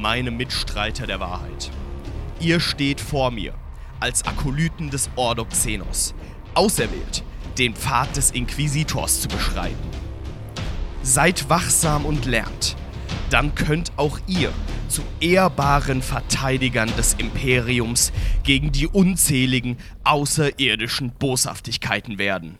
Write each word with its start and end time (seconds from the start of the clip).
meine 0.00 0.30
Mitstreiter 0.30 1.06
der 1.06 1.20
Wahrheit. 1.20 1.70
Ihr 2.40 2.58
steht 2.58 3.00
vor 3.00 3.30
mir 3.30 3.54
als 4.00 4.24
Akolyten 4.24 4.88
des 4.90 5.10
Ordo 5.14 5.44
Xenos, 5.44 6.14
auserwählt, 6.54 7.22
den 7.58 7.74
Pfad 7.74 8.16
des 8.16 8.30
Inquisitors 8.30 9.20
zu 9.20 9.28
beschreiten. 9.28 9.76
Seid 11.02 11.50
wachsam 11.50 12.06
und 12.06 12.24
lernt, 12.24 12.76
dann 13.28 13.54
könnt 13.54 13.92
auch 13.96 14.18
ihr 14.26 14.52
zu 14.88 15.02
ehrbaren 15.20 16.02
Verteidigern 16.02 16.90
des 16.96 17.14
Imperiums 17.14 18.12
gegen 18.42 18.72
die 18.72 18.86
unzähligen 18.86 19.76
außerirdischen 20.04 21.12
Boshaftigkeiten 21.12 22.18
werden. 22.18 22.58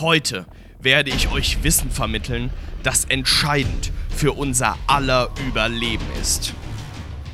Heute 0.00 0.46
werde 0.80 1.10
ich 1.10 1.30
euch 1.30 1.62
Wissen 1.62 1.90
vermitteln, 1.90 2.50
das 2.82 3.04
entscheidend 3.04 3.92
für 4.18 4.32
unser 4.32 4.76
aller 4.88 5.30
Überleben 5.46 6.04
ist. 6.20 6.52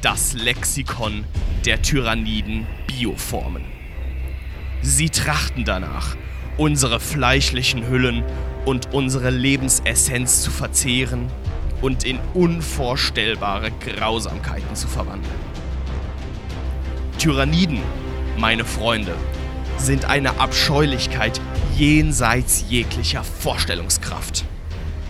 Das 0.02 0.34
Lexikon 0.34 1.24
der 1.64 1.80
Tyranniden 1.80 2.66
Bioformen. 2.86 3.64
Sie 4.82 5.08
trachten 5.08 5.64
danach, 5.64 6.14
unsere 6.58 7.00
fleischlichen 7.00 7.88
Hüllen 7.88 8.22
und 8.66 8.92
unsere 8.92 9.30
Lebensessenz 9.30 10.42
zu 10.42 10.50
verzehren 10.50 11.30
und 11.80 12.04
in 12.04 12.18
unvorstellbare 12.34 13.70
Grausamkeiten 13.70 14.76
zu 14.76 14.86
verwandeln. 14.86 15.34
Tyranniden, 17.16 17.80
meine 18.36 18.66
Freunde, 18.66 19.14
sind 19.78 20.04
eine 20.04 20.38
Abscheulichkeit 20.38 21.40
jenseits 21.78 22.66
jeglicher 22.68 23.24
Vorstellungskraft. 23.24 24.44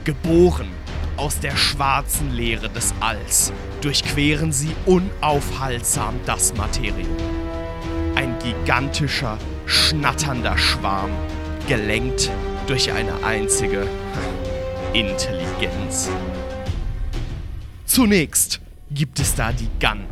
Geboren 0.05 0.69
aus 1.17 1.41
der 1.41 1.57
schwarzen 1.57 2.33
Leere 2.35 2.69
des 2.69 2.95
Alls 3.01 3.53
durchqueren 3.81 4.53
sie 4.53 4.75
unaufhaltsam 4.87 6.15
das 6.27 6.55
Materium. 6.55 7.09
Ein 8.15 8.35
gigantischer, 8.39 9.39
schnatternder 9.67 10.57
Schwarm, 10.59 11.11
gelenkt 11.69 12.31
durch 12.67 12.91
eine 12.93 13.25
einzige 13.25 13.87
Intelligenz. 14.93 16.11
Zunächst 17.85 18.61
gibt 18.91 19.21
es 19.21 19.35
da 19.35 19.53
die 19.53 19.69
Ganten. 19.81 20.07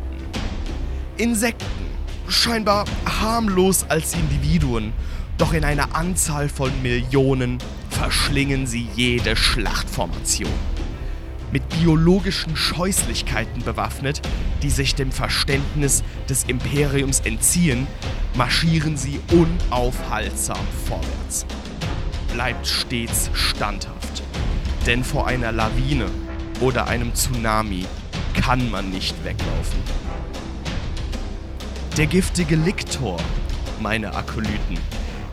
Insekten, 1.17 1.85
scheinbar 2.27 2.85
harmlos 3.05 3.85
als 3.89 4.13
Individuen, 4.13 4.93
doch 5.37 5.53
in 5.53 5.63
einer 5.63 5.95
Anzahl 5.95 6.49
von 6.49 6.71
Millionen 6.81 7.57
verschlingen 7.89 8.67
sie 8.67 8.87
jede 8.95 9.35
Schlachtformation. 9.35 10.72
Mit 11.53 11.69
biologischen 11.69 12.55
Scheußlichkeiten 12.55 13.61
bewaffnet, 13.61 14.23
die 14.63 14.71
sich 14.71 14.95
dem 14.95 15.11
Verständnis 15.11 16.03
des 16.27 16.45
Imperiums 16.45 17.19
entziehen, 17.19 17.85
marschieren 18.33 18.97
sie 18.97 19.19
unaufhaltsam 19.31 20.57
vorwärts. 20.87 21.45
Bleibt 22.33 22.65
stets 22.65 23.29
standhaft, 23.33 24.23
denn 24.87 25.03
vor 25.03 25.27
einer 25.27 25.51
Lawine 25.51 26.07
oder 26.59 26.87
einem 26.87 27.13
Tsunami 27.13 27.85
kann 28.33 28.71
man 28.71 28.89
nicht 28.89 29.15
weglaufen. 29.23 29.79
Der 31.97 32.07
giftige 32.07 32.55
Liktor, 32.55 33.19
meine 33.79 34.15
Akolyten, 34.15 34.79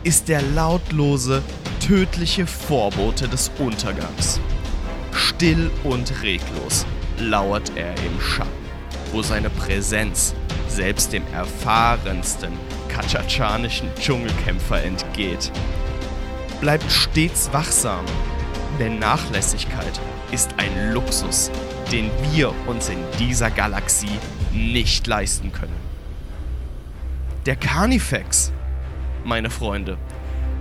ist 0.03 0.27
der 0.27 0.43
lautlose, 0.43 1.41
tödliche 1.79 2.45
Vorbote 2.45 3.27
des 3.27 3.49
Untergangs. 3.57 4.39
Still 5.11 5.69
und 5.83 6.21
reglos 6.21 6.85
lauert 7.17 7.71
er 7.75 7.91
im 8.05 8.19
Schatten, 8.19 8.51
wo 9.11 9.21
seine 9.21 9.49
Präsenz 9.49 10.33
selbst 10.67 11.13
dem 11.13 11.23
erfahrensten 11.33 12.51
kachachanischen 12.87 13.89
Dschungelkämpfer 13.99 14.83
entgeht. 14.83 15.51
Bleibt 16.59 16.91
stets 16.91 17.51
wachsam, 17.51 18.05
denn 18.79 18.99
Nachlässigkeit 18.99 19.99
ist 20.31 20.51
ein 20.57 20.93
Luxus, 20.93 21.51
den 21.91 22.09
wir 22.31 22.53
uns 22.67 22.89
in 22.89 22.99
dieser 23.19 23.49
Galaxie 23.49 24.19
nicht 24.53 25.07
leisten 25.07 25.51
können. 25.51 25.75
Der 27.45 27.55
Carnifex 27.55 28.51
meine 29.23 29.49
Freunde, 29.49 29.97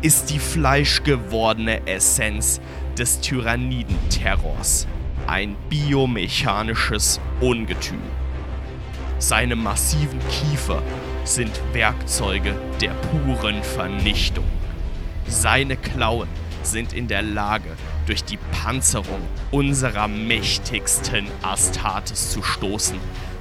ist 0.03 0.31
die 0.31 0.39
fleischgewordene 0.39 1.87
Essenz 1.87 2.61
des 2.99 3.21
Tyrannidenterrors. 3.21 4.87
Ein 5.27 5.57
biomechanisches 5.69 7.21
Ungetüm. 7.41 8.01
Seine 9.19 9.57
massiven 9.57 10.19
Kiefer 10.29 10.83
sind 11.25 11.61
Werkzeuge 11.73 12.55
der 12.81 12.91
puren 12.91 13.63
Vernichtung. 13.63 14.45
Seine 15.27 15.77
Klauen 15.77 16.29
sind 16.63 16.93
in 16.93 17.09
der 17.09 17.23
Lage, 17.23 17.71
durch 18.07 18.25
die 18.25 18.39
Panzerung 18.63 19.23
unserer 19.51 20.09
mächtigsten 20.09 21.27
Astartes 21.43 22.31
zu 22.31 22.43
stoßen, 22.43 22.99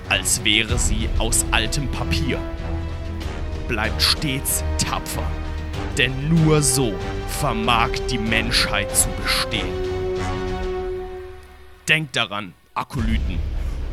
als 0.09 0.43
wäre 0.43 0.77
sie 0.77 1.09
aus 1.17 1.45
altem 1.51 1.89
Papier 1.91 2.39
bleibt 3.69 4.01
stets 4.01 4.63
tapfer. 4.77 5.23
Denn 5.97 6.11
nur 6.27 6.61
so 6.61 6.93
vermag 7.29 7.91
die 8.09 8.17
Menschheit 8.17 8.95
zu 8.95 9.07
bestehen. 9.21 9.67
Denkt 11.87 12.15
daran, 12.15 12.53
Akolyten. 12.73 13.39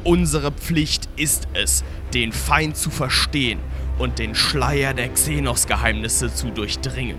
Unsere 0.05 0.53
Pflicht 0.53 1.09
ist 1.17 1.49
es, 1.55 1.85
den 2.15 2.33
Feind 2.33 2.77
zu 2.77 2.91
verstehen 2.91 3.59
und 3.99 4.19
den 4.19 4.35
Schleier 4.35 4.95
der 4.95 5.09
Xenos-Geheimnisse 5.09 6.33
zu 6.33 6.51
durchdringen. 6.51 7.19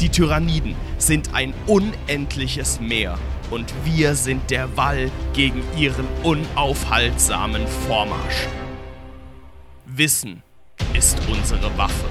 Die 0.00 0.08
Tyranniden 0.08 0.74
sind 0.98 1.34
ein 1.34 1.54
unendliches 1.66 2.80
Meer 2.80 3.18
und 3.50 3.72
wir 3.84 4.14
sind 4.14 4.50
der 4.50 4.76
Wall 4.76 5.10
gegen 5.32 5.62
ihren 5.76 6.06
unaufhaltsamen 6.22 7.66
Vormarsch. 7.86 8.46
Wissen 9.86 10.42
ist 10.94 11.18
unsere 11.28 11.76
Waffe. 11.76 12.06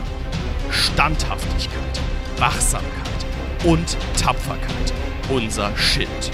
Standhaftigkeit, 0.70 2.02
Wachsamkeit 2.38 3.07
und 3.64 3.98
Tapferkeit 4.20 4.94
unser 5.30 5.76
Schild. 5.78 6.32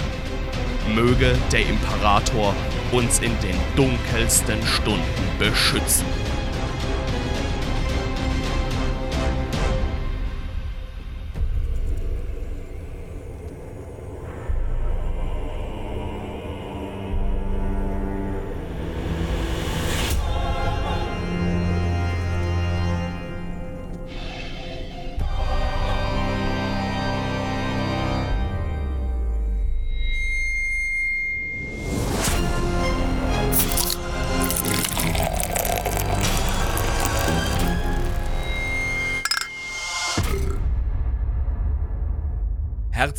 Möge 0.93 1.35
der 1.51 1.61
Imperator 1.61 2.53
uns 2.91 3.19
in 3.19 3.31
den 3.39 3.55
dunkelsten 3.75 4.61
Stunden 4.65 5.01
beschützen. 5.39 6.05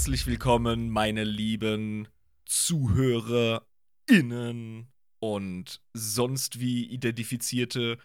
Herzlich 0.05 0.27
willkommen, 0.27 0.91
meine 0.91 1.25
lieben 1.25 2.09
ZuhörerInnen 2.45 4.87
und 5.19 5.81
sonst 5.95 6.61
wie 6.61 6.85
identifizierte. 6.85 7.97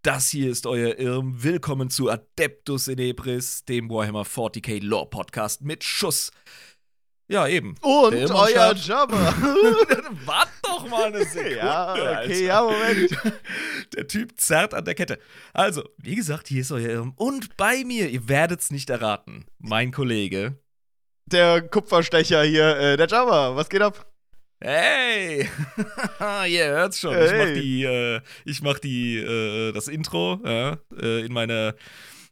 Das 0.00 0.30
hier 0.30 0.50
ist 0.50 0.66
euer 0.66 0.96
Irm. 0.96 1.44
Willkommen 1.44 1.90
zu 1.90 2.08
Adeptus 2.08 2.88
Inebris, 2.88 3.66
dem 3.66 3.90
Warhammer 3.90 4.22
40k 4.22 4.82
Lore 4.82 5.10
Podcast 5.10 5.60
mit 5.60 5.84
Schuss. 5.84 6.30
Ja, 7.28 7.46
eben. 7.46 7.74
Und 7.82 8.30
euer 8.30 8.74
Jabber. 8.74 9.14
Wart 10.24 10.48
doch 10.62 10.88
mal 10.88 11.12
eine 11.12 11.24
Sekunde. 11.26 11.56
ja, 11.56 11.92
okay, 11.92 12.06
Alter. 12.06 12.34
ja, 12.36 12.62
Moment. 12.62 13.18
Der 13.94 14.08
Typ 14.08 14.40
zerrt 14.40 14.72
an 14.72 14.86
der 14.86 14.94
Kette. 14.94 15.18
Also, 15.52 15.86
wie 15.98 16.14
gesagt, 16.14 16.48
hier 16.48 16.62
ist 16.62 16.72
euer 16.72 16.88
Irm. 16.88 17.12
Und 17.16 17.58
bei 17.58 17.84
mir, 17.84 18.08
ihr 18.08 18.30
werdet 18.30 18.60
es 18.60 18.70
nicht 18.70 18.88
erraten, 18.88 19.44
mein 19.58 19.92
Kollege, 19.92 20.58
der 21.26 21.62
Kupferstecher 21.62 22.42
hier, 22.42 22.76
äh, 22.76 22.96
der 22.96 23.08
Java, 23.08 23.56
was 23.56 23.68
geht 23.68 23.82
ab? 23.82 24.06
Hey! 24.60 25.48
Ihr 26.48 26.66
hört's 26.66 27.00
schon. 27.00 27.14
Hey. 27.14 27.26
Ich 27.26 27.32
mach 27.32 27.54
die, 27.54 27.84
äh, 27.84 28.20
ich 28.44 28.62
mach 28.62 28.78
die, 28.78 29.18
äh, 29.18 29.72
das 29.72 29.88
Intro 29.88 30.40
ja, 30.44 30.78
äh, 31.00 31.24
in 31.24 31.32
meiner 31.32 31.74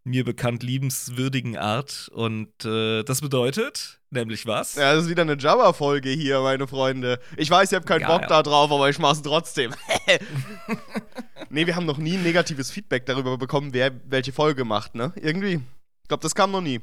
mir 0.05 0.25
bekannt 0.25 0.63
liebenswürdigen 0.63 1.57
Art. 1.57 2.09
Und 2.13 2.65
äh, 2.65 3.03
das 3.05 3.21
bedeutet, 3.21 4.01
nämlich 4.11 4.47
was? 4.47 4.75
Ja, 4.75 4.95
das 4.95 5.05
ist 5.05 5.11
wieder 5.11 5.23
eine 5.23 5.37
Jabba-Folge 5.37 6.11
hier, 6.11 6.41
meine 6.41 6.67
Freunde. 6.67 7.21
Ich 7.37 7.51
weiß, 7.51 7.73
ihr 7.73 7.77
habt 7.77 7.87
keinen 7.87 8.01
Ja, 8.01 8.09
Bock 8.09 8.23
ja. 8.23 8.29
da 8.29 8.43
drauf, 8.43 8.73
aber 8.73 8.89
ich 8.89 8.99
mach's 8.99 9.23
trotzdem. 9.23 9.75
nee, 11.51 11.67
wir 11.67 11.77
haben 11.77 11.87
noch 11.87 11.99
nie 11.99 12.15
ein 12.17 12.23
negatives 12.23 12.71
Feedback 12.71 13.07
darüber 13.07 13.39
bekommen, 13.39 13.73
wer 13.73 13.93
welche 14.07 14.33
Folge 14.33 14.65
macht, 14.65 14.95
ne? 14.95 15.13
Irgendwie. 15.17 15.61
Ich 16.03 16.09
glaube, 16.09 16.23
das 16.23 16.35
kam 16.35 16.51
noch 16.51 16.61
nie. 16.61 16.81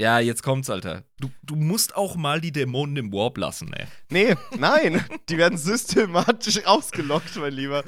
Ja, 0.00 0.18
jetzt 0.18 0.42
kommt's, 0.42 0.70
Alter. 0.70 1.02
Du, 1.18 1.30
du 1.42 1.56
musst 1.56 1.94
auch 1.94 2.16
mal 2.16 2.40
die 2.40 2.52
Dämonen 2.52 2.96
im 2.96 3.12
Warp 3.12 3.36
lassen, 3.36 3.70
ey. 3.74 3.84
Nee, 4.08 4.34
nein. 4.58 5.04
die 5.28 5.36
werden 5.36 5.58
systematisch 5.58 6.64
ausgelockt, 6.64 7.36
mein 7.36 7.52
Lieber. 7.52 7.84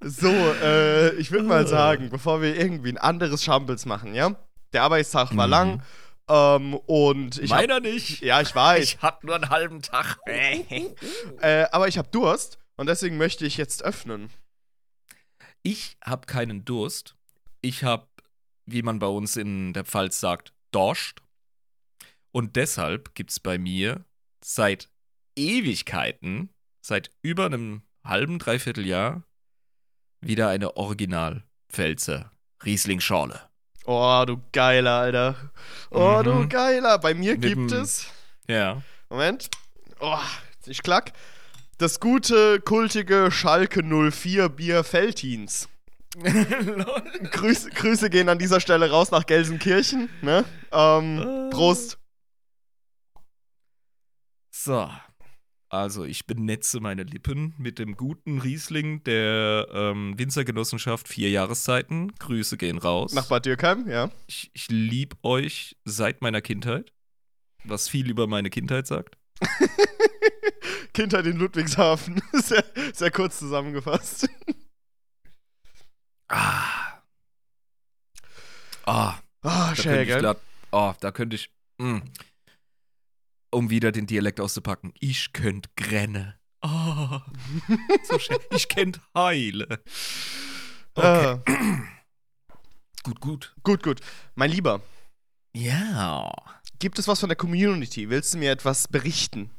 So, 0.00 0.28
äh, 0.28 1.14
ich 1.16 1.32
würde 1.32 1.46
mal 1.46 1.66
sagen, 1.66 2.10
bevor 2.10 2.42
wir 2.42 2.56
irgendwie 2.56 2.90
ein 2.90 2.98
anderes 2.98 3.42
Shambles 3.42 3.86
machen, 3.86 4.14
ja? 4.14 4.36
Der 4.72 4.84
Arbeitstag 4.84 5.36
war 5.36 5.46
Mhm. 5.46 5.50
lang. 5.50 5.82
Ähm, 6.28 6.74
und 6.86 7.38
ich 7.38 7.50
hab, 7.50 7.58
Meiner 7.58 7.80
nicht. 7.80 8.22
Ja, 8.22 8.40
ich 8.40 8.54
weiß. 8.54 8.84
Ich 8.84 9.02
hatte 9.02 9.26
nur 9.26 9.34
einen 9.34 9.50
halben 9.50 9.82
Tag. 9.82 10.18
äh, 10.26 11.64
aber 11.72 11.88
ich 11.88 11.98
habe 11.98 12.08
Durst 12.12 12.58
und 12.76 12.86
deswegen 12.88 13.16
möchte 13.16 13.44
ich 13.46 13.56
jetzt 13.56 13.82
öffnen. 13.84 14.30
Ich 15.62 15.96
habe 16.04 16.26
keinen 16.26 16.64
Durst. 16.64 17.16
Ich 17.60 17.82
habe, 17.82 18.06
wie 18.66 18.82
man 18.82 18.98
bei 18.98 19.06
uns 19.06 19.36
in 19.36 19.72
der 19.72 19.84
Pfalz 19.84 20.20
sagt, 20.20 20.52
Dorscht. 20.70 21.20
Und 22.30 22.56
deshalb 22.56 23.14
gibt's 23.14 23.40
bei 23.40 23.58
mir 23.58 24.04
seit 24.42 24.88
Ewigkeiten, 25.36 26.50
seit 26.80 27.10
über 27.22 27.46
einem 27.46 27.82
halben, 28.04 28.38
dreiviertel 28.38 28.86
Jahr, 28.86 29.22
wieder 30.20 30.48
eine 30.48 30.76
Original-Pfälzer 30.76 32.32
Riesling-Schorle. 32.64 33.40
Oh, 33.84 34.22
du 34.26 34.40
Geiler, 34.52 34.92
Alter. 35.00 35.50
Oh, 35.90 36.20
du 36.22 36.34
Mhm. 36.34 36.48
Geiler. 36.48 36.98
Bei 36.98 37.14
mir 37.14 37.32
Mit 37.32 37.42
gibt 37.42 37.72
es. 37.72 38.06
Ja. 38.46 38.82
Moment. 39.10 39.50
Oh, 40.00 40.18
ich 40.66 40.82
klack. 40.82 41.12
Das 41.78 41.98
gute, 41.98 42.60
kultige 42.60 43.30
Schalke 43.32 43.82
04 43.82 44.48
Bier 44.50 44.84
Feltins. 44.84 45.68
Grüße, 47.30 47.70
Grüße 47.70 48.10
gehen 48.10 48.28
an 48.28 48.38
dieser 48.38 48.60
Stelle 48.60 48.90
raus 48.90 49.10
nach 49.10 49.26
Gelsenkirchen. 49.26 50.08
Ne? 50.20 50.44
Ähm, 50.70 51.18
Äh. 51.18 51.50
Prost. 51.50 51.98
So. 54.50 54.90
Also, 55.70 56.04
ich 56.04 56.26
benetze 56.26 56.80
meine 56.80 57.02
Lippen 57.02 57.54
mit 57.56 57.78
dem 57.78 57.96
guten 57.96 58.40
Riesling 58.40 59.02
der 59.04 59.68
ähm, 59.72 60.18
Winzergenossenschaft 60.18 61.08
Vier 61.08 61.30
Jahreszeiten. 61.30 62.12
Grüße 62.18 62.58
gehen 62.58 62.76
raus. 62.76 63.14
Nach 63.14 63.26
Bad 63.26 63.46
Dürkheim, 63.46 63.88
ja. 63.88 64.10
Ich, 64.26 64.50
ich 64.52 64.68
liebe 64.68 65.16
euch 65.22 65.76
seit 65.86 66.20
meiner 66.20 66.42
Kindheit. 66.42 66.92
Was 67.64 67.88
viel 67.88 68.10
über 68.10 68.26
meine 68.26 68.50
Kindheit 68.50 68.86
sagt. 68.86 69.16
Kindheit 70.92 71.24
in 71.26 71.38
Ludwigshafen. 71.38 72.20
sehr, 72.34 72.64
sehr 72.92 73.10
kurz 73.10 73.38
zusammengefasst. 73.38 74.28
Ah. 76.32 77.02
Ah, 78.86 79.18
Ah, 79.42 79.74
schön, 79.74 80.06
könnte 80.06 80.22
gell? 80.22 80.36
oh, 80.72 80.94
da 81.00 81.10
könnte 81.12 81.36
ich, 81.36 81.50
mm, 81.78 81.98
um 83.50 83.70
wieder 83.70 83.92
den 83.92 84.06
Dialekt 84.06 84.40
auszupacken, 84.40 84.92
ich 85.00 85.32
könnt 85.32 85.74
grenne. 85.76 86.38
Oh, 86.62 87.20
so 88.04 88.18
schön. 88.18 88.38
Ich 88.50 88.68
kennt 88.68 89.00
heile. 89.16 89.82
Okay. 90.94 91.38
Ah, 91.38 91.42
Gut, 93.02 93.20
gut. 93.20 93.54
gut, 93.64 93.82
gut. 93.82 94.00
Mein 94.36 94.52
Lieber, 94.52 94.80
Ja. 95.56 96.30
gibt 96.78 97.00
es 97.00 97.08
was 97.08 97.18
von 97.18 97.28
der 97.28 97.36
Community? 97.36 98.08
Willst 98.10 98.32
du 98.34 98.38
mir 98.38 98.52
etwas 98.52 98.86
berichten? 98.86 99.50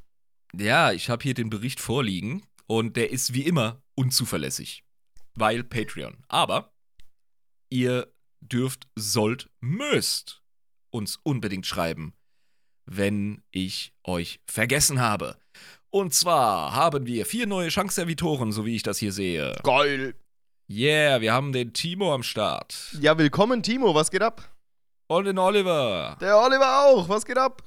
Ja, 0.56 0.94
ich 0.94 1.10
habe 1.10 1.24
hier 1.24 1.34
den 1.34 1.50
Bericht 1.50 1.82
vorliegen 1.82 2.44
und 2.68 2.96
der 2.96 3.12
ist 3.12 3.34
wie 3.34 3.42
immer 3.46 3.82
unzuverlässig, 3.96 4.86
weil 5.36 5.64
Patreon. 5.64 6.24
Aber 6.28 6.74
ihr 7.70 8.14
dürft, 8.42 8.88
sollt, 8.96 9.50
müsst 9.60 10.42
uns 10.90 11.20
unbedingt 11.24 11.66
schreiben, 11.66 12.14
wenn 12.86 13.44
ich 13.52 13.94
euch 14.04 14.42
vergessen 14.46 15.02
habe. 15.02 15.38
Und 15.90 16.14
zwar 16.14 16.74
haben 16.74 17.06
wir 17.06 17.26
vier 17.26 17.48
neue 17.48 17.70
Chance-Servitoren, 17.70 18.52
so 18.52 18.66
wie 18.66 18.76
ich 18.76 18.84
das 18.84 18.98
hier 18.98 19.12
sehe. 19.12 19.56
Geil. 19.64 20.16
Yeah, 20.70 21.22
wir 21.22 21.34
haben 21.34 21.52
den 21.52 21.74
Timo 21.74 22.14
am 22.14 22.24
Start. 22.24 22.96
Ja, 23.00 23.18
willkommen, 23.18 23.62
Timo. 23.62 23.94
Was 23.94 24.10
geht 24.10 24.24
ab? 24.24 24.56
Und 25.08 25.26
den 25.26 25.38
Oliver. 25.38 26.18
Der 26.20 26.38
Oliver 26.38 26.86
auch. 26.86 27.10
Was 27.10 27.26
geht 27.26 27.38
ab? 27.38 27.62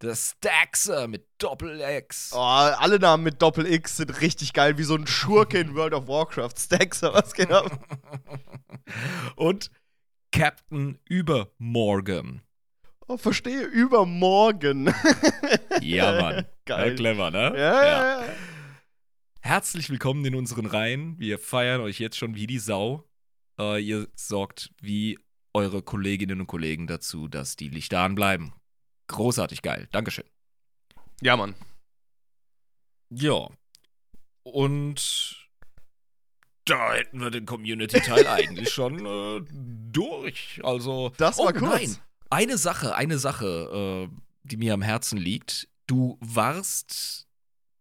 Der 0.00 0.14
Staxer 0.14 1.08
mit 1.08 1.26
Doppel-X. 1.38 2.30
Oh, 2.32 2.38
alle 2.38 3.00
Namen 3.00 3.24
mit 3.24 3.42
Doppel-X 3.42 3.96
sind 3.96 4.20
richtig 4.20 4.52
geil, 4.52 4.78
wie 4.78 4.84
so 4.84 4.94
ein 4.94 5.08
Schurke 5.08 5.58
in 5.58 5.74
World 5.74 5.92
of 5.92 6.06
Warcraft. 6.06 6.52
Staxer, 6.56 7.12
was 7.12 7.34
geht 7.34 7.50
ab? 7.50 7.84
Und 9.36 9.72
Captain 10.30 11.00
Übermorgen. 11.04 12.42
Oh, 13.08 13.16
verstehe, 13.16 13.64
übermorgen. 13.64 14.94
Ja, 15.80 16.20
Mann. 16.20 16.46
Geil. 16.64 16.90
Ja, 16.90 16.94
clever, 16.94 17.30
ne? 17.30 17.52
Ja, 17.56 17.82
ja, 17.82 18.20
ja. 18.20 18.28
Herzlich 19.40 19.90
willkommen 19.90 20.24
in 20.24 20.34
unseren 20.34 20.66
Reihen. 20.66 21.18
Wir 21.18 21.38
feiern 21.38 21.80
euch 21.80 21.98
jetzt 21.98 22.18
schon 22.18 22.34
wie 22.34 22.46
die 22.46 22.58
Sau. 22.58 23.08
Äh, 23.58 23.82
ihr 23.82 24.08
sorgt 24.14 24.70
wie 24.80 25.18
eure 25.54 25.82
Kolleginnen 25.82 26.40
und 26.40 26.46
Kollegen 26.46 26.86
dazu, 26.86 27.28
dass 27.28 27.56
die 27.56 27.68
Lichter 27.68 28.00
anbleiben. 28.00 28.52
Großartig 29.08 29.62
geil. 29.62 29.88
Dankeschön. 29.90 30.24
Ja, 31.20 31.36
Mann. 31.36 31.54
Ja. 33.10 33.48
Und 34.44 35.48
da 36.64 36.94
hätten 36.94 37.20
wir 37.20 37.30
den 37.30 37.46
Community-Teil 37.46 38.26
eigentlich 38.28 38.70
schon 38.70 39.04
äh, 39.04 39.44
durch. 39.90 40.60
Also. 40.62 41.12
Das 41.16 41.38
war 41.38 41.46
oh, 41.46 41.58
kurz. 41.58 41.80
Nein. 41.80 41.96
Eine 42.30 42.58
Sache, 42.58 42.94
eine 42.94 43.18
Sache, 43.18 44.08
äh, 44.10 44.16
die 44.42 44.58
mir 44.58 44.74
am 44.74 44.82
Herzen 44.82 45.18
liegt. 45.18 45.68
Du 45.86 46.18
warst 46.20 47.26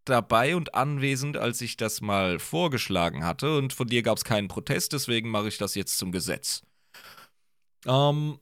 dabei 0.05 0.55
und 0.55 0.73
anwesend, 0.73 1.35
als 1.35 1.59
ich 1.59 1.75
das 1.75 1.99
mal 1.99 2.39
vorgeschlagen 2.39 3.25
hatte, 3.25 3.57
und 3.57 3.73
von 3.73 3.87
dir 3.87 4.03
gab 4.03 4.17
es 4.17 4.23
keinen 4.23 4.47
Protest, 4.47 4.93
deswegen 4.93 5.29
mache 5.29 5.49
ich 5.49 5.57
das 5.57 5.75
jetzt 5.75 5.97
zum 5.97 6.13
Gesetz. 6.13 6.61
Ähm, 7.85 8.39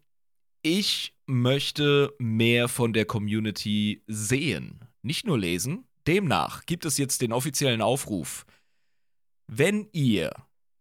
ich 0.66 1.16
möchte 1.28 2.14
mehr 2.18 2.68
von 2.68 2.92
der 2.92 3.06
Community 3.06 4.02
sehen, 4.08 4.84
nicht 5.04 5.28
nur 5.28 5.38
lesen. 5.38 5.88
Demnach 6.08 6.66
gibt 6.66 6.86
es 6.86 6.98
jetzt 6.98 7.22
den 7.22 7.32
offiziellen 7.32 7.84
Aufruf. 7.84 8.48
Wenn 9.46 9.88
ihr 9.92 10.32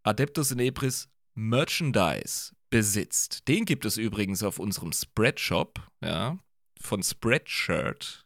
Adeptus 0.03 0.53
in 0.53 0.59
Ebris 0.59 1.11
Merchandise 1.35 2.55
besitzt, 2.71 3.47
den 3.47 3.67
gibt 3.67 3.85
es 3.85 3.99
übrigens 3.99 4.43
auf 4.43 4.59
unserem 4.59 4.93
Spreadshop, 4.93 5.87
ja, 6.03 6.39
von 6.81 7.03
Spreadshirt. 7.03 8.25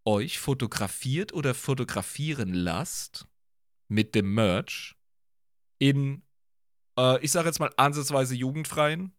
euch 0.05 0.39
fotografiert 0.39 1.33
oder 1.33 1.53
fotografieren 1.53 2.53
lasst 2.53 3.27
mit 3.88 4.15
dem 4.15 4.33
Merch 4.33 4.98
in, 5.77 6.24
äh, 6.98 7.24
ich 7.24 7.31
sage 7.31 7.48
jetzt 7.48 7.60
mal, 7.60 7.71
ansatzweise 7.77 8.36
jugendfreien 8.36 9.13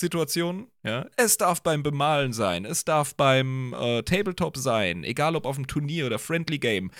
Situationen. 0.00 0.68
Ja? 0.82 1.06
Es 1.16 1.36
darf 1.36 1.62
beim 1.62 1.82
Bemalen 1.82 2.32
sein, 2.32 2.64
es 2.64 2.84
darf 2.84 3.14
beim 3.14 3.74
äh, 3.74 4.02
Tabletop 4.02 4.56
sein, 4.56 5.04
egal 5.04 5.36
ob 5.36 5.46
auf 5.46 5.56
dem 5.56 5.66
Turnier 5.66 6.06
oder 6.06 6.18
Friendly 6.18 6.58
Game. 6.58 6.90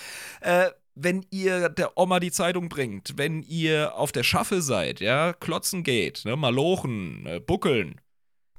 Äh, 0.41 0.71
wenn 0.95 1.25
ihr 1.31 1.69
der 1.69 1.97
Oma 1.97 2.21
die 2.21 2.31
Zeitung 2.31 2.69
bringt, 2.69 3.15
wenn 3.17 3.43
ihr 3.43 3.95
auf 3.95 4.13
der 4.13 4.23
Schaffe 4.23 4.61
seid, 4.61 5.01
ja, 5.01 5.33
klotzen 5.33 5.83
geht, 5.83 6.25
ne, 6.25 6.37
malochen, 6.37 7.27
äh, 7.27 7.41
buckeln, 7.41 8.01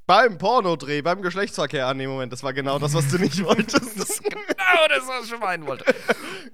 beim 0.07 0.37
Pornodreh, 0.37 1.01
beim 1.01 1.21
Geschlechtsverkehr. 1.21 1.87
Ah, 1.87 1.93
nee, 1.93 2.05
Moment, 2.05 2.33
das 2.33 2.43
war 2.43 2.51
genau 2.51 2.79
das, 2.79 2.93
was 2.93 3.09
du 3.09 3.17
nicht 3.17 3.41
wolltest. 3.45 3.97
Das 3.97 4.09
ist 4.09 4.23
genau 4.23 4.87
das, 4.89 5.07
was 5.07 5.31
ich 5.31 5.39
meinen 5.39 5.65
wollte. 5.65 5.85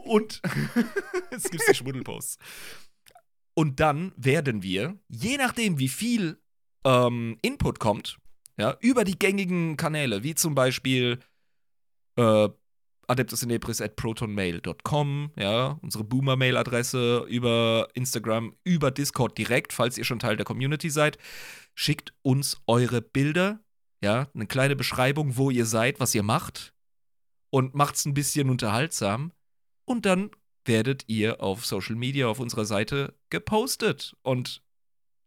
Und 0.03 0.43
jetzt 1.31 1.49
gibt's 1.49 1.65
die 1.67 1.73
Schmuddelposts. 1.73 2.37
Und 3.55 3.79
dann 3.79 4.11
werden 4.15 4.61
wir, 4.61 4.99
je 5.07 5.37
nachdem, 5.37 5.79
wie 5.79 5.87
viel 5.87 6.37
ähm, 6.85 7.37
Input 7.41 7.79
kommt, 7.79 8.19
ja, 8.57 8.77
über 8.79 9.03
die 9.03 9.17
gängigen 9.17 9.77
Kanäle, 9.77 10.21
wie 10.23 10.35
zum 10.35 10.53
Beispiel 10.55 11.19
äh, 12.15 12.49
adeptusinepris.protonmail.com, 13.07 15.31
ja, 15.37 15.79
unsere 15.81 16.03
Boomer-Mail-Adresse, 16.03 17.25
über 17.29 17.87
Instagram, 17.93 18.53
über 18.63 18.91
Discord 18.91 19.37
direkt, 19.37 19.73
falls 19.73 19.97
ihr 19.97 20.03
schon 20.03 20.19
Teil 20.19 20.35
der 20.35 20.45
Community 20.45 20.89
seid. 20.89 21.17
Schickt 21.73 22.13
uns 22.21 22.61
eure 22.67 23.01
Bilder, 23.01 23.61
ja, 24.01 24.27
eine 24.33 24.47
kleine 24.47 24.75
Beschreibung, 24.75 25.37
wo 25.37 25.49
ihr 25.49 25.65
seid, 25.65 25.99
was 25.99 26.13
ihr 26.15 26.23
macht. 26.23 26.73
Und 27.49 27.75
macht's 27.75 28.05
ein 28.05 28.13
bisschen 28.13 28.49
unterhaltsam. 28.49 29.31
Und 29.85 30.05
dann 30.05 30.31
werdet 30.65 31.05
ihr 31.07 31.41
auf 31.41 31.65
Social 31.65 31.95
Media 31.95 32.27
auf 32.27 32.39
unserer 32.39 32.65
Seite 32.65 33.15
gepostet. 33.29 34.15
Und 34.21 34.61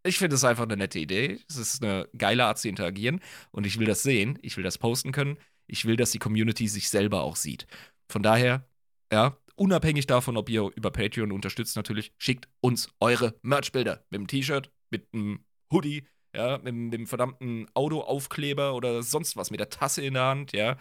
ich 0.02 0.18
finde 0.18 0.36
es 0.36 0.44
einfach 0.44 0.64
eine 0.64 0.76
nette 0.76 0.98
Idee. 0.98 1.38
Es 1.48 1.56
ist 1.56 1.82
eine 1.82 2.08
geile 2.16 2.44
Art 2.44 2.58
zu 2.58 2.68
interagieren 2.68 3.20
und 3.50 3.66
ich 3.66 3.78
will 3.78 3.86
das 3.86 4.02
sehen. 4.02 4.38
Ich 4.42 4.56
will 4.56 4.64
das 4.64 4.78
posten 4.78 5.12
können. 5.12 5.36
Ich 5.66 5.84
will, 5.84 5.96
dass 5.96 6.10
die 6.10 6.18
Community 6.18 6.68
sich 6.68 6.88
selber 6.88 7.22
auch 7.22 7.36
sieht. 7.36 7.66
Von 8.08 8.22
daher, 8.22 8.66
ja, 9.12 9.36
unabhängig 9.54 10.06
davon, 10.06 10.36
ob 10.36 10.48
ihr 10.48 10.70
über 10.74 10.90
Patreon 10.90 11.32
unterstützt, 11.32 11.76
natürlich, 11.76 12.12
schickt 12.18 12.48
uns 12.60 12.88
eure 12.98 13.38
Merchbilder 13.42 14.04
mit 14.10 14.20
dem 14.20 14.26
T-Shirt, 14.26 14.70
mit 14.90 15.06
einem 15.12 15.44
Hoodie, 15.72 16.04
ja, 16.34 16.58
mit, 16.58 16.74
mit 16.74 16.92
dem 16.94 17.06
verdammten 17.06 17.68
Autoaufkleber 17.74 18.74
oder 18.74 19.02
sonst 19.02 19.36
was, 19.36 19.50
mit 19.50 19.60
der 19.60 19.68
Tasse 19.68 20.02
in 20.02 20.14
der 20.14 20.24
Hand, 20.24 20.52
ja. 20.52 20.76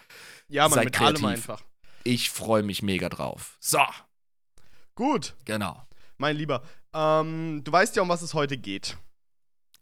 Ja, 0.48 0.64
man, 0.64 0.72
Seid 0.72 0.84
mit 0.86 0.94
kreativ. 0.94 1.24
allem 1.24 1.34
einfach. 1.34 1.62
Ich 2.02 2.30
freue 2.30 2.62
mich 2.62 2.82
mega 2.82 3.08
drauf. 3.08 3.58
So, 3.60 3.80
Gut, 4.94 5.34
genau. 5.44 5.82
mein 6.18 6.36
Lieber. 6.36 6.62
Ähm, 6.92 7.62
du 7.64 7.72
weißt 7.72 7.96
ja, 7.96 8.02
um 8.02 8.08
was 8.08 8.22
es 8.22 8.34
heute 8.34 8.58
geht. 8.58 8.96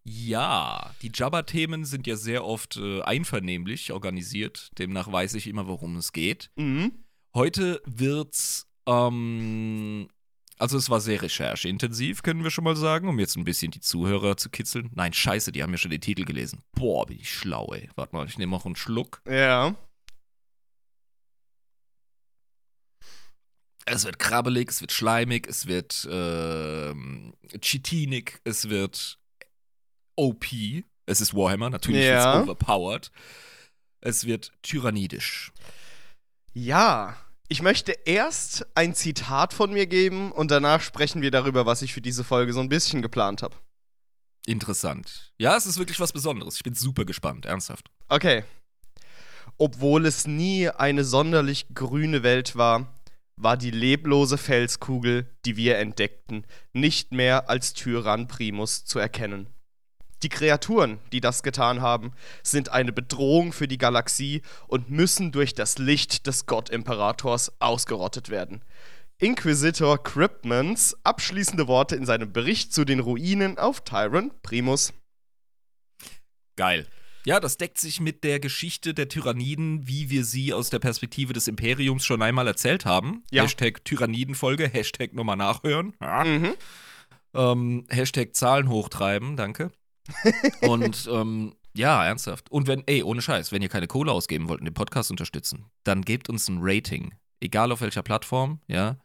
Ja, 0.04 0.94
die 1.02 1.10
Jabba-Themen 1.12 1.84
sind 1.84 2.06
ja 2.06 2.16
sehr 2.16 2.44
oft 2.44 2.76
äh, 2.76 3.02
einvernehmlich 3.02 3.92
organisiert. 3.92 4.70
Demnach 4.78 5.10
weiß 5.10 5.34
ich 5.34 5.46
immer, 5.46 5.66
worum 5.66 5.96
es 5.96 6.12
geht. 6.12 6.50
Mhm. 6.56 7.04
Heute 7.34 7.82
wird's, 7.84 8.66
ähm, 8.86 10.08
also 10.58 10.78
es 10.78 10.88
war 10.90 11.00
sehr 11.00 11.22
rechercheintensiv, 11.22 12.22
können 12.22 12.42
wir 12.42 12.50
schon 12.50 12.64
mal 12.64 12.74
sagen, 12.74 13.08
um 13.08 13.18
jetzt 13.18 13.36
ein 13.36 13.44
bisschen 13.44 13.70
die 13.70 13.80
Zuhörer 13.80 14.36
zu 14.36 14.48
kitzeln. 14.50 14.90
Nein, 14.94 15.12
scheiße, 15.12 15.52
die 15.52 15.62
haben 15.62 15.72
ja 15.72 15.78
schon 15.78 15.90
den 15.90 16.00
Titel 16.00 16.24
gelesen. 16.24 16.62
Boah, 16.72 17.06
bin 17.06 17.18
ich 17.20 17.32
schlau, 17.32 17.72
ey. 17.74 17.90
Warte 17.94 18.16
mal, 18.16 18.26
ich 18.26 18.38
nehme 18.38 18.52
noch 18.52 18.66
einen 18.66 18.76
Schluck. 18.76 19.22
Ja. 19.28 19.76
Es 23.84 24.04
wird 24.04 24.18
krabbelig, 24.18 24.70
es 24.70 24.80
wird 24.80 24.92
schleimig, 24.92 25.46
es 25.46 25.66
wird 25.66 26.06
ähm, 26.10 27.34
chitinig, 27.60 28.40
es 28.44 28.68
wird 28.68 29.18
OP. 30.18 30.46
Es 31.06 31.20
ist 31.20 31.34
Warhammer, 31.34 31.70
natürlich 31.70 32.04
Ja. 32.04 32.34
wird's 32.34 32.48
overpowered. 32.50 33.10
Es 34.00 34.26
wird 34.26 34.52
tyrannidisch. 34.62 35.52
Ja. 36.52 37.16
Ich 37.50 37.62
möchte 37.62 37.92
erst 38.04 38.66
ein 38.74 38.94
Zitat 38.94 39.54
von 39.54 39.72
mir 39.72 39.86
geben 39.86 40.32
und 40.32 40.50
danach 40.50 40.82
sprechen 40.82 41.22
wir 41.22 41.30
darüber, 41.30 41.64
was 41.64 41.80
ich 41.80 41.94
für 41.94 42.02
diese 42.02 42.22
Folge 42.24 42.52
so 42.52 42.60
ein 42.60 42.68
bisschen 42.68 43.00
geplant 43.00 43.42
habe. 43.42 43.56
Interessant. 44.44 45.32
Ja, 45.38 45.56
es 45.56 45.64
ist 45.66 45.78
wirklich 45.78 45.98
was 46.00 46.12
Besonderes. 46.12 46.56
Ich 46.56 46.62
bin 46.62 46.74
super 46.74 47.04
gespannt, 47.06 47.46
ernsthaft. 47.46 47.90
Okay. 48.08 48.44
Obwohl 49.56 50.04
es 50.04 50.26
nie 50.26 50.68
eine 50.68 51.04
sonderlich 51.04 51.66
grüne 51.74 52.22
Welt 52.22 52.54
war, 52.54 52.94
war 53.36 53.56
die 53.56 53.70
leblose 53.70 54.36
Felskugel, 54.36 55.34
die 55.46 55.56
wir 55.56 55.78
entdeckten, 55.78 56.44
nicht 56.72 57.12
mehr 57.12 57.48
als 57.48 57.72
Tyrann 57.72 58.26
Primus 58.28 58.84
zu 58.84 58.98
erkennen. 58.98 59.48
Die 60.22 60.28
Kreaturen, 60.28 60.98
die 61.12 61.20
das 61.20 61.42
getan 61.42 61.80
haben, 61.80 62.12
sind 62.42 62.70
eine 62.70 62.92
Bedrohung 62.92 63.52
für 63.52 63.68
die 63.68 63.78
Galaxie 63.78 64.42
und 64.66 64.90
müssen 64.90 65.30
durch 65.30 65.54
das 65.54 65.78
Licht 65.78 66.26
des 66.26 66.46
Gottimperators 66.46 67.52
ausgerottet 67.60 68.28
werden. 68.28 68.62
Inquisitor 69.18 70.02
Cryptmans 70.02 70.96
abschließende 71.02 71.66
Worte 71.66 71.96
in 71.96 72.06
seinem 72.06 72.32
Bericht 72.32 72.72
zu 72.72 72.84
den 72.84 73.00
Ruinen 73.00 73.58
auf 73.58 73.82
Tyrann 73.82 74.32
Primus. 74.42 74.92
Geil. 76.56 76.86
Ja, 77.24 77.40
das 77.40 77.56
deckt 77.56 77.78
sich 77.78 78.00
mit 78.00 78.24
der 78.24 78.40
Geschichte 78.40 78.94
der 78.94 79.08
Tyranniden, 79.08 79.86
wie 79.86 80.08
wir 80.08 80.24
sie 80.24 80.54
aus 80.54 80.70
der 80.70 80.78
Perspektive 80.78 81.32
des 81.32 81.46
Imperiums 81.46 82.04
schon 82.04 82.22
einmal 82.22 82.46
erzählt 82.46 82.84
haben. 82.84 83.22
Ja. 83.30 83.42
Hashtag 83.42 83.84
Tyrannidenfolge, 83.84 84.68
Hashtag 84.68 85.12
nochmal 85.14 85.36
nachhören. 85.36 85.94
Ja. 86.00 86.24
Mhm. 86.24 86.54
Ähm, 87.34 87.86
Hashtag 87.90 88.34
Zahlen 88.34 88.68
hochtreiben, 88.68 89.36
danke. 89.36 89.70
Und 90.62 91.08
ähm, 91.12 91.54
ja, 91.74 92.04
ernsthaft. 92.04 92.50
Und 92.50 92.66
wenn, 92.66 92.82
ey, 92.86 93.02
ohne 93.02 93.22
Scheiß, 93.22 93.52
wenn 93.52 93.62
ihr 93.62 93.68
keine 93.68 93.86
Kohle 93.86 94.12
ausgeben 94.12 94.48
wollt 94.48 94.60
und 94.60 94.64
den 94.66 94.74
Podcast 94.74 95.10
unterstützen, 95.10 95.66
dann 95.84 96.02
gebt 96.02 96.28
uns 96.28 96.48
ein 96.48 96.58
Rating. 96.60 97.14
Egal 97.40 97.70
auf 97.72 97.80
welcher 97.80 98.02
Plattform, 98.02 98.60
ja. 98.66 98.96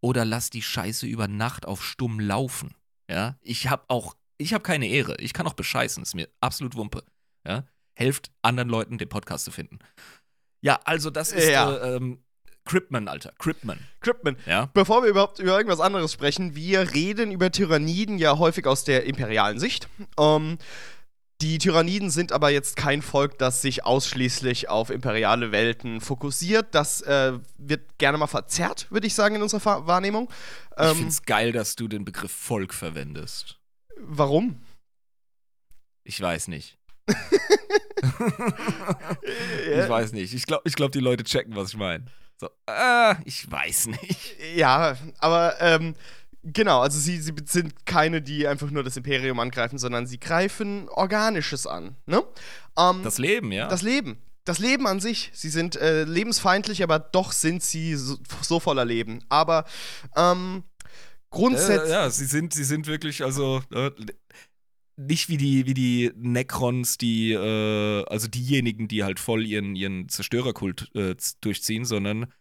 Oder 0.00 0.24
lasst 0.24 0.54
die 0.54 0.62
Scheiße 0.62 1.06
über 1.06 1.28
Nacht 1.28 1.66
auf 1.66 1.84
stumm 1.84 2.20
laufen. 2.20 2.74
Ja. 3.10 3.36
Ich 3.40 3.68
hab 3.68 3.84
auch, 3.90 4.14
ich 4.38 4.54
hab 4.54 4.64
keine 4.64 4.86
Ehre. 4.88 5.16
Ich 5.18 5.32
kann 5.32 5.46
auch 5.46 5.54
bescheißen. 5.54 6.02
Ist 6.02 6.14
mir 6.14 6.28
absolut 6.40 6.74
Wumpe. 6.74 7.04
Ja. 7.46 7.64
Helft 7.94 8.30
anderen 8.42 8.68
Leuten, 8.68 8.98
den 8.98 9.08
Podcast 9.08 9.44
zu 9.44 9.50
finden. 9.50 9.78
Ja, 10.62 10.80
also 10.84 11.10
das 11.10 11.32
ist 11.32 11.48
Ja. 11.48 11.70
äh, 11.76 11.96
ähm, 11.96 12.22
Cripman, 12.66 13.08
Alter. 13.08 13.32
Cripman. 13.38 13.78
Cryptman, 14.00 14.36
Ja. 14.44 14.68
Bevor 14.74 15.02
wir 15.02 15.08
überhaupt 15.10 15.38
über 15.38 15.56
irgendwas 15.56 15.80
anderes 15.80 16.12
sprechen, 16.12 16.54
wir 16.54 16.92
reden 16.92 17.30
über 17.32 17.50
Tyranniden 17.50 18.18
ja 18.18 18.36
häufig 18.38 18.66
aus 18.66 18.84
der 18.84 19.04
imperialen 19.04 19.58
Sicht. 19.58 19.88
Ähm, 20.18 20.58
die 21.42 21.58
Tyranniden 21.58 22.10
sind 22.10 22.32
aber 22.32 22.48
jetzt 22.50 22.76
kein 22.76 23.02
Volk, 23.02 23.38
das 23.38 23.60
sich 23.62 23.84
ausschließlich 23.84 24.68
auf 24.70 24.88
imperiale 24.90 25.52
Welten 25.52 26.00
fokussiert. 26.00 26.68
Das 26.74 27.02
äh, 27.02 27.38
wird 27.58 27.98
gerne 27.98 28.16
mal 28.18 28.26
verzerrt, 28.26 28.86
würde 28.90 29.06
ich 29.06 29.14
sagen, 29.14 29.34
in 29.36 29.42
unserer 29.42 29.86
Wahrnehmung. 29.86 30.30
Ich 30.78 30.84
Ähm, 30.90 30.96
find's 30.96 31.22
geil, 31.24 31.52
dass 31.52 31.76
du 31.76 31.88
den 31.88 32.04
Begriff 32.04 32.32
Volk 32.32 32.72
verwendest. 32.74 33.58
warum? 33.98 34.60
Ich 36.04 36.20
weiß 36.20 36.48
nicht. 36.48 36.78
Ich 39.70 39.88
weiß 39.88 40.12
nicht. 40.12 40.34
Ich 40.34 40.46
glaube, 40.46 40.62
ich 40.66 40.74
glaub, 40.74 40.92
die 40.92 41.00
Leute 41.00 41.24
checken, 41.24 41.54
was 41.56 41.70
ich 41.70 41.76
meine. 41.76 42.04
So, 42.38 42.48
äh, 42.66 43.14
ich 43.24 43.50
weiß 43.50 43.86
nicht. 43.86 44.36
Ja, 44.54 44.96
aber 45.18 45.54
ähm, 45.60 45.94
genau, 46.42 46.80
also 46.80 46.98
sie, 46.98 47.20
sie 47.20 47.32
sind 47.46 47.86
keine, 47.86 48.20
die 48.20 48.46
einfach 48.46 48.70
nur 48.70 48.82
das 48.84 48.96
Imperium 48.96 49.40
angreifen, 49.40 49.78
sondern 49.78 50.06
sie 50.06 50.20
greifen 50.20 50.88
Organisches 50.90 51.66
an. 51.66 51.96
Ne? 52.06 52.22
Ähm, 52.78 53.02
Das 53.02 53.18
Leben, 53.18 53.52
ja. 53.52 53.68
Das 53.68 53.82
Leben. 53.82 54.18
Das 54.44 54.58
Leben 54.58 54.86
an 54.86 55.00
sich. 55.00 55.30
Sie 55.34 55.48
sind 55.48 55.76
äh, 55.76 56.04
lebensfeindlich, 56.04 56.82
aber 56.82 56.98
doch 56.98 57.32
sind 57.32 57.62
sie 57.62 57.96
so, 57.96 58.16
so 58.42 58.60
voller 58.60 58.84
Leben. 58.84 59.24
Aber 59.28 59.64
ähm, 60.14 60.62
grundsätzlich. 61.30 61.90
äh, 61.90 61.94
ja, 61.94 62.10
sie 62.10 62.26
sind, 62.26 62.54
sie 62.54 62.64
sind 62.64 62.86
wirklich, 62.86 63.24
also 63.24 63.62
äh, 63.72 63.90
nicht 64.96 65.28
wie 65.28 65.36
die, 65.36 65.66
wie 65.66 65.74
die 65.74 66.10
Necrons, 66.16 66.98
die, 66.98 67.32
äh, 67.32 68.04
also 68.06 68.28
diejenigen, 68.28 68.88
die 68.88 69.04
halt 69.04 69.18
voll 69.20 69.44
ihren, 69.46 69.76
ihren 69.76 70.08
Zerstörerkult 70.08 70.90
äh, 70.94 71.14
durchziehen, 71.40 71.84
sondern 71.84 72.32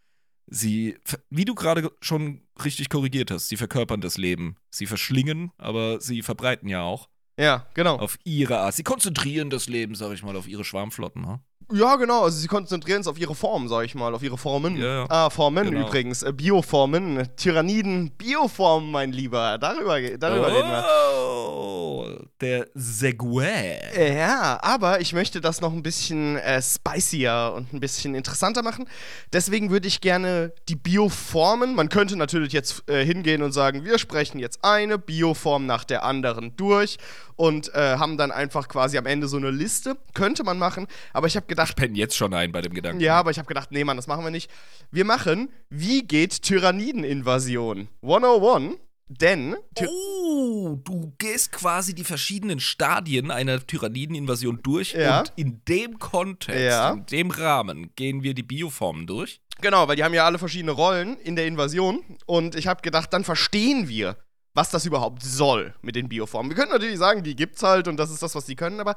sie, 0.48 0.98
wie 1.30 1.46
du 1.46 1.56
gerade 1.56 1.92
schon 2.02 2.42
richtig 2.64 2.90
korrigiert 2.90 3.32
hast, 3.32 3.50
sie 3.50 3.58
verkörpern 3.58 4.02
das 4.02 4.18
Leben. 4.18 4.56
Sie 4.70 4.86
verschlingen, 4.86 5.52
aber 5.58 6.00
sie 6.00 6.22
verbreiten 6.22 6.70
ja 6.70 6.82
auch 6.84 7.10
Ja, 7.38 7.68
genau. 7.74 7.98
auf 7.98 8.18
ihre 8.24 8.60
Art. 8.60 8.76
Sie 8.76 8.84
konzentrieren 8.84 9.50
das 9.50 9.68
Leben, 9.68 9.96
sag 9.96 10.14
ich 10.14 10.24
mal, 10.24 10.36
auf 10.36 10.48
ihre 10.48 10.64
Schwarmflotten. 10.64 11.28
Ha? 11.28 11.44
Ja, 11.72 11.96
genau. 11.96 12.24
Also 12.24 12.38
sie 12.38 12.48
konzentrieren 12.48 13.02
sich 13.04 13.10
auf 13.10 13.18
ihre 13.20 13.34
Form, 13.36 13.68
sag 13.68 13.86
ich 13.86 13.96
mal, 13.96 14.14
auf 14.14 14.22
ihre 14.24 14.38
Formen. 14.38 14.78
Ja, 14.78 14.86
ja. 15.02 15.06
Ah, 15.10 15.30
Formen 15.30 15.72
Genau. 15.72 15.88
übrigens. 15.88 16.24
Äh, 16.24 16.32
Bioformen. 16.32 17.28
Tyranniden, 17.36 18.12
Bioformen, 18.12 18.92
mein 18.92 19.12
Lieber. 19.12 19.58
Darüber, 19.58 20.00
darüber 20.18 20.48
reden 20.48 20.70
wir. 20.70 20.86
Oh, 21.18 22.06
der 22.42 22.68
Segway. 22.76 23.80
Ja, 24.16 24.60
aber 24.62 25.02
ich 25.02 25.14
möchte 25.14 25.42
das 25.42 25.62
noch 25.62 25.74
ein 25.74 25.82
bisschen 25.84 26.38
äh, 26.38 26.62
spicier 26.62 27.54
und 27.56 27.74
ein 27.74 27.80
bisschen 27.80 28.14
interessanter 28.16 28.62
machen. 28.62 28.86
Deswegen 29.34 29.70
würde 29.72 29.88
ich 29.88 30.02
gerne 30.02 30.52
die 30.70 30.76
Bioformen, 30.76 31.76
man 31.76 31.90
könnte 31.90 32.16
natürlich 32.16 32.54
jetzt 32.54 32.84
äh, 32.90 33.04
hingehen 33.06 33.42
und 33.42 33.52
sagen, 33.54 33.84
wir 33.86 33.98
sprechen 33.98 34.40
jetzt 34.40 34.60
eine 34.64 34.98
Bioform 34.98 35.66
nach 35.66 35.84
der 35.84 36.04
anderen 36.04 36.56
durch 36.58 36.98
und 37.38 37.74
äh, 37.74 37.98
haben 37.98 38.18
dann 38.18 38.32
einfach 38.32 38.68
quasi 38.68 38.98
am 38.98 39.06
Ende 39.06 39.28
so 39.28 39.38
eine 39.38 39.52
Liste. 39.52 39.98
Könnte 40.14 40.44
man 40.44 40.58
machen, 40.58 40.88
aber 41.12 41.28
ich 41.28 41.36
habe 41.36 41.46
gedacht, 41.56 41.70
Ich 41.70 41.76
penne 41.76 41.98
jetzt 41.98 42.16
schon 42.16 42.34
ein 42.34 42.52
bei 42.52 42.62
dem 42.62 42.74
Gedanken. 42.74 43.00
ja, 43.02 43.18
aber 43.20 43.32
ich 43.32 43.38
habe 43.38 43.48
gedacht, 43.48 43.72
nee, 43.72 43.84
Mann, 43.84 43.98
das 43.98 44.08
machen 44.08 44.24
wir 44.24 44.32
nicht. 44.32 44.50
Wir 44.92 45.06
machen, 45.06 45.50
wie 45.70 46.04
geht 46.04 46.42
Tyrannideninvasion? 46.44 47.88
101, 48.02 48.76
denn 49.08 49.56
Ty 49.76 49.86
Oh, 49.88 50.80
du 50.84 51.14
gehst 51.20 51.52
quasi 51.52 51.94
die 51.94 52.04
verschiedenen 52.04 52.60
Stadien 52.60 53.30
einer 53.32 53.66
Tyrannideninvasion 53.66 54.60
durch 54.64 54.94
Ja. 54.94 55.20
und 55.20 55.34
in 55.36 55.62
dem 55.68 56.00
Kontext, 56.00 56.60
Ja. 56.62 56.92
in 56.94 57.06
dem 57.06 57.30
Rahmen 57.32 57.92
gehen 57.96 58.24
wir 58.24 58.34
die 58.34 58.44
Bioformen 58.44 59.06
durch. 59.08 59.42
Genau, 59.62 59.88
weil 59.88 59.96
die 59.96 60.04
haben 60.04 60.14
ja 60.14 60.26
alle 60.26 60.38
verschiedene 60.40 60.72
Rollen 60.72 61.18
in 61.18 61.36
der 61.36 61.46
Invasion. 61.48 62.02
Und 62.26 62.56
ich 62.56 62.68
habe 62.68 62.82
gedacht, 62.82 63.14
dann 63.14 63.24
verstehen 63.24 63.88
wir, 63.88 64.18
was 64.56 64.72
das 64.72 64.86
überhaupt 64.86 65.22
soll 65.22 65.76
mit 65.84 65.96
den 65.96 66.10
Bioformen. 66.10 66.50
Wir 66.50 66.56
können 66.58 66.72
natürlich 66.72 66.98
sagen, 66.98 67.22
die 67.24 67.36
gibt's 67.36 67.62
halt 67.62 67.88
und 67.88 67.98
das 67.98 68.10
ist 68.10 68.24
das, 68.24 68.34
was 68.34 68.46
die 68.46 68.56
können, 68.56 68.80
aber 68.80 68.96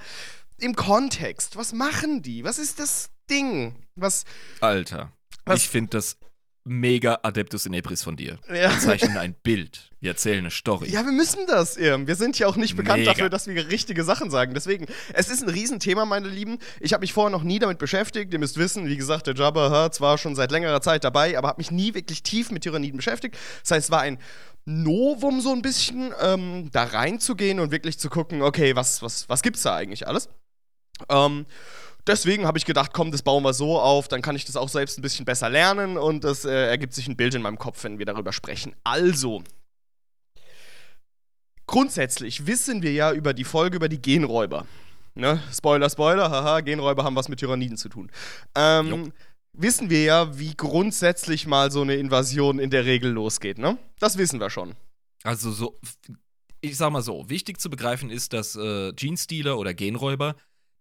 im 0.58 0.74
Kontext, 0.74 1.56
was 1.56 1.72
machen 1.74 2.22
die? 2.22 2.44
Was 2.44 2.58
ist 2.58 2.80
das 2.80 3.10
Ding? 3.28 3.74
Was. 3.96 4.24
Alter, 4.60 5.12
Was- 5.44 5.58
ich 5.58 5.68
finde 5.68 5.90
das 5.90 6.16
mega 6.68 7.18
Adeptus 7.22 7.66
in 7.66 7.72
Ebris 7.72 8.02
von 8.02 8.16
dir. 8.16 8.38
Ja. 8.48 8.70
Wir 8.70 8.78
zeichnen 8.78 9.16
ein 9.16 9.34
Bild. 9.34 9.90
Wir 10.00 10.10
erzählen 10.10 10.38
eine 10.38 10.50
Story. 10.50 10.90
Ja, 10.90 11.04
wir 11.04 11.12
müssen 11.12 11.46
das, 11.46 11.76
Irm. 11.76 12.06
Wir 12.06 12.14
sind 12.14 12.38
ja 12.38 12.46
auch 12.46 12.56
nicht 12.56 12.76
bekannt 12.76 13.00
Mega. 13.00 13.12
dafür, 13.12 13.30
dass 13.30 13.46
wir 13.48 13.68
richtige 13.68 14.04
Sachen 14.04 14.30
sagen. 14.30 14.54
Deswegen, 14.54 14.86
es 15.12 15.28
ist 15.28 15.42
ein 15.42 15.48
Riesenthema, 15.48 16.04
meine 16.04 16.28
Lieben. 16.28 16.58
Ich 16.80 16.92
habe 16.92 17.00
mich 17.00 17.12
vorher 17.12 17.30
noch 17.30 17.42
nie 17.42 17.58
damit 17.58 17.78
beschäftigt. 17.78 18.32
Ihr 18.32 18.38
müsst 18.38 18.58
wissen, 18.58 18.86
wie 18.86 18.96
gesagt, 18.96 19.26
der 19.26 19.34
Jabba 19.34 19.70
ha, 19.70 19.90
zwar 19.90 20.18
schon 20.18 20.36
seit 20.36 20.52
längerer 20.52 20.80
Zeit 20.80 21.02
dabei, 21.02 21.36
aber 21.36 21.48
habe 21.48 21.58
mich 21.58 21.70
nie 21.70 21.94
wirklich 21.94 22.22
tief 22.22 22.50
mit 22.50 22.62
Tyranniden 22.62 22.98
beschäftigt. 22.98 23.36
Das 23.62 23.72
heißt, 23.72 23.86
es 23.86 23.90
war 23.90 24.02
ein 24.02 24.18
Novum 24.64 25.40
so 25.40 25.52
ein 25.52 25.62
bisschen, 25.62 26.12
ähm, 26.20 26.68
da 26.72 26.84
reinzugehen 26.84 27.58
und 27.58 27.72
wirklich 27.72 27.98
zu 27.98 28.10
gucken, 28.10 28.42
okay, 28.42 28.76
was, 28.76 29.02
was, 29.02 29.28
was 29.28 29.42
gibt's 29.42 29.62
da 29.62 29.74
eigentlich 29.74 30.06
alles? 30.06 30.28
Ähm, 31.08 31.46
deswegen 32.08 32.46
habe 32.46 32.58
ich 32.58 32.64
gedacht, 32.64 32.92
komm, 32.92 33.12
das 33.12 33.22
bauen 33.22 33.42
wir 33.42 33.52
so 33.52 33.78
auf, 33.78 34.08
dann 34.08 34.22
kann 34.22 34.36
ich 34.36 34.44
das 34.44 34.56
auch 34.56 34.68
selbst 34.68 34.98
ein 34.98 35.02
bisschen 35.02 35.24
besser 35.24 35.48
lernen 35.48 35.96
und 35.96 36.24
das 36.24 36.44
äh, 36.44 36.68
ergibt 36.68 36.94
sich 36.94 37.06
ein 37.08 37.16
Bild 37.16 37.34
in 37.34 37.42
meinem 37.42 37.58
Kopf, 37.58 37.84
wenn 37.84 37.98
wir 37.98 38.06
darüber 38.06 38.32
sprechen. 38.32 38.74
Also, 38.84 39.42
grundsätzlich 41.66 42.46
wissen 42.46 42.82
wir 42.82 42.92
ja 42.92 43.12
über 43.12 43.34
die 43.34 43.44
Folge 43.44 43.76
über 43.76 43.88
die 43.88 44.00
Genräuber. 44.00 44.66
Ne? 45.14 45.42
Spoiler, 45.52 45.90
Spoiler, 45.90 46.30
haha, 46.30 46.60
Genräuber 46.60 47.04
haben 47.04 47.16
was 47.16 47.28
mit 47.28 47.40
Tyranniden 47.40 47.76
zu 47.76 47.88
tun. 47.88 48.10
Ähm, 48.54 49.12
wissen 49.52 49.90
wir 49.90 50.04
ja, 50.04 50.38
wie 50.38 50.54
grundsätzlich 50.56 51.46
mal 51.46 51.70
so 51.70 51.82
eine 51.82 51.96
Invasion 51.96 52.58
in 52.58 52.70
der 52.70 52.84
Regel 52.84 53.10
losgeht, 53.10 53.58
ne? 53.58 53.76
Das 53.98 54.16
wissen 54.16 54.40
wir 54.40 54.50
schon. 54.50 54.74
Also 55.24 55.50
so, 55.50 55.80
ich 56.60 56.76
sag 56.76 56.90
mal 56.90 57.02
so, 57.02 57.28
wichtig 57.28 57.60
zu 57.60 57.68
begreifen 57.68 58.10
ist, 58.10 58.32
dass 58.32 58.54
äh, 58.54 58.92
Genestealer 58.92 59.58
oder 59.58 59.74
Genräuber 59.74 60.36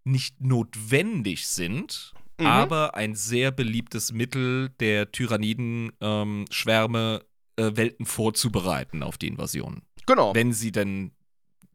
nicht 0.08 0.42
notwendig 0.42 1.48
sind, 1.48 2.14
Mhm. 2.40 2.46
aber 2.48 2.96
ein 2.96 3.14
sehr 3.16 3.52
beliebtes 3.52 4.12
Mittel 4.14 4.70
der 4.80 5.12
Tyranniden-Schwärme 5.12 7.24
äh, 7.60 7.72
Welten 7.76 8.06
vorzubereiten 8.06 9.02
auf 9.02 9.18
die 9.18 9.28
Invasion, 9.28 9.82
Genau. 10.06 10.36
wenn 10.36 10.54
sie 10.54 10.72
denn 10.72 11.12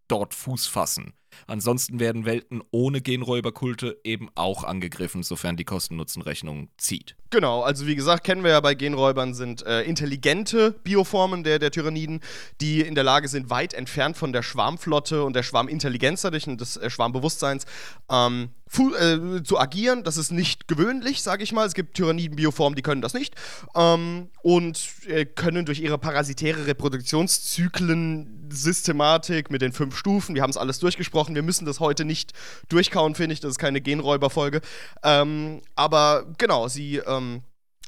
dort 0.06 0.32
Fuß 0.34 0.68
fassen. 0.68 1.12
Ansonsten 1.46 1.98
werden 1.98 2.24
Welten 2.24 2.62
ohne 2.70 3.00
Genräuberkulte 3.00 3.98
eben 4.04 4.28
auch 4.36 4.62
angegriffen, 4.64 5.22
sofern 5.24 5.56
die 5.56 5.64
Kosten-Nutzen-Rechnung 5.64 6.68
zieht. 6.76 7.16
Genau, 7.32 7.62
also 7.62 7.86
wie 7.86 7.96
gesagt, 7.96 8.24
kennen 8.24 8.44
wir 8.44 8.50
ja 8.50 8.60
bei 8.60 8.74
Genräubern 8.74 9.32
sind 9.32 9.64
äh, 9.64 9.80
intelligente 9.84 10.72
Bioformen 10.84 11.44
der, 11.44 11.58
der 11.58 11.70
Tyranniden, 11.70 12.20
die 12.60 12.82
in 12.82 12.94
der 12.94 13.04
Lage 13.04 13.26
sind, 13.26 13.48
weit 13.48 13.72
entfernt 13.72 14.18
von 14.18 14.34
der 14.34 14.42
Schwarmflotte 14.42 15.24
und 15.24 15.34
der 15.34 15.42
Schwarmintelligenz 15.42 16.20
dadurch 16.20 16.46
und 16.46 16.60
des 16.60 16.76
äh, 16.76 16.90
Schwarmbewusstseins 16.90 17.64
ähm, 18.10 18.50
äh, 18.78 19.42
zu 19.42 19.58
agieren. 19.58 20.02
Das 20.02 20.18
ist 20.18 20.30
nicht 20.30 20.68
gewöhnlich, 20.68 21.22
sage 21.22 21.42
ich 21.42 21.52
mal. 21.52 21.66
Es 21.66 21.74
gibt 21.74 21.94
Tyranniden-Bioformen, 21.94 22.74
die 22.74 22.80
können 22.82 23.02
das 23.02 23.14
nicht 23.14 23.34
ähm, 23.74 24.28
und 24.42 24.80
äh, 25.06 25.24
können 25.24 25.64
durch 25.66 25.80
ihre 25.80 25.98
parasitäre 25.98 26.66
Reproduktionszyklen-Systematik 26.66 29.50
mit 29.50 29.62
den 29.62 29.72
fünf 29.72 29.96
Stufen, 29.96 30.34
wir 30.34 30.42
haben 30.42 30.50
es 30.50 30.58
alles 30.58 30.78
durchgesprochen, 30.78 31.34
wir 31.34 31.42
müssen 31.42 31.64
das 31.64 31.80
heute 31.80 32.04
nicht 32.04 32.34
durchkauen, 32.68 33.14
finde 33.14 33.32
ich, 33.34 33.40
das 33.40 33.52
ist 33.52 33.58
keine 33.58 33.80
Genräuberfolge. 33.80 34.60
Ähm, 35.02 35.62
aber 35.74 36.26
genau, 36.38 36.68
sie 36.68 37.00
ähm, 37.22 37.42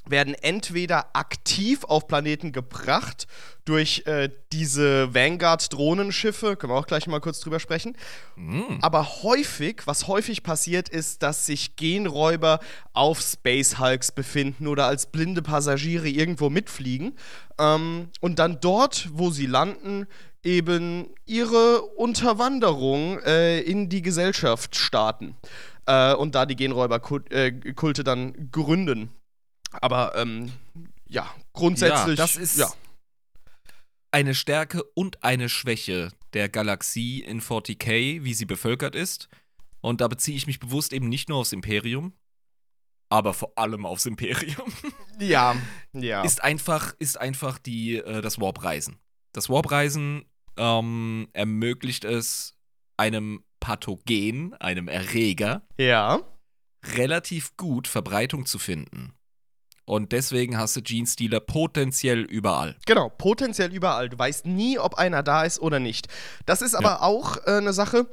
werden 0.06 0.34
entweder 0.34 1.16
aktiv 1.16 1.84
auf 1.84 2.06
Planeten 2.06 2.52
gebracht 2.52 3.26
durch 3.64 4.02
äh, 4.06 4.28
diese 4.52 5.14
Vanguard-Drohnenschiffe, 5.14 6.56
können 6.56 6.72
wir 6.72 6.78
auch 6.78 6.86
gleich 6.86 7.06
mal 7.06 7.20
kurz 7.20 7.40
drüber 7.40 7.58
sprechen. 7.58 7.96
Mm. 8.36 8.80
Aber 8.82 9.22
häufig, 9.22 9.82
was 9.86 10.06
häufig 10.06 10.42
passiert, 10.42 10.90
ist, 10.90 11.22
dass 11.22 11.46
sich 11.46 11.76
Genräuber 11.76 12.60
auf 12.92 13.22
Space 13.22 13.78
Hulks 13.78 14.12
befinden 14.12 14.66
oder 14.66 14.86
als 14.86 15.06
blinde 15.06 15.40
Passagiere 15.40 16.08
irgendwo 16.08 16.50
mitfliegen 16.50 17.16
ähm, 17.58 18.10
und 18.20 18.38
dann 18.38 18.60
dort, 18.60 19.08
wo 19.12 19.30
sie 19.30 19.46
landen, 19.46 20.06
eben 20.42 21.08
ihre 21.24 21.80
Unterwanderung 21.80 23.18
äh, 23.20 23.60
in 23.60 23.88
die 23.88 24.02
Gesellschaft 24.02 24.76
starten 24.76 25.34
äh, 25.86 26.12
und 26.12 26.34
da 26.34 26.44
die 26.44 26.56
Genräuberkulte 26.56 27.32
äh, 27.34 28.04
dann 28.04 28.50
gründen. 28.52 29.08
Aber 29.80 30.16
ähm, 30.16 30.52
ja, 31.06 31.32
grundsätzlich. 31.52 32.18
Ja, 32.18 32.24
das 32.24 32.36
ist 32.36 32.58
ja. 32.58 32.70
eine 34.10 34.34
Stärke 34.34 34.82
und 34.94 35.22
eine 35.22 35.48
Schwäche 35.48 36.10
der 36.32 36.48
Galaxie 36.48 37.20
in 37.22 37.40
40k, 37.40 38.24
wie 38.24 38.34
sie 38.34 38.46
bevölkert 38.46 38.94
ist. 38.94 39.28
Und 39.80 40.00
da 40.00 40.08
beziehe 40.08 40.36
ich 40.36 40.46
mich 40.46 40.60
bewusst 40.60 40.92
eben 40.92 41.08
nicht 41.08 41.28
nur 41.28 41.38
aufs 41.38 41.52
Imperium, 41.52 42.14
aber 43.10 43.34
vor 43.34 43.52
allem 43.56 43.86
aufs 43.86 44.06
Imperium. 44.06 44.72
ja, 45.20 45.56
ja. 45.92 46.22
ist 46.22 46.42
einfach, 46.42 46.94
ist 46.98 47.20
einfach 47.20 47.58
die, 47.58 47.96
äh, 47.96 48.20
das 48.20 48.40
Warp-Reisen. 48.40 48.98
Das 49.32 49.48
Warp-Reisen 49.48 50.24
ähm, 50.56 51.28
ermöglicht 51.32 52.04
es 52.04 52.56
einem 52.96 53.44
Pathogen, 53.60 54.54
einem 54.54 54.88
Erreger, 54.88 55.66
ja. 55.78 56.20
relativ 56.96 57.56
gut 57.56 57.88
Verbreitung 57.88 58.46
zu 58.46 58.58
finden. 58.58 59.13
Und 59.86 60.12
deswegen 60.12 60.56
hast 60.56 60.76
du 60.76 60.82
Genestealer 60.82 61.40
potenziell 61.40 62.20
überall. 62.22 62.76
Genau, 62.86 63.10
potenziell 63.10 63.72
überall. 63.72 64.08
Du 64.08 64.18
weißt 64.18 64.46
nie, 64.46 64.78
ob 64.78 64.94
einer 64.94 65.22
da 65.22 65.44
ist 65.44 65.60
oder 65.60 65.78
nicht. 65.78 66.08
Das 66.46 66.62
ist 66.62 66.74
aber 66.74 67.02
auch 67.02 67.36
äh, 67.46 67.58
eine 67.58 67.72
Sache, 67.74 68.06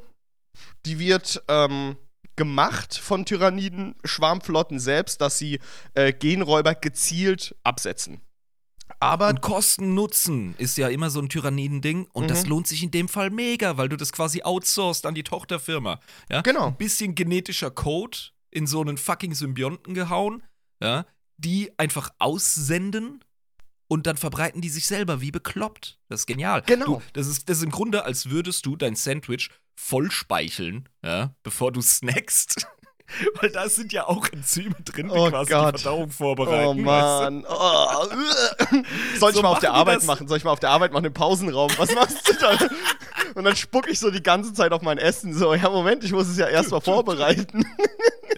die 0.85 0.99
wird 0.99 1.41
ähm, 1.47 1.95
gemacht 2.35 2.97
von 2.97 3.25
Tyranniden, 3.25 3.95
Schwarmflotten 4.03 4.79
selbst, 4.79 5.21
dass 5.21 5.37
sie 5.37 5.59
äh, 5.93 6.11
Genräuber 6.11 6.75
gezielt 6.75 7.55
absetzen. 7.63 8.19
Aber 8.99 9.29
Und 9.29 9.41
Kosten-Nutzen 9.41 10.55
ist 10.57 10.77
ja 10.77 10.89
immer 10.89 11.09
so 11.09 11.21
ein 11.21 11.29
Tyranniden-Ding 11.29 12.07
und 12.11 12.29
das 12.29 12.43
Mhm. 12.43 12.49
lohnt 12.49 12.67
sich 12.67 12.83
in 12.83 12.91
dem 12.91 13.07
Fall 13.07 13.29
mega, 13.29 13.77
weil 13.77 13.87
du 13.89 13.95
das 13.95 14.11
quasi 14.11 14.43
outsourced 14.43 15.05
an 15.05 15.15
die 15.15 15.23
Tochterfirma. 15.23 15.99
Ja? 16.29 16.41
Genau. 16.41 16.67
Ein 16.67 16.75
bisschen 16.75 17.15
genetischer 17.15 17.71
Code 17.71 18.17
in 18.51 18.67
so 18.67 18.81
einen 18.81 18.97
fucking 18.97 19.33
Symbionten 19.33 19.93
gehauen, 19.93 20.43
ja, 20.83 21.05
die 21.43 21.71
einfach 21.77 22.09
aussenden 22.19 23.23
und 23.87 24.07
dann 24.07 24.15
verbreiten 24.17 24.61
die 24.61 24.69
sich 24.69 24.85
selber 24.87 25.21
wie 25.21 25.31
bekloppt. 25.31 25.99
Das 26.07 26.21
ist 26.21 26.25
genial. 26.27 26.61
Genau. 26.65 26.85
Du, 26.85 27.01
das, 27.13 27.27
ist, 27.27 27.49
das 27.49 27.57
ist 27.57 27.63
im 27.63 27.71
Grunde, 27.71 28.05
als 28.05 28.29
würdest 28.29 28.65
du 28.65 28.75
dein 28.75 28.95
Sandwich 28.95 29.49
voll 29.75 30.11
speicheln, 30.11 30.87
ja, 31.03 31.33
bevor 31.43 31.71
du 31.71 31.81
snackst. 31.81 32.67
Weil 33.41 33.49
da 33.51 33.67
sind 33.67 33.91
ja 33.91 34.07
auch 34.07 34.25
Enzyme 34.29 34.73
drin, 34.85 35.09
die 35.09 35.13
Oh 35.13 35.29
quasi 35.29 35.51
Gott. 35.51 35.75
die 35.75 35.81
Verdauung 35.81 36.09
vorbereiten. 36.09 36.79
Oh 36.81 36.85
weißt 36.85 37.19
du? 37.19 37.31
Mann. 37.33 37.45
Oh. 37.49 38.05
Soll 39.19 39.31
ich 39.31 39.35
So 39.35 39.41
mal 39.41 39.49
auf 39.49 39.59
der 39.59 39.73
Arbeit 39.73 39.97
das. 39.97 40.05
machen? 40.05 40.29
Soll 40.29 40.37
ich 40.37 40.45
mal 40.45 40.51
auf 40.51 40.61
der 40.61 40.69
Arbeit 40.69 40.93
machen 40.93 41.03
im 41.05 41.13
Pausenraum? 41.13 41.69
Was 41.77 41.93
machst 41.93 42.25
du 42.29 42.33
da? 42.39 42.57
Und 43.35 43.43
dann 43.43 43.55
spuck 43.57 43.89
ich 43.89 43.99
so 43.99 44.11
die 44.11 44.23
ganze 44.23 44.53
Zeit 44.53 44.71
auf 44.71 44.81
mein 44.81 44.97
Essen. 44.97 45.33
So, 45.33 45.53
ja, 45.53 45.69
Moment, 45.69 46.05
ich 46.05 46.13
muss 46.13 46.27
es 46.29 46.37
ja 46.37 46.47
erstmal 46.47 46.79
vorbereiten. 46.79 47.65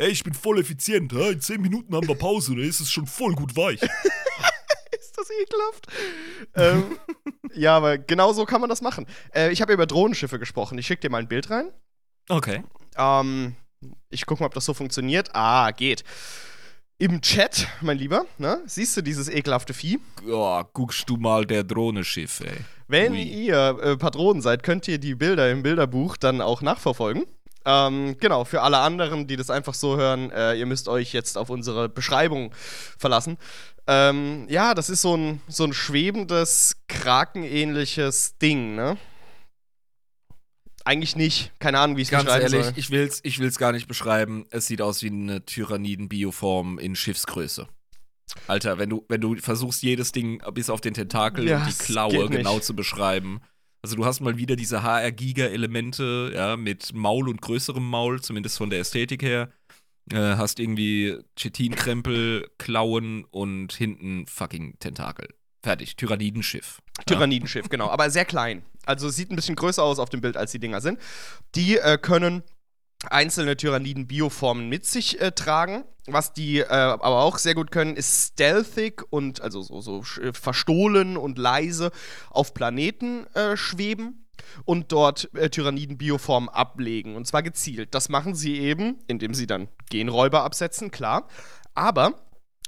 Ey, 0.04 0.10
ich 0.12 0.26
bin 0.26 0.34
voll 0.34 0.60
effizient. 0.60 1.14
Ja? 1.14 1.30
In 1.30 1.40
10 1.40 1.62
Minuten 1.62 1.96
haben 1.96 2.06
wir 2.10 2.16
Pause, 2.16 2.56
da 2.58 2.62
ist 2.62 2.82
es 2.82 2.92
schon 2.92 3.08
voll 3.08 3.34
gut 3.36 3.56
weich. 3.56 3.82
Ist 4.92 5.18
das 5.18 5.30
ekelhaft? 5.30 5.88
ähm, 6.56 6.98
ja, 7.54 7.78
aber 7.78 7.98
genau 7.98 8.34
so 8.34 8.46
kann 8.46 8.60
man 8.60 8.70
das 8.70 8.82
machen. 8.82 9.06
Äh, 9.34 9.52
ich 9.52 9.62
habe 9.62 9.72
über 9.72 9.86
Drohnenschiffe 9.86 10.40
gesprochen. 10.40 10.78
Ich 10.78 10.88
schicke 10.88 11.02
dir 11.02 11.10
mal 11.10 11.20
ein 11.20 11.30
Bild 11.30 11.50
rein. 11.50 11.72
Okay. 12.28 12.64
Ähm, 12.98 13.56
ich 14.10 14.26
gucke 14.26 14.44
mal, 14.44 14.48
ob 14.48 14.54
das 14.54 14.66
so 14.66 14.74
funktioniert. 14.74 15.30
Ah, 15.34 15.72
geht. 15.72 16.04
Im 16.98 17.22
Chat, 17.22 17.68
mein 17.82 17.98
Lieber, 17.98 18.26
ne, 18.38 18.62
siehst 18.66 18.98
du 18.98 19.02
dieses 19.02 19.30
ekelhafte 19.30 19.74
Vieh? 19.74 20.00
Ja, 20.28 20.68
guckst 20.74 21.10
du 21.10 21.16
mal 21.16 21.46
der 21.46 21.64
Drohnenschiff, 21.64 22.42
ey. 22.42 22.58
Wenn 22.88 23.14
Ui. 23.14 23.24
ihr 23.24 23.80
äh, 23.82 23.98
Patronen 23.98 24.42
seid, 24.42 24.64
könnt 24.64 24.88
ihr 24.90 24.98
die 24.98 25.16
Bilder 25.16 25.50
im 25.50 25.64
Bilderbuch 25.64 26.18
dann 26.18 26.42
auch 26.42 26.62
nachverfolgen. 26.62 27.26
Ähm, 27.66 28.18
genau, 28.20 28.44
für 28.44 28.62
alle 28.62 28.80
anderen, 28.80 29.28
die 29.28 29.36
das 29.36 29.50
einfach 29.50 29.74
so 29.74 29.98
hören, 29.98 30.32
äh, 30.32 30.56
ihr 30.56 30.66
müsst 30.66 30.88
euch 30.88 31.14
jetzt 31.14 31.38
auf 31.38 31.50
unsere 31.50 31.88
Beschreibung 31.88 32.54
verlassen. 32.98 33.38
Ähm, 33.88 34.48
ja, 34.50 34.74
das 34.74 34.90
ist 34.90 35.02
so 35.02 35.16
ein, 35.16 35.42
so 35.48 35.64
ein 35.66 35.74
schwebendes, 35.74 36.78
krakenähnliches 36.88 38.38
Ding, 38.38 38.76
ne? 38.76 38.98
Eigentlich 40.86 41.16
nicht. 41.16 41.52
Keine 41.60 41.80
Ahnung, 41.80 41.96
wie 41.96 42.02
ich 42.02 42.08
es 42.08 42.12
Ganz 42.12 42.26
beschreiben 42.26 42.44
ehrlich, 42.44 42.66
soll. 42.66 42.74
ich 42.76 42.92
will's, 42.92 43.20
ich 43.24 43.40
will's 43.40 43.58
gar 43.58 43.72
nicht 43.72 43.88
beschreiben. 43.88 44.46
Es 44.50 44.68
sieht 44.68 44.82
aus 44.82 45.02
wie 45.02 45.08
eine 45.08 45.46
Tyranniden-Bioform 45.46 46.78
in 46.78 46.96
Schiffsgröße. 46.96 47.68
Alter, 48.48 48.78
wenn 48.80 48.90
du, 48.90 49.06
wenn 49.08 49.22
du 49.22 49.38
versuchst, 49.38 49.84
jedes 49.84 50.12
Ding 50.12 50.42
bis 50.54 50.70
auf 50.70 50.82
den 50.82 50.94
Tentakel 50.94 51.48
Ja, 51.48 51.60
und 51.60 51.68
die 51.68 51.78
Klaue 51.78 52.30
genau 52.30 52.60
zu 52.60 52.76
beschreiben. 52.76 53.42
Also 53.84 53.98
du 53.98 54.06
hast 54.06 54.22
mal 54.22 54.38
wieder 54.38 54.56
diese 54.56 54.82
HR-Giga-Elemente, 54.82 56.32
ja, 56.34 56.56
mit 56.56 56.94
Maul 56.94 57.28
und 57.28 57.42
größerem 57.42 57.86
Maul, 57.86 58.22
zumindest 58.22 58.58
von 58.58 58.70
der 58.70 58.80
Ästhetik 58.80 59.22
her. 59.22 59.50
Äh, 60.10 60.38
hast 60.38 60.60
irgendwie 60.62 61.18
Chitinkrempel, 61.36 62.50
Klauen 62.58 63.26
und 63.26 63.74
hinten 63.74 64.26
fucking 64.28 64.80
Tentakel. 64.80 65.28
fertig. 65.62 65.96
Tyrannidenschiff. 65.98 66.82
Tyrannidenschiff, 67.06 67.70
genau. 67.70 67.90
Aber 67.90 68.10
sehr 68.10 68.26
klein. 68.26 68.64
Also 68.86 69.10
sieht 69.10 69.32
ein 69.32 69.36
bisschen 69.36 69.56
größer 69.56 69.84
aus 69.84 70.00
auf 70.00 70.10
dem 70.10 70.22
Bild, 70.22 70.36
als 70.38 70.52
die 70.52 70.60
Dinger 70.60 70.82
sind. 70.82 71.00
Die 71.56 71.78
äh, 71.78 71.98
können 71.98 72.44
einzelne 73.10 73.58
Tyranniden-Bioformen 73.58 74.70
mit 74.70 74.86
sich 74.86 75.22
äh, 75.22 75.32
tragen. 75.32 75.84
Was 76.06 76.34
die 76.34 76.60
äh, 76.60 76.66
aber 76.68 77.24
auch 77.24 77.38
sehr 77.38 77.56
gut 77.56 77.72
können, 77.72 77.96
ist 77.96 78.34
stealthig 78.34 79.04
und 79.10 79.42
also 79.42 79.62
so, 79.62 79.80
so 79.80 80.04
äh, 80.22 80.34
verstohlen 80.34 81.16
und 81.16 81.38
leise 81.38 81.92
auf 82.30 82.54
Planeten 82.54 83.26
äh, 83.36 83.56
schweben 83.56 84.26
und 84.66 84.92
dort 84.92 85.34
äh, 85.34 85.50
Tyranniden-Bioformen 85.50 86.50
ablegen. 86.50 87.16
Und 87.16 87.26
zwar 87.26 87.44
gezielt. 87.44 87.96
Das 87.96 88.10
machen 88.10 88.36
sie 88.36 88.60
eben, 88.60 89.00
indem 89.08 89.34
sie 89.34 89.48
dann 89.48 89.70
Genräuber 89.90 90.44
absetzen, 90.44 90.92
klar. 90.92 91.28
Aber 91.74 92.16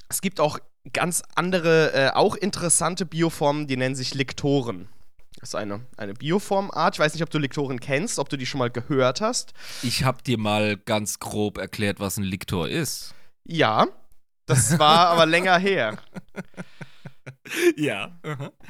es 0.07 0.21
gibt 0.21 0.39
auch 0.39 0.59
ganz 0.93 1.23
andere, 1.35 1.93
äh, 1.93 2.09
auch 2.11 2.35
interessante 2.35 3.05
Bioformen, 3.05 3.67
die 3.67 3.77
nennen 3.77 3.95
sich 3.95 4.13
Liktoren. 4.13 4.87
Das 5.39 5.49
ist 5.49 5.55
eine, 5.55 5.81
eine 5.97 6.13
Bioformart. 6.13 6.95
Ich 6.95 6.99
weiß 6.99 7.13
nicht, 7.13 7.23
ob 7.23 7.29
du 7.29 7.37
Liktoren 7.37 7.79
kennst, 7.79 8.19
ob 8.19 8.29
du 8.29 8.37
die 8.37 8.45
schon 8.45 8.59
mal 8.59 8.69
gehört 8.69 9.21
hast. 9.21 9.53
Ich 9.83 10.03
habe 10.03 10.23
dir 10.23 10.37
mal 10.37 10.77
ganz 10.77 11.19
grob 11.19 11.57
erklärt, 11.57 11.99
was 11.99 12.17
ein 12.17 12.23
Liktor 12.23 12.69
ist. 12.69 13.13
Ja, 13.43 13.87
das 14.45 14.79
war 14.79 15.09
aber 15.09 15.25
länger 15.25 15.57
her. 15.57 15.97
ja. 17.77 18.19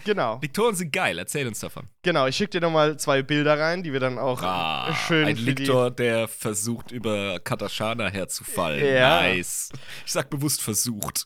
Genau. 0.03 0.39
Liktoren 0.41 0.75
sind 0.75 0.91
geil, 0.91 1.17
erzähl 1.19 1.47
uns 1.47 1.59
davon. 1.59 1.87
Genau, 2.03 2.27
ich 2.27 2.35
schicke 2.35 2.51
dir 2.51 2.61
nochmal 2.61 2.97
zwei 2.97 3.21
Bilder 3.23 3.59
rein, 3.59 3.83
die 3.83 3.91
wir 3.91 3.99
dann 3.99 4.17
auch 4.17 4.41
Ah, 4.41 4.93
schön 5.07 5.25
ein 5.25 5.37
Liktor, 5.37 5.91
der 5.91 6.27
versucht, 6.27 6.91
über 6.91 7.39
Katashana 7.39 8.07
herzufallen. 8.07 8.85
Ja. 8.85 9.21
Nice. 9.21 9.69
Ich 10.05 10.11
sag 10.11 10.29
bewusst 10.29 10.61
versucht. 10.61 11.25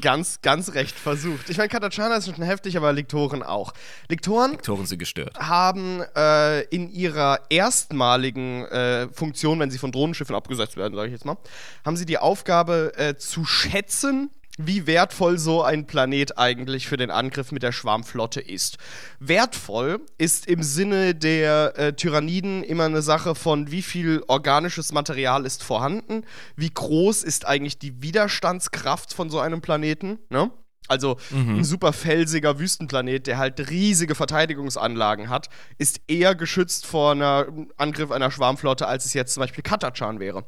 ganz, 0.00 0.40
ganz 0.42 0.74
recht 0.74 0.96
versucht. 0.96 1.48
Ich 1.50 1.56
meine, 1.56 1.68
Katachana 1.68 2.16
ist 2.16 2.26
schon 2.26 2.44
heftig, 2.44 2.76
aber 2.76 2.92
Liktoren 2.92 3.42
auch. 3.42 3.72
Liktoren 4.08 4.52
Liktoren 4.52 4.86
sind 4.86 4.98
gestört. 4.98 5.38
haben 5.38 6.02
äh, 6.16 6.62
in 6.64 6.90
ihrer 6.90 7.40
erstmaligen 7.50 8.64
äh, 8.66 9.08
Funktion, 9.12 9.58
wenn 9.60 9.70
sie 9.70 9.78
von 9.78 9.92
Drohnenschiffen 9.92 10.34
abgesetzt 10.34 10.76
werden, 10.76 10.94
sage 10.94 11.08
ich 11.08 11.12
jetzt 11.12 11.24
mal, 11.24 11.36
haben 11.84 11.96
sie 11.96 12.06
die 12.06 12.18
Aufgabe 12.18 12.92
äh, 12.96 13.16
zu 13.16 13.44
schätzen, 13.44 14.30
wie 14.58 14.86
wertvoll 14.86 15.38
so 15.38 15.62
ein 15.62 15.86
Planet 15.86 16.36
eigentlich 16.36 16.88
für 16.88 16.96
den 16.96 17.10
Angriff 17.10 17.52
mit 17.52 17.62
der 17.62 17.72
Schwarmflotte 17.72 18.40
ist. 18.40 18.76
Wertvoll 19.20 20.00
ist 20.18 20.46
im 20.46 20.62
Sinne 20.62 21.14
der 21.14 21.78
äh, 21.78 21.92
Tyranniden 21.94 22.62
immer 22.64 22.84
eine 22.84 23.02
Sache 23.02 23.34
von, 23.34 23.70
wie 23.70 23.82
viel 23.82 24.22
organisches 24.26 24.92
Material 24.92 25.46
ist 25.46 25.62
vorhanden, 25.62 26.24
wie 26.56 26.70
groß 26.70 27.22
ist 27.22 27.46
eigentlich 27.46 27.78
die 27.78 28.02
Widerstandskraft 28.02 29.14
von 29.14 29.30
so 29.30 29.38
einem 29.38 29.60
Planeten, 29.60 30.18
ne? 30.28 30.50
Also 30.88 31.18
ein 31.30 31.64
super 31.64 31.92
felsiger 31.92 32.58
Wüstenplanet, 32.58 33.26
der 33.26 33.36
halt 33.36 33.68
riesige 33.68 34.14
Verteidigungsanlagen 34.14 35.28
hat, 35.28 35.50
ist 35.76 36.00
eher 36.08 36.34
geschützt 36.34 36.86
vor 36.86 37.12
einem 37.12 37.70
Angriff 37.76 38.10
einer 38.10 38.30
Schwarmflotte, 38.30 38.86
als 38.86 39.04
es 39.04 39.12
jetzt 39.12 39.34
zum 39.34 39.42
Beispiel 39.42 39.62
Katachan 39.62 40.18
wäre. 40.18 40.46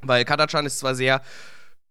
Weil 0.00 0.24
Katachan 0.24 0.66
ist 0.66 0.78
zwar 0.78 0.94
sehr 0.94 1.20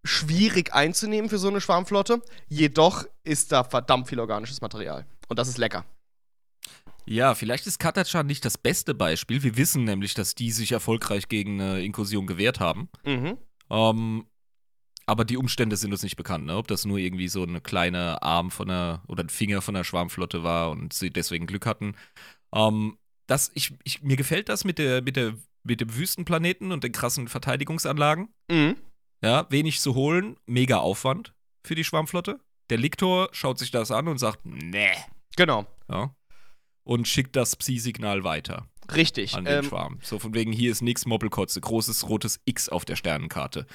schwierig 0.03 0.73
einzunehmen 0.73 1.29
für 1.29 1.37
so 1.37 1.47
eine 1.47 1.61
Schwarmflotte, 1.61 2.21
jedoch 2.47 3.05
ist 3.23 3.51
da 3.51 3.63
verdammt 3.63 4.07
viel 4.07 4.19
organisches 4.19 4.61
Material. 4.61 5.05
Und 5.27 5.39
das 5.39 5.47
ist 5.47 5.57
lecker. 5.57 5.85
Ja, 7.05 7.35
vielleicht 7.35 7.67
ist 7.67 7.79
Katachan 7.79 8.27
nicht 8.27 8.45
das 8.45 8.57
beste 8.57 8.93
Beispiel. 8.93 9.43
Wir 9.43 9.57
wissen 9.57 9.83
nämlich, 9.83 10.13
dass 10.13 10.35
die 10.35 10.51
sich 10.51 10.71
erfolgreich 10.71 11.27
gegen 11.27 11.59
eine 11.59 11.83
Inkursion 11.83 12.27
gewehrt 12.27 12.59
haben. 12.59 12.89
Mhm. 13.03 13.37
Ähm, 13.69 14.25
aber 15.07 15.25
die 15.25 15.37
Umstände 15.37 15.77
sind 15.77 15.91
uns 15.91 16.03
nicht 16.03 16.15
bekannt, 16.15 16.45
ne? 16.45 16.55
Ob 16.55 16.67
das 16.67 16.85
nur 16.85 16.97
irgendwie 16.97 17.27
so 17.27 17.43
eine 17.43 17.59
kleine 17.59 18.21
Arm 18.21 18.51
von 18.51 18.69
einer 18.69 19.03
oder 19.07 19.23
ein 19.23 19.29
Finger 19.29 19.61
von 19.61 19.73
der 19.73 19.83
Schwarmflotte 19.83 20.43
war 20.43 20.71
und 20.71 20.93
sie 20.93 21.09
deswegen 21.09 21.47
Glück 21.47 21.65
hatten. 21.65 21.95
Ähm, 22.53 22.97
das, 23.27 23.51
ich, 23.55 23.73
ich, 23.83 24.03
mir 24.03 24.15
gefällt 24.15 24.47
das 24.49 24.63
mit, 24.63 24.77
der, 24.77 25.01
mit, 25.01 25.15
der, 25.15 25.33
mit 25.63 25.81
dem 25.81 25.95
Wüstenplaneten 25.95 26.71
und 26.71 26.83
den 26.83 26.91
krassen 26.91 27.27
Verteidigungsanlagen. 27.27 28.29
Mhm. 28.49 28.75
Ja, 29.23 29.45
wenig 29.49 29.79
zu 29.79 29.93
holen, 29.95 30.35
mega 30.45 30.77
Aufwand 30.77 31.33
für 31.63 31.75
die 31.75 31.83
Schwarmflotte. 31.83 32.39
Der 32.69 32.77
Liktor 32.77 33.29
schaut 33.33 33.59
sich 33.59 33.69
das 33.71 33.91
an 33.91 34.07
und 34.07 34.17
sagt, 34.17 34.39
nee. 34.45 34.91
Genau. 35.35 35.65
Ja. 35.89 36.15
Und 36.83 37.07
schickt 37.07 37.35
das 37.35 37.55
Psi-Signal 37.55 38.23
weiter 38.23 38.67
Richtig. 38.95 39.35
an 39.35 39.45
den 39.45 39.59
Ähm, 39.59 39.63
Schwarm. 39.65 39.99
So 40.01 40.17
von 40.17 40.33
wegen, 40.33 40.51
hier 40.51 40.71
ist 40.71 40.81
nix 40.81 41.05
Moppelkotze, 41.05 41.61
großes 41.61 42.09
rotes 42.09 42.39
X 42.45 42.69
auf 42.69 42.83
der 42.85 42.95
Sternenkarte. 42.95 43.67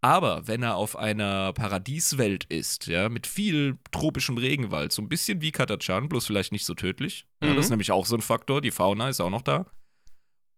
Aber 0.00 0.46
wenn 0.48 0.62
er 0.62 0.76
auf 0.76 0.96
einer 0.96 1.52
Paradieswelt 1.52 2.44
ist, 2.44 2.86
ja, 2.86 3.08
mit 3.08 3.26
viel 3.26 3.78
tropischem 3.92 4.36
Regenwald, 4.36 4.92
so 4.92 5.00
ein 5.02 5.08
bisschen 5.08 5.40
wie 5.40 5.52
Katachan, 5.52 6.08
bloß 6.08 6.26
vielleicht 6.26 6.52
nicht 6.52 6.64
so 6.64 6.74
tödlich. 6.74 7.26
Ja, 7.42 7.50
Mhm. 7.50 7.56
das 7.56 7.66
ist 7.66 7.70
nämlich 7.70 7.90
auch 7.92 8.06
so 8.06 8.16
ein 8.16 8.20
Faktor, 8.22 8.60
die 8.60 8.70
Fauna 8.72 9.08
ist 9.08 9.20
auch 9.20 9.30
noch 9.30 9.42
da. 9.42 9.66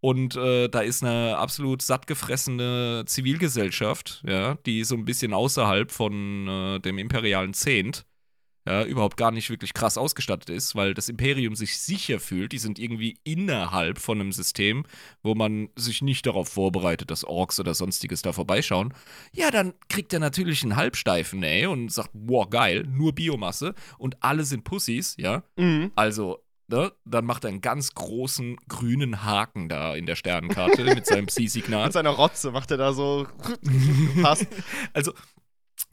Und 0.04 0.36
äh, 0.36 0.68
da 0.68 0.82
ist 0.82 1.02
eine 1.02 1.38
absolut 1.38 1.80
sattgefressene 1.80 3.04
Zivilgesellschaft, 3.06 4.22
ja, 4.28 4.56
die 4.66 4.84
so 4.84 4.96
ein 4.96 5.06
bisschen 5.06 5.32
außerhalb 5.32 5.90
von 5.90 6.46
äh, 6.46 6.80
dem 6.80 6.98
imperialen 6.98 7.54
Zehnt 7.54 8.04
ja, 8.66 8.84
überhaupt 8.84 9.16
gar 9.16 9.30
nicht 9.30 9.48
wirklich 9.48 9.72
krass 9.72 9.96
ausgestattet 9.96 10.50
ist, 10.50 10.74
weil 10.74 10.92
das 10.92 11.08
Imperium 11.08 11.54
sich 11.54 11.78
sicher 11.78 12.20
fühlt. 12.20 12.52
Die 12.52 12.58
sind 12.58 12.78
irgendwie 12.78 13.16
innerhalb 13.24 13.98
von 13.98 14.20
einem 14.20 14.32
System, 14.32 14.84
wo 15.22 15.34
man 15.34 15.70
sich 15.74 16.02
nicht 16.02 16.26
darauf 16.26 16.50
vorbereitet, 16.50 17.10
dass 17.10 17.24
Orks 17.24 17.58
oder 17.58 17.72
sonstiges 17.72 18.20
da 18.20 18.34
vorbeischauen. 18.34 18.92
Ja, 19.32 19.50
dann 19.50 19.72
kriegt 19.88 20.12
er 20.12 20.20
natürlich 20.20 20.62
einen 20.62 20.76
Halbsteifen, 20.76 21.42
ey, 21.42 21.64
und 21.64 21.90
sagt, 21.90 22.10
wow, 22.12 22.48
geil, 22.50 22.86
nur 22.86 23.14
Biomasse 23.14 23.74
und 23.96 24.22
alle 24.22 24.44
sind 24.44 24.64
Pussys, 24.64 25.14
ja. 25.18 25.44
Mhm. 25.56 25.92
Also, 25.94 26.43
ne, 26.68 26.92
dann 27.04 27.24
macht 27.24 27.44
er 27.44 27.50
einen 27.50 27.60
ganz 27.60 27.94
großen 27.94 28.56
grünen 28.68 29.24
Haken 29.24 29.68
da 29.68 29.94
in 29.94 30.06
der 30.06 30.16
Sternenkarte 30.16 30.84
mit 30.84 31.06
seinem 31.06 31.26
Psi-Signal. 31.28 31.84
Mit 31.84 31.92
seiner 31.92 32.10
Rotze 32.10 32.50
macht 32.50 32.70
er 32.70 32.76
da 32.76 32.92
so. 32.92 33.26
Passt. 34.22 34.46
Also, 34.92 35.12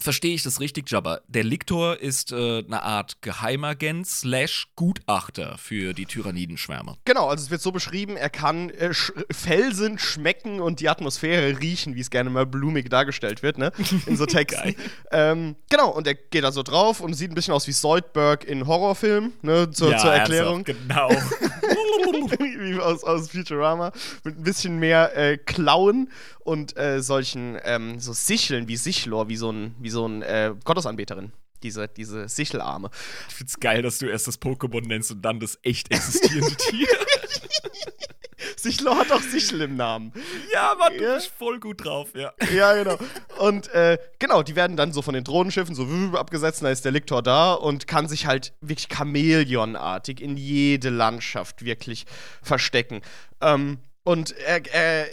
verstehe 0.02 0.34
ich 0.34 0.44
das 0.44 0.60
richtig, 0.60 0.90
Jabba? 0.90 1.22
Der 1.28 1.44
Liktor 1.44 2.00
ist 2.00 2.32
äh, 2.32 2.64
eine 2.66 2.84
Art 2.84 3.22
Geheimagent 3.22 4.08
slash 4.08 4.68
Gutachter 4.76 5.58
für 5.58 5.94
die 5.94 6.06
Tyrannidenschwärme. 6.06 6.98
Genau, 7.06 7.28
also 7.28 7.44
es 7.44 7.52
wird 7.52 7.62
so 7.62 7.72
beschrieben, 7.72 8.18
er 8.18 8.30
kann 8.30 8.70
äh, 8.72 8.94
sch 8.94 9.14
Felsen 9.32 10.00
schmecken 10.00 10.60
und 10.60 10.80
die 10.80 10.90
Atmosphäre 10.90 11.60
riechen, 11.60 11.96
wie 11.96 12.02
es 12.02 12.10
gerne 12.10 12.30
mal 12.30 12.46
blumig 12.46 12.90
dargestellt 12.90 13.44
wird, 13.44 13.58
ne? 13.58 13.72
In 14.06 14.18
so 14.18 14.26
Texten. 14.32 14.76
ähm, 15.12 15.56
genau, 15.70 15.90
und 15.92 16.08
er 16.08 16.16
geht 16.16 16.44
da 16.44 16.52
so 16.52 16.64
drauf 16.64 17.02
und 17.02 17.14
sieht 17.14 17.32
ein 17.32 17.36
bisschen 17.36 17.54
aus 17.54 17.68
wie 17.68 17.72
Soldberg 17.72 18.44
in 18.44 18.68
Horrorfilmen, 18.68 19.34
ne? 19.42 19.70
Zur, 19.72 19.98
zur 19.98 20.14
Erklärung. 20.14 20.64
genau. 20.64 21.10
wie 22.72 22.80
aus, 22.80 23.04
aus 23.04 23.30
Futurama. 23.30 23.92
Mit 24.24 24.38
ein 24.38 24.44
bisschen 24.44 24.80
mehr 24.80 25.16
äh, 25.16 25.38
Klauen 25.38 26.10
und 26.44 26.78
äh, 26.78 27.02
solchen 27.02 27.58
ähm, 27.64 28.00
so 28.00 28.14
Sicheln 28.14 28.68
wie 28.68 28.78
Sichlor, 28.78 29.30
wie 29.30 29.38
so 29.38 29.52
ein, 29.52 29.76
wie 29.80 29.90
so 29.92 30.08
ein 30.08 30.22
äh, 30.24 30.54
Gottesanbeterin. 30.64 31.32
Diese, 31.64 31.88
diese 31.88 32.28
Sichelarme. 32.28 32.90
Ich 33.30 33.36
find's 33.36 33.60
geil, 33.60 33.84
dass 33.84 34.00
du 34.00 34.08
erst 34.08 34.28
das 34.28 34.42
Pokémon 34.42 34.82
nennst 34.88 35.12
und 35.12 35.22
dann 35.22 35.40
das 35.40 35.60
echt 35.62 35.92
existierende 35.94 36.56
Tier. 36.56 36.88
Sichlor 38.56 38.98
hat 38.98 39.12
auch 39.12 39.22
Sichel 39.22 39.62
im 39.62 39.76
Namen. 39.76 40.12
ja, 40.54 40.76
Mann, 40.78 40.98
du 40.98 41.04
Ja. 41.04 41.16
bist 41.16 41.32
voll 41.38 41.60
gut 41.60 41.84
drauf, 41.86 42.10
ja. 42.16 42.32
Ja, 42.54 42.74
genau. 42.76 42.98
Und 43.40 43.68
äh, 43.70 43.98
genau, 44.20 44.42
die 44.44 44.56
werden 44.56 44.78
dann 44.78 44.94
so 44.94 45.02
von 45.02 45.14
den 45.14 45.24
Drohnenschiffen 45.24 45.76
so 45.76 45.86
abgesetzt, 46.18 46.64
da 46.64 46.70
ist 46.70 46.84
der 46.86 46.92
Liktor 46.92 47.22
da 47.22 47.54
und 47.54 47.88
kann 47.88 48.08
sich 48.08 48.26
halt 48.26 48.54
wirklich 48.62 48.88
Chamäleonartig 48.90 50.22
in 50.22 50.38
jede 50.38 50.90
Landschaft 50.90 51.64
wirklich 51.64 52.06
verstecken. 52.42 53.02
Ähm, 53.42 53.78
und 54.04 54.32
er, 54.38 54.62
er 54.74 55.08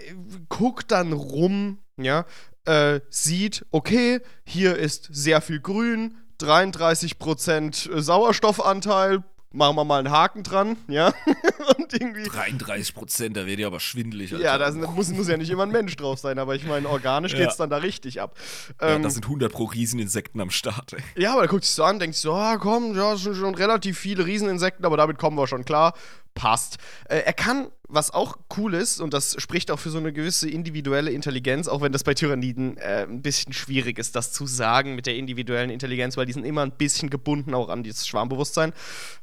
guckt 0.49 0.91
dann 0.91 1.13
rum, 1.13 1.79
ja, 1.99 2.25
äh, 2.69 3.01
sieht, 3.09 3.65
okay, 3.71 4.21
hier 4.45 4.77
ist 4.77 5.09
sehr 5.11 5.41
viel 5.41 5.61
Grün, 5.61 6.17
33% 6.41 8.01
Sauerstoffanteil, 8.01 9.23
machen 9.51 9.77
wir 9.77 9.85
mal 9.85 9.99
einen 10.01 10.11
Haken 10.11 10.43
dran, 10.43 10.77
ja. 10.89 11.13
und 11.79 11.93
irgendwie. 11.95 12.25
33 12.25 12.95
Prozent, 12.95 13.37
da 13.37 13.47
wird 13.47 13.59
ja 13.59 13.67
aber 13.67 13.81
schwindelig. 13.81 14.33
Alter. 14.33 14.45
Ja, 14.45 14.59
da 14.59 14.71
muss, 14.73 15.09
muss 15.11 15.29
ja 15.29 15.37
nicht 15.37 15.51
immer 15.51 15.63
ein 15.65 15.71
Mensch 15.71 15.97
drauf 15.97 16.19
sein, 16.19 16.39
aber 16.39 16.55
ich 16.55 16.65
meine, 16.67 16.89
organisch 16.89 17.33
Ja. 17.33 17.39
geht's 17.41 17.57
dann 17.57 17.71
da 17.71 17.79
richtig 17.79 18.21
ab. 18.21 18.37
ja, 18.81 18.89
Ähm, 18.97 19.03
das 19.03 19.15
sind 19.15 19.25
100 19.25 19.51
pro 19.51 19.65
Rieseninsekten 19.65 20.41
am 20.41 20.51
Start. 20.51 20.93
Ey. 20.93 21.23
ja, 21.23 21.33
aber 21.33 21.43
er 21.43 21.49
guckt 21.49 21.65
sich 21.65 21.75
so 21.75 21.85
an, 21.85 21.99
denkt 21.99 22.15
sich 22.17 22.23
so, 22.23 22.35
ah, 22.35 22.59
komm, 22.59 22.95
ja, 22.95 23.13
das 23.13 23.23
sind 23.23 23.37
schon 23.37 23.55
relativ 23.55 23.99
viele 23.99 24.27
Rieseninsekten, 24.27 24.85
aber 24.85 24.97
damit 24.97 25.19
kommen 25.19 25.37
wir 25.37 25.47
schon 25.47 25.65
klar. 25.65 25.95
Passt. 26.39 26.79
Äh, 27.09 27.19
er 27.19 27.33
kann, 27.33 27.69
was 27.89 28.13
auch 28.13 28.39
cool 28.57 28.75
ist, 28.75 29.01
und 29.01 29.13
das 29.13 29.35
spricht 29.41 29.73
auch 29.73 29.79
für 29.79 29.91
so 29.91 29.99
eine 29.99 30.13
gewisse 30.13 30.49
individuelle 30.49 31.11
Intelligenz, 31.11 31.67
auch 31.67 31.81
wenn 31.81 31.91
das 31.91 32.05
bei 32.05 32.15
Tyranniden 32.15 32.77
äh, 32.77 33.07
ein 33.09 33.23
bisschen 33.23 33.53
schwierig 33.53 33.99
ist, 33.99 34.15
das 34.15 34.33
zu 34.33 34.47
sagen 34.47 34.95
mit 34.95 35.07
der 35.07 35.17
individuellen 35.17 35.71
Intelligenz, 35.71 36.17
weil 36.17 36.27
die 36.27 36.33
sind 36.33 36.45
immer 36.45 36.63
ein 36.63 36.71
bisschen 36.71 37.11
gebunden 37.11 37.55
auch 37.55 37.69
an 37.69 37.83
dieses 37.83 38.07
Schwarmbewusstsein. 38.07 38.73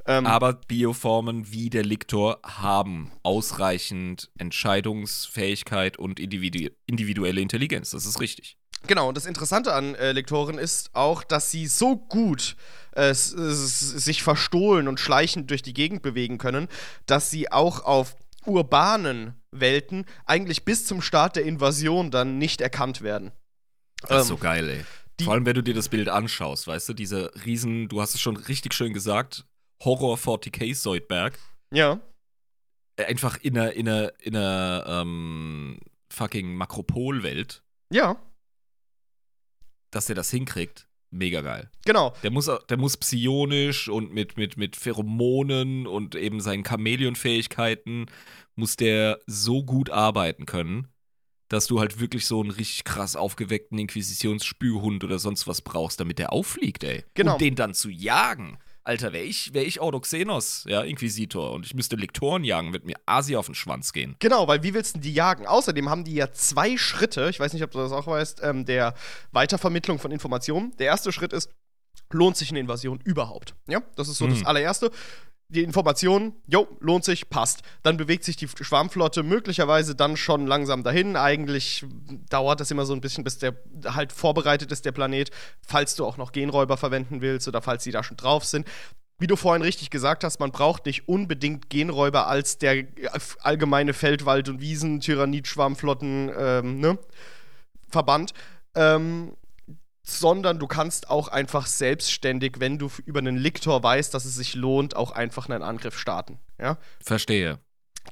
Ähm, 0.05 0.25
Aber 0.25 0.53
Bioformen 0.53 1.51
wie 1.51 1.69
der 1.69 1.85
Liktor 1.85 2.39
haben 2.43 3.11
ausreichend 3.23 4.29
Entscheidungsfähigkeit 4.37 5.97
und 5.97 6.19
individu 6.19 6.69
individuelle 6.85 7.39
Intelligenz. 7.41 7.91
Das 7.91 8.05
ist 8.05 8.19
richtig. 8.19 8.57
Genau, 8.87 9.07
und 9.07 9.17
das 9.17 9.25
Interessante 9.25 9.73
an 9.73 9.95
äh, 9.95 10.11
Lektoren 10.11 10.59
ist 10.59 10.93
auch, 10.93 11.23
dass 11.23 11.49
sie 11.49 11.65
so 11.65 11.95
gut 11.95 12.55
äh, 12.95 13.13
sich 13.13 14.23
verstohlen 14.23 14.87
und 14.87 14.99
schleichend 14.99 15.49
durch 15.51 15.61
die 15.61 15.73
Gegend 15.73 16.01
bewegen 16.01 16.37
können, 16.37 16.67
dass 17.05 17.29
sie 17.29 17.51
auch 17.51 17.83
auf 17.85 18.15
urbanen 18.45 19.35
Welten 19.51 20.05
eigentlich 20.25 20.65
bis 20.65 20.85
zum 20.85 21.01
Start 21.01 21.35
der 21.35 21.45
Invasion 21.45 22.11
dann 22.11 22.37
nicht 22.37 22.61
erkannt 22.61 23.01
werden. 23.01 23.31
Das 24.01 24.23
ist 24.23 24.29
Ähm, 24.29 24.35
so 24.35 24.37
geil, 24.37 24.69
ey. 24.69 24.85
Vor 25.23 25.33
allem, 25.33 25.45
wenn 25.45 25.55
du 25.55 25.63
dir 25.63 25.73
das 25.73 25.87
Bild 25.89 26.09
anschaust, 26.09 26.67
weißt 26.67 26.89
du, 26.89 26.93
diese 26.93 27.31
riesen, 27.45 27.87
du 27.87 28.01
hast 28.01 28.15
es 28.15 28.21
schon 28.21 28.35
richtig 28.35 28.73
schön 28.73 28.93
gesagt, 28.93 29.45
Horror 29.83 30.17
40k 30.17 30.75
Soldberg. 30.75 31.39
Ja, 31.71 31.99
Äh, 32.97 33.05
Einfach 33.05 33.37
in 33.37 33.57
einer, 33.57 33.71
in 33.73 33.87
einer, 33.89 34.11
in 34.19 34.35
einer 34.35 34.85
ähm, 34.87 35.79
fucking 36.11 36.55
Makropolwelt, 36.55 37.63
ja, 37.91 38.17
dass 39.91 40.05
der 40.07 40.15
das 40.15 40.29
hinkriegt. 40.29 40.87
Mega 41.11 41.41
geil. 41.41 41.69
genau. 41.85 42.13
Der 42.23 42.31
muss, 42.31 42.49
der 42.69 42.77
muss 42.77 42.97
psionisch 42.97 43.87
und 43.87 44.13
mit, 44.13 44.37
mit, 44.37 44.57
mit 44.57 44.75
Pheromonen 44.75 45.87
und 45.87 46.15
eben 46.15 46.41
seinen 46.41 46.65
Chamäleon-Fähigkeiten 46.65 48.07
muss 48.55 48.75
der 48.75 49.19
so 49.25 49.63
gut 49.63 49.89
arbeiten 49.89 50.45
können, 50.45 50.87
dass 51.47 51.67
du 51.67 51.79
halt 51.79 51.99
wirklich 51.99 52.25
so 52.25 52.41
einen 52.41 52.51
richtig 52.51 52.83
krass 52.83 53.15
aufgeweckten 53.15 53.77
Inquisitionsspürhund 53.77 55.03
oder 55.03 55.19
sonst 55.19 55.47
was 55.47 55.61
brauchst, 55.61 55.99
damit 55.99 56.19
der 56.19 56.33
auffliegt, 56.33 56.83
ey. 56.83 57.03
Genau. 57.13 57.33
Und 57.33 57.41
den 57.41 57.55
dann 57.55 57.73
zu 57.73 57.89
jagen. 57.89 58.57
Alter, 58.85 59.13
wäre 59.13 59.23
ich, 59.23 59.51
wär 59.53 59.65
ich 59.65 59.81
Ordoxenos, 59.81 60.63
ja, 60.67 60.81
Inquisitor, 60.83 61.51
und 61.53 61.65
ich 61.65 61.73
müsste 61.73 61.95
Lektoren 61.95 62.43
jagen, 62.43 62.71
wird 62.71 62.85
mir 62.85 62.95
Asi 63.07 63.35
auf 63.35 63.47
den 63.47 63.55
Schwanz 63.55 63.91
gehen. 63.93 64.15
Genau, 64.19 64.47
weil 64.47 64.61
wie 64.61 64.75
willst 64.75 64.95
du 64.95 64.99
die 64.99 65.13
jagen? 65.13 65.47
Außerdem 65.47 65.89
haben 65.89 66.03
die 66.03 66.13
ja 66.13 66.31
zwei 66.31 66.77
Schritte, 66.77 67.27
ich 67.29 67.39
weiß 67.39 67.53
nicht, 67.53 67.63
ob 67.63 67.71
du 67.71 67.79
das 67.79 67.91
auch 67.91 68.05
weißt, 68.05 68.41
ähm, 68.43 68.63
der 68.65 68.93
Weitervermittlung 69.31 69.97
von 69.97 70.11
Informationen. 70.11 70.75
Der 70.77 70.85
erste 70.85 71.11
Schritt 71.11 71.33
ist, 71.33 71.49
lohnt 72.11 72.37
sich 72.37 72.51
eine 72.51 72.59
Invasion 72.59 72.99
überhaupt? 73.03 73.55
Ja, 73.67 73.81
das 73.95 74.07
ist 74.07 74.19
so 74.19 74.27
das 74.27 74.41
Mhm. 74.41 74.45
allererste. 74.45 74.91
Die 75.49 75.63
Information, 75.63 76.33
jo, 76.47 76.67
lohnt 76.79 77.05
sich, 77.05 77.29
passt. 77.29 77.61
Dann 77.83 77.97
bewegt 77.97 78.23
sich 78.23 78.35
die 78.35 78.47
Schwarmflotte 78.47 79.21
möglicherweise 79.21 79.93
dann 79.93 80.17
schon 80.17 80.47
langsam 80.47 80.83
dahin. 80.83 81.15
Eigentlich 81.15 81.85
dauert 82.29 82.59
das 82.59 82.71
immer 82.71 82.85
so 82.85 82.93
ein 82.93 83.01
bisschen, 83.01 83.23
bis 83.23 83.37
der 83.37 83.55
halt 83.85 84.11
vorbereitet 84.11 84.71
ist, 84.71 84.85
der 84.85 84.91
Planet, 84.91 85.29
falls 85.61 85.95
du 85.95 86.05
auch 86.05 86.17
noch 86.17 86.31
Genräuber 86.31 86.77
verwenden 86.77 87.21
willst 87.21 87.47
oder 87.47 87.61
falls 87.61 87.83
sie 87.83 87.91
da 87.91 88.03
schon 88.03 88.17
drauf 88.17 88.43
sind. 88.43 88.67
Wie 89.17 89.27
du 89.27 89.35
vorhin 89.35 89.61
richtig 89.61 89.91
gesagt 89.91 90.23
hast, 90.23 90.39
man 90.39 90.51
braucht 90.51 90.87
nicht 90.87 91.07
unbedingt 91.07 91.69
Genräuber 91.69 92.27
als 92.27 92.57
der 92.57 92.79
äh, 92.79 92.85
allgemeine 93.41 93.93
Feldwald- 93.93 94.49
und 94.49 94.59
Wiesen-Tyrannid-Schwarmflotten, 94.59 96.31
ähm, 96.37 96.79
ne? 96.79 96.97
Verband. 97.89 98.33
Ähm, 98.73 99.37
sondern 100.05 100.59
du 100.59 100.67
kannst 100.67 101.09
auch 101.09 101.27
einfach 101.27 101.65
selbstständig, 101.65 102.59
wenn 102.59 102.77
du 102.77 102.89
über 103.05 103.19
einen 103.19 103.37
Liktor 103.37 103.81
weißt, 103.83 104.13
dass 104.13 104.23
es 104.25 104.35
sich 104.35 104.53
lohnt, 104.55 104.95
auch 104.95 105.11
einfach 105.11 105.49
einen 105.49 105.63
Angriff 105.63 105.97
starten. 105.99 106.39
Ja? 106.59 106.77
Verstehe. 107.03 107.59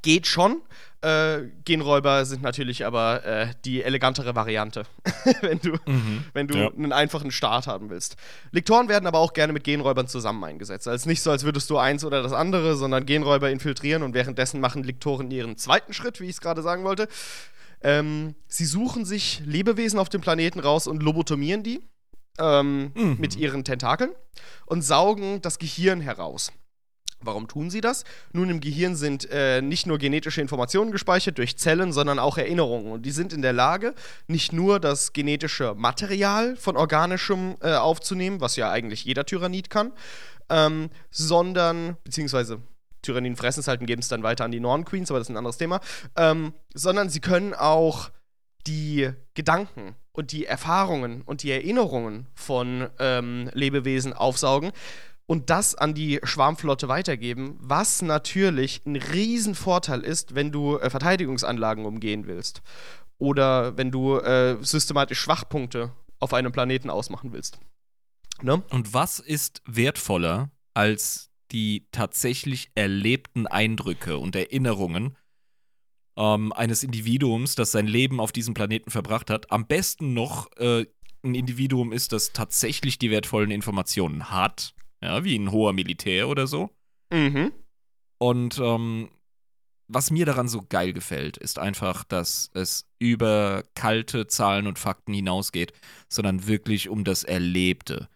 Geht 0.02 0.26
schon. 0.26 0.62
Äh, 1.02 1.50
Genräuber 1.66 2.26
sind 2.26 2.42
natürlich 2.42 2.84
aber 2.86 3.24
äh, 3.26 3.48
die 3.64 3.84
elegantere 3.84 4.34
Variante, 4.36 4.86
wenn 5.42 5.60
du, 5.60 5.78
Mhm. 5.86 6.26
wenn 6.34 6.48
du 6.48 6.58
Ja. 6.58 6.70
einen 6.72 6.92
einfachen 6.94 7.30
Start 7.30 7.68
haben 7.68 7.92
willst. 7.92 8.16
Liktoren 8.52 8.90
werden 8.90 9.06
aber 9.06 9.20
auch 9.20 9.34
gerne 9.34 9.54
mit 9.54 9.64
Genräubern 9.64 10.08
zusammen 10.08 10.44
eingesetzt. 10.46 10.88
Also 10.88 11.08
nicht 11.08 11.22
so, 11.22 11.30
als 11.30 11.44
würdest 11.44 11.70
du 11.70 11.78
eins 11.78 12.04
oder 12.04 12.24
das 12.24 12.34
andere, 12.34 12.76
sondern 12.76 13.06
Genräuber 13.06 13.52
infiltrieren 13.52 14.02
und 14.02 14.16
währenddessen 14.16 14.60
machen 14.62 14.84
Liktoren 14.84 15.30
ihren 15.30 15.58
zweiten 15.58 15.94
Schritt, 15.94 16.20
wie 16.20 16.26
ich 16.26 16.32
es 16.32 16.42
gerade 16.42 16.64
sagen 16.64 16.84
wollte. 16.86 17.08
Ähm, 17.84 18.36
sie 18.48 18.66
suchen 18.66 19.06
sich 19.06 19.42
Lebewesen 19.46 20.00
auf 20.00 20.10
dem 20.10 20.22
Planeten 20.22 20.60
raus 20.60 20.88
und 20.88 21.04
lobotomieren 21.04 21.64
die 21.64 21.82
ähm, 22.40 22.92
Mhm. 22.96 23.18
mit 23.20 23.36
ihren 23.36 23.64
Tentakeln 23.64 24.12
und 24.66 24.82
saugen 24.82 25.42
das 25.42 25.60
Gehirn 25.60 26.02
heraus. 26.02 26.52
Warum 27.26 27.48
tun 27.48 27.70
sie 27.70 27.80
das? 27.80 28.04
Nun, 28.34 28.50
im 28.50 28.60
Gehirn 28.60 28.96
sind 28.98 29.30
äh, 29.32 29.62
nicht 29.62 29.88
nur 29.88 29.98
genetische 29.98 30.42
Informationen 30.42 30.92
gespeichert 30.92 31.38
durch 31.38 31.58
Zellen, 31.58 31.94
sondern 31.94 32.20
auch 32.20 32.38
Erinnerungen. 32.38 32.92
Und 32.92 33.06
die 33.06 33.12
sind 33.12 33.32
in 33.32 33.42
der 33.42 33.54
Lage, 33.54 33.96
nicht 34.28 34.52
nur 34.52 34.80
das 34.82 35.14
genetische 35.14 35.74
Material 35.74 36.58
von 36.58 36.76
organischem 36.76 37.56
äh, 37.62 37.76
aufzunehmen, 37.76 38.42
was 38.42 38.58
ja 38.58 38.72
eigentlich 38.72 39.06
jeder 39.06 39.26
Tyrannid 39.26 39.70
kann, 39.70 39.94
ähm, 40.50 40.90
sondern, 41.12 41.96
beziehungsweise 42.04 42.60
Tyranniden 43.04 43.36
fressen 43.36 43.60
es 43.60 43.68
halt 43.68 43.82
und 43.82 43.86
geben 43.86 44.02
es 44.02 44.08
dann 44.08 44.24
weiter 44.24 44.46
an 44.46 44.52
die 44.52 44.60
Norn 44.60 44.86
Queens, 44.86 45.12
aber 45.12 45.20
das 45.20 45.28
ist 45.28 45.34
ein 45.34 45.38
anderes 45.38 45.58
Thema, 45.58 45.80
ähm, 46.16 46.54
sondern 46.74 47.10
sie 47.10 47.20
können 47.20 47.54
auch 47.54 48.10
die 48.66 49.12
Gedanken 49.34 49.96
und 50.12 50.32
die 50.32 50.46
Erfahrungen 50.46 51.22
und 51.22 51.44
die 51.44 51.52
Erinnerungen 51.52 52.28
von 52.34 52.90
ähm, 53.00 53.50
Lebewesen 53.54 54.14
aufsaugen 54.14 54.72
und 55.26 55.50
das 55.50 55.76
an 55.76 55.94
die 55.94 56.20
Schwarmflotte 56.24 56.88
weitergeben, 56.88 57.58
was 57.60 58.02
natürlich 58.02 58.82
ein 58.86 58.96
Riesenvorteil 58.96 60.02
ist, 60.02 60.36
wenn 60.36 60.52
du 60.52 60.78
äh, 60.78 60.90
Verteidigungsanlagen 60.90 61.86
umgehen 61.86 62.28
willst 62.28 62.62
oder 63.18 63.78
wenn 63.78 63.92
du 63.92 64.18
äh, 64.18 64.58
systematisch 64.62 65.20
Schwachpunkte 65.20 65.92
auf 66.20 66.34
einem 66.34 66.52
Planeten 66.52 66.90
ausmachen 66.90 67.34
willst. 67.34 67.60
Ne? 68.42 68.64
Und 68.70 68.94
was 68.94 69.20
ist 69.20 69.62
wertvoller 69.66 70.52
als 70.74 71.30
die 71.54 71.88
tatsächlich 71.92 72.72
erlebten 72.76 73.48
Eindrücke 73.48 74.18
und 74.18 74.36
Erinnerungen 74.36 75.16
ähm, 76.18 76.52
eines 76.54 76.84
Individuums, 76.84 77.56
das 77.56 77.72
sein 77.72 77.88
Leben 77.88 78.20
auf 78.20 78.32
diesem 78.32 78.54
Planeten 78.54 78.92
verbracht 78.92 79.30
hat? 79.30 79.52
Am 79.52 79.68
besten 79.68 80.14
noch 80.14 80.52
äh, 80.58 80.86
ein 81.24 81.36
Individuum 81.36 81.92
ist, 81.94 82.12
das 82.12 82.34
tatsächlich 82.34 83.00
die 83.00 83.12
wertvollen 83.12 83.52
Informationen 83.52 84.30
hat, 84.30 84.74
ja, 85.02 85.24
wie 85.24 85.38
ein 85.38 85.52
hoher 85.52 85.74
Militär 85.74 86.28
oder 86.28 86.48
so. 86.48 86.70
Mhm. 87.12 87.52
Und 88.18 88.60
ähm, 88.60 89.10
was 89.88 90.12
mir 90.12 90.26
daran 90.26 90.48
so 90.48 90.64
geil 90.68 90.94
gefällt, 90.94 91.38
ist 91.38 91.60
einfach, 91.60 92.04
dass 92.04 92.50
es 92.54 92.90
über 93.00 93.64
kalte 93.76 94.28
Zahlen 94.28 94.66
und 94.68 94.80
Fakten 94.80 95.14
hinausgeht, 95.14 95.74
sondern 96.10 96.48
wirklich 96.48 96.90
um 96.90 97.04
das 97.04 97.24
Erlebte. 97.24 98.10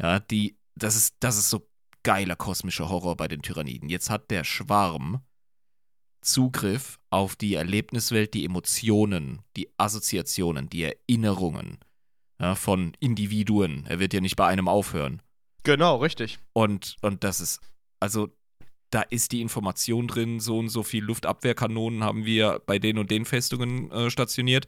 Ja, 0.00 0.20
die, 0.20 0.56
das 0.74 0.96
ist, 0.96 1.16
das 1.20 1.36
ist 1.38 1.50
so 1.50 1.67
geiler 2.08 2.36
kosmischer 2.36 2.88
Horror 2.88 3.18
bei 3.18 3.28
den 3.28 3.42
Tyranniden. 3.42 3.90
Jetzt 3.90 4.08
hat 4.08 4.30
der 4.30 4.42
Schwarm 4.42 5.20
Zugriff 6.22 6.98
auf 7.10 7.36
die 7.36 7.52
Erlebniswelt, 7.52 8.32
die 8.32 8.46
Emotionen, 8.46 9.42
die 9.58 9.68
Assoziationen, 9.76 10.70
die 10.70 10.84
Erinnerungen 10.84 11.76
ja, 12.40 12.54
von 12.54 12.94
Individuen. 12.98 13.84
Er 13.86 13.98
wird 13.98 14.14
ja 14.14 14.22
nicht 14.22 14.36
bei 14.36 14.46
einem 14.46 14.68
aufhören. 14.68 15.20
Genau, 15.64 15.96
richtig. 15.96 16.38
Und, 16.54 16.96
und 17.02 17.24
das 17.24 17.42
ist, 17.42 17.60
also 18.00 18.34
da 18.88 19.02
ist 19.02 19.32
die 19.32 19.42
Information 19.42 20.08
drin, 20.08 20.40
so 20.40 20.58
und 20.58 20.70
so 20.70 20.82
viel 20.84 21.04
Luftabwehrkanonen 21.04 22.04
haben 22.04 22.24
wir 22.24 22.62
bei 22.64 22.78
den 22.78 22.96
und 22.96 23.10
den 23.10 23.26
Festungen 23.26 23.90
äh, 23.90 24.08
stationiert. 24.08 24.66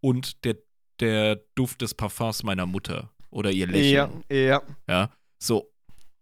Und 0.00 0.44
der, 0.44 0.56
der 0.98 1.36
Duft 1.54 1.82
des 1.82 1.94
Parfums 1.94 2.42
meiner 2.42 2.66
Mutter 2.66 3.12
oder 3.30 3.52
ihr 3.52 3.68
Lächeln. 3.68 4.24
Ja, 4.28 4.36
ja. 4.36 4.62
Ja. 4.88 5.10
So, 5.38 5.69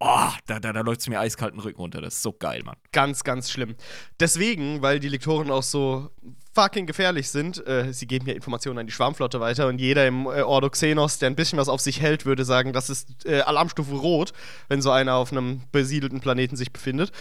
oh, 0.01 0.31
da, 0.47 0.61
da, 0.61 0.73
da 0.73 0.81
läuft 0.81 1.01
es 1.01 1.09
mir 1.09 1.21
eiskalten 1.21 1.61
Rücken 1.61 1.81
runter. 1.81 2.01
Das 2.01 2.15
ist 2.15 2.23
so 2.23 2.33
geil, 2.33 2.63
Mann. 2.65 2.77
Ganz, 2.93 3.25
ganz 3.25 3.51
schlimm. 3.51 3.75
Deswegen, 4.21 4.83
weil 4.83 5.01
die 5.01 5.09
Lektoren 5.09 5.51
auch 5.51 5.63
so 5.63 6.11
fucking 6.55 6.87
gefährlich 6.87 7.31
sind, 7.31 7.65
äh, 7.67 7.93
sie 7.93 8.07
geben 8.07 8.27
ja 8.27 8.35
Informationen 8.35 8.79
an 8.79 8.87
die 8.87 8.93
Schwarmflotte 8.93 9.41
weiter 9.41 9.69
und 9.69 9.81
jeder 9.81 10.07
im 10.07 10.27
äh, 10.27 10.43
Ordo 10.43 10.71
Xenos, 10.71 11.19
der 11.19 11.31
ein 11.31 11.37
bisschen 11.37 11.59
was 11.59 11.69
auf 11.69 11.81
sich 11.81 12.01
hält, 12.01 12.27
würde 12.27 12.45
sagen, 12.45 12.73
das 12.73 12.91
ist 12.91 13.27
äh, 13.27 13.41
Alarmstufe 13.43 13.95
Rot, 13.95 14.33
wenn 14.69 14.83
so 14.83 14.91
einer 14.91 15.15
auf 15.15 15.31
einem 15.31 15.63
besiedelten 15.71 16.21
Planeten 16.21 16.57
sich 16.57 16.73
befindet. 16.73 17.13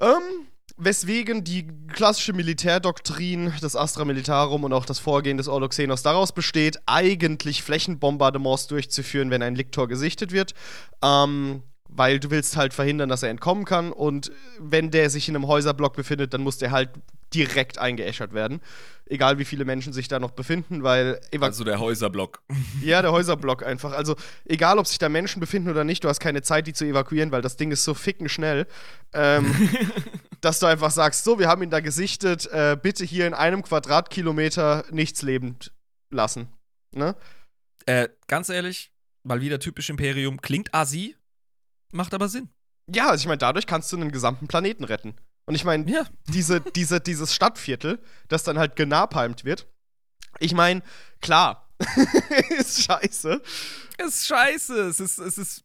Ähm, 0.00 0.46
weswegen 0.76 1.44
die 1.44 1.66
klassische 1.88 2.32
Militärdoktrin 2.32 3.52
des 3.62 3.74
Astra 3.74 4.04
Militarum 4.04 4.64
und 4.64 4.72
auch 4.72 4.84
das 4.84 4.98
Vorgehen 4.98 5.36
des 5.36 5.48
Ordo 5.48 5.68
Xenos 5.68 6.02
daraus 6.02 6.32
besteht, 6.32 6.78
eigentlich 6.86 7.62
Flächenbombardements 7.62 8.66
durchzuführen, 8.68 9.30
wenn 9.30 9.42
ein 9.42 9.54
Liktor 9.54 9.88
gesichtet 9.88 10.32
wird. 10.32 10.54
Ähm, 11.02 11.62
weil 11.98 12.20
du 12.20 12.30
willst 12.30 12.56
halt 12.56 12.72
verhindern, 12.72 13.08
dass 13.08 13.22
er 13.22 13.30
entkommen 13.30 13.64
kann 13.64 13.92
und 13.92 14.30
wenn 14.58 14.90
der 14.90 15.10
sich 15.10 15.28
in 15.28 15.36
einem 15.36 15.46
Häuserblock 15.46 15.96
befindet, 15.96 16.32
dann 16.32 16.42
muss 16.42 16.58
der 16.58 16.70
halt 16.70 16.90
direkt 17.34 17.78
eingeäschert 17.78 18.32
werden. 18.32 18.60
Egal 19.06 19.38
wie 19.38 19.44
viele 19.44 19.64
Menschen 19.64 19.92
sich 19.92 20.08
da 20.08 20.18
noch 20.18 20.30
befinden, 20.30 20.82
weil 20.82 21.20
Also 21.40 21.64
der 21.64 21.80
Häuserblock. 21.80 22.42
ja, 22.82 23.02
der 23.02 23.12
Häuserblock 23.12 23.64
einfach. 23.64 23.92
Also, 23.92 24.16
egal 24.44 24.78
ob 24.78 24.86
sich 24.86 24.98
da 24.98 25.08
Menschen 25.08 25.40
befinden 25.40 25.70
oder 25.70 25.84
nicht, 25.84 26.04
du 26.04 26.08
hast 26.08 26.20
keine 26.20 26.42
Zeit, 26.42 26.66
die 26.66 26.72
zu 26.72 26.84
evakuieren, 26.84 27.32
weil 27.32 27.42
das 27.42 27.56
Ding 27.56 27.70
ist 27.70 27.84
so 27.84 27.94
ficken 27.94 28.28
schnell, 28.28 28.66
ähm, 29.12 29.52
dass 30.40 30.60
du 30.60 30.66
einfach 30.66 30.90
sagst: 30.90 31.24
So, 31.24 31.38
wir 31.38 31.48
haben 31.48 31.62
ihn 31.62 31.70
da 31.70 31.80
gesichtet, 31.80 32.46
äh, 32.46 32.76
bitte 32.80 33.04
hier 33.04 33.26
in 33.26 33.34
einem 33.34 33.62
Quadratkilometer 33.62 34.84
nichts 34.90 35.22
lebend 35.22 35.72
lassen. 36.10 36.48
Ne? 36.92 37.14
Äh, 37.86 38.08
ganz 38.26 38.48
ehrlich, 38.48 38.92
mal 39.22 39.40
wieder 39.40 39.58
typisch 39.58 39.90
Imperium. 39.90 40.40
Klingt 40.40 40.74
asi, 40.74 41.16
macht 41.92 42.14
aber 42.14 42.28
Sinn. 42.28 42.48
Ja, 42.90 43.10
also 43.10 43.22
ich 43.22 43.26
meine, 43.26 43.38
dadurch 43.38 43.66
kannst 43.66 43.92
du 43.92 43.96
einen 43.96 44.12
gesamten 44.12 44.48
Planeten 44.48 44.84
retten. 44.84 45.14
Und 45.46 45.54
ich 45.54 45.64
meine, 45.64 45.90
Ja. 45.90 46.06
diese, 46.28 46.60
diese, 46.60 47.00
dieses 47.00 47.34
Stadtviertel, 47.34 48.00
das 48.28 48.44
dann 48.44 48.58
halt 48.58 48.76
genapalmt 48.76 49.44
wird. 49.44 49.66
Ich 50.40 50.54
meine, 50.54 50.82
klar, 51.20 51.68
ist 52.58 52.82
scheiße. 52.84 53.40
Es 53.98 54.06
ist 54.06 54.26
scheiße. 54.26 54.74
Es 54.82 55.00
ist, 55.00 55.18
es 55.18 55.38
ist, 55.38 55.64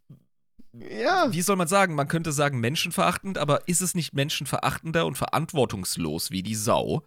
Ja. 0.73 1.31
wie 1.31 1.41
soll 1.41 1.55
man 1.55 1.67
sagen? 1.67 1.95
Man 1.95 2.07
könnte 2.07 2.31
sagen 2.31 2.59
menschenverachtend, 2.59 3.37
aber 3.37 3.67
ist 3.67 3.81
es 3.81 3.93
nicht 3.95 4.13
menschenverachtender 4.13 5.05
und 5.05 5.17
verantwortungslos 5.17 6.31
wie 6.31 6.43
die 6.43 6.55
Sau, 6.55 7.03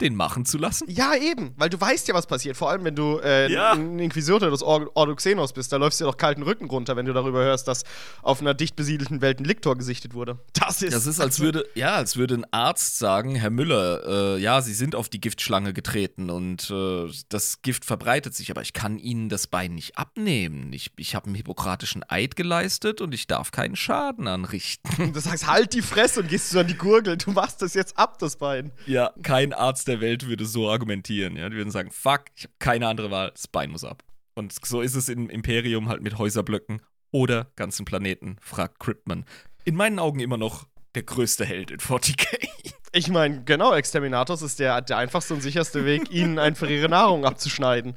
den 0.00 0.14
machen 0.14 0.44
zu 0.44 0.58
lassen? 0.58 0.86
Ja, 0.90 1.14
eben, 1.14 1.52
weil 1.56 1.68
du 1.70 1.80
weißt 1.80 2.08
ja, 2.08 2.14
was 2.14 2.26
passiert. 2.26 2.56
Vor 2.56 2.70
allem, 2.70 2.84
wenn 2.84 2.94
du 2.96 3.18
äh, 3.18 3.50
Ja. 3.52 3.72
ein 3.72 3.98
Inquisitor 3.98 4.50
des 4.50 4.62
Or 4.62 4.90
Ordoxenos 4.94 5.52
bist, 5.52 5.72
da 5.72 5.76
läufst 5.76 6.00
du 6.00 6.04
ja 6.04 6.10
doch 6.10 6.16
kalten 6.16 6.42
Rücken 6.42 6.66
runter, 6.66 6.96
wenn 6.96 7.06
du 7.06 7.12
darüber 7.12 7.40
hörst, 7.42 7.68
dass 7.68 7.84
auf 8.22 8.40
einer 8.40 8.54
dicht 8.54 8.76
besiedelten 8.76 9.20
Welt 9.20 9.40
ein 9.40 9.44
Liktor 9.44 9.76
gesichtet 9.76 10.14
wurde. 10.14 10.38
Das 10.54 10.82
ist. 10.82 10.94
Das 10.94 11.06
ist, 11.06 11.20
als 11.20 11.40
würde, 11.40 11.64
ja, 11.74 11.94
als 11.96 12.16
würde 12.16 12.34
ein 12.34 12.46
Arzt 12.52 12.98
sagen, 12.98 13.34
Herr 13.34 13.50
Müller, 13.50 14.36
äh, 14.36 14.40
ja, 14.40 14.60
Sie 14.62 14.74
sind 14.74 14.94
auf 14.94 15.08
die 15.08 15.20
Giftschlange 15.20 15.72
getreten 15.72 16.30
und 16.30 16.70
äh, 16.70 17.08
das 17.28 17.62
Gift 17.62 17.84
verbreitet 17.84 18.34
sich, 18.34 18.50
aber 18.50 18.62
ich 18.62 18.72
kann 18.72 18.98
Ihnen 18.98 19.28
das 19.28 19.46
Bein 19.46 19.74
nicht 19.74 19.96
abnehmen. 19.98 20.72
Ich, 20.72 20.92
ich 20.96 21.14
habe 21.14 21.26
einen 21.26 21.34
hippokratischen 21.34 22.04
Eid 22.08 22.36
geleistet 22.36 23.00
und 23.00 23.12
ich 23.14 23.26
darf 23.26 23.50
keinen 23.50 23.76
Schaden 23.76 24.26
anrichten. 24.28 25.12
Du 25.12 25.20
sagst, 25.20 25.46
halt 25.46 25.74
die 25.74 25.82
Fresse 25.82 26.20
und 26.20 26.28
gehst 26.28 26.52
du 26.54 26.60
an 26.60 26.66
die 26.66 26.76
Gurgel. 26.76 27.16
Du 27.16 27.30
machst 27.32 27.62
das 27.62 27.74
jetzt 27.74 27.98
ab, 27.98 28.18
das 28.18 28.36
Bein. 28.36 28.72
Ja, 28.86 29.12
kein 29.22 29.52
Arzt 29.52 29.88
der 29.90 30.00
Welt 30.00 30.26
würde 30.26 30.46
so 30.46 30.70
argumentieren. 30.70 31.36
Ja, 31.36 31.48
die 31.48 31.56
würden 31.56 31.70
sagen, 31.70 31.90
fuck, 31.90 32.24
ich 32.34 32.44
habe 32.44 32.54
keine 32.58 32.88
andere 32.88 33.10
Wahl, 33.10 33.30
das 33.32 33.48
Bein 33.48 33.70
muss 33.70 33.84
ab. 33.84 34.02
Und 34.34 34.54
so 34.64 34.80
ist 34.80 34.94
es 34.94 35.08
im 35.08 35.28
Imperium 35.28 35.88
halt 35.88 36.02
mit 36.02 36.16
Häuserblöcken 36.16 36.80
oder 37.10 37.50
ganzen 37.56 37.84
Planeten, 37.84 38.36
fragt 38.40 38.78
Cryptman. 38.80 39.24
In 39.64 39.74
meinen 39.74 39.98
Augen 39.98 40.20
immer 40.20 40.36
noch 40.36 40.66
der 40.94 41.02
größte 41.02 41.44
Held 41.44 41.70
in 41.70 41.78
40k. 41.78 42.26
Ich 42.92 43.06
meine, 43.06 43.44
genau, 43.44 43.72
Exterminatus 43.72 44.42
ist 44.42 44.58
der, 44.58 44.80
der 44.80 44.96
einfachste 44.96 45.34
und 45.34 45.42
sicherste 45.42 45.84
Weg, 45.84 46.10
ihnen 46.10 46.40
einfach 46.40 46.68
ihre 46.68 46.88
Nahrung 46.88 47.24
abzuschneiden. 47.24 47.94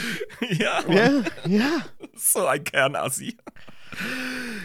ja, 0.48 0.80
Ja, 0.88 1.22
ja. 1.46 1.84
So 2.14 2.46
ein 2.46 2.64
Kernassi. 2.64 3.36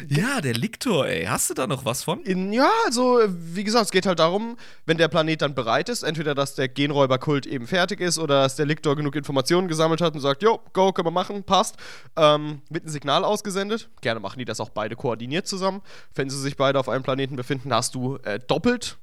Ja, 0.08 0.40
der 0.40 0.54
Liktor, 0.54 1.08
ey. 1.08 1.26
Hast 1.26 1.50
du 1.50 1.54
da 1.56 1.66
noch 1.66 1.84
was 1.84 2.04
von? 2.04 2.22
In, 2.24 2.54
ja, 2.54 2.70
also, 2.86 3.22
wie 3.28 3.64
gesagt, 3.64 3.86
es 3.86 3.92
geht 3.92 4.06
halt 4.06 4.20
darum, 4.20 4.58
wenn 4.86 4.98
der 4.98 5.08
Planet 5.08 5.42
dann 5.42 5.56
bereit 5.56 5.90
ist, 5.90 6.04
entweder, 6.04 6.36
dass 6.36 6.54
der 6.54 6.68
Genräuberkult 6.68 7.48
eben 7.48 7.66
fertig 7.66 8.02
ist 8.02 8.20
oder 8.20 8.44
dass 8.44 8.56
der 8.56 8.68
Liktor 8.68 8.96
genug 8.96 9.16
Informationen 9.16 9.68
gesammelt 9.68 10.02
hat 10.02 10.14
und 10.14 10.22
sagt, 10.22 10.44
jo, 10.44 10.60
go, 10.74 10.94
können 10.94 11.08
wir 11.08 11.12
machen, 11.12 11.44
passt, 11.44 11.78
ähm, 12.16 12.62
wird 12.70 12.86
ein 12.86 12.90
Signal 12.90 13.24
ausgesendet. 13.24 13.90
Gerne 14.02 14.20
machen 14.20 14.38
die 14.38 14.46
das 14.46 14.60
auch 14.60 14.70
beide 14.70 14.96
koordiniert 14.96 15.48
zusammen. 15.48 15.82
Wenn 16.14 16.30
sie 16.30 16.40
sich 16.40 16.56
beide 16.56 16.80
auf 16.80 16.88
einem 16.88 17.04
Planeten 17.04 17.36
befinden, 17.36 17.74
hast 17.74 17.96
du 17.96 18.18
äh, 18.18 18.40
doppelt 18.40 18.98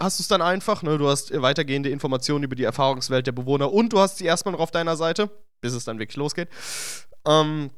hast 0.00 0.20
du 0.20 0.22
es 0.22 0.28
dann 0.28 0.42
einfach, 0.42 0.84
ne? 0.84 0.96
Du 0.96 1.08
hast 1.08 1.32
weitergehende 1.42 1.88
Informationen 1.88 2.44
über 2.44 2.54
die 2.54 2.62
Erfahrungswelt 2.62 3.26
der 3.26 3.32
Bewohner 3.32 3.72
und 3.72 3.92
du 3.92 3.98
hast 3.98 4.18
sie 4.18 4.26
erstmal 4.26 4.52
noch 4.52 4.60
auf 4.60 4.70
deiner 4.70 4.96
Seite, 4.96 5.28
bis 5.60 5.72
es 5.72 5.84
dann 5.84 5.98
wirklich 5.98 6.16
losgeht. 6.16 6.48
Ähm, 7.26 7.70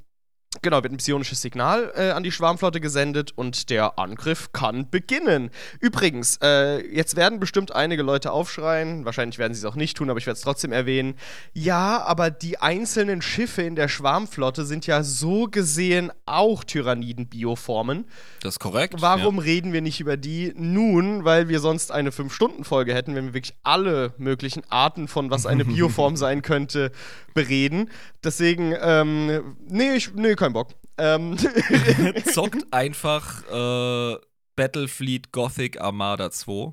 Genau, 0.62 0.82
wird 0.82 0.92
ein 0.92 0.96
psionisches 0.96 1.42
Signal 1.42 1.92
äh, 1.94 2.10
an 2.10 2.24
die 2.24 2.32
Schwarmflotte 2.32 2.80
gesendet 2.80 3.30
und 3.36 3.70
der 3.70 4.00
Angriff 4.00 4.50
kann 4.52 4.90
beginnen. 4.90 5.50
Übrigens, 5.78 6.40
äh, 6.42 6.84
jetzt 6.92 7.14
werden 7.14 7.38
bestimmt 7.38 7.72
einige 7.72 8.02
Leute 8.02 8.32
aufschreien, 8.32 9.04
wahrscheinlich 9.04 9.38
werden 9.38 9.54
sie 9.54 9.60
es 9.60 9.64
auch 9.64 9.76
nicht 9.76 9.96
tun, 9.96 10.10
aber 10.10 10.18
ich 10.18 10.26
werde 10.26 10.36
es 10.36 10.42
trotzdem 10.42 10.72
erwähnen. 10.72 11.14
Ja, 11.52 12.02
aber 12.02 12.32
die 12.32 12.58
einzelnen 12.58 13.22
Schiffe 13.22 13.62
in 13.62 13.76
der 13.76 13.86
Schwarmflotte 13.86 14.64
sind 14.64 14.88
ja 14.88 15.04
so 15.04 15.44
gesehen 15.44 16.10
auch 16.26 16.64
Tyranniden-Bioformen. 16.64 18.06
Das 18.42 18.54
ist 18.54 18.58
korrekt. 18.58 18.96
Warum 18.98 19.38
reden 19.38 19.72
wir 19.72 19.82
nicht 19.82 20.00
über 20.00 20.16
die 20.16 20.52
nun? 20.56 21.24
Weil 21.24 21.48
wir 21.48 21.60
sonst 21.60 21.92
eine 21.92 22.10
5-Stunden-Folge 22.10 22.92
hätten, 22.92 23.14
wenn 23.14 23.26
wir 23.26 23.34
wirklich 23.34 23.54
alle 23.62 24.14
möglichen 24.18 24.64
Arten 24.68 25.06
von 25.06 25.30
was 25.30 25.46
eine 25.46 25.64
Bioform 25.66 26.16
sein 26.16 26.42
könnte, 26.42 26.90
bereden. 27.34 27.88
Deswegen, 28.24 28.74
ähm, 28.82 29.56
nee, 29.68 29.94
ich, 29.94 30.12
nee, 30.14 30.34
kein 30.40 30.52
Bock. 30.52 30.74
Ähm. 30.98 31.36
Zockt 32.32 32.72
einfach 32.72 33.42
äh, 33.48 34.16
Battlefleet 34.56 35.30
Gothic 35.32 35.80
Armada 35.80 36.30
2. 36.30 36.72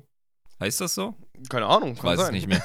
Heißt 0.60 0.80
das 0.80 0.94
so? 0.94 1.14
keine 1.50 1.66
Ahnung, 1.66 1.94
kann 1.94 2.06
weiß 2.06 2.18
es 2.18 2.24
sein. 2.24 2.34
nicht 2.34 2.48
mehr. 2.48 2.60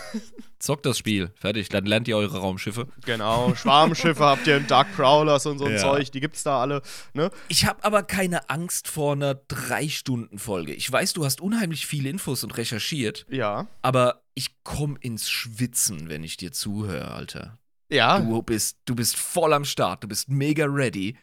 Zockt 0.57 0.87
das 0.87 0.97
Spiel. 0.97 1.31
Fertig. 1.35 1.69
Dann 1.69 1.85
lernt 1.85 2.07
ihr 2.07 2.17
eure 2.17 2.39
Raumschiffe. 2.39 2.87
Genau, 3.05 3.53
Schwarmschiffe 3.53 4.23
habt 4.25 4.47
ihr, 4.47 4.59
Dark 4.61 4.87
Prowlers 4.95 5.45
und 5.45 5.59
so 5.59 5.65
ein 5.65 5.73
Ja. 5.73 5.77
Zeug, 5.77 6.11
die 6.11 6.19
gibt's 6.19 6.41
da 6.41 6.59
alle, 6.59 6.81
ne? 7.13 7.29
Ich 7.49 7.67
habe 7.67 7.83
aber 7.83 8.01
keine 8.01 8.49
Angst 8.49 8.87
vor 8.87 9.13
einer 9.13 9.35
Drei-Stunden-Folge. 9.35 10.73
Ich 10.73 10.91
weiß, 10.91 11.13
du 11.13 11.23
hast 11.23 11.39
unheimlich 11.39 11.85
viele 11.85 12.09
Infos 12.09 12.43
und 12.43 12.57
recherchiert, 12.57 13.27
Ja. 13.29 13.67
aber 13.83 14.23
ich 14.33 14.63
komme 14.63 14.97
ins 15.01 15.29
Schwitzen, 15.29 16.09
wenn 16.09 16.23
ich 16.23 16.37
dir 16.37 16.51
zuhöre, 16.51 17.11
Alter. 17.11 17.59
Ja, 17.93 18.19
Du 18.19 18.41
bist, 18.41 18.77
du 18.85 18.95
bist 18.95 19.15
voll 19.17 19.53
am 19.53 19.65
Start, 19.65 20.03
du 20.03 20.07
bist 20.07 20.29
mega 20.29 20.65
ready. 20.65 21.15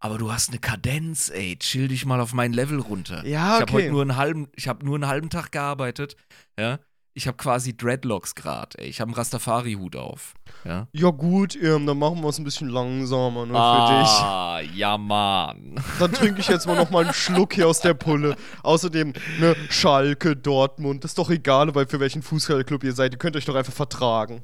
Aber 0.00 0.18
du 0.18 0.30
hast 0.30 0.50
eine 0.50 0.58
Kadenz, 0.58 1.30
ey. 1.30 1.56
Chill 1.58 1.88
dich 1.88 2.04
mal 2.04 2.20
auf 2.20 2.34
mein 2.34 2.52
Level 2.52 2.78
runter. 2.78 3.24
Ja, 3.26 3.54
Ich 3.56 3.60
habe 3.60 3.62
okay. 3.62 3.72
heute 3.74 3.90
nur 3.90 4.02
einen 4.02 4.16
halben, 4.16 4.48
ich 4.54 4.68
habe 4.68 4.84
nur 4.84 4.96
einen 4.96 5.06
halben 5.06 5.30
Tag 5.30 5.50
gearbeitet. 5.50 6.14
Ja. 6.58 6.78
Ich 7.16 7.26
habe 7.28 7.36
quasi 7.36 7.76
Dreadlocks 7.76 8.34
grad, 8.34 8.74
ey. 8.78 8.86
Ich 8.88 9.00
habe 9.00 9.08
einen 9.10 9.14
Rastafari-Hut 9.14 9.94
auf. 9.96 10.34
Ja. 10.64 10.88
ja 10.92 11.10
gut, 11.10 11.54
ähm, 11.56 11.86
dann 11.86 11.96
machen 11.98 12.20
wir 12.20 12.28
es 12.28 12.38
ein 12.38 12.44
bisschen 12.44 12.68
langsamer, 12.68 13.46
ne, 13.46 13.54
Ah, 13.56 14.60
ja, 14.74 14.98
Mann. 14.98 15.76
für 15.76 15.80
dich. 15.80 15.98
Dann 16.00 16.12
trinke 16.12 16.40
ich 16.40 16.48
jetzt 16.48 16.66
mal 16.66 16.76
noch 16.76 16.90
mal 16.90 17.04
einen 17.04 17.14
Schluck 17.14 17.54
hier 17.54 17.68
aus 17.68 17.80
der 17.80 17.94
Pulle. 17.94 18.34
Außerdem, 18.64 19.12
ne, 19.38 19.54
Schalke, 19.70 20.36
Dortmund, 20.36 21.04
das 21.04 21.12
ist 21.12 21.18
doch 21.18 21.30
egal, 21.30 21.72
weil 21.74 21.86
für 21.86 22.00
welchen 22.00 22.22
Fußballclub 22.22 22.82
ihr 22.82 22.92
seid, 22.94 23.12
ihr 23.12 23.18
könnt 23.18 23.36
euch 23.36 23.44
doch 23.44 23.54
einfach 23.54 23.72
vertragen. 23.72 24.42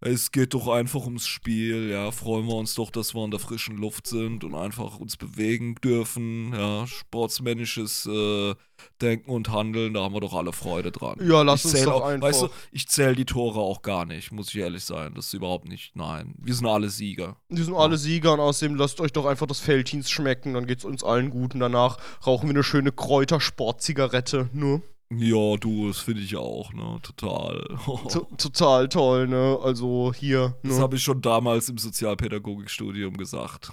Es 0.00 0.30
geht 0.30 0.54
doch 0.54 0.68
einfach 0.68 1.04
ums 1.06 1.26
Spiel, 1.26 1.90
ja. 1.90 2.12
Freuen 2.12 2.46
wir 2.46 2.54
uns 2.54 2.74
doch, 2.74 2.90
dass 2.90 3.14
wir 3.14 3.24
in 3.24 3.32
der 3.32 3.40
frischen 3.40 3.76
Luft 3.76 4.06
sind 4.06 4.44
und 4.44 4.54
einfach 4.54 4.98
uns 4.98 5.16
bewegen 5.16 5.74
dürfen, 5.82 6.52
ja. 6.54 6.86
Sportsmännisches 6.86 8.06
äh, 8.06 8.54
Denken 9.02 9.30
und 9.32 9.50
Handeln, 9.50 9.94
da 9.94 10.02
haben 10.02 10.14
wir 10.14 10.20
doch 10.20 10.34
alle 10.34 10.52
Freude 10.52 10.92
dran. 10.92 11.18
Ja, 11.20 11.42
lass 11.42 11.64
ich 11.64 11.72
uns 11.74 11.82
doch 11.82 12.02
auch, 12.02 12.06
einfach- 12.06 12.28
Weißt 12.28 12.42
du, 12.42 12.48
ich 12.70 12.88
zähle 12.88 13.16
die 13.16 13.24
Tore 13.24 13.58
auch 13.58 13.82
gar 13.82 14.04
nicht, 14.04 14.30
muss 14.30 14.50
ich 14.50 14.56
ehrlich 14.60 14.84
sein. 14.84 15.14
Das 15.14 15.26
ist 15.26 15.34
überhaupt 15.34 15.68
nicht, 15.68 15.96
nein. 15.96 16.34
Wir 16.38 16.54
sind 16.54 16.66
alle 16.66 16.90
Sieger. 16.90 17.36
Die 17.48 17.62
sind 17.62 17.74
alle 17.74 17.98
Sieger 17.98 18.32
und 18.34 18.40
außerdem 18.40 18.76
lasst 18.76 19.00
euch 19.00 19.12
doch 19.12 19.26
einfach 19.26 19.46
das 19.48 19.58
Felddienst 19.58 20.12
schmecken, 20.12 20.54
dann 20.54 20.66
geht's 20.66 20.84
uns 20.84 21.02
allen 21.02 21.30
gut 21.30 21.54
und 21.54 21.60
danach 21.60 21.98
rauchen 22.24 22.48
wir 22.48 22.54
eine 22.54 22.62
schöne 22.62 22.92
Kräutersportzigarette, 22.92 24.48
ne? 24.52 24.82
Ja, 25.10 25.56
du, 25.56 25.88
das 25.88 25.98
finde 25.98 26.20
ich 26.20 26.36
auch, 26.36 26.72
ne? 26.74 26.98
Total. 27.02 27.66
To 28.10 28.28
total 28.36 28.88
toll, 28.88 29.26
ne? 29.26 29.58
Also 29.62 30.12
hier, 30.14 30.54
Das 30.62 30.76
ne? 30.76 30.82
habe 30.82 30.96
ich 30.96 31.02
schon 31.02 31.22
damals 31.22 31.68
im 31.70 31.78
Sozialpädagogikstudium 31.78 33.16
gesagt. 33.16 33.72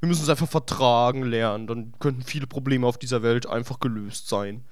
Wir 0.00 0.08
müssen 0.08 0.22
uns 0.22 0.28
einfach 0.28 0.48
vertragen 0.48 1.22
lernen, 1.22 1.66
dann 1.66 1.92
könnten 2.00 2.22
viele 2.22 2.46
Probleme 2.46 2.86
auf 2.86 2.98
dieser 2.98 3.22
Welt 3.22 3.46
einfach 3.46 3.78
gelöst 3.80 4.28
sein. 4.28 4.64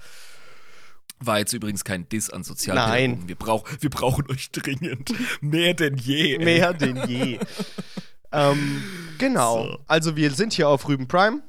War 1.19 1.39
jetzt 1.39 1.53
übrigens 1.53 1.85
kein 1.85 2.07
Diss 2.09 2.29
an 2.29 2.43
Sozialpädagogen. 2.43 3.19
Nein. 3.19 3.27
Wir, 3.27 3.35
brauch, 3.35 3.65
wir 3.79 3.89
brauchen 3.89 4.29
euch 4.29 4.51
dringend. 4.51 5.13
Mehr 5.41 5.73
denn 5.73 5.95
je. 5.95 6.35
ey. 6.35 6.43
Mehr 6.43 6.73
denn 6.73 6.97
je. 7.07 7.39
ähm, 8.33 8.83
genau. 9.17 9.63
So. 9.63 9.77
Also 9.87 10.15
wir 10.17 10.31
sind 10.31 10.51
hier 10.51 10.67
auf 10.67 10.87
Rüben 10.89 11.07
Prime. 11.07 11.41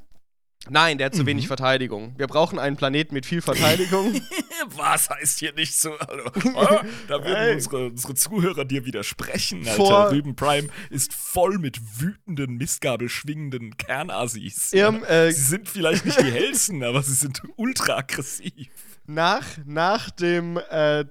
Nein, 0.68 0.98
der 0.98 1.06
hat 1.06 1.14
zu 1.14 1.22
Mhm. 1.22 1.26
wenig 1.26 1.46
Verteidigung. 1.48 2.14
Wir 2.16 2.26
brauchen 2.26 2.58
einen 2.58 2.76
Planeten 2.76 3.14
mit 3.14 3.24
viel 3.26 3.40
Verteidigung. 3.42 4.20
Was 4.76 5.08
heißt 5.10 5.38
hier 5.38 5.52
nicht 5.54 5.76
so? 5.78 5.92
Hallo. 5.98 6.30
Ah, 6.56 6.84
da 7.08 7.24
würden 7.24 7.54
unsere, 7.54 7.86
unsere 7.86 8.14
Zuhörer 8.14 8.64
dir 8.64 8.84
widersprechen. 8.84 9.60
Alter. 9.60 9.74
Vor- 9.76 10.10
Rüben 10.10 10.34
Prime 10.36 10.68
ist 10.90 11.12
voll 11.14 11.58
mit 11.58 11.78
wütenden, 12.00 12.56
missgabelschwingenden 12.56 13.76
Kernassis. 13.76 14.72
Irm, 14.72 15.04
äh, 15.04 15.30
sie 15.32 15.42
sind 15.42 15.68
vielleicht 15.68 16.04
nicht 16.04 16.18
die 16.20 16.30
hellsten, 16.30 16.82
aber 16.82 17.02
sie 17.02 17.14
sind 17.14 17.42
ultra 17.56 17.98
aggressiv. 17.98 18.68
nach, 19.06 19.44
nach 19.66 20.10
dem 20.10 20.58
äh, 20.70 21.04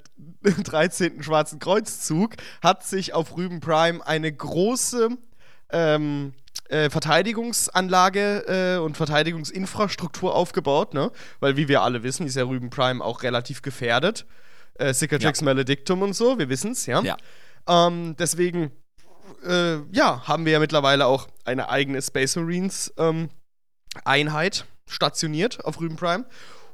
13. 0.64 1.24
Schwarzen 1.24 1.60
Kreuzzug 1.60 2.36
hat 2.62 2.86
sich 2.86 3.14
auf 3.14 3.38
Rüben 3.38 3.60
Prime 3.62 4.06
eine 4.06 4.32
große 4.34 5.10
ähm, 5.72 6.34
äh, 6.70 6.90
Verteidigungsanlage 6.90 8.76
äh, 8.78 8.80
und 8.80 8.98
Verteidigungsinfrastruktur 8.98 10.34
aufgebaut, 10.34 10.94
ne? 10.94 11.12
Weil, 11.40 11.58
wie 11.58 11.68
wir 11.68 11.82
alle 11.82 12.04
wissen, 12.04 12.26
ist 12.26 12.36
ja 12.36 12.44
Rüben 12.44 12.70
Prime 12.70 13.04
auch 13.04 13.24
relativ 13.24 13.62
gefährdet. 13.62 14.26
Äh, 14.76 14.94
Cicatrix 14.94 15.42
Maledictum 15.42 16.02
und 16.02 16.14
so, 16.14 16.38
wir 16.38 16.50
wissen's, 16.50 16.86
ja. 16.86 17.02
Ja. 17.02 17.18
Ähm, 17.68 18.16
deswegen, 18.18 18.72
äh, 19.46 19.78
ja, 19.92 20.28
haben 20.28 20.46
wir 20.46 20.54
ja 20.54 20.60
mittlerweile 20.60 21.06
auch 21.06 21.28
eine 21.46 21.70
eigene 21.70 22.02
Space 22.02 22.36
Marines 22.36 22.94
ähm, 22.98 23.30
Einheit 24.04 24.66
stationiert 24.88 25.64
auf 25.64 25.80
Rüben 25.80 25.96
Prime. 25.96 26.26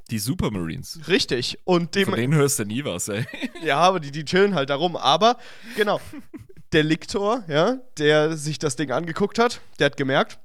Die 0.09 0.19
Supermarines. 0.19 0.99
Richtig. 1.07 1.59
Und 1.63 1.95
dem, 1.95 2.05
Von 2.05 2.15
denen 2.15 2.33
hörst 2.33 2.59
du 2.59 2.65
nie 2.65 2.83
was, 2.83 3.07
ey. 3.07 3.25
ja, 3.63 3.77
aber 3.77 3.99
die, 3.99 4.11
die 4.11 4.25
chillen 4.25 4.55
halt 4.55 4.69
darum. 4.69 4.97
Aber, 4.97 5.37
genau, 5.75 6.01
der 6.73 6.83
Liktor, 6.83 7.43
ja, 7.47 7.79
der 7.97 8.37
sich 8.37 8.59
das 8.59 8.75
Ding 8.75 8.91
angeguckt 8.91 9.39
hat, 9.39 9.61
der 9.79 9.87
hat 9.87 9.97
gemerkt, 9.97 10.39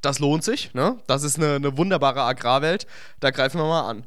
Das 0.00 0.18
lohnt 0.18 0.44
sich, 0.44 0.72
ne? 0.74 0.98
Das 1.06 1.22
ist 1.24 1.36
eine, 1.38 1.54
eine 1.56 1.76
wunderbare 1.76 2.22
Agrarwelt. 2.22 2.86
Da 3.20 3.30
greifen 3.30 3.58
wir 3.58 3.66
mal 3.66 3.88
an. 3.88 4.04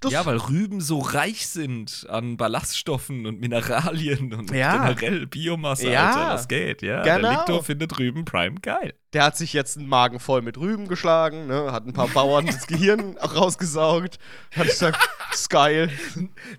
Das 0.00 0.12
ja, 0.12 0.26
weil 0.26 0.36
Rüben 0.36 0.80
so 0.80 0.98
reich 0.98 1.46
sind 1.46 2.06
an 2.08 2.36
Ballaststoffen 2.36 3.26
und 3.26 3.40
Mineralien 3.40 4.34
und 4.34 4.50
Ja. 4.52 4.76
generell 4.76 5.26
Biomasse, 5.26 5.90
Ja. 5.90 6.08
Alter, 6.10 6.30
das 6.32 6.48
geht, 6.48 6.82
ja. 6.82 7.02
Genau. 7.02 7.28
Der 7.28 7.30
Liktor 7.38 7.62
findet 7.64 7.98
Rüben 7.98 8.24
Prime 8.24 8.56
geil. 8.60 8.94
Der 9.12 9.24
hat 9.24 9.36
sich 9.36 9.52
jetzt 9.52 9.76
einen 9.78 9.88
Magen 9.88 10.18
voll 10.20 10.42
mit 10.42 10.56
Rüben 10.58 10.88
geschlagen, 10.88 11.46
ne? 11.46 11.70
hat 11.70 11.86
ein 11.86 11.92
paar 11.92 12.08
Bauern 12.08 12.46
das 12.46 12.66
Gehirn 12.66 13.16
rausgesaugt, 13.18 14.18
hat 14.56 14.66
gesagt, 14.66 14.98
ist 15.32 15.50
geil. 15.50 15.90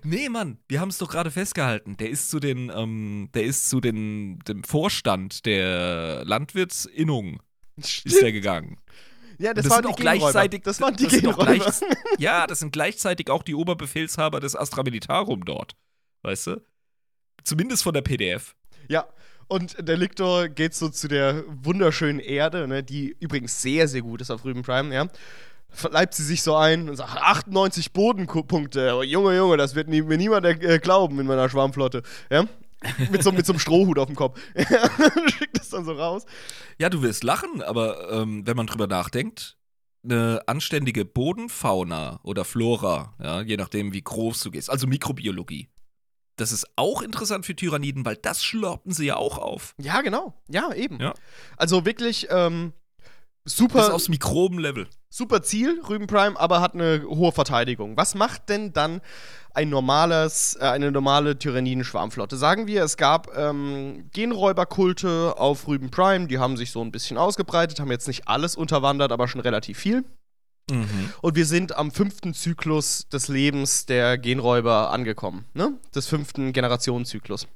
Nee, 0.02 0.28
Mann, 0.28 0.58
wir 0.68 0.80
haben 0.80 0.88
es 0.90 0.98
doch 0.98 1.10
gerade 1.10 1.30
festgehalten. 1.30 1.96
Der 1.96 2.10
ist 2.10 2.30
zu 2.30 2.40
den, 2.40 2.70
ähm, 2.74 3.28
der 3.34 3.44
ist 3.44 3.68
zu 3.68 3.80
den, 3.80 4.38
dem 4.40 4.62
Vorstand 4.64 5.46
der 5.46 6.24
Landwirtsinnung 6.24 7.40
ist 8.04 8.20
der 8.22 8.32
gegangen. 8.32 8.78
Ja, 9.38 9.52
das, 9.52 9.64
das 9.64 9.72
waren 9.72 9.86
auch 9.86 9.96
gleichzeitig- 9.96 10.62
Das 10.62 10.80
waren 10.80 10.94
die 10.96 11.04
das 11.08 11.36
gleich- 11.36 11.62
Ja, 12.18 12.46
das 12.46 12.60
sind 12.60 12.72
gleichzeitig 12.72 13.30
auch 13.30 13.42
die 13.42 13.54
Oberbefehlshaber 13.54 14.38
des 14.40 14.54
Astra 14.54 14.82
Militarum 14.84 15.44
dort. 15.44 15.74
Weißt 16.22 16.46
du? 16.46 16.62
Zumindest 17.42 17.82
von 17.82 17.92
der 17.94 18.02
PDF. 18.02 18.54
Ja, 18.88 19.06
und 19.48 19.76
der 19.86 19.96
Liktor 19.96 20.48
geht 20.48 20.74
so 20.74 20.88
zu 20.88 21.08
der 21.08 21.44
wunderschönen 21.48 22.20
Erde, 22.20 22.66
ne, 22.68 22.82
die 22.82 23.16
übrigens 23.20 23.60
sehr, 23.60 23.88
sehr 23.88 24.02
gut 24.02 24.20
ist 24.20 24.30
auf 24.30 24.44
Rüben 24.44 24.62
Prime, 24.62 24.94
ja. 24.94 25.08
Verleibt 25.68 26.14
sie 26.14 26.22
sich 26.22 26.42
so 26.42 26.54
ein 26.54 26.88
und 26.88 26.94
sagt, 26.96 27.16
98 27.20 27.92
Bodenpunkte. 27.92 29.00
Junge, 29.04 29.36
Junge, 29.36 29.56
das 29.56 29.74
wird 29.74 29.88
nie, 29.88 30.02
mir 30.02 30.16
niemand 30.16 30.46
äh, 30.46 30.78
glauben 30.78 31.18
in 31.18 31.26
meiner 31.26 31.48
Schwarmflotte. 31.48 32.02
Ja? 32.30 32.46
Mit 33.10 33.22
so, 33.22 33.32
mit 33.32 33.46
so 33.46 33.52
einem 33.52 33.60
Strohhut 33.60 33.98
auf 33.98 34.06
dem 34.06 34.16
Kopf. 34.16 34.38
Schickt 35.38 35.58
das 35.58 35.70
dann 35.70 35.84
so 35.84 35.92
raus. 35.92 36.24
Ja, 36.78 36.90
du 36.90 37.02
wirst 37.02 37.24
lachen, 37.24 37.62
aber 37.62 38.10
ähm, 38.10 38.46
wenn 38.46 38.56
man 38.56 38.66
drüber 38.66 38.86
nachdenkt, 38.86 39.56
eine 40.04 40.42
anständige 40.46 41.04
Bodenfauna 41.04 42.20
oder 42.22 42.44
Flora, 42.44 43.14
ja, 43.22 43.40
je 43.40 43.56
nachdem, 43.56 43.92
wie 43.92 44.02
groß 44.02 44.42
du 44.42 44.50
gehst, 44.50 44.70
also 44.70 44.86
Mikrobiologie. 44.86 45.68
Das 46.36 46.52
ist 46.52 46.66
auch 46.76 47.00
interessant 47.00 47.46
für 47.46 47.54
Tyranniden, 47.54 48.04
weil 48.04 48.16
das 48.16 48.42
schlorpen 48.42 48.92
sie 48.92 49.06
ja 49.06 49.16
auch 49.16 49.38
auf. 49.38 49.74
Ja, 49.78 50.00
genau. 50.02 50.34
Ja, 50.48 50.74
eben. 50.74 51.00
Ja. 51.00 51.14
Also 51.56 51.86
wirklich 51.86 52.26
ähm, 52.30 52.72
Super, 53.46 53.92
aufs 53.92 54.08
Mikrobenlevel. 54.08 54.86
super 55.10 55.42
Ziel, 55.42 55.80
Rüben 55.88 56.06
Prime, 56.06 56.38
aber 56.38 56.60
hat 56.60 56.74
eine 56.74 57.02
hohe 57.06 57.30
Verteidigung. 57.30 57.96
Was 57.96 58.14
macht 58.14 58.48
denn 58.48 58.72
dann 58.72 59.02
ein 59.52 59.68
normales, 59.68 60.56
äh, 60.60 60.64
eine 60.64 60.90
normale 60.90 61.38
Tyranniden-Schwarmflotte? 61.38 62.36
Sagen 62.36 62.66
wir, 62.66 62.82
es 62.82 62.96
gab 62.96 63.36
ähm, 63.36 64.08
Genräuberkulte 64.12 65.34
auf 65.36 65.68
Rüben 65.68 65.90
Prime, 65.90 66.26
die 66.26 66.38
haben 66.38 66.56
sich 66.56 66.70
so 66.70 66.80
ein 66.80 66.90
bisschen 66.90 67.18
ausgebreitet, 67.18 67.80
haben 67.80 67.90
jetzt 67.90 68.08
nicht 68.08 68.28
alles 68.28 68.56
unterwandert, 68.56 69.12
aber 69.12 69.28
schon 69.28 69.42
relativ 69.42 69.78
viel. 69.78 70.04
Mhm. 70.70 71.10
Und 71.20 71.36
wir 71.36 71.44
sind 71.44 71.76
am 71.76 71.90
fünften 71.90 72.32
Zyklus 72.32 73.06
des 73.10 73.28
Lebens 73.28 73.84
der 73.84 74.16
Genräuber 74.16 74.90
angekommen, 74.90 75.44
ne? 75.52 75.74
Des 75.94 76.06
fünften 76.06 76.54
Generationenzyklus. 76.54 77.46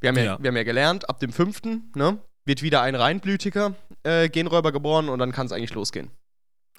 Wir 0.00 0.08
haben 0.08 0.16
ja, 0.16 0.24
Ja. 0.24 0.38
Wir 0.40 0.48
haben 0.48 0.56
ja 0.56 0.64
gelernt, 0.64 1.08
ab 1.08 1.20
dem 1.20 1.32
fünften, 1.32 1.92
ne? 1.94 2.18
Wird 2.48 2.62
wieder 2.62 2.80
ein 2.80 2.94
reinblütiger 2.94 3.74
äh, 4.04 4.30
Genräuber 4.30 4.72
geboren 4.72 5.10
und 5.10 5.18
dann 5.18 5.32
kann 5.32 5.44
es 5.44 5.52
eigentlich 5.52 5.74
losgehen. 5.74 6.10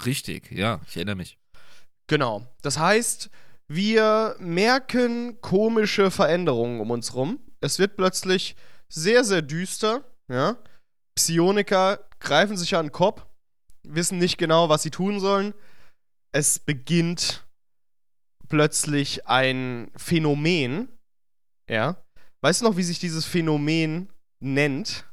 Richtig, 0.04 0.52
ja, 0.52 0.82
ich 0.88 0.96
erinnere 0.96 1.18
mich. 1.18 1.38
Genau. 2.08 2.48
Das 2.64 2.80
heißt, 2.80 3.30
wir 3.68 4.36
merken 4.40 5.40
komische 5.42 6.10
Veränderungen 6.10 6.80
um 6.80 6.90
uns 6.90 7.14
rum. 7.14 7.40
Es 7.62 7.78
wird 7.78 7.98
plötzlich 7.98 8.56
sehr, 8.88 9.24
sehr 9.24 9.44
düster. 9.44 10.04
Ja? 10.28 10.58
Psioniker 11.14 12.00
greifen 12.20 12.58
sich 12.58 12.76
an 12.76 12.88
den 12.88 12.92
Kopf, 12.92 13.28
wissen 13.84 14.18
nicht 14.18 14.40
genau, 14.40 14.70
was 14.70 14.82
sie 14.82 14.90
tun 14.90 15.20
sollen. 15.20 15.54
Es 16.32 16.58
beginnt 16.58 17.46
plötzlich 18.48 19.28
ein 19.28 19.92
Phänomen. 19.96 20.90
Ja? 21.70 22.04
Weißt 22.42 22.62
du 22.62 22.66
noch, 22.66 22.76
wie 22.76 22.82
sich 22.82 22.98
dieses 22.98 23.26
Phänomen 23.26 24.10
nennt? 24.40 25.06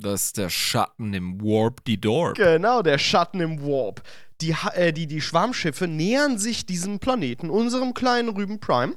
Das 0.00 0.26
ist 0.26 0.38
der 0.38 0.48
Schatten 0.48 1.12
im 1.12 1.40
Warp 1.42 1.84
die 1.84 2.00
Dorp. 2.00 2.36
Genau, 2.36 2.82
der 2.82 2.98
Schatten 2.98 3.40
im 3.40 3.62
Warp. 3.62 4.02
Die, 4.40 4.54
äh, 4.74 4.92
die, 4.92 5.06
die 5.06 5.20
Schwarmschiffe 5.20 5.86
nähern 5.86 6.38
sich 6.38 6.64
diesem 6.64 6.98
Planeten, 6.98 7.50
unserem 7.50 7.92
kleinen 7.92 8.30
Rüben 8.30 8.60
Prime, 8.60 8.96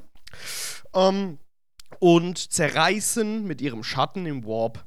ähm, 0.96 1.40
und 2.00 2.38
zerreißen 2.38 3.46
mit 3.46 3.62
ihrem 3.62 3.84
Schatten 3.84 4.26
im 4.26 4.46
Warp 4.46 4.86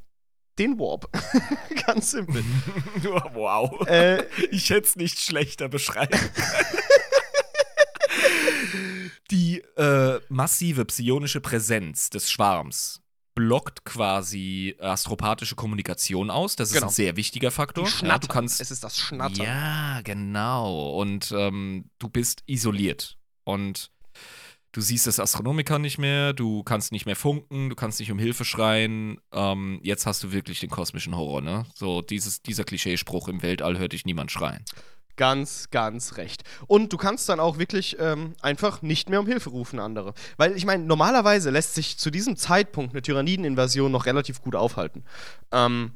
den 0.58 0.78
Warp. 0.78 1.10
Ganz 1.86 2.12
simpel. 2.12 2.42
wow. 3.34 3.86
äh, 3.86 4.24
Ich 4.50 4.70
hätte 4.70 4.88
es 4.88 4.96
nicht 4.96 5.20
schlechter 5.20 5.68
beschreiben. 5.68 6.18
Die 9.30 9.58
äh, 9.76 10.20
massive 10.28 10.86
psionische 10.86 11.40
Präsenz 11.40 12.10
des 12.10 12.30
Schwarms 12.30 13.02
blockt 13.36 13.84
quasi 13.84 14.74
astropathische 14.80 15.54
Kommunikation 15.54 16.30
aus. 16.30 16.56
Das 16.56 16.70
ist 16.70 16.74
Genau. 16.74 16.86
ein 16.88 16.92
sehr 16.92 17.16
wichtiger 17.16 17.52
Faktor. 17.52 17.86
Ja, 18.02 18.18
du 18.18 18.26
kannst 18.26 18.60
es 18.60 18.72
ist 18.72 18.82
das 18.82 18.98
Schnattern. 18.98 19.44
Ja, 19.46 20.00
genau. 20.02 20.98
Und 20.98 21.32
ähm, 21.36 21.90
du 22.00 22.08
bist 22.08 22.42
isoliert. 22.46 23.16
Und 23.44 23.92
du 24.72 24.80
siehst 24.80 25.06
das 25.06 25.20
Astronomiker 25.20 25.78
nicht 25.78 25.98
mehr, 25.98 26.32
du 26.32 26.62
kannst 26.64 26.90
nicht 26.92 27.06
mehr 27.06 27.14
funken, 27.14 27.68
du 27.68 27.76
kannst 27.76 28.00
nicht 28.00 28.10
um 28.10 28.18
Hilfe 28.18 28.44
schreien. 28.44 29.20
Ähm, 29.32 29.80
jetzt 29.82 30.06
hast 30.06 30.24
du 30.24 30.32
wirklich 30.32 30.58
den 30.60 30.70
kosmischen 30.70 31.14
Horror, 31.14 31.42
ne? 31.42 31.66
So 31.74 32.00
dieses, 32.02 32.42
dieser 32.42 32.64
Klischeespruch, 32.64 33.28
im 33.28 33.42
Weltall 33.42 33.78
hört 33.78 33.92
dich 33.92 34.04
niemand 34.06 34.32
schreien. 34.32 34.64
Ganz, 35.16 35.70
ganz 35.70 36.16
recht. 36.18 36.42
Und 36.66 36.92
du 36.92 36.98
kannst 36.98 37.28
dann 37.28 37.40
auch 37.40 37.58
wirklich 37.58 37.96
ähm, 37.98 38.34
einfach 38.42 38.82
nicht 38.82 39.08
mehr 39.08 39.20
um 39.20 39.26
Hilfe 39.26 39.50
rufen, 39.50 39.78
andere. 39.80 40.12
Weil 40.36 40.54
ich 40.56 40.66
meine, 40.66 40.84
normalerweise 40.84 41.50
lässt 41.50 41.74
sich 41.74 41.98
zu 41.98 42.10
diesem 42.10 42.36
Zeitpunkt 42.36 42.92
eine 42.92 43.02
Tyrannideninvasion 43.02 43.90
noch 43.90 44.06
relativ 44.06 44.42
gut 44.42 44.54
aufhalten. 44.54 45.04
Ähm, 45.52 45.92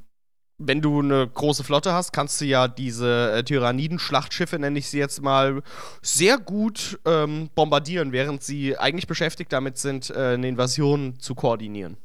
wenn 0.61 0.83
du 0.83 1.01
eine 1.01 1.27
große 1.27 1.65
Flotte 1.65 1.93
hast, 1.95 2.13
kannst 2.13 2.41
du 2.41 2.45
ja 2.45 2.69
diese 2.69 3.33
äh, 3.33 3.43
Tyranniden-Schlachtschiffe, 3.43 4.59
nenne 4.59 4.79
ich 4.79 4.89
sie 4.89 4.99
jetzt 4.99 5.23
mal, 5.23 5.63
sehr 6.03 6.39
gut 6.39 7.01
ähm, 7.07 7.49
bombardieren, 7.55 8.13
während 8.13 8.43
sie 8.43 8.77
eigentlich 8.77 9.07
beschäftigt 9.07 9.53
damit 9.53 9.79
sind, 9.79 10.11
äh, 10.11 10.35
eine 10.35 10.49
Invasion 10.49 11.19
zu 11.19 11.35
koordinieren. 11.35 11.97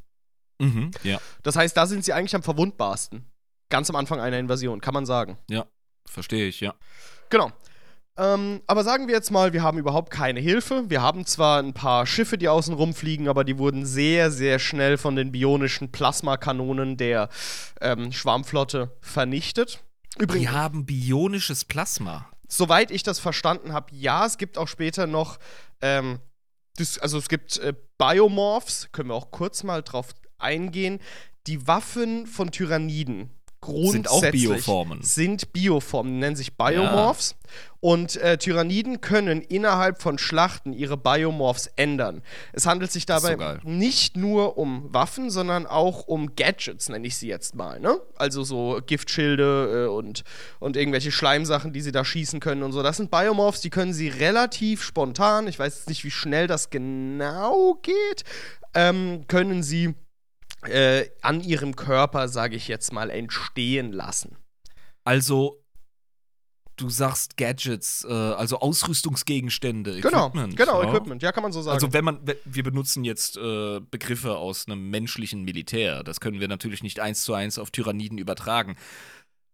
Mhm, 0.58 0.90
ja. 1.02 1.18
Das 1.42 1.56
heißt, 1.56 1.76
da 1.76 1.86
sind 1.86 2.04
sie 2.04 2.14
eigentlich 2.14 2.34
am 2.34 2.42
verwundbarsten. 2.42 3.26
Ganz 3.68 3.90
am 3.90 3.96
Anfang 3.96 4.20
einer 4.20 4.38
Invasion, 4.38 4.80
kann 4.80 4.94
man 4.94 5.04
sagen. 5.04 5.36
Verstehe 6.08 6.46
ich, 6.46 6.60
ja. 6.60 6.74
Genau. 7.30 7.52
Ähm, 8.18 8.62
aber 8.66 8.82
sagen 8.82 9.08
wir 9.08 9.14
jetzt 9.14 9.30
mal, 9.30 9.52
wir 9.52 9.62
haben 9.62 9.76
überhaupt 9.78 10.10
keine 10.10 10.40
Hilfe. 10.40 10.84
Wir 10.88 11.02
haben 11.02 11.26
zwar 11.26 11.62
ein 11.62 11.74
paar 11.74 12.06
Schiffe, 12.06 12.38
die 12.38 12.48
außen 12.48 12.72
rumfliegen, 12.72 13.28
aber 13.28 13.44
die 13.44 13.58
wurden 13.58 13.84
sehr, 13.84 14.30
sehr 14.30 14.58
schnell 14.58 14.96
von 14.96 15.16
den 15.16 15.32
bionischen 15.32 15.92
Plasmakanonen 15.92 16.96
der 16.96 17.28
ähm, 17.82 18.12
Schwarmflotte 18.12 18.96
vernichtet. 19.02 19.84
Übrigens, 20.18 20.48
Die 20.48 20.48
haben 20.48 20.86
bionisches 20.86 21.66
Plasma. 21.66 22.30
soweit 22.48 22.90
ich 22.90 23.02
das 23.02 23.18
verstanden 23.18 23.74
habe, 23.74 23.94
ja, 23.94 24.24
es 24.24 24.38
gibt 24.38 24.56
auch 24.56 24.68
später 24.68 25.06
noch, 25.06 25.38
ähm, 25.82 26.20
das, 26.78 26.98
also 26.98 27.18
es 27.18 27.28
gibt 27.28 27.58
äh, 27.58 27.74
Biomorphs, 27.98 28.88
können 28.92 29.10
wir 29.10 29.14
auch 29.14 29.30
kurz 29.30 29.62
mal 29.62 29.82
drauf 29.82 30.14
eingehen. 30.38 31.00
Die 31.46 31.66
Waffen 31.66 32.26
von 32.26 32.50
Tyranniden 32.50 33.30
Sind 33.66 34.10
auch 34.10 34.22
Bioformen. 34.30 35.02
sind 35.02 35.52
Bioformen, 35.52 36.18
nennen 36.18 36.36
sich 36.36 36.56
Biomorphs. 36.56 37.36
Und 37.80 38.16
äh, 38.16 38.36
Tyranniden 38.38 39.00
können 39.00 39.42
innerhalb 39.42 40.02
von 40.02 40.18
Schlachten 40.18 40.72
ihre 40.72 40.96
Biomorphs 40.96 41.70
ändern. 41.76 42.22
Es 42.52 42.66
handelt 42.66 42.90
sich 42.90 43.04
so 43.04 43.14
dabei 43.14 43.36
geil. 43.36 43.60
nicht 43.62 44.16
nur 44.16 44.58
um 44.58 44.92
Waffen, 44.92 45.30
sondern 45.30 45.66
auch 45.66 46.08
um 46.08 46.34
Gadgets, 46.34 46.88
nenne 46.88 47.06
ich 47.06 47.16
sie 47.16 47.28
jetzt 47.28 47.54
mal. 47.54 47.78
Ne? 47.78 48.00
Also 48.16 48.42
so 48.42 48.80
Giftschilde 48.84 49.86
äh, 49.86 49.88
und, 49.88 50.24
und 50.58 50.76
irgendwelche 50.76 51.12
Schleimsachen, 51.12 51.72
die 51.72 51.80
sie 51.80 51.92
da 51.92 52.04
schießen 52.04 52.40
können 52.40 52.62
und 52.62 52.72
so. 52.72 52.82
Das 52.82 52.96
sind 52.96 53.10
Biomorphs, 53.10 53.60
die 53.60 53.70
können 53.70 53.92
sie 53.92 54.08
relativ 54.08 54.82
spontan, 54.82 55.46
ich 55.46 55.58
weiß 55.58 55.76
jetzt 55.76 55.88
nicht, 55.88 56.04
wie 56.04 56.10
schnell 56.10 56.46
das 56.48 56.70
genau 56.70 57.74
geht, 57.82 58.24
ähm, 58.74 59.26
können 59.28 59.62
sie 59.62 59.94
äh, 60.68 61.10
an 61.22 61.40
ihrem 61.40 61.76
Körper, 61.76 62.28
sage 62.28 62.56
ich 62.56 62.68
jetzt 62.68 62.92
mal, 62.92 63.10
entstehen 63.10 63.92
lassen. 63.92 64.36
Also, 65.04 65.62
du 66.76 66.88
sagst 66.90 67.36
Gadgets, 67.36 68.04
äh, 68.08 68.12
also 68.12 68.60
Ausrüstungsgegenstände, 68.60 70.00
Genau, 70.00 70.28
Equipment. 70.28 70.56
genau, 70.56 70.82
ja? 70.82 70.88
Equipment, 70.90 71.22
ja, 71.22 71.32
kann 71.32 71.42
man 71.42 71.52
so 71.52 71.62
sagen. 71.62 71.74
Also 71.74 71.92
wenn 71.92 72.04
man, 72.04 72.20
wir 72.44 72.62
benutzen 72.62 73.04
jetzt 73.04 73.36
äh, 73.36 73.80
Begriffe 73.80 74.36
aus 74.36 74.66
einem 74.66 74.90
menschlichen 74.90 75.42
Militär. 75.44 76.02
Das 76.04 76.20
können 76.20 76.40
wir 76.40 76.48
natürlich 76.48 76.82
nicht 76.82 77.00
eins 77.00 77.22
zu 77.22 77.34
eins 77.34 77.58
auf 77.58 77.70
Tyranniden 77.70 78.18
übertragen. 78.18 78.76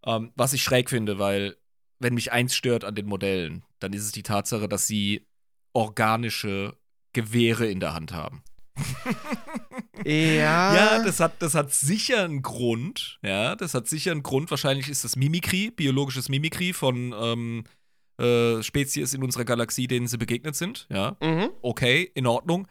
Ähm, 0.04 0.32
was 0.34 0.52
ich 0.52 0.62
schräg 0.62 0.90
finde, 0.90 1.18
weil 1.18 1.56
wenn 2.00 2.14
mich 2.14 2.32
eins 2.32 2.54
stört 2.56 2.84
an 2.84 2.96
den 2.96 3.06
Modellen, 3.06 3.64
dann 3.78 3.92
ist 3.92 4.04
es 4.04 4.12
die 4.12 4.24
Tatsache, 4.24 4.68
dass 4.68 4.88
sie 4.88 5.26
organische 5.72 6.76
Gewehre 7.12 7.66
in 7.66 7.78
der 7.78 7.94
Hand 7.94 8.12
haben. 8.12 8.42
Ja. 10.05 10.74
Ja, 10.74 11.03
das 11.05 11.20
hat, 11.20 11.40
das 11.40 11.55
hat 11.55 11.72
sicher 11.72 12.24
einen 12.24 12.42
Grund. 12.42 13.18
Ja, 13.22 13.57
das 13.57 13.74
hat 13.74 13.88
sicher 13.88 14.11
einen 14.12 14.22
Grund. 14.22 14.50
Wahrscheinlich 14.50 14.88
ist 14.88 15.05
das 15.05 15.16
Mimikry, 15.16 15.70
biologisches 15.70 16.28
Mimikry 16.28 16.72
von 16.72 17.14
ähm, 17.18 17.64
äh, 18.20 18.62
Spezies 18.62 19.14
in 19.14 19.22
unserer 19.22 19.44
Galaxie, 19.44 19.86
denen 19.86 20.07
sie 20.07 20.18
begegnet 20.18 20.57
sind. 20.57 20.86
Ja, 20.90 21.16
Mhm. 21.22 21.50
okay, 21.62 22.11
in 22.14 22.26
Ordnung. 22.26 22.68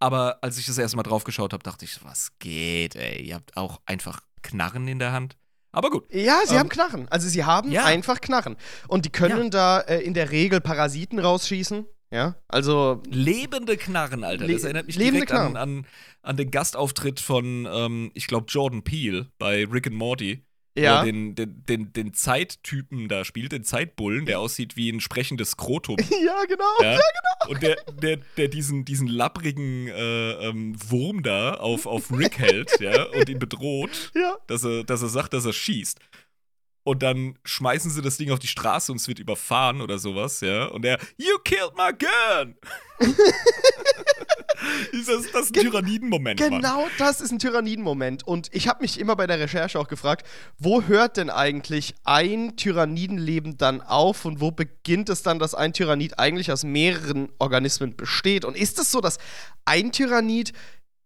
Aber 0.00 0.38
als 0.42 0.58
ich 0.58 0.66
das 0.66 0.76
erste 0.78 0.96
Mal 0.96 1.02
drauf 1.02 1.24
geschaut 1.24 1.52
habe, 1.52 1.62
dachte 1.62 1.84
ich, 1.84 2.04
was 2.04 2.32
geht, 2.38 2.94
ey? 2.96 3.22
Ihr 3.22 3.36
habt 3.36 3.56
auch 3.56 3.80
einfach 3.86 4.20
Knarren 4.42 4.86
in 4.88 4.98
der 4.98 5.12
Hand. 5.12 5.36
Aber 5.72 5.90
gut. 5.90 6.04
Ja, 6.12 6.40
sie 6.46 6.54
Ähm, 6.54 6.60
haben 6.60 6.68
Knarren. 6.68 7.08
Also 7.08 7.28
sie 7.28 7.44
haben 7.44 7.72
ja. 7.72 7.84
einfach 7.84 8.20
Knarren. 8.20 8.56
Und 8.86 9.06
die 9.06 9.10
können 9.10 9.50
da 9.50 9.80
äh, 9.80 10.00
in 10.02 10.14
der 10.14 10.30
Regel 10.30 10.60
Parasiten 10.60 11.18
rausschießen. 11.18 11.86
Ja, 12.14 12.36
also 12.46 13.02
Lebende 13.10 13.76
Knarren, 13.76 14.22
Alter. 14.22 14.46
Das 14.46 14.62
erinnert 14.62 14.86
mich 14.86 14.96
direkt 14.96 15.32
an, 15.32 15.56
an, 15.56 15.84
an 16.22 16.36
den 16.36 16.52
Gastauftritt 16.52 17.18
von, 17.18 17.66
ähm, 17.68 18.12
ich 18.14 18.28
glaube, 18.28 18.46
Jordan 18.48 18.84
Peele 18.84 19.32
bei 19.38 19.64
Rick 19.64 19.88
and 19.88 19.96
Morty. 19.96 20.44
Ja. 20.76 20.98
er 20.98 21.04
den, 21.04 21.36
den, 21.36 21.64
den, 21.66 21.92
den 21.92 22.14
Zeittypen 22.14 23.06
da 23.08 23.24
spielt, 23.24 23.52
den 23.52 23.62
Zeitbullen, 23.62 24.26
der 24.26 24.40
aussieht 24.40 24.76
wie 24.76 24.90
ein 24.90 25.00
sprechendes 25.00 25.52
Skrotum. 25.52 25.96
ja, 26.24 26.44
genau. 26.48 26.64
Ja? 26.82 26.98
Und 27.48 27.62
der, 27.62 27.76
der, 28.00 28.18
der 28.36 28.48
diesen, 28.48 28.84
diesen 28.84 29.06
lapprigen 29.06 29.86
äh, 29.86 30.32
ähm, 30.48 30.74
Wurm 30.88 31.22
da 31.22 31.54
auf, 31.54 31.86
auf 31.86 32.10
Rick 32.16 32.38
hält, 32.38 32.80
ja, 32.80 33.04
und 33.04 33.28
ihn 33.28 33.38
bedroht, 33.38 34.10
Ja. 34.16 34.36
dass 34.48 34.64
er, 34.64 34.82
dass 34.82 35.02
er 35.02 35.08
sagt, 35.08 35.32
dass 35.32 35.44
er 35.44 35.52
schießt. 35.52 36.00
Und 36.84 37.02
dann 37.02 37.38
schmeißen 37.44 37.90
sie 37.90 38.02
das 38.02 38.18
Ding 38.18 38.30
auf 38.30 38.38
die 38.38 38.46
Straße 38.46 38.92
und 38.92 39.00
es 39.00 39.08
wird 39.08 39.18
überfahren 39.18 39.80
oder 39.80 39.98
sowas, 39.98 40.42
ja. 40.42 40.66
Und 40.66 40.84
er, 40.84 40.98
You 41.16 41.38
killed 41.42 41.72
my 41.76 41.90
gun! 41.92 42.56
das 44.92 45.08
ist 45.08 45.34
das 45.34 45.48
ein 45.48 45.54
Tyrannidenmoment, 45.54 46.40
Mann. 46.40 46.50
Genau 46.50 46.86
das 46.98 47.22
ist 47.22 47.32
ein 47.32 47.38
Tyrannidenmoment. 47.38 48.26
Und 48.26 48.48
ich 48.52 48.68
habe 48.68 48.82
mich 48.82 49.00
immer 49.00 49.16
bei 49.16 49.26
der 49.26 49.40
Recherche 49.40 49.80
auch 49.80 49.88
gefragt, 49.88 50.26
wo 50.58 50.82
hört 50.82 51.16
denn 51.16 51.30
eigentlich 51.30 51.94
ein 52.04 52.56
Tyrannidenleben 52.56 53.56
dann 53.56 53.80
auf 53.80 54.26
und 54.26 54.42
wo 54.42 54.50
beginnt 54.50 55.08
es 55.08 55.22
dann, 55.22 55.38
dass 55.38 55.54
ein 55.54 55.72
Tyrannid 55.72 56.18
eigentlich 56.18 56.52
aus 56.52 56.64
mehreren 56.64 57.30
Organismen 57.38 57.96
besteht? 57.96 58.44
Und 58.44 58.58
ist 58.58 58.78
es 58.78 58.92
so, 58.92 59.00
dass 59.00 59.18
ein 59.64 59.90
Tyrannid 59.90 60.52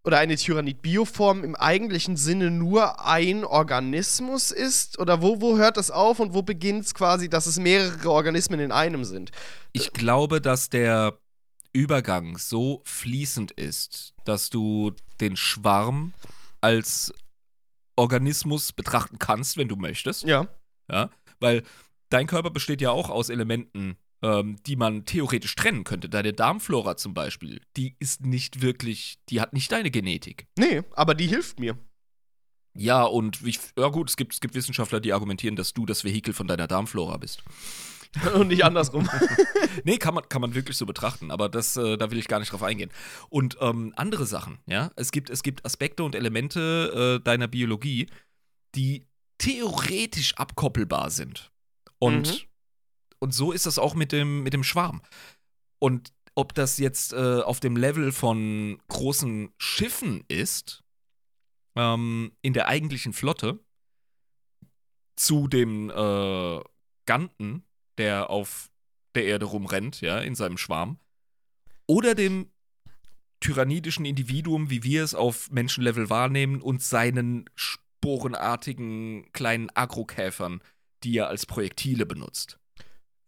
oder 0.08 0.20
eine 0.20 0.36
Tyrannid-Bioform 0.36 1.44
im 1.44 1.54
eigentlichen 1.54 2.16
Sinne 2.16 2.50
nur 2.50 3.04
ein 3.04 3.44
Organismus 3.44 4.52
ist? 4.52 4.98
Oder 4.98 5.20
wo, 5.20 5.42
wo 5.42 5.58
hört 5.58 5.76
das 5.76 5.90
auf 5.90 6.18
und 6.18 6.32
wo 6.32 6.40
beginnt 6.40 6.86
es 6.86 6.94
quasi, 6.94 7.28
dass 7.28 7.44
es 7.44 7.58
mehrere 7.58 8.10
Organismen 8.10 8.58
in 8.58 8.72
einem 8.72 9.04
sind? 9.04 9.32
Ich 9.72 9.92
glaube, 9.92 10.40
dass 10.40 10.70
der 10.70 11.18
Übergang 11.74 12.38
so 12.38 12.80
fließend 12.86 13.50
ist, 13.50 14.14
dass 14.24 14.48
du 14.48 14.92
den 15.20 15.36
Schwarm 15.36 16.14
als 16.62 17.12
Organismus 17.94 18.72
betrachten 18.72 19.18
kannst, 19.18 19.58
wenn 19.58 19.68
du 19.68 19.76
möchtest. 19.76 20.24
Ja. 20.24 20.48
Ja, 20.90 21.10
weil 21.38 21.64
dein 22.08 22.26
Körper 22.26 22.48
besteht 22.48 22.80
ja 22.80 22.92
auch 22.92 23.10
aus 23.10 23.28
Elementen, 23.28 23.98
ähm, 24.22 24.56
die 24.66 24.76
man 24.76 25.04
theoretisch 25.04 25.54
trennen 25.54 25.84
könnte. 25.84 26.08
Deine 26.08 26.32
Darmflora 26.32 26.96
zum 26.96 27.14
Beispiel, 27.14 27.60
die 27.76 27.96
ist 27.98 28.24
nicht 28.24 28.62
wirklich, 28.62 29.18
die 29.28 29.40
hat 29.40 29.52
nicht 29.52 29.70
deine 29.70 29.90
Genetik. 29.90 30.46
Nee, 30.58 30.82
aber 30.94 31.14
die 31.14 31.26
hilft 31.26 31.60
mir. 31.60 31.78
Ja, 32.74 33.02
und 33.04 33.44
ich, 33.44 33.58
ja 33.76 33.88
gut, 33.88 34.08
es 34.08 34.16
gibt, 34.16 34.34
es 34.34 34.40
gibt 34.40 34.54
Wissenschaftler, 34.54 35.00
die 35.00 35.12
argumentieren, 35.12 35.56
dass 35.56 35.72
du 35.74 35.84
das 35.86 36.04
Vehikel 36.04 36.32
von 36.32 36.46
deiner 36.46 36.66
Darmflora 36.68 37.16
bist. 37.16 37.42
und 38.34 38.48
nicht 38.48 38.64
andersrum. 38.64 39.08
Nee, 39.84 39.98
kann 39.98 40.14
man, 40.14 40.28
kann 40.28 40.40
man 40.40 40.54
wirklich 40.54 40.76
so 40.76 40.86
betrachten, 40.86 41.30
aber 41.30 41.48
das, 41.48 41.76
äh, 41.76 41.96
da 41.96 42.10
will 42.10 42.18
ich 42.18 42.26
gar 42.26 42.40
nicht 42.40 42.50
drauf 42.52 42.62
eingehen. 42.62 42.90
Und 43.28 43.58
ähm, 43.60 43.92
andere 43.96 44.26
Sachen, 44.26 44.58
ja, 44.66 44.90
es 44.96 45.12
gibt, 45.12 45.30
es 45.30 45.42
gibt 45.42 45.64
Aspekte 45.64 46.02
und 46.02 46.14
Elemente 46.16 47.20
äh, 47.20 47.24
deiner 47.24 47.46
Biologie, 47.46 48.08
die 48.74 49.06
theoretisch 49.38 50.34
abkoppelbar 50.34 51.10
sind. 51.10 51.52
Und, 51.98 52.28
Mhm. 52.28 52.47
Und 53.20 53.32
so 53.32 53.52
ist 53.52 53.66
das 53.66 53.78
auch 53.78 53.94
mit 53.94 54.12
dem, 54.12 54.42
mit 54.42 54.52
dem 54.52 54.64
Schwarm. 54.64 55.02
Und 55.78 56.12
ob 56.34 56.54
das 56.54 56.78
jetzt 56.78 57.12
äh, 57.12 57.40
auf 57.40 57.60
dem 57.60 57.76
Level 57.76 58.12
von 58.12 58.80
großen 58.88 59.52
Schiffen 59.58 60.24
ist, 60.28 60.84
ähm, 61.76 62.32
in 62.42 62.52
der 62.52 62.68
eigentlichen 62.68 63.12
Flotte, 63.12 63.58
zu 65.16 65.48
dem 65.48 65.90
äh, 65.90 66.60
Ganten, 67.06 67.64
der 67.98 68.30
auf 68.30 68.70
der 69.14 69.24
Erde 69.24 69.46
rumrennt, 69.46 70.00
ja, 70.00 70.20
in 70.20 70.34
seinem 70.34 70.58
Schwarm, 70.58 70.98
oder 71.86 72.14
dem 72.14 72.50
tyrannidischen 73.40 74.04
Individuum, 74.04 74.70
wie 74.70 74.82
wir 74.82 75.02
es 75.02 75.14
auf 75.14 75.50
Menschenlevel 75.50 76.10
wahrnehmen, 76.10 76.60
und 76.60 76.82
seinen 76.82 77.48
sporenartigen 77.54 79.30
kleinen 79.32 79.70
Agrokäfern, 79.70 80.62
die 81.02 81.16
er 81.16 81.28
als 81.28 81.46
Projektile 81.46 82.06
benutzt. 82.06 82.58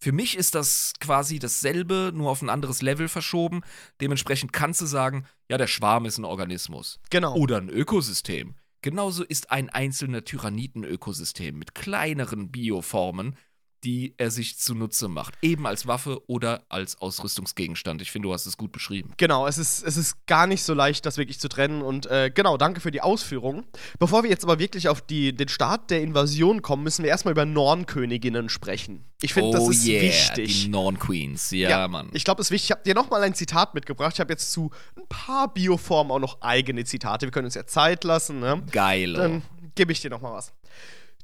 Für 0.03 0.13
mich 0.13 0.37
ist 0.37 0.55
das 0.55 0.95
quasi 0.99 1.39
dasselbe, 1.39 2.11
nur 2.15 2.31
auf 2.31 2.41
ein 2.41 2.49
anderes 2.49 2.81
Level 2.81 3.07
verschoben. 3.07 3.61
Dementsprechend 4.01 4.53
kannst 4.53 4.81
du 4.81 4.87
sagen, 4.87 5.27
ja, 5.51 5.59
der 5.59 5.67
Schwarm 5.67 6.07
ist 6.07 6.17
ein 6.17 6.25
Organismus. 6.25 7.01
Genau. 7.11 7.35
Oder 7.35 7.59
ein 7.59 7.69
Ökosystem. 7.69 8.55
Genauso 8.81 9.25
ist 9.25 9.51
ein 9.51 9.69
einzelner 9.69 10.25
Tyrannid 10.25 10.75
ein 10.75 10.85
Ökosystem 10.85 11.59
mit 11.59 11.75
kleineren 11.75 12.51
Bioformen, 12.51 13.37
die 13.85 14.15
er 14.19 14.31
sich 14.31 14.59
zunutze 14.59 15.09
macht. 15.09 15.35
Eben 15.43 15.67
als 15.67 15.87
Waffe 15.87 16.23
oder 16.29 16.63
als 16.69 17.01
Ausrüstungsgegenstand. 17.01 18.03
Ich 18.03 18.11
finde, 18.11 18.29
du 18.29 18.33
hast 18.33 18.47
es 18.47 18.57
gut 18.57 18.73
beschrieben. 18.73 19.13
Genau, 19.17 19.47
es 19.47 19.59
ist, 19.59 19.83
es 19.83 19.97
ist 19.97 20.27
gar 20.27 20.47
nicht 20.47 20.63
so 20.63 20.75
leicht, 20.75 21.07
das 21.07 21.17
wirklich 21.17 21.41
zu 21.41 21.49
trennen. 21.49 21.83
Und 21.83 22.07
äh, 22.07 22.31
genau, 22.35 22.57
danke 22.57 22.81
für 22.81 22.91
die 22.91 23.01
Ausführung. 23.01 23.65
Bevor 23.99 24.23
wir 24.23 24.31
jetzt 24.31 24.45
aber 24.45 24.59
wirklich 24.59 24.89
auf 24.89 25.01
die, 25.01 25.35
den 25.35 25.49
Start 25.49 25.91
der 25.91 26.03
Invasion 26.03 26.63
kommen, 26.63 26.83
müssen 26.83 27.03
wir 27.03 27.11
erstmal 27.11 27.33
über 27.33 27.45
Nornköniginnen 27.47 28.49
sprechen. 28.49 29.05
Ich 29.23 29.35
finde, 29.35 29.53
das 29.53 29.69
ist 29.69 29.87
wichtig. 29.87 30.51
Oh 30.51 30.65
Die 30.65 30.69
Norn 30.69 30.99
Queens. 30.99 31.51
Ja, 31.51 31.89
Mann. 31.89 32.11
Ich 32.13 32.25
glaube, 32.25 32.41
es 32.41 32.49
ist 32.49 32.51
wichtig. 32.53 32.71
Ich 32.71 32.73
habe 32.73 32.83
dir 32.85 32.95
nochmal 32.95 33.23
ein 33.23 33.35
Zitat 33.35 33.75
mitgebracht. 33.75 34.15
Ich 34.15 34.21
habe 34.21 34.33
jetzt 34.33 34.53
zu 34.53 34.71
ein 34.97 35.07
paar 35.09 35.53
Bioformen 35.53 36.11
auch 36.13 36.19
noch 36.19 36.41
eigene 36.41 36.85
Zitate. 36.85 37.27
Wir 37.27 37.31
können 37.31 37.47
uns 37.47 37.55
ja 37.55 37.67
Zeit 37.67 38.05
lassen. 38.05 38.41
Ne? 38.41 38.63
Geil. 38.71 39.15
Dann 39.15 39.43
gebe 39.75 39.93
ich 39.93 40.01
dir 40.01 40.11
noch 40.11 40.21
mal 40.21 40.33
was. 40.33 40.53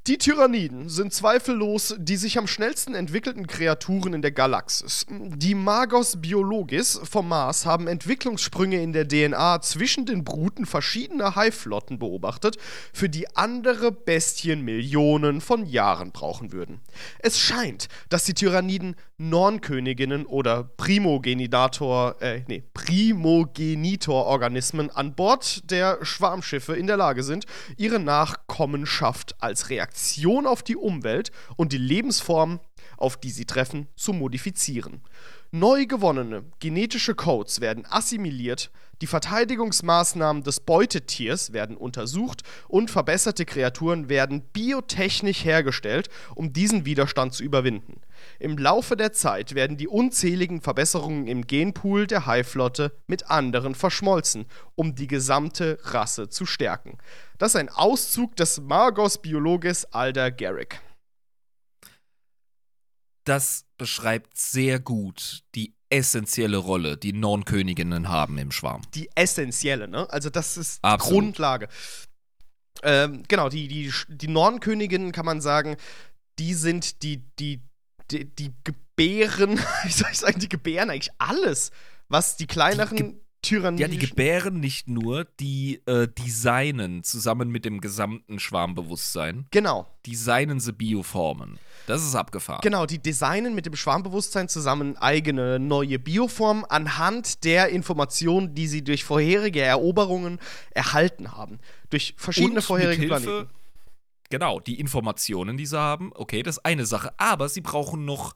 Die 0.07 0.19
Tyranniden 0.19 0.89
sind 0.89 1.13
zweifellos 1.13 1.97
die 1.99 2.17
sich 2.17 2.39
am 2.39 2.47
schnellsten 2.47 2.95
entwickelten 2.95 3.49
Kreaturen 3.49 4.15
in 4.15 4.23
der 4.23 4.31
Galaxis. 4.31 5.05
Die 5.11 5.57
Magos 5.57 6.21
Biologis 6.21 7.01
vom 7.03 7.27
Mars 7.27 7.67
haben 7.67 7.89
Entwicklungssprünge 7.89 8.81
in 8.81 8.93
der 8.93 9.09
DNA 9.09 9.63
zwischen 9.63 10.07
den 10.07 10.23
Bruten 10.23 10.65
verschiedener 10.65 11.35
Haiflotten 11.35 11.99
beobachtet, 11.99 12.57
für 12.93 13.09
die 13.09 13.37
andere 13.37 13.91
Bestien 13.91 14.61
Millionen 14.61 15.41
von 15.41 15.67
Jahren 15.67 16.13
brauchen 16.13 16.53
würden. 16.53 16.81
Es 17.19 17.41
scheint, 17.41 17.89
dass 18.09 18.23
die 18.23 18.35
Tyranniden 18.35 18.95
Nornköniginnen 19.19 20.27
oder 20.27 20.63
Primogenitor, 20.63 22.15
äh, 22.21 22.43
nee, 22.47 22.63
Primogenitor-Organismen 22.75 24.91
an 24.91 25.15
Bord 25.15 25.69
der 25.71 25.99
Schwarmschiffe 26.03 26.77
in 26.77 26.87
der 26.87 26.99
Lage 26.99 27.25
sind, 27.25 27.47
ihre 27.77 27.99
Nachkommenschaft 27.99 29.35
als 29.41 29.71
Reaktion 29.71 29.96
auf 30.47 30.63
die 30.63 30.77
Umwelt 30.77 31.31
und 31.57 31.73
die 31.73 31.79
Lebensform, 31.79 32.61
auf 32.97 33.17
die 33.17 33.31
sie 33.31 33.45
treffen, 33.45 33.89
zu 33.97 34.13
modifizieren. 34.13 35.03
Neu 35.51 35.87
gewonnene 35.87 36.45
genetische 36.59 37.15
Codes 37.15 37.61
werden 37.61 37.87
assimiliert, 37.87 38.71
die 39.03 39.07
Verteidigungsmaßnahmen 39.07 40.43
des 40.43 40.61
Beutetiers 40.61 41.53
werden 41.53 41.77
untersucht 41.77 42.43
und 42.67 42.91
verbesserte 42.91 43.45
Kreaturen 43.45 44.09
werden 44.09 44.43
biotechnisch 44.53 45.45
hergestellt, 45.45 46.09
um 46.35 46.53
diesen 46.53 46.87
Widerstand 46.87 47.35
zu 47.35 47.45
überwinden. 47.45 48.01
Im 48.39 48.59
Laufe 48.59 48.97
der 48.97 49.13
Zeit 49.13 49.55
werden 49.55 49.77
die 49.77 49.89
unzähligen 49.89 50.61
Verbesserungen 50.61 51.27
im 51.27 51.47
Genpool 51.47 52.07
der 52.07 52.27
Haiflotte 52.27 52.97
mit 53.07 53.31
anderen 53.31 53.75
verschmolzen, 53.75 54.47
um 54.75 54.95
die 54.95 55.07
gesamte 55.07 55.79
Rasse 55.83 56.29
zu 56.29 56.47
stärken. 56.47 56.99
Das 57.39 57.53
ist 57.53 57.57
ein 57.57 57.69
Auszug 57.69 58.37
des 58.37 58.61
Magos 58.61 59.19
Biologes 59.19 59.93
Alder 59.93 60.31
Garrick. 60.31 60.81
Das 63.25 63.65
beschreibt 63.77 64.39
sehr 64.39 64.79
gut 64.79 65.43
die 65.55 65.75
essentielle 65.91 66.57
Rolle, 66.57 66.97
die 66.97 67.13
Nornköniginnen 67.13 68.09
haben 68.09 68.39
im 68.39 68.51
Schwarm. 68.51 68.83
Die 68.95 69.11
essentielle, 69.15 69.89
ne? 69.89 70.09
Also 70.11 70.31
das 70.31 70.57
ist 70.57 70.79
die 70.79 70.85
Absolut. 70.85 71.23
Grundlage. 71.23 71.69
Ähm, 72.83 73.23
genau, 73.29 73.49
die, 73.49 73.69
die, 73.69 73.93
die 74.09 74.29
Nornköniginnen 74.29 75.13
kann 75.13 75.27
man 75.27 75.41
sagen, 75.41 75.77
die 76.39 76.55
sind 76.55 77.03
die, 77.03 77.23
die, 77.39 77.63
die, 78.11 78.25
die 78.25 78.53
gebären, 78.65 79.59
wie 79.85 79.93
soll 79.93 80.09
ich 80.11 80.19
sagen, 80.19 80.39
die 80.41 80.49
gebären 80.49 80.91
eigentlich 80.91 81.11
alles, 81.19 81.71
was 82.09 82.37
die 82.37 82.47
kleineren 82.47 82.97
Die 82.97 83.21
Tyranniden. 83.43 83.79
Ja, 83.79 83.87
die 83.89 84.05
gebären 84.05 84.59
nicht 84.59 84.89
nur, 84.89 85.25
die 85.39 85.81
äh, 85.87 86.09
designen 86.09 87.05
zusammen 87.05 87.49
mit 87.49 87.65
dem 87.65 87.81
gesamten 87.81 88.41
Schwarmbewusstsein. 88.41 89.47
Genau. 89.53 89.87
Designen 90.05 90.59
sie 90.59 90.73
Bioformen. 90.73 91.59
Das 91.87 92.03
ist 92.05 92.17
abgefahren. 92.17 92.61
Genau, 92.63 92.87
die 92.87 92.99
designen 92.99 93.55
mit 93.55 93.67
dem 93.67 93.77
Schwarmbewusstsein 93.77 94.49
zusammen 94.49 94.97
eigene 94.97 95.61
neue 95.61 96.01
Bioformen 96.01 96.65
anhand 96.65 97.45
der 97.45 97.69
Informationen, 97.69 98.55
die 98.55 98.67
sie 98.67 98.83
durch 98.83 99.05
vorherige 99.05 99.61
Eroberungen 99.63 100.41
erhalten 100.71 101.33
haben. 101.33 101.61
Durch 101.91 102.15
verschiedene 102.17 102.57
Und 102.57 102.63
vorherige 102.63 103.03
mit 103.03 103.11
Hilfe- 103.13 103.25
Planeten. 103.25 103.51
Genau, 104.31 104.61
die 104.61 104.79
Informationen, 104.81 105.57
die 105.57 105.67
sie 105.67 105.79
haben, 105.79 106.11
okay, 106.15 106.43
das 106.43 106.57
ist 106.59 106.65
eine 106.65 106.87
Sache. 106.87 107.13
Aber 107.19 107.49
sie 107.49 107.61
brauchen 107.61 108.05
noch 108.05 108.35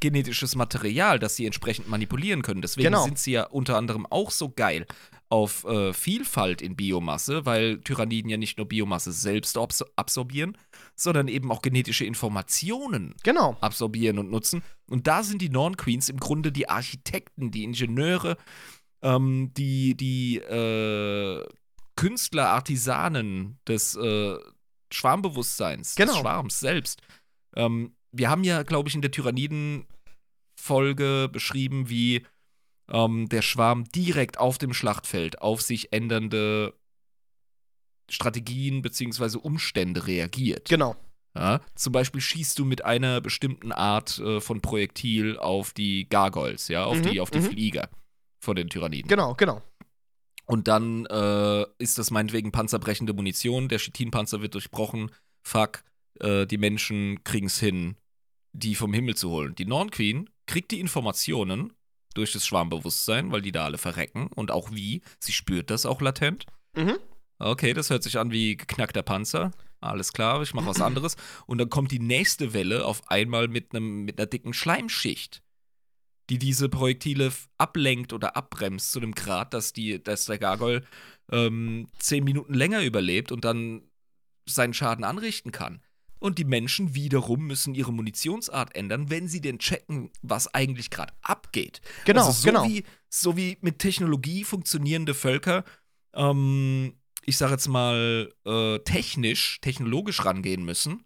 genetisches 0.00 0.54
Material, 0.54 1.18
das 1.18 1.34
sie 1.36 1.44
entsprechend 1.46 1.88
manipulieren 1.88 2.42
können. 2.42 2.62
Deswegen 2.62 2.84
Genau. 2.86 3.02
sind 3.04 3.18
sie 3.18 3.32
ja 3.32 3.46
unter 3.48 3.76
anderem 3.76 4.06
auch 4.06 4.30
so 4.30 4.48
geil 4.48 4.86
auf 5.28 5.64
äh, 5.64 5.92
Vielfalt 5.92 6.62
in 6.62 6.76
Biomasse, 6.76 7.44
weil 7.44 7.80
Tyranniden 7.80 8.30
ja 8.30 8.36
nicht 8.36 8.58
nur 8.58 8.68
Biomasse 8.68 9.10
selbst 9.12 9.58
absor 9.58 9.88
absorbieren, 9.96 10.56
sondern 10.94 11.26
eben 11.28 11.50
auch 11.50 11.62
genetische 11.62 12.04
Informationen 12.04 13.14
Genau. 13.24 13.56
absorbieren 13.60 14.18
und 14.18 14.30
nutzen. 14.30 14.62
Und 14.88 15.06
da 15.06 15.22
sind 15.24 15.42
die 15.42 15.50
Norn 15.50 15.76
Queens 15.76 16.08
im 16.08 16.18
Grunde 16.20 16.52
die 16.52 16.68
Architekten, 16.68 17.50
die 17.50 17.64
Ingenieure, 17.64 18.36
ähm, 19.02 19.52
die, 19.56 19.96
die 19.96 20.36
äh, 20.38 21.44
Künstler, 21.96 22.50
Artisanen 22.50 23.58
des 23.66 23.96
äh, 23.96 24.36
Schwarmbewusstseins, 24.92 25.94
Genau. 25.94 26.12
des 26.12 26.20
Schwarms 26.20 26.60
selbst. 26.60 27.00
Ähm, 27.56 27.94
wir 28.12 28.30
haben 28.30 28.44
ja, 28.44 28.62
glaube 28.62 28.88
ich, 28.88 28.94
in 28.94 29.02
der 29.02 29.10
Tyranniden-Folge 29.10 31.28
beschrieben, 31.30 31.88
wie 31.88 32.24
ähm, 32.90 33.28
der 33.28 33.42
Schwarm 33.42 33.84
direkt 33.84 34.38
auf 34.38 34.58
dem 34.58 34.72
Schlachtfeld 34.72 35.42
auf 35.42 35.60
sich 35.62 35.92
ändernde 35.92 36.74
Strategien 38.10 38.80
bzw. 38.82 39.38
Umstände 39.38 40.06
reagiert. 40.06 40.68
Genau. 40.68 40.96
Ja, 41.34 41.60
zum 41.74 41.92
Beispiel 41.92 42.20
schießt 42.22 42.58
du 42.58 42.64
mit 42.64 42.84
einer 42.84 43.20
bestimmten 43.20 43.70
Art 43.70 44.18
äh, 44.18 44.40
von 44.40 44.60
Projektil 44.62 45.38
auf 45.38 45.72
die 45.72 46.08
Gargoyles, 46.08 46.68
ja, 46.68 46.84
auf 46.84 46.96
Mhm, 46.98 47.02
die, 47.02 47.20
auf 47.20 47.30
die 47.30 47.40
mhm. 47.40 47.50
Flieger 47.50 47.90
von 48.40 48.56
den 48.56 48.68
Tyranniden. 48.70 49.08
Genau, 49.08 49.34
genau. 49.34 49.62
Und 50.48 50.66
dann 50.66 51.04
äh, 51.06 51.66
ist 51.76 51.98
das 51.98 52.10
meinetwegen 52.10 52.52
panzerbrechende 52.52 53.12
Munition, 53.12 53.68
der 53.68 53.78
Chitinpanzer 53.78 54.40
wird 54.40 54.54
durchbrochen, 54.54 55.10
fuck, 55.42 55.82
äh, 56.20 56.46
die 56.46 56.56
Menschen 56.56 57.22
kriegen 57.22 57.48
es 57.48 57.60
hin, 57.60 57.96
die 58.54 58.74
vom 58.74 58.94
Himmel 58.94 59.14
zu 59.14 59.28
holen. 59.28 59.54
Die 59.54 59.66
Norn 59.66 59.90
Queen 59.90 60.30
kriegt 60.46 60.70
die 60.70 60.80
Informationen 60.80 61.74
durch 62.14 62.32
das 62.32 62.46
Schwarmbewusstsein, 62.46 63.30
weil 63.30 63.42
die 63.42 63.52
da 63.52 63.66
alle 63.66 63.76
verrecken 63.76 64.28
und 64.34 64.50
auch 64.50 64.72
wie, 64.72 65.02
sie 65.18 65.32
spürt 65.32 65.68
das 65.68 65.84
auch 65.84 66.00
latent. 66.00 66.46
Mhm. 66.74 66.96
Okay, 67.38 67.74
das 67.74 67.90
hört 67.90 68.02
sich 68.02 68.18
an 68.18 68.32
wie 68.32 68.56
geknackter 68.56 69.02
Panzer. 69.02 69.50
Alles 69.80 70.14
klar, 70.14 70.40
ich 70.40 70.54
mache 70.54 70.66
was 70.66 70.80
anderes. 70.80 71.16
Und 71.46 71.58
dann 71.58 71.68
kommt 71.68 71.92
die 71.92 72.00
nächste 72.00 72.54
Welle 72.54 72.86
auf 72.86 73.10
einmal 73.10 73.48
mit, 73.48 73.74
einem, 73.74 74.06
mit 74.06 74.18
einer 74.18 74.26
dicken 74.26 74.54
Schleimschicht, 74.54 75.42
die 76.30 76.38
diese 76.38 76.68
Projektile 76.68 77.32
ablenkt 77.56 78.12
oder 78.12 78.36
abbremst 78.36 78.92
zu 78.92 79.00
einem 79.00 79.14
Grad, 79.14 79.54
dass, 79.54 79.72
die, 79.72 80.02
dass 80.02 80.26
der 80.26 80.38
Gargoyle 80.38 80.82
ähm, 81.30 81.88
zehn 81.98 82.24
Minuten 82.24 82.54
länger 82.54 82.82
überlebt 82.82 83.32
und 83.32 83.44
dann 83.44 83.82
seinen 84.46 84.74
Schaden 84.74 85.04
anrichten 85.04 85.52
kann. 85.52 85.82
Und 86.20 86.38
die 86.38 86.44
Menschen 86.44 86.94
wiederum 86.94 87.46
müssen 87.46 87.74
ihre 87.74 87.92
Munitionsart 87.92 88.74
ändern, 88.74 89.08
wenn 89.08 89.28
sie 89.28 89.40
denn 89.40 89.58
checken, 89.58 90.10
was 90.20 90.52
eigentlich 90.52 90.90
gerade 90.90 91.12
abgeht. 91.22 91.80
Genau, 92.04 92.26
also 92.26 92.32
so 92.32 92.48
genau. 92.48 92.64
Wie, 92.64 92.84
so 93.08 93.36
wie 93.36 93.56
mit 93.60 93.78
Technologie 93.78 94.42
funktionierende 94.42 95.14
Völker, 95.14 95.64
ähm, 96.14 96.94
ich 97.24 97.36
sage 97.36 97.52
jetzt 97.52 97.68
mal, 97.68 98.32
äh, 98.44 98.78
technisch, 98.80 99.60
technologisch 99.60 100.24
rangehen 100.24 100.64
müssen, 100.64 101.04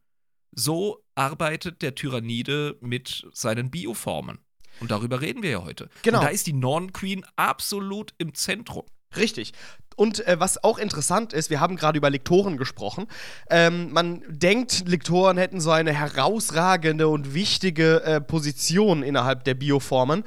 so 0.52 1.04
arbeitet 1.14 1.82
der 1.82 1.94
Tyrannide 1.94 2.78
mit 2.80 3.26
seinen 3.32 3.70
Bioformen. 3.70 4.38
Und 4.80 4.90
darüber 4.90 5.20
reden 5.20 5.42
wir 5.42 5.50
ja 5.50 5.64
heute. 5.64 5.88
Genau. 6.02 6.18
Und 6.18 6.24
da 6.24 6.30
ist 6.30 6.46
die 6.46 6.52
Norn 6.52 6.92
Queen 6.92 7.24
absolut 7.36 8.14
im 8.18 8.34
Zentrum. 8.34 8.84
Richtig. 9.16 9.52
Und 9.96 10.26
äh, 10.26 10.40
was 10.40 10.62
auch 10.64 10.78
interessant 10.78 11.32
ist, 11.32 11.50
wir 11.50 11.60
haben 11.60 11.76
gerade 11.76 11.98
über 11.98 12.10
Lektoren 12.10 12.56
gesprochen. 12.56 13.06
Ähm, 13.50 13.92
man 13.92 14.22
denkt, 14.28 14.88
Lektoren 14.88 15.36
hätten 15.36 15.60
so 15.60 15.70
eine 15.70 15.92
herausragende 15.92 17.08
und 17.08 17.34
wichtige 17.34 18.02
äh, 18.02 18.20
Position 18.20 19.02
innerhalb 19.02 19.44
der 19.44 19.54
Bioformen. 19.54 20.24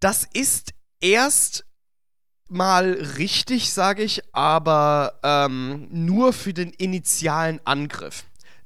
Das 0.00 0.26
ist 0.32 0.74
erst 1.00 1.64
mal 2.48 2.92
richtig, 3.18 3.72
sage 3.72 4.02
ich, 4.02 4.22
aber 4.34 5.20
ähm, 5.22 5.86
nur 5.90 6.32
für 6.32 6.54
den 6.54 6.70
initialen 6.70 7.60
Angriff. 7.64 8.24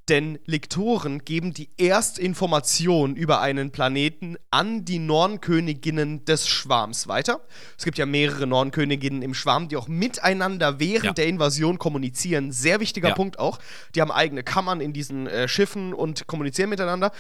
Denn 0.09 0.39
Lektoren 0.47 1.25
geben 1.25 1.55
die 1.55 1.69
Erstinformation 1.79 3.15
über 3.17 3.41
einen 3.41 3.71
Planeten 3.71 4.37
an 4.51 4.85
die 4.85 4.99
Nornköniginnen 4.99 6.25
des 6.25 6.49
Schwarms 6.49 7.09
weiter. 7.09 7.41
Es 7.79 7.85
gibt 7.85 7.99
ja 7.99 8.07
mehrere 8.07 8.47
Nornköniginnen 8.47 9.23
im 9.23 9.35
Schwarm, 9.35 9.69
die 9.69 9.77
auch 9.77 9.89
miteinander 9.89 10.81
während 10.81 11.05
Ja. 11.05 11.13
der 11.13 11.27
Invasion 11.29 11.79
kommunizieren. 11.79 12.53
Sehr 12.53 12.81
wichtiger 12.81 13.11
Ja. 13.11 13.15
Punkt 13.15 13.39
auch. 13.39 13.59
Die 13.95 14.01
haben 14.01 14.11
eigene 14.11 14.43
Kammern 14.43 14.81
in 14.81 14.93
diesen 14.93 15.27
äh, 15.27 15.47
Schiffen 15.49 15.95
und 15.95 16.27
kommunizieren 16.27 16.71
miteinander. 16.71 17.13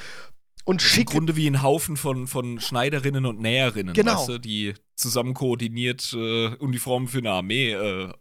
Und 0.64 0.80
Im 0.82 0.88
schicken 0.88 1.10
Grunde 1.12 1.34
wie 1.36 1.48
ein 1.48 1.62
Haufen 1.62 1.96
von, 1.96 2.28
von 2.28 2.60
Schneiderinnen 2.60 3.26
und 3.26 3.40
Näherinnen, 3.40 3.94
Genau. 3.94 4.14
weißt 4.16 4.28
du, 4.28 4.38
die 4.38 4.74
zusammen 4.94 5.34
koordiniert 5.34 6.12
äh, 6.12 6.54
Uniformen 6.56 7.08
für 7.08 7.18
eine 7.18 7.30
Armee 7.32 7.72
äh, 7.72 8.12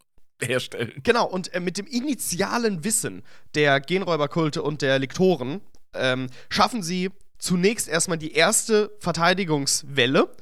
herstellen. 0.42 0.92
Genau, 1.04 1.26
und 1.28 1.54
äh, 1.54 1.60
mit 1.60 1.78
dem 1.78 1.88
initialen 1.88 2.84
Wissen 2.84 3.24
der 3.56 3.80
Genräuberkulte 3.80 4.62
und 4.62 4.82
der 4.82 5.00
Lektoren 5.00 5.62
ähm, 5.94 6.28
schaffen 6.50 6.84
sie 6.84 7.10
zunächst 7.38 7.88
erstmal 7.88 8.18
die 8.18 8.34
erste 8.34 8.92
Verteidigungswelle 9.00 10.34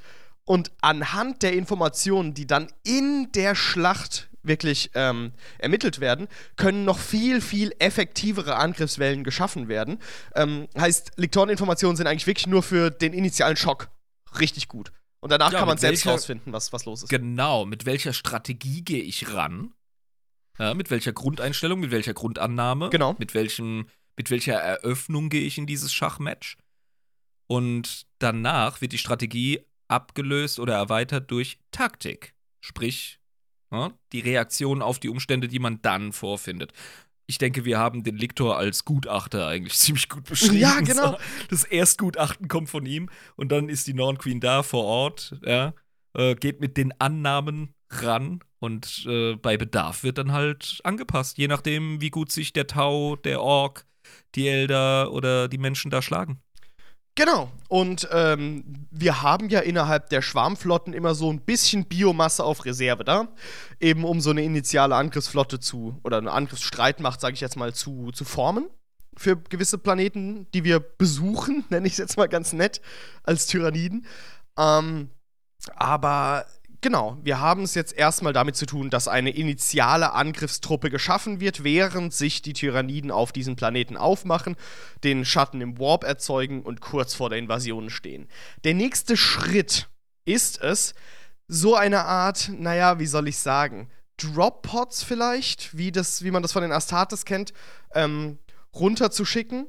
und 0.46 0.72
anhand 0.82 1.44
der 1.44 1.54
Informationen, 1.54 2.34
die 2.34 2.48
dann 2.48 2.68
in 2.84 3.32
der 3.34 3.56
Schlacht 3.56 4.30
wirklich 4.42 4.92
ähm, 4.96 5.34
ermittelt 5.58 6.00
werden, 6.00 6.28
können 6.56 6.86
noch 6.86 6.98
viel, 6.98 7.42
viel 7.42 7.74
effektivere 7.80 8.56
Angriffswellen 8.56 9.24
geschaffen 9.24 9.68
werden. 9.68 10.00
Ähm, 10.34 10.68
heißt, 10.78 11.12
Lektoreninformationen 11.18 11.98
sind 11.98 12.08
eigentlich 12.08 12.26
wirklich 12.26 12.48
nur 12.48 12.64
für 12.64 12.90
den 12.90 13.14
initialen 13.14 13.58
Schock 13.58 13.90
richtig 14.40 14.68
gut. 14.70 14.92
Und 15.20 15.32
danach 15.32 15.52
Ja, 15.52 15.60
kann 15.60 15.68
man 15.68 15.78
selbst 15.78 16.06
welcher- 16.06 16.16
rausfinden, 16.16 16.54
was, 16.54 16.72
was 16.72 16.86
los 16.86 17.04
ist. 17.04 17.10
Genau, 17.10 17.66
mit 17.66 17.86
welcher 17.86 18.14
Strategie 18.14 18.82
gehe 18.82 19.04
ich 19.04 19.34
ran? 19.34 19.74
Ja, 20.60 20.74
mit 20.74 20.92
welcher 20.92 21.14
Grundeinstellung, 21.14 21.80
mit 21.80 21.92
welcher 21.92 22.14
Grundannahme? 22.14 22.90
Genau. 22.90 23.16
Mit, 23.18 23.34
welchem, 23.34 23.88
mit 24.18 24.30
welcher 24.30 24.56
Eröffnung 24.56 25.30
gehe 25.30 25.42
ich 25.44 25.58
in 25.58 25.66
dieses 25.66 25.94
Schachmatch? 25.94 26.58
Und 27.48 28.06
danach 28.20 28.82
wird 28.82 28.92
die 28.92 28.98
Strategie 28.98 29.62
abgelöst 29.88 30.60
oder 30.60 30.76
erweitert 30.76 31.32
durch 31.32 31.60
Taktik. 31.72 32.36
Sprich, 32.60 33.20
ja, 33.72 33.92
die 34.12 34.20
Reaktion 34.20 34.82
auf 34.82 35.00
die 35.00 35.10
Umstände, 35.10 35.48
die 35.48 35.60
man 35.60 35.82
dann 35.82 36.12
vorfindet. 36.12 36.74
Ich 37.26 37.38
denke, 37.38 37.64
wir 37.64 37.80
haben 37.80 38.04
den 38.04 38.18
Liktor 38.18 38.58
als 38.58 38.86
Gutachter 38.86 39.48
eigentlich 39.48 39.74
ziemlich 39.78 40.10
gut 40.10 40.26
beschrieben. 40.26 40.58
Ja, 40.58 40.82
genau. 40.82 41.18
Das 41.50 41.64
Erstgutachten 41.64 42.50
kommt 42.50 42.70
von 42.70 42.86
ihm 42.86 43.10
und 43.36 43.52
dann 43.52 43.70
ist 43.70 43.88
die 43.88 43.94
Norn 43.94 44.18
Queen 44.18 44.42
da 44.42 44.62
vor 44.62 44.84
Ort, 44.84 45.40
ja, 45.44 45.74
äh, 46.14 46.36
geht 46.36 46.60
mit 46.60 46.76
den 46.76 46.94
Annahmen 47.00 47.74
ran 47.90 48.42
und 48.60 49.06
äh, 49.08 49.36
bei 49.36 49.58
Bedarf 49.58 50.04
wird 50.04 50.18
dann 50.18 50.32
halt 50.32 50.82
angepasst, 50.84 51.38
je 51.38 51.48
nachdem, 51.48 52.02
wie 52.02 52.10
gut 52.10 52.32
sich 52.32 52.54
der 52.54 52.68
Tau, 52.68 53.16
der 53.16 53.42
Ork, 53.42 53.86
die 54.36 54.48
Elder 54.48 55.12
oder 55.12 55.48
die 55.48 55.58
Menschen 55.58 55.92
da 55.92 56.02
schlagen. 56.02 56.42
Genau. 57.16 57.52
Und 57.68 58.08
ähm, 58.14 58.64
wir 58.92 59.22
haben 59.22 59.50
ja 59.50 59.60
innerhalb 59.60 60.10
der 60.10 60.22
Schwarmflotten 60.22 60.94
immer 60.94 61.16
so 61.16 61.30
ein 61.30 61.42
bisschen 61.42 61.86
Biomasse 61.86 62.44
auf 62.44 62.64
Reserve 62.64 63.04
da. 63.04 63.28
Eben 63.80 64.06
um 64.06 64.22
so 64.22 64.30
eine 64.30 64.44
initiale 64.44 64.96
Angriffsflotte 64.96 65.60
zu, 65.60 66.00
oder 66.04 66.18
eine 66.18 66.32
Angriffsstreitmacht, 66.32 67.20
sage 67.20 67.34
ich 67.34 67.42
jetzt 67.42 67.58
mal, 67.58 67.74
zu, 67.74 68.12
zu 68.14 68.24
formen. 68.24 68.70
Für 69.18 69.36
gewisse 69.36 69.78
Planeten, 69.78 70.48
die 70.54 70.64
wir 70.64 70.80
besuchen, 70.80 71.66
nenne 71.70 71.88
ich 71.88 71.94
es 71.94 72.00
jetzt 72.00 72.16
mal 72.16 72.30
ganz 72.30 72.54
nett, 72.54 72.80
als 73.24 73.48
Tyranniden. 73.48 74.06
Ähm, 74.58 75.10
aber 75.76 76.46
genau, 76.82 77.18
wir 77.22 77.40
haben 77.40 77.64
es 77.64 77.76
jetzt 77.76 77.94
erstmal 77.94 78.34
damit 78.34 78.56
zu 78.56 78.66
tun, 78.66 78.90
dass 78.90 79.08
eine 79.08 79.32
initiale 79.32 80.14
Angriffstruppe 80.14 80.90
geschaffen 80.90 81.40
wird, 81.40 81.64
während 81.64 82.14
sich 82.14 82.42
die 82.42 82.54
Tyranniden 82.54 83.12
auf 83.12 83.32
diesen 83.32 83.56
Planeten 83.56 83.98
aufmachen, 83.98 84.56
den 85.04 85.26
Schatten 85.26 85.62
im 85.62 85.80
Warp 85.80 86.04
erzeugen 86.04 86.62
und 86.64 86.82
kurz 86.82 87.14
vor 87.14 87.30
der 87.30 87.40
Invasion 87.40 87.90
stehen. 87.90 88.28
Der 88.64 88.74
nächste 88.74 89.18
Schritt 89.18 89.90
ist 90.26 90.62
es, 90.62 90.94
so 91.48 91.76
eine 91.76 92.06
Art, 92.06 92.52
naja, 92.54 93.00
wie 93.00 93.08
soll 93.08 93.28
ich 93.28 93.40
sagen, 93.40 93.90
Drop-Pods 94.18 95.04
vielleicht, 95.04 95.76
wie, 95.78 95.92
das, 95.92 96.24
wie 96.24 96.32
man 96.32 96.44
das 96.44 96.52
von 96.52 96.62
den 96.62 96.72
Astartes 96.72 97.26
kennt, 97.26 97.54
ähm, 97.96 98.38
runterzuschicken. 98.76 99.68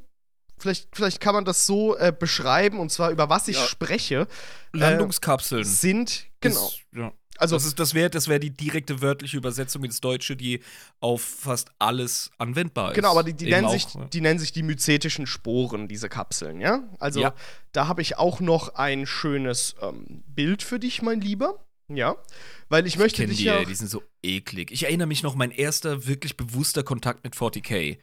Vielleicht, 0.59 0.89
vielleicht 0.93 1.21
kann 1.21 1.35
man 1.35 1.47
das 1.47 1.67
so 1.67 1.97
äh, 1.97 2.13
beschreiben, 2.13 2.79
und 2.79 2.91
zwar 2.93 3.11
über 3.11 3.31
was 3.31 3.49
ich 3.49 3.57
Ja. 3.57 3.67
spreche. 3.67 4.27
Landungskapseln. 4.73 5.65
Sind, 5.65 6.27
genau. 6.41 6.66
Ist, 6.66 6.80
ja. 6.95 7.12
Also 7.38 7.57
das, 7.57 7.74
das 7.74 7.95
wäre 7.95 8.11
das 8.11 8.28
wär 8.28 8.38
die 8.38 8.51
direkte 8.51 9.01
wörtliche 9.01 9.38
Übersetzung 9.38 9.82
ins 9.84 10.03
Deutsche, 10.03 10.36
die 10.36 10.61
auf 11.01 11.22
fast 11.22 11.70
alles 11.78 12.30
anwendbar 12.36 12.91
ist. 12.91 12.97
Genau, 12.97 13.12
aber 13.12 13.22
die, 13.22 13.32
die 13.32 13.47
nennen, 13.47 13.66
auch, 13.66 13.72
sich, 13.72 13.86
ja. 13.95 14.05
die 14.05 14.20
nennen 14.20 14.38
sich 14.38 14.53
die 14.53 14.62
myzetischen 14.62 15.26
Sporen, 15.26 15.88
diese 15.88 16.11
Kapseln, 16.11 16.61
ja? 16.61 16.82
Also 16.99 17.20
ja. 17.20 17.34
da 17.72 17.88
habe 17.88 18.03
ich 18.03 18.18
auch 18.18 18.41
noch 18.41 18.74
ein 18.74 19.07
schönes 19.07 19.74
ähm, 19.80 20.22
Bild 20.26 20.62
für 20.62 20.78
dich, 20.78 21.01
mein 21.01 21.22
Lieber. 21.22 21.64
Ja, 21.88 22.14
weil 22.68 22.86
ich, 22.86 22.95
ich 22.95 22.99
möchte 23.01 23.26
dich 23.26 23.38
die, 23.38 23.45
ja 23.45 23.64
die 23.64 23.74
sind 23.74 23.88
so 23.88 24.03
eklig. 24.22 24.70
Ich 24.70 24.84
erinnere 24.84 25.09
mich 25.09 25.24
noch, 25.24 25.34
mein 25.34 25.51
erster 25.51 26.07
wirklich 26.07 26.36
bewusster 26.36 26.84
Kontakt 26.84 27.24
mit 27.24 27.34
40k 27.34 27.99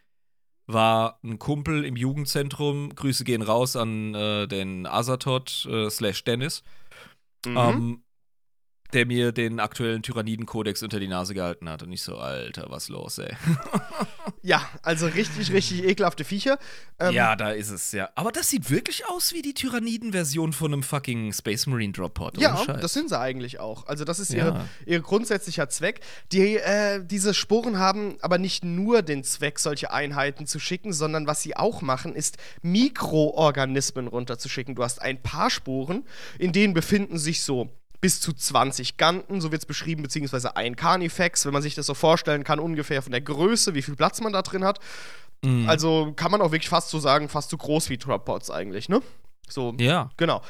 war 0.66 1.20
ein 1.24 1.40
Kumpel 1.40 1.86
im 1.86 1.96
Jugendzentrum. 1.96 2.94
Grüße 2.94 3.24
gehen 3.24 3.42
raus 3.42 3.76
an 3.76 4.14
äh, 4.14 4.48
den 4.48 4.86
Azatot 4.86 5.66
äh, 5.72 5.90
slash 5.90 6.24
Dennis. 6.26 6.64
Mhm. 7.46 7.58
Ähm, 7.58 8.04
der 8.94 9.06
mir 9.06 9.32
den 9.32 9.60
aktuellen 9.60 10.02
Tyrannidenkodex 10.02 10.82
unter 10.82 11.00
die 11.00 11.08
Nase 11.08 11.34
gehalten 11.34 11.70
hat. 11.70 11.84
Und 11.84 11.92
ich 11.92 12.02
so, 12.02 12.18
Alter, 12.18 12.68
was 12.70 12.88
los, 12.88 13.18
ey. 13.18 13.36
ja, 14.42 14.62
also 14.82 15.08
richtig, 15.08 15.52
richtig 15.52 15.84
ekelhafte 15.84 16.24
Viecher. 16.24 16.58
Ähm, 17.00 17.14
ja, 17.14 17.36
da 17.36 17.52
ist 17.52 17.70
es, 17.70 17.92
ja. 17.92 18.10
Aber 18.16 18.32
das 18.32 18.50
sieht 18.50 18.70
wirklich 18.70 19.06
aus 19.08 19.34
wie 19.34 19.42
die 19.42 19.54
Tyranniden-Version 19.54 20.54
von 20.54 20.74
einem 20.74 20.84
fucking 20.84 21.34
Space 21.34 21.68
Marine 21.68 21.92
Drop-Pod. 21.92 22.38
Ja, 22.38 22.58
Scheiß. 22.58 22.80
das 22.80 22.94
sind 22.94 23.10
sie 23.10 23.20
eigentlich 23.20 23.60
auch. 23.60 23.88
Also, 23.88 24.06
das 24.06 24.20
ist 24.20 24.32
ja. 24.32 24.48
ihr, 24.86 24.94
ihr 24.94 25.00
grundsätzlicher 25.02 25.68
Zweck. 25.70 26.00
Die, 26.32 26.56
äh, 26.56 27.04
diese 27.04 27.34
Sporen 27.34 27.78
haben 27.78 28.18
aber 28.22 28.38
nicht 28.38 28.64
nur 28.64 29.02
den 29.02 29.24
Zweck, 29.24 29.60
solche 29.60 29.92
Einheiten 29.92 30.48
zu 30.48 30.60
schicken, 30.60 30.94
sondern 30.94 31.28
was 31.28 31.42
sie 31.42 31.58
auch 31.58 31.82
machen, 31.82 32.16
ist 32.16 32.38
Mikroorganismen 32.62 34.08
runterzuschicken. 34.08 34.76
Du 34.76 34.84
hast 34.84 35.02
ein 35.02 35.22
paar 35.22 35.50
Sporen, 35.50 36.06
in 36.40 36.54
denen 36.54 36.74
befinden 36.74 37.18
sich 37.18 37.42
so 37.42 37.70
bis 38.02 38.22
zu 38.22 38.34
20 38.34 38.98
Ganten, 38.98 39.42
so 39.42 39.52
wird 39.52 39.62
es 39.62 39.66
beschrieben, 39.66 40.04
beziehungsweise 40.04 40.56
ein 40.56 40.76
Carnifex, 40.76 41.46
wenn 41.46 41.54
man 41.54 41.62
sich 41.62 41.76
das 41.76 41.86
so 41.86 41.94
vorstellen 41.94 42.44
kann, 42.44 42.60
ungefähr 42.60 43.02
von 43.02 43.12
der 43.12 43.22
Größe, 43.22 43.74
wie 43.74 43.82
viel 43.82 43.96
Platz 43.96 44.22
man 44.22 44.34
da 44.34 44.42
drin 44.42 44.64
hat. 44.64 44.80
Mhm. 45.44 45.68
Also 45.68 46.14
kann 46.16 46.32
man 46.32 46.42
auch 46.42 46.52
wirklich 46.52 46.70
fast 46.70 46.90
so 46.90 47.00
sagen, 47.00 47.30
fast 47.30 47.50
so 47.50 47.58
groß 47.58 47.90
wie 47.90 47.98
Droppods 47.98 48.52
eigentlich, 48.52 48.90
ne? 48.90 49.02
So, 49.50 49.74
ja. 49.80 50.10
Genau. 50.18 50.42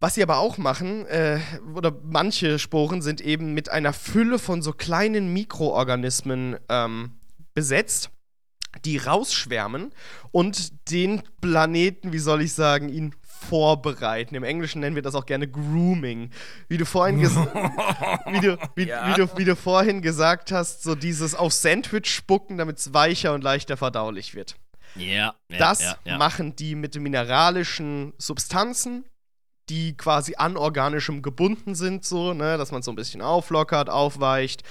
Was 0.00 0.14
sie 0.14 0.22
aber 0.22 0.38
auch 0.38 0.58
machen, 0.58 1.06
äh, 1.06 1.38
oder 1.74 1.92
manche 2.02 2.58
Sporen 2.58 3.02
sind 3.02 3.20
eben 3.20 3.54
mit 3.54 3.68
einer 3.68 3.92
Fülle 3.92 4.38
von 4.38 4.62
so 4.62 4.72
kleinen 4.72 5.32
Mikroorganismen 5.32 6.56
ähm, 6.68 7.12
besetzt 7.54 8.10
die 8.84 8.96
rausschwärmen 8.96 9.92
und 10.30 10.90
den 10.90 11.22
Planeten, 11.40 12.12
wie 12.12 12.18
soll 12.18 12.42
ich 12.42 12.54
sagen, 12.54 12.88
ihn 12.88 13.14
vorbereiten. 13.42 14.34
Im 14.34 14.44
Englischen 14.44 14.80
nennen 14.80 14.94
wir 14.94 15.02
das 15.02 15.14
auch 15.14 15.26
gerne 15.26 15.48
Grooming. 15.48 16.30
Wie 16.68 16.78
du 16.78 16.86
vorhin, 16.86 17.20
wie 18.30 18.40
du, 18.40 18.58
wie, 18.74 18.86
ja. 18.86 19.08
wie, 19.08 19.20
du, 19.20 19.38
wie 19.38 19.44
du 19.44 19.56
vorhin 19.56 20.02
gesagt 20.02 20.52
hast, 20.52 20.82
so 20.82 20.94
dieses 20.94 21.34
auf 21.34 21.52
Sandwich 21.52 22.06
spucken, 22.06 22.58
damit 22.58 22.78
es 22.78 22.94
weicher 22.94 23.34
und 23.34 23.42
leichter 23.42 23.76
verdaulich 23.76 24.34
wird. 24.34 24.56
Ja, 24.94 25.34
ja 25.48 25.58
das 25.58 25.80
ja, 25.80 25.96
ja. 26.04 26.18
machen 26.18 26.56
die 26.56 26.74
mit 26.74 26.94
mineralischen 26.94 28.12
Substanzen, 28.18 29.04
die 29.68 29.96
quasi 29.96 30.34
an 30.36 30.56
organischem 30.56 31.22
gebunden 31.22 31.74
sind, 31.74 32.04
so, 32.04 32.34
ne, 32.34 32.58
dass 32.58 32.72
man 32.72 32.82
so 32.82 32.90
ein 32.90 32.96
bisschen 32.96 33.22
auflockert, 33.22 33.88
aufweicht 33.88 34.62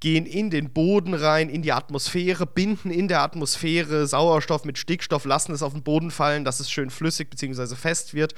gehen 0.00 0.26
in 0.26 0.50
den 0.50 0.72
Boden 0.72 1.14
rein, 1.14 1.48
in 1.48 1.62
die 1.62 1.72
Atmosphäre, 1.72 2.46
binden 2.46 2.90
in 2.90 3.08
der 3.08 3.22
Atmosphäre 3.22 4.06
Sauerstoff 4.06 4.64
mit 4.64 4.78
Stickstoff, 4.78 5.24
lassen 5.24 5.52
es 5.52 5.62
auf 5.62 5.72
den 5.72 5.82
Boden 5.82 6.10
fallen, 6.10 6.44
dass 6.44 6.60
es 6.60 6.70
schön 6.70 6.90
flüssig 6.90 7.30
bzw. 7.30 7.74
fest 7.74 8.14
wird. 8.14 8.34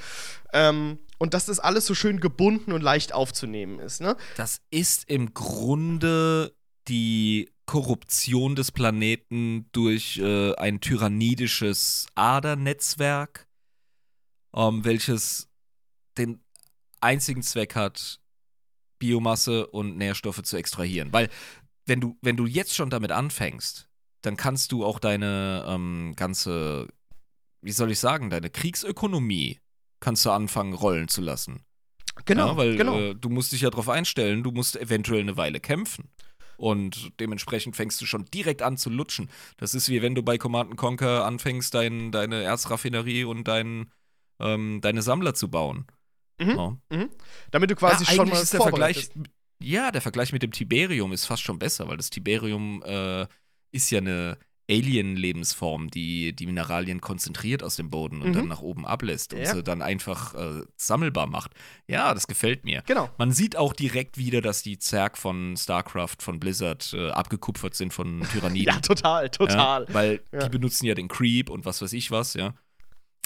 Ähm, 0.53 0.99
und 1.17 1.33
dass 1.33 1.45
das 1.45 1.59
alles 1.59 1.85
so 1.85 1.93
schön 1.93 2.21
gebunden 2.21 2.71
und 2.71 2.81
leicht 2.81 3.13
aufzunehmen 3.13 3.79
ist. 3.79 3.99
Ne? 3.99 4.15
Das 4.37 4.61
ist 4.71 5.09
im 5.09 5.33
Grunde 5.33 6.55
die 6.87 7.49
Korruption 7.65 8.55
des 8.55 8.71
Planeten 8.71 9.67
durch 9.73 10.17
äh, 10.17 10.55
ein 10.55 10.79
tyrannidisches 10.79 12.07
Adernetzwerk, 12.15 13.47
ähm, 14.55 14.85
welches 14.85 15.48
den 16.19 16.43
einzigen 17.01 17.41
Zweck 17.41 17.75
hat, 17.75 18.19
Biomasse 18.99 19.67
und 19.67 19.97
Nährstoffe 19.97 20.43
zu 20.43 20.57
extrahieren. 20.57 21.11
Weil, 21.13 21.29
wenn 21.85 22.01
du, 22.01 22.17
wenn 22.21 22.37
du 22.37 22.45
jetzt 22.45 22.75
schon 22.75 22.89
damit 22.89 23.11
anfängst, 23.11 23.89
dann 24.21 24.37
kannst 24.37 24.71
du 24.71 24.85
auch 24.85 24.99
deine 24.99 25.65
ähm, 25.67 26.13
ganze, 26.15 26.87
wie 27.61 27.71
soll 27.71 27.91
ich 27.91 27.99
sagen, 27.99 28.29
deine 28.29 28.49
Kriegsökonomie 28.49 29.59
kannst 29.99 30.25
du 30.25 30.31
anfangen 30.31 30.73
rollen 30.73 31.07
zu 31.07 31.21
lassen. 31.21 31.63
Genau, 32.25 32.47
ja, 32.47 32.57
weil 32.57 32.75
genau. 32.75 32.99
Äh, 32.99 33.15
du 33.15 33.29
musst 33.29 33.53
dich 33.53 33.61
ja 33.61 33.69
darauf 33.69 33.89
einstellen, 33.89 34.43
du 34.43 34.51
musst 34.51 34.75
eventuell 34.75 35.21
eine 35.21 35.37
Weile 35.37 35.59
kämpfen. 35.59 36.09
Und 36.57 37.17
dementsprechend 37.21 37.77
fängst 37.77 38.01
du 38.01 38.05
schon 38.05 38.25
direkt 38.25 38.61
an 38.61 38.75
zu 38.75 38.89
lutschen. 38.89 39.29
Das 39.55 39.73
ist 39.73 39.87
wie 39.87 40.01
wenn 40.01 40.13
du 40.13 40.23
bei 40.23 40.37
Command 40.37 40.75
Conquer 40.75 41.25
anfängst, 41.25 41.73
dein, 41.73 42.11
deine 42.11 42.43
Erzraffinerie 42.43 43.23
und 43.23 43.47
dein, 43.47 43.89
ähm, 44.39 44.81
deine 44.81 45.01
Sammler 45.01 45.33
zu 45.33 45.49
bauen. 45.49 45.87
Mhm. 46.39 46.49
Ja. 46.49 46.77
Mhm. 46.89 47.09
Damit 47.51 47.71
du 47.71 47.75
quasi 47.75 48.03
ja, 48.05 48.11
schon 48.11 48.29
mal 48.29 48.41
ist 48.41 48.53
der 48.53 48.61
Vergleich. 48.61 49.09
Ja, 49.61 49.91
der 49.91 50.01
Vergleich 50.01 50.31
mit 50.31 50.41
dem 50.41 50.51
Tiberium 50.51 51.11
ist 51.11 51.25
fast 51.25 51.43
schon 51.43 51.59
besser, 51.59 51.87
weil 51.89 51.97
das 51.97 52.09
Tiberium 52.09 52.81
äh, 52.85 53.27
ist 53.71 53.91
ja 53.91 53.99
eine 53.99 54.37
Alien-Lebensform, 54.69 55.89
die 55.89 56.33
die 56.33 56.45
Mineralien 56.45 57.01
konzentriert 57.01 57.63
aus 57.63 57.75
dem 57.75 57.89
Boden 57.89 58.21
und 58.21 58.29
mhm. 58.29 58.33
dann 58.33 58.47
nach 58.47 58.61
oben 58.61 58.85
ablässt 58.85 59.33
und 59.33 59.39
ja. 59.39 59.53
sie 59.53 59.63
dann 59.63 59.81
einfach 59.81 60.35
äh, 60.35 60.61
sammelbar 60.77 61.27
macht. 61.27 61.53
Ja, 61.87 62.13
das 62.13 62.27
gefällt 62.27 62.65
mir. 62.65 62.83
Genau. 62.85 63.09
Man 63.17 63.31
sieht 63.31 63.57
auch 63.57 63.73
direkt 63.73 64.17
wieder, 64.17 64.41
dass 64.41 64.61
die 64.61 64.77
Zerg 64.77 65.17
von 65.17 65.57
StarCraft, 65.57 66.17
von 66.19 66.39
Blizzard, 66.39 66.93
äh, 66.93 67.09
abgekupfert 67.09 67.73
sind 67.73 67.93
von 67.93 68.21
Tyranniden. 68.31 68.75
ja, 68.75 68.79
total, 68.79 69.29
total. 69.29 69.85
Ja, 69.87 69.93
weil 69.93 70.21
ja. 70.31 70.39
die 70.39 70.49
benutzen 70.49 70.85
ja 70.85 70.93
den 70.93 71.07
Creep 71.07 71.49
und 71.49 71.65
was 71.65 71.81
weiß 71.81 71.93
ich 71.93 72.11
was, 72.11 72.35
ja. 72.35 72.53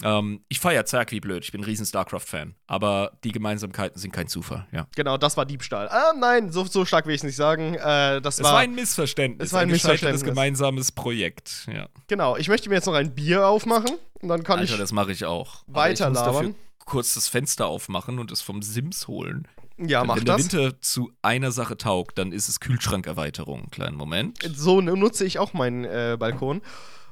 Ähm, 0.02 0.44
ich 0.48 0.60
feiere 0.60 0.84
Zerg 0.86 1.12
wie 1.12 1.20
blöd, 1.20 1.44
ich 1.44 1.52
bin 1.52 1.60
ein 1.60 1.64
riesen 1.64 1.86
StarCraft-Fan. 1.86 2.54
Aber 2.66 3.12
die 3.22 3.32
Gemeinsamkeiten 3.32 3.98
sind 3.98 4.12
kein 4.12 4.26
Zufall, 4.26 4.66
ja. 4.72 4.86
Genau, 4.96 5.16
das 5.16 5.36
war 5.36 5.46
Diebstahl. 5.46 5.88
Ah, 5.88 6.12
nein, 6.18 6.50
so, 6.50 6.64
so 6.64 6.84
stark 6.84 7.06
will 7.06 7.14
ich 7.14 7.20
es 7.20 7.24
nicht 7.24 7.36
sagen. 7.36 7.74
Äh, 7.74 8.20
das 8.20 8.38
es 8.38 8.44
war, 8.44 8.54
war 8.54 8.60
ein 8.60 8.74
Missverständnis. 8.74 9.48
Es 9.48 9.52
war 9.52 9.60
ein, 9.60 9.68
ein 9.68 9.72
Missverständnis. 9.72 10.24
gemeinsames 10.24 10.92
Projekt, 10.92 11.68
ja. 11.72 11.88
Genau, 12.08 12.36
ich 12.36 12.48
möchte 12.48 12.68
mir 12.68 12.76
jetzt 12.76 12.86
noch 12.86 12.94
ein 12.94 13.14
Bier 13.14 13.46
aufmachen 13.46 13.96
und 14.20 14.28
dann 14.28 14.42
kann 14.42 14.58
Alter, 14.58 14.74
ich. 14.74 14.78
das 14.78 14.92
mache 14.92 15.12
ich 15.12 15.24
auch. 15.24 15.62
Weiter 15.66 16.08
ich 16.08 16.14
labern. 16.14 16.54
kurz 16.84 17.14
das 17.14 17.28
Fenster 17.28 17.66
aufmachen 17.66 18.18
und 18.18 18.32
es 18.32 18.40
vom 18.40 18.62
Sims 18.62 19.06
holen. 19.06 19.46
Ja, 19.76 20.00
Denn 20.00 20.08
mach 20.08 20.16
wenn 20.16 20.24
das. 20.24 20.38
Wenn 20.38 20.48
der 20.48 20.60
Winter 20.60 20.80
zu 20.80 21.12
einer 21.22 21.52
Sache 21.52 21.76
taugt, 21.76 22.18
dann 22.18 22.32
ist 22.32 22.48
es 22.48 22.60
Kühlschrankerweiterung. 22.60 23.70
Kleinen 23.70 23.96
Moment. 23.96 24.38
So 24.54 24.80
nutze 24.80 25.24
ich 25.24 25.38
auch 25.38 25.52
meinen 25.52 25.84
äh, 25.84 26.16
Balkon. 26.18 26.62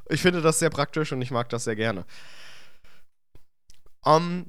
Ich 0.09 0.21
finde 0.21 0.43
das 0.43 0.59
sehr 0.59 0.71
praktisch 0.71 1.13
und 1.13 1.23
ich 1.23 1.31
mag 1.31 1.49
das 1.49 1.65
sehr 1.65 1.77
gerne. 1.77 2.05
Um, 4.05 4.47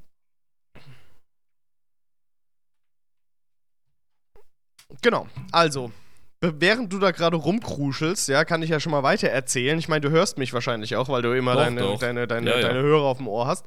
genau, 5.00 5.28
also, 5.52 5.92
während 6.40 6.92
du 6.92 6.98
da 6.98 7.10
gerade 7.12 7.36
rumkruschelst, 7.36 8.28
ja, 8.28 8.44
kann 8.44 8.62
ich 8.62 8.70
ja 8.70 8.80
schon 8.80 8.92
mal 8.92 9.02
weiter 9.02 9.28
erzählen. 9.28 9.78
Ich 9.78 9.88
meine, 9.88 10.00
du 10.00 10.10
hörst 10.10 10.38
mich 10.38 10.52
wahrscheinlich 10.52 10.96
auch, 10.96 11.08
weil 11.08 11.22
du 11.22 11.36
immer 11.36 11.54
doch, 11.54 11.60
deine, 11.60 11.80
doch. 11.80 11.98
deine, 11.98 12.26
deine, 12.26 12.50
ja, 12.50 12.60
deine 12.60 12.78
ja. 12.80 12.84
Hörer 12.84 13.04
auf 13.04 13.18
dem 13.18 13.28
Ohr 13.28 13.46
hast. 13.46 13.64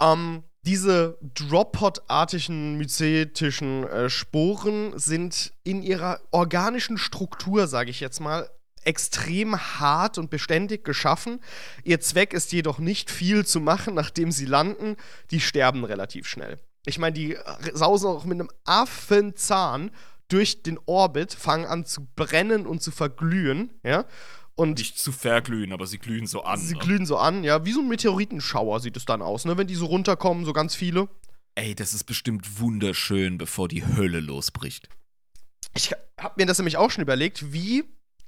Ähm, 0.00 0.44
diese 0.64 1.18
Drop-Pod-artigen 1.22 2.76
myzetischen 2.76 3.84
äh, 3.88 4.08
Sporen 4.08 4.96
sind 4.96 5.52
in 5.64 5.82
ihrer 5.82 6.20
organischen 6.30 6.98
Struktur, 6.98 7.66
sage 7.66 7.90
ich 7.90 8.00
jetzt 8.00 8.20
mal, 8.20 8.48
extrem 8.84 9.56
hart 9.56 10.18
und 10.18 10.30
beständig 10.30 10.84
geschaffen. 10.84 11.40
Ihr 11.84 12.00
Zweck 12.00 12.32
ist 12.32 12.52
jedoch 12.52 12.78
nicht 12.78 13.10
viel 13.10 13.46
zu 13.46 13.60
machen, 13.60 13.94
nachdem 13.94 14.32
sie 14.32 14.46
landen. 14.46 14.96
Die 15.30 15.40
sterben 15.40 15.84
relativ 15.84 16.26
schnell. 16.26 16.58
Ich 16.84 16.98
meine, 16.98 17.14
die 17.14 17.36
sausen 17.74 18.08
auch 18.08 18.24
mit 18.24 18.40
einem 18.40 18.50
Affenzahn 18.64 19.90
durch 20.28 20.62
den 20.62 20.78
Orbit, 20.86 21.32
fangen 21.32 21.66
an 21.66 21.84
zu 21.84 22.06
brennen 22.16 22.66
und 22.66 22.82
zu 22.82 22.90
verglühen, 22.90 23.70
ja. 23.84 24.06
Und 24.54 24.78
nicht 24.78 24.98
zu 24.98 25.12
verglühen, 25.12 25.72
aber 25.72 25.86
sie 25.86 25.98
glühen 25.98 26.26
so 26.26 26.42
an. 26.42 26.60
Sie 26.60 26.74
ne? 26.74 26.80
glühen 26.80 27.06
so 27.06 27.16
an, 27.16 27.44
ja. 27.44 27.64
Wie 27.64 27.72
so 27.72 27.80
ein 27.80 27.88
Meteoritenschauer 27.88 28.80
sieht 28.80 28.96
es 28.96 29.04
dann 29.04 29.22
aus, 29.22 29.44
ne? 29.44 29.56
Wenn 29.56 29.66
die 29.66 29.74
so 29.74 29.86
runterkommen, 29.86 30.44
so 30.44 30.52
ganz 30.52 30.74
viele. 30.74 31.08
Ey, 31.54 31.74
das 31.74 31.94
ist 31.94 32.04
bestimmt 32.04 32.60
wunderschön, 32.60 33.38
bevor 33.38 33.68
die 33.68 33.84
Hölle 33.84 34.20
losbricht. 34.20 34.88
Ich 35.74 35.92
habe 36.18 36.34
mir 36.36 36.46
das 36.46 36.58
nämlich 36.58 36.76
auch 36.76 36.90
schon 36.90 37.02
überlegt, 37.02 37.52
wie 37.52 37.84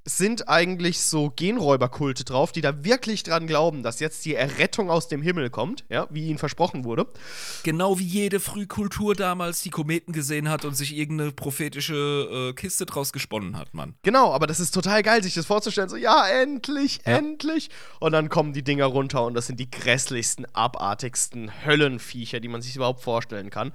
sind 0.07 0.51
eigentlich 0.51 1.01
so 1.01 1.33
Genräuberkulte 1.35 2.25
drauf, 2.25 2.53
die 2.53 2.61
da 2.61 2.85
wirklich 2.85 3.23
dran 3.23 3.47
glauben, 3.47 3.83
dass 3.83 4.01
jetzt 4.01 4.27
die 4.27 4.35
Errettung 4.35 4.91
aus 4.91 5.09
dem 5.09 5.23
Himmel 5.23 5.49
kommt, 5.49 5.85
ja, 5.89 6.07
wie 6.11 6.29
ihnen 6.29 6.37
versprochen 6.37 6.85
wurde. 6.85 7.07
Genau 7.63 7.99
wie 7.99 8.05
jede 8.05 8.39
Frühkultur 8.39 9.15
damals 9.15 9.63
die 9.63 9.71
Kometen 9.71 10.13
gesehen 10.13 10.51
hat 10.51 10.67
und 10.67 10.75
sich 10.75 10.95
irgendeine 10.95 11.33
prophetische 11.33 12.51
äh, 12.51 12.53
Kiste 12.53 12.85
draus 12.85 13.15
gesponnen 13.15 13.57
hat, 13.57 13.73
Mann. 13.73 13.95
Genau, 14.03 14.31
aber 14.33 14.47
das 14.47 14.61
ist 14.61 14.73
total 14.73 15.03
geil, 15.03 15.23
sich 15.23 15.33
das 15.33 15.47
vorzustellen, 15.47 15.89
so, 15.89 15.97
ja, 15.97 16.29
endlich, 16.29 17.01
ja. 17.07 17.17
endlich. 17.17 17.71
Und 17.99 18.13
dann 18.13 18.29
kommen 18.29 18.53
die 18.53 18.63
Dinger 18.63 18.87
runter 18.87 19.25
und 19.25 19.33
das 19.33 19.47
sind 19.47 19.59
die 19.59 19.71
grässlichsten, 19.71 20.45
abartigsten 20.53 21.65
Höllenviecher, 21.65 22.41
die 22.41 22.49
man 22.49 22.61
sich 22.61 22.77
überhaupt 22.77 23.01
vorstellen 23.01 23.49
kann. 23.49 23.73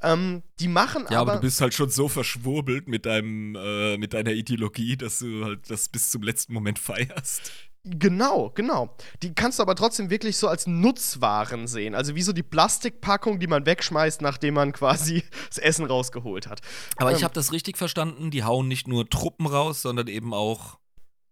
Ähm, 0.00 0.42
die 0.60 0.68
machen 0.68 1.06
ja, 1.10 1.20
aber. 1.20 1.32
aber 1.32 1.40
du 1.40 1.46
bist 1.46 1.60
halt 1.60 1.74
schon 1.74 1.90
so 1.90 2.06
verschwurbelt 2.06 2.86
mit 2.86 3.04
deinem, 3.04 3.56
äh, 3.56 3.98
mit 3.98 4.14
deiner 4.14 4.30
Ideologie, 4.30 4.96
dass 4.96 5.18
du 5.18 5.44
halt 5.44 5.71
das 5.72 5.88
bis 5.88 6.10
zum 6.10 6.22
letzten 6.22 6.52
Moment 6.52 6.78
feierst. 6.78 7.50
Genau, 7.84 8.50
genau. 8.50 8.96
Die 9.22 9.34
kannst 9.34 9.58
du 9.58 9.62
aber 9.64 9.74
trotzdem 9.74 10.08
wirklich 10.08 10.36
so 10.36 10.46
als 10.46 10.68
Nutzwaren 10.68 11.66
sehen. 11.66 11.96
Also 11.96 12.14
wie 12.14 12.22
so 12.22 12.32
die 12.32 12.44
Plastikpackung, 12.44 13.40
die 13.40 13.48
man 13.48 13.66
wegschmeißt, 13.66 14.22
nachdem 14.22 14.54
man 14.54 14.72
quasi 14.72 15.24
das 15.48 15.58
Essen 15.58 15.86
rausgeholt 15.86 16.46
hat. 16.46 16.60
Aber 16.96 17.10
ähm, 17.10 17.16
ich 17.16 17.24
habe 17.24 17.34
das 17.34 17.50
richtig 17.50 17.76
verstanden, 17.76 18.30
die 18.30 18.44
hauen 18.44 18.68
nicht 18.68 18.86
nur 18.86 19.08
Truppen 19.08 19.46
raus, 19.46 19.82
sondern 19.82 20.06
eben 20.06 20.32
auch 20.32 20.78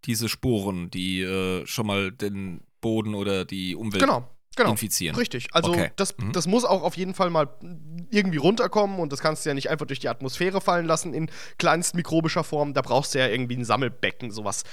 diese 0.07 0.29
Sporen, 0.29 0.91
die 0.91 1.21
äh, 1.21 1.65
schon 1.67 1.87
mal 1.87 2.11
den 2.11 2.63
Boden 2.81 3.15
oder 3.15 3.45
die 3.45 3.77
Umwelt 3.77 4.03
genau 4.03 4.29
genau, 4.65 4.73
infizieren. 4.73 5.17
Richtig. 5.17 5.49
Also 5.53 5.71
okay. 5.71 5.91
das, 5.97 6.17
mhm. 6.19 6.33
das 6.33 6.47
muss 6.47 6.65
auch 6.65 6.83
auf 6.83 6.97
jeden 6.97 7.15
Fall 7.15 7.31
mal 7.31 7.49
irgendwie 8.11 8.39
runterkommen 8.39 8.99
und 8.99 9.13
das 9.13 9.21
kannst 9.21 9.45
du 9.45 9.51
ja 9.51 9.55
nicht 9.55 9.71
einfach 9.71 9.87
durch 9.87 10.01
die 10.01 10.09
Atmosphäre 10.09 10.61
fallen 10.61 10.87
lassen 10.87 11.15
in 11.15 11.31
kleinst 11.59 11.95
mikrobischer 11.95 12.45
Form. 12.45 12.75
Da 12.75 12.83
brauchst 12.83 13.15
du 13.15 13.19
ja 13.19 13.29
irgendwie 13.29 13.57
ein 13.57 13.65
Sammelbecken, 13.65 14.31
sowas 14.31 14.65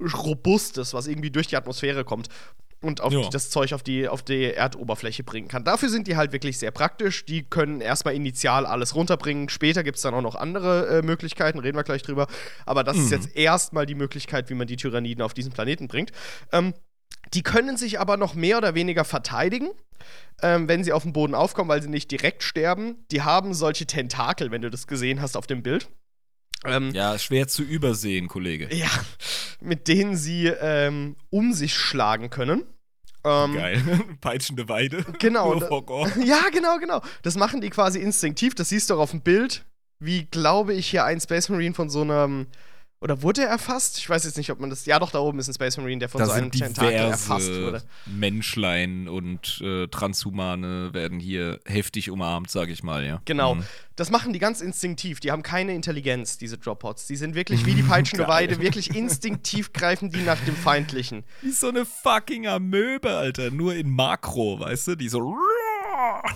Robustes, 0.00 0.94
was 0.94 1.06
irgendwie 1.06 1.30
durch 1.30 1.46
die 1.46 1.56
Atmosphäre 1.56 2.04
kommt 2.04 2.28
und 2.82 3.00
auf 3.00 3.12
die, 3.12 3.28
das 3.30 3.50
Zeug 3.50 3.72
auf 3.72 3.82
die, 3.82 4.08
auf 4.08 4.22
die 4.22 4.54
Erdoberfläche 4.54 5.22
bringen 5.22 5.48
kann. 5.48 5.64
Dafür 5.64 5.88
sind 5.88 6.06
die 6.06 6.16
halt 6.16 6.32
wirklich 6.32 6.58
sehr 6.58 6.70
praktisch. 6.70 7.24
Die 7.26 7.42
können 7.42 7.80
erstmal 7.80 8.14
initial 8.14 8.64
alles 8.64 8.94
runterbringen. 8.94 9.48
Später 9.48 9.82
gibt 9.82 9.96
es 9.96 10.02
dann 10.02 10.14
auch 10.14 10.22
noch 10.22 10.34
andere 10.34 10.98
äh, 10.98 11.02
Möglichkeiten, 11.02 11.58
reden 11.58 11.76
wir 11.76 11.84
gleich 11.84 12.02
drüber. 12.02 12.26
Aber 12.64 12.82
das 12.82 12.96
mhm. 12.96 13.04
ist 13.04 13.10
jetzt 13.10 13.36
erstmal 13.36 13.86
die 13.86 13.94
Möglichkeit, 13.94 14.48
wie 14.50 14.54
man 14.54 14.66
die 14.66 14.76
Tyranniden 14.76 15.22
auf 15.22 15.34
diesen 15.34 15.52
Planeten 15.52 15.88
bringt. 15.88 16.12
Ähm, 16.52 16.74
die 17.34 17.42
können 17.42 17.76
sich 17.76 18.00
aber 18.00 18.16
noch 18.16 18.34
mehr 18.34 18.58
oder 18.58 18.74
weniger 18.74 19.04
verteidigen, 19.04 19.70
ähm, 20.42 20.68
wenn 20.68 20.84
sie 20.84 20.92
auf 20.92 21.02
dem 21.02 21.12
Boden 21.12 21.34
aufkommen, 21.34 21.68
weil 21.68 21.82
sie 21.82 21.88
nicht 21.88 22.10
direkt 22.10 22.42
sterben. 22.42 23.04
Die 23.10 23.22
haben 23.22 23.54
solche 23.54 23.86
Tentakel, 23.86 24.50
wenn 24.50 24.62
du 24.62 24.70
das 24.70 24.86
gesehen 24.86 25.20
hast 25.20 25.36
auf 25.36 25.46
dem 25.46 25.62
Bild. 25.62 25.88
Ähm, 26.64 26.90
ja, 26.92 27.18
schwer 27.18 27.48
zu 27.48 27.62
übersehen, 27.62 28.28
Kollege. 28.28 28.74
Ja, 28.74 28.90
mit 29.60 29.88
denen 29.88 30.16
sie 30.16 30.46
ähm, 30.46 31.16
um 31.30 31.52
sich 31.52 31.74
schlagen 31.74 32.28
können. 32.28 32.64
Ähm, 33.24 33.54
Geil. 33.54 33.82
Peitschende 34.20 34.68
Weide. 34.68 35.04
Genau. 35.18 35.54
ja, 36.24 36.48
genau, 36.52 36.78
genau. 36.78 37.02
Das 37.22 37.36
machen 37.36 37.60
die 37.60 37.70
quasi 37.70 37.98
instinktiv. 37.98 38.54
Das 38.54 38.68
siehst 38.70 38.90
du 38.90 38.94
auch 38.94 39.00
auf 39.00 39.10
dem 39.10 39.22
Bild, 39.22 39.64
wie, 39.98 40.24
glaube 40.24 40.74
ich, 40.74 40.88
hier 40.88 41.04
ein 41.04 41.20
Space 41.20 41.48
Marine 41.48 41.74
von 41.74 41.90
so 41.90 42.02
einem 42.02 42.46
oder 43.02 43.22
wurde 43.22 43.42
er 43.42 43.48
erfasst? 43.48 43.96
Ich 43.96 44.10
weiß 44.10 44.24
jetzt 44.24 44.36
nicht, 44.36 44.50
ob 44.50 44.60
man 44.60 44.68
das. 44.68 44.84
Ja, 44.84 44.98
doch, 44.98 45.10
da 45.10 45.20
oben 45.20 45.38
ist 45.38 45.48
ein 45.48 45.54
Space 45.54 45.78
Marine, 45.78 46.00
der 46.00 46.10
von 46.10 46.18
da 46.18 46.26
so 46.26 46.32
einem 46.32 46.50
Tentakel 46.50 46.92
erfasst 46.92 47.50
wurde. 47.50 47.82
Menschlein 48.04 49.08
und 49.08 49.60
äh, 49.62 49.86
Transhumane 49.86 50.92
werden 50.92 51.18
hier 51.18 51.60
heftig 51.64 52.10
umarmt, 52.10 52.50
sage 52.50 52.72
ich 52.72 52.82
mal, 52.82 53.04
ja. 53.06 53.22
Genau. 53.24 53.54
Mhm. 53.54 53.64
Das 53.96 54.10
machen 54.10 54.32
die 54.32 54.38
ganz 54.38 54.60
instinktiv. 54.60 55.20
Die 55.20 55.30
haben 55.30 55.42
keine 55.42 55.74
Intelligenz, 55.74 56.36
diese 56.36 56.58
Droppots. 56.58 57.06
Die 57.06 57.16
sind 57.16 57.34
wirklich 57.34 57.64
wie 57.64 57.74
die 57.74 57.82
peitschende 57.88 58.28
Weide. 58.28 58.60
Wirklich 58.60 58.94
instinktiv 58.94 59.72
greifen 59.72 60.10
die 60.10 60.22
nach 60.22 60.40
dem 60.44 60.56
Feindlichen. 60.56 61.24
Wie 61.40 61.52
so 61.52 61.68
eine 61.68 61.86
fucking 61.86 62.46
Amöbe, 62.46 63.10
Alter. 63.16 63.50
Nur 63.50 63.74
in 63.74 63.90
Makro, 63.90 64.60
weißt 64.60 64.88
du? 64.88 64.96
Die 64.96 65.08
so 65.08 65.18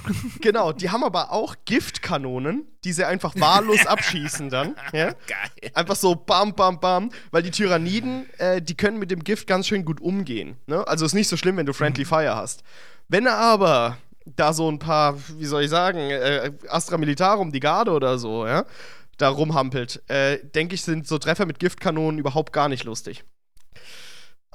genau, 0.41 0.73
die 0.73 0.91
haben 0.91 1.05
aber 1.05 1.33
auch 1.33 1.57
Giftkanonen, 1.65 2.67
die 2.85 2.93
sie 2.93 3.05
einfach 3.05 3.35
wahllos 3.37 3.87
abschießen 3.87 4.51
dann. 4.51 4.77
Ja? 4.93 5.13
Geil. 5.27 5.71
Einfach 5.75 5.97
so 5.97 6.15
bam, 6.15 6.55
bam, 6.55 6.81
bam. 6.81 7.11
Weil 7.31 7.43
die 7.43 7.51
Tyranniden, 7.51 8.29
äh, 8.39 8.61
die 8.61 8.77
können 8.77 8.99
mit 8.99 9.11
dem 9.11 9.25
Gift 9.25 9.47
ganz 9.47 9.67
schön 9.67 9.85
gut 9.85 10.01
umgehen. 10.01 10.57
Ne? 10.67 10.87
Also 10.87 11.05
ist 11.05 11.15
nicht 11.15 11.29
so 11.29 11.37
schlimm, 11.37 11.57
wenn 11.57 11.67
du 11.67 11.73
Friendly 11.73 12.05
mhm. 12.05 12.09
Fire 12.09 12.37
hast. 12.37 12.63
Wenn 13.09 13.27
er 13.27 13.37
aber 13.37 13.99
da 14.25 14.53
so 14.53 14.71
ein 14.71 14.79
paar, 14.79 15.17
wie 15.39 15.47
soll 15.47 15.65
ich 15.65 15.71
sagen, 15.71 15.99
äh, 16.11 16.53
Astra 16.69 16.97
Militarum, 16.97 17.53
die 17.53 17.61
Garde 17.61 17.91
oder 17.91 18.19
so, 18.19 18.47
ja, 18.47 18.65
da 19.19 19.29
rumhampelt, 19.29 20.03
äh, 20.09 20.39
denke 20.43 20.75
ich, 20.75 20.83
sind 20.83 21.07
so 21.07 21.19
Treffer 21.19 21.47
mit 21.47 21.59
Giftkanonen 21.59 22.19
überhaupt 22.19 22.53
gar 22.53 22.69
nicht 22.69 22.85
lustig. 22.85 23.25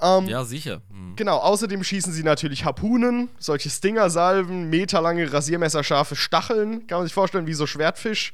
Ähm, 0.01 0.27
ja, 0.27 0.43
sicher. 0.43 0.81
Mhm. 0.91 1.15
Genau, 1.15 1.37
außerdem 1.37 1.83
schießen 1.83 2.13
sie 2.13 2.23
natürlich 2.23 2.65
Harpunen, 2.65 3.29
solche 3.37 3.69
Stingersalven, 3.69 4.69
meterlange, 4.69 5.31
rasiermesserscharfe 5.31 6.15
Stacheln, 6.15 6.87
kann 6.87 6.99
man 6.99 7.07
sich 7.07 7.13
vorstellen, 7.13 7.47
wie 7.47 7.53
so 7.53 7.67
Schwertfisch. 7.67 8.31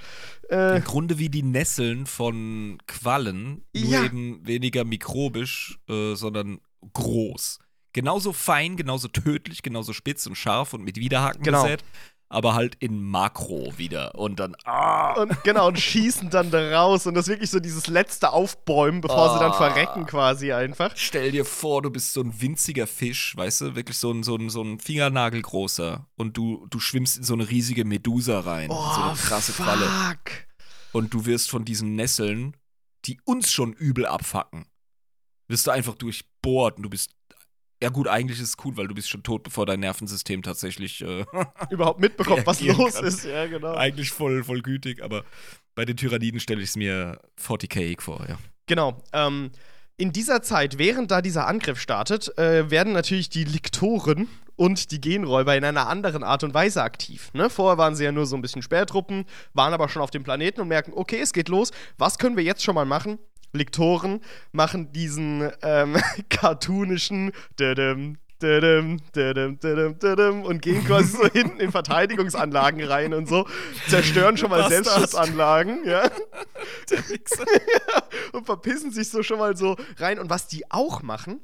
Äh, 0.50 0.78
Im 0.78 0.84
Grunde 0.84 1.18
wie 1.18 1.30
die 1.30 1.44
Nesseln 1.44 2.06
von 2.06 2.78
Quallen, 2.88 3.66
nur 3.76 3.92
ja. 3.92 4.04
eben 4.04 4.46
weniger 4.46 4.84
mikrobisch, 4.84 5.80
äh, 5.90 6.16
sondern 6.16 6.60
groß. 6.94 7.60
Genauso 7.94 8.34
fein, 8.34 8.76
genauso 8.76 9.08
tödlich, 9.08 9.64
genauso 9.64 9.94
spitz 9.94 10.28
und 10.28 10.36
scharf 10.36 10.74
und 10.74 10.84
mit 10.84 10.98
Widerhaken 10.98 11.44
genau. 11.44 11.64
gesät 11.64 11.84
aber 12.30 12.56
halt 12.56 12.76
in 12.80 13.02
Makro 13.02 13.74
wieder. 13.78 14.16
Und 14.16 14.40
dann. 14.40 14.56
Ah. 14.66 15.14
Und 15.14 15.44
genau, 15.44 15.68
und 15.68 15.80
schießen 15.80 16.30
dann 16.30 16.52
da 16.52 16.78
raus. 16.78 17.06
Und 17.06 17.14
das 17.14 17.28
ist 17.28 17.30
wirklich 17.30 17.52
so 17.52 17.60
dieses 17.60 17.88
letzte 17.88 18.32
Aufbäumen, 18.32 19.02
bevor 19.02 19.30
ah. 19.30 19.34
sie 19.34 19.40
dann 19.40 19.52
ah. 19.52 19.56
verrecken, 19.56 20.06
quasi 20.06 20.52
einfach. 20.52 20.92
Stell 20.96 21.32
dir 21.32 21.46
vor, 21.46 21.82
du 21.82 21.90
bist 21.90 22.14
so 22.14 22.22
ein 22.22 22.42
winziger 22.42 22.88
Fisch, 22.88 23.36
weißt 23.38 23.62
du, 23.62 23.76
wirklich 23.76 23.98
so 23.98 24.12
ein, 24.12 24.24
so 24.24 24.36
ein, 24.36 24.50
so 24.50 24.62
ein 24.62 24.80
Fingernagel 24.80 25.42
großer. 25.42 26.08
Und 26.16 26.38
du, 26.38 26.68
du 26.70 26.80
schwimmst 26.80 27.18
in 27.18 27.24
so 27.24 27.34
eine 27.34 27.50
riesige 27.50 27.86
Medusa 27.86 28.40
rein. 28.40 28.70
Oh, 28.72 28.94
so 28.96 29.02
eine 29.02 29.16
krasse 29.16 29.54
fuck. 29.54 29.66
Falle. 29.66 29.90
Und 30.92 31.14
du 31.14 31.26
wirst 31.26 31.50
von 31.50 31.66
diesen 31.66 31.96
Nesseln, 31.96 32.56
die 33.06 33.20
uns 33.24 33.52
schon 33.52 33.74
übel 33.74 34.06
abfacken, 34.06 34.66
wirst 35.48 35.68
du 35.68 35.72
einfach 35.72 35.96
durchbohrt 35.96 36.78
und 36.78 36.84
du 36.84 36.90
bist 36.90 37.12
ja 37.82 37.90
gut, 37.90 38.08
eigentlich 38.08 38.40
ist 38.40 38.50
es 38.50 38.66
cool, 38.66 38.78
weil 38.78 38.88
du 38.88 38.96
bist 38.96 39.10
schon 39.10 39.24
tot, 39.24 39.44
bevor 39.44 39.66
dein 39.66 39.80
Nervensystem 39.82 40.42
tatsächlich 40.42 41.02
äh, 41.02 41.26
überhaupt 41.70 42.00
mitbekommt, 42.00 42.46
was 42.46 42.62
los 42.62 42.96
kann. 42.96 43.06
ist. 43.06 43.26
Ja, 43.26 43.48
genau. 43.48 43.74
Eigentlich 43.76 44.12
voll, 44.12 44.44
voll 44.44 44.62
gütig, 44.62 45.04
aber 45.04 45.24
bei 45.76 45.86
den 45.86 45.98
Tyranniden 45.98 46.40
stelle 46.40 46.62
ich 46.62 46.70
es 46.70 46.76
mir 46.76 47.20
40k 47.42 48.00
vor, 48.02 48.26
ja. 48.28 48.38
Genau. 48.68 49.04
Ähm, 49.14 49.52
in 49.98 50.12
dieser 50.12 50.42
Zeit, 50.42 50.78
während 50.78 51.12
da 51.12 51.22
dieser 51.22 51.48
Angriff 51.48 51.80
startet, 51.80 52.38
äh, 52.38 52.70
werden 52.70 52.94
natürlich 52.94 53.30
die 53.30 53.44
Liktoren 53.44 54.28
und 54.56 54.92
die 54.92 55.02
Genräuber 55.02 55.56
in 55.56 55.64
einer 55.64 55.88
anderen 55.88 56.24
Art 56.24 56.44
und 56.44 56.54
Weise 56.54 56.82
aktiv. 56.82 57.30
Ne? 57.34 57.50
Vorher 57.50 57.78
waren 57.78 57.96
sie 57.96 58.04
ja 58.04 58.12
nur 58.12 58.26
so 58.26 58.36
ein 58.36 58.42
bisschen 58.42 58.62
Spähtruppen, 58.62 59.26
waren 59.54 59.74
aber 59.74 59.90
schon 59.90 60.02
auf 60.02 60.12
dem 60.12 60.24
Planeten 60.24 60.62
und 60.62 60.68
merken, 60.68 60.94
okay, 60.96 61.20
es 61.20 61.34
geht 61.34 61.50
los. 61.50 61.72
Was 61.98 62.18
können 62.18 62.38
wir 62.38 62.44
jetzt 62.44 62.64
schon 62.64 62.76
mal 62.76 62.86
machen? 62.86 63.20
Lektoren 63.56 64.22
machen 64.52 64.92
diesen 64.92 65.50
ähm, 65.62 65.98
cartoonischen 66.30 67.32
und 70.44 70.62
gehen 70.62 70.84
quasi 70.86 71.18
so 71.18 71.28
hinten 71.28 71.60
in 71.60 71.72
Verteidigungsanlagen 71.72 72.84
rein 72.84 73.14
und 73.14 73.28
so, 73.28 73.48
zerstören 73.88 74.38
schon 74.38 74.50
mal 74.50 74.62
Bastard. 74.62 74.86
Selbstschutzanlagen, 74.86 75.86
ja. 75.86 76.04
ja. 76.90 78.04
Und 78.34 78.46
verpissen 78.46 78.92
sich 78.92 79.10
so 79.10 79.24
schon 79.24 79.40
mal 79.40 79.56
so 79.56 79.78
rein. 79.98 80.20
Und 80.20 80.30
was 80.30 80.48
die 80.48 80.70
auch 80.70 81.02
machen, 81.02 81.40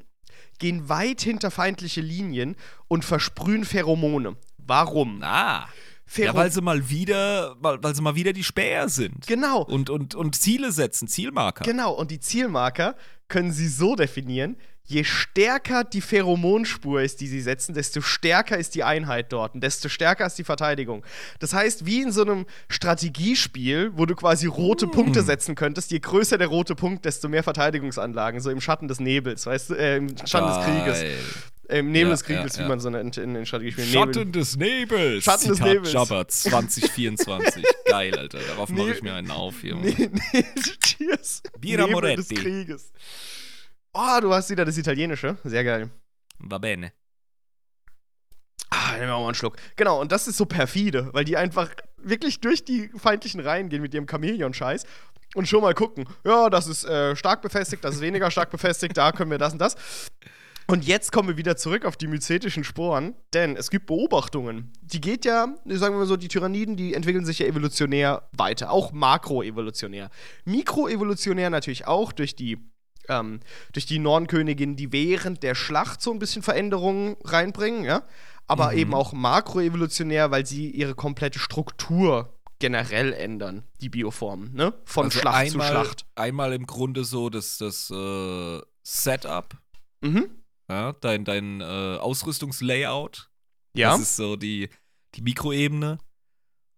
gehen 0.59 0.89
weit 0.89 1.21
hinter 1.21 1.49
feindliche 1.49 2.01
Linien 2.01 2.55
und 2.87 3.05
versprühen 3.05 3.65
Pheromone. 3.65 4.35
Warum? 4.57 5.21
Ah. 5.23 5.67
Phäro 6.11 6.33
ja, 6.33 6.35
weil 6.35 6.51
sie 6.51 6.61
mal 6.61 6.89
wieder, 6.89 7.55
weil, 7.61 7.81
weil 7.81 7.95
sie 7.95 8.01
mal 8.01 8.15
wieder 8.15 8.33
die 8.33 8.43
Späher 8.43 8.89
sind. 8.89 9.27
Genau. 9.27 9.61
Und, 9.61 9.89
und, 9.89 10.13
und 10.13 10.35
Ziele 10.35 10.73
setzen, 10.73 11.07
Zielmarker. 11.07 11.63
Genau, 11.63 11.93
und 11.93 12.11
die 12.11 12.19
Zielmarker 12.19 12.97
können 13.29 13.53
sie 13.53 13.69
so 13.69 13.95
definieren, 13.95 14.57
je 14.83 15.05
stärker 15.05 15.85
die 15.85 16.01
Pheromonspur 16.01 17.01
ist, 17.01 17.21
die 17.21 17.27
sie 17.27 17.39
setzen, 17.39 17.73
desto 17.73 18.01
stärker 18.01 18.57
ist 18.57 18.75
die 18.75 18.83
Einheit 18.83 19.31
dort 19.31 19.55
und 19.55 19.63
desto 19.63 19.87
stärker 19.87 20.25
ist 20.25 20.37
die 20.37 20.43
Verteidigung. 20.43 21.05
Das 21.39 21.53
heißt, 21.53 21.85
wie 21.85 22.01
in 22.01 22.11
so 22.11 22.23
einem 22.23 22.45
Strategiespiel, 22.67 23.91
wo 23.95 24.05
du 24.05 24.13
quasi 24.13 24.47
rote 24.47 24.87
mm. 24.87 24.91
Punkte 24.91 25.23
setzen 25.23 25.55
könntest, 25.55 25.91
je 25.91 25.99
größer 25.99 26.37
der 26.37 26.47
rote 26.47 26.75
Punkt, 26.75 27.05
desto 27.05 27.29
mehr 27.29 27.43
Verteidigungsanlagen, 27.43 28.41
so 28.41 28.49
im 28.49 28.59
Schatten 28.59 28.89
des 28.89 28.99
Nebels, 28.99 29.45
weißt 29.45 29.69
du, 29.69 29.73
äh, 29.75 29.95
im 29.95 30.09
Schatten 30.25 30.49
Geil. 30.49 30.91
des 30.91 30.99
Krieges. 30.99 31.21
Im 31.71 31.91
Nebel 31.91 32.09
ja, 32.09 32.09
des 32.11 32.23
Krieges, 32.23 32.57
ja, 32.57 32.65
wie 32.65 32.67
man 32.67 32.79
so 32.79 32.89
nennt 32.89 33.17
in 33.17 33.33
den 33.33 33.45
Strategiespielen. 33.45 33.89
Schatten 33.89 34.31
des 34.33 34.57
Nebels. 34.57 35.23
Schatten 35.23 35.53
Zitat 35.53 35.59
des 35.59 35.73
Nebels. 35.73 35.93
Jabba 35.93 36.27
2024. 36.27 37.63
Geil, 37.85 38.17
Alter. 38.17 38.39
Darauf 38.39 38.69
mache 38.69 38.91
ich 38.91 39.01
mir 39.01 39.13
einen 39.13 39.31
auf 39.31 39.61
hier. 39.61 39.75
Nee, 39.75 39.95
nee, 40.33 40.45
cheers. 40.83 41.41
Bira 41.59 41.83
Nebel 41.83 41.93
Moretti. 41.93 42.35
des 42.35 42.43
Krieges. 42.43 42.91
Oh, 43.93 44.19
du 44.21 44.33
hast 44.33 44.49
wieder 44.49 44.65
das 44.65 44.77
Italienische. 44.77 45.37
Sehr 45.45 45.63
geil. 45.63 45.89
Va 46.39 46.57
bene. 46.57 46.91
Ah, 48.69 48.93
nehmen 48.93 49.07
wir 49.07 49.15
auch 49.15 49.21
mal 49.21 49.27
einen 49.27 49.35
Schluck. 49.35 49.57
Genau, 49.75 50.01
und 50.01 50.11
das 50.11 50.27
ist 50.27 50.37
so 50.37 50.45
perfide, 50.45 51.09
weil 51.13 51.23
die 51.23 51.37
einfach 51.37 51.69
wirklich 51.97 52.39
durch 52.41 52.65
die 52.65 52.89
feindlichen 52.97 53.39
Reihen 53.39 53.69
gehen 53.69 53.81
mit 53.81 53.93
ihrem 53.93 54.07
Chamäleon-Scheiß 54.07 54.85
und 55.35 55.47
schon 55.47 55.61
mal 55.61 55.73
gucken, 55.73 56.05
ja, 56.25 56.49
das 56.49 56.67
ist 56.67 56.83
äh, 56.85 57.15
stark 57.15 57.41
befestigt, 57.41 57.83
das 57.83 57.95
ist 57.95 58.01
weniger 58.01 58.31
stark 58.31 58.49
befestigt, 58.49 58.97
da 58.97 59.11
können 59.11 59.31
wir 59.31 59.37
das 59.37 59.53
und 59.53 59.59
das. 59.59 59.75
Und 60.71 60.85
jetzt 60.85 61.11
kommen 61.11 61.27
wir 61.27 61.35
wieder 61.37 61.57
zurück 61.57 61.83
auf 61.85 61.97
die 61.97 62.07
myzetischen 62.07 62.63
Sporen, 62.63 63.13
denn 63.33 63.57
es 63.57 63.69
gibt 63.69 63.87
Beobachtungen. 63.87 64.71
Die 64.81 65.01
geht 65.01 65.25
ja, 65.25 65.53
sagen 65.65 65.95
wir 65.95 65.99
mal 65.99 66.05
so, 66.05 66.15
die 66.15 66.29
Tyranniden, 66.29 66.77
die 66.77 66.93
entwickeln 66.93 67.25
sich 67.25 67.39
ja 67.39 67.45
evolutionär 67.45 68.29
weiter, 68.31 68.71
auch 68.71 68.93
makroevolutionär. 68.93 70.09
Mikroevolutionär 70.45 71.49
natürlich 71.49 71.87
auch 71.87 72.13
durch 72.13 72.35
die 72.35 72.57
ähm, 73.09 73.39
durch 73.73 73.85
die 73.87 73.99
Nornkönigin, 73.99 74.75
die 74.77 74.93
während 74.93 75.43
der 75.43 75.55
Schlacht 75.55 76.01
so 76.01 76.11
ein 76.13 76.19
bisschen 76.19 76.43
Veränderungen 76.43 77.17
reinbringen, 77.25 77.83
ja. 77.83 78.03
Aber 78.47 78.71
Mhm. 78.71 78.77
eben 78.77 78.93
auch 78.93 79.11
makroevolutionär, 79.11 80.31
weil 80.31 80.45
sie 80.45 80.69
ihre 80.69 80.93
komplette 80.95 81.39
Struktur 81.39 82.37
generell 82.59 83.11
ändern, 83.11 83.63
die 83.81 83.89
Bioformen, 83.89 84.53
ne? 84.53 84.73
Von 84.85 85.05
Also 85.05 85.19
Schlacht 85.19 85.35
einmal, 85.35 85.67
zu 85.67 85.71
Schlacht. 85.73 86.05
Einmal 86.15 86.53
im 86.53 86.65
Grunde 86.67 87.03
so 87.03 87.29
das, 87.29 87.57
das 87.57 87.89
äh, 87.91 88.61
Setup, 88.83 89.55
Mhm. 90.03 90.29
Ja, 90.71 90.93
dein, 90.93 91.25
dein 91.25 91.61
äh, 91.61 91.63
Ausrüstungslayout. 91.97 93.29
Ja. 93.75 93.91
Das 93.91 94.01
ist 94.01 94.15
so 94.15 94.35
die, 94.37 94.69
die 95.15 95.21
Mikroebene. 95.21 95.97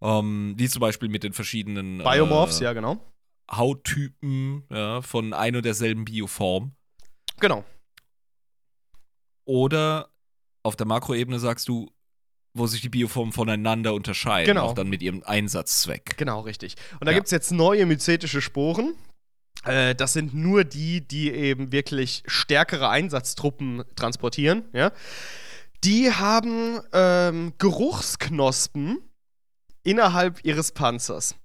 Ähm, 0.02 0.56
wie 0.58 0.68
zum 0.68 0.80
Beispiel 0.82 1.08
mit 1.10 1.24
den 1.24 1.32
verschiedenen 1.34 2.00
Biomorphs, 2.00 2.60
äh, 2.60 2.66
ja, 2.66 2.74
genau. 2.74 3.00
Hauttypen 3.50 4.64
ja, 4.70 5.02
von 5.02 5.34
ein 5.34 5.56
und 5.56 5.64
derselben 5.64 6.06
Bioform. 6.06 6.76
Genau. 7.40 7.64
Oder 9.46 10.10
auf 10.64 10.76
der 10.76 10.86
Makroebene 10.88 11.40
sagst 11.40 11.68
du, 11.68 11.90
wo 12.54 12.68
sich 12.68 12.82
die 12.82 12.90
Bioformen 12.90 13.34
voneinander 13.34 13.94
unterscheiden, 13.94 14.48
Genau. 14.48 14.66
auch 14.68 14.74
dann 14.74 14.88
mit 14.90 15.02
ihrem 15.02 15.24
Einsatzzweck. 15.24 16.18
Genau, 16.18 16.42
richtig. 16.42 16.76
Und 17.00 17.06
da 17.06 17.12
Ja. 17.12 17.18
gibt 17.18 17.26
es 17.28 17.32
jetzt 17.32 17.52
neue 17.52 17.86
myzetische 17.86 18.42
Sporen. 18.42 18.96
Äh, 19.66 19.96
das 19.96 20.14
sind 20.14 20.34
nur 20.34 20.64
die, 20.64 21.02
die 21.02 21.32
eben 21.32 21.72
wirklich 21.72 22.24
stärkere 22.26 22.90
Einsatztruppen 22.90 23.84
transportieren. 23.96 24.66
Ja? 24.74 24.92
Die 25.84 26.12
haben 26.12 26.80
ähm, 26.94 27.54
Geruchsknospen 27.58 29.00
innerhalb 29.84 30.44
ihres 30.46 30.72
Panzers. 30.72 31.36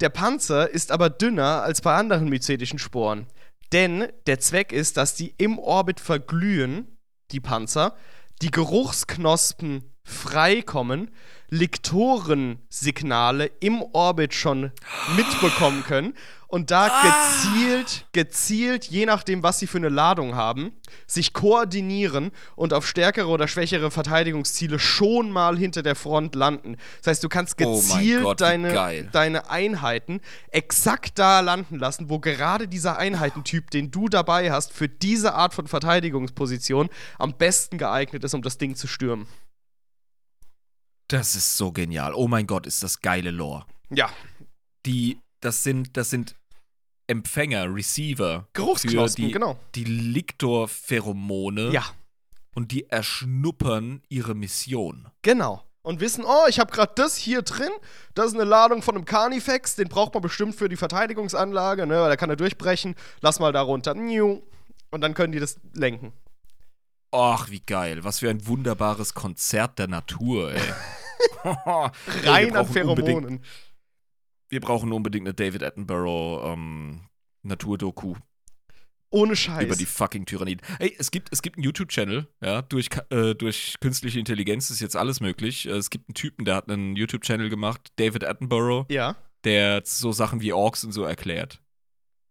Der 0.00 0.08
Panzer 0.08 0.70
ist 0.70 0.92
aber 0.92 1.10
dünner 1.10 1.62
als 1.62 1.82
bei 1.82 1.94
anderen 1.94 2.28
myzetischen 2.28 2.78
Sporen. 2.78 3.26
Denn 3.72 4.08
der 4.26 4.40
Zweck 4.40 4.72
ist, 4.72 4.96
dass 4.96 5.14
die 5.14 5.34
im 5.38 5.58
Orbit 5.58 6.00
verglühen, 6.00 6.98
die 7.30 7.40
Panzer, 7.40 7.94
die 8.42 8.50
Geruchsknospen 8.50 9.84
freikommen, 10.02 11.10
Liktorensignale 11.50 13.50
im 13.60 13.82
Orbit 13.92 14.34
schon 14.34 14.72
mitbekommen 15.16 15.84
können 15.84 16.14
und 16.50 16.72
da 16.72 16.90
gezielt, 17.02 18.06
gezielt, 18.12 18.86
je 18.86 19.06
nachdem, 19.06 19.44
was 19.44 19.60
sie 19.60 19.68
für 19.68 19.78
eine 19.78 19.88
Ladung 19.88 20.34
haben, 20.34 20.72
sich 21.06 21.32
koordinieren 21.32 22.32
und 22.56 22.72
auf 22.72 22.88
stärkere 22.88 23.28
oder 23.28 23.46
schwächere 23.46 23.92
Verteidigungsziele 23.92 24.80
schon 24.80 25.30
mal 25.30 25.56
hinter 25.56 25.82
der 25.82 25.94
Front 25.94 26.34
landen. 26.34 26.76
Das 26.98 27.12
heißt, 27.12 27.24
du 27.24 27.28
kannst 27.28 27.54
Oh 27.60 27.76
gezielt 27.76 28.24
Gott, 28.24 28.40
wie 28.40 28.42
deine, 28.42 29.08
deine 29.12 29.48
Einheiten 29.48 30.20
exakt 30.50 31.20
da 31.20 31.38
landen 31.38 31.78
lassen, 31.78 32.10
wo 32.10 32.18
gerade 32.18 32.66
dieser 32.66 32.98
Einheitentyp, 32.98 33.70
den 33.70 33.92
du 33.92 34.08
dabei 34.08 34.50
hast, 34.50 34.72
für 34.72 34.88
diese 34.88 35.34
Art 35.34 35.54
von 35.54 35.68
Verteidigungsposition 35.68 36.90
am 37.18 37.34
besten 37.34 37.78
geeignet 37.78 38.24
ist, 38.24 38.34
um 38.34 38.42
das 38.42 38.58
Ding 38.58 38.74
zu 38.74 38.88
stürmen. 38.88 39.28
Das 41.12 41.34
ist 41.34 41.56
so 41.56 41.72
genial. 41.72 42.14
Oh 42.14 42.28
mein 42.28 42.46
Gott, 42.46 42.66
ist 42.66 42.82
das 42.82 43.00
geile 43.00 43.30
Lore. 43.30 43.66
Ja, 43.90 44.10
Die, 44.86 45.18
das 45.40 45.62
sind, 45.64 45.96
das 45.96 46.10
sind 46.10 46.36
Empfänger, 47.08 47.74
Receiver 47.74 48.46
Geruchsknospen, 48.52 49.26
die, 49.26 49.32
genau. 49.32 49.58
die 49.74 49.84
Liktor-Pheromone 49.84 51.70
Ja, 51.72 51.84
und 52.54 52.70
die 52.70 52.88
erschnuppern 52.88 54.02
ihre 54.08 54.34
Mission. 54.34 55.08
genau. 55.22 55.64
Und 55.82 56.00
wissen, 56.00 56.24
oh, 56.26 56.44
ich 56.46 56.60
habe 56.60 56.70
gerade 56.70 56.92
das 56.94 57.16
hier 57.16 57.40
drin, 57.40 57.70
das 58.14 58.26
ist 58.26 58.34
eine 58.34 58.44
Ladung 58.44 58.82
von 58.82 58.94
einem 58.96 59.06
Carnifex, 59.06 59.76
den 59.76 59.88
braucht 59.88 60.12
man 60.12 60.22
bestimmt 60.22 60.54
für 60.54 60.68
die 60.68 60.76
Verteidigungsanlage, 60.76 61.86
ne, 61.86 62.02
weil 62.02 62.10
da 62.10 62.16
kann 62.16 62.28
er 62.28 62.36
durchbrechen, 62.36 62.94
lass 63.22 63.40
mal 63.40 63.50
da 63.50 63.62
runter. 63.62 63.94
Und 63.94 65.00
dann 65.00 65.14
können 65.14 65.32
die 65.32 65.40
das 65.40 65.58
lenken. 65.72 66.12
Ach, 67.12 67.48
wie 67.48 67.60
geil. 67.60 68.04
Was 68.04 68.18
für 68.18 68.28
ein 68.28 68.46
wunderbares 68.46 69.14
Konzert 69.14 69.78
der 69.78 69.88
Natur, 69.88 70.52
ey. 70.52 70.60
Rein 72.24 72.56
an 72.56 72.66
Pheromonen. 72.66 73.44
Wir 74.48 74.60
brauchen 74.60 74.92
unbedingt 74.92 75.26
eine 75.26 75.34
David 75.34 75.62
Attenborough 75.62 76.52
ähm, 76.52 77.02
Naturdoku 77.42 78.16
Ohne 79.10 79.36
Scheiß. 79.36 79.64
über 79.64 79.76
die 79.76 79.86
fucking 79.86 80.26
Tyranniden. 80.26 80.66
Ey, 80.78 80.94
es 80.98 81.10
gibt, 81.10 81.28
es 81.32 81.40
gibt 81.42 81.56
einen 81.56 81.64
YouTube-Channel, 81.64 82.26
ja, 82.42 82.62
durch, 82.62 82.88
äh, 83.10 83.34
durch 83.34 83.76
künstliche 83.80 84.18
Intelligenz 84.18 84.70
ist 84.70 84.80
jetzt 84.80 84.96
alles 84.96 85.20
möglich. 85.20 85.66
Äh, 85.66 85.72
Es 85.72 85.90
gibt 85.90 86.08
einen 86.08 86.14
Typen, 86.14 86.44
der 86.44 86.56
hat 86.56 86.68
einen 86.68 86.96
YouTube-Channel 86.96 87.48
gemacht, 87.48 87.92
David 87.96 88.24
Attenborough, 88.24 88.86
ja. 88.90 89.16
der 89.44 89.82
so 89.84 90.12
Sachen 90.12 90.40
wie 90.40 90.52
Orks 90.52 90.84
und 90.84 90.92
so 90.92 91.04
erklärt. 91.04 91.60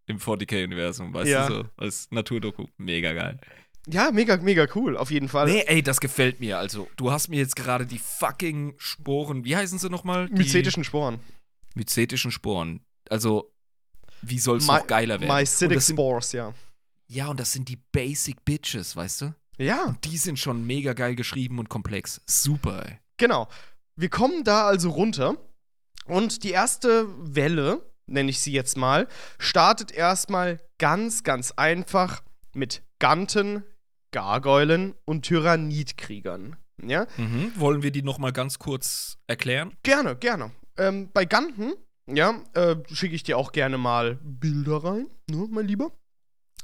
Im 0.08 0.18
40k-Universum, 0.18 1.14
weißt 1.14 1.30
Ja. 1.30 1.48
du, 1.48 1.54
so 1.56 1.70
als 1.78 2.10
Naturdoku. 2.12 2.66
Mega 2.78 3.14
geil. 3.14 3.40
Ja, 3.88 4.12
mega, 4.12 4.38
mega 4.38 4.68
cool, 4.76 4.98
auf 4.98 5.10
jeden 5.12 5.30
Fall. 5.30 5.48
Nee, 5.48 5.64
ey, 5.66 5.82
das 5.82 6.00
gefällt 6.00 6.40
mir. 6.40 6.58
Also, 6.60 6.88
du 6.98 7.12
hast 7.12 7.28
mir 7.30 7.38
jetzt 7.38 7.56
gerade 7.56 7.86
die 7.86 7.98
fucking 8.00 8.76
Sporen, 8.78 9.46
wie 9.46 9.56
heißen 9.56 9.80
sie 9.80 9.90
nochmal? 9.90 10.28
Myzetischen 10.30 10.84
Sporen. 10.84 11.20
myzetischen 11.76 12.32
Sporen. 12.32 12.82
Also, 13.10 13.52
wie 14.22 14.38
soll 14.40 14.58
es 14.58 14.68
My- 14.68 14.74
noch 14.80 14.88
geiler 14.88 15.20
werden? 15.20 15.32
Und 15.32 15.38
Mycetic 15.38 15.82
Spores, 15.82 16.34
ja. 16.34 16.54
ja, 17.08 17.28
und 17.30 17.40
das 17.40 17.52
sind 17.54 17.70
die 17.70 17.78
Basic 17.92 18.44
Bitches, 18.46 18.96
weißt 18.96 19.22
du? 19.22 19.34
Ja, 19.58 19.96
Die 20.04 20.18
sind 20.18 20.38
schon 20.40 20.66
mega 20.68 20.94
geil 20.94 21.16
geschrieben 21.16 21.58
und 21.60 21.70
komplex. 21.70 22.22
Super, 22.26 22.86
ey. 22.88 23.00
genau. 23.18 23.48
Wir 23.96 24.10
kommen 24.10 24.44
da 24.46 24.66
also 24.68 24.90
runter 24.92 25.36
und 26.06 26.44
die 26.44 26.52
erste 26.52 27.08
Welle, 27.36 27.82
nenne 28.06 28.30
ich 28.30 28.40
sie 28.40 28.54
jetzt 28.54 28.78
mal, 28.78 29.08
startet 29.38 29.92
erstmal 29.92 30.60
ganz, 30.78 31.24
ganz 31.24 31.52
einfach 31.52 32.22
mit 32.54 32.84
Ganten, 33.00 33.64
Gargoylen 34.12 34.96
und 35.06 35.24
Tyrannidkriegern. 35.26 36.56
Ja, 36.82 37.08
Mhm. 37.18 37.52
Wollen 37.58 37.84
wir 37.84 37.92
die 37.92 38.02
nochmal 38.04 38.32
ganz 38.32 38.58
kurz 38.60 39.18
erklären? 39.28 39.74
gerne, 39.84 40.16
gerne. 40.16 40.52
Ähm, 40.78 41.10
bei 41.14 41.26
Ganten, 41.26 41.74
ja, 42.08 42.42
äh, 42.54 42.78
schicke 42.92 43.16
ich 43.16 43.24
dir 43.24 43.38
auch 43.38 43.52
gerne 43.52 43.78
mal 43.78 44.18
Bilder 44.24 44.78
rein, 44.84 45.08
ne, 45.30 45.48
mein 45.52 45.68
Lieber. 45.68 45.92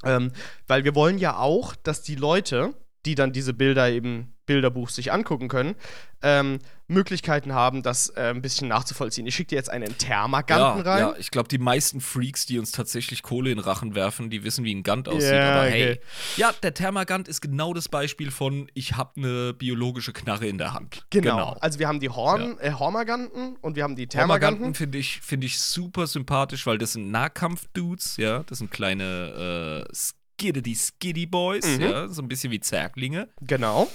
Ähm, 0.03 0.31
weil 0.67 0.83
wir 0.85 0.95
wollen 0.95 1.17
ja 1.17 1.37
auch, 1.37 1.75
dass 1.75 2.01
die 2.01 2.15
Leute, 2.15 2.73
die 3.05 3.15
dann 3.15 3.33
diese 3.33 3.53
Bilder 3.53 3.89
eben 3.89 4.35
Bilderbuch 4.45 4.89
sich 4.89 5.11
angucken 5.11 5.47
können, 5.47 5.75
ähm, 6.21 6.59
Möglichkeiten 6.87 7.53
haben, 7.53 7.81
das 7.81 8.09
äh, 8.09 8.29
ein 8.29 8.43
bisschen 8.43 8.67
nachzuvollziehen. 8.67 9.25
Ich 9.25 9.35
schicke 9.35 9.49
dir 9.49 9.55
jetzt 9.55 9.71
einen 9.71 9.97
Thermaganten 9.97 10.85
ja, 10.85 10.91
rein. 10.91 10.99
ja, 10.99 11.15
ich 11.17 11.31
glaube, 11.31 11.47
die 11.47 11.57
meisten 11.57 11.99
Freaks, 11.99 12.45
die 12.45 12.59
uns 12.59 12.71
tatsächlich 12.71 13.23
Kohle 13.23 13.49
in 13.49 13.57
den 13.57 13.63
Rachen 13.63 13.95
werfen, 13.95 14.29
die 14.29 14.43
wissen, 14.43 14.63
wie 14.63 14.73
ein 14.73 14.83
Gant 14.83 15.09
aussieht. 15.09 15.31
Ja, 15.31 15.53
aber 15.53 15.69
hey, 15.69 15.93
okay. 15.93 16.01
ja, 16.37 16.51
der 16.61 16.75
Thermagant 16.75 17.27
ist 17.27 17.41
genau 17.41 17.73
das 17.73 17.89
Beispiel 17.89 18.29
von, 18.29 18.69
ich 18.75 18.95
habe 18.97 19.13
eine 19.17 19.53
biologische 19.53 20.13
Knarre 20.13 20.47
in 20.47 20.59
der 20.59 20.73
Hand. 20.73 21.05
Genau. 21.09 21.57
Also 21.59 21.79
wir 21.79 21.87
haben 21.87 21.99
die 21.99 22.09
Horn, 22.09 22.57
äh, 22.59 22.71
Hormaganten 22.71 23.55
und 23.61 23.75
wir 23.75 23.83
haben 23.83 23.95
die 23.95 24.07
Thermaganten. 24.07 24.57
Thermaganten 24.57 24.75
finde 24.75 24.97
ich, 24.99 25.21
find 25.21 25.43
ich 25.43 25.59
super 25.59 26.05
sympathisch, 26.05 26.67
weil 26.67 26.77
das 26.77 26.93
sind 26.93 27.09
Nahkampf-Dudes, 27.09 28.17
ja. 28.17 28.43
Das 28.43 28.59
sind 28.59 28.69
kleine 28.69 29.85
äh, 29.87 29.93
Skiddy 30.39 30.75
Skiddy 30.75 31.25
Boys, 31.25 31.65
Mhm. 31.77 31.81
ja. 31.81 32.07
So 32.07 32.21
ein 32.21 32.27
bisschen 32.27 32.51
wie 32.51 32.59
Zerglinge, 32.59 33.29
Genau. 33.41 33.89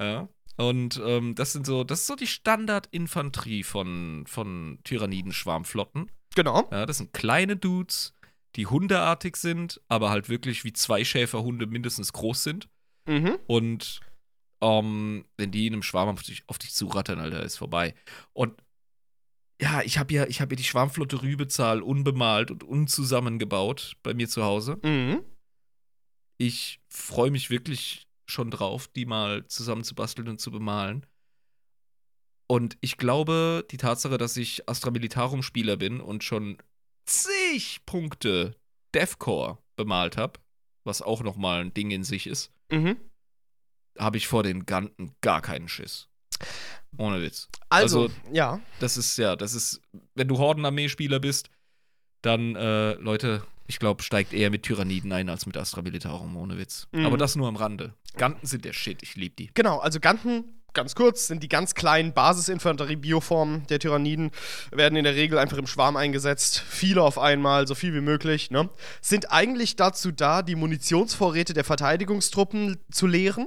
ja. 0.00 0.28
Und 0.56 1.00
ähm, 1.04 1.34
das 1.34 1.52
sind 1.52 1.66
so, 1.66 1.82
das 1.82 2.00
ist 2.00 2.06
so 2.06 2.14
die 2.14 2.28
Standardinfanterie 2.28 3.64
von, 3.64 4.24
von 4.28 4.78
Tyranniden-Schwarmflotten. 4.84 6.10
Genau. 6.36 6.68
Ja, 6.70 6.86
das 6.86 6.98
sind 6.98 7.12
kleine 7.12 7.56
Dudes, 7.56 8.14
die 8.54 8.66
hundeartig 8.66 9.36
sind, 9.36 9.80
aber 9.88 10.10
halt 10.10 10.28
wirklich 10.28 10.62
wie 10.64 10.72
zwei 10.72 11.04
Schäferhunde 11.04 11.66
mindestens 11.66 12.12
groß 12.12 12.44
sind. 12.44 12.68
Mhm. 13.08 13.36
Und 13.48 14.00
ähm, 14.60 15.24
wenn 15.36 15.50
die 15.50 15.66
in 15.66 15.72
einem 15.72 15.82
Schwarm 15.82 16.08
auf 16.08 16.22
dich, 16.22 16.44
auf 16.46 16.58
dich 16.58 16.72
zurattern, 16.72 17.18
Alter, 17.18 17.42
ist 17.42 17.56
vorbei. 17.56 17.94
Und 18.32 18.54
ja, 19.60 19.82
ich 19.82 19.98
habe 19.98 20.12
ja, 20.14 20.24
ich 20.26 20.40
hab 20.40 20.50
ja 20.50 20.56
die 20.56 20.64
Schwarmflotte 20.64 21.22
Rübezahl 21.22 21.82
unbemalt 21.82 22.50
und 22.52 22.62
unzusammengebaut 22.64 23.96
bei 24.02 24.14
mir 24.14 24.28
zu 24.28 24.44
Hause. 24.44 24.78
Mhm. 24.84 25.24
Ich 26.44 26.78
freue 26.88 27.30
mich 27.30 27.48
wirklich 27.48 28.06
schon 28.26 28.50
drauf, 28.50 28.86
die 28.88 29.06
mal 29.06 29.46
zusammen 29.46 29.82
zu 29.82 29.94
basteln 29.94 30.28
und 30.28 30.42
zu 30.42 30.50
bemalen. 30.50 31.06
Und 32.46 32.76
ich 32.82 32.98
glaube, 32.98 33.66
die 33.70 33.78
Tatsache, 33.78 34.18
dass 34.18 34.36
ich 34.36 34.68
Astra 34.68 34.90
Militarum-Spieler 34.90 35.78
bin 35.78 36.02
und 36.02 36.22
schon 36.22 36.58
zig 37.06 37.80
Punkte 37.86 38.56
Deathcore 38.94 39.56
bemalt 39.76 40.18
habe, 40.18 40.38
was 40.84 41.00
auch 41.00 41.22
nochmal 41.22 41.62
ein 41.62 41.72
Ding 41.72 41.90
in 41.90 42.04
sich 42.04 42.26
ist, 42.26 42.52
Mhm. 42.70 42.98
habe 43.98 44.18
ich 44.18 44.26
vor 44.28 44.42
den 44.42 44.66
Ganten 44.66 45.14
gar 45.22 45.40
keinen 45.40 45.68
Schiss. 45.68 46.08
Ohne 46.98 47.22
Witz. 47.22 47.48
Also, 47.70 48.02
Also- 48.02 48.14
ja. 48.32 48.60
Das 48.80 48.98
ist 48.98 49.16
ja, 49.16 49.34
das 49.34 49.54
ist, 49.54 49.80
wenn 50.14 50.28
du 50.28 50.36
Hordenarmee-Spieler 50.36 51.20
bist, 51.20 51.48
dann, 52.20 52.54
äh, 52.54 52.92
Leute, 52.94 53.46
ich 53.66 53.78
glaube, 53.78 54.02
steigt 54.02 54.32
eher 54.32 54.50
mit 54.50 54.62
Tyranniden 54.62 55.12
ein 55.12 55.28
als 55.28 55.46
mit 55.46 55.56
Astra 55.56 55.82
Militarum, 55.82 56.36
ohne 56.36 56.58
Witz. 56.58 56.86
Mhm. 56.92 57.06
Aber 57.06 57.16
das 57.16 57.36
nur 57.36 57.48
am 57.48 57.56
Rande. 57.56 57.94
Ganten 58.16 58.46
sind 58.46 58.64
der 58.64 58.72
Shit, 58.72 59.02
ich 59.02 59.16
liebe 59.16 59.34
die. 59.36 59.50
Genau, 59.54 59.78
also 59.78 60.00
Ganten, 60.00 60.44
ganz 60.72 60.94
kurz, 60.94 61.26
sind 61.26 61.42
die 61.42 61.48
ganz 61.48 61.74
kleinen 61.74 62.12
Basisinfanterie-Bioformen 62.12 63.66
der 63.68 63.78
Tyranniden, 63.78 64.30
werden 64.70 64.96
in 64.96 65.04
der 65.04 65.14
Regel 65.14 65.38
einfach 65.38 65.56
im 65.58 65.66
Schwarm 65.66 65.96
eingesetzt. 65.96 66.62
Viele 66.68 67.02
auf 67.02 67.18
einmal, 67.18 67.66
so 67.66 67.74
viel 67.74 67.94
wie 67.94 68.00
möglich, 68.00 68.50
ne? 68.50 68.68
Sind 69.00 69.32
eigentlich 69.32 69.76
dazu 69.76 70.12
da, 70.12 70.42
die 70.42 70.56
Munitionsvorräte 70.56 71.54
der 71.54 71.64
Verteidigungstruppen 71.64 72.78
zu 72.90 73.06
leeren. 73.06 73.46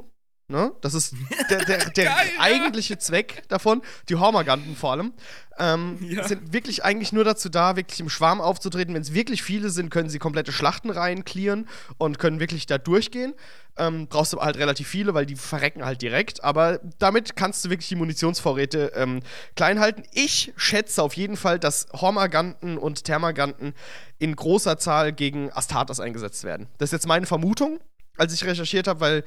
Ne? 0.49 0.71
Das 0.79 0.93
ist 0.93 1.13
der, 1.49 1.65
der, 1.65 1.89
der 1.89 2.05
Geil, 2.05 2.31
ja. 2.35 2.41
eigentliche 2.41 2.97
Zweck 2.97 3.43
davon. 3.49 3.81
Die 4.07 4.15
Hormaganten 4.15 4.75
vor 4.77 4.93
allem. 4.93 5.13
Ähm, 5.59 5.97
Ja. 6.01 6.25
Sind 6.25 6.53
wirklich 6.53 6.85
eigentlich 6.85 7.11
nur 7.11 7.25
dazu 7.25 7.49
da, 7.49 7.75
wirklich 7.75 7.99
im 7.99 8.09
Schwarm 8.09 8.39
aufzutreten. 8.39 8.93
Wenn 8.93 9.01
es 9.01 9.13
wirklich 9.13 9.43
viele 9.43 9.69
sind, 9.69 9.89
können 9.89 10.09
sie 10.09 10.19
komplette 10.19 10.53
Schlachtenreihen 10.53 11.25
clearen 11.25 11.67
und 11.97 12.17
können 12.17 12.39
wirklich 12.39 12.65
da 12.65 12.77
durchgehen. 12.77 13.33
Ähm, 13.75 14.07
brauchst 14.07 14.31
du 14.33 14.39
halt 14.39 14.57
relativ 14.57 14.87
viele, 14.87 15.13
weil 15.13 15.25
die 15.25 15.35
verrecken 15.35 15.83
halt 15.83 16.01
direkt. 16.01 16.43
Aber 16.45 16.79
damit 16.97 17.35
kannst 17.35 17.65
du 17.65 17.69
wirklich 17.69 17.89
die 17.89 17.95
Munitionsvorräte 17.95 18.93
ähm, 18.95 19.19
klein 19.55 19.79
halten. 19.81 20.03
Ich 20.13 20.53
schätze 20.55 21.03
auf 21.03 21.13
jeden 21.13 21.35
Fall, 21.35 21.59
dass 21.59 21.87
Hormaganten 21.91 22.77
und 22.77 23.03
Thermaganten 23.03 23.73
in 24.17 24.33
großer 24.35 24.77
Zahl 24.77 25.11
gegen 25.11 25.51
Astartes 25.51 25.99
eingesetzt 25.99 26.45
werden. 26.45 26.67
Das 26.77 26.87
ist 26.87 26.93
jetzt 26.93 27.07
meine 27.07 27.25
Vermutung, 27.25 27.79
als 28.15 28.33
ich 28.33 28.45
recherchiert 28.45 28.87
habe, 28.87 29.01
weil 29.01 29.23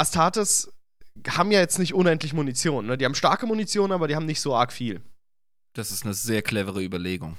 Astartes 0.00 0.72
haben 1.28 1.50
ja 1.52 1.60
jetzt 1.60 1.78
nicht 1.78 1.94
unendlich 1.94 2.32
Munition. 2.32 2.86
Ne? 2.86 2.96
Die 2.96 3.04
haben 3.04 3.14
starke 3.14 3.46
Munition, 3.46 3.92
aber 3.92 4.08
die 4.08 4.16
haben 4.16 4.26
nicht 4.26 4.40
so 4.40 4.54
arg 4.54 4.72
viel. 4.72 5.02
Das 5.74 5.90
ist 5.90 6.04
eine 6.04 6.14
sehr 6.14 6.42
clevere 6.42 6.82
Überlegung. 6.82 7.36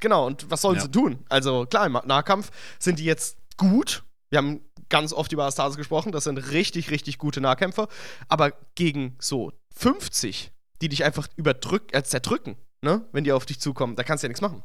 Genau, 0.00 0.26
und 0.26 0.50
was 0.50 0.62
sollen 0.62 0.76
Ja. 0.76 0.82
sie 0.82 0.90
tun? 0.90 1.24
Also 1.28 1.66
klar, 1.66 1.86
im 1.86 1.92
Nahkampf 2.04 2.50
sind 2.78 2.98
die 2.98 3.04
jetzt 3.04 3.36
gut. 3.56 4.04
Wir 4.30 4.38
haben 4.38 4.60
ganz 4.88 5.12
oft 5.12 5.32
über 5.32 5.44
Astartes 5.44 5.76
gesprochen, 5.76 6.12
das 6.12 6.24
sind 6.24 6.38
richtig, 6.38 6.90
richtig 6.90 7.18
gute 7.18 7.40
Nahkämpfer. 7.40 7.88
Aber 8.28 8.52
gegen 8.74 9.16
so 9.18 9.52
50, 9.76 10.52
die 10.82 10.88
dich 10.88 11.04
einfach 11.04 11.28
überdrück 11.36 11.94
äh, 11.94 12.02
zerdrücken, 12.04 12.56
ne? 12.82 13.06
wenn 13.12 13.24
die 13.24 13.32
auf 13.32 13.46
dich 13.46 13.60
zukommen, 13.60 13.96
da 13.96 14.02
kannst 14.04 14.22
du 14.22 14.26
ja 14.26 14.28
nichts 14.28 14.40
machen. 14.40 14.62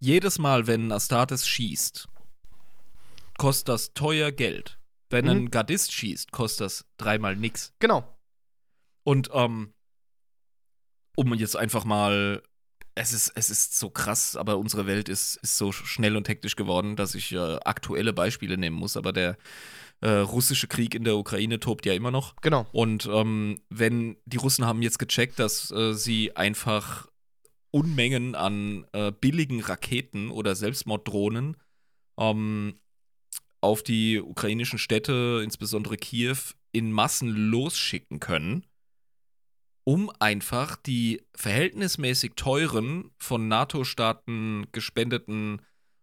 Jedes 0.00 0.38
Mal, 0.38 0.66
wenn 0.66 0.90
Astartes 0.90 1.46
schießt, 1.46 2.08
kostet 3.38 3.68
das 3.68 3.94
teuer 3.94 4.32
Geld. 4.32 4.78
Wenn 5.12 5.26
Mhm. 5.26 5.30
ein 5.30 5.50
Gardist 5.50 5.92
schießt, 5.92 6.32
kostet 6.32 6.64
das 6.66 6.84
dreimal 6.96 7.36
nix. 7.36 7.72
Genau. 7.78 8.04
Und 9.04 9.30
ähm, 9.32 9.74
um 11.16 11.34
jetzt 11.34 11.56
einfach 11.56 11.84
mal, 11.84 12.42
es 12.94 13.12
ist, 13.12 13.32
es 13.34 13.50
ist 13.50 13.78
so 13.78 13.90
krass, 13.90 14.36
aber 14.36 14.58
unsere 14.58 14.86
Welt 14.86 15.08
ist, 15.08 15.36
ist 15.36 15.56
so 15.58 15.72
schnell 15.72 16.16
und 16.16 16.28
hektisch 16.28 16.56
geworden, 16.56 16.96
dass 16.96 17.14
ich 17.14 17.32
äh, 17.32 17.56
aktuelle 17.64 18.12
Beispiele 18.12 18.56
nehmen 18.58 18.76
muss. 18.76 18.96
Aber 18.96 19.12
der 19.12 19.36
äh, 20.00 20.08
russische 20.10 20.66
Krieg 20.68 20.94
in 20.94 21.04
der 21.04 21.16
Ukraine 21.16 21.60
tobt 21.60 21.86
ja 21.86 21.92
immer 21.94 22.10
noch. 22.10 22.34
Genau. 22.40 22.66
Und 22.72 23.06
ähm, 23.06 23.60
wenn 23.68 24.16
die 24.24 24.36
Russen 24.38 24.66
haben 24.66 24.82
jetzt 24.82 24.98
gecheckt, 24.98 25.38
dass 25.38 25.70
äh, 25.70 25.94
sie 25.94 26.36
einfach 26.36 27.08
Unmengen 27.70 28.34
an 28.34 28.86
äh, 28.92 29.12
billigen 29.12 29.60
Raketen 29.60 30.30
oder 30.30 30.54
Selbstmorddrohnen 30.54 31.56
ähm, 32.18 32.78
auf 33.62 33.82
die 33.82 34.20
ukrainischen 34.20 34.78
Städte, 34.78 35.40
insbesondere 35.42 35.96
Kiew, 35.96 36.36
in 36.72 36.92
Massen 36.92 37.28
losschicken 37.28 38.20
können, 38.20 38.66
um 39.84 40.10
einfach 40.18 40.76
die 40.76 41.22
verhältnismäßig 41.34 42.32
teuren, 42.36 43.10
von 43.18 43.48
NATO-Staaten 43.48 44.66
gespendeten 44.72 45.62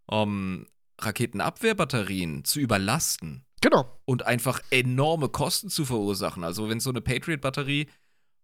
ähm, 0.10 0.68
Raketenabwehrbatterien 1.00 2.44
zu 2.46 2.60
überlasten 2.60 3.46
Genau. 3.62 4.00
und 4.06 4.26
einfach 4.26 4.62
enorme 4.72 5.28
Kosten 5.28 5.70
zu 5.70 5.84
verursachen. 5.86 6.44
Also 6.46 6.70
wenn 6.70 6.80
so 6.80 6.90
eine 6.90 7.02
Patriot-Batterie 7.02 7.88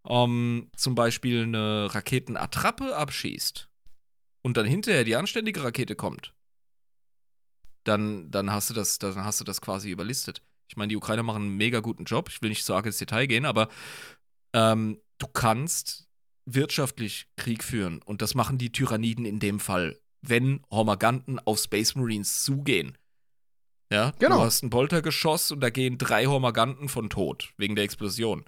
ähm, 0.08 0.70
zum 0.76 0.96
Beispiel 0.96 1.44
eine 1.44 1.94
Raketenattrappe 1.94 2.96
abschießt 2.96 3.70
und 4.42 4.58
dann 4.58 4.66
hinterher 4.66 5.06
die 5.06 5.16
anständige 5.16 5.64
Rakete 5.64 5.96
kommt, 5.96 6.35
dann, 7.86 8.30
dann, 8.32 8.52
hast, 8.52 8.70
du 8.70 8.74
das, 8.74 9.00
dann 9.00 9.24
hast 9.24 9.40
du 9.40 9.44
das 9.44 9.62
quasi 9.62 9.90
überlistet. 9.90 10.42
Ich 10.68 10.76
meine, 10.76 10.90
die 10.90 10.98
Ukrainer 10.98 11.24
machen 11.24 11.44
einen 11.44 11.58
mega 11.58 11.80
guten 11.80 12.04
Job. 12.06 12.30
Ich 12.30 12.42
will 12.42 12.50
nicht 12.50 12.66
so 12.66 12.76
arg 12.76 12.86
ins 12.86 12.98
Detail 12.98 13.28
gehen, 13.28 13.46
aber 13.46 13.70
ähm, 14.54 15.00
du 15.18 15.28
kannst 15.28 16.08
wirtschaftlich 16.46 17.28
Krieg 17.38 17.64
führen. 17.64 18.02
Und 18.04 18.22
das 18.22 18.36
machen 18.36 18.58
die 18.58 18.72
Tyranniden 18.72 19.26
in 19.26 19.40
dem 19.40 19.60
Fall, 19.60 20.00
wenn 20.22 20.62
Hormaganten 20.70 21.40
auf 21.40 21.60
Space 21.60 21.96
Marines 21.96 22.44
zugehen. 22.44 22.98
Ja, 23.92 24.14
Genau. 24.20 24.38
du 24.38 24.42
hast 24.44 24.64
ein 24.64 24.72
Boltergeschoss 24.72 25.52
und 25.52 25.60
da 25.62 25.70
gehen 25.70 25.98
drei 25.98 26.26
Hormaganten 26.26 26.90
von 26.90 27.10
tot, 27.10 27.54
wegen 27.58 27.76
der 27.76 27.86
Explosion. 27.86 28.44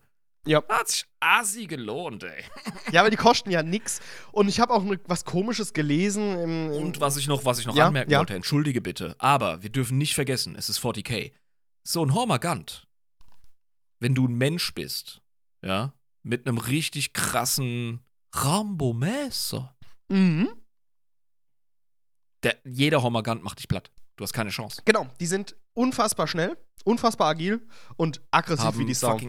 Ja. 0.47 0.63
Hat 0.69 0.87
sich 0.87 1.05
asi 1.19 1.67
gelohnt, 1.67 2.23
ey. 2.23 2.43
Ja, 2.91 3.01
aber 3.01 3.09
die 3.09 3.17
kosten 3.17 3.51
ja 3.51 3.63
nix. 3.63 3.99
Und 4.31 4.47
ich 4.47 4.59
habe 4.59 4.73
auch 4.73 4.83
ne, 4.83 4.99
was 5.05 5.25
Komisches 5.25 5.73
gelesen. 5.73 6.39
Im, 6.39 6.71
im 6.71 6.83
Und 6.83 7.01
was 7.01 7.17
ich 7.17 7.27
noch, 7.27 7.43
was 7.45 7.59
ich 7.59 7.65
noch 7.65 7.75
Ja, 7.75 7.87
anmerken 7.87 8.11
ja. 8.11 8.19
wollte, 8.19 8.33
entschuldige 8.35 8.81
bitte, 8.81 9.15
aber 9.19 9.61
wir 9.63 9.69
dürfen 9.69 9.97
nicht 9.97 10.15
vergessen, 10.15 10.55
es 10.55 10.69
ist 10.69 10.79
40k. 10.79 11.31
So 11.83 12.03
ein 12.05 12.13
Hormagant, 12.13 12.87
wenn 13.99 14.15
du 14.15 14.27
ein 14.27 14.35
Mensch 14.35 14.73
bist, 14.73 15.21
ja, 15.63 15.93
mit 16.23 16.47
einem 16.47 16.57
richtig 16.57 17.13
krassen 17.13 18.01
Rambo-Messer, 18.33 19.73
Mhm. 20.09 20.49
der, 22.43 22.57
jeder 22.65 23.01
Hormagant 23.03 23.43
macht 23.43 23.59
dich 23.59 23.67
platt. 23.67 23.91
Du 24.15 24.23
hast 24.23 24.33
keine 24.33 24.49
Chance. 24.51 24.81
Genau, 24.85 25.07
die 25.19 25.25
sind 25.25 25.55
unfassbar 25.73 26.27
schnell, 26.27 26.57
unfassbar 26.85 27.27
agil 27.29 27.67
und 27.97 28.21
aggressiv 28.31 28.77
wie 28.77 28.85
die 28.85 28.93
Sau. 28.93 29.19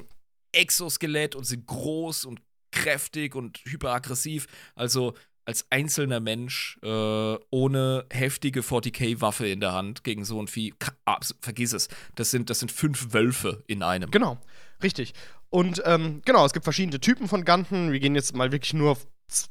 Exoskelett 0.53 1.35
und 1.35 1.45
sind 1.45 1.67
groß 1.67 2.25
und 2.25 2.41
kräftig 2.73 3.35
und 3.35 3.59
hyperaggressiv. 3.65 4.47
Also 4.75 5.15
als 5.45 5.67
einzelner 5.71 6.21
Mensch 6.21 6.79
äh, 6.83 7.37
ohne 7.51 8.05
heftige 8.11 8.61
40k-Waffe 8.61 9.49
in 9.49 9.61
der 9.61 9.73
Hand 9.73 10.05
gegen 10.05 10.25
so 10.27 10.41
ein 10.43 10.47
Vieh, 10.47 10.75
abs- 11.07 11.35
vergiss 11.41 11.73
es. 11.73 11.89
Das 12.17 12.31
sind, 12.31 12.51
das 12.51 12.59
sind 12.59 12.71
fünf 12.71 13.15
Wölfe 13.15 13.65
in 13.67 13.83
einem. 13.83 14.11
Genau, 14.11 14.39
richtig. 14.83 15.15
Und 15.49 15.81
ähm, 15.87 16.21
genau, 16.27 16.45
es 16.45 16.53
gibt 16.53 16.65
verschiedene 16.65 17.01
Typen 17.01 17.29
von 17.29 17.47
Ganten. 17.47 17.93
Wir 17.93 18.01
gehen 18.01 18.15
jetzt 18.15 18.37
mal 18.37 18.53
wirklich 18.53 18.75
nur 18.75 18.91
auf 18.93 19.07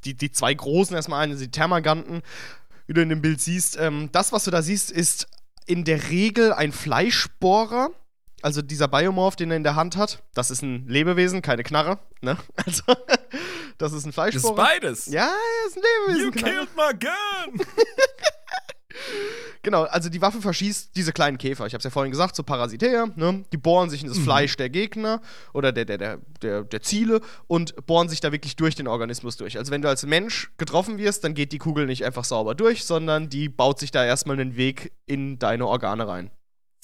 die, 0.06 0.14
die 0.14 0.32
zwei 0.32 0.54
großen 0.54 0.96
erstmal 0.96 1.24
ein, 1.28 1.36
die 1.36 1.50
Thermaganten, 1.50 2.22
wie 2.86 2.94
du 2.94 3.02
in 3.02 3.10
dem 3.10 3.22
Bild 3.24 3.42
siehst. 3.42 3.78
Ähm, 3.80 4.10
das, 4.12 4.32
was 4.32 4.44
du 4.46 4.52
da 4.52 4.62
siehst, 4.62 4.92
ist 4.92 5.28
in 5.66 5.84
der 5.84 6.10
Regel 6.10 6.54
ein 6.54 6.72
Fleischbohrer. 6.72 7.90
Also 8.42 8.62
dieser 8.62 8.88
Biomorph, 8.88 9.36
den 9.36 9.52
er 9.52 9.58
in 9.58 9.64
der 9.64 9.76
Hand 9.76 9.98
hat, 9.98 10.22
das 10.34 10.52
ist 10.52 10.62
ein 10.62 10.88
Lebewesen, 10.88 11.42
keine 11.42 11.64
Knarre. 11.64 12.00
Ne? 12.22 12.38
Also, 12.66 12.84
das 13.78 13.94
ist 13.94 14.06
ein 14.06 14.12
Das 14.16 14.36
ist 14.36 14.42
Fleischbohrer. 14.42 14.56
beides. 14.56 15.06
ja, 15.08 15.30
das 15.66 15.76
ist 15.76 15.78
ein 15.78 15.84
Lebewesen. 16.08 16.26
You 16.26 16.32
killed 16.32 16.70
my 16.76 16.92
gun! 17.00 17.66
Genau, 19.64 19.84
also 19.84 20.10
die 20.10 20.22
Waffe 20.22 20.42
verschießt 20.42 20.96
diese 20.96 21.12
kleinen 21.12 21.38
Käfer. 21.38 21.66
Ich 21.68 21.74
habe 21.74 21.80
es 21.80 21.84
ja 21.84 21.90
vorhin 21.90 22.12
gesagt, 22.12 22.36
so 22.36 22.44
Parasitär, 22.44 23.08
ne? 23.16 23.44
Die 23.52 23.58
bohren 23.58 23.90
sich 23.90 24.02
in 24.02 24.08
das 24.08 24.18
Fleisch 24.18 24.56
der 24.56 24.70
Gegner 24.70 25.22
oder 25.54 25.72
der, 25.72 25.86
der, 25.86 25.98
der, 25.98 26.18
der, 26.42 26.64
der 26.64 26.82
Ziele 26.82 27.20
und 27.48 27.86
bohren 27.86 28.08
sich 28.08 28.22
da 28.22 28.32
wirklich 28.32 28.56
durch 28.56 28.76
den 28.76 28.88
Organismus 28.88 29.36
durch. 29.36 29.58
Also 29.58 29.72
wenn 29.72 29.82
du 29.82 29.90
als 29.90 30.06
Mensch 30.06 30.52
getroffen 30.58 30.98
wirst, 30.98 31.24
dann 31.24 31.34
geht 31.34 31.52
die 31.52 31.58
Kugel 31.58 31.86
nicht 31.86 32.06
einfach 32.06 32.24
sauber 32.24 32.56
durch, 32.56 32.86
sondern 32.86 33.30
die 33.30 33.50
baut 33.50 33.78
sich 33.80 33.92
da 33.92 34.06
erstmal 34.06 34.40
einen 34.40 34.56
Weg 34.56 34.94
in 35.06 35.38
deine 35.38 35.68
Organe 35.68 36.08
rein. 36.08 36.32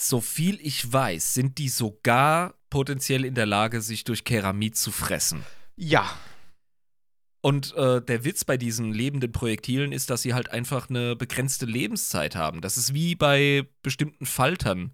So 0.08 0.22
viel 0.22 0.60
ich 0.62 0.91
weiß, 0.91 1.34
sind 1.34 1.58
die 1.58 1.70
sogar 1.70 2.56
potenziell 2.70 3.26
in 3.26 3.36
der 3.36 3.45
Lage, 3.45 3.82
sich 3.82 4.04
durch 4.04 4.24
Keramid 4.24 4.76
zu 4.78 4.91
fressen. 4.91 5.43
Ja, 5.76 6.10
Und 7.45 7.74
äh, 7.76 8.01
der 8.01 8.24
Witz 8.24 8.45
bei 8.45 8.56
diesen 8.56 8.93
lebenden 8.93 9.34
Projektilen 9.34 9.91
ist, 9.91 10.10
dass 10.10 10.22
sie 10.22 10.34
halt 10.34 10.49
einfach 10.49 10.89
eine 10.89 11.18
begrenzte 11.18 11.66
Lebenszeit 11.66 12.38
haben. 12.38 12.62
Das 12.62 12.78
ist 12.78 12.93
wie 12.93 13.16
bei 13.16 13.68
bestimmten 13.82 14.26
Faltern, 14.26 14.91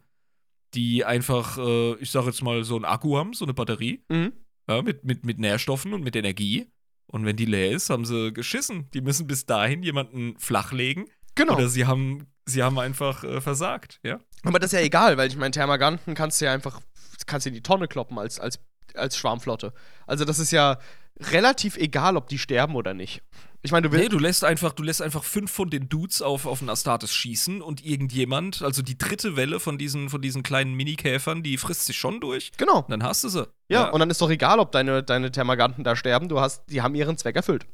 die 0.74 1.06
einfach, 1.06 1.60
äh, 1.60 1.94
ich 1.98 2.10
sag 2.10 2.26
jetzt 2.26 2.42
mal, 2.42 2.64
so 2.64 2.76
ein 2.76 2.86
Akku 2.86 3.18
haben, 3.18 3.34
so 3.34 3.46
eine 3.46 3.54
Batterie, 3.54 4.04
mhm. 4.10 4.34
ja, 4.68 4.82
mit, 4.82 5.04
mit, 5.04 5.26
mit 5.26 5.38
Nährstoffen 5.38 5.94
und 5.94 6.04
mit 6.04 6.16
Energie. 6.16 6.72
Und 7.06 7.24
wenn 7.24 7.36
die 7.36 7.46
leer 7.46 7.72
ist, 7.72 7.92
haben 7.92 8.06
sie 8.06 8.34
geschissen. 8.34 8.90
Die 8.96 9.02
müssen 9.02 9.28
bis 9.28 9.46
dahin 9.46 9.84
jemanden 9.84 10.36
flachlegen. 10.40 11.06
Genau. 11.40 11.56
Oder 11.56 11.70
sie 11.70 11.86
haben, 11.86 12.28
sie 12.46 12.64
haben 12.64 12.80
einfach 12.80 13.24
äh, 13.24 13.42
versagt, 13.42 14.00
ja. 14.04 14.20
Aber 14.44 14.60
das 14.60 14.74
ist 14.74 14.80
ja 14.80 14.86
egal, 14.86 15.18
weil 15.18 15.28
ich 15.28 15.38
meine, 15.38 15.52
Thermaganten 15.52 16.16
kannst 16.16 16.40
du 16.40 16.46
ja 16.46 16.54
einfach, 16.54 16.82
kannst 17.26 17.46
du 17.46 17.50
in 17.50 17.56
die 17.56 17.64
Tonne 17.64 17.88
kloppen 17.88 18.18
als, 18.18 18.40
als, 18.40 18.60
als 18.94 19.18
Schwarmflotte. 19.18 19.74
Also 20.08 20.26
das 20.26 20.40
ist 20.40 20.52
ja 20.52 20.78
relativ 21.20 21.76
egal, 21.78 22.16
ob 22.16 22.30
die 22.30 22.38
sterben 22.38 22.76
oder 22.76 22.94
nicht. 22.94 23.22
Ich 23.62 23.74
meine, 23.74 23.88
du 23.88 23.92
willst. 23.92 24.04
Nee, 24.04 24.10
du 24.10 24.20
lässt 24.20 24.46
einfach, 24.46 24.72
du 24.72 24.84
lässt 24.84 25.02
einfach 25.02 25.24
fünf 25.24 25.52
von 25.52 25.70
den 25.70 25.90
Dudes 25.90 26.22
auf, 26.22 26.46
auf 26.46 26.62
einen 26.62 26.70
Astartes 26.70 27.14
schießen 27.14 27.62
und 27.62 27.86
irgendjemand, 27.86 28.62
also 28.62 28.82
die 28.82 28.98
dritte 28.98 29.36
Welle 29.36 29.60
von 29.60 29.78
diesen, 29.78 30.10
von 30.10 30.22
diesen 30.22 30.44
kleinen 30.44 30.76
Minikäfern, 30.76 31.44
die 31.44 31.58
frisst 31.58 31.86
sich 31.86 31.98
schon 31.98 32.22
durch. 32.22 32.52
Genau. 32.56 32.80
Und 32.80 32.90
dann 32.90 33.04
hast 33.04 33.26
du 33.26 33.30
sie. 33.30 33.50
Ja, 33.68 33.90
und 33.90 34.00
dann 34.00 34.10
ist 34.10 34.22
doch 34.22 34.30
egal, 34.30 34.60
ob 34.60 34.72
deine, 34.72 35.04
deine 35.04 35.32
Thermaganten 35.32 35.84
da 35.84 35.98
sterben, 35.98 36.30
du 36.30 36.40
hast, 36.40 36.64
die 36.70 36.82
haben 36.82 36.96
ihren 36.96 37.18
Zweck 37.18 37.36
erfüllt. 37.36 37.66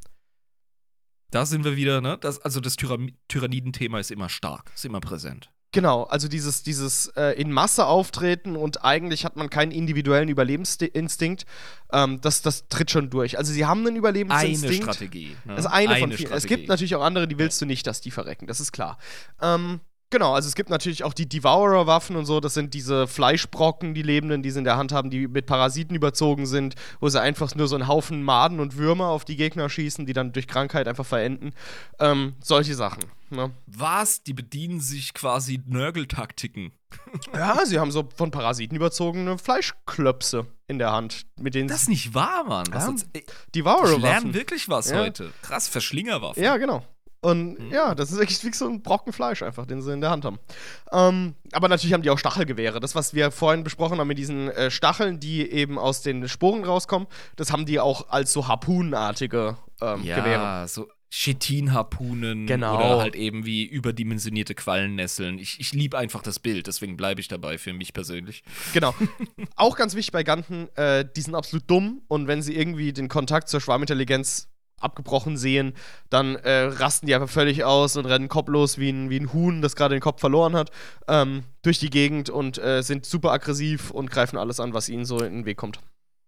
Da 1.31 1.45
sind 1.45 1.64
wir 1.64 1.76
wieder, 1.76 2.02
ne? 2.02 2.18
Das, 2.19 2.39
also 2.39 2.60
das 2.60 2.76
Tyra 2.76 2.97
Tyranniden-Thema 3.27 3.99
ist 3.99 4.11
immer 4.11 4.30
stark, 4.30 4.72
ist 4.76 4.85
immer 4.85 5.02
präsent. 5.02 5.49
Genau, 5.76 6.03
also 6.03 6.30
dieses, 6.30 6.64
dieses 6.64 7.07
äh, 7.18 7.31
in 7.31 7.52
Masse 7.52 7.85
auftreten 7.85 8.56
und 8.56 8.85
eigentlich 8.85 9.26
hat 9.26 9.35
man 9.35 9.49
keinen 9.49 9.73
individuellen 9.73 10.30
Überlebensinstinkt, 10.30 11.45
ähm, 11.91 12.22
das, 12.22 12.41
das 12.41 12.69
tritt 12.69 12.91
schon 12.91 13.10
durch. 13.10 13.38
Also 13.38 13.52
sie 13.52 13.65
haben 13.65 13.85
einen 13.85 13.97
Überlebensinstinkt. 13.97 14.85
Eine 14.85 14.93
Strategie. 14.93 15.35
Ne? 15.43 15.56
Das 15.56 15.65
ist 15.65 15.72
eine, 15.72 15.89
eine 15.89 15.99
von 15.99 16.11
vielen. 16.14 16.31
Es 16.31 16.45
gibt 16.45 16.69
natürlich 16.69 16.95
auch 16.95 17.03
andere, 17.03 17.27
die 17.27 17.38
willst 17.38 17.61
du 17.61 17.65
nicht, 17.65 17.85
dass 17.88 17.99
die 17.99 18.11
verrecken, 18.11 18.47
das 18.47 18.61
ist 18.61 18.72
klar. 18.72 18.97
Ähm, 19.41 19.81
Genau, 20.15 20.33
also 20.33 20.47
es 20.47 20.55
gibt 20.55 20.69
natürlich 20.69 21.03
auch 21.03 21.13
die 21.13 21.27
Devourer-Waffen 21.27 22.15
und 22.15 22.25
so, 22.25 22.39
das 22.39 22.53
sind 22.53 22.73
diese 22.73 23.05
Fleischbrocken, 23.05 23.93
die 23.93 24.01
Lebenden, 24.01 24.43
die 24.43 24.49
sie 24.49 24.59
in 24.59 24.63
der 24.63 24.77
Hand 24.77 24.93
haben, 24.93 25.09
die 25.09 25.27
mit 25.27 25.45
Parasiten 25.45 25.93
überzogen 25.93 26.45
sind, 26.45 26.75
wo 27.01 27.09
sie 27.09 27.19
einfach 27.21 27.53
nur 27.53 27.67
so 27.67 27.75
einen 27.75 27.89
Haufen 27.89 28.23
Maden 28.23 28.61
und 28.61 28.77
Würmer 28.77 29.07
auf 29.09 29.25
die 29.25 29.35
Gegner 29.35 29.67
schießen, 29.69 30.05
die 30.05 30.13
dann 30.13 30.31
durch 30.31 30.47
Krankheit 30.47 30.87
einfach 30.87 31.05
verenden. 31.05 31.51
Ähm, 31.99 32.35
solche 32.41 32.75
Sachen. 32.75 33.03
Ne? 33.29 33.51
Was? 33.67 34.23
Die 34.23 34.31
bedienen 34.33 34.79
sich 34.79 35.13
quasi 35.13 35.61
Nörgeltaktiken. 35.65 36.71
ja, 37.33 37.65
sie 37.65 37.77
haben 37.79 37.91
so 37.91 38.07
von 38.15 38.31
Parasiten 38.31 38.77
überzogene 38.77 39.37
Fleischklöpse 39.37 40.45
in 40.69 40.79
der 40.79 40.93
Hand, 40.93 41.25
mit 41.37 41.55
denen 41.55 41.67
Das 41.67 41.81
ist 41.81 41.89
nicht 41.89 42.13
wahr, 42.13 42.45
Mann. 42.45 42.67
Was 42.71 42.87
Ja. 42.87 43.21
Devourer-Waffen. 43.53 43.97
ich 43.97 44.01
lerne 44.01 44.33
wirklich 44.33 44.69
was 44.69 44.91
Ja. 44.91 44.99
heute. 44.99 45.33
Krass, 45.41 45.67
Verschlingerwaffen. 45.67 46.41
Ja, 46.41 46.55
genau. 46.55 46.85
Und 47.26 47.57
Mhm. 47.60 47.72
ja, 47.72 47.95
das 47.95 48.11
ist 48.11 48.19
wirklich 48.19 48.43
wie 48.43 48.53
so 48.53 48.68
ein 48.68 48.81
Brocken 48.84 49.11
Fleisch 49.11 49.41
einfach, 49.41 49.65
den 49.65 49.81
sie 49.81 49.91
in 49.93 50.02
der 50.02 50.11
Hand 50.11 50.26
haben. 50.26 50.38
Ähm, 50.91 51.34
aber 51.53 51.68
natürlich 51.69 51.93
haben 51.93 52.03
die 52.03 52.10
auch 52.11 52.19
Stachelgewehre. 52.19 52.80
Das, 52.80 52.93
was 52.93 53.14
wir 53.15 53.31
vorhin 53.31 53.64
besprochen 53.64 53.99
haben 53.99 54.07
mit 54.07 54.18
diesen 54.18 54.49
äh, 54.49 54.69
Stacheln, 54.69 55.19
die 55.19 55.49
eben 55.49 55.80
aus 55.80 56.02
den 56.03 56.27
Sporen 56.27 56.64
rauskommen, 56.64 57.07
das 57.35 57.52
haben 57.52 57.65
die 57.65 57.80
auch 57.80 58.10
als 58.10 58.31
so 58.31 58.47
harpunenartige 58.47 59.57
ähm, 59.81 60.03
ja, 60.03 60.19
Gewehre. 60.19 60.68
so 60.68 60.88
Chitin-Harpunen 61.10 62.45
Genau. 62.45 62.76
oder 62.76 62.97
halt 62.99 63.15
eben 63.15 63.45
wie 63.45 63.64
überdimensionierte 63.65 64.53
Quallennesseln. 64.56 65.39
Ich, 65.39 65.60
ich 65.60 65.73
liebe 65.73 65.97
einfach 65.97 66.22
das 66.22 66.39
Bild, 66.39 66.68
deswegen 66.68 66.97
bleibe 66.97 67.22
ich 67.22 67.27
dabei 67.27 67.57
für 67.57 67.73
mich 67.73 67.93
persönlich. 67.93 68.43
Genau. 68.73 68.93
auch 69.56 69.77
ganz 69.77 69.95
wichtig 69.95 70.11
bei 70.11 70.23
Ganten, 70.23 70.68
äh, 70.76 71.06
die 71.15 71.22
sind 71.22 71.35
absolut 71.35 71.69
dumm 71.69 72.02
und 72.07 72.27
wenn 72.27 72.41
sie 72.41 72.56
irgendwie 72.56 72.91
den 72.93 73.07
Kontakt 73.07 73.47
zur 73.49 73.61
Schwarmintelligenz 73.61 74.49
abgebrochen 74.80 75.38
sehen, 75.38 75.73
dann 76.10 76.35
äh, 76.35 76.64
rasten 76.64 77.07
die 77.07 77.15
einfach 77.15 77.30
völlig 77.30 77.64
aus 77.64 77.97
und 77.97 78.06
rennen 78.06 78.30
kopflos 78.30 78.77
wie 78.77 78.89
ein, 78.89 79.10
wie 79.10 79.19
ein 79.19 79.34
Huhn, 79.34 79.61
das 79.61 79.76
gerade 79.76 79.95
den 79.95 80.02
Kopf 80.02 80.19
verloren 80.19 80.56
hat, 80.56 80.72
ähm, 81.07 81.43
durch 81.61 81.80
die 81.80 81.89
Gegend 81.89 82.30
und 82.30 82.57
äh, 82.57 82.81
sind 82.81 83.06
super 83.06 83.31
aggressiv 83.31 83.91
und 83.91 84.11
greifen 84.11 84.38
alles 84.38 84.60
an, 84.60 84.73
was 84.73 84.89
ihnen 84.89 85.06
so 85.06 85.19
in 85.19 85.34
den 85.34 85.45
Weg 85.45 85.57
kommt. 85.57 85.80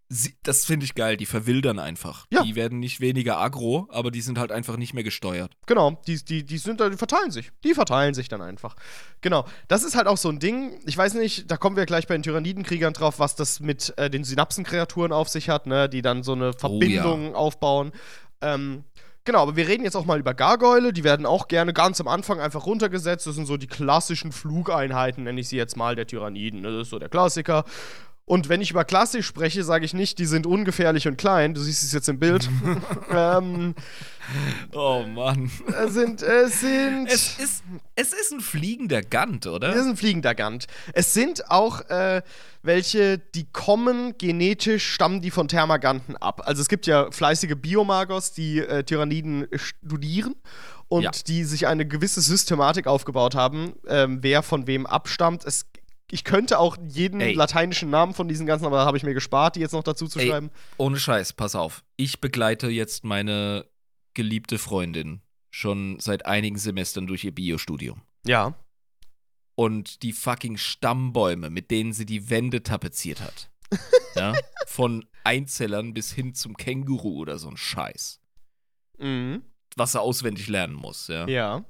Sie, 0.09 0.35
das 0.41 0.63
finde 0.63 0.85
ich 0.85 0.95
geil, 0.95 1.17
die 1.17 1.25
verwildern 1.25 1.79
einfach. 1.79 2.27
Ja. 2.31 2.41
Die 2.43 2.55
werden 2.55 2.79
nicht 2.79 3.01
weniger 3.01 3.39
aggro, 3.39 3.89
aber 3.91 4.09
die 4.09 4.21
sind 4.21 4.39
halt 4.39 4.53
einfach 4.53 4.77
nicht 4.77 4.93
mehr 4.93 5.03
gesteuert. 5.03 5.51
Genau, 5.65 6.01
die, 6.07 6.23
die, 6.23 6.45
die 6.45 6.57
sind 6.57 6.79
die 6.79 6.95
verteilen 6.95 7.31
sich. 7.31 7.51
Die 7.65 7.73
verteilen 7.73 8.13
sich 8.13 8.29
dann 8.29 8.41
einfach. 8.41 8.77
Genau. 9.19 9.45
Das 9.67 9.83
ist 9.83 9.97
halt 9.97 10.07
auch 10.07 10.15
so 10.15 10.29
ein 10.29 10.39
Ding. 10.39 10.79
Ich 10.85 10.97
weiß 10.97 11.15
nicht, 11.15 11.51
da 11.51 11.57
kommen 11.57 11.75
wir 11.75 11.85
gleich 11.85 12.07
bei 12.07 12.15
den 12.15 12.23
Tyrannidenkriegern 12.23 12.93
drauf, 12.93 13.19
was 13.19 13.35
das 13.35 13.59
mit 13.59 13.93
äh, 13.97 14.09
den 14.09 14.23
Synapsenkreaturen 14.23 15.11
auf 15.11 15.27
sich 15.27 15.49
hat, 15.49 15.67
ne? 15.67 15.89
Die 15.89 16.01
dann 16.01 16.23
so 16.23 16.31
eine 16.31 16.53
Verbindung 16.53 17.35
aufbauen. 17.35 17.91
Ähm, 18.41 18.83
genau, 19.23 19.43
aber 19.43 19.55
wir 19.55 19.67
reden 19.67 19.83
jetzt 19.83 19.95
auch 19.95 20.05
mal 20.05 20.19
über 20.19 20.33
Gargoyle. 20.33 20.93
Die 20.93 21.03
werden 21.03 21.25
auch 21.25 21.47
gerne 21.47 21.73
ganz 21.73 21.99
am 22.01 22.07
Anfang 22.07 22.39
einfach 22.39 22.65
runtergesetzt. 22.65 23.27
Das 23.27 23.35
sind 23.35 23.45
so 23.45 23.57
die 23.57 23.67
klassischen 23.67 24.31
Flugeinheiten, 24.31 25.23
nenne 25.23 25.41
ich 25.41 25.49
sie 25.49 25.57
jetzt 25.57 25.77
mal, 25.77 25.95
der 25.95 26.07
Tyranniden. 26.07 26.63
Das 26.63 26.73
ist 26.73 26.89
so 26.89 26.99
der 26.99 27.09
Klassiker. 27.09 27.63
Und 28.29 28.49
wenn 28.49 28.59
ich 28.59 28.71
über 28.71 28.83
klassisch 28.83 29.25
spreche, 29.25 29.63
sage 29.63 29.85
ich 29.85 29.93
nicht, 29.93 30.19
die 30.19 30.25
sind 30.25 30.45
ungefährlich 30.45 31.07
und 31.07 31.17
klein. 31.17 31.53
Du 31.53 31.61
siehst 31.61 31.81
es 31.83 31.93
jetzt 31.93 32.09
im 32.09 32.19
Bild. 32.19 32.49
ähm, 33.09 33.73
Oh 34.73 35.05
Mann. 35.07 35.49
es 35.85 35.93
sind, 35.93 36.21
es 36.21 36.59
sind. 36.59 37.07
Es 37.07 37.39
ist, 37.39 37.63
es 37.95 38.11
ist 38.11 38.33
ein 38.33 38.41
fliegender 38.41 39.01
Gant, 39.01 39.47
oder? 39.47 39.69
Das 39.69 39.77
ist 39.77 39.85
ein 39.87 39.95
fliegender 39.95 40.35
Gant. 40.35 40.67
Es 40.91 41.13
sind 41.13 41.49
auch 41.49 41.79
äh, 41.89 42.21
welche, 42.63 43.17
die 43.17 43.45
kommen 43.49 44.17
genetisch, 44.17 44.91
stammen 44.93 45.21
die 45.21 45.31
von 45.31 45.47
Thermaganten 45.47 46.17
ab. 46.17 46.41
Also 46.45 46.61
es 46.61 46.67
gibt 46.67 46.85
ja 46.85 47.09
fleißige 47.09 47.55
Biomagos, 47.55 48.33
die 48.33 48.59
äh, 48.59 48.83
Tyranniden 48.83 49.47
studieren 49.55 50.35
und 50.89 51.03
Ja. 51.03 51.11
die 51.27 51.45
sich 51.45 51.65
eine 51.67 51.87
gewisse 51.87 52.19
Systematik 52.19 52.87
aufgebaut 52.87 53.35
haben, 53.35 53.71
ähm, 53.87 54.17
wer 54.21 54.43
von 54.43 54.67
wem 54.67 54.85
abstammt. 54.85 55.45
Es, 55.45 55.65
ich 56.09 56.23
könnte 56.23 56.59
auch 56.59 56.77
jeden 56.87 57.19
Ey. 57.19 57.33
lateinischen 57.33 57.89
Namen 57.89 58.13
von 58.13 58.27
diesen 58.27 58.45
ganzen, 58.45 58.65
aber 58.65 58.77
da 58.77 58.85
habe 58.85 58.97
ich 58.97 59.03
mir 59.03 59.13
gespart, 59.13 59.55
die 59.55 59.59
jetzt 59.59 59.73
noch 59.73 59.83
dazu 59.83 60.07
zu 60.07 60.19
Ey. 60.19 60.29
schreiben. 60.29 60.51
Ohne 60.77 60.97
Scheiß, 60.97 61.33
pass 61.33 61.55
auf. 61.55 61.83
Ich 61.97 62.21
begleite 62.21 62.69
jetzt 62.69 63.03
meine 63.03 63.65
geliebte 64.13 64.57
Freundin 64.57 65.21
schon 65.49 65.99
seit 65.99 66.25
einigen 66.25 66.57
Semestern 66.57 67.07
durch 67.07 67.23
ihr 67.23 67.33
Biostudium. 67.33 68.01
Ja. 68.25 68.55
Und 69.55 70.03
die 70.03 70.13
fucking 70.13 70.57
Stammbäume, 70.57 71.49
mit 71.49 71.71
denen 71.71 71.93
sie 71.93 72.05
die 72.05 72.29
Wände 72.29 72.63
tapeziert 72.63 73.21
hat. 73.21 73.49
ja? 74.15 74.33
Von 74.65 75.05
Einzellern 75.23 75.93
bis 75.93 76.11
hin 76.11 76.33
zum 76.33 76.55
Känguru 76.55 77.17
oder 77.17 77.37
so 77.37 77.49
ein 77.49 77.57
Scheiß. 77.57 78.21
Mhm. 78.99 79.43
Was 79.75 79.95
er 79.95 80.01
auswendig 80.01 80.47
lernen 80.47 80.73
muss, 80.73 81.07
ja. 81.07 81.27
Ja. 81.27 81.65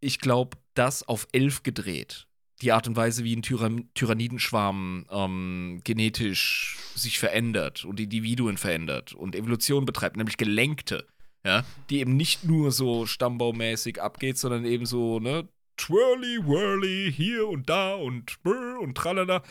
Ich 0.00 0.18
glaube, 0.18 0.56
das 0.74 1.06
auf 1.06 1.28
elf 1.32 1.62
gedreht. 1.62 2.25
Die 2.62 2.72
Art 2.72 2.88
und 2.88 2.96
Weise, 2.96 3.22
wie 3.22 3.36
ein 3.36 3.42
Tyran 3.42 3.90
Tyrannidenschwarm 3.94 5.06
ähm, 5.10 5.80
genetisch 5.84 6.78
sich 6.94 7.18
verändert 7.18 7.84
und 7.84 8.00
Individuen 8.00 8.56
verändert 8.56 9.12
und 9.12 9.36
Evolution 9.36 9.84
betreibt, 9.84 10.16
nämlich 10.16 10.38
Gelenkte, 10.38 11.06
ja, 11.44 11.64
die 11.90 12.00
eben 12.00 12.16
nicht 12.16 12.44
nur 12.44 12.72
so 12.72 13.06
stammbaumäßig 13.06 14.00
abgeht, 14.00 14.38
sondern 14.38 14.64
eben 14.64 14.86
so, 14.86 15.20
ne, 15.20 15.48
twirly, 15.76 16.38
whirly, 16.44 17.12
hier 17.12 17.46
und 17.46 17.68
da 17.68 17.94
und 17.94 18.42
brr 18.42 18.80
und 18.80 18.96
tralala. 18.96 19.42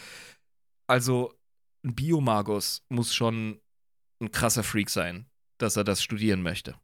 Also, 0.87 1.33
ein 1.83 1.95
Biomagus 1.95 2.83
muss 2.89 3.13
schon 3.13 3.59
ein 4.19 4.31
krasser 4.31 4.63
Freak 4.63 4.89
sein, 4.89 5.27
dass 5.57 5.77
er 5.77 5.83
das 5.83 6.01
studieren 6.01 6.41
möchte. 6.41 6.75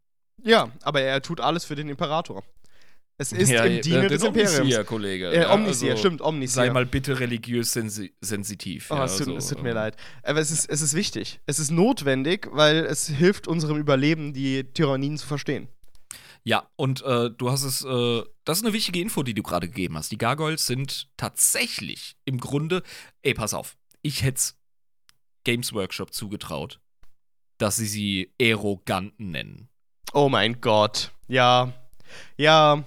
Ja, 0.43 0.71
aber 0.81 1.01
er 1.01 1.21
tut 1.21 1.39
alles 1.39 1.65
für 1.65 1.75
den 1.75 1.89
Imperator. 1.89 2.43
Es 3.17 3.31
ist 3.31 3.49
Ja, 3.51 3.65
im 3.65 3.81
Diene 3.81 3.99
der- 4.01 4.09
des 4.09 4.23
Imperiums. 4.23 4.59
Omnisier, 4.59 4.83
Kollege. 4.83 5.29
Äh, 5.31 5.41
ja, 5.43 5.53
Omnisier, 5.53 5.91
also- 5.91 5.99
stimmt, 6.01 6.21
Omnisier. 6.21 6.53
Sei 6.63 6.69
mal 6.71 6.85
bitte 6.87 7.19
religiös 7.19 7.71
sensi 7.71 8.13
sensitiv. 8.19 8.89
Oh, 8.89 8.95
ja, 8.95 9.05
es, 9.05 9.17
tut, 9.17 9.27
also, 9.27 9.37
es 9.37 9.47
tut 9.49 9.61
mir 9.61 9.69
ähm, 9.69 9.75
leid. 9.75 9.95
Aber 10.23 10.39
es 10.39 10.49
ist, 10.49 10.67
es 10.69 10.81
ist 10.81 10.95
wichtig. 10.95 11.39
Es 11.45 11.59
ist 11.59 11.69
notwendig, 11.69 12.47
weil 12.51 12.77
es 12.85 13.07
hilft 13.07 13.47
unserem 13.47 13.77
Überleben, 13.77 14.33
die 14.33 14.63
Tyrannien 14.73 15.17
zu 15.17 15.27
verstehen. 15.27 15.67
Ja, 16.43 16.67
und 16.75 17.03
äh, 17.03 17.29
du 17.29 17.51
hast 17.51 17.63
es, 17.63 17.83
äh, 17.85 18.23
das 18.45 18.57
ist 18.57 18.63
eine 18.65 18.73
wichtige 18.73 18.99
Info, 18.99 19.21
die 19.21 19.35
du 19.35 19.43
gerade 19.43 19.67
gegeben 19.67 19.95
hast. 19.97 20.11
Die 20.11 20.17
Gargoyles 20.17 20.65
sind 20.65 21.07
tatsächlich 21.15 22.15
im 22.25 22.39
Grunde, 22.39 22.81
ey, 23.21 23.35
pass 23.35 23.53
auf, 23.53 23.77
ich 24.01 24.23
hätte 24.23 24.41
Games 25.43 25.73
Workshop 25.73 26.11
zugetraut, 26.13 26.79
dass 27.59 27.75
sie 27.75 27.85
sie 27.85 28.33
Aeroganten 28.41 29.29
nennen. 29.29 29.69
Oh 30.13 30.29
mein 30.29 30.59
Gott. 30.61 31.11
Ja. 31.27 31.71
Ja. 32.37 32.83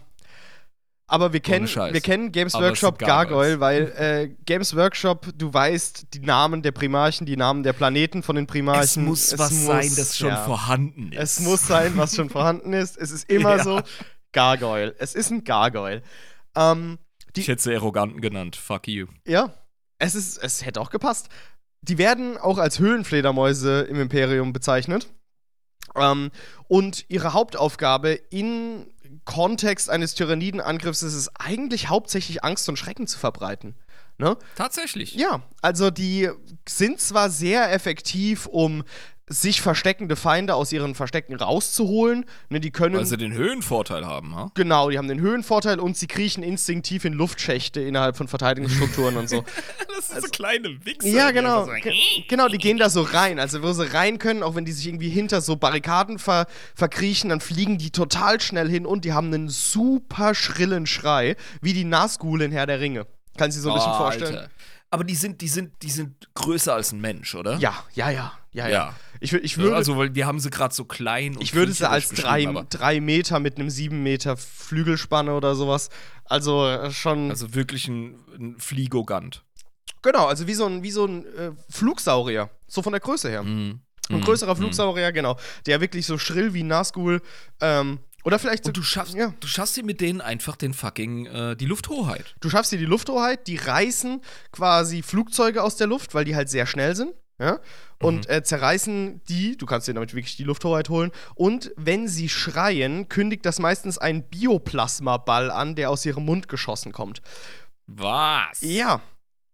Aber 1.07 1.33
wir 1.35 1.41
kennen, 1.41 1.67
wir 1.69 2.01
kennen 2.01 2.33
Games 2.33 2.55
Aber 2.55 2.65
es 2.65 2.71
Workshop. 2.83 2.99
Gargoyle, 2.99 3.61
weil 3.61 3.93
äh, 3.97 4.29
Games 4.47 4.75
Workshop, 4.75 5.29
du 5.37 5.53
weißt 5.53 6.15
die 6.15 6.21
Namen 6.21 6.63
der 6.63 6.73
Primarchen, 6.73 7.27
die 7.27 7.37
Namen 7.37 7.63
der 7.63 7.75
Planeten 7.75 8.23
von 8.23 8.37
den 8.37 8.47
Primarchen. 8.47 8.83
es 8.83 8.97
muss 8.97 9.39
was 9.39 9.65
sein, 9.67 9.93
das 9.97 10.17
schon 10.17 10.29
ja. 10.31 10.45
vorhanden 10.45 11.13
ist. 11.13 11.21
Es 11.21 11.41
muss 11.41 11.67
sein, 11.67 11.93
was 11.97 12.17
schon 12.17 12.31
vorhanden 12.31 12.73
ist. 12.73 12.97
Es 12.97 13.11
ist 13.11 13.29
immer 13.31 13.57
Ja. 13.59 13.63
so 13.65 13.81
Gargoyle. 14.33 14.95
Es 14.99 15.15
ist 15.15 15.31
ein 15.31 15.45
Gargoyle. 15.45 16.03
Ähm, 16.57 16.99
die, 17.37 17.43
Ich 17.43 17.49
hätte 17.49 17.63
sie 17.63 17.75
Arroganten 17.77 18.21
genannt. 18.23 18.57
Fuck 18.57 18.89
you. 18.89 19.07
Ja, 19.27 19.53
es 19.99 20.15
ist, 20.15 20.39
es 20.39 20.65
hätte 20.65 20.81
auch 20.81 20.91
gepasst. 20.91 21.29
Die 21.83 21.99
werden 21.99 22.39
auch 22.39 22.57
als 22.57 22.79
Höhlenfledermäuse 22.79 23.83
im 23.83 24.01
Imperium 24.01 24.55
bezeichnet. 24.55 25.09
Ähm, 25.97 26.31
und 26.67 27.05
ihre 27.09 27.35
Hauptaufgabe 27.35 28.13
in 28.31 28.87
Kontext 29.25 29.91
eines 29.91 30.15
Tyrannidenangriffs 30.15 31.03
ist 31.03 31.15
es 31.15 31.35
eigentlich 31.37 31.89
hauptsächlich 31.89 32.45
Angst 32.45 32.69
und 32.69 32.79
Schrecken 32.79 33.07
zu 33.07 33.19
verbreiten. 33.19 33.75
Ne? 34.17 34.37
Tatsächlich. 34.55 35.15
Ja, 35.15 35.43
also 35.61 35.91
die 35.91 36.31
sind 36.69 37.01
zwar 37.01 37.31
sehr 37.31 37.73
effektiv, 37.73 38.47
um 38.47 38.85
sich 39.27 39.63
versteckende 39.63 40.17
Feinde 40.17 40.55
aus 40.55 40.71
ihren 40.71 40.95
Verstecken 40.95 41.35
rauszuholen. 41.35 42.27
Ne, 42.51 42.61
die 42.61 42.71
können. 42.71 42.97
Weil 42.97 43.07
sie 43.07 43.17
den 43.17 43.33
Höhenvorteil 43.33 44.05
haben, 44.05 44.37
ha? 44.37 44.51
Genau, 44.55 44.91
die 44.91 44.99
haben 44.99 45.09
den 45.09 45.21
Höhenvorteil 45.21 45.81
und 45.81 45.97
sie 45.97 46.07
kriechen 46.07 46.43
instinktiv 46.43 47.05
in 47.07 47.15
Luftschächte 47.15 47.81
innerhalb 47.81 48.17
von 48.19 48.29
Verteidigungsstrukturen 48.29 49.17
und 49.17 49.29
so. 49.29 49.43
Das 49.97 50.09
sind 50.09 50.23
so 50.23 50.29
kleine 50.29 50.85
Wichser. 50.85 51.09
Ja, 51.09 51.29
die 51.29 51.35
genau. 51.35 51.63
einfach 51.63 51.77
so- 51.77 51.91
Ge- 51.91 52.25
Genau, 52.29 52.49
die 52.49 52.59
gehen 52.59 52.79
da 52.79 52.91
so 52.91 53.03
rein. 53.03 53.39
Also, 53.39 53.63
wo 53.63 53.73
sie 53.73 53.91
rein 53.95 54.19
können, 54.19 54.43
auch 54.43 54.57
wenn 54.57 54.65
die 54.65 54.73
sich 54.73 54.87
irgendwie 54.89 55.09
hinter 55.09 55.41
so 55.41 55.55
Barrikaden 55.57 56.19
ver 56.19 56.47
verkriechen, 56.75 57.31
dann 57.31 57.41
fliegen 57.41 57.79
die 57.79 57.91
total 57.91 58.41
schnell 58.41 58.69
hin 58.69 58.87
und 58.87 59.05
die 59.05 59.13
haben 59.13 59.33
einen 59.33 59.49
super 59.49 60.35
schrillen 60.35 60.87
Schrei, 60.87 61.37
wie 61.63 61.73
die 61.73 61.85
Nazgul 61.85 62.43
in 62.43 62.51
Herr 62.53 62.67
der 62.67 62.81
Ringe. 62.81 63.07
Kann 63.39 63.53
sich 63.53 63.63
so 63.63 63.71
ein 63.71 63.77
bisschen 63.77 63.93
Oh, 63.93 63.97
vorstellen. 63.99 64.37
Alter. 64.37 64.51
aber 64.91 65.05
die 65.05 65.15
sind, 65.15 65.41
die 65.41 65.49
sind, 65.49 65.73
die 65.83 65.91
sind 65.91 66.29
größer 66.35 66.75
als 66.75 66.93
ein 66.93 67.01
Mensch, 67.01 67.35
oder? 67.37 67.57
Ja, 67.59 67.75
ja, 67.95 68.11
ja, 68.11 68.33
ja, 68.53 68.67
ja. 68.67 68.69
Ja. 68.69 68.95
Ich, 69.25 69.33
ich 69.33 69.57
würde, 69.57 69.75
also, 69.75 69.97
weil 69.97 70.15
wir 70.15 70.27
haben 70.27 70.39
sie 70.39 70.51
gerade 70.51 70.75
so 70.75 70.85
klein. 70.85 71.37
Und 71.37 71.43
ich 71.43 71.55
würde 71.55 71.73
sie 71.73 71.89
als 71.89 72.11
drei, 72.11 72.45
drei 72.69 73.01
Meter 73.01 73.41
mit 73.41 73.59
einem 73.59 73.71
sieben 73.71 74.03
Meter 74.03 74.37
Flügelspanne 74.37 75.35
oder 75.35 75.55
sowas. 75.55 75.89
Also 76.27 76.67
äh, 76.67 76.91
schon. 76.91 77.31
Also 77.31 77.55
wirklich 77.55 77.89
ein, 77.89 78.17
ein 78.39 78.57
Fliegogant. 78.59 79.43
genau, 80.03 80.27
also 80.27 80.47
wie 80.47 80.53
so 80.53 80.67
ein, 80.67 80.83
wie 80.83 80.91
so 80.91 81.07
ein 81.07 81.25
äh, 81.25 81.53
Flugsaurier. 81.71 82.51
So 82.67 82.83
von 82.83 82.93
der 82.93 83.01
Größe 83.01 83.31
her. 83.31 83.43
Mhm. 83.43 83.81
Ein 84.11 84.21
größerer 84.21 84.55
Flugsaurier, 84.55 85.13
genau. 85.13 85.39
Der 85.65 85.81
wirklich 85.81 86.05
so 86.05 86.19
schrill 86.19 86.53
wie 86.53 86.63
ein 86.63 86.67
Nazgul. 86.67 87.23
Ähm, 87.63 88.01
oder 88.25 88.39
vielleicht 88.39 88.65
so, 88.65 88.73
du 88.73 88.83
schaffst, 88.83 89.15
ja. 89.15 89.33
du 89.41 89.47
schaffst 89.47 89.77
dir 89.77 89.85
mit 89.85 90.03
denen 90.03 90.21
einfach 90.21 90.57
den 90.57 90.75
fucking, 90.75 91.27
äh, 91.27 91.57
die 91.57 91.67
Lufthoheit. 91.67 92.35
Du 92.41 92.51
schaffst 92.51 92.73
dir 92.73 92.79
die 92.79 92.85
Lufthoheit, 92.85 93.47
die 93.47 93.57
reißen 93.57 94.21
quasi 94.53 95.03
Flugzeuge 95.03 95.63
aus 95.63 95.77
der 95.77 95.87
Luft, 95.87 96.15
weil 96.15 96.27
die 96.27 96.37
halt 96.37 96.51
sehr 96.51 96.67
schnell 96.67 96.95
sind. 96.95 97.15
Ja? 97.39 97.61
Und 98.05 98.29
äh, 98.29 98.43
zerreißen 98.43 99.23
die, 99.29 99.57
du 99.57 99.67
kannst 99.67 99.89
dir 99.89 99.95
damit 99.95 100.15
wirklich 100.15 100.37
die 100.37 100.45
Lufthoheit 100.45 100.89
holen. 100.89 101.11
Und 101.35 101.73
wenn 101.77 102.09
sie 102.09 102.29
schreien, 102.29 103.09
kündigt 103.09 103.45
das 103.47 103.59
meistens 103.59 103.99
einen 103.99 104.29
Bioplasmaball 104.29 105.51
an, 105.51 105.75
der 105.75 105.91
aus 105.91 106.05
ihrem 106.05 106.25
Mund 106.25 106.49
geschossen 106.49 106.93
kommt. 106.93 107.23
Was? 107.87 108.61
Ja. 108.61 109.01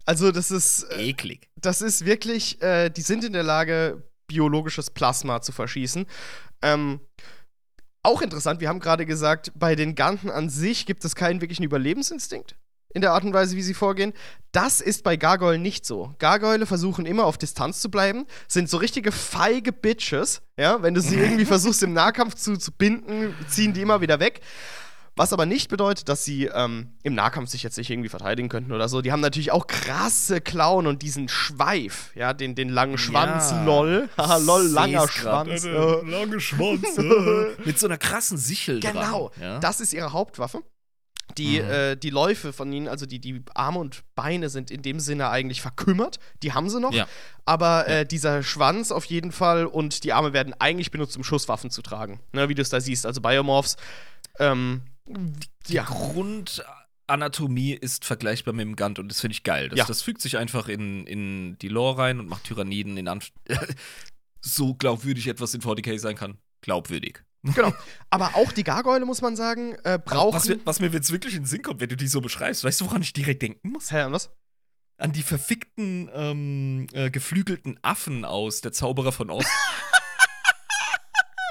Also, 0.04 0.32
das 0.32 0.50
ist, 0.50 0.84
äh, 0.90 1.10
Eklig. 1.10 1.48
das 1.56 1.82
ist 1.82 2.04
wirklich, 2.04 2.60
äh, 2.62 2.90
die 2.90 3.02
sind 3.02 3.24
in 3.24 3.32
der 3.32 3.42
Lage, 3.42 4.02
biologisches 4.26 4.90
Plasma 4.90 5.42
zu 5.42 5.52
verschießen. 5.52 6.06
Ähm, 6.62 7.00
auch 8.02 8.22
interessant, 8.22 8.60
wir 8.60 8.68
haben 8.68 8.80
gerade 8.80 9.04
gesagt, 9.04 9.52
bei 9.54 9.74
den 9.74 9.94
Ganten 9.94 10.30
an 10.30 10.48
sich 10.48 10.86
gibt 10.86 11.04
es 11.04 11.14
keinen 11.14 11.40
wirklichen 11.40 11.64
Überlebensinstinkt 11.64 12.56
in 12.92 13.00
der 13.02 13.12
Art 13.12 13.24
und 13.24 13.32
Weise, 13.32 13.56
wie 13.56 13.62
sie 13.62 13.74
vorgehen. 13.74 14.12
Das 14.52 14.80
ist 14.80 15.04
bei 15.04 15.16
Gargoylen 15.16 15.62
nicht 15.62 15.86
so. 15.86 16.14
Gargoyle 16.18 16.66
versuchen 16.66 17.06
immer 17.06 17.24
auf 17.24 17.38
Distanz 17.38 17.80
zu 17.80 17.90
bleiben, 17.90 18.26
sind 18.48 18.68
so 18.68 18.78
richtige 18.78 19.12
feige 19.12 19.72
Bitches, 19.72 20.42
ja, 20.58 20.82
wenn 20.82 20.94
du 20.94 21.00
sie 21.00 21.14
irgendwie 21.20 21.44
versuchst 21.44 21.82
im 21.82 21.92
Nahkampf 21.92 22.34
zu, 22.34 22.56
zu 22.56 22.72
binden, 22.72 23.34
ziehen 23.48 23.72
die 23.72 23.82
immer 23.82 24.00
wieder 24.00 24.18
weg. 24.20 24.40
Was 25.16 25.32
aber 25.34 25.44
nicht 25.44 25.68
bedeutet, 25.68 26.08
dass 26.08 26.24
sie 26.24 26.46
ähm, 26.46 26.94
im 27.02 27.14
Nahkampf 27.14 27.50
sich 27.50 27.62
jetzt 27.62 27.76
nicht 27.76 27.90
irgendwie 27.90 28.08
verteidigen 28.08 28.48
könnten 28.48 28.72
oder 28.72 28.88
so. 28.88 29.02
Die 29.02 29.12
haben 29.12 29.20
natürlich 29.20 29.52
auch 29.52 29.66
krasse 29.66 30.40
Klauen 30.40 30.86
und 30.86 31.02
diesen 31.02 31.28
Schweif, 31.28 32.10
ja, 32.14 32.32
den, 32.32 32.54
den 32.54 32.70
langen 32.70 32.96
Schwanz, 32.96 33.50
Ja. 33.50 33.64
lol. 33.64 34.08
Haha, 34.16 34.36
lol, 34.38 34.62
langer. 34.66 35.08
Schwanz. 35.08 35.64
Äh, 35.64 35.68
äh. 35.68 36.10
Lange 36.10 36.40
Schwanz. 36.40 36.96
äh. 36.96 37.02
Mit 37.66 37.78
so 37.78 37.86
einer 37.86 37.98
krassen 37.98 38.38
Sichel 38.38 38.80
Genau, 38.80 39.30
dran. 39.36 39.42
Ja? 39.42 39.58
das 39.58 39.80
ist 39.80 39.92
ihre 39.92 40.12
Hauptwaffe. 40.12 40.62
Die, 41.38 41.60
Mhm. 41.60 41.70
äh, 41.70 41.96
die 41.96 42.10
Läufe 42.10 42.52
von 42.52 42.72
ihnen, 42.72 42.88
also 42.88 43.06
die, 43.06 43.18
die 43.20 43.42
Arme 43.54 43.78
und 43.78 44.02
Beine 44.14 44.48
sind 44.48 44.70
in 44.70 44.82
dem 44.82 45.00
Sinne 45.00 45.28
eigentlich 45.30 45.60
verkümmert. 45.62 46.18
Die 46.42 46.52
haben 46.52 46.68
sie 46.70 46.80
noch. 46.80 46.92
Ja. 46.92 47.06
Aber 47.44 47.86
äh, 47.88 48.06
dieser 48.06 48.42
Schwanz 48.42 48.90
auf 48.92 49.04
jeden 49.06 49.32
Fall 49.32 49.66
und 49.66 50.04
die 50.04 50.12
Arme 50.12 50.32
werden 50.32 50.54
eigentlich 50.58 50.90
benutzt, 50.90 51.16
um 51.16 51.24
Schusswaffen 51.24 51.70
zu 51.70 51.82
tragen. 51.82 52.20
Ne, 52.32 52.48
wie 52.48 52.54
du 52.54 52.62
es 52.62 52.68
da 52.70 52.80
siehst. 52.80 53.06
Also 53.06 53.20
Biomorphs. 53.20 53.76
Ähm, 54.38 54.82
Die 55.06 55.74
ja. 55.74 55.84
Grundanatomie 55.84 57.72
ist 57.72 58.04
vergleichbar 58.04 58.54
mit 58.54 58.62
dem 58.64 58.76
Gant 58.76 58.98
und 58.98 59.08
das 59.08 59.20
finde 59.20 59.32
ich 59.34 59.42
geil. 59.42 59.68
Das, 59.68 59.78
Ja. 59.78 59.84
das 59.84 60.02
fügt 60.02 60.20
sich 60.20 60.36
einfach 60.38 60.68
in, 60.68 61.06
in 61.06 61.58
die 61.58 61.68
Lore 61.68 61.98
rein 61.98 62.20
und 62.20 62.28
macht 62.28 62.44
Tyranniden 62.44 62.96
in 62.96 63.08
Anf 63.08 63.32
so 64.40 64.74
glaubwürdig 64.74 65.26
etwas 65.26 65.54
in 65.54 65.60
40k 65.60 65.98
sein 65.98 66.16
kann. 66.16 66.38
Glaubwürdig. 66.62 67.22
Genau. 67.54 67.72
Aber 68.10 68.34
auch 68.34 68.52
die 68.52 68.64
Gargoyle, 68.64 69.04
muss 69.06 69.22
man 69.22 69.34
sagen, 69.36 69.74
äh, 69.84 69.98
brauchen. 69.98 70.34
Was, 70.36 70.48
mir- 70.48 70.60
was 70.64 70.78
mir 70.80 70.88
jetzt 70.88 71.10
wirklich 71.10 71.34
in 71.34 71.42
den 71.42 71.46
Sinn 71.46 71.62
kommt, 71.62 71.80
wenn 71.80 71.88
du 71.88 71.96
die 71.96 72.06
so 72.08 72.20
beschreibst, 72.20 72.64
weißt 72.64 72.80
du, 72.82 72.84
woran 72.86 73.00
ich 73.02 73.12
direkt 73.14 73.40
denken 73.42 73.70
muss? 73.70 73.90
Hä, 73.92 74.04
und 74.04 74.12
was? 74.12 74.30
An 74.98 75.12
die 75.12 75.22
verfickten, 75.22 76.10
ähm, 76.14 76.86
äh, 76.92 77.08
geflügelten 77.10 77.78
Affen 77.80 78.26
aus 78.26 78.60
Der 78.60 78.72
Zauberer 78.72 79.12
von 79.12 79.30
Oz, 79.30 79.46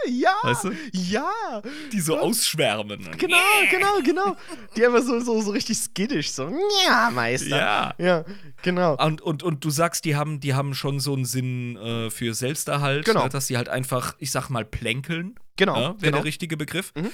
Ja! 0.08 0.34
weißt 0.44 0.64
du? 0.66 0.72
Ja! 0.94 1.62
Die 1.92 2.00
so 2.00 2.18
ausschwärmen. 2.18 3.10
Genau, 3.18 3.38
genau, 3.70 4.00
genau. 4.04 4.36
Die 4.76 4.86
einfach 4.86 5.04
so, 5.04 5.20
so, 5.20 5.42
so 5.42 5.52
richtig 5.52 5.78
skiddisch, 5.78 6.32
so, 6.32 6.52
ja, 6.88 7.10
Meister. 7.12 7.58
Ja. 7.58 7.94
Ja, 7.98 8.26
genau. 8.64 8.96
Und, 8.96 9.22
und, 9.22 9.44
und 9.44 9.64
du 9.64 9.70
sagst, 9.70 10.06
die 10.06 10.16
haben, 10.16 10.40
die 10.40 10.54
haben 10.54 10.74
schon 10.74 11.00
so 11.00 11.14
einen 11.14 11.26
Sinn 11.26 11.76
äh, 11.78 12.10
für 12.10 12.34
Selbsterhalt, 12.34 13.06
Genau. 13.06 13.24
ne, 13.24 13.30
dass 13.30 13.48
sie 13.48 13.58
halt 13.58 13.70
einfach, 13.70 14.16
ich 14.20 14.32
sag 14.32 14.50
mal, 14.50 14.64
plänkeln. 14.66 15.36
Genau, 15.60 15.76
ja, 15.76 15.88
wäre 15.90 15.98
genau. 16.00 16.18
der 16.18 16.24
richtige 16.26 16.58
Begriff. 16.58 16.92
Mhm. 16.96 17.12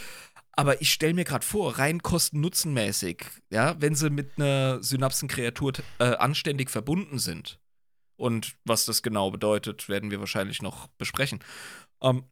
Aber 0.54 0.80
ich 0.82 0.92
stelle 0.92 1.14
mir 1.14 1.26
gerade 1.26 1.46
vor, 1.46 1.78
rein 1.80 2.02
kosten-nutzen-mäßig, 2.02 3.26
ja, 3.50 3.76
wenn 3.82 3.94
sie 3.96 4.10
mit 4.10 4.38
einer 4.38 4.82
Synapsenkreatur 4.82 5.74
äh, 6.00 6.04
anständig 6.16 6.70
verbunden 6.70 7.20
sind. 7.20 7.60
Und 8.16 8.56
was 8.64 8.86
das 8.86 9.04
genau 9.04 9.32
bedeutet, 9.32 9.90
werden 9.90 10.12
wir 10.12 10.20
wahrscheinlich 10.22 10.62
noch 10.62 10.88
besprechen. 10.98 11.40
Ähm, 12.02 12.24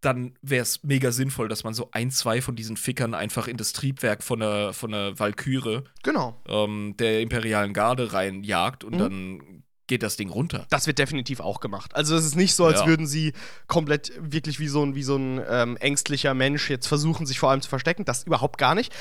dann 0.00 0.36
wäre 0.42 0.62
es 0.62 0.82
mega 0.82 1.10
sinnvoll, 1.12 1.48
dass 1.48 1.64
man 1.64 1.74
so 1.74 1.88
ein, 1.92 2.10
zwei 2.10 2.40
von 2.42 2.54
diesen 2.56 2.76
Fickern 2.76 3.14
einfach 3.14 3.48
in 3.48 3.56
das 3.56 3.72
Triebwerk 3.72 4.22
von 4.22 4.40
der, 4.40 4.72
von 4.72 4.90
der 4.92 5.18
Valkyrie 5.18 5.82
Genau. 6.02 6.40
ähm, 6.48 6.94
der 6.98 7.20
imperialen 7.20 7.72
Garde 7.72 8.12
reinjagt 8.12 8.84
und 8.84 8.94
Mhm. 8.94 8.98
dann 8.98 9.62
geht 9.86 10.02
das 10.02 10.16
Ding 10.16 10.30
runter. 10.30 10.66
Das 10.70 10.86
wird 10.86 10.98
definitiv 10.98 11.40
auch 11.40 11.60
gemacht. 11.60 11.94
Also 11.94 12.16
es 12.16 12.24
ist 12.24 12.36
nicht 12.36 12.54
so, 12.54 12.64
als 12.66 12.80
Ja. 12.80 12.86
würden 12.86 13.06
sie 13.06 13.32
komplett 13.66 14.12
wirklich 14.20 14.58
wie 14.60 14.68
so 14.68 14.82
ein, 14.84 14.94
wie 14.94 15.02
so 15.02 15.16
ein 15.16 15.42
ähm, 15.48 15.76
ängstlicher 15.78 16.34
Mensch 16.34 16.70
jetzt 16.70 16.86
versuchen, 16.86 17.26
sich 17.26 17.38
vor 17.38 17.50
allem 17.50 17.60
zu 17.60 17.68
verstecken. 17.68 18.04
Das 18.04 18.24
überhaupt 18.24 18.58
gar 18.58 18.74
nicht. 18.74 18.92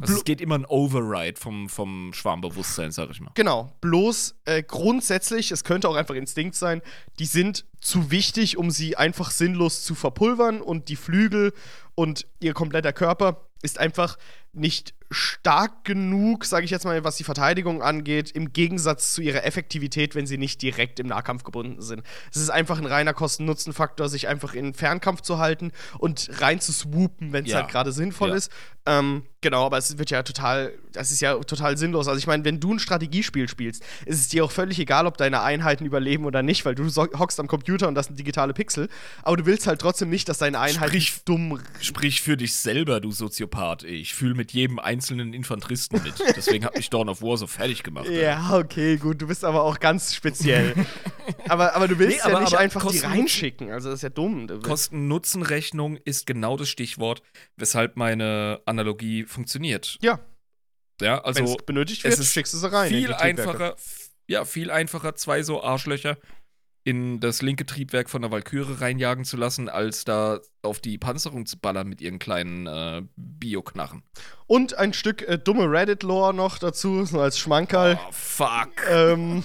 Also 0.00 0.14
es 0.14 0.24
geht 0.24 0.40
immer 0.40 0.54
ein 0.58 0.64
Override 0.64 1.38
vom, 1.38 1.68
vom 1.68 2.12
Schwarmbewusstsein, 2.14 2.92
sag 2.92 3.10
ich 3.10 3.20
mal. 3.20 3.30
Genau. 3.34 3.72
Bloß 3.82 4.34
äh, 4.46 4.62
grundsätzlich, 4.62 5.50
es 5.50 5.64
könnte 5.64 5.88
auch 5.88 5.96
einfach 5.96 6.14
Instinkt 6.14 6.54
sein, 6.56 6.80
die 7.18 7.26
sind 7.26 7.66
zu 7.80 8.10
wichtig, 8.10 8.56
um 8.56 8.70
sie 8.70 8.96
einfach 8.96 9.30
sinnlos 9.30 9.84
zu 9.84 9.94
verpulvern 9.94 10.62
und 10.62 10.88
die 10.88 10.96
Flügel 10.96 11.52
und 11.94 12.26
ihr 12.40 12.54
kompletter 12.54 12.94
Körper 12.94 13.46
ist 13.60 13.78
einfach 13.78 14.16
nicht 14.54 14.94
stark 15.12 15.84
genug, 15.84 16.44
sage 16.44 16.64
ich 16.64 16.70
jetzt 16.70 16.84
mal, 16.84 17.04
was 17.04 17.16
die 17.16 17.24
Verteidigung 17.24 17.82
angeht, 17.82 18.30
im 18.30 18.52
Gegensatz 18.52 19.12
zu 19.14 19.22
ihrer 19.22 19.44
Effektivität, 19.44 20.14
wenn 20.14 20.26
sie 20.26 20.38
nicht 20.38 20.60
direkt 20.62 21.00
im 21.00 21.06
Nahkampf 21.06 21.44
gebunden 21.44 21.80
sind. 21.82 22.02
Es 22.30 22.36
ist 22.40 22.50
einfach 22.50 22.78
ein 22.78 22.86
reiner 22.86 23.14
Kosten-Nutzen-Faktor, 23.14 24.08
sich 24.08 24.28
einfach 24.28 24.54
in 24.54 24.74
Fernkampf 24.74 25.20
zu 25.22 25.38
halten 25.38 25.72
und 25.98 26.28
rein 26.40 26.60
zu 26.60 26.72
swoopen, 26.72 27.32
wenn 27.32 27.44
es 27.44 27.50
Ja. 27.52 27.58
halt 27.58 27.68
gerade 27.70 27.92
sinnvoll 27.92 28.30
Ja. 28.30 28.34
ist. 28.36 28.50
Ähm, 28.84 29.22
genau, 29.40 29.64
aber 29.66 29.78
es 29.78 29.96
wird 29.96 30.10
ja 30.10 30.24
total, 30.24 30.72
das 30.92 31.12
ist 31.12 31.20
ja 31.20 31.36
total 31.36 31.76
sinnlos. 31.78 32.08
Also 32.08 32.18
ich 32.18 32.26
meine, 32.26 32.44
wenn 32.44 32.58
du 32.58 32.74
ein 32.74 32.80
Strategiespiel 32.80 33.48
spielst, 33.48 33.84
ist 34.06 34.18
es 34.18 34.28
dir 34.28 34.44
auch 34.44 34.50
völlig 34.50 34.78
egal, 34.80 35.06
ob 35.06 35.16
deine 35.16 35.42
Einheiten 35.42 35.84
überleben 35.86 36.24
oder 36.24 36.42
nicht, 36.42 36.64
weil 36.64 36.74
du 36.74 36.88
so 36.88 37.02
hockst 37.16 37.38
am 37.38 37.46
Computer 37.46 37.86
und 37.86 37.94
das 37.94 38.06
sind 38.06 38.18
digitale 38.18 38.54
Pixel. 38.54 38.88
Aber 39.22 39.36
du 39.36 39.46
willst 39.46 39.68
halt 39.68 39.80
trotzdem 39.80 40.10
nicht, 40.10 40.28
dass 40.28 40.38
deine 40.38 40.58
Einheiten 40.58 41.00
Sprich- 41.00 41.22
dumm. 41.24 41.60
Sprich 41.80 42.22
für 42.22 42.36
dich 42.36 42.54
selber, 42.54 43.00
du 43.00 43.12
Soziopath. 43.12 43.84
Ich 43.84 44.14
fühle 44.14 44.34
mit 44.34 44.52
jedem 44.52 44.80
einzelnen 44.80 45.32
Infanteristen 45.32 46.02
mit. 46.02 46.14
Deswegen 46.36 46.64
hat 46.64 46.76
mich 46.76 46.90
Dawn 46.90 47.08
of 47.08 47.22
War 47.22 47.36
so 47.36 47.46
fertig 47.46 47.84
gemacht. 47.84 48.08
Ja, 48.08 48.56
okay, 48.58 48.96
gut, 48.96 49.22
du 49.22 49.28
bist 49.28 49.44
aber 49.44 49.62
auch 49.62 49.78
ganz 49.78 50.12
speziell. 50.12 50.74
aber, 51.48 51.76
aber 51.76 51.86
du 51.86 52.00
willst 52.00 52.16
Nee, 52.16 52.18
ja 52.18 52.34
aber- 52.34 52.40
nicht 52.40 52.52
aber 52.54 52.60
einfach 52.62 52.80
die 52.80 52.86
Kosten- 52.98 53.06
reinschicken. 53.06 53.70
Also 53.70 53.90
das 53.90 54.00
ist 54.00 54.02
ja 54.02 54.08
dumm. 54.08 54.48
Kosten-Nutzen-Rechnung 54.60 55.96
ist 56.04 56.26
genau 56.26 56.56
das 56.56 56.68
Stichwort, 56.68 57.22
weshalb 57.56 57.96
meine 57.96 58.60
Analogie 58.72 59.24
funktioniert. 59.24 59.98
Ja, 60.02 60.18
Ja, 61.00 61.18
wenn 61.18 61.24
also 61.24 61.44
es 61.44 61.64
benötigt 61.64 62.04
es 62.04 62.12
wird, 62.12 62.20
ist 62.20 62.32
schickst 62.32 62.54
du 62.54 62.58
sie 62.58 62.72
rein. 62.72 62.88
viel 62.88 63.12
einfacher, 63.12 63.76
ja, 64.26 64.44
viel 64.44 64.70
einfacher, 64.70 65.14
zwei 65.14 65.42
so 65.42 65.62
Arschlöcher 65.62 66.16
in 66.84 67.20
das 67.20 67.42
linke 67.42 67.64
Triebwerk 67.64 68.10
von 68.10 68.22
der 68.22 68.30
Valkyrie 68.30 68.80
reinjagen 68.80 69.24
zu 69.24 69.36
lassen, 69.36 69.68
als 69.68 70.04
da 70.04 70.40
auf 70.62 70.80
die 70.80 70.98
Panzerung 70.98 71.46
zu 71.46 71.58
ballern 71.58 71.88
mit 71.88 72.00
ihren 72.00 72.18
kleinen 72.18 72.66
äh, 72.66 73.02
Bioknarren. 73.16 74.02
Und 74.46 74.76
ein 74.78 74.92
Stück 74.92 75.22
äh, 75.22 75.38
dumme 75.38 75.70
Reddit-Lore 75.70 76.34
noch 76.34 76.58
dazu, 76.58 77.04
so 77.04 77.20
als 77.20 77.38
Schmankerl. 77.38 78.00
Oh, 78.02 78.10
fuck. 78.10 78.72
Ähm, 78.90 79.44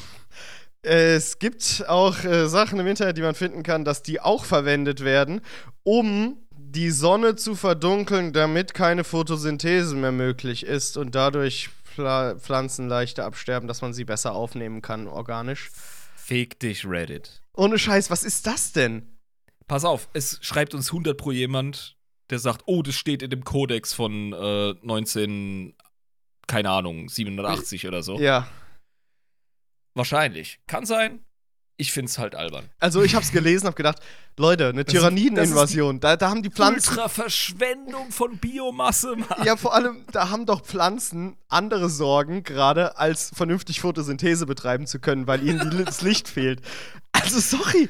es 0.81 1.37
gibt 1.37 1.83
auch 1.87 2.23
äh, 2.23 2.47
Sachen 2.47 2.79
im 2.79 2.87
Internet, 2.87 3.17
die 3.17 3.21
man 3.21 3.35
finden 3.35 3.61
kann, 3.61 3.85
dass 3.85 4.01
die 4.01 4.19
auch 4.19 4.45
verwendet 4.45 5.03
werden, 5.03 5.41
um 5.83 6.46
die 6.77 6.91
Sonne 6.91 7.35
zu 7.35 7.55
verdunkeln, 7.55 8.33
damit 8.33 8.75
keine 8.75 9.03
Photosynthese 9.03 9.95
mehr 9.95 10.11
möglich 10.11 10.63
ist 10.63 10.95
und 10.95 11.15
dadurch 11.15 11.69
Pfla 11.83 12.35
Pflanzen 12.35 12.87
leichter 12.87 13.25
absterben, 13.25 13.67
dass 13.67 13.81
man 13.81 13.93
sie 13.93 14.05
besser 14.05 14.33
aufnehmen 14.33 14.83
kann, 14.83 15.07
organisch. 15.07 15.71
Feg 16.15 16.59
dich, 16.59 16.85
Reddit. 16.87 17.41
Ohne 17.53 17.79
Scheiß, 17.79 18.11
was 18.11 18.23
ist 18.23 18.45
das 18.45 18.73
denn? 18.73 19.17
Pass 19.67 19.85
auf, 19.85 20.07
es 20.13 20.37
schreibt 20.43 20.75
uns 20.75 20.89
100 20.89 21.17
pro 21.17 21.31
jemand, 21.31 21.97
der 22.29 22.37
sagt, 22.37 22.61
oh, 22.67 22.83
das 22.83 22.93
steht 22.93 23.23
in 23.23 23.31
dem 23.31 23.43
Kodex 23.43 23.93
von 23.93 24.33
äh, 24.33 24.75
19, 24.79 25.75
keine 26.45 26.69
Ahnung, 26.69 27.09
780 27.09 27.87
oder 27.87 28.03
so. 28.03 28.19
Ja. 28.19 28.47
Wahrscheinlich. 29.95 30.59
Kann 30.67 30.85
sein. 30.85 31.25
Ich 31.77 31.91
find's 31.91 32.17
halt 32.17 32.35
albern. 32.35 32.69
Also 32.79 33.03
ich 33.03 33.15
hab's 33.15 33.31
gelesen, 33.31 33.67
hab 33.67 33.75
gedacht, 33.75 33.99
Leute, 34.35 34.69
eine 34.69 34.83
Tyrannideninvasion, 34.83 35.99
da, 35.99 36.15
da 36.15 36.29
haben 36.29 36.43
die 36.43 36.49
Pflanzen. 36.49 36.89
Ultra 36.89 37.07
Verschwendung 37.07 38.11
von 38.11 38.37
Biomasse, 38.37 39.15
Mann. 39.15 39.45
Ja, 39.45 39.55
vor 39.55 39.73
allem, 39.73 40.05
da 40.11 40.29
haben 40.29 40.45
doch 40.45 40.63
Pflanzen 40.63 41.37
andere 41.47 41.89
Sorgen 41.89 42.43
gerade, 42.43 42.97
als 42.97 43.31
vernünftig 43.33 43.79
Photosynthese 43.79 44.45
betreiben 44.45 44.87
zu 44.87 44.99
können, 44.99 45.27
weil 45.27 45.47
ihnen 45.47 45.85
das 45.85 46.01
Licht 46.01 46.27
fehlt. 46.27 46.61
Also, 47.21 47.39
sorry, 47.39 47.89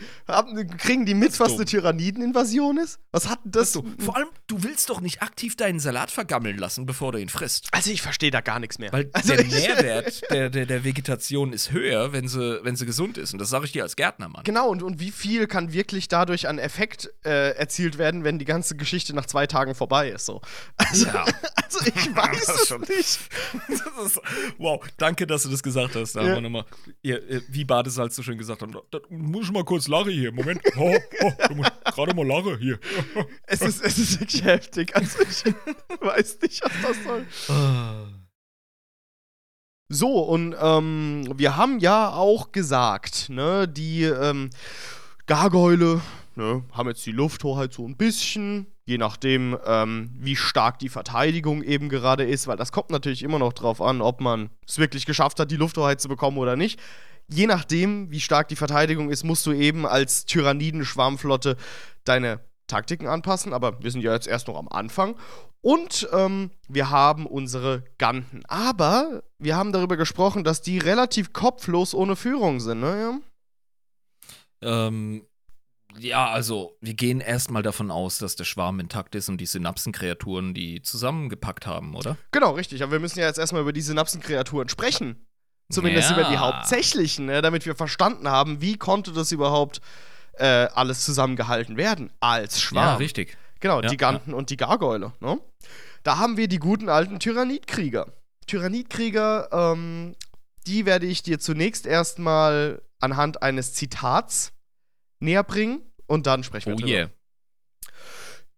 kriegen 0.77 1.05
die 1.05 1.13
mit, 1.13 1.39
was 1.39 1.53
eine 1.53 1.65
Tyrannideninvasion 1.65 2.77
ist? 2.77 2.99
Was 3.11 3.27
hat 3.29 3.43
denn 3.43 3.51
das? 3.51 3.73
So, 3.73 3.83
vor 3.99 4.15
allem, 4.15 4.27
du 4.47 4.63
willst 4.63 4.89
doch 4.89 5.01
nicht 5.01 5.21
aktiv 5.21 5.55
deinen 5.55 5.79
Salat 5.79 6.11
vergammeln 6.11 6.57
lassen, 6.57 6.85
bevor 6.85 7.11
du 7.11 7.17
ihn 7.19 7.29
frisst. 7.29 7.67
Also, 7.71 7.91
ich 7.91 8.01
verstehe 8.01 8.31
da 8.31 8.41
gar 8.41 8.59
nichts 8.59 8.79
mehr. 8.79 8.91
Weil 8.91 9.09
also, 9.13 9.35
der 9.35 9.43
Nährwert 9.45 10.21
der, 10.31 10.49
der, 10.49 10.65
der 10.65 10.83
Vegetation 10.83 11.53
ist 11.53 11.71
höher, 11.71 12.13
wenn 12.13 12.27
sie, 12.27 12.59
wenn 12.63 12.75
sie 12.75 12.85
gesund 12.85 13.17
ist. 13.17 13.33
Und 13.33 13.39
das 13.39 13.49
sage 13.49 13.65
ich 13.65 13.71
dir 13.71 13.83
als 13.83 13.95
Gärtner, 13.95 14.29
Mann. 14.29 14.43
Genau, 14.43 14.69
und, 14.69 14.83
und 14.83 14.99
wie 14.99 15.11
viel 15.11 15.47
kann 15.47 15.73
wirklich 15.73 16.07
dadurch 16.07 16.47
an 16.47 16.57
Effekt 16.59 17.09
äh, 17.25 17.51
erzielt 17.55 17.97
werden, 17.97 18.23
wenn 18.23 18.39
die 18.39 18.45
ganze 18.45 18.75
Geschichte 18.75 19.13
nach 19.13 19.25
zwei 19.25 19.47
Tagen 19.47 19.75
vorbei 19.75 20.09
ist? 20.09 20.25
So. 20.25 20.41
Also, 20.77 21.05
Ja. 21.07 21.25
also 21.63 21.79
ich 21.85 21.95
weiß 22.15 22.45
Das 22.45 22.61
es 22.61 22.67
schon. 22.67 22.81
nicht. 22.81 23.19
Das 23.69 24.05
ist, 24.05 24.19
wow, 24.57 24.83
danke, 24.97 25.27
dass 25.27 25.43
du 25.43 25.49
das 25.49 25.61
gesagt 25.63 25.95
hast. 25.95 26.15
Da 26.15 26.21
Ja. 26.21 26.27
haben 26.29 26.35
wir 26.35 26.41
nochmal, 26.41 26.65
wie 27.49 27.65
Badesalz 27.65 28.15
so 28.15 28.23
schön 28.23 28.37
gesagt 28.37 28.61
haben, 28.61 28.71
da, 28.71 28.79
da 28.91 28.99
muss 29.17 29.45
ich 29.45 29.51
mal 29.51 29.63
kurz 29.63 29.87
lachen 29.87 30.11
hier. 30.11 30.31
Moment. 30.31 30.61
Oh, 30.77 30.97
oh, 31.23 31.31
du 31.47 31.55
musst 31.55 31.71
gerade 31.85 32.15
mal 32.15 32.25
lachen 32.25 32.57
hier. 32.59 32.79
Es 33.43 33.61
ist, 33.61 33.81
es 33.83 33.97
ist 33.97 34.19
wirklich 34.19 34.43
heftig. 34.43 34.95
Also 34.95 35.19
ich 35.21 35.43
weiß 36.01 36.39
nicht, 36.41 36.63
was 36.63 36.71
das 36.81 37.03
soll. 37.03 37.25
So, 39.89 40.19
und 40.19 40.55
ähm, 40.61 41.33
wir 41.35 41.55
haben 41.55 41.79
ja 41.79 42.11
auch 42.11 42.51
gesagt, 42.51 43.29
ne, 43.29 43.67
die 43.67 44.03
ähm, 44.03 44.49
Gargoyle 45.27 46.01
ne, 46.35 46.63
haben 46.73 46.89
jetzt 46.89 47.05
die 47.05 47.13
Lufthoheit 47.13 47.73
so 47.73 47.87
ein 47.87 47.95
bisschen, 47.95 48.67
je 48.85 48.97
nachdem, 48.97 49.57
ähm, 49.65 50.11
wie 50.17 50.35
stark 50.35 50.79
die 50.79 50.89
Verteidigung 50.89 51.63
eben 51.63 51.87
gerade 51.87 52.25
ist, 52.25 52.47
weil 52.47 52.57
das 52.57 52.73
kommt 52.73 52.89
natürlich 52.89 53.23
immer 53.23 53.39
noch 53.39 53.53
drauf 53.53 53.81
an, 53.81 54.01
ob 54.01 54.19
man 54.19 54.49
es 54.67 54.77
wirklich 54.77 55.05
geschafft 55.05 55.39
hat, 55.39 55.51
die 55.51 55.57
Lufthoheit 55.57 56.01
zu 56.01 56.09
bekommen 56.09 56.37
oder 56.37 56.57
nicht. 56.57 56.79
Je 57.29 57.47
nachdem, 57.47 58.09
wie 58.11 58.19
stark 58.19 58.47
die 58.47 58.55
Verteidigung 58.55 59.09
ist, 59.09 59.23
musst 59.23 59.45
du 59.45 59.51
eben 59.51 59.85
als 59.85 60.25
Tyranniden-Schwarmflotte 60.25 61.57
deine 62.05 62.39
Taktiken 62.67 63.07
anpassen, 63.07 63.53
aber 63.53 63.81
wir 63.81 63.91
sind 63.91 64.01
ja 64.01 64.13
jetzt 64.13 64.27
erst 64.27 64.47
noch 64.47 64.57
am 64.57 64.67
Anfang. 64.69 65.15
Und 65.61 66.07
ähm, 66.13 66.51
wir 66.69 66.89
haben 66.89 67.25
unsere 67.25 67.83
Ganten. 67.97 68.43
Aber 68.47 69.23
wir 69.39 69.55
haben 69.55 69.71
darüber 69.71 69.97
gesprochen, 69.97 70.43
dass 70.43 70.61
die 70.61 70.77
relativ 70.77 71.33
kopflos 71.33 71.93
ohne 71.93 72.15
Führung 72.15 72.59
sind, 72.59 72.79
ne? 72.79 73.21
Ja? 74.61 74.87
Ähm, 74.87 75.25
ja, 75.97 76.27
also, 76.27 76.77
wir 76.79 76.93
gehen 76.93 77.21
erstmal 77.21 77.63
davon 77.63 77.89
aus, 77.91 78.19
dass 78.19 78.35
der 78.35 78.43
Schwarm 78.43 78.79
intakt 78.79 79.15
ist 79.15 79.29
und 79.29 79.41
die 79.41 79.45
Synapsenkreaturen 79.45 80.53
die 80.53 80.81
zusammengepackt 80.81 81.65
haben, 81.65 81.95
oder? 81.95 82.17
Genau, 82.31 82.51
richtig. 82.51 82.83
Aber 82.83 82.93
wir 82.93 82.99
müssen 82.99 83.19
ja 83.19 83.25
jetzt 83.25 83.39
erstmal 83.39 83.61
über 83.61 83.73
die 83.73 83.81
Synapsenkreaturen 83.81 84.69
sprechen. 84.69 85.26
Zumindest 85.69 86.11
Ja. 86.11 86.17
über 86.19 86.29
die 86.29 86.37
hauptsächlichen, 86.37 87.25
ne? 87.25 87.41
damit 87.41 87.65
wir 87.65 87.75
verstanden 87.75 88.29
haben, 88.29 88.61
wie 88.61 88.77
konnte 88.77 89.11
das 89.11 89.31
überhaupt 89.31 89.81
äh, 90.33 90.45
alles 90.73 91.03
zusammengehalten 91.03 91.77
werden 91.77 92.11
als 92.19 92.61
Schwarm. 92.61 92.85
Ja, 92.85 92.95
richtig. 92.95 93.37
Genau, 93.59 93.81
Ja, 93.81 93.89
die 93.89 93.97
Ganten 93.97 94.33
und 94.33 94.49
die 94.49 94.57
Gargoyle. 94.57 95.11
Ne? 95.19 95.39
Da 96.03 96.17
haben 96.17 96.37
wir 96.37 96.47
die 96.47 96.59
guten 96.59 96.89
alten 96.89 97.19
Tyrannidkrieger. 97.19 98.13
Tyrannidkrieger, 98.45 99.49
ähm, 99.51 100.15
die 100.67 100.85
werde 100.85 101.05
ich 101.05 101.23
dir 101.23 101.39
zunächst 101.39 101.85
erstmal 101.85 102.81
anhand 102.99 103.41
eines 103.41 103.73
Zitats 103.73 104.53
näher 105.19 105.43
bringen 105.43 105.81
und 106.05 106.27
dann 106.27 106.43
sprechen 106.43 106.67
wir 106.69 106.75
Oh 106.75 106.77
drüber. 106.77 106.91
yeah. 106.91 107.09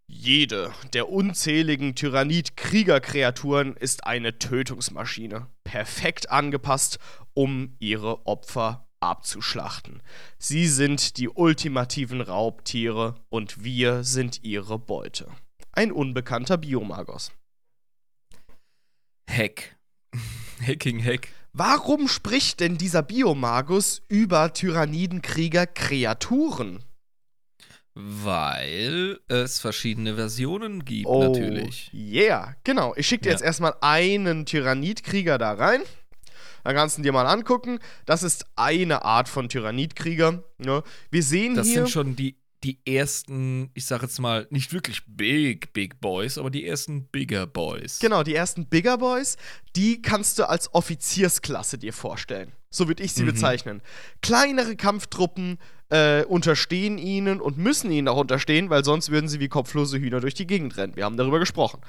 Jede 0.08 0.72
der 0.94 1.10
unzähligen 1.10 1.96
Tyrannid-Kriegerkreaturen 1.96 3.76
ist 3.78 4.06
eine 4.06 4.38
Tötungsmaschine, 4.40 5.48
perfekt 5.70 6.32
angepasst, 6.32 6.98
um 7.36 7.76
ihre 7.78 8.26
Opfer 8.26 8.88
abzuschlachten. 9.00 10.02
Sie 10.40 10.68
sind 10.68 11.18
die 11.18 11.30
ultimativen 11.30 12.22
Raubtiere 12.22 13.14
und 13.30 13.64
wir 13.64 14.04
sind 14.04 14.44
ihre 14.44 14.80
Beute. 14.80 15.28
Ein 15.72 15.92
unbekannter 15.92 16.58
Biomagos. 16.58 17.32
Hack. 19.30 19.78
Hacking 20.66 21.04
Hack. 21.04 21.28
Warum 21.54 22.08
spricht 22.08 22.62
denn 22.62 22.80
dieser 22.80 23.04
Biomagus 23.04 24.02
über 24.08 24.54
Tyrannidenkrieger-Kreaturen? 24.54 26.84
Weil 27.96 29.20
es 29.28 29.60
verschiedene 29.60 30.16
Versionen 30.16 30.86
gibt, 30.86 31.08
Oh, 31.08 31.22
natürlich. 31.24 31.92
Yeah, 31.94 32.56
genau. 32.64 32.94
Ich 32.96 33.08
schicke 33.08 33.24
dir 33.24 33.30
Ja. 33.30 33.34
jetzt 33.36 33.44
erstmal 33.44 33.74
einen 33.82 34.46
Tyrannidkrieger 34.46 35.38
da 35.38 35.54
rein. 35.54 35.82
Dann 36.64 36.76
kannst 36.76 36.98
du 36.98 37.02
ihn 37.02 37.04
dir 37.04 37.12
mal 37.14 37.26
angucken. 37.26 37.80
Das 38.06 38.24
ist 38.24 38.46
eine 38.56 39.04
Art 39.04 39.30
von 39.30 39.50
Tyrannidkrieger. 39.50 40.44
Ne? 40.58 40.84
Wir 41.12 41.24
sehen 41.24 41.56
Das 41.56 41.68
hier. 41.68 41.78
sind 41.78 41.90
schon 41.90 42.16
die, 42.16 42.38
die 42.64 42.80
ersten, 42.86 43.72
ich 43.74 43.86
sag 43.86 44.02
jetzt 44.02 44.20
mal, 44.20 44.46
nicht 44.50 44.74
wirklich 44.74 45.02
big, 45.08 45.72
big 45.74 46.02
Boys, 46.02 46.38
aber 46.38 46.50
die 46.50 46.66
ersten 46.66 47.06
bigger 47.08 47.48
Boys. 47.48 48.00
Genau, 48.00 48.24
die 48.24 48.36
ersten 48.36 48.66
Bigger 48.68 48.98
Boys, 48.98 49.38
die 49.76 50.02
kannst 50.02 50.38
du 50.40 50.44
als 50.50 50.74
Offiziersklasse 50.74 51.78
dir 51.78 51.94
vorstellen. 51.94 52.52
So 52.72 52.88
würde 52.88 53.04
ich 53.04 53.14
sie 53.14 53.24
Mhm. 53.24 53.28
bezeichnen. 53.28 53.82
Kleinere 54.22 54.76
Kampftruppen 54.76 55.58
äh, 55.92 56.24
unterstehen 56.26 56.98
ihnen 57.00 57.42
und 57.42 57.58
müssen 57.58 57.90
ihnen 57.92 58.08
auch 58.08 58.18
unterstehen, 58.18 58.70
weil 58.70 58.86
sonst 58.86 59.10
würden 59.10 59.28
sie 59.28 59.40
wie 59.40 59.48
kopflose 59.50 59.98
Hühner 59.98 60.20
durch 60.20 60.36
die 60.36 60.46
Gegend 60.46 60.78
rennen. 60.78 60.96
Wir 60.96 61.06
haben 61.06 61.18
darüber 61.18 61.40
gesprochen. 61.40 61.82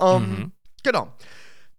Ähm, 0.00 0.22
Mhm. 0.30 0.52
Genau. 0.82 1.14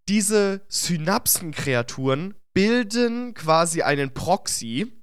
Diese 0.07 0.61
Synapsenkreaturen 0.69 2.36
bilden 2.53 3.34
quasi 3.34 3.82
einen 3.82 4.14
Proxy, 4.14 4.94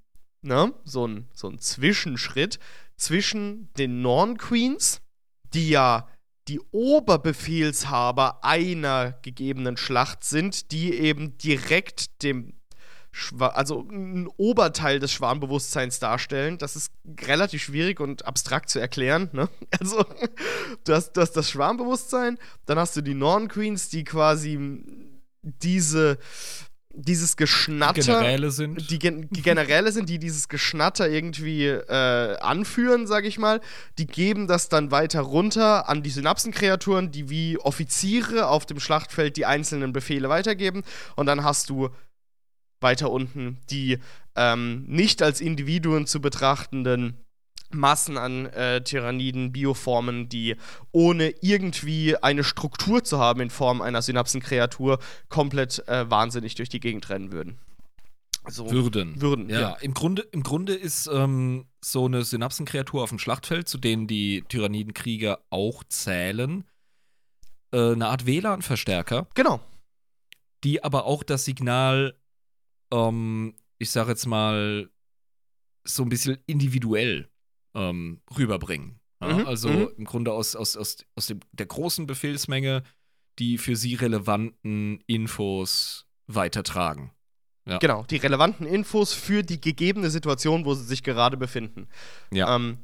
ne? 0.42 0.72
so, 0.84 1.06
ein, 1.06 1.28
so 1.34 1.48
ein 1.48 1.58
Zwischenschritt 1.58 2.58
zwischen 2.96 3.70
den 3.74 4.00
Norn 4.00 4.38
Queens, 4.38 5.02
die 5.52 5.68
ja 5.68 6.08
die 6.48 6.60
Oberbefehlshaber 7.32 8.42
einer 8.44 9.12
gegebenen 9.22 9.76
Schlacht 9.76 10.24
sind, 10.24 10.72
die 10.72 10.94
eben 10.94 11.36
direkt 11.38 12.22
dem 12.22 12.54
also 13.38 13.86
ein 13.90 14.26
Oberteil 14.36 14.98
des 14.98 15.12
Schwarmbewusstseins 15.12 15.98
darstellen. 15.98 16.58
Das 16.58 16.76
ist 16.76 16.92
relativ 17.26 17.62
schwierig 17.62 18.00
und 18.00 18.24
abstrakt 18.24 18.70
zu 18.70 18.78
erklären. 18.78 19.28
Ne? 19.32 19.48
Also, 19.80 20.04
du 20.84 20.92
hast, 20.92 21.12
du 21.12 21.20
hast 21.20 21.32
das 21.32 21.50
Schwarmbewusstsein, 21.50 22.38
dann 22.66 22.78
hast 22.78 22.96
du 22.96 23.00
die 23.00 23.14
Norn 23.14 23.48
Queens, 23.48 23.88
die 23.88 24.04
quasi 24.04 24.58
diese, 25.42 26.18
dieses 26.94 27.36
Geschnatter 27.36 28.00
Generäle 28.00 28.50
sind. 28.50 28.90
die, 28.90 28.98
Gen 28.98 29.28
die 29.30 29.42
Generäle 29.42 29.90
sind, 29.92 30.08
die 30.08 30.18
dieses 30.18 30.48
Geschnatter 30.48 31.08
irgendwie 31.08 31.66
äh, 31.66 32.36
anführen, 32.38 33.06
sag 33.06 33.24
ich 33.24 33.38
mal. 33.38 33.60
Die 33.98 34.06
geben 34.06 34.46
das 34.46 34.68
dann 34.68 34.90
weiter 34.90 35.22
runter 35.22 35.88
an 35.88 36.02
die 36.02 36.10
Synapsenkreaturen, 36.10 37.10
die 37.10 37.28
wie 37.28 37.58
Offiziere 37.58 38.46
auf 38.46 38.66
dem 38.66 38.78
Schlachtfeld 38.78 39.36
die 39.36 39.46
einzelnen 39.46 39.92
Befehle 39.92 40.28
weitergeben. 40.28 40.82
Und 41.16 41.26
dann 41.26 41.44
hast 41.44 41.70
du 41.70 41.90
weiter 42.82 43.10
unten 43.10 43.58
die 43.70 43.98
ähm, 44.34 44.84
nicht 44.86 45.22
als 45.22 45.40
Individuen 45.40 46.06
zu 46.06 46.20
betrachtenden 46.20 47.16
Massen 47.70 48.18
an 48.18 48.46
äh, 48.46 48.82
Tyranniden, 48.82 49.52
Bioformen, 49.52 50.28
die 50.28 50.56
ohne 50.92 51.30
irgendwie 51.40 52.16
eine 52.16 52.44
Struktur 52.44 53.02
zu 53.04 53.18
haben 53.18 53.40
in 53.40 53.50
Form 53.50 53.80
einer 53.80 54.02
Synapsenkreatur 54.02 54.98
komplett 55.28 55.86
äh, 55.88 56.10
wahnsinnig 56.10 56.54
durch 56.54 56.68
die 56.68 56.80
Gegend 56.80 57.08
rennen 57.08 57.32
würden. 57.32 57.58
So 58.48 58.68
Würden. 58.70 59.20
würden, 59.20 59.48
Ja, 59.48 59.60
ja. 59.60 59.76
Im, 59.80 59.94
Grunde, 59.94 60.22
im 60.32 60.42
Grunde 60.42 60.74
ist 60.74 61.06
ähm, 61.06 61.66
so 61.80 62.06
eine 62.06 62.24
Synapsenkreatur 62.24 63.02
auf 63.02 63.10
dem 63.10 63.20
Schlachtfeld, 63.20 63.68
zu 63.68 63.78
denen 63.78 64.08
die 64.08 64.42
Tyrannidenkrieger 64.48 65.38
auch 65.50 65.84
zählen, 65.84 66.64
äh, 67.72 67.92
eine 67.92 68.08
Art 68.08 68.26
WLAN-Verstärker, 68.26 69.28
Genau. 69.34 69.60
die 70.64 70.82
aber 70.82 71.06
auch 71.06 71.22
das 71.22 71.44
Signal, 71.44 72.16
ähm, 72.92 73.54
ich 73.78 73.90
sag 73.90 74.06
jetzt 74.08 74.26
mal, 74.26 74.88
so 75.84 76.04
ein 76.04 76.08
bisschen 76.08 76.38
individuell 76.46 77.28
ähm, 77.74 78.20
rüberbringen. 78.38 79.00
Ja? 79.20 79.38
Mhm, 79.38 79.46
Also 79.46 79.68
mhm. 79.68 79.88
im 79.96 80.04
Grunde 80.04 80.32
aus, 80.32 80.54
aus, 80.54 80.76
aus, 80.76 80.98
aus 81.16 81.26
dem, 81.26 81.40
der 81.52 81.66
großen 81.66 82.06
Befehlsmenge 82.06 82.84
die 83.38 83.58
für 83.58 83.76
sie 83.76 83.94
relevanten 83.94 85.02
Infos 85.06 86.06
weitertragen. 86.26 87.12
Ja. 87.66 87.78
Genau, 87.78 88.04
die 88.04 88.16
relevanten 88.16 88.66
Infos 88.66 89.12
für 89.12 89.42
die 89.42 89.60
gegebene 89.60 90.10
Situation, 90.10 90.64
wo 90.64 90.74
sie 90.74 90.84
sich 90.84 91.02
gerade 91.02 91.36
befinden. 91.36 91.88
Ja. 92.32 92.56
Ähm, 92.56 92.78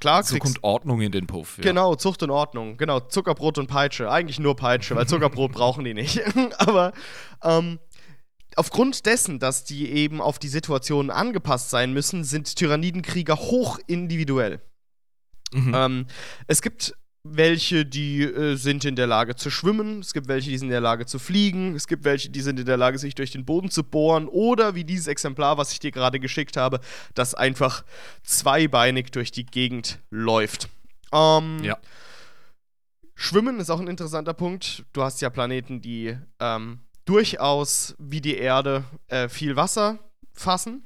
klar, 0.00 0.24
so 0.24 0.36
kommt 0.38 0.62
Ordnung 0.64 1.00
in 1.00 1.12
den 1.12 1.26
Puff. 1.28 1.58
Ja. 1.58 1.64
Genau, 1.64 1.94
Zucht 1.94 2.22
und 2.24 2.30
Ordnung. 2.30 2.76
Genau, 2.76 2.98
Zuckerbrot 3.00 3.58
und 3.58 3.68
Peitsche. 3.68 4.10
Eigentlich 4.10 4.40
nur 4.40 4.56
Peitsche, 4.56 4.96
weil 4.96 5.06
Zuckerbrot 5.06 5.52
brauchen 5.52 5.84
die 5.84 5.94
nicht. 5.94 6.20
Aber 6.58 6.92
ähm, 7.42 7.78
aufgrund 8.56 9.06
dessen, 9.06 9.38
dass 9.38 9.64
die 9.64 9.90
eben 9.90 10.20
auf 10.20 10.38
die 10.38 10.48
Situation 10.48 11.10
angepasst 11.10 11.70
sein 11.70 11.92
müssen, 11.92 12.24
sind 12.24 12.56
Tyrannidenkrieger 12.56 13.36
hoch 13.36 13.78
individuell. 13.86 14.60
Mhm. 15.52 15.72
Ähm, 15.74 16.06
es 16.46 16.62
gibt 16.62 16.94
welche, 17.28 17.84
die 17.84 18.22
äh, 18.22 18.56
sind 18.56 18.84
in 18.84 18.94
der 18.94 19.06
Lage 19.06 19.34
zu 19.34 19.50
schwimmen, 19.50 20.00
es 20.00 20.12
gibt 20.12 20.28
welche, 20.28 20.50
die 20.50 20.58
sind 20.58 20.68
in 20.68 20.72
der 20.72 20.80
Lage 20.80 21.06
zu 21.06 21.18
fliegen, 21.18 21.74
es 21.74 21.88
gibt 21.88 22.04
welche, 22.04 22.30
die 22.30 22.40
sind 22.40 22.60
in 22.60 22.66
der 22.66 22.76
Lage, 22.76 22.98
sich 22.98 23.14
durch 23.14 23.32
den 23.32 23.44
Boden 23.44 23.70
zu 23.70 23.82
bohren 23.82 24.28
oder 24.28 24.74
wie 24.74 24.84
dieses 24.84 25.06
Exemplar, 25.08 25.58
was 25.58 25.72
ich 25.72 25.80
dir 25.80 25.90
gerade 25.90 26.20
geschickt 26.20 26.56
habe, 26.56 26.80
das 27.14 27.34
einfach 27.34 27.84
zweibeinig 28.22 29.10
durch 29.10 29.32
die 29.32 29.44
Gegend 29.44 29.98
läuft. 30.10 30.68
Ähm, 31.12 31.62
Ja. 31.62 31.78
Schwimmen 33.18 33.60
ist 33.60 33.70
auch 33.70 33.80
ein 33.80 33.88
interessanter 33.88 34.34
Punkt. 34.34 34.84
Du 34.92 35.02
hast 35.02 35.22
ja 35.22 35.30
Planeten, 35.30 35.80
die 35.80 36.16
ähm, 36.38 36.80
durchaus 37.06 37.94
wie 37.98 38.20
die 38.20 38.36
Erde 38.36 38.84
äh, 39.08 39.28
viel 39.28 39.56
Wasser 39.56 39.98
fassen. 40.34 40.84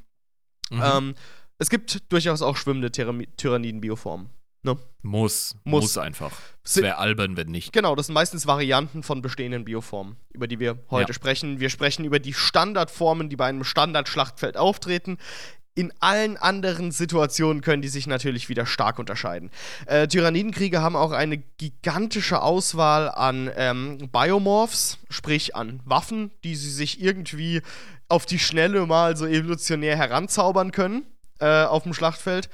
Mhm. 0.70 0.82
Ähm, 0.84 1.14
es 1.58 1.68
gibt 1.68 2.12
durchaus 2.12 2.40
auch 2.42 2.56
schwimmende 2.56 2.88
Tyra- 2.88 3.26
Tyranniden-Bioformen. 3.36 4.30
muss, 5.02 5.56
muss. 5.64 5.82
muss. 5.82 5.98
einfach. 5.98 6.32
Es 6.62 6.76
wäre 6.76 6.98
albern, 6.98 7.36
wenn 7.36 7.48
nicht. 7.48 7.72
Genau, 7.72 7.94
das 7.96 8.06
sind 8.06 8.14
meistens 8.14 8.46
Varianten 8.46 9.02
von 9.02 9.22
bestehenden 9.22 9.64
Bioformen, 9.64 10.16
über 10.30 10.46
die 10.46 10.60
wir 10.60 10.78
heute 10.90 11.10
Ja. 11.10 11.14
sprechen. 11.14 11.58
Wir 11.58 11.70
sprechen 11.70 12.04
über 12.04 12.18
die 12.18 12.34
Standardformen, 12.34 13.28
die 13.30 13.36
bei 13.36 13.46
einem 13.46 13.64
Standardschlachtfeld 13.64 14.56
auftreten. 14.58 15.16
In 15.74 15.92
allen 16.00 16.36
anderen 16.36 16.90
Situationen 16.90 17.62
können 17.62 17.80
die 17.80 17.88
sich 17.88 18.06
natürlich 18.06 18.48
wieder 18.48 18.66
stark 18.66 18.98
unterscheiden. 18.98 19.50
Äh, 19.86 20.08
Tyrannidenkrieger 20.08 20.82
haben 20.82 20.96
auch 20.96 21.12
eine 21.12 21.38
gigantische 21.38 22.42
Auswahl 22.42 23.08
an 23.08 23.50
ähm, 23.56 24.10
Biomorphs, 24.10 24.98
sprich 25.08 25.54
an 25.54 25.80
Waffen, 25.84 26.32
die 26.44 26.56
sie 26.56 26.70
sich 26.70 27.00
irgendwie 27.00 27.62
auf 28.08 28.26
die 28.26 28.40
Schnelle 28.40 28.84
mal 28.86 29.16
so 29.16 29.26
evolutionär 29.26 29.96
heranzaubern 29.96 30.72
können 30.72 31.04
äh, 31.38 31.64
auf 31.64 31.84
dem 31.84 31.94
Schlachtfeld. 31.94 32.50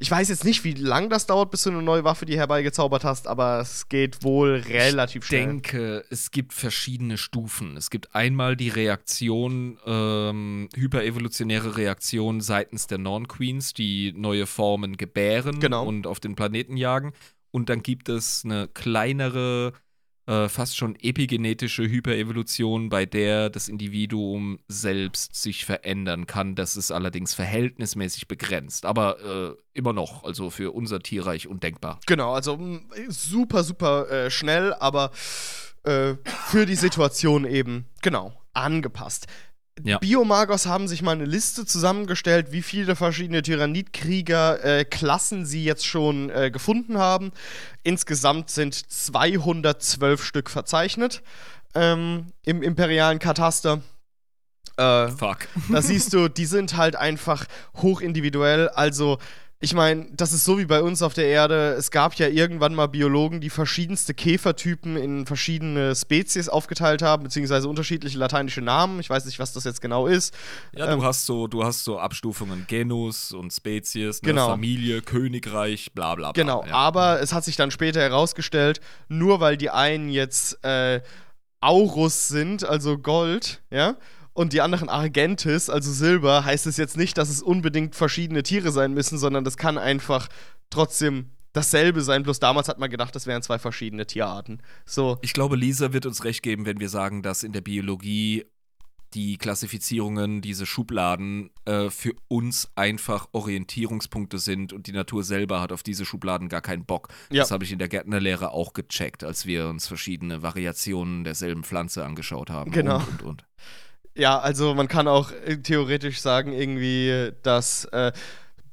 Ich 0.00 0.10
weiß 0.10 0.28
jetzt 0.28 0.44
nicht, 0.44 0.62
wie 0.62 0.74
lang 0.74 1.10
das 1.10 1.26
dauert, 1.26 1.50
bis 1.50 1.64
du 1.64 1.70
eine 1.70 1.82
neue 1.82 2.04
Waffe 2.04 2.24
dir 2.24 2.36
herbeigezaubert 2.36 3.02
hast, 3.02 3.26
aber 3.26 3.58
es 3.60 3.88
geht 3.88 4.22
wohl 4.22 4.62
relativ 4.68 5.22
Ich 5.24 5.28
schnell. 5.28 5.40
denke, 5.46 6.04
es 6.08 6.30
gibt 6.30 6.52
verschiedene 6.52 7.18
Stufen. 7.18 7.76
Es 7.76 7.90
gibt 7.90 8.14
einmal 8.14 8.56
die 8.56 8.68
Reaktion, 8.68 9.76
ähm, 9.84 10.68
hyperevolutionäre 10.76 11.76
Reaktion 11.76 12.40
seitens 12.40 12.86
der 12.86 12.98
Non-Queens, 12.98 13.74
die 13.74 14.12
neue 14.16 14.46
Formen 14.46 14.96
gebären 14.96 15.58
Genau. 15.58 15.84
und 15.84 16.06
auf 16.06 16.20
den 16.20 16.36
Planeten 16.36 16.76
jagen. 16.76 17.12
Und 17.50 17.68
dann 17.68 17.82
gibt 17.82 18.08
es 18.08 18.44
eine 18.44 18.68
kleinere, 18.68 19.72
äh, 20.28 20.48
fast 20.50 20.76
schon 20.76 20.94
epigenetische 21.00 21.82
Hyperevolution, 21.84 22.90
bei 22.90 23.06
der 23.06 23.48
das 23.48 23.68
Individuum 23.68 24.58
selbst 24.68 25.34
sich 25.34 25.64
verändern 25.64 26.26
kann. 26.26 26.54
Das 26.54 26.76
ist 26.76 26.90
allerdings 26.90 27.32
verhältnismäßig 27.32 28.28
begrenzt, 28.28 28.84
aber 28.84 29.56
äh, 29.56 29.56
immer 29.72 29.94
noch, 29.94 30.24
also 30.24 30.50
für 30.50 30.74
unser 30.74 31.00
Tierreich 31.00 31.48
undenkbar. 31.48 31.98
Genau, 32.06 32.34
also 32.34 32.58
mh, 32.58 32.80
super, 33.08 33.64
super 33.64 34.10
äh, 34.10 34.30
schnell, 34.30 34.74
aber 34.74 35.12
äh, 35.84 36.14
für 36.46 36.66
die 36.66 36.74
Situation 36.74 37.46
eben, 37.46 37.86
genau, 38.02 38.38
angepasst. 38.52 39.28
Ja. 39.84 39.98
Biomagos 39.98 40.66
haben 40.66 40.88
sich 40.88 41.02
mal 41.02 41.12
eine 41.12 41.24
Liste 41.24 41.66
zusammengestellt, 41.66 42.52
wie 42.52 42.62
viele 42.62 42.96
verschiedene 42.96 43.42
Tyrannidkrieger 43.42 44.64
äh, 44.64 44.84
sie 45.44 45.64
jetzt 45.64 45.86
schon 45.86 46.30
äh, 46.30 46.50
gefunden 46.50 46.98
haben. 46.98 47.32
Insgesamt 47.82 48.50
sind 48.50 48.74
212 48.74 50.24
Stück 50.24 50.50
verzeichnet 50.50 51.22
ähm, 51.74 52.32
im 52.44 52.62
imperialen 52.62 53.18
Kataster. 53.18 53.80
Äh, 54.76 55.08
Fuck. 55.08 55.48
da 55.70 55.82
siehst 55.82 56.12
du, 56.12 56.28
die 56.28 56.46
sind 56.46 56.76
halt 56.76 56.96
einfach 56.96 57.46
hochindividuell. 57.76 58.68
Also, 58.68 59.18
ich 59.60 59.74
meine, 59.74 60.06
das 60.12 60.32
ist 60.32 60.44
so 60.44 60.56
wie 60.58 60.66
bei 60.66 60.82
uns 60.82 61.02
auf 61.02 61.14
der 61.14 61.26
Erde. 61.26 61.74
Es 61.76 61.90
gab 61.90 62.14
ja 62.14 62.28
irgendwann 62.28 62.76
mal 62.76 62.86
Biologen, 62.86 63.40
die 63.40 63.50
verschiedenste 63.50 64.14
Käfertypen 64.14 64.96
in 64.96 65.26
verschiedene 65.26 65.96
Spezies 65.96 66.48
aufgeteilt 66.48 67.02
haben, 67.02 67.24
beziehungsweise 67.24 67.68
unterschiedliche 67.68 68.18
lateinische 68.18 68.60
Namen. 68.60 69.00
Ich 69.00 69.10
weiß 69.10 69.24
nicht, 69.24 69.40
was 69.40 69.52
das 69.52 69.64
jetzt 69.64 69.80
genau 69.80 70.06
ist. 70.06 70.32
Ja, 70.76 70.92
Ähm, 70.92 71.00
du 71.00 71.04
hast 71.04 71.26
so, 71.26 71.48
du 71.48 71.64
hast 71.64 71.82
so 71.82 71.98
Abstufungen 71.98 72.66
Genus 72.68 73.32
und 73.32 73.52
Spezies, 73.52 74.22
ne, 74.22 74.28
Genau. 74.28 74.50
Familie, 74.50 75.02
Königreich, 75.02 75.92
bla 75.92 76.14
bla 76.14 76.30
bla. 76.30 76.40
Genau, 76.40 76.64
ja. 76.64 76.74
aber 76.74 77.20
es 77.20 77.32
hat 77.32 77.44
sich 77.44 77.56
dann 77.56 77.72
später 77.72 78.00
herausgestellt, 78.00 78.80
nur 79.08 79.40
weil 79.40 79.56
die 79.56 79.70
einen 79.70 80.08
jetzt 80.08 80.62
äh, 80.64 81.00
Aurus 81.60 82.28
sind, 82.28 82.62
also 82.62 82.96
Gold, 82.96 83.60
ja, 83.70 83.96
und 84.38 84.52
die 84.52 84.60
anderen 84.60 84.88
Argentis, 84.88 85.68
also 85.68 85.90
Silber, 85.90 86.44
heißt 86.44 86.68
es 86.68 86.76
jetzt 86.76 86.96
nicht, 86.96 87.18
dass 87.18 87.28
es 87.28 87.42
unbedingt 87.42 87.96
verschiedene 87.96 88.44
Tiere 88.44 88.70
sein 88.70 88.94
müssen, 88.94 89.18
sondern 89.18 89.42
das 89.42 89.56
kann 89.56 89.78
einfach 89.78 90.28
trotzdem 90.70 91.30
dasselbe 91.52 92.02
sein. 92.02 92.22
Bloß 92.22 92.38
damals 92.38 92.68
hat 92.68 92.78
man 92.78 92.88
gedacht, 92.88 93.16
das 93.16 93.26
wären 93.26 93.42
zwei 93.42 93.58
verschiedene 93.58 94.06
Tierarten. 94.06 94.62
So, 94.86 95.18
Ich 95.22 95.32
glaube, 95.32 95.56
Lisa 95.56 95.92
wird 95.92 96.06
uns 96.06 96.22
recht 96.22 96.44
geben, 96.44 96.66
wenn 96.66 96.78
wir 96.78 96.88
sagen, 96.88 97.22
dass 97.22 97.42
in 97.42 97.50
der 97.50 97.62
Biologie 97.62 98.44
die 99.14 99.38
Klassifizierungen, 99.38 100.40
diese 100.40 100.66
Schubladen 100.66 101.50
äh, 101.64 101.90
für 101.90 102.12
uns 102.28 102.70
einfach 102.76 103.26
Orientierungspunkte 103.32 104.38
sind 104.38 104.72
und 104.72 104.86
die 104.86 104.92
Natur 104.92 105.24
selber 105.24 105.60
hat 105.60 105.72
auf 105.72 105.82
diese 105.82 106.04
Schubladen 106.04 106.48
gar 106.48 106.60
keinen 106.60 106.84
Bock. 106.84 107.08
Ja. 107.30 107.42
Das 107.42 107.50
habe 107.50 107.64
ich 107.64 107.72
in 107.72 107.80
der 107.80 107.88
Gärtnerlehre 107.88 108.52
auch 108.52 108.72
gecheckt, 108.72 109.24
als 109.24 109.46
wir 109.46 109.66
uns 109.66 109.88
verschiedene 109.88 110.42
Variationen 110.42 111.24
derselben 111.24 111.64
Pflanze 111.64 112.04
angeschaut 112.04 112.50
haben. 112.50 112.70
Genau. 112.70 112.98
Und, 112.98 113.08
und, 113.08 113.22
und. 113.22 113.44
Ja, 114.18 114.40
also 114.40 114.74
man 114.74 114.88
kann 114.88 115.06
auch 115.06 115.30
äh, 115.30 115.58
theoretisch 115.58 116.20
sagen, 116.20 116.52
irgendwie, 116.52 117.30
dass 117.44 117.84
äh, 117.86 118.10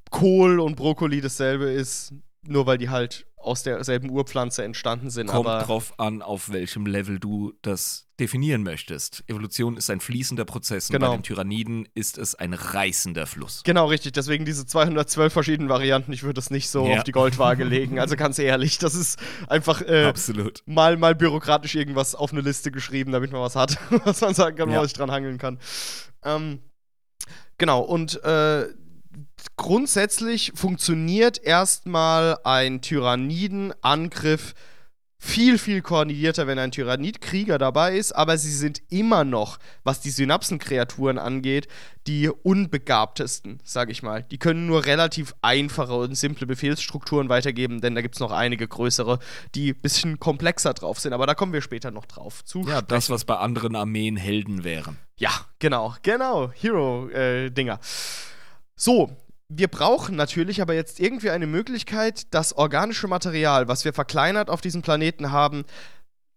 Kohl 0.09 0.59
und 0.59 0.75
Brokkoli 0.75 1.21
dasselbe 1.21 1.65
ist, 1.65 2.13
nur 2.47 2.65
weil 2.65 2.79
die 2.79 2.89
halt 2.89 3.27
aus 3.45 3.63
derselben 3.63 4.09
Urpflanze 4.09 4.63
entstanden 4.63 5.09
sind. 5.09 5.27
Kommt 5.27 5.45
drauf 5.47 5.93
an, 5.99 6.21
auf 6.21 6.51
welchem 6.51 6.85
Level 6.85 7.19
du 7.19 7.53
das 7.61 8.07
definieren 8.19 8.63
möchtest. 8.63 9.23
Evolution 9.27 9.75
ist 9.77 9.89
ein 9.89 9.99
fließender 9.99 10.45
Prozess 10.45 10.89
und 10.89 10.93
Genau. 10.93 11.09
bei 11.11 11.17
den 11.17 11.23
Tyranniden 11.23 11.87
ist 11.95 12.17
es 12.17 12.33
ein 12.35 12.53
reißender 12.53 13.25
Fluss. 13.27 13.61
Genau, 13.65 13.87
richtig. 13.87 14.13
Deswegen 14.13 14.45
diese 14.45 14.65
212 14.65 15.33
verschiedenen 15.33 15.69
Varianten. 15.69 16.13
Ich 16.13 16.23
würde 16.23 16.35
das 16.35 16.49
nicht 16.49 16.69
so 16.69 16.87
Ja. 16.87 16.97
auf 16.97 17.03
die 17.03 17.11
Goldwaage 17.11 17.63
legen. 17.65 17.99
Also 17.99 18.15
ganz 18.15 18.39
ehrlich, 18.39 18.77
das 18.77 18.95
ist 18.95 19.19
einfach 19.47 19.81
äh, 19.81 20.05
Absolut. 20.05 20.63
mal, 20.65 20.95
mal 20.97 21.13
bürokratisch 21.13 21.75
irgendwas 21.75 22.15
auf 22.15 22.31
eine 22.31 22.41
Liste 22.41 22.71
geschrieben, 22.71 23.11
damit 23.11 23.31
man 23.31 23.41
was 23.41 23.55
hat, 23.55 23.77
was 24.05 24.21
man 24.21 24.33
sagen 24.33 24.55
kann, 24.55 24.69
Ja. 24.69 24.75
wo 24.75 24.79
man 24.79 24.87
sich 24.87 24.97
dran 24.97 25.11
hangeln 25.11 25.37
kann. 25.37 25.59
Ähm, 26.23 26.59
genau, 27.57 27.81
und 27.81 28.23
äh, 28.23 28.67
grundsätzlich 29.57 30.51
funktioniert 30.55 31.41
erstmal 31.41 32.37
ein 32.43 32.81
Tyrannidenangriff 32.81 34.53
viel, 35.25 35.57
viel 35.57 35.81
koordinierter, 35.81 36.45
wenn 36.45 36.59
ein 36.59 36.71
Tyrannidkrieger 36.71 37.57
dabei 37.57 37.97
ist, 37.97 38.11
aber 38.11 38.37
sie 38.37 38.51
sind 38.51 38.81
immer 38.89 39.23
noch, 39.23 39.57
was 39.83 39.99
die 39.99 40.11
Synapsenkreaturen 40.11 41.17
angeht, 41.17 41.67
die 42.05 42.29
unbegabtesten, 42.29 43.59
sag 43.63 43.89
ich 43.89 44.03
mal. 44.03 44.23
Die 44.23 44.37
können 44.37 44.67
nur 44.67 44.85
relativ 44.85 45.33
einfache 45.41 45.93
und 45.95 46.15
simple 46.15 46.45
Befehlsstrukturen 46.45 47.27
weitergeben, 47.27 47.81
denn 47.81 47.95
da 47.95 48.01
gibt 48.01 48.15
es 48.15 48.19
noch 48.19 48.31
einige 48.31 48.67
größere, 48.67 49.19
die 49.55 49.71
ein 49.71 49.81
bisschen 49.81 50.19
komplexer 50.19 50.73
drauf 50.73 50.99
sind, 50.99 51.13
aber 51.13 51.25
da 51.25 51.33
kommen 51.33 51.53
wir 51.53 51.61
später 51.61 51.89
noch 51.89 52.05
drauf 52.05 52.45
zu. 52.45 52.61
Ja, 52.67 52.81
das, 52.81 53.09
was 53.09 53.25
bei 53.25 53.37
anderen 53.37 53.75
Armeen 53.75 54.17
Helden 54.17 54.63
wären. 54.63 54.97
Ja, 55.17 55.31
genau, 55.59 55.95
genau. 56.03 56.51
Hero-Dinger. 56.51 57.79
so, 58.75 59.15
wir 59.49 59.67
brauchen 59.67 60.15
natürlich 60.15 60.61
aber 60.61 60.73
jetzt 60.73 60.99
irgendwie 60.99 61.29
eine 61.29 61.47
Möglichkeit, 61.47 62.33
das 62.33 62.53
organische 62.53 63.07
Material, 63.07 63.67
was 63.67 63.85
wir 63.85 63.93
verkleinert 63.93 64.49
auf 64.49 64.61
diesem 64.61 64.81
Planeten 64.81 65.31
haben, 65.31 65.65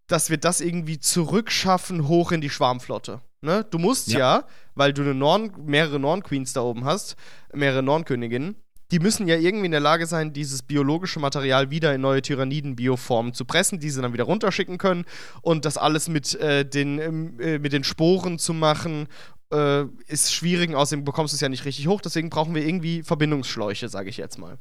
dass 0.06 0.30
wir 0.30 0.38
das 0.38 0.60
irgendwie 0.60 0.98
zurückschaffen 0.98 2.08
hoch 2.08 2.32
in 2.32 2.40
die 2.40 2.50
Schwarmflotte. 2.50 3.20
Ne? 3.40 3.64
Du 3.70 3.78
musst 3.78 4.08
ja, 4.08 4.18
Ja. 4.18 4.44
weil 4.74 4.92
du 4.92 5.02
eine 5.02 5.14
Norn, 5.14 5.52
mehrere 5.64 5.98
Norn-Queens 5.98 6.52
da 6.52 6.62
oben 6.62 6.84
hast, 6.84 7.16
mehrere 7.52 7.82
Norn-Königinnen, 7.82 8.56
die 8.90 9.00
müssen 9.00 9.28
ja 9.28 9.36
irgendwie 9.36 9.66
in 9.66 9.72
der 9.72 9.80
Lage 9.80 10.06
sein, 10.06 10.32
dieses 10.32 10.62
biologische 10.62 11.20
Material 11.20 11.70
wieder 11.70 11.94
in 11.94 12.00
neue 12.00 12.22
Tyranniden-Bioformen 12.22 13.34
zu 13.34 13.44
pressen, 13.44 13.80
die 13.80 13.90
sie 13.90 14.00
dann 14.00 14.14
wieder 14.14 14.24
runterschicken 14.24 14.78
können 14.78 15.04
und 15.42 15.66
das 15.66 15.76
alles 15.76 16.08
mit, 16.08 16.34
äh, 16.36 16.64
den, 16.64 16.98
ähm, 16.98 17.38
äh, 17.38 17.58
mit 17.58 17.74
den 17.74 17.84
Sporen 17.84 18.38
zu 18.38 18.54
machen, 18.54 19.08
äh, 19.52 19.84
ist 20.06 20.32
schwierig. 20.32 20.74
Außerdem 20.74 21.04
bekommst 21.04 21.32
du 21.32 21.36
es 21.36 21.40
ja 21.40 21.48
nicht 21.48 21.64
richtig 21.64 21.86
hoch, 21.88 22.00
deswegen 22.00 22.30
brauchen 22.30 22.54
wir 22.54 22.66
irgendwie 22.66 23.02
Verbindungsschläuche, 23.02 23.88
sage 23.88 24.10
ich 24.10 24.16
jetzt 24.16 24.38
mal. 24.38 24.58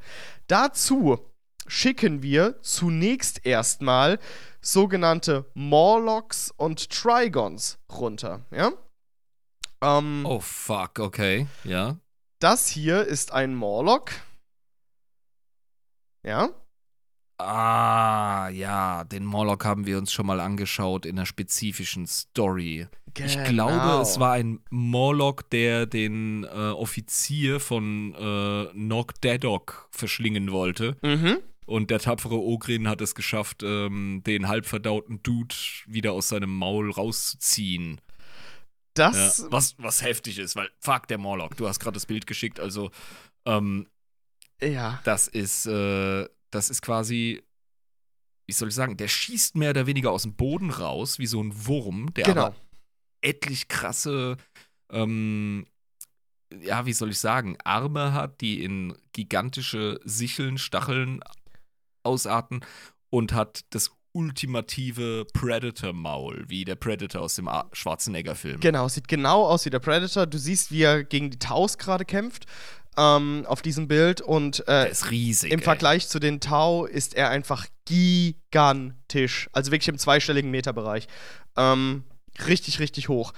Dazu 0.48 1.20
schicken 1.68 2.24
wir 2.24 2.62
zunächst 2.62 3.46
erstmal 3.46 4.20
sogenannte 4.62 5.46
Morlocks 5.54 6.52
und 6.56 6.90
Trigons 6.90 7.78
runter, 7.92 8.46
ja? 8.52 8.72
Ähm, 9.82 10.26
Oh, 10.26 10.40
fuck, 10.40 11.00
okay. 11.00 11.48
Ja. 11.64 11.98
Das 12.40 12.68
hier 12.68 13.06
ist 13.06 13.32
ein 13.32 13.56
Morlock. 13.56 14.12
Ja? 16.24 16.50
Ah, 17.40 18.50
ja, 18.50 19.04
den 19.04 19.24
Morlock 19.24 19.64
haben 19.64 19.86
wir 19.86 19.98
uns 20.00 20.12
schon 20.12 20.26
mal 20.26 20.40
angeschaut 20.40 21.06
in 21.06 21.18
einer 21.18 21.26
spezifischen 21.28 22.08
Story. 22.08 22.88
Ich 23.16 23.36
Genau. 23.36 23.68
glaube, 23.68 24.02
es 24.02 24.20
war 24.20 24.34
ein 24.34 24.60
Morlock, 24.72 25.50
der 25.52 25.86
den 25.86 26.44
äh, 26.46 26.48
Offizier 26.48 27.60
von 27.60 28.14
äh, 28.16 28.70
Nog 28.74 29.14
Dadok 29.22 29.88
verschlingen 29.92 30.52
wollte. 30.52 30.98
Mhm. 31.04 31.38
Und 31.68 31.92
der 31.92 32.00
tapfere 32.00 32.40
Ogrin 32.40 32.88
hat 32.88 33.02
es 33.02 33.14
geschafft, 33.14 33.62
ähm, 33.62 34.24
den 34.26 34.48
halbverdauten 34.48 35.22
Dude 35.22 35.54
wieder 35.86 36.14
aus 36.14 36.30
seinem 36.30 36.50
Maul 36.56 36.90
rauszuziehen. 36.92 38.00
Ja, 38.98 39.12
Das, 39.12 39.46
was, 39.52 39.76
was 39.78 40.02
heftig 40.02 40.40
ist, 40.40 40.56
weil 40.56 40.70
fuck 40.80 41.08
der 41.08 41.18
Morlock, 41.20 41.56
du 41.58 41.68
hast 41.68 41.80
gerade 41.80 41.96
das 41.96 42.06
Bild 42.08 42.26
geschickt, 42.26 42.60
also 42.60 42.90
ähm, 43.46 43.88
ja. 44.62 45.02
das 45.04 45.28
ist, 45.28 45.66
äh, 45.68 46.26
das 46.52 46.70
ist 46.70 46.82
quasi, 46.82 47.44
wie 48.46 48.54
soll 48.54 48.70
ich 48.70 48.76
sagen, 48.76 48.98
der 48.98 49.08
schießt 49.08 49.56
mehr 49.56 49.72
oder 49.72 49.88
weniger 49.88 50.12
aus 50.12 50.24
dem 50.24 50.36
Boden 50.36 50.70
raus, 50.70 51.20
wie 51.20 51.28
so 51.28 51.42
ein 51.42 51.66
Wurm, 51.66 52.14
der 52.14 52.26
Genau. 52.26 52.46
aber 52.48 52.56
etlich 53.22 53.68
krasse, 53.68 54.38
ähm, 54.92 55.66
ja, 56.62 56.86
wie 56.86 56.94
soll 56.94 57.10
ich 57.10 57.20
sagen, 57.20 57.58
Arme 57.64 58.14
hat, 58.14 58.42
die 58.42 58.64
in 58.64 58.98
gigantische 59.12 60.00
Sicheln, 60.06 60.58
Stacheln 60.58 61.20
ausarten 62.04 62.64
und 63.10 63.34
hat 63.34 63.66
das 63.72 63.92
ultimative 64.14 65.26
Predator-Maul, 65.34 66.46
wie 66.48 66.66
der 66.66 66.76
Predator 66.76 67.22
aus 67.22 67.36
dem 67.36 67.50
Schwarzenegger-Film. 67.74 68.60
Genau, 68.62 68.88
sieht 68.88 69.08
genau 69.08 69.46
aus 69.46 69.66
wie 69.66 69.70
der 69.70 69.80
Predator. 69.80 70.26
Du 70.26 70.40
siehst, 70.40 70.72
wie 70.72 70.82
er 70.84 71.04
gegen 71.04 71.30
die 71.30 71.38
Taus 71.38 71.78
gerade 71.78 72.06
kämpft 72.06 72.46
ähm, 72.98 73.46
auf 73.48 73.62
diesem 73.62 73.88
Bild. 73.88 74.22
Und 74.22 74.68
äh, 74.68 74.90
ist 74.90 75.12
riesig. 75.12 75.52
im 75.52 75.60
ey. 75.60 75.64
Vergleich 75.64 76.08
zu 76.08 76.20
den 76.20 76.40
Tau 76.40 76.86
ist 76.86 77.16
er 77.16 77.30
einfach 77.30 77.66
gigantisch. 77.86 79.50
Also 79.54 79.72
wirklich 79.72 79.88
im 79.88 79.98
zweistelligen 79.98 80.52
Meterbereich. 80.52 81.08
Ähm, 81.56 82.04
richtig, 82.48 82.80
richtig 82.80 83.10
hoch. 83.10 83.34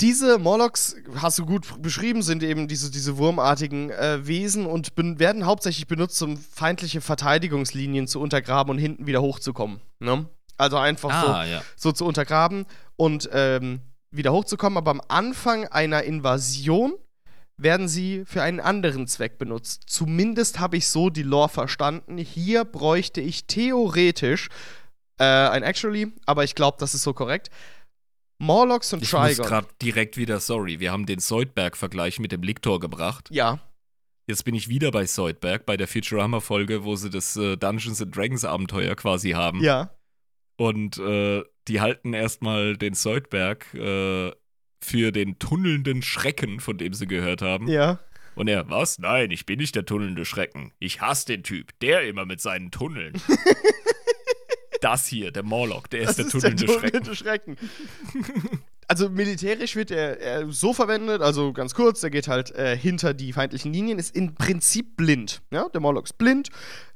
Diese 0.00 0.38
Morlocks, 0.38 0.96
hast 1.16 1.38
du 1.38 1.46
gut 1.46 1.80
beschrieben, 1.80 2.22
sind 2.22 2.42
eben 2.42 2.66
diese, 2.66 2.90
diese 2.90 3.18
wurmartigen 3.18 3.90
äh, 3.90 4.26
Wesen 4.26 4.66
und 4.66 4.90
werden 4.96 5.46
hauptsächlich 5.46 5.86
benutzt, 5.86 6.20
um 6.22 6.36
feindliche 6.36 7.00
Verteidigungslinien 7.00 8.08
zu 8.08 8.20
untergraben 8.20 8.72
und 8.72 8.78
hinten 8.78 9.06
wieder 9.06 9.22
hochzukommen. 9.22 9.80
Ne? 10.00 10.26
Also 10.56 10.76
einfach 10.76 11.22
so 11.22 11.28
Ah, 11.28 11.44
ja. 11.44 11.62
so 11.76 11.92
zu 11.92 12.04
untergraben 12.04 12.66
und 12.96 13.30
ähm, 13.32 13.80
wieder 14.10 14.32
hochzukommen. 14.32 14.76
Aber 14.76 14.90
am 14.90 15.02
Anfang 15.06 15.68
einer 15.68 16.02
Invasion 16.02 16.94
werden 17.56 17.88
sie 17.88 18.24
für 18.26 18.42
einen 18.42 18.60
anderen 18.60 19.06
Zweck 19.06 19.38
benutzt. 19.38 19.84
Zumindest 19.86 20.58
habe 20.58 20.76
ich 20.76 20.88
so 20.88 21.10
die 21.10 21.22
Lore 21.22 21.48
verstanden. 21.48 22.18
Hier 22.18 22.64
bräuchte 22.64 23.20
ich 23.20 23.46
theoretisch 23.46 24.48
äh, 25.18 25.24
ein 25.24 25.62
Actually, 25.62 26.12
aber 26.26 26.44
ich 26.44 26.54
glaube, 26.54 26.76
das 26.80 26.94
ist 26.94 27.02
so 27.02 27.12
korrekt. 27.12 27.50
Morlocks 28.38 28.92
und 28.92 29.02
Ich 29.02 29.12
muss 29.12 29.28
Trigon. 29.28 29.46
gerade 29.46 29.68
direkt 29.80 30.16
wieder, 30.16 30.40
sorry, 30.40 30.80
wir 30.80 30.90
haben 30.90 31.06
den 31.06 31.20
Soydberg-Vergleich 31.20 32.18
mit 32.18 32.32
dem 32.32 32.42
Liktor 32.42 32.80
gebracht. 32.80 33.28
Ja, 33.30 33.60
Jetzt 34.28 34.44
bin 34.44 34.54
ich 34.54 34.68
wieder 34.68 34.92
bei 34.92 35.04
Soydberg, 35.04 35.66
bei 35.66 35.76
der 35.76 35.88
Futurama-Folge, 35.88 36.84
wo 36.84 36.94
sie 36.94 37.10
das 37.10 37.36
äh, 37.36 37.56
Dungeons 37.56 38.00
and 38.00 38.16
Dragons 38.16 38.44
Abenteuer 38.44 38.94
quasi 38.94 39.30
haben. 39.32 39.60
ja, 39.62 39.90
Und 40.56 40.96
äh, 40.98 41.42
die 41.68 41.80
halten 41.80 42.14
erstmal 42.14 42.76
den 42.76 42.94
Soydberg 42.94 43.74
äh, 43.74 44.30
für 44.84 45.12
den 45.12 45.38
tunnelnden 45.38 46.02
Schrecken, 46.02 46.60
von 46.60 46.78
dem 46.78 46.92
sie 46.94 47.06
gehört 47.06 47.42
haben. 47.42 47.68
ja. 47.68 47.98
Und 48.34 48.48
er, 48.48 48.70
was? 48.70 48.98
Nein, 48.98 49.30
ich 49.30 49.44
bin 49.44 49.58
nicht 49.58 49.74
der 49.74 49.84
tunnelnde 49.84 50.24
Schrecken. 50.24 50.72
Ich 50.78 51.02
hasse 51.02 51.26
den 51.26 51.42
Typ, 51.42 51.78
der 51.80 52.08
immer 52.08 52.24
mit 52.24 52.40
seinen 52.40 52.70
Tunneln. 52.70 53.12
das 54.80 55.06
hier, 55.06 55.30
der 55.32 55.42
Morlock, 55.42 55.90
der 55.90 56.00
ist 56.08 56.18
Das 56.18 56.28
der 56.28 56.28
tunnelnde 56.28 56.66
Schrecken. 56.66 56.80
tunnelnde 56.82 57.14
Schrecken. 57.16 57.56
Also 58.88 59.08
militärisch 59.10 59.76
wird 59.76 59.90
er, 59.90 60.18
er 60.20 60.50
so 60.50 60.72
verwendet, 60.72 61.22
also 61.22 61.52
ganz 61.52 61.74
kurz, 61.74 62.00
der 62.00 62.10
geht 62.10 62.26
halt 62.26 62.50
äh, 62.52 62.76
hinter 62.76 63.14
die 63.14 63.32
feindlichen 63.32 63.72
Linien, 63.72 63.98
ist 63.98 64.16
im 64.16 64.34
Prinzip 64.34 64.96
blind. 64.96 65.42
Ja? 65.50 65.68
Der 65.68 65.80
Morlock 65.80 66.06
ist 66.06 66.18
blind, 66.18 66.48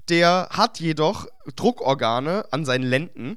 der 0.08 0.48
hat 0.50 0.80
jedoch 0.80 1.26
Druckorgane 1.54 2.44
an 2.50 2.64
seinen 2.64 2.84
Lenden, 2.84 3.36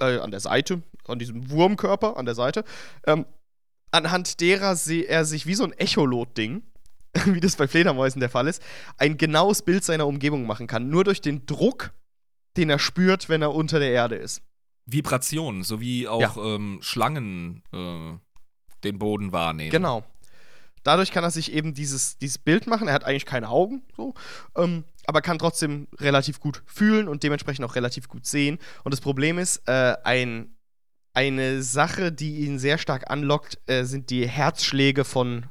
äh, 0.00 0.18
an 0.18 0.30
der 0.30 0.40
Seite, 0.40 0.82
an 1.06 1.18
diesem 1.18 1.50
Wurmkörper 1.50 2.16
an 2.16 2.24
der 2.26 2.34
Seite, 2.34 2.64
ähm, 3.06 3.24
anhand 3.90 4.40
derer 4.40 4.76
er 4.86 5.24
sich 5.24 5.46
wie 5.46 5.54
so 5.54 5.64
ein 5.64 5.72
Echolot-Ding, 5.72 6.62
wie 7.26 7.40
das 7.40 7.56
bei 7.56 7.68
Fledermäusen 7.68 8.20
der 8.20 8.30
Fall 8.30 8.48
ist, 8.48 8.62
ein 8.98 9.16
genaues 9.16 9.62
Bild 9.62 9.84
seiner 9.84 10.06
Umgebung 10.06 10.46
machen 10.46 10.66
kann. 10.66 10.88
Nur 10.88 11.04
durch 11.04 11.20
den 11.20 11.46
Druck, 11.46 11.92
den 12.56 12.70
er 12.70 12.78
spürt, 12.78 13.28
wenn 13.28 13.42
er 13.42 13.54
unter 13.54 13.78
der 13.78 13.90
Erde 13.90 14.16
ist. 14.16 14.42
Vibrationen, 14.86 15.64
sowie 15.64 16.06
auch 16.06 16.36
ähm, 16.36 16.78
Schlangen 16.80 17.62
äh, 17.72 18.18
den 18.84 18.98
Boden 18.98 19.32
wahrnehmen. 19.32 19.70
Genau. 19.70 20.04
Dadurch 20.84 21.10
kann 21.10 21.24
er 21.24 21.32
sich 21.32 21.52
eben 21.52 21.74
dieses, 21.74 22.16
dieses 22.18 22.38
Bild 22.38 22.68
machen. 22.68 22.86
Er 22.86 22.94
hat 22.94 23.02
eigentlich 23.02 23.26
keine 23.26 23.48
Augen, 23.48 23.82
so, 23.96 24.14
ähm, 24.56 24.84
aber 25.06 25.20
kann 25.20 25.38
trotzdem 25.38 25.88
relativ 25.98 26.38
gut 26.38 26.62
fühlen 26.64 27.08
und 27.08 27.24
dementsprechend 27.24 27.64
auch 27.64 27.74
relativ 27.74 28.06
gut 28.06 28.24
sehen. 28.24 28.58
Und 28.84 28.94
das 28.94 29.00
Problem 29.00 29.38
ist, 29.38 29.68
äh, 29.68 29.96
ein, 30.04 30.55
eine 31.16 31.62
Sache, 31.62 32.12
die 32.12 32.44
ihn 32.44 32.58
sehr 32.58 32.76
stark 32.76 33.10
anlockt, 33.10 33.58
äh, 33.66 33.84
sind 33.84 34.10
die 34.10 34.28
Herzschläge 34.28 35.04
von 35.04 35.46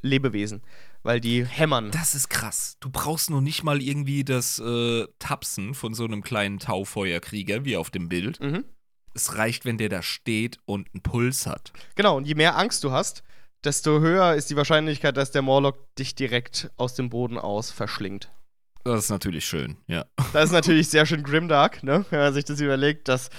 Lebewesen, 0.00 0.62
weil 1.02 1.20
die 1.20 1.44
hämmern. 1.44 1.90
Das 1.90 2.14
ist 2.14 2.30
krass. 2.30 2.78
Du 2.80 2.88
brauchst 2.88 3.28
noch 3.28 3.42
nicht 3.42 3.62
mal 3.62 3.82
irgendwie 3.82 4.24
das 4.24 4.58
äh, 4.58 5.06
Tapsen 5.18 5.74
von 5.74 5.92
so 5.92 6.04
einem 6.04 6.22
kleinen 6.22 6.58
Taufeuerkrieger 6.58 7.66
wie 7.66 7.76
auf 7.76 7.90
dem 7.90 8.08
Bild. 8.08 8.40
Mhm. 8.40 8.64
Es 9.12 9.36
reicht, 9.36 9.66
wenn 9.66 9.76
der 9.76 9.90
da 9.90 10.02
steht 10.02 10.58
und 10.64 10.88
einen 10.94 11.02
Puls 11.02 11.46
hat. 11.46 11.72
Genau, 11.96 12.16
und 12.16 12.26
je 12.26 12.34
mehr 12.34 12.56
Angst 12.56 12.82
du 12.82 12.90
hast, 12.90 13.22
desto 13.62 14.00
höher 14.00 14.34
ist 14.34 14.48
die 14.48 14.56
Wahrscheinlichkeit, 14.56 15.18
dass 15.18 15.32
der 15.32 15.42
Morlock 15.42 15.94
dich 15.96 16.14
direkt 16.14 16.70
aus 16.78 16.94
dem 16.94 17.10
Boden 17.10 17.36
aus 17.36 17.70
verschlingt. 17.70 18.30
Das 18.84 19.04
ist 19.04 19.10
natürlich 19.10 19.44
schön, 19.44 19.76
ja. 19.86 20.04
Das 20.32 20.46
ist 20.46 20.52
natürlich 20.52 20.88
sehr 20.88 21.06
schön 21.06 21.22
grimdark, 21.22 21.82
ne? 21.82 22.04
wenn 22.10 22.20
man 22.20 22.32
sich 22.32 22.44
das 22.44 22.60
überlegt, 22.60 23.08
dass 23.08 23.30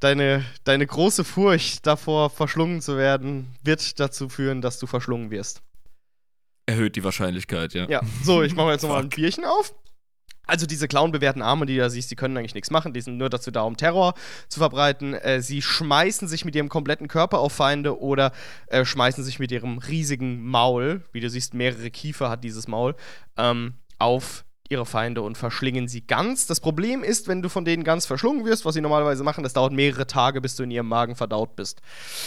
deine, 0.00 0.44
deine 0.64 0.86
große 0.86 1.24
Furcht 1.24 1.86
davor, 1.86 2.30
verschlungen 2.30 2.80
zu 2.80 2.96
werden, 2.96 3.54
wird 3.62 4.00
dazu 4.00 4.28
führen, 4.28 4.60
dass 4.60 4.78
du 4.78 4.86
verschlungen 4.86 5.30
wirst. 5.30 5.62
Erhöht 6.66 6.96
die 6.96 7.04
Wahrscheinlichkeit, 7.04 7.74
ja. 7.74 7.88
Ja, 7.88 8.00
so, 8.22 8.42
ich 8.42 8.54
mache 8.54 8.72
jetzt 8.72 8.82
nochmal 8.82 9.02
ein. 9.02 9.08
Bierchen 9.08 9.44
auf. 9.44 9.74
Also 10.46 10.66
diese 10.66 10.88
clownbewehrten 10.88 11.40
Arme, 11.40 11.66
die 11.66 11.76
du 11.76 11.80
da 11.80 11.88
siehst, 11.88 12.10
die 12.10 12.16
können 12.16 12.36
eigentlich 12.36 12.54
nichts 12.54 12.70
machen. 12.70 12.92
Die 12.92 13.00
sind 13.00 13.16
nur 13.16 13.30
dazu 13.30 13.50
da, 13.50 13.62
um 13.62 13.76
Terror 13.76 14.14
zu 14.48 14.58
verbreiten. 14.58 15.14
Äh, 15.14 15.40
sie 15.40 15.62
schmeißen 15.62 16.26
sich 16.28 16.44
mit 16.44 16.54
ihrem 16.56 16.68
kompletten 16.68 17.08
Körper 17.08 17.38
auf 17.38 17.52
Feinde 17.52 18.00
oder 18.00 18.32
äh, 18.66 18.84
schmeißen 18.84 19.22
sich 19.24 19.38
mit 19.38 19.52
ihrem 19.52 19.78
riesigen 19.78 20.44
Maul, 20.44 21.02
wie 21.12 21.20
du 21.20 21.30
siehst, 21.30 21.54
mehrere 21.54 21.90
Kiefer 21.90 22.28
hat 22.28 22.44
dieses 22.44 22.66
Maul, 22.66 22.96
ähm, 23.36 23.74
auf 23.98 24.44
ihre 24.72 24.86
Feinde 24.86 25.22
und 25.22 25.38
verschlingen 25.38 25.86
sie 25.86 26.00
ganz. 26.00 26.46
Das 26.46 26.58
Problem 26.58 27.04
ist, 27.04 27.28
wenn 27.28 27.42
du 27.42 27.48
von 27.48 27.64
denen 27.64 27.84
ganz 27.84 28.06
verschlungen 28.06 28.44
wirst, 28.44 28.64
was 28.64 28.74
sie 28.74 28.80
normalerweise 28.80 29.22
machen, 29.22 29.44
das 29.44 29.52
dauert 29.52 29.72
mehrere 29.72 30.06
Tage, 30.06 30.40
bis 30.40 30.56
du 30.56 30.64
in 30.64 30.70
ihrem 30.72 30.88
Magen 30.88 31.14
verdaut 31.14 31.54
bist. 31.54 31.80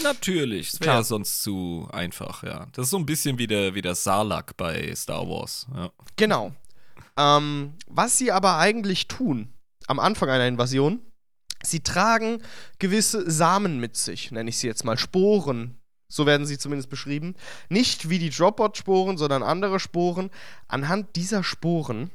Natürlich, 0.03 0.73
es 0.73 0.79
Klar. 0.79 0.95
wäre 0.95 1.03
sonst 1.03 1.43
zu 1.43 1.89
einfach, 1.91 2.43
ja. 2.43 2.67
Das 2.71 2.85
ist 2.85 2.91
so 2.91 2.97
ein 2.97 3.05
bisschen 3.05 3.37
wie 3.37 3.47
der, 3.47 3.75
wie 3.75 3.81
der 3.81 3.95
Sarlacc 3.95 4.55
bei 4.55 4.93
Star 4.95 5.27
Wars, 5.27 5.67
ja. 5.75 5.89
Genau. 6.15 6.53
Ähm, 7.17 7.73
was 7.87 8.17
sie 8.17 8.31
aber 8.31 8.57
eigentlich 8.57 9.07
tun 9.07 9.49
am 9.87 9.99
Anfang 9.99 10.29
einer 10.29 10.47
Invasion, 10.47 11.01
sie 11.63 11.81
tragen 11.81 12.41
gewisse 12.79 13.29
Samen 13.29 13.79
mit 13.79 13.97
sich, 13.97 14.31
nenne 14.31 14.49
ich 14.49 14.57
sie 14.57 14.67
jetzt 14.67 14.83
mal 14.83 14.97
Sporen. 14.97 15.77
So 16.07 16.25
werden 16.25 16.45
sie 16.45 16.59
zumindest 16.59 16.89
beschrieben. 16.89 17.35
Nicht 17.67 18.09
wie 18.09 18.19
die 18.19 18.29
Dropbot-Sporen, 18.29 19.17
sondern 19.17 19.41
andere 19.41 19.79
Sporen. 19.79 20.29
Anhand 20.67 21.15
dieser 21.15 21.43
Sporen 21.43 22.11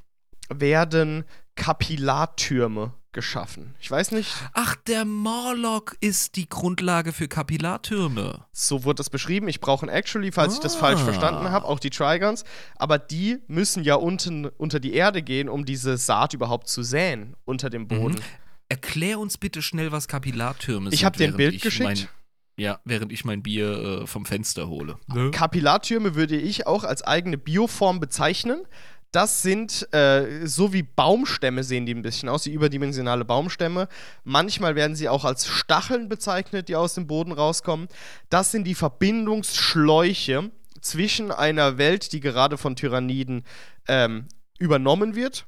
werden 0.53 1.25
Kapillartürme 1.57 2.93
geschaffen. 3.13 3.75
Ich 3.81 3.91
weiß 3.91 4.13
nicht, 4.13 4.33
Ach, 4.53 4.77
der 4.87 5.05
Morlock 5.05 5.97
ist 6.01 6.37
die 6.37 6.49
Grundlage 6.49 7.13
für 7.13 7.27
Kapillartürme. 7.27 8.45
so 8.53 8.85
wurde 8.85 8.97
das 8.99 9.11
beschrieben. 9.11 9.49
Ich 9.49 9.61
brauche 9.61 9.85
ein 9.85 9.89
Actually, 9.89 10.31
falls 10.31 10.55
ich 10.55 10.61
das 10.61 10.77
Ah. 10.77 10.79
falsch 10.79 11.01
verstanden 11.01 11.51
habe, 11.51 11.67
auch 11.67 11.81
die 11.81 11.91
Trigons. 11.91 12.45
Aber 12.77 12.99
die 12.99 13.39
müssen 13.49 13.83
ja 13.83 13.97
unten 13.97 14.47
unter 14.47 14.79
die 14.79 14.93
Erde 14.95 15.23
gehen, 15.23 15.49
um 15.49 15.65
diese 15.65 15.97
Saat 15.97 16.35
überhaupt 16.35 16.69
zu 16.69 16.83
säen 16.85 17.35
unter 17.45 17.69
dem 17.69 17.89
Boden. 17.89 18.15
Mhm. 18.17 18.23
Erklär 18.69 19.19
uns 19.19 19.39
bitte 19.39 19.61
schnell, 19.61 19.91
was 19.91 20.07
Kapillartürme 20.07 20.91
sind. 20.91 20.95
Ich 20.95 21.05
hab 21.05 21.17
dir 21.17 21.27
ein 21.27 21.37
Bild 21.37 21.61
geschickt. 21.61 21.83
Mein, 21.85 22.09
ja, 22.57 22.79
während 22.85 23.11
ich 23.11 23.25
mein 23.25 23.43
Bier 23.43 24.03
äh, 24.03 24.07
vom 24.07 24.25
Fenster 24.25 24.69
hole. 24.69 24.97
Ne? 25.09 25.33
Kapillartürme 25.33 26.15
würde 26.15 26.37
ich 26.37 26.69
auch 26.69 26.85
als 26.85 27.03
eigene 27.03 27.39
Bioform 27.39 27.99
bezeichnen. 27.99 28.63
Das 29.13 29.43
sind 29.43 29.93
äh, 29.93 30.47
so 30.47 30.73
wie 30.73 30.83
Baumstämme 30.85 31.65
sehen 31.65 31.85
die 31.85 31.95
ein 31.95 32.03
bisschen 32.03 32.29
aus, 32.29 32.47
wie 32.47 32.53
überdimensionale 32.53 33.25
Baumstämme. 33.25 33.89
Manchmal 34.23 34.77
werden 34.77 34.95
sie 34.95 35.09
auch 35.09 35.25
als 35.25 35.47
Stacheln 35.49 36.09
bezeichnet, 36.09 36.69
die 36.69 36.77
aus 36.77 36.95
dem 36.95 37.07
Boden 37.07 37.33
rauskommen. 37.33 37.89
Das 38.29 38.53
sind 38.53 38.65
die 38.65 38.77
Verbindungsschläuche 38.77 40.51
zwischen 40.81 41.33
einer 41.33 41.77
Welt, 41.77 42.13
die 42.13 42.21
gerade 42.21 42.57
von 42.57 42.77
Tyranniden 42.77 43.45
ähm, 43.89 44.27
übernommen 44.59 45.17
wird, 45.17 45.47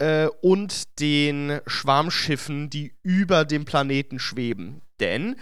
äh, 0.00 0.28
und 0.40 0.98
den 0.98 1.60
Schwarmschiffen, 1.66 2.70
die 2.70 2.94
über 3.02 3.44
dem 3.44 3.64
Planeten 3.64 4.18
schweben. 4.18 4.80
Denn 4.98 5.36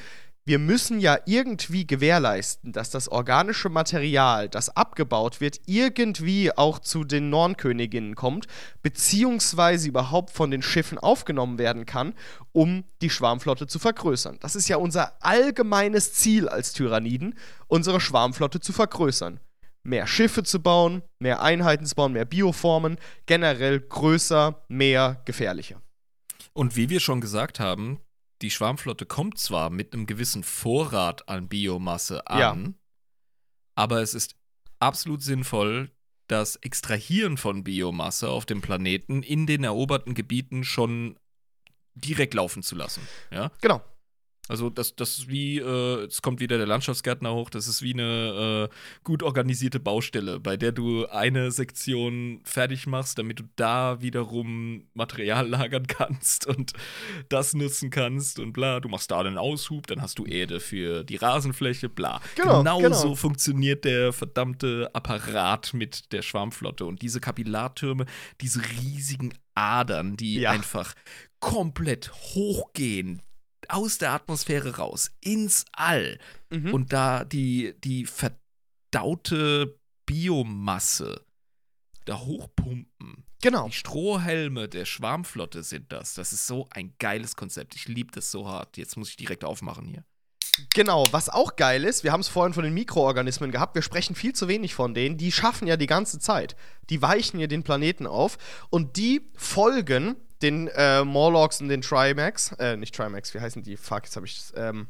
wir 0.49 0.59
müssen 0.59 0.99
ja 0.99 1.19
irgendwie 1.27 1.87
gewährleisten, 1.87 2.73
dass 2.73 2.89
das 2.89 3.09
organische 3.09 3.69
Material, 3.69 4.49
das 4.49 4.75
abgebaut 4.75 5.43
wird, 5.43 5.61
irgendwie 5.66 6.51
auch 6.57 6.79
zu 6.79 7.05
den 7.05 7.29
Nornköniginnen 7.29 8.15
kommt, 8.15 8.47
beziehungsweise 8.83 9.89
überhaupt 9.89 10.31
von 10.31 10.51
den 10.51 10.62
Schiffen 10.62 10.97
aufgenommen 10.97 11.59
werden 11.59 11.85
kann, 11.85 12.15
um 12.53 12.85
die 13.03 13.11
Schwarmflotte 13.11 13.66
zu 13.66 13.79
vergrößern. 13.79 14.39
Das 14.41 14.57
ist 14.57 14.69
ja 14.69 14.79
unser 14.79 15.23
allgemeines 15.23 16.15
Ziel 16.15 16.49
als 16.49 16.73
Tyranniden, 16.73 17.35
unsere 17.66 18.01
Schwarmflotte 18.01 18.59
zu 18.59 18.73
vergrößern. 18.73 19.41
Mehr 19.83 20.07
Schiffe 20.07 20.45
zu 20.45 20.62
bauen, 20.62 21.03
mehr 21.19 21.43
Einheiten 21.43 21.85
zu 21.85 21.95
bauen, 21.95 22.15
mehr 22.15 22.25
Bioformen, 22.25 22.97
generell 23.27 23.81
größer, 23.81 24.65
mehr, 24.69 25.20
gefährlicher. 25.27 25.83
Und 26.55 26.75
wie 26.75 26.89
wir 26.89 27.01
schon 27.01 27.20
gesagt 27.20 27.61
haben, 27.61 28.01
die 28.43 28.51
Schwarmflotte 28.51 29.06
kommt 29.06 29.39
zwar 29.39 29.70
mit 29.70 29.93
einem 29.93 30.06
gewissen 30.06 30.44
Vorrat 30.44 31.28
an 31.28 31.48
Biomasse 31.48 32.27
an, 32.28 32.39
Ja. 32.39 32.73
aber 33.74 34.01
es 34.02 34.15
ist 34.15 34.36
absolut 34.78 35.23
sinnvoll, 35.23 35.90
das 36.28 36.56
Extrahieren 36.56 37.36
von 37.36 37.65
Biomasse 37.65 38.28
auf 38.28 38.44
dem 38.47 38.60
Planeten 38.60 39.23
in 39.23 39.47
den 39.47 39.65
eroberten 39.65 40.15
Gebieten 40.15 40.62
schon 40.62 41.19
direkt 41.94 42.35
laufen 42.35 42.62
zu 42.62 42.77
lassen. 42.77 43.02
Ja? 43.31 43.51
Genau. 43.60 43.82
Also 44.49 44.70
das, 44.70 44.97
das 44.97 45.19
ist 45.19 45.29
wie, 45.29 45.59
äh, 45.59 46.05
es 46.07 46.23
kommt 46.23 46.41
wieder 46.41 46.57
der 46.59 46.66
Landschaftsgärtner 46.66 47.35
hoch, 47.35 47.51
das 47.51 47.69
ist 47.69 47.83
wie 47.83 47.93
eine 47.93 48.69
äh, 48.70 48.75
gut 49.05 49.23
organisierte 49.23 49.79
Baustelle, 49.79 50.41
bei 50.41 50.57
der 50.57 50.73
du 50.73 51.07
eine 51.07 51.51
Sektion 51.51 52.41
fertig 52.45 52.87
machst, 52.87 53.19
damit 53.19 53.41
du 53.41 53.45
da 53.57 54.01
wiederum 54.01 54.89
Material 54.95 55.47
lagern 55.49 55.87
kannst 55.87 56.47
und 56.47 56.73
das 57.29 57.55
nutzen 57.55 57.91
kannst 57.91 58.39
und 58.39 58.53
bla. 58.53 58.81
Du 58.81 58.89
machst 58.89 59.11
da 59.11 59.20
einen 59.20 59.39
Aushub, 59.39 59.87
dann 59.87 60.03
hast 60.03 60.19
du 60.19 60.25
Erde 60.25 60.61
für 60.61 61.05
die 61.05 61.16
Rasenfläche, 61.16 61.89
bla. 61.89 62.20
Genau, 62.35 62.59
genau 62.59 62.79
genau. 62.81 62.97
so 62.97 63.15
funktioniert 63.15 63.85
der 63.85 64.12
verdammte 64.12 64.91
Apparat 64.93 65.75
mit 65.75 66.12
der 66.12 66.23
Schwarmflotte 66.23 66.85
und 66.87 67.03
diese 67.03 67.20
Kapillartürme, 67.20 68.07
diese 68.41 68.61
riesigen 68.83 69.35
Adern, 69.55 70.16
die 70.16 70.41
Ja. 70.41 70.51
einfach 70.51 70.95
komplett 71.41 72.12
hochgehen, 72.12 73.23
aus 73.69 73.99
der 73.99 74.12
Atmosphäre 74.12 74.77
raus, 74.77 75.11
ins 75.20 75.65
All 75.73 76.19
Mhm. 76.51 76.73
und 76.73 76.93
da 76.93 77.24
die, 77.24 77.74
die 77.85 78.07
verdaute 78.93 79.78
Biomasse 80.07 81.20
da 82.07 82.19
hochpumpen. 82.20 83.24
genau. 83.43 83.66
Die 83.66 83.73
Strohhelme 83.74 84.69
der 84.69 84.86
Schwarmflotte 84.86 85.62
sind 85.62 85.93
das. 85.93 86.15
Das 86.15 86.32
ist 86.32 86.47
so 86.47 86.66
ein 86.70 86.95
geiles 86.99 87.36
Konzept. 87.36 87.74
Ich 87.74 87.86
liebe 87.86 88.11
das 88.12 88.31
so 88.31 88.49
hart. 88.49 88.78
Jetzt 88.78 88.97
muss 88.97 89.11
ich 89.11 89.16
direkt 89.16 89.45
aufmachen 89.45 89.86
hier. 89.86 90.05
Genau, 90.74 91.05
was 91.12 91.28
auch 91.28 91.55
geil 91.55 91.85
ist, 91.85 92.03
wir 92.03 92.11
haben 92.11 92.20
es 92.23 92.27
vorhin 92.28 92.53
von 92.55 92.65
den 92.65 92.74
Mikroorganismen 92.74 93.53
gehabt, 93.53 93.77
wir 93.77 93.82
sprechen 93.82 94.16
viel 94.16 94.32
zu 94.32 94.49
wenig 94.49 94.74
von 94.74 94.93
denen, 94.93 95.16
die 95.16 95.31
schaffen 95.31 95.69
ja 95.69 95.77
die 95.77 95.86
ganze 95.86 96.19
Zeit. 96.19 96.57
Die 96.90 97.01
weichen 97.01 97.39
ja 97.39 97.47
den 97.47 97.62
Planeten 97.62 98.09
auf 98.09 98.39
und 98.70 98.97
die 98.97 99.31
folgen 99.36 100.16
den 100.43 100.69
äh, 100.69 101.05
Morlocks 101.05 101.60
und 101.60 101.69
den 101.69 101.82
Trimax, 101.82 102.52
äh, 102.59 102.77
nicht 102.77 102.94
Trimax, 102.94 103.35
wie 103.35 103.40
heißen 103.40 103.62
die? 103.62 103.77
Fuck, 103.77 104.05
jetzt 104.05 104.16
habe 104.16 104.27
ich 104.27 104.40
ähm, 104.56 104.86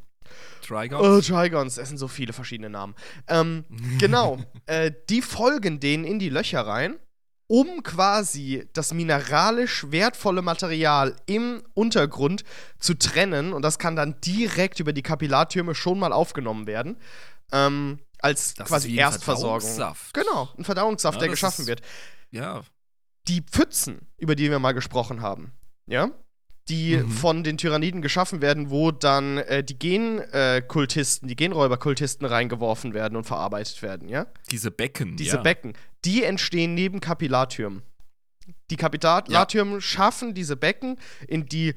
Trigons? 0.67 1.03
Oh, 1.03 1.21
Trigons, 1.21 1.79
es 1.79 1.89
sind 1.89 1.99
so 1.99 2.09
viele 2.09 2.33
verschiedene 2.33 2.69
Namen. 2.71 2.95
Ähm, 3.29 3.65
genau, 3.99 4.39
äh, 4.67 4.93
die 5.09 5.23
folgen 5.23 5.81
denen 5.81 6.05
in 6.05 6.19
die 6.19 6.29
Löcher 6.29 6.67
rein, 6.67 6.99
um 7.47 7.83
quasi 7.83 8.69
das 8.75 8.93
mineralisch 8.93 9.87
wertvolle 9.91 10.43
Material 10.43 11.17
im 11.25 11.63
Untergrund 11.73 12.45
zu 12.79 12.93
trennen. 12.95 13.55
Und 13.55 13.63
das 13.63 13.79
kann 13.79 13.97
dann 13.97 14.21
direkt 14.21 14.81
über 14.81 14.93
die 14.93 15.01
Kapillartürme 15.03 15.75
schon 15.75 15.99
mal 15.99 16.13
aufgenommen 16.13 16.67
werden. 16.67 16.99
Ähm, 17.51 18.01
als 18.21 18.53
Das 18.55 18.69
quasi 18.69 18.95
Erstversorgung. 18.97 19.61
Verdauungssaft. 19.61 20.13
Genau, 20.13 20.51
ein 20.59 20.65
Verdauungssaft, 20.65 21.15
Ja, 21.17 21.21
der 21.21 21.29
das 21.29 21.37
geschaffen 21.37 21.63
ist- 21.63 21.69
wird. 21.69 21.81
Ja. 22.31 22.63
Die 23.29 23.43
Pfützen, 23.43 24.07
über 24.17 24.35
die 24.35 24.51
wir 24.51 24.59
mal 24.59 24.73
gesprochen 24.73 25.21
haben, 25.23 25.53
ja, 25.87 26.11
die 26.69 26.97
Mhm. 26.99 27.11
von 27.11 27.45
den 27.45 27.57
Tyranniden 27.57 28.03
geschaffen 28.03 28.43
werden, 28.43 28.71
wo 28.71 28.91
dann 28.91 29.39
äh, 29.39 29.65
die 29.65 29.79
Genkultisten, 29.79 31.29
die 31.29 31.37
Genräuberkultisten 31.37 32.27
reingeworfen 32.27 32.95
werden 32.95 33.17
und 33.17 33.25
verarbeitet 33.25 33.81
werden, 33.83 34.09
ja. 34.09 34.27
Diese 34.51 34.71
Becken. 34.71 35.17
Diese 35.17 35.37
ja. 35.37 35.43
Becken, 35.43 35.75
die 36.05 36.25
entstehen 36.25 36.75
neben 36.75 37.01
Kapillartürmen. 37.01 37.83
Die 38.71 38.77
Kapillartürme 38.77 39.81
schaffen 39.81 40.35
diese 40.35 40.57
Becken, 40.57 40.99
in 41.27 41.47
die 41.47 41.75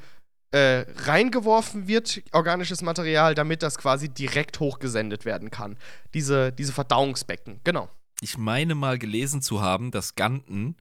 äh, 0.51 0.85
reingeworfen 1.05 1.87
wird, 1.87 2.21
organisches 2.33 2.81
Material, 2.81 3.35
damit 3.35 3.63
das 3.63 3.77
quasi 3.77 4.09
direkt 4.09 4.59
hochgesendet 4.59 5.23
werden 5.23 5.49
kann. 5.49 5.77
Diese, 6.13 6.51
diese 6.51 6.73
Verdauungsbecken, 6.73 7.61
genau. 7.63 7.89
Ich 8.21 8.37
meine 8.37 8.75
mal 8.75 8.99
gelesen 8.99 9.41
zu 9.41 9.61
haben, 9.61 9.91
dass 9.91 10.15
Ganten, 10.15 10.75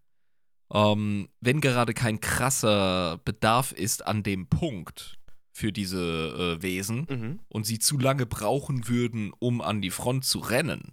ähm, 0.72 1.28
wenn 1.40 1.60
gerade 1.60 1.94
kein 1.94 2.20
krasser 2.20 3.18
Bedarf 3.24 3.72
ist 3.72 4.06
an 4.06 4.22
dem 4.22 4.48
Punkt 4.48 5.18
für 5.52 5.72
diese 5.72 6.56
äh, 6.58 6.62
Wesen 6.62 7.06
Mhm. 7.10 7.40
und 7.48 7.64
sie 7.64 7.78
zu 7.78 7.98
lange 7.98 8.26
brauchen 8.26 8.88
würden, 8.88 9.32
um 9.38 9.60
an 9.60 9.82
die 9.82 9.90
Front 9.90 10.24
zu 10.24 10.38
rennen, 10.38 10.92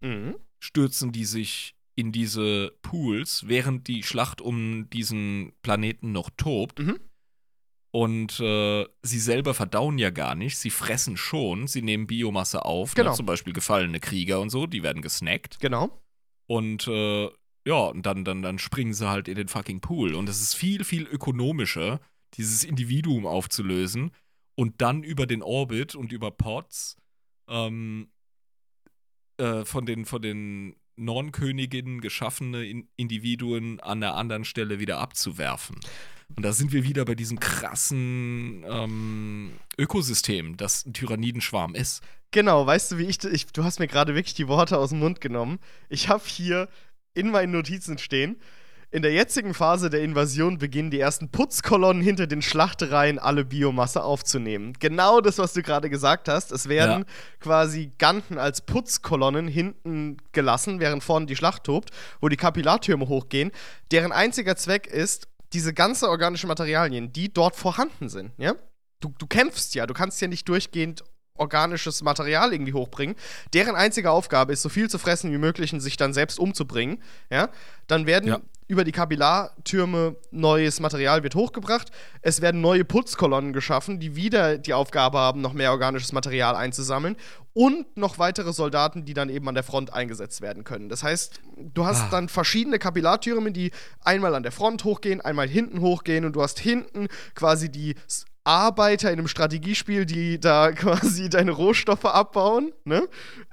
Mhm. 0.00 0.36
stürzen 0.60 1.12
die 1.12 1.24
sich 1.24 1.74
in 1.94 2.12
diese 2.12 2.72
Pools, 2.82 3.48
während 3.48 3.88
die 3.88 4.02
Schlacht 4.02 4.40
um 4.42 4.88
diesen 4.90 5.52
Planeten 5.62 6.12
noch 6.12 6.28
tobt. 6.36 6.78
Mhm. 6.80 7.00
Und 7.90 8.38
äh, 8.40 8.84
sie 9.02 9.18
selber 9.18 9.54
verdauen 9.54 9.96
ja 9.96 10.10
gar 10.10 10.34
nicht, 10.34 10.58
sie 10.58 10.68
fressen 10.68 11.16
schon, 11.16 11.66
sie 11.66 11.80
nehmen 11.80 12.06
Biomasse 12.06 12.64
auf, 12.66 12.92
Genau. 12.94 13.10
ne, 13.12 13.16
zum 13.16 13.24
Beispiel 13.24 13.54
gefallene 13.54 14.00
Krieger 14.00 14.40
und 14.40 14.50
so, 14.50 14.66
die 14.66 14.82
werden 14.82 15.00
gesnackt. 15.00 15.58
Genau. 15.60 16.02
Und 16.46 16.86
äh, 16.88 17.30
ja, 17.66 17.86
und 17.86 18.06
dann, 18.06 18.24
dann, 18.24 18.42
dann 18.42 18.60
springen 18.60 18.94
sie 18.94 19.10
halt 19.10 19.26
in 19.26 19.34
den 19.34 19.48
fucking 19.48 19.80
Pool. 19.80 20.14
Und 20.14 20.28
es 20.28 20.40
ist 20.40 20.54
viel, 20.54 20.84
viel 20.84 21.02
ökonomischer, 21.02 22.00
dieses 22.34 22.62
Individuum 22.62 23.26
aufzulösen 23.26 24.12
und 24.54 24.80
dann 24.80 25.02
über 25.02 25.26
den 25.26 25.42
Orbit 25.42 25.96
und 25.96 26.12
über 26.12 26.30
Pods 26.30 26.96
ähm, 27.48 28.08
äh, 29.38 29.64
von 29.64 29.84
den, 29.84 30.04
von 30.04 30.22
den 30.22 30.76
Nornköniginnen 30.94 32.00
geschaffene 32.00 32.64
In 32.64 32.88
Individuen 32.94 33.80
an 33.80 34.00
der 34.00 34.14
anderen 34.14 34.44
Stelle 34.44 34.78
wieder 34.78 34.98
abzuwerfen. 35.00 35.80
Und 36.36 36.44
da 36.44 36.52
sind 36.52 36.72
wir 36.72 36.84
wieder 36.84 37.04
bei 37.04 37.16
diesem 37.16 37.40
krassen 37.40 38.64
ähm, 38.68 39.52
Ökosystem, 39.76 40.56
das 40.56 40.86
ein 40.86 40.94
Tyrannidenschwarm 40.94 41.74
ist. 41.74 42.02
Genau, 42.30 42.64
weißt 42.64 42.92
du, 42.92 42.98
wie 42.98 43.04
ich, 43.04 43.22
ich 43.24 43.46
du 43.46 43.64
hast 43.64 43.80
mir 43.80 43.88
gerade 43.88 44.14
wirklich 44.14 44.34
die 44.34 44.48
Worte 44.48 44.78
aus 44.78 44.90
dem 44.90 45.00
Mund 45.00 45.20
genommen. 45.20 45.58
Ich 45.88 46.08
habe 46.08 46.24
hier 46.26 46.68
in 47.16 47.30
meinen 47.30 47.52
Notizen 47.52 47.98
stehen. 47.98 48.36
In 48.92 49.02
der 49.02 49.12
jetzigen 49.12 49.52
Phase 49.52 49.90
der 49.90 50.02
Invasion 50.02 50.58
beginnen 50.58 50.90
die 50.92 51.00
ersten 51.00 51.28
Putzkolonnen 51.28 52.02
hinter 52.02 52.28
den 52.28 52.40
Schlachtereien 52.40 53.18
alle 53.18 53.44
Biomasse 53.44 54.02
aufzunehmen. 54.04 54.74
Genau 54.78 55.20
das, 55.20 55.38
was 55.38 55.52
du 55.54 55.62
gerade 55.62 55.90
gesagt 55.90 56.28
hast. 56.28 56.52
Es 56.52 56.68
werden 56.68 57.00
Ja. 57.00 57.06
quasi 57.40 57.90
Ganten 57.98 58.38
als 58.38 58.60
Putzkolonnen 58.60 59.48
hinten 59.48 60.18
gelassen, 60.32 60.78
während 60.78 61.02
vorne 61.02 61.26
die 61.26 61.34
Schlacht 61.36 61.64
tobt, 61.64 61.90
wo 62.20 62.28
die 62.28 62.36
Kapillartürme 62.36 63.08
hochgehen, 63.08 63.50
deren 63.90 64.12
einziger 64.12 64.54
Zweck 64.56 64.86
ist, 64.86 65.26
diese 65.52 65.74
ganze 65.74 66.08
organische 66.08 66.46
Materialien, 66.46 67.12
die 67.12 67.32
dort 67.32 67.56
vorhanden 67.56 68.08
sind, 68.08 68.32
ja? 68.38 68.54
Du, 69.00 69.12
du 69.18 69.26
kämpfst 69.26 69.74
ja, 69.74 69.86
du 69.86 69.94
kannst 69.94 70.20
ja 70.22 70.28
nicht 70.28 70.48
durchgehend 70.48 71.02
organisches 71.38 72.02
Material 72.02 72.52
irgendwie 72.52 72.72
hochbringen. 72.72 73.16
Deren 73.54 73.74
einzige 73.76 74.10
Aufgabe 74.10 74.52
ist, 74.52 74.62
so 74.62 74.68
viel 74.68 74.88
zu 74.90 74.98
fressen 74.98 75.32
wie 75.32 75.38
möglich 75.38 75.72
und 75.72 75.80
sich 75.80 75.96
dann 75.96 76.12
selbst 76.12 76.38
umzubringen. 76.38 77.02
Ja? 77.30 77.48
Dann 77.86 78.06
werden 78.06 78.28
Ja. 78.28 78.40
über 78.68 78.82
die 78.84 78.92
Kapillartürme 78.92 80.16
neues 80.30 80.80
Material 80.80 81.22
wird 81.22 81.34
hochgebracht. 81.34 81.90
Es 82.22 82.40
werden 82.40 82.60
neue 82.60 82.84
Putzkolonnen 82.84 83.52
geschaffen, 83.52 84.00
die 84.00 84.16
wieder 84.16 84.58
die 84.58 84.74
Aufgabe 84.74 85.18
haben, 85.18 85.40
noch 85.40 85.52
mehr 85.52 85.70
organisches 85.72 86.12
Material 86.12 86.56
einzusammeln. 86.56 87.16
Und 87.52 87.96
noch 87.96 88.18
weitere 88.18 88.52
Soldaten, 88.52 89.04
die 89.06 89.14
dann 89.14 89.30
eben 89.30 89.48
an 89.48 89.54
der 89.54 89.64
Front 89.64 89.92
eingesetzt 89.92 90.42
werden 90.42 90.62
können. 90.64 90.88
Das 90.90 91.02
heißt, 91.02 91.40
du 91.56 91.86
hast 91.86 92.02
Ah. 92.02 92.08
dann 92.10 92.28
verschiedene 92.28 92.78
Kapillartürme, 92.78 93.50
die 93.50 93.70
einmal 94.04 94.34
an 94.34 94.42
der 94.42 94.52
Front 94.52 94.84
hochgehen, 94.84 95.20
einmal 95.22 95.48
hinten 95.48 95.80
hochgehen 95.80 96.24
und 96.26 96.34
du 96.34 96.42
hast 96.42 96.58
hinten 96.58 97.08
quasi 97.34 97.70
die 97.70 97.94
Arbeiter 98.46 99.10
in 99.12 99.18
einem 99.18 99.28
Strategiespiel, 99.28 100.06
die 100.06 100.38
da 100.38 100.72
quasi 100.72 101.28
deine 101.28 101.50
Rohstoffe 101.50 102.04
abbauen, 102.04 102.72
ne? 102.84 103.08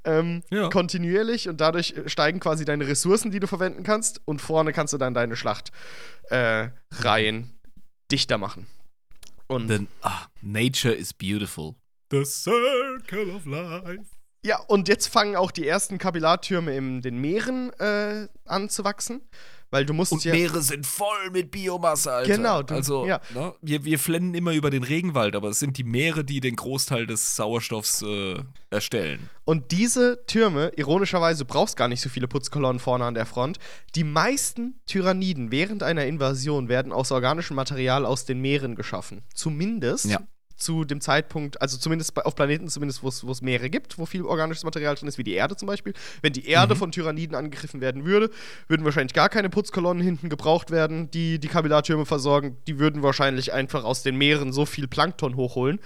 Ähm, 0.06 0.44
Ja. 0.50 0.70
Kontinuierlich 0.70 1.50
und 1.50 1.60
dadurch 1.60 1.92
äh, 1.98 2.08
steigen 2.10 2.40
quasi 2.40 2.64
deine 2.66 2.88
Ressourcen, 2.88 3.32
die 3.32 3.40
du 3.40 3.48
verwenden 3.48 3.84
kannst. 3.84 4.22
Und 4.26 4.42
vorne 4.42 4.72
kannst 4.74 4.94
du 4.94 4.98
dann 4.98 5.14
deine 5.14 5.36
Schlachtreihen 5.36 5.74
äh, 6.30 6.70
Reihen 6.92 7.60
dichter 8.12 8.38
machen. 8.38 8.68
Und 9.48 9.68
Then, 9.68 9.88
ah, 10.02 10.28
nature 10.42 10.94
is 10.94 11.14
beautiful. 11.14 11.76
The 12.12 12.24
circle 12.26 13.32
of 13.32 13.46
life. 13.46 14.04
ja, 14.46 14.60
und 14.68 14.88
jetzt 14.88 15.08
fangen 15.08 15.36
auch 15.36 15.52
die 15.52 15.68
ersten 15.68 15.98
Kapillartürme 15.98 16.76
in 16.76 17.02
den 17.02 17.18
Meeren 17.18 17.72
äh, 17.80 18.28
an 18.46 18.70
zu 18.70 18.84
wachsen. 18.84 19.22
Weil 19.74 19.86
du 19.88 19.94
musst 19.94 20.12
Und 20.12 20.24
ja. 20.24 20.34
Meere 20.34 20.62
sind 20.62 20.86
voll 20.86 21.32
mit 21.32 21.50
Biomasse, 21.50 22.12
Alter. 22.12 22.36
Genau, 22.38 22.62
du- 22.62 22.76
also, 22.76 23.08
ja. 23.08 23.20
ne, 23.34 23.54
wir, 23.62 23.84
wir 23.84 23.98
flennen 23.98 24.36
immer 24.36 24.54
über 24.54 24.70
den 24.70 24.84
Regenwald, 24.84 25.36
aber 25.36 25.50
es 25.50 25.58
sind 25.58 25.78
die 25.80 25.84
Meere, 25.84 26.24
die 26.24 26.40
den 26.42 26.56
Großteil 26.56 27.08
des 27.08 27.36
Sauerstoffs 27.36 28.04
äh, 28.04 28.36
erstellen. 28.70 29.30
Und 29.46 29.72
diese 29.72 30.24
Türme, 30.28 30.72
ironischerweise, 30.76 31.44
brauchst 31.44 31.76
gar 31.76 31.88
nicht 31.88 32.02
so 32.02 32.10
viele 32.10 32.28
Putzkolonnen 32.28 32.80
vorne 32.80 33.06
an 33.06 33.16
der 33.16 33.26
Front. 33.26 33.58
Die 33.96 34.04
meisten 34.04 34.80
Tyranniden 34.86 35.52
während 35.52 35.82
einer 35.82 36.06
Invasion 36.06 36.70
werden 36.70 36.92
aus 36.92 37.12
organischem 37.12 37.56
Material 37.56 38.06
aus 38.06 38.26
den 38.26 38.40
Meeren 38.42 38.76
geschaffen. 38.76 39.24
Zumindest 39.34 40.06
Ja. 40.06 40.20
Zu 40.56 40.86
dem 40.86 41.02
Zeitpunkt, 41.02 41.62
also 41.62 41.78
zumindest 41.78 42.14
bei, 42.14 42.24
auf 42.24 42.36
Planeten, 42.36 42.68
zumindest 42.68 43.04
wo 43.04 43.10
es 43.10 43.42
Meere 43.42 43.70
gibt, 43.70 43.98
wo 43.98 44.06
viel 44.06 44.24
organisches 44.24 44.64
Material 44.64 44.96
drin 44.96 45.08
ist, 45.08 45.18
wie 45.18 45.24
die 45.24 45.34
Erde 45.34 45.56
zum 45.56 45.68
Beispiel. 45.68 45.94
Wenn 46.22 46.34
die 46.34 46.48
Erde 46.48 46.76
von 46.76 46.92
Tyranniden 46.92 47.36
angegriffen 47.36 47.82
werden 47.82 48.06
würde, 48.06 48.30
würden 48.68 48.86
wahrscheinlich 48.86 49.14
gar 49.14 49.30
keine 49.30 49.50
Putzkolonnen 49.50 50.04
hinten 50.04 50.30
gebraucht 50.30 50.72
werden, 50.72 51.12
die 51.12 51.40
die 51.40 51.48
Kapillartürme 51.48 52.06
versorgen. 52.06 52.58
Die 52.68 52.80
würden 52.80 53.04
wahrscheinlich 53.04 53.54
einfach 53.54 53.84
aus 53.84 54.04
den 54.04 54.18
Meeren 54.18 54.54
so 54.54 54.66
viel 54.66 54.88
Plankton 54.88 55.36
hochholen. 55.36 55.80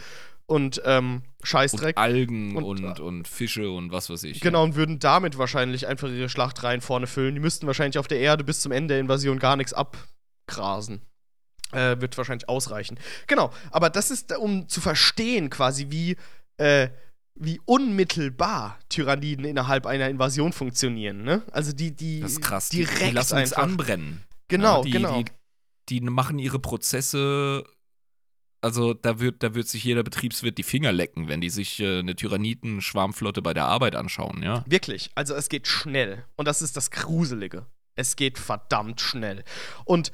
Und 0.45 0.81
ähm, 0.85 1.23
Scheißdreck. 1.43 1.97
Und 1.97 2.01
Algen 2.01 2.55
Und- 2.55 2.63
und, 2.63 2.99
und, 3.01 3.27
Fische 3.27 3.69
und 3.69 3.91
was 3.91 4.09
weiß 4.09 4.23
ich. 4.23 4.39
Genau, 4.39 4.63
und 4.63 4.75
würden 4.75 4.97
damit 4.97 5.37
wahrscheinlich 5.37 5.87
einfach 5.87 6.09
ihre 6.09 6.29
Schlachtreihen 6.29 6.79
vorne 6.79 7.05
füllen. 7.05 7.35
Die 7.35 7.41
müssten 7.41 7.67
wahrscheinlich 7.67 7.99
auf 7.99 8.07
der 8.07 8.19
Erde 8.19 8.45
bis 8.45 8.61
zum 8.61 8.71
Ende 8.71 8.93
der 8.93 9.01
Invasion 9.01 9.39
gar 9.39 9.57
nichts 9.57 9.73
abgrasen. 9.73 11.01
Äh, 11.73 11.99
wird 11.99 12.17
wahrscheinlich 12.17 12.47
ausreichen. 12.47 12.97
Genau, 13.27 13.51
aber 13.71 13.89
das 13.89 14.09
ist, 14.09 14.35
um 14.37 14.69
zu 14.69 14.79
verstehen, 14.79 15.49
quasi, 15.49 15.87
wie, 15.89 16.15
äh, 16.55 16.87
wie 17.35 17.59
unmittelbar 17.65 18.79
Tyranniden 18.89 19.43
innerhalb 19.43 19.85
einer 19.85 20.09
Invasion 20.09 20.53
funktionieren. 20.53 21.23
Ne? 21.23 21.43
Also 21.51 21.73
die, 21.73 21.91
die 21.91 22.21
Das 22.21 22.31
ist 22.31 22.41
krass. 22.41 22.69
Die, 22.69 22.77
direkt 22.77 23.01
die 23.01 23.11
lassen 23.11 23.37
uns 23.37 23.53
anbrennen. 23.53 24.23
Genau, 24.47 24.77
Ja, 24.77 24.83
die, 24.83 24.91
genau. 24.91 25.23
Die, 25.23 25.25
die 25.89 26.01
machen 26.01 26.39
ihre 26.39 26.59
Prozesse. 26.59 27.65
Also 28.61 28.93
da 28.93 29.19
wird, 29.19 29.43
da 29.43 29.53
wird 29.53 29.67
sich 29.67 29.83
jeder 29.83 30.03
Betriebswirt 30.03 30.57
die 30.57 30.63
Finger 30.63 30.91
lecken, 30.91 31.27
wenn 31.27 31.41
die 31.41 31.49
sich 31.49 31.79
äh, 31.79 31.99
eine 31.99 32.15
Tyranniden-Schwarmflotte 32.15 33.41
bei 33.41 33.53
der 33.53 33.65
Arbeit 33.65 33.95
anschauen, 33.95 34.41
ja. 34.41 34.63
Wirklich, 34.67 35.11
also 35.15 35.35
es 35.35 35.49
geht 35.49 35.67
schnell. 35.67 36.23
Und 36.37 36.47
das 36.47 36.61
ist 36.61 36.75
das 36.75 36.91
Gruselige. 36.91 37.67
Es 37.95 38.15
geht 38.15 38.37
verdammt 38.37 39.01
schnell. 39.01 39.43
Und 39.85 40.11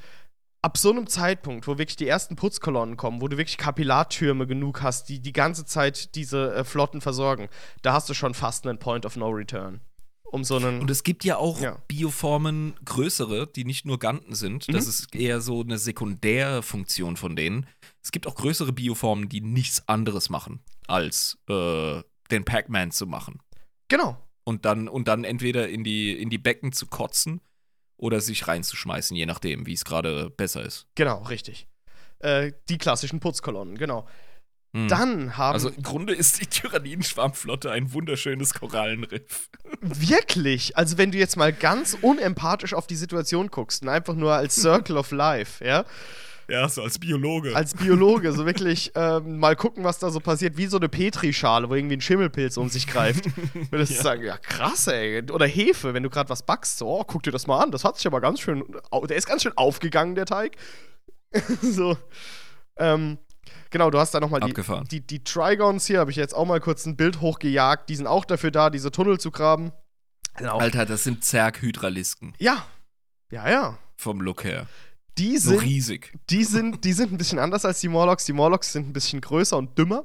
ab 0.64 0.78
so 0.78 0.90
einem 0.90 1.06
Zeitpunkt, 1.06 1.66
wo 1.68 1.76
wirklich 1.78 1.96
die 1.96 2.08
ersten 2.08 2.36
Putzkolonnen 2.36 2.96
kommen, 2.96 3.20
wo 3.20 3.28
du 3.28 3.36
wirklich 3.36 3.58
Kapillartürme 3.58 4.46
genug 4.46 4.80
hast, 4.82 5.08
die 5.10 5.20
die 5.20 5.32
ganze 5.34 5.66
Zeit 5.66 6.14
diese 6.14 6.54
äh, 6.54 6.64
Flotten 6.64 7.00
versorgen, 7.02 7.48
da 7.82 7.92
hast 7.92 8.08
du 8.08 8.14
schon 8.14 8.32
fast 8.34 8.66
einen 8.66 8.78
Point 8.78 9.04
of 9.04 9.16
No 9.16 9.28
Return. 9.28 9.80
Um 10.24 10.42
so 10.42 10.56
einen. 10.56 10.80
Und 10.80 10.90
es 10.90 11.04
gibt 11.04 11.22
ja 11.24 11.36
auch 11.36 11.60
Ja. 11.60 11.76
Bioformen 11.86 12.74
größere, 12.84 13.46
die 13.46 13.64
nicht 13.64 13.84
nur 13.84 13.98
Ganten 13.98 14.34
sind. 14.34 14.66
Das 14.74 14.84
Mhm. 14.86 14.90
ist 14.90 15.14
eher 15.14 15.40
so 15.40 15.60
eine 15.60 15.78
Sekundärfunktion 15.78 17.16
von 17.16 17.36
denen. 17.36 17.66
Es 18.02 18.10
gibt 18.10 18.26
auch 18.26 18.34
größere 18.34 18.72
Bioformen, 18.72 19.28
die 19.28 19.40
nichts 19.42 19.86
anderes 19.88 20.30
machen, 20.30 20.60
als 20.88 21.38
äh, 21.48 22.02
den 22.30 22.44
Pac-Man 22.44 22.90
zu 22.90 23.06
machen. 23.06 23.40
genau. 23.88 24.16
Und 24.46 24.66
dann, 24.66 24.88
und 24.88 25.08
dann 25.08 25.24
entweder 25.24 25.68
in 25.70 25.84
die, 25.84 26.12
in 26.12 26.28
die 26.28 26.36
Becken 26.36 26.72
zu 26.72 26.86
kotzen 26.86 27.40
oder 27.96 28.20
sich 28.20 28.46
reinzuschmeißen, 28.46 29.16
je 29.16 29.26
nachdem, 29.26 29.66
wie 29.66 29.72
es 29.72 29.84
gerade 29.84 30.30
besser 30.30 30.62
ist. 30.64 30.86
Genau, 30.94 31.22
richtig. 31.22 31.68
Äh, 32.18 32.52
die 32.68 32.78
klassischen 32.78 33.20
Putzkolonnen, 33.20 33.76
genau. 33.76 34.06
Hm. 34.74 34.88
Dann 34.88 35.36
haben. 35.36 35.54
also 35.54 35.68
im 35.68 35.82
Grunde 35.84 36.14
ist 36.14 36.40
die 36.40 36.46
Tyranniden-Schwarmflotte 36.46 37.70
ein 37.70 37.92
wunderschönes 37.92 38.54
Korallenriff. 38.54 39.48
Wirklich? 39.80 40.76
Also, 40.76 40.98
wenn 40.98 41.12
du 41.12 41.18
jetzt 41.18 41.36
mal 41.36 41.52
ganz 41.52 41.96
unempathisch 42.00 42.74
auf 42.74 42.88
die 42.88 42.96
Situation 42.96 43.48
guckst 43.48 43.82
und 43.82 43.88
einfach 43.88 44.14
nur 44.14 44.32
als 44.32 44.56
Circle 44.56 44.96
of 44.96 45.12
Life, 45.12 45.64
ja? 45.64 45.84
Ja, 46.48 46.68
so 46.68 46.82
als 46.82 46.98
Biologe. 46.98 47.56
als 47.56 47.74
Biologe 47.74 48.32
so 48.32 48.44
wirklich 48.44 48.92
ähm, 48.94 49.38
mal 49.38 49.56
gucken, 49.56 49.84
was 49.84 49.98
da 49.98 50.10
so 50.10 50.20
passiert, 50.20 50.56
wie 50.56 50.66
so 50.66 50.76
eine 50.76 50.88
Petrischale, 50.88 51.70
wo 51.70 51.74
irgendwie 51.74 51.96
ein 51.96 52.00
Schimmelpilz 52.00 52.56
um 52.56 52.68
sich 52.68 52.86
greift. 52.86 53.24
Würdest 53.70 53.98
du 53.98 54.02
sagen, 54.02 54.24
ja 54.24 54.36
krass, 54.36 54.86
ey. 54.86 55.22
Oder 55.30 55.46
Hefe, 55.46 55.94
wenn 55.94 56.02
du 56.02 56.10
gerade 56.10 56.28
was 56.28 56.42
backst, 56.42 56.78
so, 56.78 56.88
oh, 56.88 57.04
guck 57.04 57.22
dir 57.22 57.30
das 57.30 57.46
mal 57.46 57.62
an, 57.62 57.70
das 57.70 57.84
hat 57.84 57.96
sich 57.96 58.06
aber 58.06 58.20
ganz 58.20 58.40
schön, 58.40 58.64
der 59.08 59.16
ist 59.16 59.26
ganz 59.26 59.42
schön 59.42 59.56
aufgegangen, 59.56 60.14
der 60.14 60.26
Teig. 60.26 60.56
so. 61.62 61.96
Ähm, 62.76 63.18
genau, 63.70 63.90
du 63.90 63.98
hast 63.98 64.12
da 64.12 64.20
nochmal 64.20 64.40
die, 64.40 64.54
die, 64.90 65.06
die 65.06 65.24
Trigons 65.24 65.86
hier, 65.86 66.00
habe 66.00 66.10
ich 66.10 66.16
jetzt 66.16 66.34
auch 66.34 66.46
mal 66.46 66.60
kurz 66.60 66.86
ein 66.86 66.96
Bild 66.96 67.20
hochgejagt, 67.20 67.88
die 67.88 67.96
sind 67.96 68.06
auch 68.06 68.24
dafür 68.24 68.50
da, 68.50 68.70
diese 68.70 68.90
Tunnel 68.90 69.18
zu 69.18 69.30
graben. 69.30 69.72
Alter, 70.36 70.84
das 70.84 71.04
sind 71.04 71.24
Zerghydralisken 71.24 72.34
ja, 72.38 72.66
ja, 73.30 73.48
ja. 73.48 73.78
vom 73.96 74.20
Look 74.20 74.44
her. 74.44 74.66
Die 75.18 75.38
So 75.38 75.50
sind 75.50 75.62
riesig. 75.62 76.12
Die 76.30 76.44
sind, 76.44 76.84
die 76.84 76.92
sind 76.92 77.12
ein 77.12 77.18
bisschen 77.18 77.38
anders 77.38 77.64
als 77.64 77.80
die 77.80 77.88
Morlocks. 77.88 78.24
Die 78.24 78.32
Morlocks 78.32 78.72
sind 78.72 78.88
ein 78.88 78.92
bisschen 78.92 79.20
größer 79.20 79.56
und 79.56 79.78
dümmer. 79.78 80.04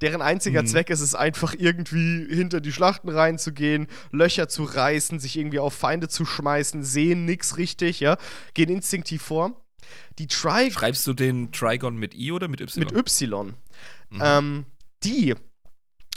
Deren 0.00 0.22
einziger 0.22 0.62
Mhm. 0.62 0.66
Zweck 0.68 0.90
ist 0.90 1.00
es 1.00 1.14
einfach 1.16 1.54
irgendwie 1.58 2.26
hinter 2.32 2.60
die 2.60 2.72
Schlachten 2.72 3.08
reinzugehen, 3.08 3.88
Löcher 4.12 4.48
zu 4.48 4.62
reißen, 4.62 5.18
sich 5.18 5.36
irgendwie 5.36 5.58
auf 5.58 5.74
Feinde 5.74 6.08
zu 6.08 6.24
schmeißen, 6.24 6.84
sehen 6.84 7.24
nix 7.24 7.56
richtig, 7.56 7.98
ja, 7.98 8.16
gehen 8.54 8.68
instinktiv 8.70 9.22
vor. 9.22 9.60
Die 10.20 10.28
Tri 10.28 10.70
Schreibst 10.70 11.04
du 11.06 11.14
den 11.14 11.50
Trigon 11.50 11.96
mit 11.96 12.14
I 12.14 12.30
oder 12.30 12.46
mit 12.46 12.60
Y? 12.60 12.78
mit 12.84 12.92
Y, 12.92 13.54
Mhm. 14.10 14.20
ähm, 14.22 14.64
die 15.02 15.34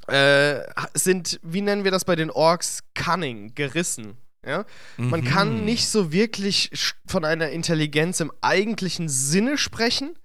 äh, 0.07 0.59
sind, 0.93 1.39
wie 1.43 1.61
nennen 1.61 1.84
wir 1.84 1.91
das 1.91 2.05
bei 2.05 2.15
den 2.15 2.30
Orks, 2.30 2.84
cunning, 2.93 3.53
gerissen. 3.55 4.18
Ja? 4.45 4.65
Man 4.97 5.22
Mhm. 5.22 5.26
kann 5.26 5.65
nicht 5.65 5.88
so 5.88 6.11
wirklich 6.11 6.72
von 7.05 7.26
einer 7.26 7.49
Intelligenz 7.49 8.19
im 8.19 8.31
eigentlichen 8.41 9.07
Sinne 9.09 9.57
sprechen, 9.57 10.18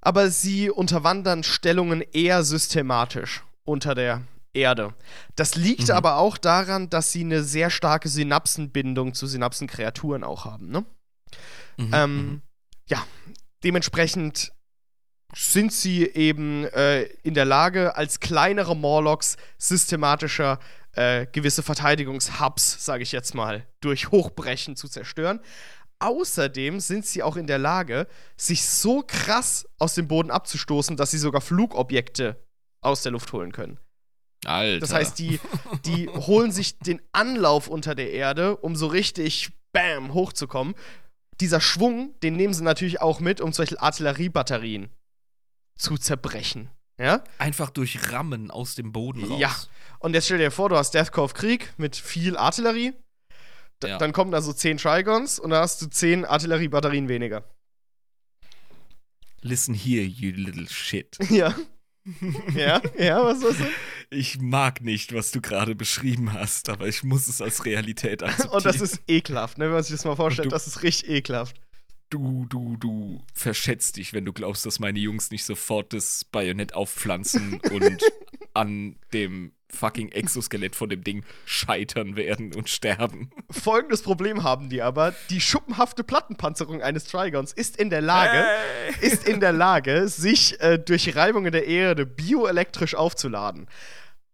aber 0.00 0.30
sie 0.30 0.70
unterwandern 0.70 1.42
Stellungen 1.42 2.02
eher 2.12 2.44
systematisch 2.44 3.42
unter 3.64 3.94
der 3.94 4.22
Erde. 4.54 4.94
Das 5.36 5.54
liegt 5.54 5.88
Mhm. 5.88 5.94
aber 5.94 6.16
auch 6.16 6.36
daran, 6.38 6.90
dass 6.90 7.12
sie 7.12 7.20
eine 7.20 7.42
sehr 7.42 7.70
starke 7.70 8.08
Synapsenbindung 8.08 9.14
zu 9.14 9.26
Synapsenkreaturen 9.26 10.24
auch 10.24 10.44
haben. 10.44 10.70
Ne? 10.70 10.84
Mhm. 11.76 11.90
Ähm, 11.92 12.42
ja, 12.88 13.04
dementsprechend 13.64 14.52
sind 15.34 15.72
sie 15.72 16.06
eben 16.06 16.64
äh, 16.64 17.02
in 17.22 17.34
der 17.34 17.44
Lage, 17.44 17.96
als 17.96 18.18
kleinere 18.20 18.74
Morlocks 18.74 19.36
systematischer 19.58 20.58
äh, 20.92 21.26
gewisse 21.26 21.62
Verteidigungshubs, 21.62 22.84
sage 22.84 23.02
ich 23.02 23.12
jetzt 23.12 23.34
mal, 23.34 23.66
durch 23.80 24.10
Hochbrechen 24.10 24.76
zu 24.76 24.88
zerstören. 24.88 25.40
Außerdem 26.00 26.80
sind 26.80 27.06
sie 27.06 27.22
auch 27.22 27.36
in 27.36 27.46
der 27.46 27.58
Lage, 27.58 28.06
sich 28.36 28.64
so 28.64 29.02
krass 29.06 29.68
aus 29.78 29.94
dem 29.94 30.06
Boden 30.06 30.30
abzustoßen, 30.30 30.96
dass 30.96 31.10
sie 31.10 31.18
sogar 31.18 31.40
Flugobjekte 31.40 32.42
aus 32.80 33.02
der 33.02 33.12
Luft 33.12 33.32
holen 33.32 33.52
können. 33.52 33.78
Alter. 34.44 34.80
Das 34.80 34.92
heißt, 34.92 35.18
die, 35.18 35.40
die 35.84 36.08
holen 36.08 36.52
sich 36.52 36.78
den 36.78 37.02
Anlauf 37.12 37.66
unter 37.66 37.94
der 37.96 38.12
Erde, 38.12 38.56
um 38.56 38.76
so 38.76 38.86
richtig 38.86 39.50
bam 39.72 40.14
hochzukommen. 40.14 40.74
Dieser 41.40 41.60
Schwung, 41.60 42.14
den 42.20 42.36
nehmen 42.36 42.54
sie 42.54 42.62
natürlich 42.62 43.00
auch 43.00 43.20
mit, 43.20 43.40
um 43.40 43.52
zum 43.52 43.62
Beispiel 43.62 43.78
Artilleriebatterien 43.78 44.90
zu 45.76 45.96
zerbrechen. 45.96 46.70
Ja? 46.98 47.22
Einfach 47.38 47.70
durch 47.70 48.12
Rammen 48.12 48.50
aus 48.50 48.74
dem 48.74 48.92
Boden 48.92 49.24
raus. 49.24 49.40
Ja. 49.40 49.54
Und 50.00 50.14
jetzt 50.14 50.26
stell 50.26 50.38
dir 50.38 50.50
vor, 50.50 50.68
du 50.68 50.76
hast 50.76 50.92
Deathcore 50.92 51.24
of 51.24 51.34
Krieg 51.34 51.72
mit 51.76 51.96
viel 51.96 52.36
Artillerie. 52.36 52.92
D 53.82 53.88
Ja. 53.88 53.98
Dann 53.98 54.12
kommen 54.12 54.32
da 54.32 54.42
so 54.42 54.52
10 54.52 54.78
Trigons 54.78 55.38
und 55.38 55.50
dann 55.50 55.60
hast 55.60 55.80
du 55.80 55.86
10 55.86 56.24
Artilleriebatterien 56.24 57.08
weniger. 57.08 57.44
Listen 59.40 59.74
here, 59.74 60.04
you 60.04 60.32
little 60.32 60.68
shit. 60.68 61.16
Ja. 61.30 61.54
ja, 62.54 62.80
ja, 62.98 63.22
was 63.22 63.40
das? 63.40 63.56
Ich 64.08 64.40
mag 64.40 64.80
nicht, 64.80 65.12
was 65.12 65.30
du 65.30 65.42
gerade 65.42 65.74
beschrieben 65.74 66.32
hast, 66.32 66.70
aber 66.70 66.88
ich 66.88 67.04
muss 67.04 67.28
es 67.28 67.42
als 67.42 67.66
Realität 67.66 68.22
akzeptieren. 68.22 68.50
Und 68.56 68.64
das 68.64 68.80
ist 68.80 69.02
ekelhaft, 69.06 69.58
ne? 69.58 69.66
wenn 69.66 69.72
man 69.72 69.82
sich 69.82 69.94
das 69.94 70.06
mal 70.06 70.16
vorstellt. 70.16 70.50
Das 70.50 70.66
ist 70.66 70.82
richtig 70.82 71.10
ekelhaft. 71.10 71.60
Du, 72.10 72.46
du, 72.48 72.76
du 72.76 73.22
verschätzt 73.32 73.96
dich, 73.96 74.12
wenn 74.12 74.24
du 74.24 74.32
glaubst, 74.32 74.66
dass 74.66 74.78
meine 74.78 74.98
Jungs 74.98 75.30
nicht 75.30 75.44
sofort 75.44 75.92
das 75.92 76.24
Bajonett 76.24 76.74
aufpflanzen 76.74 77.60
und 77.72 78.02
an 78.54 78.96
dem 79.12 79.52
fucking 79.70 80.10
Exoskelett 80.10 80.74
von 80.74 80.88
dem 80.88 81.04
Ding 81.04 81.24
scheitern 81.44 82.16
werden 82.16 82.54
und 82.54 82.68
sterben. 82.70 83.30
Folgendes 83.50 84.02
Problem 84.02 84.42
haben 84.42 84.70
die 84.70 84.82
aber: 84.82 85.14
Die 85.30 85.40
schuppenhafte 85.40 86.04
Plattenpanzerung 86.04 86.82
eines 86.82 87.04
Trigons 87.04 87.52
ist 87.52 87.76
in 87.76 87.90
der 87.90 88.00
Lage, 88.00 88.44
ist 89.00 89.28
in 89.28 89.40
der 89.40 89.52
Lage, 89.52 90.08
sich 90.08 90.60
äh, 90.60 90.78
durch 90.78 91.14
Reibungen 91.14 91.52
der 91.52 91.66
Erde 91.66 92.06
bioelektrisch 92.06 92.94
aufzuladen. 92.94 93.68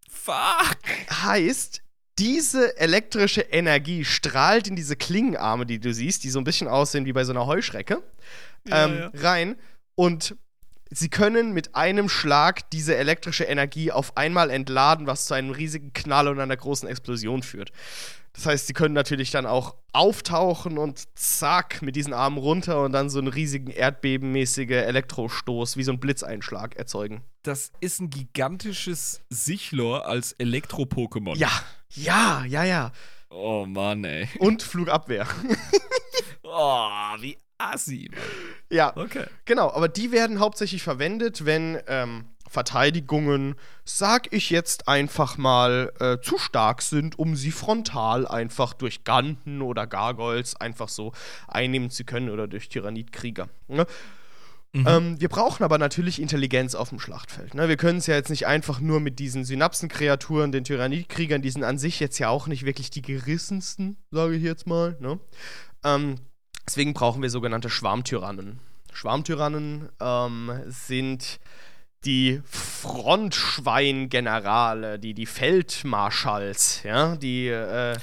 Fuck! 0.08 0.78
Heißt, 1.10 1.83
diese 2.18 2.76
elektrische 2.78 3.40
Energie 3.40 4.04
strahlt 4.04 4.68
in 4.68 4.76
diese 4.76 4.96
Klingenarme, 4.96 5.66
die 5.66 5.80
du 5.80 5.92
siehst, 5.92 6.24
die 6.24 6.30
so 6.30 6.38
ein 6.38 6.44
bisschen 6.44 6.68
aussehen 6.68 7.06
wie 7.06 7.12
bei 7.12 7.24
so 7.24 7.32
einer 7.32 7.46
Heuschrecke, 7.46 8.02
Ja, 8.66 8.84
ähm, 8.86 8.98
ja. 8.98 9.10
rein. 9.14 9.56
Und 9.96 10.36
sie 10.90 11.08
können 11.08 11.52
mit 11.52 11.74
einem 11.74 12.08
Schlag 12.08 12.70
diese 12.70 12.96
elektrische 12.96 13.44
Energie 13.44 13.90
auf 13.90 14.16
einmal 14.16 14.50
entladen, 14.50 15.06
was 15.06 15.26
zu 15.26 15.34
einem 15.34 15.50
riesigen 15.50 15.92
Knall 15.92 16.28
und 16.28 16.38
einer 16.40 16.56
großen 16.56 16.88
Explosion 16.88 17.42
führt. 17.42 17.72
Das 18.32 18.46
heißt, 18.46 18.66
sie 18.66 18.72
können 18.72 18.94
natürlich 18.94 19.30
dann 19.30 19.46
auch 19.46 19.76
auftauchen 19.92 20.76
und 20.76 21.04
zack, 21.16 21.82
mit 21.82 21.94
diesen 21.94 22.12
Armen 22.12 22.36
runter 22.36 22.82
und 22.82 22.90
dann 22.92 23.08
so 23.08 23.20
einen 23.20 23.28
riesigen 23.28 23.70
erdbebenmäßige 23.70 24.70
Elektrostoß, 24.70 25.76
wie 25.76 25.84
so 25.84 25.92
ein 25.92 26.00
Blitzeinschlag 26.00 26.74
erzeugen. 26.74 27.22
Das 27.44 27.70
ist 27.80 28.00
ein 28.00 28.10
gigantisches 28.10 29.20
Sichlor 29.30 30.06
als 30.06 30.32
Elektro-Pokémon. 30.32 31.36
Ja, 31.36 31.50
ja, 31.94 32.44
ja, 32.44 32.64
ja. 32.64 32.92
Oh 33.30 33.66
Mann, 33.66 34.04
ey. 34.04 34.28
Und 34.38 34.62
Flugabwehr. 34.62 35.26
Oh, 36.56 36.88
wie 37.20 37.36
assi. 37.58 38.08
Mann. 38.12 38.20
ja, 38.70 38.96
Okay. 38.96 39.24
genau. 39.44 39.72
Aber 39.72 39.88
die 39.88 40.12
werden 40.12 40.38
hauptsächlich 40.38 40.82
verwendet, 40.84 41.44
wenn 41.44 41.80
ähm, 41.88 42.26
Verteidigungen, 42.48 43.56
sag 43.84 44.32
ich 44.32 44.50
jetzt 44.50 44.86
einfach 44.86 45.36
mal, 45.36 45.92
äh, 45.98 46.18
zu 46.20 46.38
stark 46.38 46.80
sind, 46.82 47.18
um 47.18 47.34
sie 47.34 47.50
frontal 47.50 48.28
einfach 48.28 48.72
durch 48.74 49.02
Ganten 49.02 49.62
oder 49.62 49.88
Gargoyles 49.88 50.54
einfach 50.54 50.88
so 50.88 51.12
einnehmen 51.48 51.90
zu 51.90 52.04
können 52.04 52.30
oder 52.30 52.46
durch 52.46 52.68
Tyrannidkrieger. 52.68 53.48
Ne? 53.66 53.86
Mhm. 54.74 54.86
Ähm, 54.88 55.20
wir 55.20 55.28
brauchen 55.28 55.62
aber 55.62 55.78
natürlich 55.78 56.20
Intelligenz 56.20 56.74
auf 56.74 56.88
dem 56.88 56.98
Schlachtfeld. 56.98 57.54
Ne? 57.54 57.68
Wir 57.68 57.76
können 57.76 57.98
es 57.98 58.08
ja 58.08 58.16
jetzt 58.16 58.28
nicht 58.28 58.48
einfach 58.48 58.80
nur 58.80 58.98
mit 58.98 59.20
diesen 59.20 59.44
Synapsenkreaturen, 59.44 60.50
den 60.50 60.64
Tyrannidkriegern, 60.64 61.42
die 61.42 61.50
sind 61.50 61.62
an 61.62 61.78
sich 61.78 62.00
jetzt 62.00 62.18
ja 62.18 62.28
auch 62.28 62.48
nicht 62.48 62.66
wirklich 62.66 62.90
die 62.90 63.00
gerissensten, 63.00 63.98
sage 64.10 64.34
ich 64.34 64.42
jetzt 64.42 64.66
mal. 64.66 64.96
Ne? 64.98 65.20
Ähm, 65.84 66.16
deswegen 66.66 66.92
brauchen 66.92 67.22
wir 67.22 67.30
sogenannte 67.30 67.70
Schwarmtyrannen. 67.70 68.58
Schwarmtyrannen 68.92 69.90
ähm, 70.00 70.50
sind 70.66 71.38
die 72.04 72.42
Frontschweingenerale, 72.44 74.98
die, 74.98 75.14
die 75.14 75.26
Feldmarschalls, 75.26 76.82
ja, 76.82 77.14
die, 77.14 77.46
äh, 77.46 77.96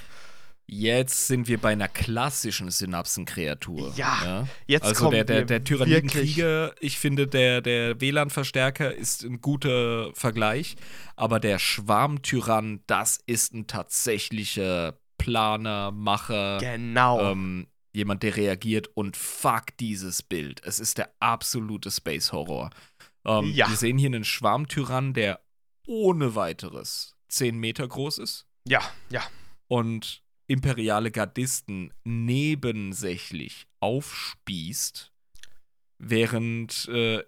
Jetzt 0.67 1.27
sind 1.27 1.47
wir 1.47 1.57
bei 1.57 1.73
einer 1.73 1.87
klassischen 1.87 2.69
Synapsenkreatur. 2.69 3.93
Ja, 3.97 4.47
jetzt 4.67 4.85
also 4.85 5.05
kommen 5.05 5.11
der, 5.11 5.23
der, 5.25 5.45
der 5.45 5.63
Tyrannidenkrieger, 5.63 6.73
ich 6.79 6.97
finde, 6.97 7.27
der, 7.27 7.61
der 7.61 7.99
WLAN-Verstärker 7.99 8.93
ist 8.93 9.23
ein 9.23 9.41
guter 9.41 10.13
Vergleich, 10.13 10.77
aber 11.15 11.39
der 11.39 11.59
Schwarmtyrann, 11.59 12.81
das 12.87 13.19
ist 13.25 13.53
ein 13.53 13.67
tatsächlicher 13.67 14.97
Planer, 15.17 15.91
Macher, 15.91 16.59
genau. 16.59 17.31
ähm, 17.31 17.67
jemand, 17.93 18.23
der 18.23 18.37
reagiert 18.37 18.87
und 18.95 19.17
fuck 19.17 19.77
dieses 19.79 20.23
Bild. 20.23 20.61
Es 20.65 20.79
ist 20.79 20.97
der 20.97 21.11
absolute 21.19 21.91
Space-Horror. 21.91 22.69
Ähm, 23.25 23.51
Ja. 23.53 23.67
Wir 23.69 23.75
sehen 23.75 23.97
hier 23.97 24.07
einen 24.07 24.23
Schwarmtyrann, 24.23 25.13
der 25.13 25.41
ohne 25.85 26.35
weiteres 26.35 27.17
10 27.27 27.57
Meter 27.57 27.87
groß 27.87 28.19
ist 28.19 28.47
ja, 28.67 28.81
ja, 29.09 29.23
und 29.67 30.21
imperiale 30.51 31.11
Gardisten 31.11 31.93
nebensächlich 32.03 33.67
aufspießt, 33.79 35.11
während 35.97 36.87
äh, 36.89 37.23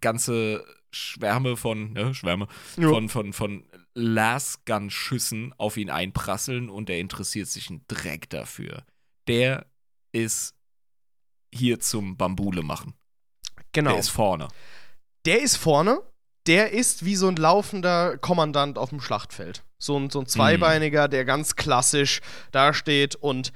ganze 0.00 0.64
Schwärme 0.90 1.56
von, 1.56 1.92
ne, 1.92 2.14
Schwärme, 2.14 2.48
Ja. 2.76 2.88
von, 2.88 3.08
von, 3.08 3.32
von 3.32 3.66
Lasgun-Schüssen 3.94 5.52
auf 5.58 5.76
ihn 5.76 5.90
einprasseln 5.90 6.70
und 6.70 6.88
er 6.90 6.98
interessiert 6.98 7.48
sich 7.48 7.68
einen 7.70 7.84
Dreck 7.88 8.30
dafür. 8.30 8.84
Der 9.26 9.66
ist 10.12 10.54
hier 11.54 11.80
zum 11.80 12.16
Bambule 12.16 12.62
machen. 12.62 12.94
genau. 13.72 13.90
Der 13.90 13.98
ist 14.00 14.08
vorne. 14.10 14.48
Der 15.26 15.42
ist 15.42 15.56
vorne, 15.56 16.00
der 16.48 16.72
ist 16.72 17.04
wie 17.04 17.14
so 17.14 17.28
ein 17.28 17.36
laufender 17.36 18.16
Kommandant 18.18 18.78
auf 18.78 18.88
dem 18.88 19.00
Schlachtfeld. 19.00 19.62
So 19.78 19.96
ein, 19.98 20.10
so 20.10 20.20
ein 20.20 20.26
Zweibeiniger, 20.26 21.06
der 21.06 21.24
ganz 21.24 21.54
klassisch 21.54 22.20
dasteht 22.50 23.14
und 23.14 23.52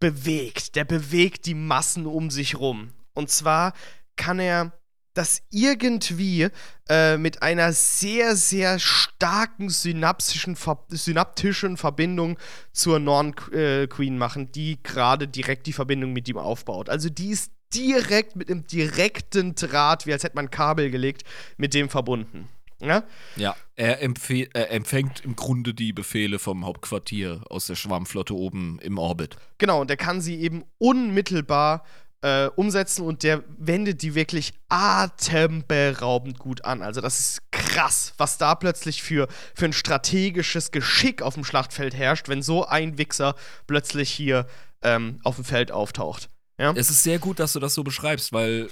bewegt. 0.00 0.76
Der 0.76 0.84
bewegt 0.84 1.46
die 1.46 1.54
Massen 1.54 2.06
um 2.06 2.30
sich 2.30 2.58
rum. 2.58 2.90
Und 3.14 3.30
zwar 3.30 3.72
kann 4.16 4.40
er 4.40 4.72
das 5.14 5.42
irgendwie 5.50 6.48
äh, 6.88 7.16
mit 7.16 7.42
einer 7.42 7.72
sehr, 7.72 8.36
sehr 8.36 8.78
starken 8.78 9.68
synapsischen 9.68 10.54
Ver 10.54 10.84
synaptischen 10.88 11.76
Verbindung 11.76 12.38
zur 12.72 12.98
Norn-Queen 12.98 14.18
machen, 14.18 14.52
die 14.52 14.80
gerade 14.82 15.26
direkt 15.26 15.66
die 15.66 15.72
Verbindung 15.72 16.12
mit 16.12 16.28
ihm 16.28 16.38
aufbaut. 16.38 16.88
Also 16.88 17.08
die 17.08 17.30
ist 17.30 17.50
direkt 17.74 18.36
mit 18.36 18.50
einem 18.50 18.66
direkten 18.66 19.54
Draht, 19.54 20.06
wie 20.06 20.12
als 20.12 20.24
hätte 20.24 20.36
man 20.36 20.46
ein 20.46 20.50
Kabel 20.50 20.90
gelegt, 20.90 21.22
mit 21.56 21.74
dem 21.74 21.88
verbunden. 21.88 22.48
Ja? 22.80 23.02
Ja, 23.36 23.56
er, 23.74 24.00
er 24.00 24.70
empfängt 24.70 25.24
im 25.24 25.34
Grunde 25.34 25.74
die 25.74 25.92
Befehle 25.92 26.38
vom 26.38 26.64
Hauptquartier 26.64 27.42
aus 27.50 27.66
der 27.66 27.74
Schwarmflotte 27.74 28.34
oben 28.34 28.78
im 28.80 28.98
Orbit. 28.98 29.36
Genau, 29.58 29.80
und 29.80 29.90
der 29.90 29.96
kann 29.96 30.20
sie 30.20 30.40
eben 30.40 30.64
unmittelbar 30.78 31.84
äh, 32.22 32.46
umsetzen 32.56 33.04
und 33.04 33.22
der 33.22 33.44
wendet 33.58 34.02
die 34.02 34.14
wirklich 34.14 34.52
atemberaubend 34.68 36.38
gut 36.38 36.64
an. 36.64 36.82
Also 36.82 37.00
das 37.00 37.18
ist 37.18 37.50
krass, 37.50 38.14
was 38.16 38.38
da 38.38 38.54
plötzlich 38.54 39.02
für, 39.02 39.28
für 39.54 39.66
ein 39.66 39.72
strategisches 39.72 40.70
Geschick 40.70 41.22
auf 41.22 41.34
dem 41.34 41.44
Schlachtfeld 41.44 41.94
herrscht, 41.94 42.28
wenn 42.28 42.42
so 42.42 42.64
ein 42.64 42.98
Wichser 42.98 43.34
plötzlich 43.66 44.10
hier 44.10 44.46
ähm, 44.82 45.20
auf 45.24 45.36
dem 45.36 45.44
Feld 45.44 45.72
auftaucht. 45.72 46.28
Ja? 46.58 46.72
Es 46.72 46.90
ist 46.90 47.02
sehr 47.02 47.18
gut, 47.18 47.38
dass 47.38 47.52
du 47.52 47.60
das 47.60 47.74
so 47.74 47.84
beschreibst, 47.84 48.32
weil 48.32 48.68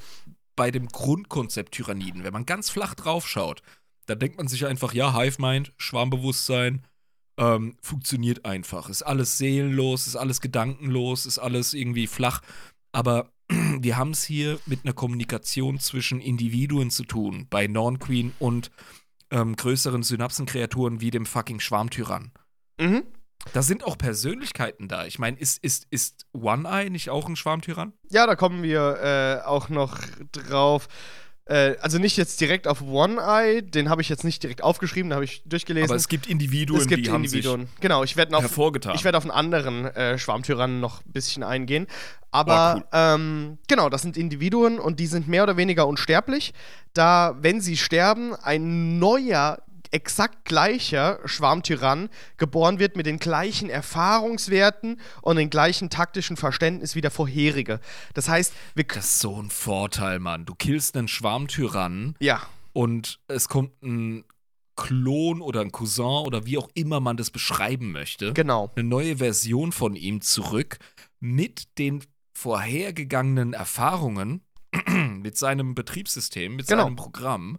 bei 0.56 0.70
dem 0.70 0.88
Grundkonzept 0.88 1.72
Tyranniden, 1.72 2.24
wenn 2.24 2.32
man 2.32 2.46
ganz 2.46 2.70
flach 2.70 2.94
drauf 2.94 3.28
schaut, 3.28 3.62
da 4.06 4.14
denkt 4.14 4.38
man 4.38 4.48
sich 4.48 4.66
einfach, 4.66 4.94
ja, 4.94 5.16
Hive-Mind, 5.16 5.72
Schwarmbewusstsein, 5.76 6.84
ähm, 7.38 7.76
funktioniert 7.82 8.44
einfach. 8.44 8.88
Ist 8.88 9.02
alles 9.02 9.38
seelenlos, 9.38 10.06
ist 10.06 10.16
alles 10.16 10.40
gedankenlos, 10.40 11.26
ist 11.26 11.38
alles 11.38 11.74
irgendwie 11.74 12.06
flach. 12.06 12.40
Aber 12.92 13.30
wir 13.48 13.96
haben 13.96 14.10
es 14.10 14.24
hier 14.24 14.58
mit 14.66 14.84
einer 14.84 14.94
Kommunikation 14.94 15.78
zwischen 15.78 16.20
Individuen 16.20 16.90
zu 16.90 17.04
tun, 17.04 17.46
bei 17.50 17.66
Norn-Queen 17.66 18.32
und 18.38 18.70
ähm, 19.30 19.56
größeren 19.56 20.02
Synapsenkreaturen 20.02 21.00
wie 21.00 21.10
dem 21.10 21.26
fucking 21.26 21.60
Schwarmtyrann. 21.60 22.30
Mhm. 22.80 23.02
Da 23.52 23.62
sind 23.62 23.84
auch 23.84 23.96
Persönlichkeiten 23.96 24.88
da. 24.88 25.06
Ich 25.06 25.18
meine, 25.18 25.38
ist, 25.38 25.62
ist, 25.62 25.86
ist 25.90 26.26
One-Eye 26.32 26.90
nicht 26.90 27.10
auch 27.10 27.28
ein 27.28 27.36
Schwarmtyrann? 27.36 27.92
Ja, 28.10 28.26
da 28.26 28.34
kommen 28.34 28.62
wir 28.62 29.42
äh, 29.42 29.46
auch 29.46 29.68
noch 29.68 29.98
drauf. 30.32 30.88
Äh, 31.48 31.76
also 31.80 31.98
nicht 31.98 32.16
jetzt 32.16 32.40
direkt 32.40 32.66
auf 32.66 32.82
One 32.82 33.20
Eye, 33.20 33.62
den 33.62 33.88
habe 33.88 34.02
ich 34.02 34.08
jetzt 34.08 34.24
nicht 34.24 34.42
direkt 34.42 34.64
aufgeschrieben, 34.64 35.10
da 35.10 35.14
habe 35.14 35.24
ich 35.24 35.44
durchgelesen. 35.46 35.90
Aber 35.90 35.96
es 35.96 36.08
gibt 36.08 36.26
Individuen, 36.26 36.80
es 36.80 36.88
gibt 36.88 37.06
die 37.06 37.10
haben 37.10 37.22
Individuen. 37.22 37.68
Genau, 37.80 38.02
ich 38.02 38.16
werde 38.16 38.30
sich 38.30 38.36
auf, 38.36 38.42
hervorgetan. 38.42 38.96
ich 38.96 39.04
werde 39.04 39.16
auf 39.16 39.24
einen 39.24 39.30
anderen 39.30 39.84
äh, 39.84 40.18
Schwarmtyrannen 40.18 40.80
noch 40.80 41.04
ein 41.06 41.12
bisschen 41.12 41.44
eingehen. 41.44 41.86
Aber 42.32 42.84
ähm, 42.92 43.58
genau, 43.68 43.88
das 43.88 44.02
sind 44.02 44.16
Individuen 44.16 44.80
und 44.80 44.98
die 44.98 45.06
sind 45.06 45.28
mehr 45.28 45.44
oder 45.44 45.56
weniger 45.56 45.86
unsterblich, 45.86 46.52
da, 46.94 47.36
wenn 47.40 47.60
sie 47.60 47.76
sterben, 47.76 48.34
ein 48.34 48.98
neuer, 48.98 49.62
exakt 49.92 50.44
gleicher 50.44 51.18
Schwarmtyrann 51.24 52.08
geboren 52.36 52.78
wird 52.78 52.96
mit 52.96 53.06
den 53.06 53.18
gleichen 53.18 53.70
Erfahrungswerten 53.70 55.00
und 55.22 55.36
den 55.36 55.50
gleichen 55.50 55.90
taktischen 55.90 56.36
Verständnis 56.36 56.94
wie 56.94 57.00
der 57.00 57.10
vorherige. 57.10 57.80
Das 58.14 58.28
heißt, 58.28 58.52
wir 58.74 58.84
das 58.84 59.06
ist 59.06 59.20
so 59.20 59.40
ein 59.40 59.50
Vorteil, 59.50 60.18
Mann. 60.18 60.44
Du 60.46 60.54
killst 60.54 60.96
einen 60.96 61.08
Schwarmtyrannen 61.08 62.14
ja, 62.20 62.42
und 62.72 63.20
es 63.28 63.48
kommt 63.48 63.82
ein 63.82 64.24
Klon 64.76 65.40
oder 65.40 65.62
ein 65.62 65.72
Cousin 65.72 66.26
oder 66.26 66.44
wie 66.46 66.58
auch 66.58 66.68
immer 66.74 67.00
man 67.00 67.16
das 67.16 67.30
beschreiben 67.30 67.92
möchte. 67.92 68.32
genau. 68.34 68.70
Eine 68.76 68.86
neue 68.88 69.16
Version 69.16 69.72
von 69.72 69.96
ihm 69.96 70.20
zurück 70.20 70.78
mit 71.18 71.78
den 71.78 72.04
vorhergegangenen 72.34 73.52
Erfahrungen, 73.54 74.42
mit 74.88 75.36
seinem 75.38 75.74
Betriebssystem, 75.74 76.56
mit 76.56 76.66
Genau. 76.66 76.84
seinem 76.84 76.96
Programm. 76.96 77.58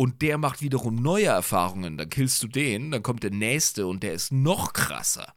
Und 0.00 0.22
der 0.22 0.38
macht 0.38 0.62
wiederum 0.62 0.94
neue 0.94 1.26
Erfahrungen. 1.26 1.98
Dann 1.98 2.08
killst 2.08 2.42
du 2.42 2.48
den, 2.48 2.90
dann 2.90 3.02
kommt 3.02 3.22
der 3.22 3.32
nächste 3.32 3.86
und 3.86 4.02
der 4.02 4.14
ist 4.14 4.32
noch 4.32 4.72
krasser. 4.72 5.34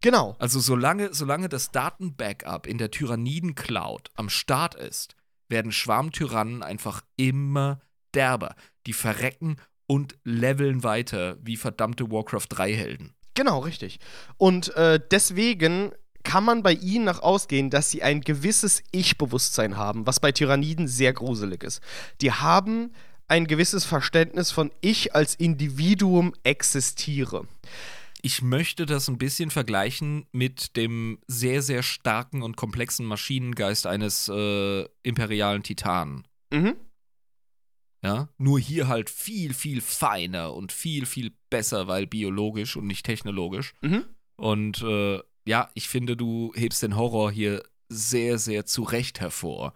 Genau. 0.00 0.34
Also 0.40 0.58
solange, 0.58 1.14
solange 1.14 1.48
das 1.48 1.70
Datenbackup 1.70 2.66
in 2.66 2.78
der 2.78 2.90
Tyranniden-Cloud 2.90 4.10
am 4.16 4.28
Start 4.28 4.74
ist, 4.74 5.14
werden 5.48 5.70
Schwarmtyrannen 5.70 6.64
einfach 6.64 7.02
immer 7.14 7.78
derber. 8.12 8.56
Die 8.88 8.92
verrecken 8.92 9.54
und 9.86 10.18
leveln 10.24 10.82
weiter 10.82 11.36
wie 11.40 11.56
verdammte 11.56 12.10
Warcraft 12.10 12.48
3-Helden. 12.50 13.14
Genau, 13.34 13.60
richtig. 13.60 14.00
Und 14.36 14.74
äh, 14.74 14.98
deswegen 15.12 15.92
kann 16.24 16.42
man 16.42 16.64
bei 16.64 16.72
ihnen 16.72 17.04
nach 17.04 17.20
ausgehen, 17.22 17.70
dass 17.70 17.92
sie 17.92 18.02
ein 18.02 18.20
gewisses 18.20 18.82
Ich-Bewusstsein 18.90 19.76
haben, 19.76 20.08
was 20.08 20.18
bei 20.18 20.32
Tyranniden 20.32 20.88
sehr 20.88 21.12
gruselig 21.12 21.62
ist. 21.62 21.80
Die 22.20 22.32
haben 22.32 22.90
ein 23.28 23.46
gewisses 23.46 23.84
Verständnis 23.84 24.50
von 24.50 24.70
Ich 24.80 25.14
als 25.14 25.34
Individuum 25.34 26.34
existiere. 26.42 27.46
Ich 28.22 28.42
möchte 28.42 28.86
das 28.86 29.08
ein 29.08 29.18
bisschen 29.18 29.50
vergleichen 29.50 30.26
mit 30.32 30.76
dem 30.76 31.18
sehr, 31.28 31.62
sehr 31.62 31.82
starken 31.82 32.42
und 32.42 32.56
komplexen 32.56 33.06
Maschinengeist 33.06 33.86
eines 33.86 34.28
äh, 34.28 34.84
imperialen 35.02 35.62
Titanen. 35.62 36.26
Mhm. 36.52 36.76
Ja? 38.02 38.28
Nur 38.38 38.58
hier 38.58 38.88
halt 38.88 39.10
viel, 39.10 39.54
viel 39.54 39.80
feiner 39.80 40.54
und 40.54 40.72
viel, 40.72 41.06
viel 41.06 41.32
besser, 41.50 41.86
weil 41.86 42.06
biologisch 42.06 42.76
und 42.76 42.86
nicht 42.86 43.06
technologisch. 43.06 43.74
Mhm. 43.80 44.04
Und 44.36 44.82
äh, 44.82 45.20
ja, 45.46 45.70
ich 45.74 45.88
finde, 45.88 46.16
du 46.16 46.52
hebst 46.54 46.82
den 46.82 46.96
Horror 46.96 47.30
hier 47.30 47.62
sehr, 47.88 48.38
sehr 48.38 48.66
zu 48.66 48.82
Recht 48.82 49.20
hervor. 49.20 49.74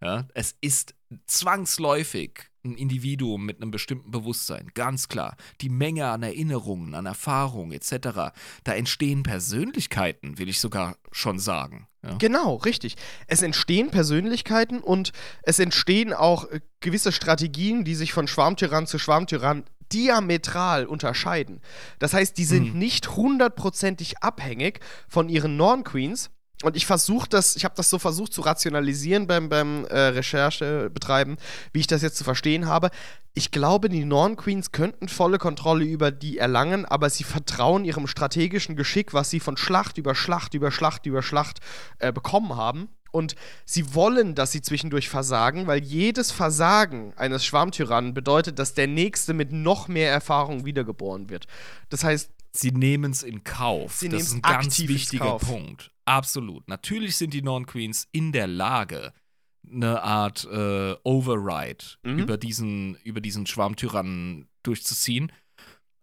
Ja, 0.00 0.26
es 0.34 0.56
ist 0.60 0.94
zwangsläufig 1.26 2.50
ein 2.64 2.74
Individuum 2.74 3.44
mit 3.44 3.60
einem 3.60 3.70
bestimmten 3.70 4.10
Bewusstsein, 4.10 4.70
ganz 4.74 5.08
klar. 5.08 5.36
Die 5.60 5.70
Menge 5.70 6.08
an 6.08 6.22
Erinnerungen, 6.22 6.94
an 6.94 7.06
Erfahrungen 7.06 7.72
etc. 7.72 8.32
Da 8.64 8.72
entstehen 8.72 9.22
Persönlichkeiten, 9.22 10.38
will 10.38 10.48
ich 10.48 10.60
sogar 10.60 10.96
schon 11.10 11.38
sagen. 11.38 11.86
Ja. 12.02 12.16
Genau, 12.16 12.56
richtig. 12.56 12.96
Es 13.26 13.42
entstehen 13.42 13.90
Persönlichkeiten 13.90 14.80
und 14.80 15.12
es 15.42 15.58
entstehen 15.58 16.12
auch 16.12 16.46
äh, 16.46 16.60
gewisse 16.80 17.12
Strategien, 17.12 17.84
die 17.84 17.94
sich 17.94 18.12
von 18.12 18.26
Schwarmtyrann 18.26 18.86
zu 18.86 18.98
Schwarmtyrann 18.98 19.64
diametral 19.92 20.86
unterscheiden. 20.86 21.60
Das 21.98 22.14
heißt, 22.14 22.38
die 22.38 22.44
sind 22.44 22.74
mhm. 22.74 22.78
nicht 22.78 23.16
hundertprozentig 23.16 24.22
abhängig 24.22 24.80
von 25.08 25.28
ihren 25.28 25.56
Norn 25.56 25.84
Queens, 25.84 26.30
und 26.62 26.76
ich 26.76 26.84
versuche 26.84 27.28
das, 27.28 27.56
ich 27.56 27.64
habe 27.64 27.74
das 27.76 27.88
so 27.88 27.98
versucht 27.98 28.34
zu 28.34 28.42
rationalisieren 28.42 29.26
beim, 29.26 29.48
beim 29.48 29.86
äh, 29.86 29.98
Recherche 29.98 30.90
betreiben, 30.90 31.36
wie 31.72 31.80
ich 31.80 31.86
das 31.86 32.02
jetzt 32.02 32.16
zu 32.16 32.24
verstehen 32.24 32.66
habe. 32.66 32.90
Ich 33.32 33.50
glaube, 33.50 33.88
die 33.88 34.04
Norn 34.04 34.36
Queens 34.36 34.72
könnten 34.72 35.08
volle 35.08 35.38
Kontrolle 35.38 35.84
über 35.84 36.10
die 36.10 36.36
erlangen, 36.36 36.84
aber 36.84 37.08
sie 37.08 37.24
vertrauen 37.24 37.84
ihrem 37.84 38.06
strategischen 38.06 38.76
Geschick, 38.76 39.14
was 39.14 39.30
sie 39.30 39.40
von 39.40 39.56
Schlacht 39.56 39.96
über 39.96 40.14
Schlacht 40.14 40.54
über 40.54 40.70
Schlacht 40.70 41.06
über 41.06 41.22
Schlacht 41.22 41.60
äh, 41.98 42.12
bekommen 42.12 42.56
haben. 42.56 42.88
Und 43.12 43.34
sie 43.64 43.94
wollen, 43.94 44.34
dass 44.34 44.52
sie 44.52 44.62
zwischendurch 44.62 45.08
versagen, 45.08 45.66
weil 45.66 45.82
jedes 45.82 46.30
Versagen 46.30 47.12
eines 47.16 47.44
Schwarmtyrannen 47.44 48.14
bedeutet, 48.14 48.58
dass 48.58 48.74
der 48.74 48.86
nächste 48.86 49.34
mit 49.34 49.50
noch 49.50 49.88
mehr 49.88 50.12
Erfahrung 50.12 50.64
wiedergeboren 50.64 51.28
wird. 51.28 51.46
Das 51.88 52.04
heißt, 52.04 52.30
sie 52.52 52.72
nehmen 52.72 53.12
es 53.12 53.22
in 53.22 53.44
Kauf. 53.44 53.96
Sie 53.96 54.08
das 54.08 54.22
ist 54.22 54.34
ein 54.34 54.42
ganz 54.42 54.78
wichtiger 54.80 55.38
Punkt. 55.38 55.90
Absolut. 56.04 56.66
Natürlich 56.68 57.16
sind 57.16 57.34
die 57.34 57.42
Non-Queens 57.42 58.08
in 58.12 58.32
der 58.32 58.46
Lage, 58.46 59.12
eine 59.70 60.02
Art 60.02 60.44
äh, 60.50 60.96
Override 61.04 61.84
mhm. 62.02 62.18
über, 62.18 62.36
diesen, 62.36 62.96
über 63.04 63.20
diesen 63.20 63.46
Schwarmtyrannen 63.46 64.48
durchzuziehen. 64.62 65.32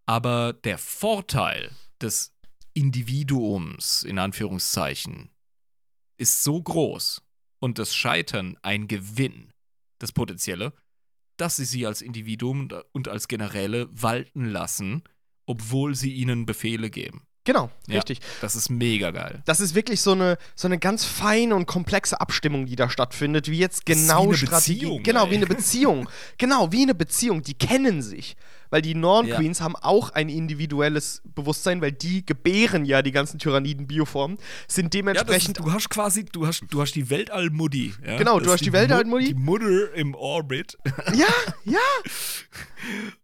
Aber 0.06 0.54
der 0.54 0.78
Vorteil 0.78 1.72
des 2.02 2.34
Individuums, 2.74 4.04
in 4.04 4.20
Anführungszeichen, 4.20 5.30
ist 6.18 6.44
so 6.44 6.62
groß 6.62 7.22
und 7.60 7.80
das 7.80 7.96
Scheitern 7.96 8.58
ein 8.62 8.88
Gewinn, 8.88 9.52
das 10.00 10.12
Potenzielle, 10.12 10.74
dass 11.38 11.58
sie 11.58 11.66
sie 11.66 11.86
als 11.86 12.02
Individuum 12.02 12.70
und 12.94 13.08
als 13.08 13.28
Generäle 13.28 13.90
walten 13.92 14.46
lassen, 14.46 15.04
obwohl 15.48 15.96
sie 15.96 16.14
ihnen 16.14 16.46
Befehle 16.46 16.92
geben. 16.92 17.27
Genau, 17.48 17.70
ja, 17.88 17.96
richtig. 17.96 18.20
Das 18.42 18.58
ist 18.58 18.70
mega 18.70 19.12
geil. 19.12 19.42
Das 19.46 19.62
ist 19.62 19.74
wirklich 19.74 20.02
so 20.02 20.12
eine, 20.12 20.38
so 20.54 20.68
eine 20.68 20.78
ganz 20.78 21.06
feine 21.06 21.56
und 21.56 21.66
komplexe 21.66 22.20
Abstimmung, 22.20 22.66
die 22.66 22.76
da 22.76 22.90
stattfindet, 22.90 23.50
wie 23.50 23.58
jetzt 23.58 23.86
genau 23.86 24.24
wie 24.24 24.28
eine 24.28 24.36
Strategie. 24.36 24.74
Beziehung, 24.74 25.04
genau, 25.04 25.24
ey. 25.24 25.32
wie 25.32 25.36
eine 25.38 25.48
Beziehung. 25.48 26.10
genau, 26.38 26.74
wie 26.74 26.82
eine 26.82 26.94
Beziehung. 26.94 27.44
Die 27.44 27.54
kennen 27.54 28.02
sich. 28.02 28.36
Weil 28.70 28.82
die 28.82 28.96
Norn 28.96 29.30
Queens 29.30 29.60
ja. 29.60 29.64
haben 29.64 29.78
auch 29.78 30.10
ein 30.10 30.28
individuelles 30.28 31.22
Bewusstsein, 31.24 31.80
weil 31.80 31.94
die 31.94 32.26
gebären 32.26 32.84
ja 32.84 33.02
die 33.02 33.14
ganzen 33.14 33.40
Tyranniden-Bioformen, 33.40 34.38
sind 34.68 34.94
dementsprechend. 34.94 35.58
Ja, 35.58 35.64
ist, 35.64 35.70
du 35.70 35.74
hast 35.74 35.90
quasi, 35.90 36.26
du 36.26 36.46
hast, 36.46 36.66
du 36.70 36.82
hast 36.82 36.92
die 36.96 37.10
Weltallmuddi. 37.10 37.94
Ja? 38.06 38.18
Genau, 38.18 38.42
du 38.42 38.52
hast 38.52 38.60
die, 38.60 38.66
die 38.66 38.74
Weltallmuddi. 38.74 39.28
Die 39.28 39.34
Mutter 39.36 39.94
im 39.94 40.16
Orbit. 40.16 40.78
Ja, 41.16 41.28
ja. 41.64 41.80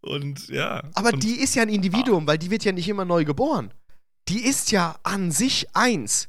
Und 0.00 0.48
ja. 0.48 0.82
Aber 0.94 1.12
und, 1.12 1.22
die 1.22 1.40
ist 1.40 1.54
ja 1.56 1.62
ein 1.62 1.68
Individuum, 1.68 2.24
ah. 2.24 2.28
weil 2.28 2.38
die 2.38 2.50
wird 2.50 2.64
ja 2.64 2.72
nicht 2.72 2.88
immer 2.88 3.04
neu 3.04 3.26
geboren 3.26 3.70
die 4.28 4.44
ist 4.44 4.70
ja 4.70 4.96
an 5.02 5.30
sich 5.30 5.68
eins. 5.74 6.28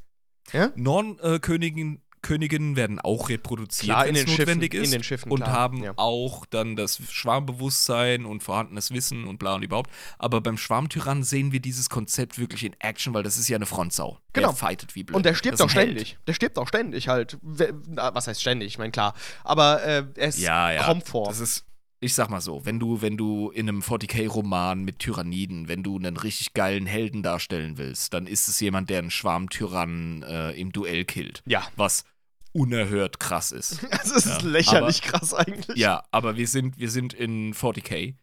Ja? 0.51 0.71
Non-Königinnen 0.75 2.01
Königinnen 2.25 2.75
werden 2.75 2.99
auch 2.99 3.29
reproduziert, 3.29 3.95
wenn 4.03 4.15
es 4.15 4.25
notwendig 4.25 4.71
Schiffen, 4.71 4.83
ist. 4.83 4.93
In 4.93 4.99
den 4.99 5.03
Schiffen, 5.03 5.31
und 5.31 5.43
klar. 5.43 5.53
haben 5.53 5.83
ja. 5.83 5.93
auch 5.95 6.47
dann 6.47 6.75
das 6.75 6.99
Schwarmbewusstsein 7.11 8.25
und 8.25 8.41
vorhandenes 8.41 8.89
Wissen 8.89 9.25
und 9.25 9.37
bla 9.37 9.53
und 9.53 9.61
überhaupt. 9.61 9.91
Aber 10.17 10.41
beim 10.41 10.57
Schwarmtyrann 10.57 11.21
sehen 11.21 11.51
wir 11.51 11.59
dieses 11.59 11.87
Konzept 11.87 12.39
wirklich 12.39 12.63
in 12.63 12.73
Action, 12.79 13.13
weil 13.13 13.21
das 13.21 13.37
ist 13.37 13.47
ja 13.47 13.57
eine 13.57 13.67
Frontsau. 13.67 14.17
Genau. 14.33 14.47
Der 14.47 14.55
fightet 14.55 14.95
wie 14.95 15.03
blöd. 15.03 15.15
Und 15.15 15.23
der 15.23 15.35
stirbt 15.35 15.61
auch 15.61 15.69
ständig. 15.69 16.13
Held. 16.13 16.27
Der 16.27 16.33
stirbt 16.33 16.57
auch 16.57 16.67
ständig 16.67 17.07
halt. 17.09 17.37
Was 17.43 18.25
heißt 18.25 18.41
ständig? 18.41 18.69
Ich 18.69 18.79
meine, 18.79 18.91
klar. 18.91 19.13
Aber 19.43 19.83
äh, 19.83 20.05
es 20.15 20.39
ja, 20.39 20.71
ja. 20.71 20.83
kommt 20.83 21.07
vor. 21.07 21.27
Das 21.27 21.39
ist 21.39 21.63
ich 22.05 22.13
sag 22.13 22.29
mal 22.29 22.39
so, 22.39 22.65
wenn 22.65 22.79
du, 22.79 23.01
wenn 23.01 23.17
du 23.17 23.49
in 23.49 23.67
einem 23.67 23.81
40k-Roman 23.81 24.83
mit 24.83 24.99
Tyranniden, 24.99 25.67
wenn 25.67 25.81
du 25.81 25.97
einen 25.97 26.17
richtig 26.17 26.53
geilen 26.53 26.85
Helden 26.85 27.23
darstellen 27.23 27.77
willst, 27.79 28.13
dann 28.13 28.27
ist 28.27 28.47
es 28.47 28.59
jemand, 28.59 28.91
der 28.91 28.99
einen 28.99 29.09
Schwarmtyrannen 29.09 30.21
äh, 30.23 30.51
im 30.51 30.71
Duell 30.71 31.03
killt. 31.05 31.41
Ja. 31.47 31.63
Was 31.75 32.05
unerhört 32.53 33.19
krass 33.19 33.51
ist. 33.51 33.79
Das 33.89 34.11
ist 34.11 34.27
ja, 34.27 34.37
lächerlich 34.41 35.01
aber, 35.03 35.17
krass 35.17 35.33
eigentlich. 35.33 35.77
Ja, 35.77 36.03
aber 36.11 36.37
wir 36.37 36.47
sind, 36.47 36.77
wir 36.77 36.91
sind 36.91 37.13
in 37.13 37.53
40k 37.53 38.13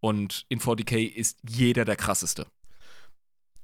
und 0.00 0.44
in 0.48 0.58
40k 0.58 1.06
ist 1.06 1.38
jeder 1.48 1.84
der 1.84 1.96
krasseste. 1.96 2.46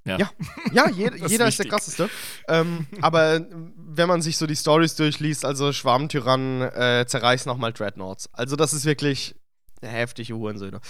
Ja, 0.05 0.17
ja, 0.17 0.31
ja 0.73 0.89
jeder, 0.91 1.17
ist, 1.17 1.33
ist, 1.33 1.59
der 1.59 1.67
krasseste. 1.67 2.09
Ähm, 2.49 2.87
aber 3.03 3.45
wenn 3.77 4.09
man 4.09 4.23
sich 4.23 4.37
so 4.37 4.47
die 4.47 4.57
Stories 4.57 4.95
durchliest, 4.95 5.45
also 5.45 5.73
Schwarmtyrannen 5.73 6.63
äh, 6.63 7.05
zerreißen 7.07 7.51
nochmal 7.51 7.73
Dreadnoughts. 7.73 8.31
Also 8.33 8.57
das 8.57 8.73
ist 8.73 8.85
wirklich 8.85 9.35
heftige 9.89 10.35
Hurensöhne. 10.35 10.81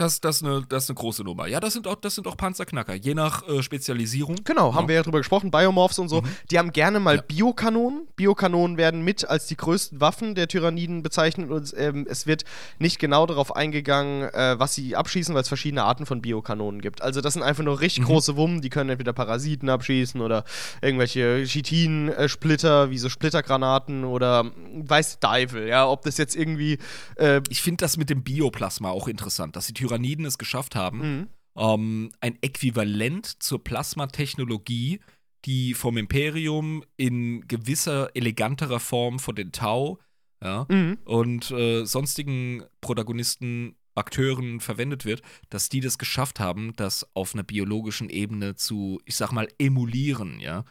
Das, 0.00 0.18
das, 0.18 0.36
ist 0.36 0.44
eine, 0.44 0.64
das 0.66 0.84
ist 0.84 0.90
eine 0.90 0.94
große 0.94 1.22
Nummer. 1.22 1.46
Ja, 1.46 1.60
das 1.60 1.74
sind 1.74 1.86
auch, 1.86 1.94
das 1.94 2.14
sind 2.14 2.26
auch 2.26 2.38
Panzerknacker, 2.38 2.94
je 2.94 3.12
nach 3.12 3.46
äh, 3.46 3.62
Spezialisierung. 3.62 4.36
Genau, 4.44 4.74
haben 4.74 4.84
ja. 4.84 4.88
wir 4.88 4.94
ja 4.94 5.02
drüber 5.02 5.18
gesprochen, 5.18 5.50
Biomorphs 5.50 5.98
und 5.98 6.08
so. 6.08 6.22
Mhm. 6.22 6.28
Die 6.50 6.58
haben 6.58 6.72
gerne 6.72 7.00
mal 7.00 7.16
ja. 7.16 7.20
Biokanonen. 7.22 8.08
Biokanonen 8.16 8.78
werden 8.78 9.02
mit 9.02 9.28
als 9.28 9.46
die 9.46 9.58
größten 9.58 10.00
Waffen 10.00 10.34
der 10.34 10.48
Tyranniden 10.48 11.02
bezeichnet 11.02 11.50
und 11.50 11.74
ähm, 11.76 12.06
es 12.08 12.26
wird 12.26 12.44
nicht 12.78 12.98
genau 12.98 13.26
darauf 13.26 13.54
eingegangen, 13.54 14.22
äh, 14.32 14.58
was 14.58 14.74
sie 14.74 14.96
abschießen, 14.96 15.34
weil 15.34 15.42
es 15.42 15.48
verschiedene 15.48 15.84
Arten 15.84 16.06
von 16.06 16.22
Biokanonen 16.22 16.80
gibt. 16.80 17.02
Also 17.02 17.20
das 17.20 17.34
sind 17.34 17.42
einfach 17.42 17.62
nur 17.62 17.80
richtig 17.80 18.04
mhm. 18.04 18.06
große 18.06 18.36
Wummen, 18.36 18.62
die 18.62 18.70
können 18.70 18.88
entweder 18.88 19.12
Parasiten 19.12 19.68
abschießen 19.68 20.22
oder 20.22 20.44
irgendwelche 20.80 21.44
Chitin-Splitter, 21.44 22.88
wie 22.88 22.96
so 22.96 23.10
Splittergranaten 23.10 24.04
oder 24.04 24.50
weiß 24.72 25.18
Teufel, 25.20 25.68
ja, 25.68 25.86
ob 25.86 26.04
das 26.04 26.16
jetzt 26.16 26.36
irgendwie 26.36 26.78
äh, 27.16 27.42
Ich 27.50 27.60
finde 27.60 27.84
das 27.84 27.98
mit 27.98 28.08
dem 28.08 28.22
Bioplasma 28.22 28.88
auch 28.88 29.06
interessant, 29.06 29.56
dass 29.56 29.66
die 29.66 29.74
Tyranniden 29.74 29.89
Tyranniden 29.90 30.24
es 30.24 30.38
geschafft 30.38 30.76
haben, 30.76 30.98
mhm. 30.98 31.28
ähm, 31.56 32.12
ein 32.20 32.38
Äquivalent 32.42 33.42
zur 33.42 33.62
Plasmatechnologie, 33.62 35.00
die 35.44 35.74
vom 35.74 35.96
Imperium 35.96 36.84
in 36.96 37.46
gewisser 37.48 38.10
eleganterer 38.14 38.80
Form 38.80 39.18
von 39.18 39.34
den 39.34 39.52
Tau 39.52 39.98
ja, 40.42 40.66
mhm. 40.68 40.98
und 41.04 41.50
äh, 41.50 41.84
sonstigen 41.84 42.64
Protagonisten, 42.80 43.76
Akteuren 43.96 44.60
verwendet 44.60 45.04
wird, 45.04 45.20
dass 45.50 45.68
die 45.68 45.80
das 45.80 45.98
geschafft 45.98 46.38
haben, 46.38 46.72
das 46.76 47.06
auf 47.14 47.34
einer 47.34 47.42
biologischen 47.42 48.08
Ebene 48.08 48.54
zu, 48.54 49.00
ich 49.04 49.16
sag 49.16 49.32
mal, 49.32 49.48
emulieren, 49.58 50.38
ja. 50.40 50.64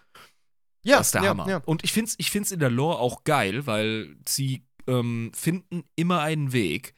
Ja, 0.84 1.00
das 1.00 1.08
ist 1.08 1.16
der 1.16 1.24
ja, 1.24 1.30
Hammer. 1.30 1.48
Ja. 1.48 1.58
Und 1.66 1.84
ich 1.84 1.92
finde 1.92 2.10
es 2.10 2.16
ich 2.18 2.32
find's 2.32 2.52
in 2.52 2.60
der 2.62 2.70
Lore 2.70 3.00
auch 3.00 3.26
geil, 3.26 3.68
weil 3.68 4.16
sie 4.28 4.64
ähm, 4.88 5.32
finden 5.36 5.84
immer 5.96 6.22
einen 6.22 6.54
Weg, 6.54 6.96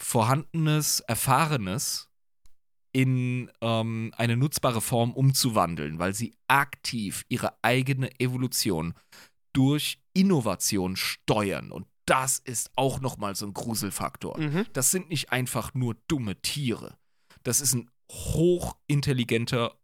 vorhandenes, 0.00 1.00
erfahrenes 1.00 2.08
in 2.92 3.50
ähm, 3.60 4.12
eine 4.16 4.36
nutzbare 4.36 4.80
Form 4.80 5.12
umzuwandeln, 5.12 5.98
weil 5.98 6.14
sie 6.14 6.34
aktiv 6.48 7.24
ihre 7.28 7.52
eigene 7.62 8.18
Evolution 8.18 8.94
durch 9.52 9.98
Innovation 10.14 10.96
steuern. 10.96 11.70
Und 11.70 11.86
das 12.06 12.38
ist 12.38 12.70
auch 12.76 13.00
nochmal 13.00 13.34
so 13.36 13.46
ein 13.46 13.54
Gruselfaktor. 13.54 14.38
Mhm. 14.38 14.66
Das 14.72 14.90
sind 14.90 15.10
nicht 15.10 15.30
einfach 15.30 15.74
nur 15.74 15.96
dumme 16.08 16.40
Tiere. 16.40 16.96
Das 17.42 17.60
ist 17.60 17.74
ein 17.74 17.90
hochintelligenter 18.10 19.74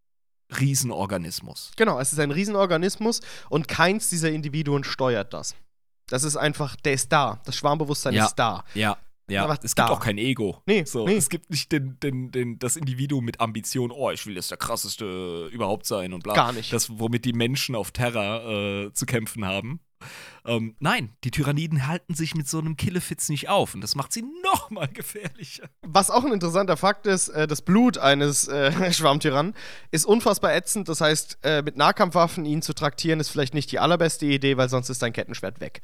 Riesenorganismus. 0.59 1.73
Genau, 1.77 2.01
es 2.01 2.13
ist 2.13 2.19
ein 2.19 2.31
Riesenorganismus 2.31 3.21
und 3.51 3.69
keins 3.69 4.09
dieser 4.09 4.31
Individuen 4.31 4.85
steuert 4.85 5.35
das. 5.35 5.55
Das 6.07 6.23
ist 6.23 6.37
einfach, 6.37 6.77
der 6.77 6.95
ist 6.95 7.13
da. 7.13 7.41
Das 7.45 7.57
Schwarmbewusstsein 7.57 8.15
ja, 8.15 8.27
ist 8.27 8.35
da. 8.35 8.65
Ja, 8.75 8.99
ja, 9.29 9.51
es 9.63 9.75
gibt 9.75 9.89
da. 9.89 9.93
auch 9.93 10.01
kein 10.01 10.19
Ego. 10.19 10.63
Nee, 10.67 10.85
so, 10.85 11.07
nee. 11.07 11.17
Es 11.17 11.29
gibt 11.29 11.51
nicht 11.51 11.73
den, 11.73 11.99
den, 12.01 12.31
den, 12.31 12.59
das 12.59 12.77
Individuum 12.77 13.25
mit 13.25 13.41
Ambition, 13.41 13.91
oh, 13.91 14.11
ich 14.11 14.27
will 14.27 14.35
jetzt 14.37 14.51
der 14.51 14.59
krasseste 14.59 15.49
überhaupt 15.53 15.87
sein 15.87 16.13
und 16.13 16.23
bla. 16.23 16.35
Gar 16.35 16.53
nicht. 16.53 16.73
Das, 16.73 16.99
womit 16.99 17.25
die 17.25 17.33
Menschen 17.33 17.75
auf 17.75 17.91
Terra 17.91 18.85
äh, 18.85 18.93
zu 18.93 19.07
kämpfen 19.07 19.45
haben. 19.45 19.81
Ähm, 20.45 20.77
nein, 20.79 21.17
die 21.25 21.31
Tyranniden 21.31 21.87
halten 21.87 22.15
sich 22.15 22.35
mit 22.35 22.49
so 22.49 22.59
einem 22.59 22.77
Killefitz 22.77 23.29
nicht 23.31 23.49
auf 23.49 23.75
und 23.75 23.81
das 23.81 23.95
macht 23.95 24.13
sie 24.13 24.25
noch 24.43 24.71
mal 24.71 24.89
gefährlicher. 24.89 25.69
Was 25.83 26.11
auch 26.11 26.25
ein 26.25 26.33
interessanter 26.33 26.77
Fakt 26.77 27.07
ist, 27.07 27.29
äh, 27.29 27.47
das 27.47 27.63
Blut 27.63 27.99
eines 27.99 28.47
äh, 28.49 28.93
Schwarmtyrannen 28.93 29.55
ist 29.91 30.05
unfassbar 30.05 30.55
ätzend. 30.55 30.89
Das 30.89 31.01
heißt, 31.01 31.39
äh, 31.43 31.63
mit 31.63 31.77
Nahkampfwaffen 31.77 32.45
ihn 32.45 32.63
zu 32.63 32.75
traktieren 32.75 33.21
ist 33.21 33.31
vielleicht 33.31 33.55
nicht 33.55 33.73
die 33.73 33.79
allerbeste 33.79 34.27
Idee, 34.27 34.57
weil 34.57 34.69
sonst 34.69 34.91
ist 34.91 35.03
dein 35.03 35.13
Kettenschwert 35.13 35.61
weg. 35.61 35.81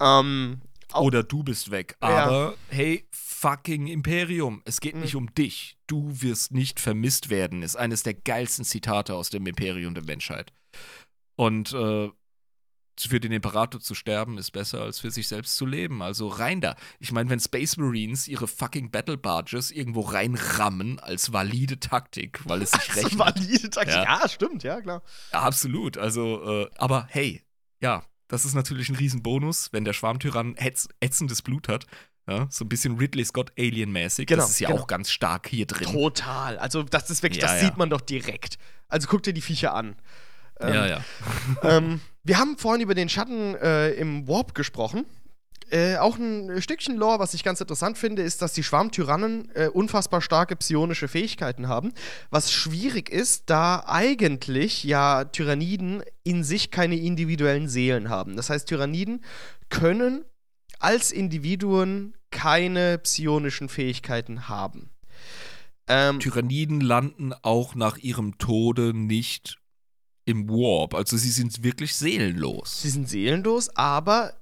Ähm, 0.00 0.60
oder 0.94 1.22
du 1.22 1.42
bist 1.42 1.70
weg. 1.70 1.96
Ja. 2.02 2.08
Aber 2.08 2.54
hey, 2.68 3.06
fucking 3.12 3.86
Imperium, 3.86 4.62
es 4.64 4.80
geht 4.80 4.94
Mhm. 4.94 5.00
nicht 5.02 5.16
um 5.16 5.34
dich. 5.34 5.76
Du 5.86 6.10
wirst 6.22 6.52
nicht 6.52 6.80
vermisst 6.80 7.28
werden, 7.30 7.62
ist 7.62 7.76
eines 7.76 8.02
der 8.02 8.14
geilsten 8.14 8.64
Zitate 8.64 9.14
aus 9.14 9.30
dem 9.30 9.46
Imperium 9.46 9.94
der 9.94 10.04
Menschheit. 10.04 10.52
Und 11.36 11.72
äh, 11.72 12.10
für 13.00 13.20
den 13.20 13.32
Imperator 13.32 13.80
zu 13.80 13.94
sterben 13.94 14.36
ist 14.38 14.50
besser, 14.52 14.82
als 14.82 15.00
für 15.00 15.10
sich 15.10 15.26
selbst 15.26 15.56
zu 15.56 15.64
leben. 15.66 16.02
Also 16.02 16.28
rein 16.28 16.60
da. 16.60 16.76
Ich 17.00 17.10
meine, 17.10 17.30
wenn 17.30 17.40
Space 17.40 17.78
Marines 17.78 18.28
ihre 18.28 18.46
fucking 18.46 18.90
Battle 18.90 19.16
Barges 19.16 19.70
irgendwo 19.70 20.02
reinrammen 20.02 21.00
als 21.00 21.32
valide 21.32 21.80
Taktik, 21.80 22.40
weil 22.44 22.62
es 22.62 22.70
sich 22.70 22.82
ist 22.88 22.96
rechnet. 22.96 23.18
valide 23.18 23.70
Taktik. 23.70 23.94
Ja. 23.94 24.20
Ja. 24.20 24.28
stimmt, 24.28 24.62
ja, 24.62 24.80
klar. 24.80 25.02
Ja, 25.32 25.40
absolut. 25.40 25.96
Also, 25.98 26.64
äh, 26.64 26.70
aber 26.76 27.06
hey, 27.10 27.42
ja, 27.80 28.04
das 28.32 28.46
ist 28.46 28.54
natürlich 28.54 28.88
ein 28.88 28.96
Riesenbonus, 28.96 29.68
wenn 29.72 29.84
der 29.84 29.92
Schwarmtyrann 29.92 30.56
ätz 30.56 30.88
ätzendes 31.00 31.42
Blut 31.42 31.68
hat. 31.68 31.84
Ja, 32.26 32.46
so 32.50 32.64
ein 32.64 32.68
bisschen 32.68 32.96
Ridley 32.96 33.26
Scott 33.26 33.52
Alien-mäßig. 33.58 34.26
Genau, 34.26 34.42
das 34.42 34.52
ist 34.52 34.60
ja 34.60 34.68
genau. 34.68 34.80
auch 34.80 34.86
ganz 34.86 35.10
stark 35.10 35.48
hier 35.48 35.66
drin. 35.66 35.92
Total. 35.92 36.56
Also, 36.58 36.82
das 36.82 37.10
ist 37.10 37.22
wirklich, 37.22 37.42
Ja, 37.42 37.48
das 37.48 37.60
ja. 37.60 37.68
sieht 37.68 37.76
man 37.76 37.90
doch 37.90 38.00
direkt. 38.00 38.56
Also, 38.88 39.06
guck 39.06 39.22
dir 39.22 39.34
die 39.34 39.42
Viecher 39.42 39.74
an. 39.74 39.96
Ähm, 40.60 40.72
ja, 40.72 40.86
ja. 40.86 41.04
ähm, 41.62 42.00
wir 42.22 42.38
haben 42.38 42.56
vorhin 42.56 42.80
über 42.80 42.94
den 42.94 43.10
Schatten 43.10 43.54
äh, 43.56 43.90
im 43.90 44.26
Warp 44.26 44.54
gesprochen. 44.54 45.04
Äh, 45.72 45.96
auch 45.96 46.18
ein 46.18 46.60
Stückchen 46.60 46.96
Lore, 46.96 47.18
was 47.18 47.32
ich 47.32 47.42
ganz 47.42 47.58
interessant 47.58 47.96
finde, 47.96 48.20
ist, 48.20 48.42
dass 48.42 48.52
die 48.52 48.62
Schwarmtyrannen 48.62 49.50
äh, 49.54 49.68
unfassbar 49.68 50.20
starke 50.20 50.54
psionische 50.54 51.08
Fähigkeiten 51.08 51.66
haben. 51.66 51.94
Was 52.28 52.52
schwierig 52.52 53.08
ist, 53.08 53.44
da 53.46 53.82
eigentlich 53.86 54.84
ja 54.84 55.24
Tyranniden 55.24 56.02
in 56.24 56.44
sich 56.44 56.70
keine 56.70 56.96
individuellen 56.96 57.70
Seelen 57.70 58.10
haben. 58.10 58.36
Das 58.36 58.50
heißt, 58.50 58.68
Tyranniden 58.68 59.24
können 59.70 60.26
als 60.78 61.10
Individuen 61.10 62.18
keine 62.30 62.98
psionischen 62.98 63.70
Fähigkeiten 63.70 64.50
haben. 64.50 64.90
Ähm, 65.88 66.20
Tyranniden 66.20 66.82
landen 66.82 67.32
auch 67.40 67.74
nach 67.74 67.96
ihrem 67.96 68.36
Tode 68.36 68.92
nicht 68.92 69.58
im 70.26 70.50
Warp. 70.50 70.94
Also 70.94 71.16
sie 71.16 71.30
sind 71.30 71.64
wirklich 71.64 71.94
seelenlos. 71.94 72.82
Sie 72.82 72.90
sind 72.90 73.08
seelenlos, 73.08 73.74
aber 73.74 74.34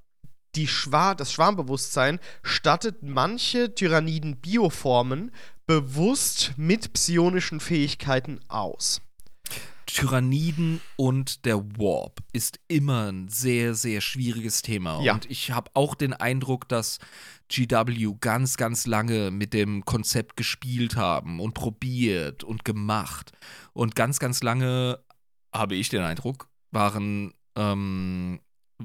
die 0.55 0.67
Schwa 0.67 1.15
das 1.15 1.31
Schwarmbewusstsein 1.31 2.19
stattet 2.43 3.03
manche 3.03 3.73
Tyranniden-Bioformen 3.73 5.31
bewusst 5.65 6.53
mit 6.57 6.93
psionischen 6.93 7.59
Fähigkeiten 7.59 8.39
aus. 8.47 9.01
Tyranniden 9.85 10.79
und 10.95 11.45
der 11.45 11.57
Warp 11.77 12.21
ist 12.31 12.59
immer 12.67 13.11
ein 13.11 13.27
sehr, 13.27 13.73
sehr 13.73 13.99
schwieriges 13.99 14.61
Thema. 14.61 15.01
Ja. 15.01 15.13
Und 15.13 15.29
ich 15.29 15.51
habe 15.51 15.69
auch 15.73 15.95
den 15.95 16.13
Eindruck, 16.13 16.69
dass 16.69 16.99
GW 17.49 18.15
ganz, 18.21 18.55
ganz 18.55 18.87
lange 18.87 19.31
mit 19.31 19.53
dem 19.53 19.83
Konzept 19.83 20.37
gespielt 20.37 20.95
haben 20.95 21.41
und 21.41 21.53
probiert 21.53 22.43
und 22.43 22.63
gemacht. 22.63 23.33
Und 23.73 23.95
ganz, 23.95 24.19
ganz 24.19 24.41
lange, 24.43 24.99
habe 25.53 25.75
ich 25.75 25.89
den 25.89 26.01
Eindruck, 26.01 26.47
waren, 26.71 27.33
ähm, 27.55 28.39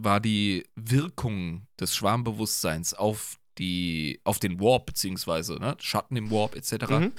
war 0.05 0.21
die 0.21 0.65
Wirkung 0.77 1.67
des 1.81 1.95
Schwarmbewusstseins 1.95 2.95
auf 2.95 3.39
die, 3.59 4.21
auf 4.25 4.39
den 4.39 4.61
Warp, 4.61 4.87
beziehungsweise 4.87 5.55
ne, 5.55 5.77
Schatten 5.81 6.17
im 6.17 6.31
Warp 6.31 6.55
etc 6.57 6.89
Mhm. 6.91 7.13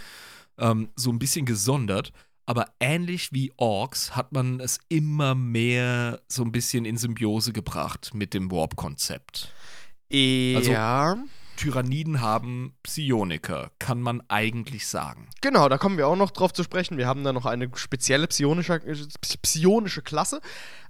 ähm, 0.59 0.89
so 0.95 1.11
ein 1.11 1.19
bisschen 1.19 1.45
gesondert. 1.45 2.11
Aber 2.45 2.67
ähnlich 2.79 3.33
wie 3.33 3.51
Orks 3.57 4.15
hat 4.15 4.31
man 4.31 4.59
es 4.61 4.79
immer 4.87 5.35
mehr 5.35 6.21
so 6.29 6.43
ein 6.43 6.51
bisschen 6.53 6.85
in 6.85 6.95
Symbiose 6.95 7.51
gebracht 7.51 8.11
mit 8.13 8.33
dem 8.33 8.49
Warp-Konzept. 8.51 9.51
Also- 10.55 10.71
ja, 10.71 11.17
Tyranniden 11.57 12.21
haben 12.21 12.77
Psioniker, 12.83 13.71
kann 13.79 14.01
man 14.01 14.21
eigentlich 14.29 14.87
sagen. 14.87 15.27
genau, 15.41 15.67
da 15.67 15.77
kommen 15.77 15.97
wir 15.97 16.07
auch 16.07 16.15
noch 16.15 16.31
drauf 16.31 16.53
zu 16.53 16.63
sprechen. 16.63 16.97
Wir 16.97 17.07
haben 17.07 17.23
da 17.25 17.33
noch 17.33 17.45
eine 17.45 17.69
spezielle 17.75 18.27
psionische, 18.27 18.79
psionische 19.41 20.01
Klasse. 20.01 20.39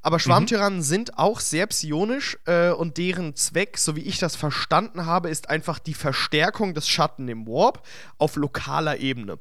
Aber 0.01 0.19
Schwarmtyrannen 0.19 0.83
sind 0.83 1.17
auch 1.17 1.39
sehr 1.39 1.67
psionisch 1.67 2.37
äh, 2.45 2.69
und 2.69 2.97
deren 2.97 3.35
Zweck, 3.35 3.77
so 3.77 3.95
wie 3.95 4.01
ich 4.01 4.19
das 4.19 4.35
verstanden 4.35 5.05
habe, 5.05 5.29
ist 5.29 5.49
einfach 5.49 5.79
die 5.79 5.95
Verstärkung 5.95 6.73
des 6.73 6.87
Schatten 6.87 7.27
im 7.27 7.47
Warp 7.47 7.85
auf 8.17 8.35
lokaler 8.35 8.99
Ebene. 8.99 9.39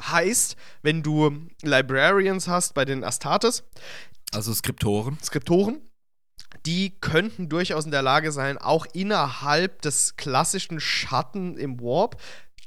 Heißt, 0.00 0.56
wenn 0.82 1.02
du 1.02 1.48
Librarians 1.62 2.48
hast 2.48 2.74
bei 2.74 2.84
den 2.84 3.04
Astartes, 3.04 3.64
Also 4.32 4.52
Skriptoren. 4.52 5.18
Skriptoren, 5.22 5.80
die 6.66 6.98
könnten 7.00 7.48
durchaus 7.48 7.84
in 7.84 7.90
der 7.90 8.02
Lage 8.02 8.32
sein, 8.32 8.58
auch 8.58 8.86
innerhalb 8.92 9.82
des 9.82 10.16
klassischen 10.16 10.80
Schatten 10.80 11.56
im 11.56 11.80
Warp, 11.80 12.20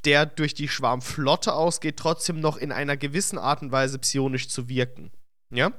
der 0.06 0.26
durch 0.26 0.53
die 0.53 0.68
Schwarmflotte 0.68 1.53
ausgeht, 1.53 1.98
trotzdem 1.98 2.40
noch 2.40 2.57
in 2.57 2.72
einer 2.72 2.95
gewissen 2.98 3.38
Art 3.38 3.61
und 3.61 3.72
Weise 3.72 3.99
psionisch 3.99 4.48
zu 4.49 4.69
wirken. 4.69 5.11
Ja? 5.49 5.72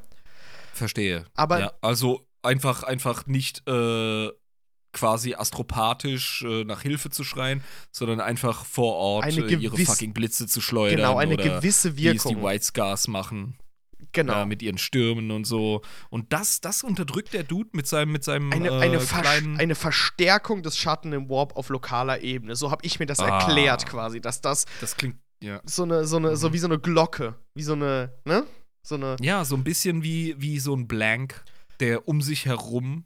Verstehe. 0.73 1.27
Aber- 1.35 1.61
ja, 1.61 1.73
also 1.81 2.27
einfach, 2.43 2.82
einfach 2.82 3.27
nicht 3.27 3.66
äh, 3.69 4.31
quasi 4.93 5.35
astropathisch 5.35 6.43
äh, 6.43 6.65
nach 6.65 6.82
Hilfe 6.82 7.11
zu 7.11 7.23
schreien, 7.24 7.62
sondern 7.90 8.20
einfach 8.20 8.65
vor 8.65 8.95
Ort 8.97 9.27
äh, 9.36 9.55
ihre 9.55 9.77
fucking 9.77 10.12
Blitze 10.12 10.47
zu 10.47 10.61
schleudern. 10.61 10.97
Genau, 10.97 11.19
eine 11.19 11.36
gewisse 11.36 11.97
Wie 11.97 12.09
es 12.09 12.23
die 12.23 12.31
Wirkung. 12.31 12.45
White 12.45 12.65
Scars 12.65 13.09
machen. 13.09 13.59
Genau. 14.12 14.32
Ja, 14.32 14.46
mit 14.46 14.62
ihren 14.62 14.78
Stürmen 14.78 15.30
und 15.30 15.44
so. 15.44 15.82
Und 16.10 16.32
das, 16.32 16.60
das 16.60 16.82
unterdrückt 16.82 17.34
der 17.34 17.42
Dude 17.42 17.70
mit 17.72 17.86
seinem, 17.86 18.12
mit 18.12 18.24
seinem 18.24 18.52
eine, 18.52 18.68
äh, 18.68 18.80
eine, 18.80 18.98
kleinen. 18.98 19.58
eine 19.58 19.74
Verstärkung 19.74 20.62
des 20.62 20.78
Schatten 20.78 21.12
im 21.12 21.28
Warp 21.28 21.56
auf 21.56 21.68
lokaler 21.68 22.22
Ebene. 22.22 22.56
So 22.56 22.70
habe 22.70 22.84
ich 22.86 22.98
mir 23.00 23.06
das 23.06 23.18
Ah. 23.20 23.38
erklärt 23.38 23.86
quasi, 23.86 24.20
dass 24.20 24.40
das 24.40 24.64
das 24.80 24.96
klingt, 24.96 25.16
ja. 25.42 25.60
so 25.64 25.82
eine, 25.82 26.06
so 26.06 26.16
eine, 26.16 26.36
so 26.36 26.48
Mhm. 26.48 26.52
wie 26.54 26.58
so 26.58 26.66
eine 26.68 26.78
Glocke, 26.78 27.34
wie 27.54 27.62
so 27.62 27.72
eine, 27.74 28.12
ne? 28.24 28.46
So 28.82 28.94
eine. 28.94 29.16
Ja, 29.20 29.44
so 29.44 29.56
ein 29.56 29.64
bisschen 29.64 30.02
wie, 30.02 30.34
wie 30.40 30.58
so 30.58 30.74
ein 30.74 30.88
Blank, 30.88 31.44
der 31.80 32.08
um 32.08 32.22
sich 32.22 32.46
herum, 32.46 33.04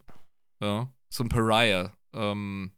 ja, 0.60 0.92
so 1.08 1.24
ein 1.24 1.28
Pariah. 1.28 1.92
Ähm, 2.14 2.72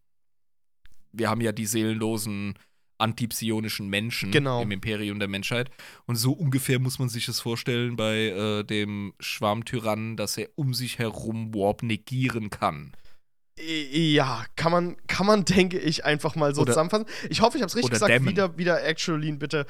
wir 1.13 1.29
haben 1.29 1.41
ja 1.41 1.53
die 1.53 1.67
seelenlosen 1.67 2.55
antipsionischen 2.99 3.89
Menschen 3.89 4.31
Genau. 4.31 4.63
im 4.63 4.71
Imperium 4.71 5.19
der 5.19 5.29
Menschheit. 5.29 5.71
Und 6.07 6.17
so 6.17 6.33
ungefähr 6.33 6.79
muss 6.79 6.99
man 6.99 7.09
sich 7.09 7.27
das 7.27 7.41
vorstellen 7.41 7.97
bei 7.97 8.29
äh, 8.29 8.65
dem 8.65 9.15
Schwarmtyrannen, 9.21 10.17
dass 10.17 10.37
er 10.37 10.49
um 10.57 10.75
sich 10.75 10.99
herum 10.99 11.55
Warp 11.55 11.83
negieren 11.83 12.51
kann. 12.51 12.93
Ja, 13.57 14.45
kann 14.57 14.73
man, 14.73 14.97
kann 15.07 15.27
man, 15.27 15.45
denke 15.45 15.79
ich, 15.79 16.05
einfach 16.05 16.35
mal 16.35 16.55
so 16.55 16.63
Oder- 16.63 16.73
zusammenfassen. 16.73 17.07
Ich 17.31 17.41
hoffe, 17.41 17.57
ich 17.57 17.63
habe 17.63 17.69
es 17.69 17.77
richtig 17.77 17.93
gesagt. 17.93 18.11
dämmen. 18.11 18.29
Wieder, 18.29 18.59
wieder 18.59 18.85
Actualin, 18.85 19.39
bitte. 19.39 19.67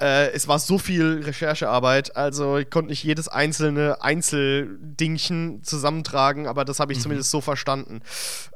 Äh, 0.00 0.30
es 0.32 0.48
war 0.48 0.58
so 0.58 0.78
viel 0.78 1.22
Recherchearbeit, 1.24 2.16
also 2.16 2.58
ich 2.58 2.68
konnte 2.70 2.90
nicht 2.90 3.02
jedes 3.04 3.28
einzelne 3.28 4.02
Einzeldingchen 4.02 5.62
zusammentragen, 5.64 6.46
aber 6.46 6.64
das 6.64 6.80
habe 6.80 6.92
ich 6.92 6.98
Mhm. 6.98 7.02
zumindest 7.02 7.30
so 7.30 7.40
verstanden, 7.40 8.00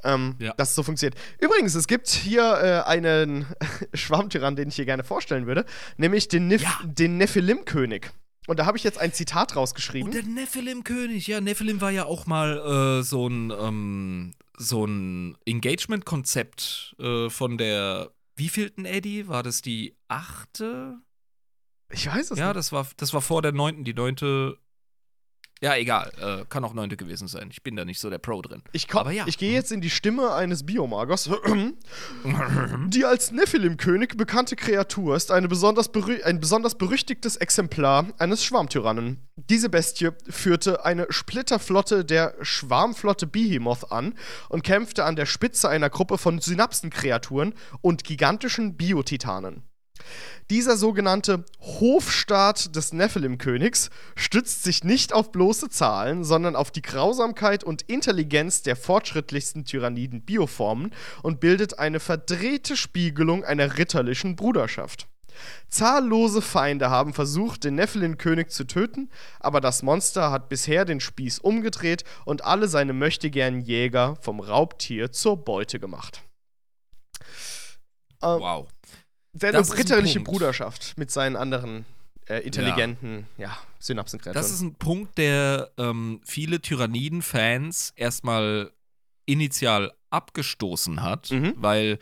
ähm, 0.05 0.37
Ja. 0.39 0.53
dass 0.57 0.71
es 0.71 0.75
so 0.75 0.83
funktioniert. 0.83 1.19
Übrigens, 1.41 1.75
es 1.75 1.87
gibt 1.87 2.09
hier 2.09 2.43
äh, 2.85 2.89
einen 2.89 3.47
Schwarmtyrann, 3.95 4.57
den 4.57 4.69
ich 4.69 4.77
hier 4.77 4.85
gerne 4.87 5.05
vorstellen 5.05 5.47
würde, 5.47 5.65
nämlich 5.97 6.29
den, 6.29 6.49
Nif 6.49 6.63
Ja. 6.63 6.79
den 6.85 7.17
Nephilim-König. 7.19 8.11
Und 8.47 8.59
da 8.59 8.67
habe 8.67 8.77
ich 8.77 8.85
jetzt 8.85 8.99
ein 8.99 9.13
Zitat 9.13 9.57
rausgeschrieben. 9.57 10.09
Und 10.09 10.15
der 10.15 10.25
Nephilim-König, 10.25 11.27
ja, 11.27 11.41
Nephilim 11.41 11.81
war 11.81 11.91
ja 11.91 12.05
auch 12.05 12.27
mal 12.27 12.99
äh, 13.01 13.03
so 13.03 13.29
ein, 13.29 13.51
ähm, 13.51 14.33
so 14.61 14.85
ein 14.85 15.37
Engagement-Konzept 15.47 16.95
äh, 16.99 17.31
von 17.31 17.57
der 17.59 18.13
wievielten 18.37 18.85
Eddie? 18.85 19.27
War 19.27 19.43
das 19.43 19.63
die 19.63 19.97
achte? 20.09 20.99
ich 21.93 22.07
weiß 22.07 22.31
es 22.31 22.39
Ja, 22.39 22.49
nicht. 22.49 22.57
das 22.57 22.71
war, 22.73 22.87
das 22.97 23.13
war 23.15 23.21
vor 23.23 23.43
der 23.43 23.53
neunten. 23.53 23.85
Die 23.85 23.95
neunte. 23.95 24.59
Ja, 25.63 25.77
egal. 25.77 26.11
Äh, 26.19 26.47
kann 26.49 26.65
auch 26.65 26.73
neunte 26.73 26.97
gewesen 26.97 27.29
sein. 27.29 27.49
Ich 27.51 27.63
bin 27.63 27.77
da 27.77 27.85
nicht 27.85 28.01
so 28.01 28.09
der 28.09 28.17
Pro 28.19 28.41
drin. 28.41 28.63
Ich, 28.73 28.89
komm- 28.89 29.01
aber 29.01 29.13
ja. 29.13 29.25
ich 29.27 29.37
gehe 29.37 29.53
jetzt 29.53 29.71
in 29.73 29.83
die 29.83 29.91
Stimme 29.91 30.33
eines 30.33 30.65
Biomagers. 30.65 31.29
Die 32.89 33.05
als 33.05 33.31
Nephilim-König 33.31 34.17
bekannte 34.17 34.57
Kreatur 34.57 35.17
ist 35.17 35.31
eine 35.31 35.49
besonders 35.49 35.91
ein 36.25 36.41
besonders 36.41 36.77
berüchtigtes 36.77 37.37
Exemplar 37.37 38.07
eines 38.19 38.43
Schwarmtyrannen. 38.43 39.19
Diese 39.37 39.69
Bestie 39.69 40.11
führte 40.29 40.85
eine 40.87 41.07
Splitterflotte 41.11 42.07
der 42.07 42.35
Schwarmflotte 42.41 43.27
Behemoth 43.27 43.93
an 43.93 44.15
und 44.49 44.65
kämpfte 44.65 45.05
an 45.05 45.17
der 45.17 45.27
Spitze 45.27 45.69
einer 45.69 45.91
Gruppe 45.91 46.17
von 46.17 46.41
Synapsenkreaturen 46.41 47.53
und 47.83 48.05
gigantischen 48.05 48.79
Biotitanen. 48.79 49.70
Dieser 50.51 50.77
sogenannte 50.77 51.45
Hofstaat 51.61 52.75
des 52.75 52.93
Nephilim-Königs 52.93 53.91
stützt 54.17 54.65
sich 54.65 54.83
nicht 54.83 55.13
auf 55.13 55.31
bloße 55.31 55.69
Zahlen, 55.69 56.25
sondern 56.25 56.57
auf 56.57 56.71
die 56.71 56.83
Grausamkeit 56.83 57.63
und 57.63 57.83
Intelligenz 57.83 58.63
der 58.63 58.77
fortschrittlichsten 58.77 59.65
Tyranniden-Bioformen 59.65 60.93
und 61.23 61.41
bildet 61.41 61.79
eine 61.79 62.01
verdrehte 62.01 62.77
Spiegelung 62.77 63.45
einer 63.45 63.79
ritterlichen 63.79 64.37
Bruderschaft. 64.37 65.07
Zahllose 65.69 66.43
Feinde 66.43 66.91
haben 66.91 67.15
versucht, 67.15 67.65
den 67.65 67.77
Nephilim-König 67.77 68.51
zu 68.51 68.65
töten, 68.65 69.11
aber 69.39 69.61
das 69.61 69.83
Monster 69.83 70.31
hat 70.31 70.49
bisher 70.49 70.85
den 70.85 71.01
Spieß 71.01 71.39
umgedreht 71.39 72.05
und 72.25 72.45
alle 72.45 72.69
seine 72.69 72.93
möchtegern 72.93 73.61
Jäger 73.61 74.17
vom 74.21 74.41
Raubtier 74.41 75.13
zur 75.13 75.37
Beute 75.45 75.79
gemacht. 75.79 76.23
Ähm, 78.23 78.41
Wow. 78.41 78.69
Ein 79.41 79.55
ritterliche. 79.55 80.21
Bruderschaft 80.21 80.97
mit 80.97 81.11
seinen 81.11 81.37
anderen 81.37 81.85
äh, 82.27 82.39
intelligenten 82.41 83.27
ja. 83.39 83.57
Synapsenkreaturen. 83.79 84.35
Das 84.43 84.51
ist 84.53 84.61
ein 84.61 84.75
Punkt, 84.75 85.19
der 85.19 85.71
ähm, 85.79 86.21
viele 86.25 86.61
Tyranniden-Fans 86.61 87.93
erstmal 87.97 88.73
initial 89.27 89.93
abgestoßen 90.11 91.03
hat, 91.03 91.31
Mhm. 91.31 91.55
weil 91.57 91.99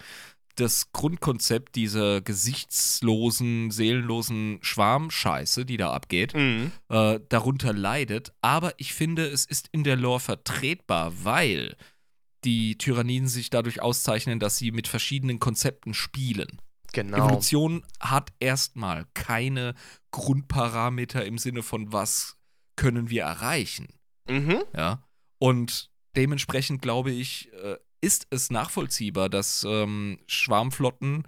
das 0.54 0.90
Grundkonzept 0.92 1.76
dieser 1.76 2.20
gesichtslosen, 2.20 3.70
seelenlosen 3.70 4.58
Schwarmscheiße, 4.62 5.64
die 5.64 5.76
da 5.76 5.92
abgeht, 5.92 6.34
Mhm. 6.34 6.72
äh, 6.88 7.20
darunter 7.28 7.72
leidet. 7.72 8.32
Aber 8.40 8.72
ich 8.78 8.92
finde, 8.94 9.26
es 9.26 9.44
ist 9.44 9.68
in 9.72 9.84
der 9.84 9.96
Lore 9.96 10.20
vertretbar, 10.20 11.12
weil 11.24 11.76
die 12.44 12.76
Tyranniden 12.78 13.28
sich 13.28 13.50
dadurch 13.50 13.82
auszeichnen, 13.82 14.40
dass 14.40 14.56
sie 14.56 14.70
mit 14.72 14.88
verschiedenen 14.88 15.38
Konzepten 15.38 15.94
spielen. 15.94 16.60
Genau. 16.92 17.18
Evolution 17.26 17.84
hat 18.00 18.32
erstmal 18.40 19.06
keine 19.14 19.74
Grundparameter 20.10 21.24
im 21.24 21.38
Sinne 21.38 21.62
von 21.62 21.92
was 21.92 22.36
können 22.76 23.10
wir 23.10 23.22
erreichen, 23.24 23.88
Mhm. 24.28 24.62
ja. 24.76 25.02
Und 25.38 25.90
dementsprechend 26.16 26.82
glaube 26.82 27.10
ich, 27.10 27.52
äh, 27.54 27.76
ist 28.00 28.26
es 28.30 28.50
nachvollziehbar, 28.50 29.28
dass 29.28 29.64
ähm, 29.68 30.18
Schwarmflotten 30.26 31.24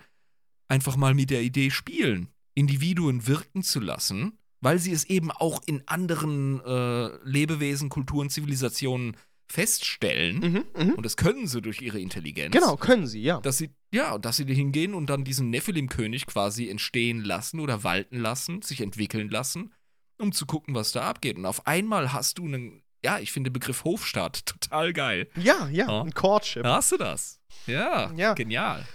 einfach 0.68 0.96
mal 0.96 1.14
mit 1.14 1.30
der 1.30 1.42
Idee 1.42 1.70
spielen, 1.70 2.28
Individuen 2.54 3.26
wirken 3.26 3.62
zu 3.62 3.80
lassen, 3.80 4.38
weil 4.60 4.78
sie 4.78 4.92
es 4.92 5.04
eben 5.04 5.30
auch 5.30 5.60
in 5.66 5.82
anderen 5.88 6.60
äh, 6.60 7.08
Lebewesen, 7.24 7.88
Kulturen, 7.88 8.30
Zivilisationen 8.30 9.16
feststellen. 9.48 10.38
Mhm. 10.76 10.86
Mhm. 10.86 10.94
Und 10.94 11.04
das 11.04 11.16
können 11.16 11.46
sie 11.48 11.60
durch 11.62 11.80
ihre 11.82 11.98
Intelligenz 11.98 12.54
Genau, 12.54 12.76
können 12.76 13.06
sie, 13.06 13.22
ja. 13.22 13.40
dass 13.40 13.58
sie, 13.58 13.70
ja, 13.92 14.16
dass 14.18 14.36
sie 14.36 14.44
hingehen 14.54 14.94
und 14.94 15.08
dann 15.10 15.24
diesen 15.24 15.50
Nephilim-König 15.50 16.26
quasi 16.26 16.68
entstehen 16.68 17.22
lassen 17.24 17.60
oder 17.60 17.82
walten 17.84 18.18
lassen, 18.18 18.62
sich 18.62 18.80
entwickeln 18.80 19.28
lassen, 19.30 19.72
um 20.18 20.32
zu 20.32 20.46
gucken, 20.46 20.74
was 20.74 20.92
da 20.92 21.02
abgeht. 21.08 21.36
Und 21.36 21.46
auf 21.46 21.66
einmal 21.66 22.12
hast 22.12 22.38
du 22.38 22.44
einen, 22.46 22.82
ja, 23.04 23.18
ich 23.18 23.32
finde 23.32 23.50
den 23.50 23.54
Begriff 23.54 23.84
Hofstaat 23.84 24.44
total 24.46 24.92
geil. 24.92 25.28
Ja, 25.36 25.68
ja, 25.68 25.86
Ja. 25.88 26.02
ein 26.02 26.12
Courtship. 26.14 26.62
Da 26.62 26.76
hast 26.76 26.92
du 26.92 26.96
das. 26.96 27.40
Ja, 27.66 28.12
Ja. 28.14 28.34
genial. 28.34 28.86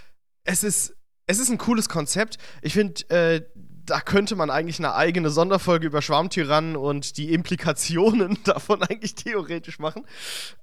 Es 0.44 0.62
ist, 0.62 0.94
es 1.26 1.38
ist 1.40 1.50
ein 1.50 1.58
cooles 1.58 1.88
Konzept. 1.88 2.38
Ich 2.62 2.72
finde, 2.72 3.02
äh, 3.10 3.42
da 3.86 4.00
könnte 4.00 4.36
man 4.36 4.50
eigentlich 4.50 4.78
eine 4.78 4.94
eigene 4.94 5.30
Sonderfolge 5.30 5.86
über 5.86 6.02
Schwarmtyrannen 6.02 6.76
und 6.76 7.16
die 7.16 7.32
Implikationen 7.32 8.38
davon 8.44 8.82
eigentlich 8.82 9.14
theoretisch 9.14 9.78
machen. 9.78 10.04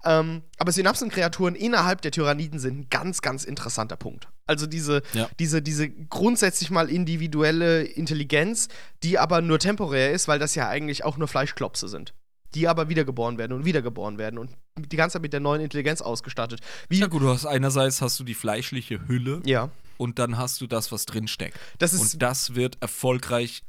Ähm, 0.06 0.44
aber 0.58 0.72
Synapsenkreaturen 0.72 1.56
innerhalb 1.56 2.02
der 2.02 2.12
Tyranniden 2.12 2.60
sind 2.60 2.80
ein 2.80 2.88
ganz, 2.90 3.22
ganz 3.22 3.44
interessanter 3.44 3.96
Punkt. 3.96 4.28
Also 4.46 4.68
diese, 4.68 5.02
Ja. 5.14 5.30
diese, 5.40 5.62
diese 5.62 5.90
grundsätzlich 5.90 6.70
mal 6.70 6.90
individuelle 6.90 7.84
Intelligenz, 7.84 8.68
die 9.04 9.18
aber 9.18 9.42
nur 9.42 9.60
temporär 9.60 10.12
ist, 10.12 10.28
weil 10.28 10.40
das 10.40 10.56
ja 10.56 10.68
eigentlich 10.68 11.06
auch 11.06 11.18
nur 11.18 11.28
Fleischklopse 11.28 11.88
sind. 11.88 12.14
Die 12.56 12.68
aber 12.68 12.88
wiedergeboren 12.88 13.40
werden 13.40 13.54
und 13.54 13.66
wiedergeboren 13.66 14.20
werden 14.20 14.38
und 14.38 14.52
die 14.78 14.96
ganze 14.96 15.14
Zeit 15.14 15.22
mit 15.24 15.34
der 15.34 15.40
neuen 15.40 15.62
Intelligenz 15.62 16.02
ausgestattet. 16.02 16.60
Wie, 16.88 17.00
Ja 17.00 17.08
gut, 17.08 17.22
du 17.24 17.30
hast 17.30 17.46
einerseits 17.48 18.02
hast 18.02 18.20
du 18.20 18.24
die 18.24 18.36
fleischliche 18.36 19.08
Hülle 19.08 19.42
ja. 19.46 19.70
Und 19.98 20.20
dann 20.20 20.38
hast 20.38 20.62
du 20.62 20.68
das, 20.68 20.92
was 20.92 21.06
drinsteckt. 21.06 21.58
Das 21.80 21.94
ist 21.94 22.14
Und 22.14 22.22
das 22.22 22.56
wird 22.56 22.78
erfolgreich 22.82 23.64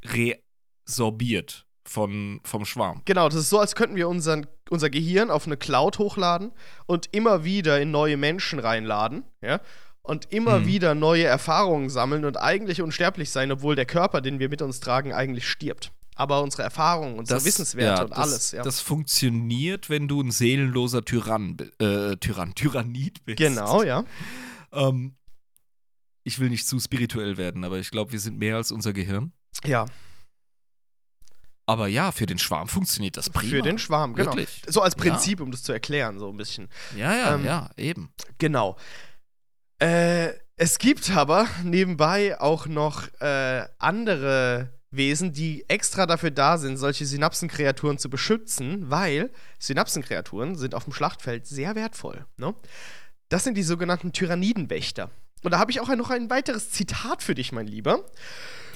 resorbiert 0.87 1.65
von, 1.83 2.39
vom 2.43 2.65
Schwarm. 2.65 3.01
Genau, 3.05 3.29
das 3.29 3.39
ist 3.39 3.49
so, 3.49 3.59
als 3.59 3.75
könnten 3.75 3.95
wir 3.95 4.07
unseren, 4.09 4.47
unser 4.69 4.89
Gehirn 4.89 5.29
auf 5.29 5.45
eine 5.45 5.57
Cloud 5.57 5.99
hochladen 5.99 6.51
und 6.87 7.09
immer 7.11 7.43
wieder 7.43 7.79
in 7.79 7.91
neue 7.91 8.17
Menschen 8.17 8.59
reinladen, 8.59 9.23
ja, 9.41 9.61
und 10.01 10.31
immer 10.31 10.59
Mhm. 10.59 10.65
wieder 10.67 10.95
neue 10.95 11.23
Erfahrungen 11.23 11.89
sammeln 11.89 12.25
und 12.25 12.37
eigentlich 12.37 12.81
unsterblich 12.81 13.31
sein, 13.31 13.51
obwohl 13.51 13.75
der 13.75 13.85
Körper, 13.85 14.21
den 14.21 14.39
wir 14.39 14.49
mit 14.49 14.61
uns 14.61 14.79
tragen, 14.79 15.13
eigentlich 15.13 15.47
stirbt. 15.47 15.91
Aber 16.17 16.41
unsere 16.41 16.63
Erfahrungen, 16.63 17.19
unsere 17.19 17.43
Wissenswerte 17.43 17.97
ja, 17.99 18.03
und 18.03 18.11
das, 18.11 18.17
alles, 18.19 18.51
ja. 18.51 18.63
Das 18.63 18.79
funktioniert, 18.79 19.89
wenn 19.89 20.07
du 20.07 20.21
ein 20.21 20.31
seelenloser 20.31 21.03
Tyrann, 21.03 21.57
äh, 21.79 22.15
Tyrann, 22.17 22.55
Tyrannid 22.55 23.25
bist. 23.25 23.37
genau, 23.37 23.83
ja. 23.83 24.05
Ähm, 24.71 25.15
ich 26.25 26.39
will 26.39 26.49
nicht 26.49 26.67
zu 26.67 26.79
spirituell 26.79 27.37
werden, 27.37 27.63
aber 27.63 27.77
ich 27.77 27.91
glaube, 27.91 28.11
wir 28.11 28.19
sind 28.19 28.37
mehr 28.37 28.57
als 28.57 28.71
unser 28.71 28.91
Gehirn. 28.91 29.31
Ja, 29.63 29.85
Aber 31.67 31.87
ja, 31.87 32.11
für 32.11 32.25
den 32.25 32.37
Schwarm 32.39 32.67
funktioniert 32.67 33.15
das 33.15 33.29
prima. 33.29 33.49
für 33.49 33.61
den 33.61 33.77
Schwarm, 33.79 34.13
genau. 34.15 34.31
Wirklich. 34.31 34.61
So 34.67 34.81
als 34.81 34.95
Prinzip, 34.95 35.39
um 35.39 35.51
das 35.51 35.63
zu 35.63 35.71
erklären, 35.71 36.19
so 36.19 36.29
ein 36.29 36.37
bisschen. 36.37 36.67
Ja, 36.97 37.15
ja, 37.15 37.35
Ähm, 37.35 37.45
ja, 37.45 37.69
eben. 37.77 38.11
Genau. 38.37 38.75
Äh, 39.79 40.33
es 40.57 40.77
gibt 40.77 41.09
aber 41.11 41.47
nebenbei 41.63 42.39
auch 42.39 42.65
noch 42.65 43.07
äh, 43.19 43.65
andere 43.77 44.73
Wesen, 44.89 45.33
die 45.33 45.67
extra 45.69 46.05
dafür 46.05 46.31
da 46.31 46.57
sind, 46.57 46.77
solche 46.77 47.05
Synapsenkreaturen 47.05 47.97
zu 47.97 48.09
beschützen, 48.09 48.89
weil 48.89 49.31
Synapsenkreaturen 49.59 50.55
sind 50.55 50.73
auf 50.73 50.85
dem 50.85 50.93
Schlachtfeld 50.93 51.45
sehr 51.45 51.75
wertvoll. 51.75 52.25
Ne? 52.37 52.55
Das 53.29 53.43
sind 53.43 53.55
die 53.55 53.63
sogenannten 53.63 54.11
Tyrannidenwächter. 54.13 55.11
Und 55.43 55.51
da 55.51 55.59
habe 55.59 55.71
ich 55.71 55.79
auch 55.79 55.89
noch 55.95 56.09
ein 56.09 56.29
weiteres 56.29 56.71
Zitat 56.71 57.21
für 57.21 57.35
dich, 57.35 57.51
mein 57.51 57.67
Lieber. 57.67 58.03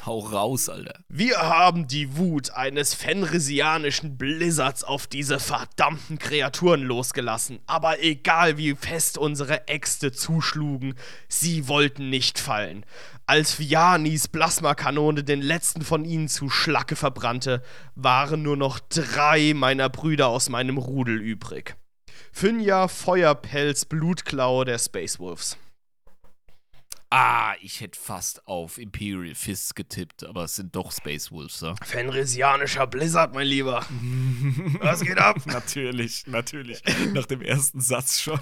Hau 0.05 0.19
raus, 0.19 0.69
Alter. 0.69 1.03
Wir 1.09 1.37
haben 1.37 1.87
die 1.87 2.15
Wut 2.15 2.51
eines 2.51 2.93
fenrisianischen 2.93 4.17
Blizzards 4.17 4.83
auf 4.83 5.07
diese 5.07 5.39
verdammten 5.39 6.17
Kreaturen 6.19 6.81
losgelassen. 6.81 7.59
Aber 7.65 8.01
egal 8.01 8.57
wie 8.57 8.75
fest 8.75 9.17
unsere 9.17 9.67
Äxte 9.67 10.11
zuschlugen, 10.11 10.95
sie 11.27 11.67
wollten 11.67 12.09
nicht 12.09 12.39
fallen. 12.39 12.85
Als 13.25 13.59
Vianis 13.59 14.27
Plasmakanone 14.27 15.23
den 15.23 15.41
letzten 15.41 15.81
von 15.81 16.05
ihnen 16.05 16.29
zu 16.29 16.49
Schlacke 16.49 16.95
verbrannte, 16.95 17.61
waren 17.95 18.41
nur 18.41 18.57
noch 18.57 18.79
drei 18.79 19.53
meiner 19.53 19.89
Brüder 19.89 20.29
aus 20.29 20.49
meinem 20.49 20.77
Rudel 20.77 21.21
übrig. 21.21 21.75
Finja 22.31 22.87
Feuerpelz 22.87 23.85
Blutklaue 23.85 24.65
der 24.65 24.79
Space 24.79 25.19
Wolves. 25.19 25.57
Ah, 27.11 27.55
ich 27.61 27.81
hätte 27.81 27.99
fast 27.99 28.47
auf 28.47 28.77
Imperial 28.77 29.33
Fists 29.33 29.73
getippt, 29.73 30.23
aber 30.23 30.43
es 30.43 30.55
sind 30.55 30.75
doch 30.75 30.91
Space 30.91 31.31
Wolves, 31.31 31.61
ja? 31.61 31.73
Fenrisianischer 31.83 32.85
Blizzard, 32.85 33.33
mein 33.33 33.47
Lieber. 33.47 33.83
Was 34.79 35.01
geht 35.01 35.17
ab? 35.17 35.43
natürlich, 35.47 36.27
natürlich. 36.27 36.83
Nach 37.13 37.25
dem 37.25 37.41
ersten 37.41 37.81
Satz 37.81 38.19
schon. 38.19 38.39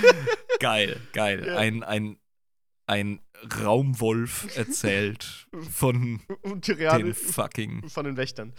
geil, 0.58 1.00
geil. 1.12 1.44
Ja. 1.46 1.56
Ein, 1.56 1.84
ein, 1.84 2.18
ein 2.86 3.20
Raumwolf 3.62 4.56
erzählt 4.56 5.46
von 5.70 6.20
den 6.66 7.14
fucking 7.14 7.88
von 7.88 8.04
den 8.04 8.16
Wächtern. 8.16 8.54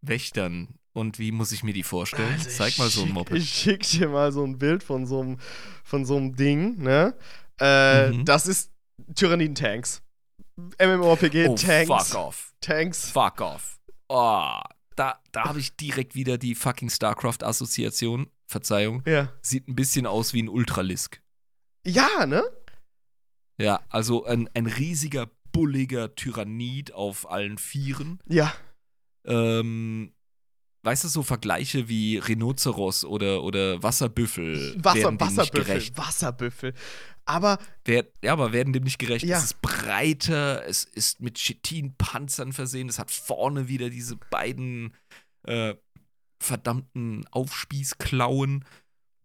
Wächtern. 0.00 0.80
Und 0.94 1.18
wie 1.18 1.32
muss 1.32 1.52
ich 1.52 1.62
mir 1.62 1.72
die 1.72 1.84
vorstellen? 1.84 2.34
Also 2.34 2.50
Zeig 2.50 2.76
mal 2.78 2.90
so 2.90 3.02
ein 3.02 3.12
Moped. 3.12 3.36
Ich 3.36 3.48
schick 3.48 3.88
dir 3.88 4.08
mal 4.08 4.30
so 4.30 4.44
ein 4.44 4.58
Bild 4.58 4.82
von 4.82 5.06
so 5.06 5.20
einem, 5.20 5.38
von 5.84 6.04
so 6.04 6.16
einem 6.16 6.36
Ding, 6.36 6.82
ne? 6.82 7.14
Äh, 7.62 8.10
Mhm. 8.10 8.24
Das 8.24 8.46
ist 8.46 8.72
Tyranniden-Tanks. 9.14 10.02
MMORPG, 10.80 11.46
oh, 11.48 11.54
Tanks. 11.54 12.08
fuck 12.10 12.14
off. 12.18 12.54
Tanks. 12.60 13.10
Fuck 13.10 13.40
off. 13.40 13.78
Oh, 14.08 14.58
da, 14.96 15.20
da 15.32 15.44
habe 15.44 15.60
ich 15.60 15.76
direkt 15.76 16.14
wieder 16.14 16.36
die 16.38 16.54
fucking 16.54 16.90
StarCraft-Assoziation. 16.90 18.28
Verzeihung. 18.46 19.02
Ja. 19.06 19.32
Sieht 19.40 19.66
ein 19.68 19.74
bisschen 19.74 20.06
aus 20.06 20.34
wie 20.34 20.42
ein 20.42 20.48
Ultralisk. 20.50 21.22
Ja, 21.86 22.26
ne? 22.26 22.44
Ja, 23.58 23.80
also 23.88 24.26
ein, 24.26 24.48
ein 24.54 24.66
riesiger, 24.66 25.30
bulliger 25.52 26.14
Tyrannid 26.14 26.92
auf 26.92 27.30
allen 27.30 27.56
Vieren. 27.56 28.18
Ja. 28.28 28.52
Ähm, 29.24 30.12
weißt 30.82 31.04
du, 31.04 31.08
so 31.08 31.22
Vergleiche 31.22 31.88
wie 31.88 32.18
Rhinoceros 32.18 33.04
oder, 33.06 33.42
oder 33.42 33.82
Wasserbüffel 33.82 34.74
Wasser, 34.84 35.18
Wasserbüffel. 35.18 35.96
Wasserbüffel. 35.96 36.74
Aber 37.24 37.58
Wer, 37.84 38.06
ja, 38.22 38.32
aber 38.32 38.52
werden 38.52 38.72
dem 38.72 38.84
nicht 38.84 38.98
gerecht. 38.98 39.24
Ja. 39.24 39.38
Es 39.38 39.44
ist 39.44 39.62
breiter, 39.62 40.66
es 40.66 40.84
ist 40.84 41.20
mit 41.20 41.36
Chitin-Panzern 41.36 42.52
versehen, 42.52 42.88
es 42.88 42.98
hat 42.98 43.10
vorne 43.10 43.68
wieder 43.68 43.90
diese 43.90 44.16
beiden 44.16 44.94
äh, 45.44 45.74
verdammten 46.40 47.26
Aufspießklauen. 47.30 48.64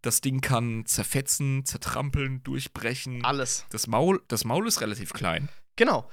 Das 0.01 0.21
Ding 0.21 0.41
kann 0.41 0.85
zerfetzen, 0.85 1.65
zertrampeln, 1.65 2.43
durchbrechen. 2.43 3.25
alles. 3.25 3.65
Das 3.69 3.87
Maul, 3.87 4.23
das 4.27 4.45
Maul 4.45 4.67
ist 4.67 4.81
relativ 4.81 5.13
klein. 5.13 5.49
Genau. 5.75 6.09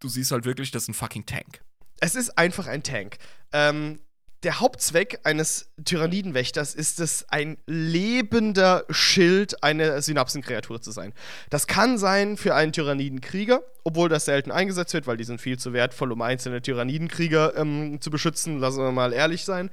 Du 0.00 0.08
siehst 0.08 0.30
halt 0.30 0.44
wirklich, 0.44 0.70
das 0.70 0.84
ist 0.84 0.88
ein 0.88 0.94
fucking 0.94 1.26
Tank. 1.26 1.60
Es 2.00 2.14
ist 2.14 2.38
einfach 2.38 2.68
ein 2.68 2.82
Tank. 2.84 3.18
Ähm, 3.52 4.00
der 4.44 4.60
Hauptzweck 4.60 5.20
eines 5.24 5.68
Tyrannidenwächters 5.84 6.74
ist 6.74 7.00
es, 7.00 7.26
ein 7.28 7.58
lebender 7.66 8.84
Schild 8.88 9.62
einer 9.64 10.00
Synapsenkreatur 10.00 10.80
zu 10.80 10.92
sein. 10.92 11.12
Das 11.50 11.66
kann 11.66 11.98
sein 11.98 12.36
für 12.36 12.54
einen 12.54 12.72
Tyrannidenkrieger, 12.72 13.62
obwohl 13.82 14.08
das 14.08 14.26
selten 14.26 14.52
eingesetzt 14.52 14.94
wird, 14.94 15.06
weil 15.06 15.16
die 15.16 15.24
sind 15.24 15.40
viel 15.40 15.58
zu 15.58 15.72
wertvoll, 15.72 16.12
um 16.12 16.22
einzelne 16.22 16.62
Tyrannidenkrieger 16.62 17.56
ähm, 17.56 18.00
zu 18.00 18.10
beschützen, 18.10 18.60
lassen 18.60 18.78
wir 18.78 18.92
mal 18.92 19.12
ehrlich 19.12 19.44
sein. 19.44 19.70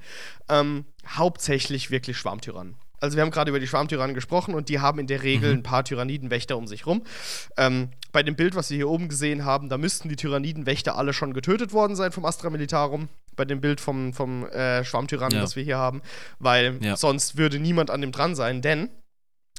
Ähm, 0.48 0.84
hauptsächlich 1.06 1.90
wirklich 1.90 2.16
Schwarmtyrannen. 2.16 2.74
Also 2.98 3.16
wir 3.16 3.22
haben 3.22 3.30
gerade 3.30 3.50
über 3.50 3.60
die 3.60 3.66
Schwarmtyrannen 3.66 4.14
gesprochen 4.14 4.54
und 4.54 4.68
die 4.68 4.80
haben 4.80 4.98
in 4.98 5.06
der 5.06 5.22
Regel 5.22 5.52
Mhm. 5.52 5.58
ein 5.58 5.62
paar 5.62 5.84
Tyrannidenwächter 5.84 6.56
um 6.56 6.66
sich 6.66 6.86
rum. 6.86 7.02
Ähm, 7.56 7.90
bei 8.10 8.22
dem 8.22 8.36
Bild, 8.36 8.54
was 8.56 8.70
wir 8.70 8.76
hier 8.76 8.88
oben 8.88 9.08
gesehen 9.08 9.44
haben, 9.44 9.68
da 9.68 9.76
müssten 9.76 10.08
die 10.08 10.16
Tyrannidenwächter 10.16 10.96
alle 10.96 11.12
schon 11.12 11.34
getötet 11.34 11.72
worden 11.74 11.94
sein 11.94 12.10
vom 12.10 12.24
Astra 12.24 12.48
Militarum. 12.48 13.08
Bei 13.36 13.44
dem 13.44 13.60
Bild 13.60 13.80
vom, 13.80 14.12
vom 14.12 14.44
äh, 14.46 14.84
Schwarmtyrannen, 14.84 15.36
Ja. 15.36 15.40
das 15.42 15.56
wir 15.56 15.62
hier 15.62 15.78
haben. 15.78 16.02
Weil 16.38 16.78
Ja. 16.82 16.96
sonst 16.96 17.36
würde 17.36 17.58
niemand 17.58 17.90
an 17.90 18.00
dem 18.00 18.12
dran 18.12 18.34
sein, 18.34 18.62
denn 18.62 18.88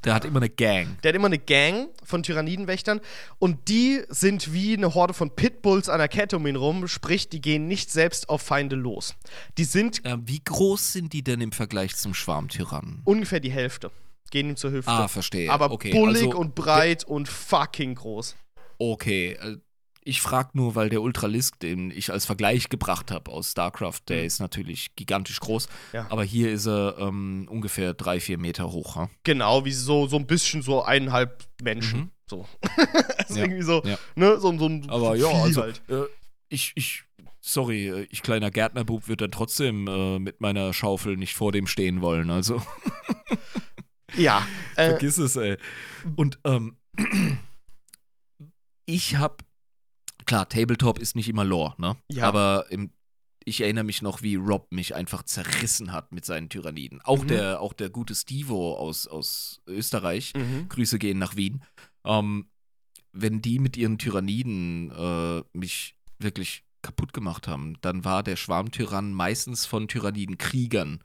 Der 0.03 0.13
hat 0.13 0.25
immer 0.25 0.37
eine 0.39 0.49
Gang. 0.49 1.01
der 1.01 1.09
hat 1.09 1.15
immer 1.15 1.25
eine 1.27 1.39
Gang 1.39 1.89
von 2.03 2.21
Tyrannidenwächtern 2.23 3.01
und 3.39 3.67
die 3.69 4.01
sind 4.09 4.53
wie 4.53 4.75
eine 4.75 4.93
Horde 4.93 5.13
von 5.13 5.35
Pitbulls 5.35 5.89
an 5.89 5.97
der 5.99 6.07
Kette 6.07 6.37
um 6.37 6.45
ihn 6.47 6.55
rum, 6.55 6.87
sprich, 6.87 7.29
die 7.29 7.41
gehen 7.41 7.67
nicht 7.67 7.91
selbst 7.91 8.29
auf 8.29 8.41
Feinde 8.41 8.75
los. 8.75 9.15
Die 9.57 9.63
sind 9.63 10.01
Ähm, 10.05 10.23
wie 10.25 10.41
groß 10.43 10.93
sind 10.93 11.13
die 11.13 11.23
denn 11.23 11.41
im 11.41 11.51
Vergleich 11.51 11.95
zum 11.95 12.13
Schwarmtyrannen? 12.13 13.01
ungefähr 13.05 13.39
die 13.39 13.51
Hälfte. 13.51 13.91
Gehen 14.29 14.49
ihm 14.49 14.55
zur 14.57 14.71
Hüfte. 14.71 14.91
Ah, 14.91 15.07
verstehe. 15.07 15.49
aber 15.49 15.71
okay, 15.71 15.91
bullig 15.91 16.25
also, 16.25 16.37
und 16.37 16.53
breit 16.53 17.03
und 17.05 17.29
fucking 17.29 17.95
groß. 17.95 18.35
Okay, 18.77 19.31
äh, 19.41 19.57
ich 20.07 20.21
frage 20.21 20.49
nur, 20.53 20.75
weil 20.75 20.89
der 20.89 21.01
Ultralisk, 21.01 21.59
den 21.59 21.91
ich 21.91 22.11
als 22.11 22.25
Vergleich 22.25 22.69
gebracht 22.69 23.11
habe 23.11 23.31
aus 23.31 23.51
StarCraft, 23.51 24.01
der 24.07 24.23
ist 24.25 24.39
natürlich 24.39 24.95
gigantisch 24.95 25.39
groß, 25.39 25.67
Mhm. 25.67 25.71
Ja. 25.93 26.07
aber 26.09 26.23
hier 26.23 26.51
ist 26.51 26.65
er 26.67 26.97
ähm, 26.99 27.47
ungefähr 27.49 27.93
drei, 27.93 28.19
vier 28.19 28.37
Meter 28.37 28.71
hoch. 28.71 28.95
Ha? 28.95 29.09
Genau, 29.23 29.65
wie 29.65 29.71
so, 29.73 30.07
so 30.07 30.15
ein 30.17 30.25
bisschen 30.27 30.61
so 30.61 30.83
eineinhalb 30.83 31.45
Menschen. 31.61 31.99
Mhm. 31.99 32.11
So. 32.29 32.45
also 33.17 33.35
Ja, 33.39 33.43
irgendwie 33.45 33.63
so, 33.63 33.81
ja. 33.85 33.97
ne, 34.15 34.39
so, 34.39 34.57
so 34.57 34.65
ein 34.67 34.89
Aber 34.89 35.17
so 35.17 35.29
ja, 35.29 35.41
also 35.43 35.61
halt. 35.61 35.81
äh, 35.89 36.03
ich, 36.49 36.71
ich, 36.75 37.03
sorry, 37.41 37.87
äh, 37.89 38.07
ich 38.09 38.21
kleiner 38.21 38.51
Gärtnerbub 38.51 39.07
würde 39.07 39.25
dann 39.25 39.31
trotzdem 39.31 39.87
äh, 39.87 40.19
mit 40.19 40.41
meiner 40.41 40.73
Schaufel 40.73 41.17
nicht 41.17 41.35
vor 41.35 41.51
dem 41.51 41.67
stehen 41.67 42.01
wollen. 42.01 42.29
Also 42.29 42.61
Ja. 44.15 44.45
Äh, 44.75 44.89
vergiss 44.91 45.17
es, 45.17 45.35
ey. 45.35 45.57
Und 46.15 46.39
ähm, 46.45 46.77
ich 48.85 49.17
habe, 49.17 49.37
klar, 50.27 50.47
Tabletop 50.47 50.99
ist 50.99 51.15
nicht 51.15 51.27
immer 51.29 51.43
Lore, 51.43 51.73
ne? 51.79 51.97
Ja. 52.09 52.27
Aber 52.27 52.65
im, 52.69 52.91
ich 53.43 53.61
erinnere 53.61 53.85
mich 53.85 54.01
noch, 54.01 54.21
wie 54.21 54.35
Rob 54.35 54.71
mich 54.71 54.93
einfach 54.93 55.23
zerrissen 55.23 55.91
hat 55.93 56.11
mit 56.11 56.25
seinen 56.25 56.49
Tyranniden. 56.49 57.01
Auch, 57.01 57.23
Mhm. 57.23 57.27
der, 57.29 57.61
auch 57.61 57.73
der 57.73 57.89
gute 57.89 58.13
Stevo 58.13 58.75
aus, 58.75 59.07
aus 59.07 59.61
Österreich, 59.65 60.33
mhm. 60.35 60.67
Grüße 60.69 60.99
gehen 60.99 61.17
nach 61.17 61.35
Wien. 61.35 61.63
Ähm, 62.05 62.49
wenn 63.13 63.41
die 63.41 63.57
mit 63.59 63.77
ihren 63.77 63.97
Tyranniden 63.97 64.91
äh, 64.91 65.43
mich 65.53 65.95
wirklich 66.19 66.63
kaputt 66.81 67.13
gemacht 67.13 67.47
haben, 67.47 67.77
dann 67.81 68.05
war 68.05 68.21
der 68.21 68.35
Schwarmtyrann 68.35 69.11
meistens 69.11 69.65
von 69.65 69.87
Tyrannidenkriegern 69.87 71.03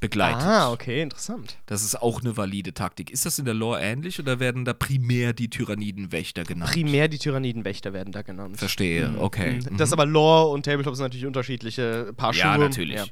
begleitet. 0.00 0.42
Ah, 0.42 0.70
okay, 0.72 1.00
interessant. 1.00 1.56
Das 1.66 1.82
ist 1.82 2.00
auch 2.02 2.20
eine 2.20 2.36
valide 2.36 2.74
Taktik. 2.74 3.10
Ist 3.10 3.24
das 3.24 3.38
in 3.38 3.44
der 3.46 3.54
Lore 3.54 3.80
ähnlich 3.80 4.18
oder 4.20 4.40
werden 4.40 4.64
da 4.64 4.72
primär 4.74 5.32
die 5.32 5.48
Tyrannidenwächter 5.48 6.44
genannt? 6.44 6.70
Primär 6.70 7.08
die 7.08 7.18
Tyrannidenwächter 7.18 7.92
werden 7.92 8.12
da 8.12 8.22
genannt. 8.22 8.58
Verstehe, 8.58 9.08
Mhm. 9.08 9.18
okay. 9.20 9.52
Mhm. 9.68 9.76
Das 9.78 9.88
ist 9.88 9.92
aber 9.94 10.04
Lore 10.06 10.50
und 10.52 10.64
Tabletop 10.64 10.94
sind 10.96 11.04
natürlich 11.04 11.26
unterschiedliche 11.26 12.12
Paar 12.16 12.32
Schuhe. 12.34 12.42
ja, 12.42 12.58
natürlich. 12.58 12.96
Ja. 12.96 13.04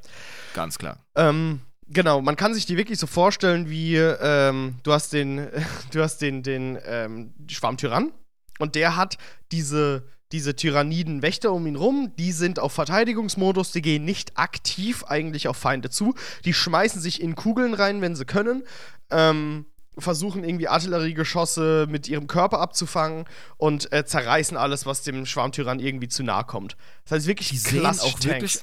Ganz 0.52 0.77
klar. 0.78 0.98
Ähm, 1.16 1.61
genau, 1.89 2.20
man 2.20 2.36
kann 2.36 2.52
sich 2.52 2.66
die 2.66 2.77
wirklich 2.77 2.98
so 2.98 3.06
vorstellen, 3.06 3.70
wie 3.70 3.97
ähm, 3.97 4.77
du 4.82 4.93
hast 4.93 5.12
den, 5.15 5.47
du 5.93 6.02
hast 6.02 6.19
den, 6.19 6.43
den 6.43 6.78
ähm, 6.86 7.32
Schwarmtyrann 7.48 8.12
und 8.59 8.74
der 8.74 8.97
hat 8.97 9.16
diese, 9.52 10.06
diese 10.32 10.56
Tyranniden-Wächter 10.56 11.52
um 11.52 11.66
ihn 11.66 11.76
rum, 11.76 12.12
die 12.18 12.32
sind 12.32 12.59
auf 12.59 12.72
Verteidigungsmodus, 12.72 13.72
die 13.72 13.82
gehen 13.82 14.05
nicht 14.05 14.36
aktiv 14.36 15.05
eigentlich 15.05 15.48
auf 15.48 15.56
Feinde 15.56 15.90
zu, 15.90 16.14
die 16.44 16.55
schmeißen 16.55 17.01
sich 17.01 17.20
in 17.20 17.34
Kugeln 17.34 17.74
rein, 17.74 18.01
wenn 18.01 18.16
sie 18.16 18.24
können, 18.24 18.64
ähm, 19.10 19.66
versuchen 19.96 20.42
irgendwie 20.42 20.66
Artilleriegeschosse 20.68 21.86
mit 21.88 22.09
ihrem 22.09 22.26
Körper 22.26 22.59
abzufangen 22.60 23.26
und 23.56 23.92
äh, 23.92 24.05
zerreißen 24.05 24.56
alles, 24.56 24.86
was 24.86 25.02
dem 25.02 25.24
Schwarmtyrann 25.24 25.78
irgendwie 25.78 26.09
zu 26.09 26.24
nahe 26.24 26.44
kommt. 26.44 26.76
Das 27.05 27.12
heißt 27.12 27.26
wirklich 27.26 27.48
Die 27.51 27.59
sehen 27.59 27.86
auch 27.86 28.18
Tanks. 28.18 28.24
wirklich. 28.24 28.60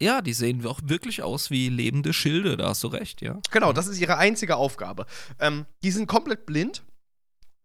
Ja, 0.00 0.20
die 0.20 0.32
sehen 0.32 0.64
auch 0.64 0.80
wirklich 0.84 1.22
aus 1.22 1.50
wie 1.50 1.68
lebende 1.68 2.12
Schilde, 2.12 2.56
da 2.56 2.68
hast 2.68 2.84
du 2.84 2.88
recht, 2.88 3.20
ja. 3.20 3.40
Genau, 3.50 3.72
das 3.72 3.88
ist 3.88 3.98
ihre 3.98 4.16
einzige 4.16 4.56
Aufgabe. 4.56 5.06
Ähm, 5.40 5.66
die 5.82 5.90
sind 5.90 6.06
komplett 6.06 6.46
blind 6.46 6.82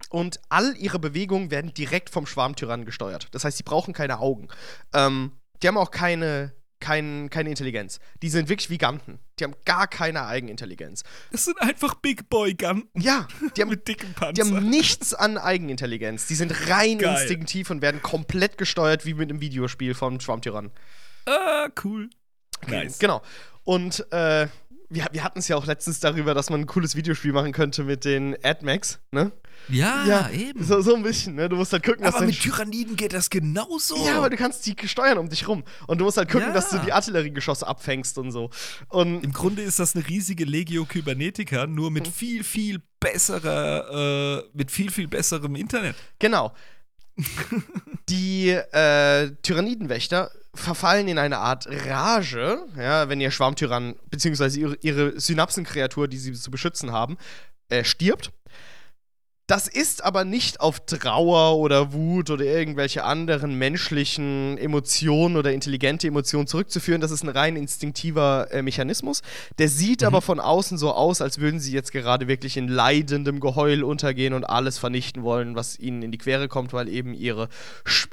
und 0.10 0.40
all 0.50 0.76
ihre 0.78 1.00
Bewegungen 1.00 1.52
werden 1.52 1.74
direkt 1.74 2.10
vom 2.10 2.26
Schwarmtyrannen 2.26 2.86
gesteuert. 2.86 3.28
Das 3.32 3.44
heißt, 3.46 3.58
sie 3.58 3.64
brauchen 3.64 3.94
keine 3.94 4.20
Augen. 4.20 4.48
Ähm, 4.94 5.32
die 5.62 5.68
haben 5.68 5.78
auch 5.78 5.92
keine, 5.92 6.54
kein, 6.80 7.30
keine 7.30 7.50
Intelligenz. 7.50 8.00
Die 8.22 8.30
sind 8.30 8.50
wirklich 8.50 8.70
wie 8.70 8.78
Ganten. 8.78 9.20
Die 9.40 9.46
haben 9.46 9.56
gar 9.66 9.88
keine 9.88 10.26
Eigenintelligenz. 10.26 11.04
Das 11.32 11.46
sind 11.46 11.60
einfach 11.62 11.96
Big 11.96 12.30
Boy 12.30 12.54
Gun 12.54 12.88
Ja, 12.96 13.28
die 13.56 13.62
haben, 13.62 13.70
mit 13.72 13.88
dicken 13.88 14.08
die 14.10 14.14
Panzer. 14.20 14.46
haben 14.46 14.70
nichts 14.70 15.14
an 15.14 15.38
Eigenintelligenz. 15.38 16.28
Die 16.28 16.36
sind 16.36 16.52
rein 16.70 17.00
Geil. 17.00 17.16
instinktiv 17.16 17.70
und 17.70 17.82
werden 17.82 18.02
komplett 18.02 18.58
gesteuert 18.58 19.06
wie 19.06 19.14
mit 19.14 19.30
einem 19.30 19.42
Videospiel 19.42 19.94
vom 19.96 20.20
Schwarmtyrannen. 20.20 20.72
ah, 21.26 21.70
cool. 21.84 22.10
Nice. 22.68 23.00
Genau. 23.00 23.22
Und 23.64 24.06
äh, 24.12 24.48
wir, 24.94 25.08
wir 25.12 25.24
hatten 25.24 25.40
es 25.40 25.48
ja 25.48 25.56
auch 25.56 25.66
letztens 25.66 26.00
darüber, 26.00 26.34
dass 26.34 26.50
man 26.50 26.62
ein 26.62 26.66
cooles 26.68 26.96
Videospiel 26.96 27.34
machen 27.34 27.52
könnte 27.52 27.84
mit 27.84 28.06
den 28.06 28.36
AdMax, 28.44 29.00
ne? 29.12 29.32
Ja, 29.70 30.30
eben. 30.30 30.62
So, 30.64 30.82
so 30.82 30.94
ein 30.96 31.04
bisschen, 31.04 31.36
ne? 31.36 31.48
Du 31.48 31.56
musst 31.56 31.72
halt 31.72 31.84
gucken, 31.84 32.04
dass 32.04 32.16
aber 32.16 32.26
mit 32.26 32.40
Tyranniden 32.40 32.96
geht 32.98 33.14
das 33.14 33.30
genauso. 33.30 33.96
Ja, 34.06 34.18
aber 34.18 34.30
du 34.30 34.36
kannst 34.36 34.66
die 34.66 34.76
steuern 34.88 35.18
um 35.18 35.30
dich 35.30 35.48
rum. 35.48 35.64
Und 35.88 36.00
du 36.00 36.06
musst 36.06 36.18
halt 36.18 36.30
gucken, 36.30 36.48
Ja. 36.48 36.54
dass 36.54 36.70
du 36.70 36.80
die 36.80 36.92
Artilleriegeschosse 36.92 37.66
abfängst 37.66 38.18
und 38.18 38.32
so. 38.32 38.50
Und 38.90 39.24
Im 39.24 39.32
Grunde 39.32 39.62
ist 39.62 39.80
das 39.80 39.96
eine 39.96 40.06
riesige 40.08 40.44
Legio 40.44 40.86
Kybernetica, 40.86 41.66
nur 41.68 41.92
mit 41.92 42.08
viel, 42.08 42.44
viel 42.44 42.82
besserer, 43.00 44.42
äh, 44.44 44.50
mit 44.54 44.70
viel, 44.70 44.92
viel 44.92 45.08
besserem 45.08 45.56
Internet. 45.56 45.96
genau. 46.20 46.54
die 48.10 48.50
äh, 48.50 49.32
Tyrannidenwächter 49.44 50.32
verfallen 50.56 51.08
in 51.08 51.18
eine 51.18 51.40
Art 51.40 51.68
Rage, 51.68 52.66
ja, 52.78 53.10
wenn 53.10 53.20
ihr 53.20 53.32
Schwarmtyrann, 53.32 53.96
beziehungsweise 54.10 54.60
ihre, 54.60 54.78
ihre 54.82 55.20
Synapsenkreatur, 55.20 56.08
die 56.08 56.18
sie 56.18 56.34
zu 56.34 56.52
beschützen 56.52 56.92
haben, 56.92 57.18
äh, 57.70 57.84
stirbt. 57.84 58.32
Das 59.54 59.68
ist 59.68 60.04
aber 60.04 60.26
nicht 60.26 60.62
auf 60.62 60.84
Trauer 60.84 61.58
oder 61.58 61.94
Wut 61.94 62.32
oder 62.32 62.44
irgendwelche 62.44 63.04
anderen 63.04 63.54
menschlichen 63.54 64.58
Emotionen 64.58 65.38
oder 65.38 65.54
intelligente 65.54 66.08
Emotionen 66.08 66.48
zurückzuführen. 66.48 67.02
Das 67.02 67.12
ist 67.12 67.22
ein 67.22 67.30
rein 67.30 67.56
instinktiver 67.56 68.48
äh, 68.50 68.64
Mechanismus. 68.64 69.22
Der 69.60 69.70
sieht 69.70 70.04
aber 70.04 70.24
von 70.24 70.40
außen 70.40 70.80
so 70.80 70.92
aus, 70.92 71.22
als 71.22 71.38
würden 71.38 71.60
sie 71.60 71.72
jetzt 71.72 71.92
gerade 71.92 72.28
wirklich 72.28 72.58
in 72.58 72.68
leidendem 72.68 73.40
Geheul 73.40 73.84
untergehen 73.84 74.34
und 74.34 74.44
alles 74.44 74.80
vernichten 74.80 75.22
wollen, 75.22 75.56
was 75.56 75.78
ihnen 75.78 76.02
in 76.02 76.12
die 76.12 76.18
Quere 76.18 76.48
kommt, 76.48 76.74
weil 76.74 76.90
eben 76.90 77.14
ihre 77.14 77.48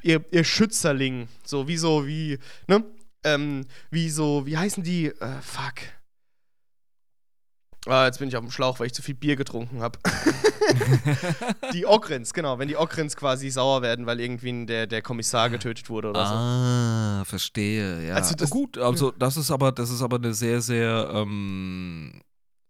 ihr, 0.02 0.22
ihr 0.30 0.44
Schützerling, 0.44 1.26
so 1.42 1.66
wie 1.66 1.78
so 1.78 2.06
wie, 2.06 2.38
ne? 2.66 2.84
Ähm, 3.24 3.64
wie 3.90 4.10
so, 4.10 4.44
wie 4.44 4.58
heißen 4.58 4.82
die? 4.82 5.06
Äh, 5.06 5.40
fuck. 5.40 5.99
Ah, 7.86 8.04
jetzt 8.06 8.18
bin 8.18 8.28
ich 8.28 8.36
auf 8.36 8.44
dem 8.44 8.50
Schlauch, 8.50 8.78
weil 8.78 8.88
ich 8.88 8.92
zu 8.94 9.00
viel 9.02 9.14
Bier 9.14 9.36
getrunken 9.36 9.80
habe. 9.80 9.98
die 11.72 11.86
Ogrins, 11.86 12.34
genau, 12.34 12.58
wenn 12.58 12.68
die 12.68 12.76
Ogrins 12.76 13.16
quasi 13.16 13.50
sauer 13.50 13.82
werden, 13.82 14.06
weil 14.06 14.20
irgendwie 14.20 14.66
der, 14.66 14.86
der 14.86 15.02
Kommissar 15.02 15.48
getötet 15.50 15.88
wurde 15.88 16.10
oder 16.10 16.26
so. 16.26 16.34
Ah, 16.34 17.24
verstehe, 17.24 18.06
ja. 18.06 18.14
Also 18.14 18.34
das- 18.34 18.50
gut, 18.50 18.76
also 18.78 19.10
das 19.12 19.36
ist 19.36 19.50
aber, 19.50 19.72
das 19.72 19.90
ist 19.90 20.02
aber 20.02 20.16
eine 20.16 20.34
sehr, 20.34 20.60
sehr, 20.60 21.10
ähm, 21.14 22.20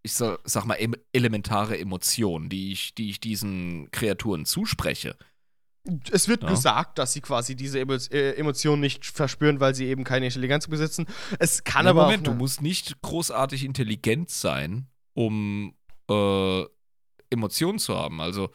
ich 0.03 0.13
sag, 0.13 0.39
sag 0.45 0.65
mal, 0.65 0.75
em 0.75 0.95
elementare 1.13 1.77
Emotion, 1.77 2.47
die 2.49 2.71
ich, 2.71 2.95
die 2.95 3.09
ich 3.09 3.19
diesen 3.19 3.91
Kreaturen 3.91 4.45
zuspreche. 4.45 5.15
Es 6.11 6.27
wird 6.27 6.43
Ja. 6.43 6.49
gesagt, 6.49 6.99
dass 6.99 7.11
sie 7.13 7.21
quasi 7.21 7.55
diese 7.55 7.79
äh, 7.79 8.35
Emotionen 8.37 8.81
nicht 8.81 9.05
verspüren, 9.05 9.59
weil 9.59 9.73
sie 9.75 9.87
eben 9.87 10.03
keine 10.03 10.27
Intelligenz 10.27 10.67
besitzen. 10.67 11.07
Es 11.39 11.63
kann 11.63 11.85
Na, 11.85 11.89
aber 11.91 12.03
Moment, 12.03 12.27
du 12.27 12.33
musst 12.33 12.61
nicht 12.61 13.01
großartig 13.01 13.65
intelligent 13.65 14.29
sein, 14.29 14.87
um 15.13 15.75
äh, 16.09 16.63
Emotionen 17.29 17.79
zu 17.79 17.95
haben. 17.95 18.21
Also 18.21 18.49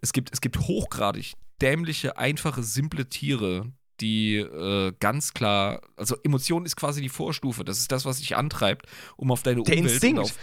es 0.00 0.12
gibt, 0.12 0.32
es 0.32 0.40
gibt 0.40 0.58
hochgradig 0.60 1.34
dämliche, 1.60 2.16
einfache, 2.16 2.62
simple 2.62 3.08
Tiere, 3.08 3.72
die 4.00 4.36
äh, 4.36 4.92
ganz 5.00 5.34
klar, 5.34 5.80
also 5.96 6.16
Emotion 6.22 6.64
ist 6.64 6.76
quasi 6.76 7.00
die 7.02 7.08
Vorstufe. 7.08 7.64
Das 7.64 7.78
ist 7.78 7.90
das, 7.90 8.04
was 8.04 8.18
dich 8.18 8.36
antreibt, 8.36 8.86
um 9.16 9.30
auf 9.32 9.42
deine 9.42 9.62
Der 9.62 9.76
Umwelt 9.76 9.92
Instinkt. 9.92 10.18
und 10.18 10.24
auf 10.24 10.38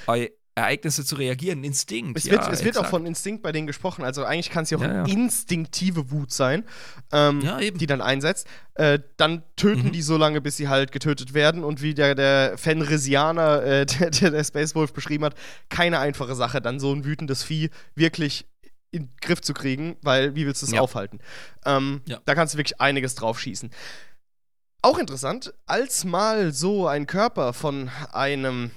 Ereignisse 0.58 1.04
zu 1.04 1.16
reagieren, 1.16 1.66
Instinkt. 1.66 2.18
Es 2.18 2.24
ja, 2.24 2.32
wird, 2.32 2.48
es 2.48 2.64
wird 2.64 2.78
auch 2.78 2.86
von 2.86 3.06
Instinkt 3.06 3.44
bei 3.44 3.52
denen 3.52 3.68
gesprochen. 3.68 4.06
Also 4.06 4.24
eigentlich 4.24 4.50
kann 4.50 4.64
es 4.64 4.70
ja 4.70 4.78
auch 4.78 4.82
Ja, 4.84 4.94
ja. 4.94 5.06
instinktive 5.06 6.12
Wut 6.12 6.32
sein, 6.32 6.64
ähm, 7.12 7.42
Ja, 7.42 7.60
die 7.60 7.86
dann 7.88 8.02
einsetzt. 8.02 8.48
Äh, 8.76 9.00
dann 9.18 9.44
töten 9.58 9.88
Mhm. 9.88 9.92
die 9.92 10.02
so 10.02 10.16
lange, 10.16 10.40
bis 10.40 10.56
sie 10.56 10.70
halt 10.70 10.94
getötet 10.94 11.34
werden. 11.34 11.64
Und 11.66 11.82
wie 11.82 11.94
der, 11.94 12.16
der 12.16 12.58
Fenrisianer, 12.58 13.64
äh, 13.64 13.86
der, 13.86 14.12
der, 14.12 14.32
der 14.32 14.44
Space 14.46 14.76
Wolf 14.76 14.94
beschrieben 14.94 15.26
hat, 15.26 15.36
keine 15.68 16.00
einfache 16.00 16.36
Sache, 16.36 16.62
dann 16.62 16.80
so 16.80 16.94
ein 16.94 17.04
wütendes 17.04 17.44
Vieh 17.44 17.70
wirklich 17.96 18.48
in 18.92 19.08
den 19.08 19.12
Griff 19.20 19.42
zu 19.42 19.54
kriegen, 19.54 19.98
weil 20.04 20.36
wie 20.36 20.46
willst 20.46 20.62
du 20.62 20.68
es 20.68 20.72
Ja. 20.72 20.80
aufhalten? 20.80 21.20
Ähm, 21.66 22.02
Ja. 22.06 22.22
Da 22.24 22.34
kannst 22.34 22.54
du 22.54 22.58
wirklich 22.58 22.80
einiges 22.80 23.16
drauf 23.16 23.42
schießen. 23.42 23.72
Auch 24.82 25.00
interessant, 25.00 25.54
als 25.66 26.06
mal 26.06 26.54
so 26.54 26.88
ein 26.88 27.08
Körper 27.08 27.52
von 27.52 27.90
einem 28.14 28.72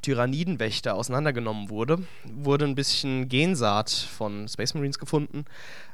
Tyrannidenwächter 0.00 0.94
auseinandergenommen 0.94 1.70
wurde, 1.70 1.98
wurde 2.24 2.64
ein 2.64 2.74
bisschen 2.74 3.28
Gensaat 3.28 3.90
von 3.90 4.48
Space 4.48 4.74
Marines 4.74 4.98
gefunden. 4.98 5.44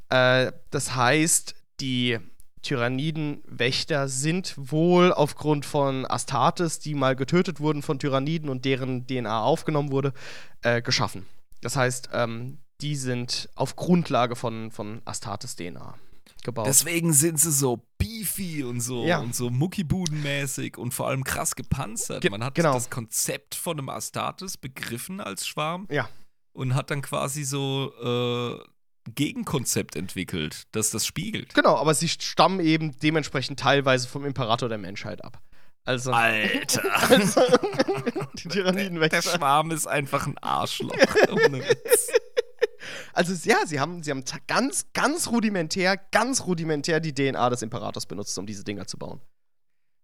Äh, 0.09 0.53
das 0.71 0.95
heißt, 0.95 1.55
die 1.81 2.19
Tyrannidenwächter 2.63 4.09
sind 4.09 4.55
wohl 4.57 5.13
aufgrund 5.13 5.67
von 5.67 6.07
Astartes, 6.11 6.79
die 6.79 6.95
mal 6.95 7.15
getötet 7.15 7.61
wurden 7.61 7.83
von 7.83 7.99
Tyranniden 7.99 8.49
und 8.49 8.65
deren 8.65 9.07
DNA 9.07 9.43
aufgenommen 9.43 9.93
wurde, 9.93 10.13
äh, 10.63 10.81
geschaffen. 10.81 11.27
Das 11.61 11.77
heißt, 11.77 12.11
ähm, 12.13 12.59
die 12.81 12.97
sind 12.97 13.49
auf 13.55 13.77
Grundlage 13.77 14.35
von, 14.37 14.71
von 14.71 15.03
Astartes 15.05 15.57
DNA 15.57 15.95
gebaut. 16.45 16.67
Deswegen 16.67 17.13
sind 17.13 17.41
sie 17.41 17.51
so 17.53 17.85
beefy 17.99 18.63
und 18.65 18.81
so 18.81 19.05
Ja. 19.05 19.19
und 19.19 19.35
so 19.35 19.51
muckibudenmäßig 19.51 20.77
und 20.79 20.93
vor 20.95 21.09
allem 21.09 21.25
krass 21.25 21.57
gepanzert. 21.57 22.21
Ge- 22.21 22.31
Man 22.31 22.45
hat 22.45 22.55
genau. 22.55 22.75
das 22.75 22.91
Konzept 22.91 23.55
von 23.55 23.79
einem 23.79 23.89
Astartes 23.89 24.57
begriffen 24.57 25.21
als 25.21 25.47
Schwarm 25.47 25.87
ja, 25.91 26.09
und 26.53 26.75
hat 26.75 26.91
dann 26.91 27.03
quasi 27.03 27.45
so 27.45 27.93
äh, 28.03 28.65
Gegenkonzept 29.15 29.97
entwickelt, 29.97 30.65
das 30.73 30.91
das 30.91 31.05
spiegelt. 31.07 31.53
genau, 31.55 31.77
aber 31.77 31.95
sie 31.95 32.09
stammen 32.09 32.61
eben 32.61 32.97
dementsprechend 33.01 33.59
teilweise 33.61 34.09
vom 34.09 34.25
Imperator 34.25 34.69
der 34.69 34.79
Menschheit 34.79 35.23
ab. 35.25 35.41
Also, 35.87 36.13
Alter. 36.13 36.83
also 37.11 37.41
die 38.39 38.49
Der 38.49 38.51
Tyrannidenwächter. 38.53 39.21
Schwarm 39.21 39.71
ist 39.71 39.87
einfach 39.87 40.27
ein 40.27 40.39
Arschloch. 40.39 40.97
Ohne 41.31 41.59
Witz. 41.61 42.09
Also 43.15 43.33
ja, 43.49 43.59
sie 43.67 43.81
haben, 43.81 44.03
sie 44.03 44.11
haben 44.11 44.25
ganz, 44.47 44.87
ganz 44.93 45.29
rudimentär, 45.29 45.97
ganz 46.11 46.47
rudimentär 46.47 47.01
die 47.01 47.15
DNA 47.15 47.51
des 47.51 47.63
Imperators 47.63 48.07
benutzt, 48.07 48.37
um 48.39 48.47
diese 48.47 48.65
Dinger 48.65 48.87
zu 48.87 48.99
bauen. 48.99 49.21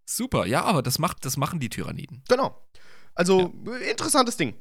Super, 0.06 0.46
ja, 0.46 0.64
aber 0.64 0.82
das, 0.82 0.98
macht, 0.98 1.24
das 1.24 1.36
machen 1.36 1.60
die 1.60 1.68
Tyranniden. 1.68 2.22
Genau. 2.28 2.56
Also 3.14 3.52
äh, 3.66 3.90
interessantes 3.90 4.36
Ding. 4.36 4.54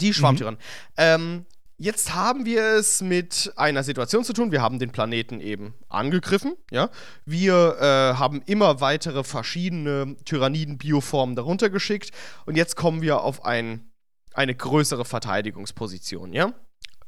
Die 0.00 0.14
Schwarmtyrannen. 0.14 0.58
Ähm, 0.96 1.46
jetzt 1.76 2.14
haben 2.14 2.46
wir 2.46 2.62
es 2.62 3.02
mit 3.02 3.52
einer 3.56 3.82
Situation 3.82 4.24
zu 4.24 4.32
tun. 4.32 4.52
Wir 4.52 4.62
haben 4.62 4.78
den 4.78 4.90
Planeten 4.90 5.40
eben 5.40 5.74
angegriffen. 5.88 6.54
Ja, 6.70 6.90
wir 7.26 7.76
äh, 7.78 8.18
haben 8.18 8.42
immer 8.46 8.80
weitere 8.80 9.24
verschiedene 9.24 10.16
Tyranniden-Bioformen 10.24 11.36
darunter 11.36 11.68
geschickt 11.70 12.10
und 12.46 12.56
jetzt 12.56 12.76
kommen 12.76 13.02
wir 13.02 13.20
auf 13.20 13.44
ein, 13.44 13.92
eine 14.32 14.54
größere 14.54 15.04
Verteidigungsposition. 15.04 16.32
Ja. 16.32 16.54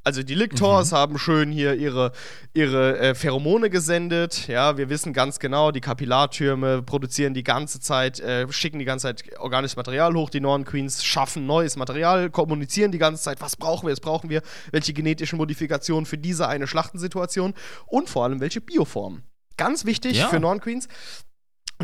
Also 0.05 0.23
die 0.23 0.35
Lictors 0.35 0.93
haben 0.93 1.19
schön 1.19 1.51
hier 1.51 1.75
ihre, 1.75 2.13
ihre 2.53 2.99
äh, 2.99 3.15
Pheromone 3.15 3.71
gesendet. 3.71 4.49
Ja, 4.49 4.77
wir 4.77 4.91
wissen 4.91 5.15
ganz 5.15 5.39
genau, 5.39 5.71
die 5.71 5.81
Kapillartürme 5.81 6.83
produzieren 6.83 7.33
die 7.33 7.43
ganze 7.43 7.81
Zeit, 7.81 8.21
äh, 8.21 8.47
schicken 8.53 8.79
die 8.79 8.85
ganze 8.85 9.05
Zeit 9.05 9.25
organisches 9.39 9.77
Material 9.77 10.13
hoch. 10.15 10.29
Die 10.29 10.41
Norn 10.41 10.67
Queens 10.67 11.03
schaffen 11.03 11.47
neues 11.47 11.77
Material, 11.77 12.29
kommunizieren 12.29 12.93
die 12.93 12.99
ganze 12.99 13.23
Zeit, 13.23 13.41
was 13.41 13.57
brauchen 13.57 13.87
wir, 13.87 13.93
was 13.93 14.01
brauchen 14.01 14.29
wir, 14.29 14.43
welche 14.73 14.93
genetischen 14.93 15.39
Modifikationen 15.39 16.05
für 16.05 16.19
diese 16.19 16.49
eine 16.49 16.67
Schlachtensituation 16.67 17.55
und 17.87 18.11
vor 18.11 18.25
allem 18.25 18.41
welche 18.41 18.61
Bioformen. 18.61 19.23
Ganz 19.57 19.87
wichtig 19.87 20.19
Ja. 20.19 20.29
für 20.29 20.39
Norn 20.39 20.61
Queens. 20.61 20.87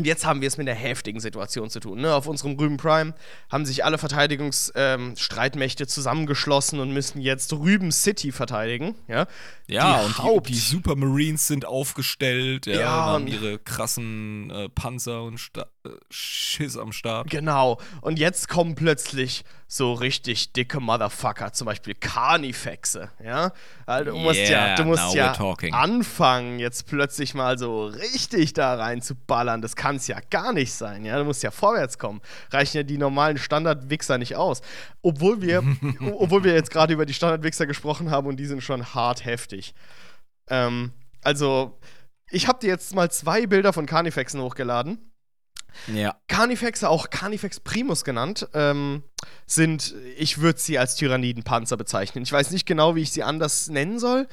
Und 0.01 0.07
jetzt 0.07 0.25
haben 0.25 0.41
wir 0.41 0.47
es 0.47 0.57
mit 0.57 0.67
einer 0.67 0.75
heftigen 0.75 1.19
Situation 1.19 1.69
zu 1.69 1.79
tun. 1.79 2.01
Ne? 2.01 2.11
Auf 2.15 2.25
unserem 2.25 2.53
Rüben 2.57 2.77
Prime 2.77 3.13
haben 3.51 3.67
sich 3.67 3.85
alle 3.85 3.99
Verteidigungsstreitmächte 3.99 5.85
zusammengeschlossen 5.85 6.79
und 6.79 6.91
müssen 6.91 7.21
jetzt 7.21 7.53
Rüben 7.53 7.91
City 7.91 8.31
verteidigen. 8.31 8.95
Ja, 9.07 9.27
Ja, 9.67 9.99
Die 9.99 10.05
und 10.07 10.17
Haupt- 10.17 10.49
die, 10.49 10.53
die 10.53 10.57
Supermarines 10.59 11.45
sind 11.47 11.65
aufgestellt, 11.65 12.65
ja, 12.65 12.79
Ja, 12.79 12.89
haben 12.89 13.25
und- 13.25 13.31
ihre 13.31 13.59
krassen 13.59 14.49
äh, 14.49 14.69
Panzer 14.69 15.21
und 15.23 15.37
Sta 15.37 15.67
Schiss 16.09 16.77
am 16.77 16.91
Start. 16.91 17.29
genau. 17.29 17.79
Und 18.01 18.19
jetzt 18.19 18.47
kommen 18.47 18.75
plötzlich 18.75 19.43
so 19.67 19.93
richtig 19.93 20.53
dicke 20.53 20.79
Motherfucker, 20.79 21.53
zum 21.53 21.65
Beispiel 21.65 21.95
Carnifexe. 21.95 23.09
Ja, 23.23 23.51
also, 23.85 24.11
du 24.11 24.17
musst 24.17 24.39
ja, 24.39 24.67
Yeah, 24.67 24.75
du 24.75 24.83
musst 24.83 25.13
ja 25.13 25.33
anfangen, 25.71 26.59
jetzt 26.59 26.87
plötzlich 26.87 27.33
mal 27.33 27.57
so 27.57 27.85
richtig 27.85 28.53
da 28.53 28.75
rein 28.75 29.01
zu 29.01 29.15
ballern. 29.15 29.61
Das 29.61 29.75
kann 29.75 29.95
es 29.95 30.07
ja 30.07 30.19
gar 30.29 30.53
nicht 30.53 30.73
sein. 30.73 31.05
Ja, 31.05 31.17
du 31.17 31.23
musst 31.23 31.41
ja 31.41 31.51
vorwärts 31.51 31.97
kommen. 31.97 32.21
Reichen 32.51 32.77
ja 32.77 32.83
die 32.83 32.97
normalen 32.97 33.37
Standardwichser 33.37 34.17
nicht 34.17 34.35
aus. 34.35 34.61
Obwohl 35.01 35.41
wir, 35.41 35.63
obwohl 36.17 36.43
wir 36.43 36.53
jetzt 36.53 36.69
gerade 36.69 36.93
über 36.93 37.05
die 37.05 37.13
Standardwichser 37.13 37.65
gesprochen 37.65 38.11
haben 38.11 38.27
und 38.27 38.37
die 38.37 38.45
sind 38.45 38.61
schon 38.61 38.93
hart 38.93 39.25
heftig. 39.25 39.73
Ähm, 40.49 40.91
also, 41.23 41.79
ich 42.29 42.47
habe 42.47 42.59
dir 42.59 42.67
jetzt 42.67 42.93
mal 42.93 43.09
zwei 43.09 43.47
Bilder 43.47 43.73
von 43.73 43.85
Carnifexen 43.85 44.41
hochgeladen. 44.41 45.10
Ja. 45.87 46.15
Carnifexe, 46.27 46.89
auch 46.89 47.09
Carnifex 47.09 47.59
Primus 47.59 48.03
genannt, 48.03 48.47
ähm, 48.53 49.03
sind, 49.45 49.93
ich 50.17 50.39
würde 50.39 50.59
sie 50.59 50.77
als 50.79 50.95
Tyrannidenpanzer 50.95 51.77
bezeichnen. 51.77 52.23
Ich 52.23 52.31
weiß 52.31 52.51
nicht 52.51 52.65
genau, 52.65 52.95
wie 52.95 53.01
ich 53.01 53.11
sie 53.11 53.23
anders 53.23 53.69
nennen 53.69 53.99
soll. 53.99 54.27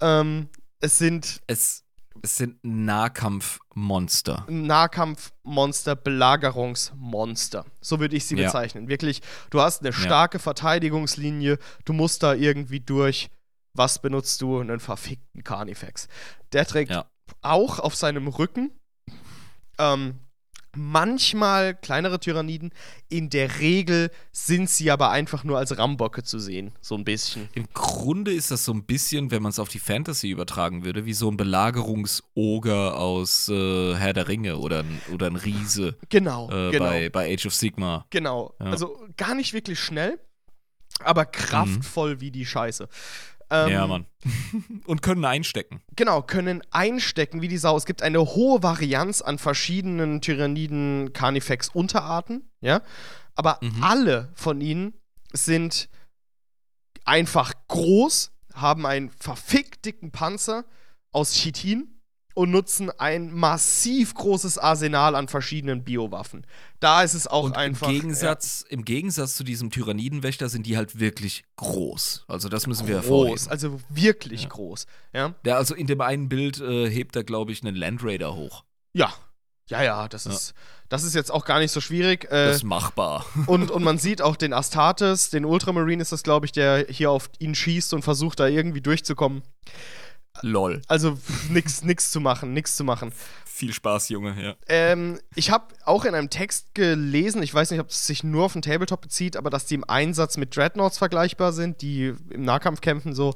Ähm, 0.00 0.48
es 0.80 0.98
sind 0.98 1.40
Es, 1.46 1.84
es 2.22 2.36
sind 2.36 2.58
Nahkampfmonster. 2.62 4.46
Nahkampfmonster, 4.48 5.96
Belagerungsmonster. 5.96 7.64
So 7.80 8.00
würde 8.00 8.16
ich 8.16 8.26
sie 8.26 8.36
Ja. 8.36 8.46
bezeichnen. 8.46 8.88
Wirklich, 8.88 9.22
du 9.50 9.60
hast 9.60 9.80
eine 9.82 9.92
starke 9.92 10.38
Verteidigungslinie, 10.38 11.58
du 11.84 11.92
musst 11.92 12.22
da 12.22 12.34
irgendwie 12.34 12.80
durch. 12.80 13.30
Was 13.74 14.00
benutzt 14.00 14.40
du? 14.40 14.58
Einen 14.60 14.80
verfickten 14.80 15.44
Carnifex. 15.44 16.08
Der 16.52 16.66
trägt 16.66 16.90
Ja. 16.92 17.10
auch 17.42 17.78
auf 17.78 17.94
seinem 17.94 18.26
Rücken 18.28 18.70
ähm, 19.78 20.18
manchmal 20.76 21.74
kleinere 21.74 22.20
Tyranniden. 22.20 22.70
In 23.08 23.30
der 23.30 23.60
Regel 23.60 24.10
sind 24.32 24.70
sie 24.70 24.90
aber 24.90 25.10
einfach 25.10 25.44
nur 25.44 25.58
als 25.58 25.76
Rambocke 25.76 26.22
zu 26.22 26.38
sehen. 26.38 26.72
So 26.80 26.94
ein 26.96 27.04
bisschen. 27.04 27.48
Im 27.54 27.66
Grunde 27.72 28.32
ist 28.32 28.50
das 28.50 28.64
so 28.64 28.72
ein 28.72 28.84
bisschen, 28.84 29.30
wenn 29.30 29.42
man 29.42 29.50
es 29.50 29.58
auf 29.58 29.68
die 29.68 29.78
Fantasy 29.78 30.30
übertragen 30.30 30.84
würde, 30.84 31.04
wie 31.06 31.14
so 31.14 31.30
ein 31.30 31.36
Belagerungsoger 31.36 32.96
aus 32.98 33.48
äh, 33.48 33.94
Herr 33.94 34.12
der 34.12 34.28
Ringe 34.28 34.58
oder 34.58 34.80
ein, 34.80 35.00
oder 35.12 35.26
ein 35.26 35.36
Riese 35.36 35.96
Genau, 36.08 36.50
äh, 36.50 36.70
genau. 36.70 36.84
bei, 36.84 37.08
bei 37.08 37.32
Age 37.32 37.46
of 37.46 37.54
Sigma. 37.54 38.06
Genau. 38.10 38.54
Ja. 38.60 38.66
Also 38.66 38.98
gar 39.16 39.34
nicht 39.34 39.52
wirklich 39.52 39.80
schnell, 39.80 40.18
aber 41.00 41.24
kraftvoll 41.24 42.20
wie 42.20 42.30
die 42.30 42.46
Scheiße. 42.46 42.88
Ähm, 43.50 43.72
ja, 43.72 43.86
Mann. 43.86 44.06
Und 44.86 45.02
können 45.02 45.24
einstecken. 45.24 45.80
Genau, 45.94 46.22
können 46.22 46.62
einstecken 46.70 47.42
wie 47.42 47.48
die 47.48 47.58
Sau. 47.58 47.76
Es 47.76 47.86
gibt 47.86 48.02
eine 48.02 48.20
hohe 48.20 48.62
Varianz 48.62 49.22
an 49.22 49.38
verschiedenen 49.38 50.20
Tyranniden 50.20 51.12
Carnifex 51.12 51.68
Unterarten, 51.68 52.50
ja. 52.60 52.82
Aber 53.34 53.58
Mhm. 53.62 53.82
alle 53.82 54.30
von 54.34 54.60
ihnen 54.60 54.94
sind 55.32 55.88
einfach 57.04 57.52
groß, 57.68 58.32
haben 58.54 58.86
einen 58.86 59.10
verfickt 59.10 59.84
dicken 59.84 60.10
Panzer 60.10 60.64
aus 61.12 61.34
Chitin 61.34 61.95
und 62.36 62.50
nutzen 62.50 62.90
ein 62.98 63.32
massiv 63.32 64.12
großes 64.14 64.58
Arsenal 64.58 65.14
an 65.14 65.26
verschiedenen 65.26 65.84
Biowaffen. 65.84 66.46
Da 66.80 67.02
ist 67.02 67.14
es 67.14 67.26
auch 67.26 67.44
Und 67.44 67.56
einfach. 67.56 67.88
im 67.88 67.94
Gegensatz, 67.94 68.62
im 68.68 68.84
Gegensatz 68.84 69.36
zu 69.36 69.42
diesem 69.42 69.70
Tyrannidenwächter 69.70 70.50
sind 70.50 70.66
die 70.66 70.76
halt 70.76 71.00
wirklich 71.00 71.44
groß. 71.56 72.26
Also 72.28 72.50
das 72.50 72.66
müssen 72.66 72.86
wir 72.86 72.96
ja, 72.96 73.00
hervorheben. 73.00 73.36
groß, 73.36 73.48
also 73.48 73.80
wirklich 73.88 74.48
groß. 74.50 74.86
Ja. 75.14 75.34
Der, 75.46 75.56
also 75.56 75.74
in 75.74 75.86
dem 75.86 76.02
einen 76.02 76.28
Bild 76.28 76.60
äh, 76.60 76.90
hebt 76.90 77.16
er, 77.16 77.24
glaube 77.24 77.52
ich, 77.52 77.62
einen 77.64 77.74
Land 77.74 78.04
Raider 78.04 78.34
hoch. 78.36 78.64
Ja. 78.92 79.14
Ja, 79.68 79.82
ja, 79.82 80.06
das 80.06 80.26
Ja. 80.26 80.32
ist, 80.32 80.52
das 80.90 81.04
ist 81.04 81.14
jetzt 81.14 81.32
auch 81.32 81.46
gar 81.46 81.58
nicht 81.58 81.72
so 81.72 81.80
schwierig. 81.80 82.26
Äh, 82.26 82.48
Das 82.48 82.56
ist 82.56 82.64
machbar. 82.64 83.24
und, 83.46 83.70
und 83.70 83.82
man 83.82 83.96
sieht 83.98 84.20
auch 84.20 84.36
den 84.36 84.52
Astartes, 84.52 85.30
den 85.30 85.46
Ultramarine 85.46 86.02
ist 86.02 86.12
das, 86.12 86.22
glaube 86.22 86.44
ich, 86.44 86.52
der 86.52 86.86
hier 86.90 87.10
auf 87.10 87.30
ihn 87.38 87.54
schießt 87.54 87.94
und 87.94 88.02
versucht, 88.02 88.38
da 88.40 88.46
irgendwie 88.46 88.82
durchzukommen. 88.82 89.42
Lol. 90.42 90.82
Also 90.88 91.16
pff, 91.16 91.50
nix, 91.50 91.82
nix 91.82 92.10
zu 92.10 92.20
machen, 92.20 92.52
nix 92.52 92.76
zu 92.76 92.84
machen. 92.84 93.12
Viel 93.44 93.72
Spaß, 93.72 94.10
Junge, 94.10 94.36
ja. 94.40 94.54
Ähm, 94.68 95.18
ich 95.34 95.50
habe 95.50 95.74
auch 95.84 96.04
in 96.04 96.14
einem 96.14 96.28
Text 96.28 96.74
gelesen, 96.74 97.42
ich 97.42 97.54
weiß 97.54 97.70
nicht, 97.70 97.80
ob 97.80 97.88
es 97.88 98.06
sich 98.06 98.22
nur 98.22 98.44
auf 98.44 98.52
den 98.52 98.62
Tabletop 98.62 99.00
bezieht, 99.00 99.36
aber 99.36 99.48
dass 99.48 99.64
die 99.64 99.76
im 99.76 99.84
Einsatz 99.84 100.36
mit 100.36 100.54
Dreadnoughts 100.54 100.98
vergleichbar 100.98 101.52
sind, 101.52 101.80
die 101.80 102.14
im 102.30 102.42
Nahkampf 102.42 102.80
kämpfen, 102.80 103.14
so. 103.14 103.34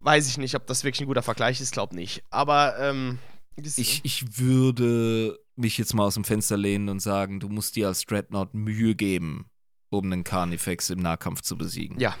Weiß 0.00 0.28
ich 0.28 0.38
nicht, 0.38 0.54
ob 0.54 0.66
das 0.66 0.84
wirklich 0.84 1.00
ein 1.00 1.06
guter 1.06 1.22
Vergleich 1.22 1.60
ist, 1.60 1.72
glaube 1.72 1.96
nicht. 1.96 2.22
Aber 2.30 2.78
ähm, 2.78 3.18
Ich, 3.56 4.04
ich 4.04 4.38
würde 4.38 5.38
mich 5.56 5.78
jetzt 5.78 5.94
mal 5.94 6.04
aus 6.04 6.14
dem 6.14 6.24
Fenster 6.24 6.56
lehnen 6.56 6.88
und 6.88 7.00
sagen, 7.00 7.40
du 7.40 7.48
musst 7.48 7.76
dir 7.76 7.88
als 7.88 8.04
Dreadnought 8.04 8.54
Mühe 8.54 8.94
geben, 8.94 9.50
um 9.90 10.04
einen 10.04 10.22
Carnifex 10.24 10.90
im 10.90 11.00
Nahkampf 11.00 11.42
zu 11.42 11.56
besiegen. 11.56 11.98
Ja, 11.98 12.14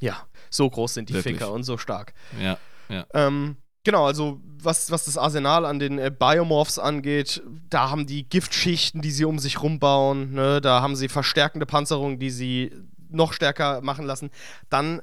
ja. 0.00 0.26
So 0.50 0.70
groß 0.70 0.94
sind 0.94 1.08
die 1.10 1.14
Wirklich. 1.14 1.34
Ficker 1.34 1.52
und 1.52 1.64
so 1.64 1.78
stark. 1.78 2.14
Ja. 2.40 2.58
Ähm, 3.14 3.56
genau, 3.84 4.06
also 4.06 4.40
was, 4.62 4.90
was 4.90 5.04
das 5.04 5.18
Arsenal 5.18 5.64
an 5.64 5.78
den 5.78 5.98
äh, 5.98 6.10
Biomorphs 6.10 6.78
angeht, 6.78 7.42
da 7.68 7.90
haben 7.90 8.06
die 8.06 8.28
Giftschichten, 8.28 9.00
die 9.00 9.10
sie 9.10 9.24
um 9.24 9.38
sich 9.38 9.62
rumbauen, 9.62 10.32
ne? 10.32 10.60
da 10.60 10.82
haben 10.82 10.96
sie 10.96 11.08
verstärkende 11.08 11.66
Panzerung, 11.66 12.18
die 12.18 12.30
sie 12.30 12.72
noch 13.08 13.32
stärker 13.32 13.80
machen 13.82 14.04
lassen. 14.04 14.30
Dann, 14.68 15.02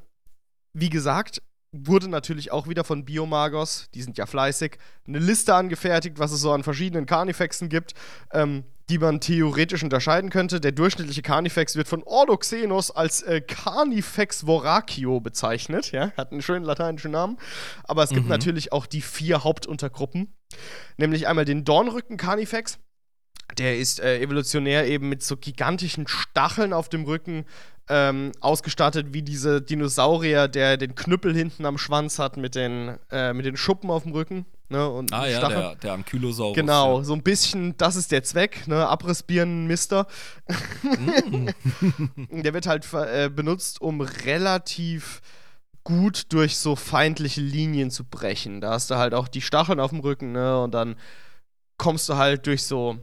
wie 0.73 0.89
gesagt, 0.89 1.41
wurde 1.71 2.07
natürlich 2.07 2.51
auch 2.51 2.67
wieder 2.67 2.83
von 2.83 3.03
Biomagos, 3.03 3.89
die 3.93 4.03
sind 4.03 4.17
ja 4.17 4.25
fleißig, 4.25 4.77
eine 5.07 5.19
Liste 5.19 5.55
angefertigt, 5.55 6.19
was 6.19 6.31
es 6.31 6.41
so 6.41 6.51
an 6.51 6.63
verschiedenen 6.63 7.05
Carnifexen 7.05 7.67
gibt, 7.67 7.93
ähm, 8.31 8.63
die 8.89 8.97
man 8.97 9.19
theoretisch 9.21 9.83
unterscheiden 9.83 10.29
könnte. 10.29 10.59
Der 10.59 10.71
durchschnittliche 10.71 11.21
Carnifex 11.21 11.75
wird 11.75 11.87
von 11.87 12.03
Ordoxenos 12.03 12.91
als 12.91 13.21
äh, 13.21 13.41
Carnifex 13.41 14.41
voracchio 14.41 15.19
bezeichnet. 15.19 15.91
Ja, 15.91 16.11
hat 16.17 16.31
einen 16.31 16.41
schönen 16.41 16.65
lateinischen 16.65 17.11
Namen. 17.11 17.37
Aber 17.85 18.03
es 18.03 18.09
gibt 18.09 18.23
Mhm. 18.23 18.29
natürlich 18.29 18.71
auch 18.73 18.85
die 18.85 19.01
vier 19.01 19.43
Hauptuntergruppen. 19.43 20.33
Nämlich 20.97 21.27
einmal 21.27 21.45
den 21.45 21.63
Dornrücken 21.63 22.17
Carnifex. 22.17 22.77
Der 23.57 23.77
ist 23.77 23.99
äh, 23.99 24.19
evolutionär 24.19 24.87
eben 24.87 25.09
mit 25.09 25.23
so 25.23 25.37
gigantischen 25.37 26.07
Stacheln 26.07 26.73
auf 26.73 26.89
dem 26.89 27.03
Rücken 27.03 27.45
ähm, 27.89 28.31
ausgestattet, 28.39 29.07
wie 29.13 29.21
diese 29.21 29.61
Dinosaurier, 29.61 30.47
der 30.47 30.77
den 30.77 30.95
Knüppel 30.95 31.35
hinten 31.35 31.65
am 31.65 31.77
Schwanz 31.77 32.17
hat 32.17 32.37
mit 32.37 32.55
den, 32.55 32.97
äh, 33.11 33.33
mit 33.33 33.45
den 33.45 33.57
Schuppen 33.57 33.89
auf 33.89 34.03
dem 34.03 34.13
Rücken. 34.13 34.45
Ne, 34.73 34.89
und 34.89 35.13
Ah 35.13 35.27
ja, 35.27 35.47
der, 35.47 35.75
der 35.75 35.93
Ankylosaurus. 35.93 36.55
Genau, 36.55 36.97
Ja. 36.97 37.03
so 37.03 37.13
ein 37.13 37.21
bisschen, 37.21 37.77
das 37.77 37.95
ist 37.95 38.11
der 38.11 38.23
Zweck, 38.23 38.67
ne? 38.67 38.87
Abrissbirnen-Mister. 38.87 40.07
der 42.31 42.53
wird 42.55 42.65
halt 42.65 42.91
äh, 42.93 43.29
benutzt, 43.29 43.81
um 43.81 44.01
relativ 44.01 45.21
gut 45.83 46.33
durch 46.33 46.57
so 46.57 46.75
feindliche 46.75 47.41
Linien 47.41 47.91
zu 47.91 48.03
brechen. 48.03 48.61
Da 48.61 48.71
hast 48.71 48.89
du 48.89 48.95
halt 48.95 49.13
auch 49.13 49.27
die 49.27 49.41
Stacheln 49.41 49.79
auf 49.79 49.91
dem 49.91 49.99
Rücken, 49.99 50.31
ne? 50.31 50.59
Und 50.59 50.73
dann 50.73 50.95
kommst 51.77 52.09
du 52.09 52.15
halt 52.15 52.47
durch 52.47 52.63
so 52.63 52.97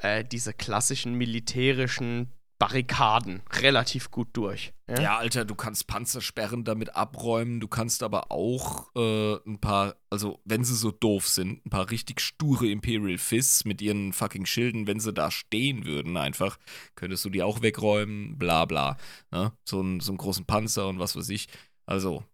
äh, 0.00 0.24
diese 0.24 0.52
klassischen 0.52 1.14
militärischen 1.14 2.32
Barrikaden 2.58 3.42
relativ 3.52 4.10
gut 4.10 4.28
durch. 4.32 4.72
Ja? 4.88 5.00
Ja, 5.00 5.18
Alter, 5.18 5.44
du 5.44 5.54
kannst 5.54 5.86
Panzersperren 5.86 6.64
damit 6.64 6.94
abräumen, 6.94 7.60
du 7.60 7.68
kannst 7.68 8.02
aber 8.02 8.30
auch 8.30 8.94
äh, 8.94 9.34
ein 9.46 9.58
paar, 9.60 9.96
also 10.10 10.40
wenn 10.44 10.64
sie 10.64 10.74
so 10.76 10.90
doof 10.90 11.28
sind, 11.28 11.66
ein 11.66 11.70
paar 11.70 11.90
richtig 11.90 12.20
sture 12.20 12.66
Imperial 12.68 13.18
Fists 13.18 13.64
mit 13.64 13.82
ihren 13.82 14.12
fucking 14.12 14.46
Schilden, 14.46 14.86
wenn 14.86 15.00
sie 15.00 15.12
da 15.12 15.30
stehen 15.30 15.84
würden, 15.84 16.16
einfach, 16.16 16.58
könntest 16.94 17.24
du 17.24 17.30
die 17.30 17.42
auch 17.42 17.60
wegräumen, 17.62 18.38
bla 18.38 18.64
bla. 18.66 18.96
Ne? 19.30 19.52
So, 19.64 19.80
einen, 19.80 20.00
so 20.00 20.12
einen 20.12 20.18
großen 20.18 20.44
Panzer 20.46 20.86
und 20.88 20.98
was 20.98 21.16
weiß 21.16 21.28
ich. 21.30 21.48
Also, 21.86 22.24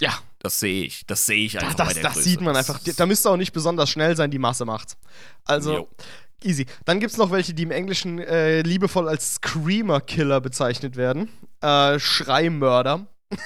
Ja. 0.00 0.18
das 0.38 0.60
sehe 0.60 0.84
ich. 0.84 1.06
Das 1.06 1.26
sehe 1.26 1.44
ich 1.46 1.52
Das, 1.54 1.62
einfach. 1.64 1.86
bei 1.86 1.94
das, 1.94 2.02
das 2.02 2.12
Größe. 2.14 2.28
sieht 2.28 2.40
man 2.40 2.54
Das 2.54 2.68
einfach. 2.70 2.82
Da 2.96 3.06
müsste 3.06 3.30
auch 3.30 3.36
nicht 3.36 3.52
besonders 3.52 3.90
schnell 3.90 4.16
sein, 4.16 4.30
die 4.30 4.38
Masse 4.38 4.64
macht's. 4.64 4.96
Also, 5.44 5.72
Jo. 5.74 5.88
Easy. 6.44 6.66
Dann 6.84 7.00
gibt's 7.00 7.16
noch 7.16 7.30
welche, 7.30 7.54
die 7.54 7.62
im 7.64 7.70
Englischen 7.70 8.18
äh, 8.18 8.62
liebevoll 8.62 9.08
als 9.08 9.34
Screamer-Killer 9.34 10.40
bezeichnet 10.40 10.96
werden. 10.96 11.28
Äh, 11.60 11.98
Schreimörder. 11.98 13.06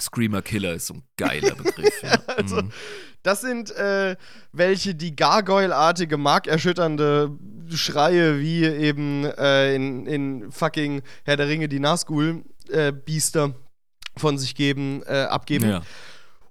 Screamer 0.00 0.42
Killer 0.42 0.74
ist 0.74 0.86
so 0.86 0.94
ein 0.94 1.02
geiler 1.16 1.54
Begriff. 1.54 2.02
ja. 2.02 2.18
Also, 2.36 2.56
Mhm. 2.62 2.72
Das 3.22 3.40
sind 3.40 3.70
äh, 3.70 4.16
welche, 4.52 4.94
die 4.94 5.16
Gargoyle-artige, 5.16 6.18
markerschütternde 6.18 7.30
Schreie 7.72 8.38
wie 8.38 8.66
eben 8.66 9.24
äh, 9.24 9.74
in, 9.74 10.04
in 10.06 10.52
fucking 10.52 11.00
Herr 11.24 11.38
der 11.38 11.48
Ringe 11.48 11.68
die 11.68 11.80
Nazgul-Biester 11.80 13.54
von 14.18 14.36
sich 14.36 14.54
geben, 14.54 15.02
äh, 15.06 15.22
abgeben. 15.22 15.70
Ja. 15.70 15.82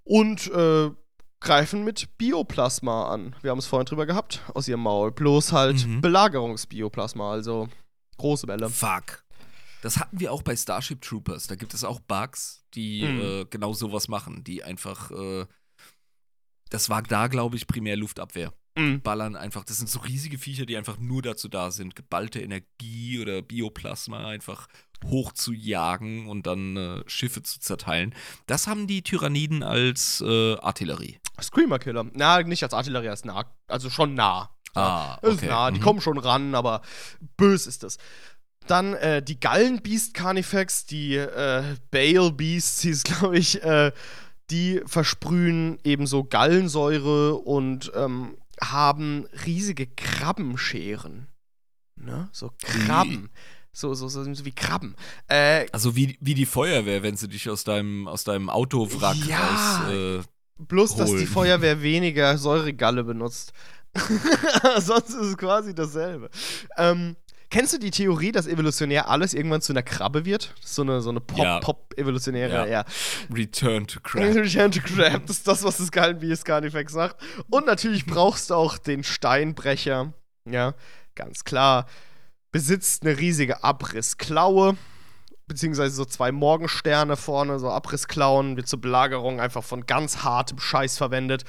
und 0.03 0.48
äh, 0.52 0.90
greifen 1.44 1.84
mit 1.84 2.18
Bioplasma 2.18 3.10
an. 3.14 3.36
Wir 3.41 3.52
haben 3.52 3.60
es 3.60 3.68
vorhin 3.68 3.86
drüber 3.86 4.06
gehabt, 4.06 4.41
aus 4.53 4.68
ihrem 4.68 4.82
Maul. 4.82 5.11
Bloß 5.11 5.52
halt 5.52 5.86
Mhm. 5.86 6.02
Belagerungsbioplasma, 6.02 7.32
also 7.32 7.68
große 8.18 8.48
Welle. 8.48 8.70
Fuck. 8.70 9.24
Das 9.82 9.99
hatten 9.99 10.20
wir 10.20 10.32
auch 10.32 10.41
bei 10.41 10.56
Starship 10.56 11.02
Troopers. 11.02 11.48
Da 11.48 11.56
gibt 11.56 11.74
es 11.74 11.84
auch 11.84 11.99
Bugs, 11.99 12.64
die 12.74 13.03
Mhm. 13.03 13.22
äh, 13.22 13.45
genau 13.49 13.74
sowas 13.74 14.07
machen, 14.07 14.44
die 14.44 14.64
einfach. 14.64 15.11
Äh, 15.11 15.45
das 16.70 16.90
war 16.90 17.03
da, 17.03 17.28
glaube 17.28 17.56
ich, 17.57 17.68
primär 17.68 17.98
Luftabwehr. 17.98 18.53
Mhm. 18.76 19.02
Ballern 19.02 19.36
einfach. 19.36 19.64
Das 19.64 19.78
sind 19.78 19.90
so 19.90 20.00
riesige 20.00 20.38
Viecher, 20.38 20.66
die 20.66 20.78
einfach 20.78 20.98
nur 20.98 21.22
dazu 21.22 21.48
da 21.48 21.70
sind, 21.72 21.95
geballte 21.95 22.41
Energie 22.41 23.20
oder 23.22 23.41
Bioplasma 23.41 24.28
einfach 24.28 24.68
hoch 25.06 25.32
zu 25.34 25.52
jagen 25.54 26.28
und 26.28 26.48
dann 26.48 26.78
äh, 26.78 27.04
Schiffe 27.08 27.44
zu 27.44 27.60
zerteilen. 27.60 28.16
Das 28.48 28.68
haben 28.68 28.88
die 28.88 29.02
Tyranniden 29.04 29.62
als 29.62 30.22
äh, 30.26 30.56
Artillerie. 30.58 31.20
Screamer-Killer. 31.41 32.06
Na, 32.14 32.41
nicht 32.41 32.64
als 32.64 32.74
Artillerie, 32.74 33.10
als 33.10 33.26
nah. 33.26 33.45
Also 33.68 33.90
schon 33.90 34.14
nah. 34.16 34.50
Ah, 34.76 35.20
Das 35.22 35.34
ist 35.34 35.38
okay. 35.40 35.48
nah, 35.50 35.70
die 35.72 35.80
Mhm. 35.80 35.84
kommen 35.84 36.02
schon 36.02 36.18
ran, 36.18 36.56
aber 36.56 36.82
bös 37.38 37.68
ist 37.68 37.84
das. 37.84 37.98
Dann 38.66 38.94
äh, 38.94 39.22
die 39.22 39.40
Gallenbeast 39.40 40.14
Carnifex, 40.14 40.86
die 40.86 41.16
äh, 41.18 41.76
Bale 41.91 42.32
Beasts, 42.32 42.82
hieß 42.82 43.04
glaube 43.04 43.38
ich, 43.38 43.62
äh, 43.62 43.91
die 44.50 44.82
versprühen 44.86 45.78
ebenso 45.84 46.24
Gallensäure 46.24 47.36
und 47.36 47.91
ähm, 47.95 48.38
haben 48.72 49.26
riesige 49.45 49.88
Krabbenscheren. 49.88 51.27
Ne? 51.95 52.30
So 52.31 52.52
Krabben. 52.64 53.30
So, 53.72 53.94
so, 53.95 54.07
so, 54.07 54.31
so 54.34 54.45
wie 54.45 54.52
Krabben. 54.52 54.95
Äh, 55.27 55.65
Also 55.72 55.95
wie, 55.95 56.18
wie 56.22 56.35
die 56.35 56.45
Feuerwehr, 56.45 57.02
wenn 57.02 57.15
sie 57.18 57.27
dich 57.27 57.49
aus 57.49 57.64
deinem, 57.64 58.07
aus 58.07 58.23
deinem 58.23 58.49
Autowrack 58.49 59.15
Ja. 59.26 59.40
raus. 59.40 59.91
Äh, 59.91 60.22
Bloß, 60.64 60.95
dass 60.95 61.10
die 61.10 61.15
holen. 61.18 61.27
Feuerwehr 61.27 61.81
weniger 61.81 62.38
Säuregalle 62.38 63.03
benutzt. 63.03 63.52
Sonst 64.80 65.10
ist 65.10 65.15
es 65.15 65.38
quasi 65.38 65.73
dasselbe. 65.76 66.30
Ähm, 66.77 67.15
kennst 67.53 67.71
du 67.71 67.77
die 67.77 67.91
Theorie, 67.91 68.31
dass 68.31 68.47
evolutionär 68.47 69.09
alles 69.09 69.35
irgendwann 69.35 69.61
zu 69.61 69.73
einer 69.73 69.84
Krabbe 69.84 70.25
wird? 70.25 70.55
So 70.59 70.81
eine, 70.81 71.01
so 71.01 71.11
eine. 71.11 71.21
Pop-Pop-evolutionäre, 71.21 72.51
Ja. 72.51 72.65
ja. 72.65 72.85
Return 73.31 73.85
to 73.85 73.99
Crap. 74.01 74.23
Return 74.35 74.71
to 74.71 74.81
Crab, 74.81 75.27
das 75.27 75.38
ist 75.38 75.47
das, 75.47 75.63
was 75.63 75.77
das 75.77 75.91
Gallenbiest 75.91 76.45
Carnifex 76.45 76.91
sagt. 76.91 77.21
Und 77.49 77.67
natürlich 77.67 78.07
brauchst 78.07 78.49
du 78.49 78.55
auch 78.55 78.80
den 78.80 79.03
Steinbrecher. 79.03 80.13
Ja, 80.49 80.73
ganz 81.13 81.43
klar. 81.43 81.85
Besitzt 82.51 83.05
eine 83.05 83.17
riesige 83.19 83.63
Abrissklaue. 83.63 84.75
Beziehungsweise 85.45 85.93
so 85.93 86.05
zwei 86.05 86.31
Morgensterne 86.31 87.17
vorne, 87.17 87.59
so 87.59 87.69
Abrissklauen, 87.69 88.55
wird 88.55 88.67
zur 88.67 88.81
Belagerung 88.81 89.39
einfach 89.39 89.63
von 89.63 89.85
ganz 89.85 90.23
hartem 90.23 90.57
Scheiß 90.57 90.97
verwendet. 90.97 91.43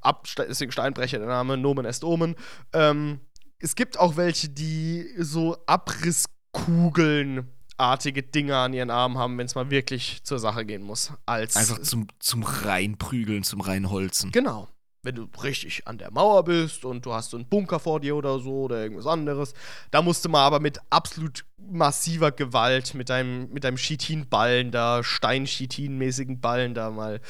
Ab, 0.00 0.28
deswegen 0.36 0.70
Steinbrecher 0.70 1.18
der 1.18 1.26
Name, 1.26 1.56
Nomen 1.56 1.84
est 1.84 2.04
Omen. 2.04 2.36
Ähm, 2.72 3.20
es 3.60 3.74
gibt 3.74 3.98
auch 3.98 4.16
welche, 4.16 4.48
die 4.48 5.06
so 5.18 5.56
Abrisskugeln 5.66 7.48
artige 7.78 8.22
Dinge 8.22 8.56
an 8.56 8.72
ihren 8.74 8.90
Armen 8.90 9.16
haben, 9.18 9.38
wenn 9.38 9.46
es 9.46 9.54
mal 9.54 9.70
wirklich 9.70 10.22
zur 10.24 10.38
Sache 10.38 10.66
gehen 10.66 10.82
muss. 10.82 11.12
Als 11.26 11.56
Einfach 11.56 11.80
zum, 11.80 12.08
zum 12.18 12.42
Reinprügeln, 12.42 13.44
zum 13.44 13.60
Reinholzen. 13.60 14.32
Genau. 14.32 14.68
Wenn 15.02 15.14
du 15.14 15.28
richtig 15.42 15.86
an 15.86 15.96
der 15.96 16.10
Mauer 16.10 16.42
bist 16.42 16.84
und 16.84 17.06
du 17.06 17.12
hast 17.12 17.30
so 17.30 17.36
einen 17.36 17.48
Bunker 17.48 17.78
vor 17.78 18.00
dir 18.00 18.16
oder 18.16 18.40
so 18.40 18.62
oder 18.62 18.82
irgendwas 18.82 19.06
anderes, 19.06 19.54
da 19.92 20.02
musst 20.02 20.24
du 20.24 20.28
mal 20.28 20.44
aber 20.44 20.58
mit 20.58 20.80
absolut 20.90 21.44
massiver 21.56 22.32
Gewalt, 22.32 22.94
mit 22.94 23.08
deinem, 23.08 23.48
mit 23.50 23.62
deinem 23.62 23.76
Chitinballen 23.76 24.72
da, 24.72 25.04
Stein-Chitin-mäßigen 25.04 26.40
Ballen 26.40 26.74
da 26.74 26.90
mal 26.90 27.20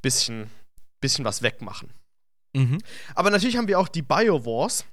bisschen, 0.00 0.50
bisschen 1.00 1.26
was 1.26 1.42
wegmachen. 1.42 1.90
Mhm. 2.54 2.78
Aber 3.14 3.28
natürlich 3.28 3.58
haben 3.58 3.68
wir 3.68 3.78
auch 3.78 3.88
die 3.88 4.02
Biowars. 4.02 4.86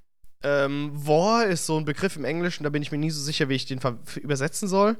Ähm, 0.43 0.91
War 0.93 1.45
ist 1.45 1.65
so 1.65 1.77
ein 1.77 1.85
Begriff 1.85 2.15
im 2.15 2.25
Englischen, 2.25 2.63
da 2.63 2.69
bin 2.69 2.81
ich 2.81 2.91
mir 2.91 2.97
nie 2.97 3.11
so 3.11 3.21
sicher, 3.21 3.49
wie 3.49 3.55
ich 3.55 3.65
den 3.65 3.79
übersetzen 4.21 4.67
soll. 4.67 4.97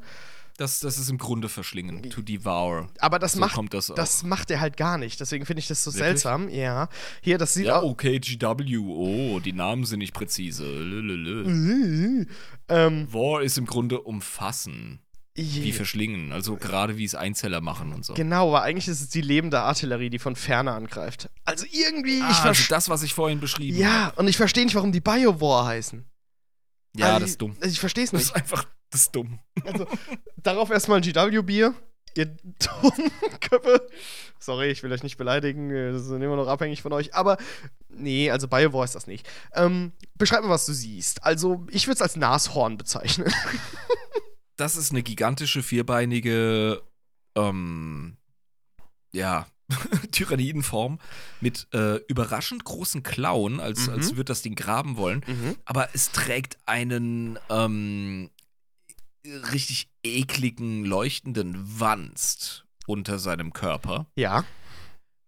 Das, 0.58 0.80
das 0.80 0.98
ist 0.98 1.10
im 1.10 1.18
Grunde 1.18 1.50
verschlingen. 1.50 2.10
To 2.10 2.22
devour. 2.22 2.88
Aber 3.00 3.20
das 3.20 3.34
so 3.34 3.42
macht 3.42 3.74
das 3.74 3.88
das 3.88 4.24
macht 4.24 4.50
er 4.52 4.62
halt 4.62 4.78
gar 4.78 4.98
nicht. 4.98 5.20
Deswegen 5.20 5.46
finde 5.46 5.60
ich 5.60 5.68
das 5.68 5.84
so 5.84 5.92
Wirklich? 5.94 6.06
seltsam. 6.06 6.48
Ja. 6.48 6.88
Hier, 7.22 7.38
das 7.38 7.54
sieht 7.56 7.66
ja, 7.66 7.84
okay, 7.84 8.20
GW. 8.20 8.78
Oh, 8.78 9.42
die 9.42 9.52
Namen 9.52 9.84
sind 9.84 10.00
nicht 10.00 10.14
präzise. 10.14 10.64
Lülülü. 10.66 12.26
ähm, 12.70 13.14
War 13.14 13.42
ist 13.42 13.58
im 13.58 13.66
Grunde 13.66 14.00
umfassen. 14.00 15.00
Wie 15.38 15.74
verschlingen. 15.74 16.32
Also 16.32 16.56
gerade 16.56 16.98
wie 16.98 17.04
es 17.04 17.14
Einzeller 17.14 17.60
machen 17.60 17.92
und 17.92 18.06
so. 18.06 18.14
Genau, 18.14 18.48
aber 18.50 18.62
eigentlich 18.64 18.88
ist 18.88 19.02
es 19.02 19.10
die 19.10 19.20
lebende 19.22 19.60
Artillerie, 19.60 20.10
die 20.10 20.20
von 20.20 20.36
ferne 20.38 20.72
angreift. 20.72 21.30
Also 21.44 21.66
irgendwie, 21.72 22.22
Ah, 22.22 22.30
ich 22.32 22.38
also 22.40 22.64
das, 22.70 22.88
was 22.88 23.04
ich 23.04 23.14
vorhin 23.14 23.42
beschrieben 23.42 23.76
habe. 23.78 23.84
ja, 23.84 24.14
und 24.16 24.28
ich 24.30 24.38
verstehe 24.38 24.64
nicht, 24.64 24.76
warum 24.76 24.94
die 24.94 25.02
Biowar 25.02 25.66
heißen. 25.66 26.06
Ja, 26.96 27.08
also, 27.08 27.20
das 27.20 27.30
ist 27.32 27.42
dumm. 27.42 27.58
Ich 27.62 27.80
verstehe 27.82 28.06
es 28.06 28.12
Das 28.12 28.20
nicht. 28.22 28.30
ist 28.30 28.36
einfach, 28.36 28.66
das 28.90 29.02
ist 29.02 29.16
dumm. 29.16 29.40
Also, 29.66 29.86
darauf 30.38 30.70
erstmal 30.70 31.00
ein 31.00 31.04
GW-Bier. 31.04 31.74
Ihr 32.18 32.26
dummen 32.28 33.12
Köpfe. 33.42 33.86
Sorry, 34.40 34.68
ich 34.70 34.84
will 34.84 34.92
euch 34.94 35.04
nicht 35.04 35.18
beleidigen. 35.18 35.70
Wir 35.70 36.00
sind 36.00 36.22
immer 36.22 36.38
noch 36.38 36.48
abhängig 36.48 36.82
von 36.82 36.94
euch. 36.94 37.14
Aber 37.14 37.36
nee, 37.90 38.32
also 38.32 38.48
Biowar 38.48 38.86
ist 38.86 38.96
das 38.96 39.06
nicht. 39.08 39.28
Ähm, 39.54 39.92
beschreib 40.18 40.44
mal, 40.44 40.50
was 40.50 40.66
du 40.66 40.72
siehst. 40.72 41.26
Also, 41.26 41.68
ich 41.72 41.88
würde 41.88 41.96
es 41.96 42.02
als 42.02 42.16
Nashorn 42.16 42.78
bezeichnen. 42.78 43.28
das 44.58 44.76
ist 44.76 44.92
eine 44.92 45.04
gigantische, 45.04 45.64
vierbeinige, 45.64 46.82
ähm, 47.36 48.18
ja, 49.14 49.48
Tyrannidenform 50.12 51.00
mit 51.42 51.68
äh, 51.74 51.96
überraschend 52.08 52.64
großen 52.66 53.02
Klauen, 53.04 53.60
als, 53.60 53.88
Mhm. 53.88 53.94
als 53.94 54.10
würde 54.12 54.26
das 54.26 54.42
Ding 54.44 54.56
graben 54.56 54.96
wollen. 54.98 55.24
Aber 55.66 55.90
es 55.94 56.12
trägt 56.12 56.58
einen 56.68 57.40
ähm, 57.50 58.30
richtig 59.26 59.90
ekligen, 60.04 60.86
leuchtenden 60.86 61.56
Wanst 61.80 62.66
unter 62.86 63.18
seinem 63.18 63.54
Körper, 63.54 64.06
Ja. 64.16 64.44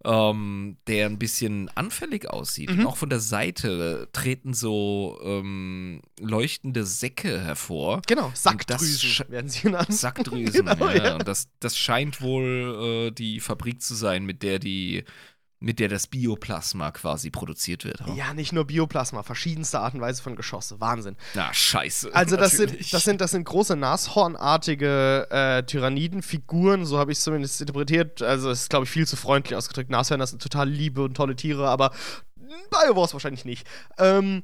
Ähm, 0.08 0.78
der 0.88 1.06
ein 1.08 1.20
bisschen 1.20 1.70
anfällig 1.76 2.30
aussieht. 2.30 2.72
Mhm. 2.72 2.80
Und 2.80 2.86
auch 2.88 2.98
von 2.98 3.10
der 3.10 3.20
Seite 3.20 4.08
treten 4.14 4.54
so 4.54 5.20
ähm, 5.22 6.02
leuchtende 6.20 6.86
Säcke 6.86 7.42
hervor. 7.42 8.02
Genau, 8.08 8.32
Sackdrüsen 8.34 9.30
werden 9.30 9.50
sie 9.50 9.62
genannt. 9.62 9.94
Sackdrüsen. 9.94 10.48
Genau, 10.68 10.88
ja. 10.88 10.96
ja. 10.96 11.16
Und 11.16 11.28
das, 11.28 11.50
das 11.60 11.78
scheint 11.78 12.22
wohl 12.22 13.10
äh, 13.10 13.12
die 13.12 13.40
Fabrik 13.40 13.82
zu 13.82 13.96
sein, 13.96 14.26
mit 14.26 14.44
der 14.44 14.60
die, 14.60 15.04
mit 15.60 15.80
der 15.80 15.90
das 15.90 16.08
Bioplasma 16.08 16.92
quasi 16.92 17.32
produziert 17.32 17.84
wird. 17.84 18.04
Ja, 18.16 18.34
nicht 18.34 18.54
nur 18.54 18.66
Bioplasma, 18.66 19.24
verschiedenste 19.24 19.80
Art 19.80 19.96
und 19.96 20.02
Weise 20.02 20.22
von 20.22 20.36
Geschosse. 20.36 20.80
Wahnsinn. 20.80 21.16
Na, 21.34 21.52
scheiße. 21.52 22.14
Also 22.14 22.38
das 22.38 22.52
sind, 22.52 22.94
das 22.94 23.04
sind, 23.04 23.22
das 23.22 23.32
sind 23.32 23.44
große 23.44 23.76
nashornartige 23.76 25.28
äh, 25.32 25.64
Tyrannidenfiguren, 25.64 26.86
so 26.86 27.00
habe 27.00 27.12
ich 27.12 27.18
es 27.18 27.24
zumindest 27.24 27.60
interpretiert. 27.60 28.22
Also 28.22 28.52
es 28.52 28.62
ist, 28.62 28.70
glaube 28.70 28.86
ich, 28.86 28.92
viel 28.92 29.08
zu 29.08 29.16
freundlich 29.16 29.56
ausgedrückt. 29.56 29.90
Nashörner 29.90 30.28
sind 30.28 30.42
total 30.42 30.70
liebe 30.70 31.04
und 31.04 31.16
tolle 31.16 31.36
Tiere, 31.36 31.68
aber 31.68 31.92
Biowars 32.70 33.14
wahrscheinlich 33.14 33.46
nicht. 33.46 33.68
Ähm, 33.98 34.44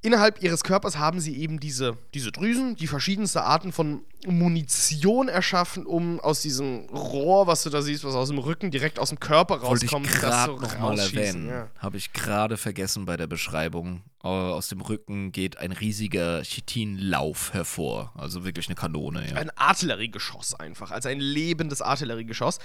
innerhalb 0.00 0.42
ihres 0.42 0.62
Körpers 0.62 0.96
haben 0.96 1.20
sie 1.20 1.36
eben 1.36 1.60
diese, 1.60 1.96
diese 2.14 2.32
Drüsen, 2.32 2.76
die 2.76 2.86
verschiedenste 2.86 3.42
Arten 3.42 3.72
von 3.72 4.04
Munition 4.26 5.28
erschaffen, 5.28 5.84
um 5.84 6.20
aus 6.20 6.42
diesem 6.42 6.86
Rohr, 6.90 7.46
was 7.46 7.62
du 7.62 7.70
da 7.70 7.82
siehst, 7.82 8.04
was 8.04 8.14
aus 8.14 8.28
dem 8.28 8.38
Rücken 8.38 8.70
direkt 8.70 8.98
aus 8.98 9.08
dem 9.08 9.18
Körper 9.18 9.62
Wollte 9.62 9.84
ich 9.84 9.92
rauskommt, 9.92 10.22
das 10.22 10.46
so 10.46 10.56
noch 10.56 10.78
mal 10.78 10.90
rausschießen, 10.90 11.18
erwähnen. 11.18 11.48
ja. 11.48 11.68
Habe 11.78 11.96
ich 11.96 12.12
gerade 12.12 12.56
vergessen 12.56 13.04
bei 13.04 13.16
der 13.16 13.26
Beschreibung. 13.26 14.02
Aus 14.20 14.68
dem 14.68 14.80
Rücken 14.80 15.32
geht 15.32 15.58
ein 15.58 15.72
riesiger 15.72 16.42
Chitinlauf 16.42 17.52
hervor. 17.54 18.12
Also 18.16 18.44
wirklich 18.44 18.68
eine 18.68 18.76
Kanone, 18.76 19.28
ja. 19.28 19.36
Ein 19.36 19.50
Artilleriegeschoss 19.56 20.54
einfach, 20.54 20.92
also 20.92 21.08
ein 21.08 21.18
lebendes 21.18 21.82
Artilleriegeschoss. 21.82 22.60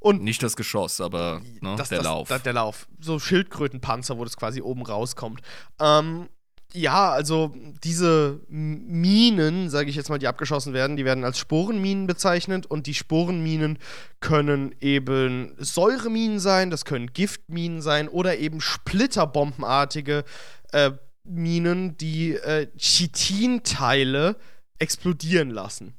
Und 0.00 0.22
Nicht 0.22 0.42
das 0.42 0.54
Geschoss, 0.54 1.00
aber 1.00 1.40
ne, 1.60 1.74
das, 1.76 1.88
der 1.88 1.98
das, 1.98 2.04
Lauf. 2.04 2.28
Da, 2.28 2.38
der 2.38 2.52
Lauf. 2.52 2.86
So 3.00 3.18
Schildkrötenpanzer, 3.18 4.18
wo 4.18 4.24
das 4.24 4.36
quasi 4.36 4.60
oben 4.60 4.82
rauskommt. 4.82 5.40
Ähm, 5.80 6.28
ja, 6.74 7.10
also 7.10 7.54
diese 7.82 8.40
Minen, 8.48 9.70
sage 9.70 9.88
ich 9.88 9.96
jetzt 9.96 10.10
mal, 10.10 10.18
die 10.18 10.26
abgeschossen 10.28 10.74
werden, 10.74 10.96
die 10.96 11.04
werden 11.06 11.24
als 11.24 11.38
Sporenminen 11.38 12.06
bezeichnet 12.06 12.66
und 12.66 12.86
die 12.86 12.94
Sporenminen 12.94 13.78
können 14.20 14.74
eben 14.80 15.54
Säureminen 15.58 16.40
sein, 16.40 16.70
das 16.70 16.84
können 16.84 17.12
Giftminen 17.12 17.80
sein 17.80 18.08
oder 18.08 18.36
eben 18.38 18.60
splitterbombenartige 18.60 20.24
äh, 20.72 20.90
Minen, 21.24 21.96
die 21.96 22.34
äh, 22.34 22.68
Chitinteile 22.76 24.36
explodieren 24.78 25.50
lassen. 25.50 25.94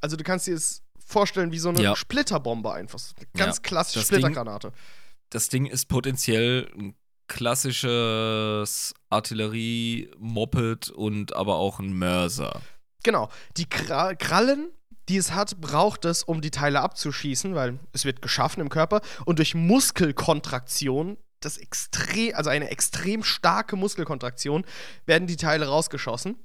Also 0.00 0.16
du 0.16 0.24
kannst 0.24 0.46
dir 0.46 0.54
es 0.54 0.82
vorstellen 1.04 1.52
wie 1.52 1.58
so 1.58 1.70
eine 1.70 1.82
Ja. 1.82 1.96
Splitterbombe 1.96 2.72
einfach. 2.72 2.98
So 2.98 3.14
eine 3.16 3.26
ganz 3.36 3.56
Ja, 3.56 3.62
klassische 3.62 4.00
das 4.00 4.08
Ding- 4.08 4.18
Splittergranate. 4.18 4.72
das 5.30 5.48
Ding 5.48 5.66
ist 5.66 5.86
potenziell 5.88 6.70
ein 6.76 6.94
klassisches 7.28 8.94
Artillerie-Moped 9.10 10.90
und 10.90 11.36
aber 11.36 11.56
auch 11.56 11.78
ein 11.78 11.92
Mörser. 11.92 12.60
Genau. 13.02 13.30
Die 13.56 13.68
Kra 13.68 14.14
Krallen, 14.14 14.70
die 15.08 15.16
es 15.16 15.32
hat, 15.32 15.60
braucht 15.60 16.04
es, 16.04 16.22
um 16.22 16.40
die 16.40 16.50
Teile 16.50 16.80
abzuschießen, 16.80 17.54
weil 17.54 17.78
es 17.92 18.04
wird 18.04 18.22
geschaffen 18.22 18.60
im 18.60 18.68
Körper 18.68 19.00
und 19.24 19.38
durch 19.38 19.54
Muskelkontraktion, 19.54 21.16
das 21.40 21.58
extrem, 21.58 22.34
also 22.34 22.50
eine 22.50 22.70
extrem 22.70 23.22
starke 23.22 23.76
Muskelkontraktion, 23.76 24.64
werden 25.06 25.28
die 25.28 25.36
Teile 25.36 25.68
rausgeschossen. 25.68 26.36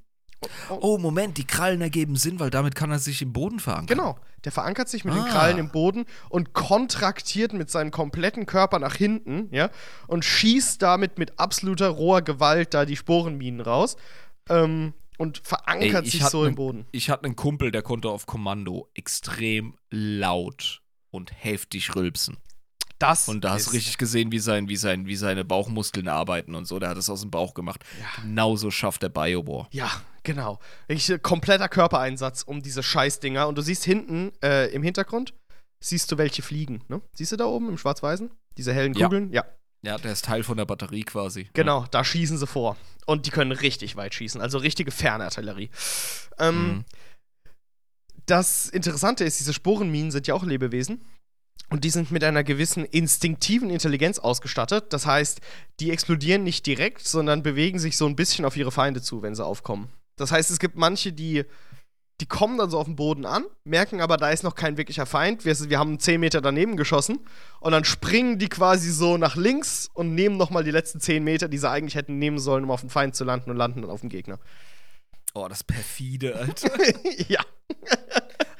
Oh, 0.68 0.98
Moment, 0.98 1.38
die 1.38 1.46
Krallen 1.46 1.80
ergeben 1.80 2.16
Sinn, 2.16 2.40
weil 2.40 2.50
damit 2.50 2.74
kann 2.74 2.90
er 2.90 2.98
sich 2.98 3.22
im 3.22 3.32
Boden 3.32 3.60
verankern. 3.60 3.86
Genau. 3.98 4.18
Der 4.44 4.52
verankert 4.52 4.88
sich 4.90 5.04
mit 5.04 5.14
den 5.14 5.22
Ah. 5.22 5.28
Krallen 5.28 5.56
im 5.58 5.70
Boden 5.70 6.04
und 6.28 6.52
kontraktiert 6.52 7.52
mit 7.54 7.70
seinem 7.70 7.90
kompletten 7.90 8.44
Körper 8.44 8.78
nach 8.78 8.94
hinten, 8.94 9.48
ja, 9.52 9.70
und 10.06 10.24
schießt 10.24 10.82
damit 10.82 11.16
mit 11.18 11.38
absoluter 11.38 11.88
roher 11.88 12.20
Gewalt 12.22 12.74
da 12.74 12.84
die 12.84 12.96
Sporenminen 12.96 13.60
raus. 13.60 13.96
Ähm, 14.50 14.92
und 15.16 15.38
verankert 15.44 16.02
Ey, 16.02 16.06
ich 16.08 16.12
sich 16.12 16.24
so 16.26 16.42
ne- 16.42 16.48
im 16.48 16.54
Boden. 16.56 16.86
Ich 16.90 17.08
hatte 17.08 17.24
einen 17.24 17.36
Kumpel, 17.36 17.70
der 17.70 17.82
konnte 17.82 18.08
auf 18.10 18.26
Kommando 18.26 18.88
extrem 18.94 19.74
laut 19.90 20.82
und 21.10 21.30
heftig 21.32 21.94
rülpsen. 21.94 22.36
Das 22.98 23.28
Und 23.28 23.42
da 23.42 23.50
hast 23.54 23.66
du 23.66 23.70
richtig 23.72 23.98
gesehen, 23.98 24.30
wie, 24.30 24.38
sein, 24.38 24.68
wie, 24.68 24.76
sein, 24.76 25.06
wie 25.06 25.16
seine 25.16 25.44
Bauchmuskeln 25.44 26.06
arbeiten 26.08 26.54
und 26.54 26.64
so. 26.66 26.78
Der 26.78 26.90
hat 26.90 26.96
es 26.96 27.10
aus 27.10 27.22
dem 27.22 27.30
Bauch 27.30 27.54
gemacht. 27.54 27.84
Ja. 28.00 28.22
Genauso 28.22 28.70
schafft 28.70 29.02
der 29.02 29.08
Biowar. 29.08 29.68
Ja, 29.72 29.90
genau. 30.22 30.60
Wirklich, 30.86 31.10
äh, 31.10 31.18
kompletter 31.18 31.68
Körpereinsatz 31.68 32.42
um 32.42 32.62
diese 32.62 32.82
Scheißdinger. 32.82 33.48
Und 33.48 33.58
du 33.58 33.62
siehst 33.62 33.84
hinten 33.84 34.32
äh, 34.42 34.72
im 34.72 34.82
Hintergrund, 34.82 35.34
siehst 35.80 36.10
du 36.12 36.18
welche 36.18 36.42
fliegen. 36.42 36.82
Ne? 36.88 37.00
Siehst 37.12 37.32
du 37.32 37.36
da 37.36 37.46
oben 37.46 37.68
im 37.68 37.78
Schwarz-Weißen? 37.78 38.30
Diese 38.56 38.72
hellen 38.72 38.94
Ja. 38.94 39.06
Kugeln? 39.06 39.32
Ja. 39.32 39.44
Ja, 39.82 39.98
der 39.98 40.12
ist 40.12 40.24
Teil 40.24 40.42
von 40.44 40.56
der 40.56 40.64
Batterie 40.64 41.02
quasi. 41.02 41.50
Genau, 41.52 41.84
da 41.90 42.04
schießen 42.04 42.38
sie 42.38 42.46
vor. 42.46 42.76
Und 43.04 43.26
die 43.26 43.30
können 43.30 43.52
richtig 43.52 43.96
weit 43.96 44.14
schießen, 44.14 44.40
also 44.40 44.56
richtige 44.56 44.90
Fernartillerie. 44.90 45.68
Ähm, 46.38 46.68
Mhm. 46.68 46.84
Das 48.26 48.70
Interessante 48.70 49.24
ist, 49.24 49.38
diese 49.40 49.52
Sporenminen 49.52 50.10
sind 50.10 50.26
ja 50.26 50.32
auch 50.34 50.44
Lebewesen. 50.44 51.02
Und 51.70 51.84
die 51.84 51.90
sind 51.90 52.10
mit 52.10 52.22
einer 52.22 52.44
gewissen 52.44 52.84
instinktiven 52.84 53.70
Intelligenz 53.70 54.18
ausgestattet. 54.18 54.92
Das 54.92 55.06
heißt, 55.06 55.40
die 55.80 55.90
explodieren 55.90 56.44
nicht 56.44 56.66
direkt, 56.66 57.06
sondern 57.06 57.42
bewegen 57.42 57.78
sich 57.78 57.96
so 57.96 58.06
ein 58.06 58.16
bisschen 58.16 58.44
auf 58.44 58.56
ihre 58.56 58.70
Feinde 58.70 59.02
zu, 59.02 59.22
wenn 59.22 59.34
sie 59.34 59.44
aufkommen. 59.44 59.88
Das 60.16 60.30
heißt, 60.30 60.50
es 60.50 60.60
gibt 60.60 60.76
manche, 60.76 61.12
die, 61.12 61.44
die 62.20 62.26
kommen 62.26 62.58
dann 62.58 62.70
so 62.70 62.78
auf 62.78 62.86
den 62.86 62.94
Boden 62.94 63.26
an, 63.26 63.44
merken 63.64 64.00
aber, 64.00 64.16
da 64.16 64.30
ist 64.30 64.44
noch 64.44 64.54
kein 64.54 64.76
wirklicher 64.76 65.06
Feind. 65.06 65.44
Wir, 65.44 65.58
wir 65.68 65.78
haben 65.78 65.98
10 65.98 66.20
Meter 66.20 66.40
daneben 66.40 66.76
geschossen. 66.76 67.18
Und 67.58 67.72
dann 67.72 67.84
springen 67.84 68.38
die 68.38 68.48
quasi 68.48 68.92
so 68.92 69.16
nach 69.16 69.34
links 69.34 69.90
und 69.94 70.14
nehmen 70.14 70.36
nochmal 70.36 70.62
die 70.62 70.70
letzten 70.70 71.00
10 71.00 71.24
Meter, 71.24 71.48
die 71.48 71.58
sie 71.58 71.68
eigentlich 71.68 71.96
hätten 71.96 72.18
nehmen 72.18 72.38
sollen, 72.38 72.64
um 72.64 72.70
auf 72.70 72.82
den 72.82 72.90
Feind 72.90 73.16
zu 73.16 73.24
landen 73.24 73.50
und 73.50 73.56
landen 73.56 73.82
dann 73.82 73.90
auf 73.90 74.02
den 74.02 74.10
Gegner. 74.10 74.38
Oh, 75.34 75.48
das 75.48 75.64
perfide, 75.64 76.36
Alter. 76.36 76.70
ja. 77.28 77.40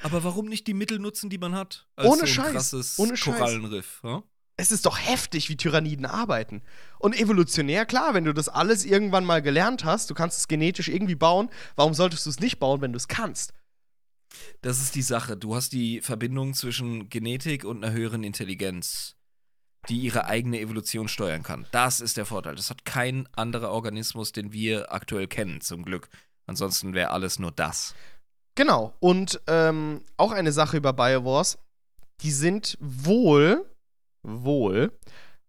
Aber 0.05 0.23
warum 0.23 0.45
nicht 0.45 0.67
die 0.67 0.73
Mittel 0.73 0.99
nutzen, 0.99 1.29
die 1.29 1.37
man 1.37 1.55
hat? 1.55 1.87
Ohne 1.97 2.17
so 2.17 2.21
ein 2.21 2.27
Scheiß, 2.27 2.51
krasses 2.51 2.99
ohne 2.99 3.17
Scheiß. 3.17 3.37
Korallenriff. 3.37 4.01
Ja? 4.03 4.23
es 4.57 4.71
ist 4.71 4.85
doch 4.85 4.97
heftig, 4.97 5.49
wie 5.49 5.57
Tyranniden 5.57 6.05
arbeiten. 6.05 6.61
Und 6.99 7.17
evolutionär, 7.19 7.85
klar, 7.85 8.13
wenn 8.13 8.25
du 8.25 8.33
das 8.33 8.47
alles 8.47 8.85
irgendwann 8.85 9.25
mal 9.25 9.41
gelernt 9.41 9.83
hast, 9.83 10.09
du 10.09 10.13
kannst 10.13 10.39
es 10.39 10.47
genetisch 10.47 10.87
irgendwie 10.87 11.15
bauen, 11.15 11.49
warum 11.75 11.93
solltest 11.93 12.25
du 12.25 12.29
es 12.29 12.39
nicht 12.39 12.59
bauen, 12.59 12.81
wenn 12.81 12.93
du 12.93 12.97
es 12.97 13.07
kannst? 13.07 13.53
Das 14.61 14.81
ist 14.81 14.95
die 14.95 15.01
Sache. 15.01 15.37
Du 15.37 15.55
hast 15.55 15.73
die 15.73 16.01
Verbindung 16.01 16.53
zwischen 16.53 17.09
Genetik 17.09 17.65
und 17.65 17.83
einer 17.83 17.93
höheren 17.93 18.23
Intelligenz, 18.23 19.15
die 19.89 19.97
ihre 19.97 20.25
eigene 20.25 20.59
Evolution 20.59 21.07
steuern 21.07 21.43
kann. 21.43 21.65
Das 21.71 21.99
ist 21.99 22.17
der 22.17 22.25
Vorteil. 22.25 22.55
Das 22.55 22.69
hat 22.69 22.85
kein 22.85 23.27
anderer 23.33 23.71
Organismus, 23.71 24.31
den 24.31 24.53
wir 24.53 24.93
aktuell 24.93 25.27
kennen, 25.27 25.61
zum 25.61 25.83
Glück. 25.83 26.09
Ansonsten 26.47 26.93
wäre 26.93 27.11
alles 27.11 27.39
nur 27.39 27.51
das. 27.51 27.95
Genau. 28.55 28.93
Und 28.99 29.41
ähm, 29.47 30.01
auch 30.17 30.31
eine 30.31 30.51
Sache 30.51 30.77
über 30.77 30.93
Biowars, 30.93 31.57
die 32.21 32.31
sind 32.31 32.77
wohl, 32.79 33.69
wohl 34.23 34.97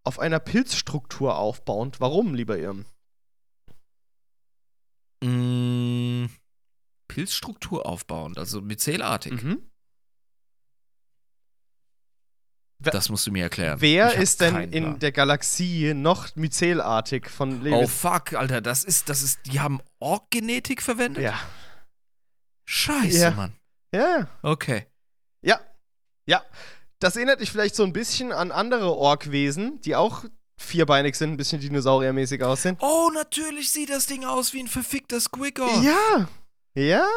auf 0.03 0.19
einer 0.19 0.39
Pilzstruktur 0.39 1.37
aufbauend. 1.37 1.99
Warum, 1.99 2.33
lieber 2.33 2.57
Irm? 2.57 2.85
Mm, 5.23 6.25
Pilzstruktur 7.07 7.85
aufbauend, 7.85 8.37
also 8.37 8.61
myzelartig. 8.61 9.41
Mhm. 9.41 9.61
Das 12.79 13.09
musst 13.09 13.25
du 13.25 13.31
mir 13.31 13.43
erklären. 13.43 13.81
Wer 13.81 14.13
ist 14.13 14.39
denn 14.39 14.55
in 14.71 14.83
Plan. 14.83 14.99
der 14.99 15.11
Galaxie 15.11 15.93
noch 15.95 16.35
myzelartig 16.35 17.27
von 17.29 17.61
Oh 17.61 17.63
Lebewesen? 17.63 17.87
fuck, 17.87 18.33
Alter, 18.33 18.61
das 18.61 18.83
ist, 18.83 19.09
das 19.09 19.23
ist, 19.23 19.39
die 19.47 19.59
haben 19.59 19.81
Ork-Genetik 19.99 20.81
verwendet? 20.83 21.23
ja. 21.23 21.39
Scheiße, 22.69 23.17
Ja. 23.17 23.31
Mann. 23.31 23.53
Ja. 23.93 24.27
Okay. 24.43 24.85
Ja. 25.41 25.59
Ja. 26.25 26.43
Das 26.99 27.15
erinnert 27.15 27.39
dich 27.41 27.51
vielleicht 27.51 27.75
so 27.75 27.83
ein 27.83 27.93
bisschen 27.93 28.31
an 28.31 28.51
andere 28.51 28.95
Orkwesen, 28.95 29.79
die 29.81 29.95
auch 29.95 30.25
vierbeinig 30.57 31.15
sind, 31.15 31.31
ein 31.31 31.37
bisschen 31.37 31.61
dinosauriermäßig 31.61 32.43
aussehen. 32.43 32.77
Oh, 32.81 33.09
natürlich 33.13 33.71
sieht 33.71 33.89
das 33.89 34.07
Ding 34.07 34.25
aus 34.25 34.53
wie 34.53 34.59
ein 34.61 34.67
verfickter 34.67 35.19
Squigger. 35.21 35.67
Ja. 35.81 36.27
Ja. 36.75 37.07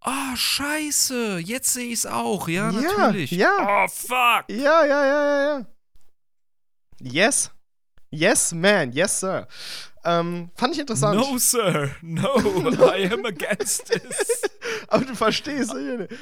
Ah, 0.00 0.34
scheiße. 0.36 1.38
Jetzt 1.38 1.72
sehe 1.72 1.90
ich's 1.92 2.06
auch. 2.06 2.48
Ja, 2.48 2.70
Ja, 2.70 2.80
natürlich. 2.80 3.30
ja. 3.30 3.84
Oh, 3.84 3.88
fuck. 3.88 4.44
Ja, 4.48 4.84
ja, 4.84 4.84
ja, 4.84 5.06
ja, 5.06 5.42
ja. 5.58 5.66
Yes. 7.00 7.50
Yes, 8.10 8.52
man. 8.52 8.92
Yes, 8.92 9.20
sir. 9.20 9.46
Ähm, 10.02 10.50
fand 10.56 10.74
ich 10.74 10.80
interessant. 10.80 11.16
No, 11.18 11.36
sir. 11.36 11.90
No, 12.00 12.22
I 12.96 13.10
am 13.12 13.24
against 13.26 13.86
this. 13.86 14.42
Aber 14.88 15.04
du 15.04 15.14
verstehst, 15.14 15.74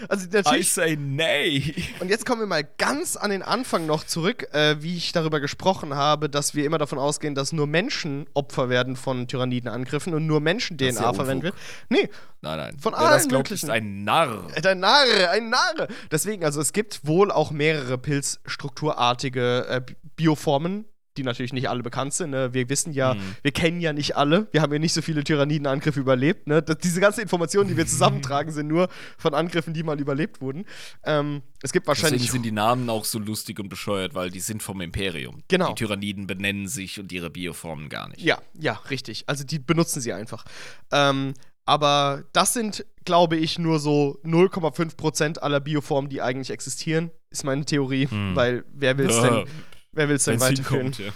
also 0.08 0.26
I 0.26 0.30
natürlich. 0.32 0.72
say 0.72 0.96
nay. 0.96 1.74
Und 2.00 2.08
jetzt 2.08 2.26
kommen 2.26 2.40
wir 2.40 2.46
mal 2.46 2.64
ganz 2.78 3.16
an 3.16 3.30
den 3.30 3.42
Anfang 3.42 3.86
noch 3.86 4.04
zurück, 4.04 4.48
äh, 4.52 4.76
wie 4.82 4.96
ich 4.96 5.12
darüber 5.12 5.38
gesprochen 5.40 5.94
habe, 5.94 6.28
dass 6.28 6.54
wir 6.54 6.64
immer 6.64 6.78
davon 6.78 6.98
ausgehen, 6.98 7.34
dass 7.34 7.52
nur 7.52 7.66
Menschen 7.66 8.26
Opfer 8.34 8.68
werden 8.68 8.96
von 8.96 9.28
Tyrannidenangriffen 9.28 10.12
und 10.12 10.26
nur 10.26 10.40
Menschen 10.40 10.76
Das 10.76 10.88
ist 10.88 10.96
DNA 10.96 11.06
ja 11.06 11.12
verwendet 11.14 11.44
wird. 11.44 11.54
Nee, 11.88 12.10
Nein, 12.40 12.56
nein. 12.58 12.78
Von 12.78 12.92
Wer 12.92 13.00
das 13.00 13.10
allen 13.22 13.28
glaubt, 13.28 13.50
möglichen. 13.50 13.66
ist 13.66 13.70
ein 13.70 14.04
Narr. 14.04 14.46
ein 14.64 14.78
Narre, 14.80 15.30
ein 15.30 15.50
Narre. 15.50 15.88
Deswegen, 16.10 16.44
also 16.44 16.60
es 16.60 16.72
gibt 16.72 17.04
wohl 17.06 17.30
auch 17.32 17.50
mehrere 17.50 17.98
pilzstrukturartige 17.98 19.66
äh, 19.68 19.80
Bi- 19.80 19.96
Bioformen, 20.16 20.84
die 21.18 21.24
natürlich 21.24 21.52
nicht 21.52 21.68
alle 21.68 21.82
bekannt 21.82 22.14
sind. 22.14 22.30
Ne? 22.30 22.54
Wir 22.54 22.68
wissen 22.68 22.92
ja, 22.92 23.14
Mhm. 23.14 23.20
wir 23.42 23.52
kennen 23.52 23.80
ja 23.80 23.92
nicht 23.92 24.16
alle. 24.16 24.46
Wir 24.52 24.62
haben 24.62 24.72
ja 24.72 24.78
nicht 24.78 24.92
so 24.94 25.02
viele 25.02 25.24
Tyrannidenangriffe 25.24 26.00
überlebt. 26.00 26.46
Ne? 26.46 26.62
Das, 26.62 26.78
diese 26.78 27.00
ganzen 27.00 27.20
Informationen, 27.20 27.68
die 27.68 27.76
wir 27.76 27.86
zusammentragen, 27.86 28.52
sind 28.52 28.68
nur 28.68 28.88
von 29.18 29.34
Angriffen, 29.34 29.74
die 29.74 29.82
mal 29.82 30.00
überlebt 30.00 30.40
wurden. 30.40 30.64
Ähm, 31.04 31.42
es 31.62 31.72
gibt 31.72 31.86
wahrscheinlich. 31.86 32.22
Deswegen 32.22 32.32
sind 32.32 32.44
die 32.44 32.52
Namen 32.52 32.88
auch 32.88 33.04
so 33.04 33.18
lustig 33.18 33.58
und 33.58 33.68
bescheuert, 33.68 34.14
weil 34.14 34.30
die 34.30 34.40
sind 34.40 34.62
vom 34.62 34.80
Imperium. 34.80 35.42
Genau. 35.48 35.68
Die 35.70 35.74
Tyranniden 35.74 36.26
benennen 36.26 36.68
sich 36.68 37.00
und 37.00 37.10
ihre 37.12 37.30
Bioformen 37.30 37.88
gar 37.88 38.08
nicht. 38.08 38.20
Ja, 38.22 38.38
ja, 38.58 38.74
richtig. 38.90 39.24
Also 39.26 39.44
die 39.44 39.58
benutzen 39.58 40.00
sie 40.00 40.12
einfach. 40.12 40.44
Ähm, 40.92 41.34
aber 41.64 42.24
das 42.32 42.54
sind, 42.54 42.86
glaube 43.04 43.36
ich, 43.36 43.58
nur 43.58 43.78
so 43.78 44.18
0,5% 44.24 45.38
aller 45.38 45.60
Bioformen, 45.60 46.08
die 46.08 46.22
eigentlich 46.22 46.50
existieren, 46.50 47.10
ist 47.30 47.44
meine 47.44 47.64
Theorie. 47.64 48.08
Hm. 48.08 48.34
Weil 48.34 48.64
wer 48.72 48.96
will 48.98 49.10
es 49.10 49.20
denn, 49.20 49.44
wer 49.98 50.08
will's 50.08 50.24
denn 50.24 50.40
Wenn's 50.40 50.58
weiterführen? 50.60 50.92
hinkommt, 50.92 50.98
ja. 50.98 51.12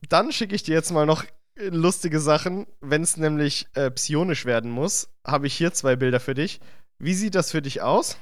Dann 0.08 0.32
schicke 0.32 0.54
ich 0.54 0.62
dir 0.64 0.74
jetzt 0.74 0.90
mal 0.90 1.06
noch 1.06 1.24
lustige 1.56 2.20
Sachen. 2.20 2.66
Wenn 2.80 3.02
es 3.02 3.16
nämlich 3.16 3.66
äh, 3.74 3.90
psionisch 3.90 4.44
werden 4.44 4.70
muss, 4.70 5.08
habe 5.26 5.46
ich 5.46 5.54
hier 5.54 5.72
zwei 5.72 5.96
Bilder 5.96 6.20
für 6.20 6.34
dich. 6.34 6.60
Wie 6.98 7.14
sieht 7.14 7.34
das 7.34 7.50
für 7.52 7.62
dich 7.62 7.80
aus? 7.82 8.18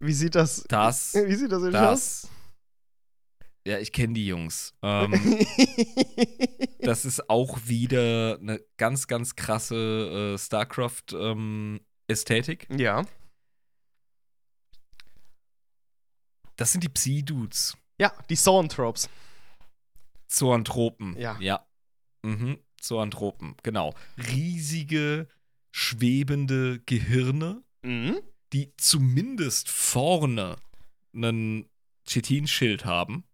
Wie 0.00 0.12
sieht 0.14 0.34
das, 0.34 0.64
Das, 0.68 1.14
wie 1.26 1.34
sieht 1.34 1.52
das 1.52 1.62
dich 1.62 1.76
aus? 1.76 2.22
das. 2.22 2.30
Ja, 3.66 3.78
ich 3.78 3.92
kenne 3.92 4.14
die 4.14 4.26
Jungs. 4.26 4.72
Ähm, 4.82 5.12
das 6.80 7.04
ist 7.04 7.28
auch 7.28 7.58
wieder 7.66 8.38
eine 8.40 8.58
ganz, 8.78 9.06
ganz 9.06 9.36
krasse 9.36 10.32
äh, 10.34 10.38
StarCraft-Ästhetik. 10.38 12.68
ja. 12.70 13.04
Das 16.60 16.72
sind 16.72 16.84
die 16.84 16.88
Psi-Dudes. 16.88 17.76
Ja, 17.98 18.12
die 18.28 18.36
Zoanthropes. 18.36 19.08
Zoanthropen. 20.28 21.16
Ja. 21.18 21.36
Ja. 21.40 21.66
Mhm. 22.22 22.58
Zoanthropen, 22.80 23.56
genau. 23.62 23.94
Riesige, 24.16 25.28
schwebende 25.72 26.80
Gehirne, 26.80 27.62
Mhm. 27.82 28.20
die 28.52 28.72
zumindest 28.76 29.68
vorne 29.68 30.56
einen 31.14 31.68
Chetinschild 32.06 32.84
haben 32.84 33.24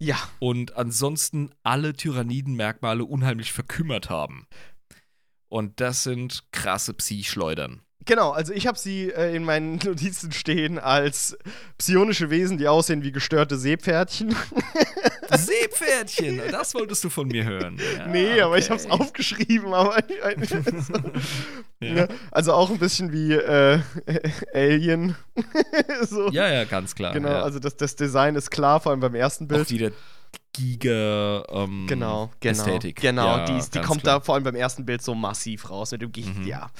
Ja. 0.00 0.16
und 0.38 0.76
ansonsten 0.76 1.50
alle 1.62 1.92
Tyrannidenmerkmale 1.94 3.04
unheimlich 3.04 3.52
verkümmert 3.52 4.10
haben. 4.10 4.46
Und 5.48 5.80
das 5.80 6.02
sind 6.02 6.44
krasse 6.52 6.94
Psi-Schleudern. 6.94 7.82
Genau, 8.06 8.30
also 8.30 8.52
ich 8.54 8.66
habe 8.66 8.78
sie 8.78 9.10
äh, 9.10 9.34
in 9.36 9.44
meinen 9.44 9.76
Notizen 9.84 10.32
stehen 10.32 10.78
als 10.78 11.36
psionische 11.76 12.30
Wesen, 12.30 12.56
die 12.56 12.68
aussehen 12.68 13.02
wie 13.02 13.12
gestörte 13.12 13.56
Seepferdchen. 13.58 14.34
Seepferdchen, 15.36 16.40
das 16.50 16.74
wolltest 16.74 17.04
du 17.04 17.10
von 17.10 17.28
mir 17.28 17.44
hören. 17.44 17.78
Ja, 17.98 18.06
nee, 18.06 18.40
aber 18.40 18.56
ich 18.58 18.70
okay. 18.70 18.80
habe 18.84 18.94
es 18.94 19.00
aufgeschrieben. 19.00 19.74
Aber 19.74 19.96
Ja. 21.80 21.92
ne? 21.94 22.08
Also 22.30 22.52
auch 22.52 22.70
ein 22.70 22.78
bisschen 22.78 23.12
wie 23.12 23.32
äh, 23.34 23.80
Alien. 24.54 25.16
so. 26.02 26.28
Ja, 26.30 26.48
ja, 26.52 26.64
ganz 26.64 26.94
klar. 26.94 27.12
Genau, 27.12 27.28
ja. 27.28 27.42
also 27.42 27.58
das, 27.58 27.76
das 27.76 27.96
Design 27.96 28.36
ist 28.36 28.50
klar, 28.50 28.80
vor 28.80 28.90
allem 28.92 29.00
beim 29.00 29.14
ersten 29.14 29.44
auch 29.44 29.48
Bild. 29.48 29.70
wieder 29.70 29.90
Giga 30.58 31.44
ähm, 31.48 31.86
Genau, 31.88 32.30
genau. 32.40 32.52
Ästhetik. 32.52 33.00
Genau, 33.00 33.38
Ja, 33.38 33.44
die, 33.44 33.70
die 33.70 33.80
kommt 33.80 34.02
klar. 34.02 34.18
da 34.18 34.24
vor 34.24 34.34
allem 34.34 34.44
beim 34.44 34.54
ersten 34.56 34.84
Bild 34.84 35.02
so 35.02 35.14
massiv 35.14 35.70
raus 35.70 35.92
mit 35.92 36.02
dem 36.02 36.10
Gicht, 36.12 36.36
Mhm. 36.36 36.46
ja. 36.46 36.70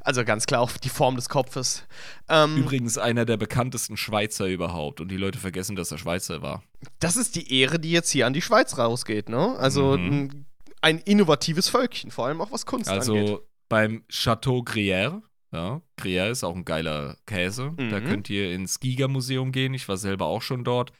Also 0.00 0.24
ganz 0.24 0.46
klar 0.46 0.60
auch 0.62 0.72
die 0.72 0.88
Form 0.88 1.16
des 1.16 1.28
Kopfes. 1.28 1.84
Ähm, 2.28 2.56
Übrigens 2.56 2.96
einer 2.98 3.24
der 3.24 3.36
bekanntesten 3.36 3.96
Schweizer 3.96 4.46
überhaupt 4.46 5.00
und 5.00 5.08
die 5.10 5.16
Leute 5.16 5.38
vergessen, 5.38 5.76
dass 5.76 5.92
er 5.92 5.98
Schweizer 5.98 6.40
war. 6.42 6.62
das 7.00 7.16
ist 7.16 7.34
die 7.36 7.52
Ehre, 7.60 7.78
die 7.78 7.90
jetzt 7.90 8.10
hier 8.10 8.26
an 8.26 8.32
die 8.32 8.42
Schweiz 8.42 8.78
rausgeht, 8.78 9.28
ne? 9.28 9.56
Also 9.58 9.98
Mhm. 9.98 10.44
ein, 10.82 10.98
innovatives 11.00 11.68
Völkchen, 11.68 12.10
vor 12.10 12.26
allem 12.26 12.40
auch 12.40 12.52
was 12.52 12.64
Kunst 12.64 12.88
Also 12.88 13.16
angeht. 13.16 13.38
beim 13.68 14.04
Chateau 14.08 14.60
Gruyère, 14.62 15.20
ja, 15.52 15.80
Gruyère 15.98 16.30
ist 16.30 16.44
auch 16.44 16.54
ein 16.54 16.64
geiler 16.64 17.16
Käse. 17.26 17.72
Da 17.76 18.00
Mhm. 18.00 18.04
könnt 18.04 18.30
ihr 18.30 18.52
ins 18.54 18.78
Giga-Museum 18.80 19.50
gehen. 19.52 19.74
Ich 19.74 19.88
war 19.88 19.96
selber 19.96 20.26
auch 20.26 20.42
schon 20.42 20.62
dort. 20.64 20.92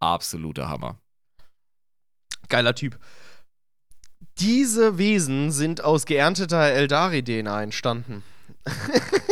Absoluter 0.00 0.68
Hammer. 0.68 1.00
Geiler 2.54 2.74
Typ. 2.76 2.98
Diese 4.38 4.96
Wesen 4.96 5.50
sind 5.50 5.82
aus 5.82 6.06
geernteter 6.06 6.62
Eldari-DNA 6.62 7.62
entstanden. 7.62 8.22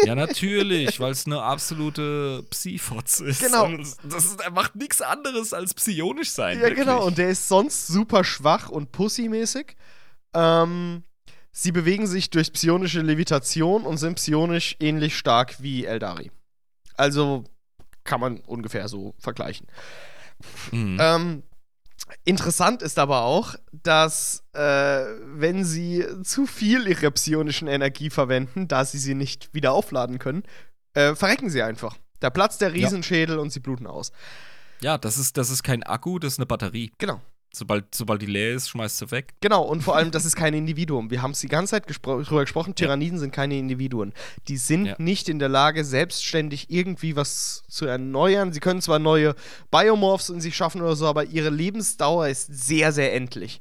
Ja, 0.05 0.17
natürlich, 0.17 0.99
weil 0.99 1.12
es 1.12 1.26
eine 1.26 1.41
absolute 1.41 2.42
Psi-Fotze 2.51 3.26
ist. 3.26 3.41
Genau. 3.41 3.70
Das, 3.76 3.97
das 4.02 4.25
ist, 4.25 4.41
er 4.41 4.51
macht 4.51 4.75
nichts 4.75 5.01
anderes 5.01 5.55
als 5.55 5.75
psionisch 5.75 6.31
sein. 6.31 6.57
Ja, 6.57 6.65
wirklich. 6.65 6.81
genau. 6.81 7.07
Und 7.07 7.18
der 7.18 7.31
ist 7.31 7.47
sonst 7.47 7.86
super 7.86 8.25
schwach 8.25 8.68
und 8.68 8.91
pussymäßig. 8.91 9.76
Ähm, 10.34 11.05
sie 11.52 11.70
bewegen 11.70 12.09
sich 12.09 12.31
durch 12.31 12.52
psionische 12.52 13.01
Levitation 13.01 13.84
und 13.84 13.99
sind 13.99 14.17
psionisch 14.17 14.75
ähnlich 14.81 15.17
stark 15.17 15.62
wie 15.62 15.84
Eldari. 15.84 16.33
Also 16.97 17.44
kann 18.02 18.18
man 18.18 18.41
ungefähr 18.41 18.89
so 18.89 19.15
vergleichen. 19.20 19.68
Mhm. 20.73 20.99
Ähm, 21.01 21.42
interessant 22.25 22.83
ist 22.83 22.99
aber 22.99 23.23
auch, 23.23 23.55
dass 23.73 24.45
äh, 24.53 24.61
wenn 24.61 25.65
sie 25.65 26.05
zu 26.23 26.47
viel 26.47 26.87
ihrer 26.87 27.11
psionischen 27.11 27.69
Energie 27.69 28.11
verwenden, 28.11 28.69
da 28.69 28.85
sie 28.85 28.99
sie 28.99 29.15
nicht 29.15 29.53
wieder 29.55 29.73
aufladen 29.73 30.19
können, 30.19 30.43
äh, 30.95 31.15
verrecken 31.15 31.51
sie 31.51 31.62
einfach. 31.62 31.97
Da 32.21 32.31
platzt 32.31 32.61
der 32.61 32.73
Riesenschädel 32.73 33.39
und 33.39 33.51
sie 33.51 33.61
bluten 33.61 33.87
aus. 33.87 34.12
Ja, 34.81 34.99
das 34.99 35.19
ist, 35.19 35.37
das 35.37 35.51
ist 35.51 35.62
kein 35.62 35.83
Akku, 35.83 36.19
das 36.19 36.35
ist 36.35 36.39
eine 36.39 36.47
Batterie. 36.47 36.93
Genau. 36.99 37.21
Sobald, 37.55 37.95
sobald 37.95 38.23
die 38.23 38.27
leer 38.27 38.55
ist, 38.55 38.71
schmeißt 38.71 38.97
sie 38.99 39.11
weg. 39.11 39.35
Genau, 39.43 39.63
und 39.63 39.83
vor 39.83 39.95
allem, 39.95 40.11
das 40.11 40.25
ist 40.25 40.37
kein 40.37 40.55
Individuum. 40.63 41.11
Wir 41.11 41.21
haben 41.21 41.33
es 41.33 41.41
die 41.41 41.49
ganze 41.49 41.73
Zeit 41.73 41.87
gespro 41.87 42.23
drüber 42.23 42.41
gesprochen, 42.41 42.75
Tyranniden 42.75 43.19
sind 43.19 43.31
keine 43.31 43.59
Individuen. 43.59 44.15
Die 44.49 44.57
sind 44.57 44.87
Ja. 44.87 44.95
nicht 44.99 45.29
in 45.29 45.39
der 45.39 45.51
Lage, 45.51 45.85
selbstständig 45.85 46.71
irgendwie 46.71 47.15
was 47.15 47.65
zu 47.69 47.85
erneuern. 47.85 48.53
Sie 48.55 48.61
können 48.61 48.81
zwar 48.81 48.99
neue 48.99 49.35
Biomorphs 49.71 50.31
in 50.31 50.41
sich 50.41 50.57
schaffen 50.57 50.81
oder 50.81 50.97
so, 50.97 51.07
aber 51.07 51.25
ihre 51.27 51.51
Lebensdauer 51.51 52.29
ist 52.29 52.47
sehr, 52.47 52.91
sehr 52.93 53.13
endlich. 53.15 53.61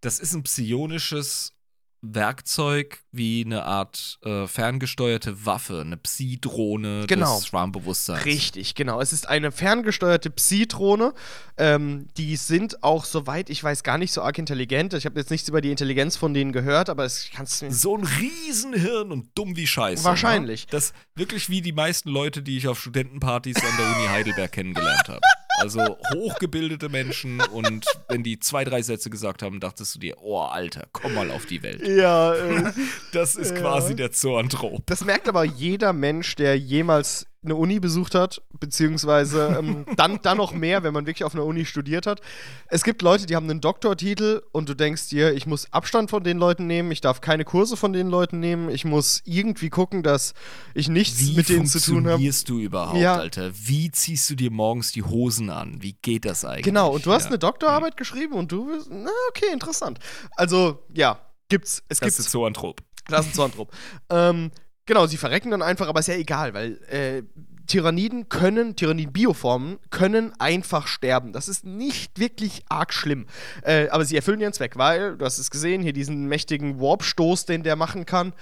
Das 0.00 0.20
ist 0.20 0.32
ein 0.32 0.44
psionisches 0.44 1.52
Werkzeug 2.00 3.00
wie 3.10 3.42
eine 3.44 3.64
Art 3.64 4.18
äh, 4.24 4.46
ferngesteuerte 4.46 5.44
Waffe, 5.46 5.80
eine 5.80 5.96
Psi-Drohne 5.96 7.04
Genau. 7.06 7.36
des 7.36 7.46
Schwarmbewusstseins. 7.48 8.24
Richtig, 8.24 8.74
genau. 8.74 9.00
Es 9.00 9.12
ist 9.12 9.28
eine 9.28 9.50
ferngesteuerte 9.50 10.30
Psi-Drohne. 10.30 11.14
Ähm, 11.56 12.06
die 12.16 12.36
sind 12.36 12.82
auch, 12.84 13.04
soweit 13.04 13.50
ich 13.50 13.62
weiß, 13.64 13.82
gar 13.82 13.98
nicht 13.98 14.12
so 14.12 14.22
arg 14.22 14.38
intelligent. 14.38 14.94
Ich 14.94 15.06
habe 15.06 15.18
jetzt 15.18 15.30
nichts 15.30 15.48
über 15.48 15.60
die 15.60 15.70
Intelligenz 15.70 16.16
von 16.16 16.34
denen 16.34 16.52
gehört, 16.52 16.88
aber 16.88 17.04
es 17.04 17.28
kannst 17.34 17.62
du 17.62 17.70
So 17.72 17.96
ein 17.96 18.04
Riesenhirn 18.04 19.10
und 19.10 19.30
dumm 19.36 19.56
wie 19.56 19.66
Scheiße. 19.66 20.04
Wahrscheinlich. 20.04 20.66
Ne? 20.66 20.70
Das 20.70 20.92
wirklich 21.14 21.50
wie 21.50 21.62
die 21.62 21.72
meisten 21.72 22.10
Leute, 22.10 22.42
die 22.42 22.56
ich 22.58 22.68
auf 22.68 22.80
Studentenpartys 22.80 23.56
an 23.56 23.76
der 23.78 23.96
Uni 23.96 24.06
Heidelberg 24.08 24.52
kennengelernt 24.52 25.08
habe. 25.08 25.20
Also 25.60 25.80
hochgebildete 26.14 26.88
Menschen 26.88 27.40
und 27.40 27.84
wenn 28.08 28.22
die 28.22 28.38
zwei, 28.40 28.64
drei 28.64 28.82
Sätze 28.82 29.10
gesagt 29.10 29.42
haben, 29.42 29.60
dachtest 29.60 29.94
du 29.94 29.98
dir, 29.98 30.16
oh 30.20 30.38
Alter, 30.40 30.86
komm 30.92 31.14
mal 31.14 31.30
auf 31.30 31.46
die 31.46 31.62
Welt. 31.62 31.86
Ja, 31.86 32.34
äh, 32.34 32.72
Das 33.12 33.36
ist 33.36 33.52
Ja. 33.52 33.60
quasi 33.60 33.94
der 33.96 34.12
Zoanthrop. 34.12 34.82
Das 34.86 35.04
merkt 35.04 35.28
aber 35.28 35.44
jeder 35.44 35.92
Mensch, 35.92 36.34
der 36.36 36.58
jemals 36.58 37.26
eine 37.44 37.54
Uni 37.54 37.78
besucht 37.78 38.14
hat, 38.16 38.42
beziehungsweise 38.58 39.56
ähm, 39.58 39.86
dann, 39.96 40.20
dann 40.22 40.36
noch 40.38 40.52
mehr, 40.52 40.82
wenn 40.82 40.92
man 40.92 41.06
wirklich 41.06 41.24
auf 41.24 41.34
einer 41.34 41.44
Uni 41.44 41.64
studiert 41.64 42.06
hat. 42.06 42.20
Es 42.68 42.82
gibt 42.82 43.00
Leute, 43.02 43.26
die 43.26 43.36
haben 43.36 43.48
einen 43.48 43.60
Doktortitel 43.60 44.42
und 44.52 44.68
du 44.68 44.74
denkst 44.74 45.08
dir, 45.08 45.32
ich 45.34 45.46
muss 45.46 45.72
Abstand 45.72 46.10
von 46.10 46.24
den 46.24 46.38
Leuten 46.38 46.66
nehmen, 46.66 46.90
ich 46.90 47.00
darf 47.00 47.20
keine 47.20 47.44
Kurse 47.44 47.76
von 47.76 47.92
den 47.92 48.08
Leuten 48.08 48.40
nehmen, 48.40 48.68
ich 48.68 48.84
muss 48.84 49.22
irgendwie 49.24 49.70
gucken, 49.70 50.02
dass 50.02 50.34
ich 50.74 50.88
nichts 50.88 51.20
Wie 51.20 51.36
mit 51.36 51.48
denen 51.48 51.66
zu 51.66 51.78
tun 51.80 51.98
habe. 51.98 52.04
funktionierst 52.10 52.48
du 52.48 52.58
überhaupt, 52.58 52.98
Ja. 52.98 53.14
Alter? 53.16 53.52
Wie 53.54 53.90
ziehst 53.90 54.28
du 54.30 54.34
dir 54.34 54.50
morgens 54.50 54.92
die 54.92 55.02
Hosen 55.04 55.50
an? 55.50 55.80
Wie 55.80 55.92
geht 56.02 56.24
das 56.24 56.44
eigentlich? 56.44 56.64
Genau, 56.64 56.92
und 56.92 57.06
du 57.06 57.12
hast 57.12 57.24
Ja. 57.24 57.28
eine 57.30 57.38
Doktorarbeit 57.38 57.96
geschrieben 57.96 58.34
und 58.34 58.50
du 58.52 58.66
bist, 58.66 58.88
na 58.90 59.10
okay, 59.30 59.46
interessant. 59.52 59.98
Also, 60.36 60.82
ja, 60.92 61.20
gibt's, 61.48 61.84
es 61.88 62.00
Das 62.00 62.00
gibt 62.16 62.18
ist 62.18 62.30
Zoanthrop. 62.30 62.80
Das 63.06 63.26
ist 63.26 63.32
ein 63.32 63.34
Zoanthrop. 63.34 63.72
ähm, 64.10 64.50
genau, 64.88 65.06
sie 65.06 65.16
verrecken 65.16 65.52
dann 65.52 65.62
einfach, 65.62 65.86
aber 65.86 66.00
ist 66.00 66.08
ja 66.08 66.14
egal, 66.16 66.52
weil 66.54 66.82
äh, 66.88 67.22
Tyranniden 67.68 68.28
können, 68.30 68.74
Tyranniden-Bioformen 68.76 69.78
können 69.90 70.32
einfach 70.40 70.86
sterben. 70.88 71.32
Das 71.32 71.46
ist 71.48 71.64
nicht 71.64 72.18
wirklich 72.18 72.62
arg 72.68 72.92
schlimm. 72.92 73.26
Äh, 73.62 73.88
aber 73.90 74.04
sie 74.04 74.16
erfüllen 74.16 74.40
ihren 74.40 74.54
Zweck, 74.54 74.76
weil, 74.76 75.16
du 75.18 75.24
hast 75.24 75.38
es 75.38 75.50
gesehen, 75.50 75.82
hier 75.82 75.92
diesen 75.92 76.26
mächtigen 76.26 76.80
Warp-Stoß, 76.80 77.44
den 77.44 77.62
der 77.62 77.76
machen 77.76 78.06
kann, 78.06 78.32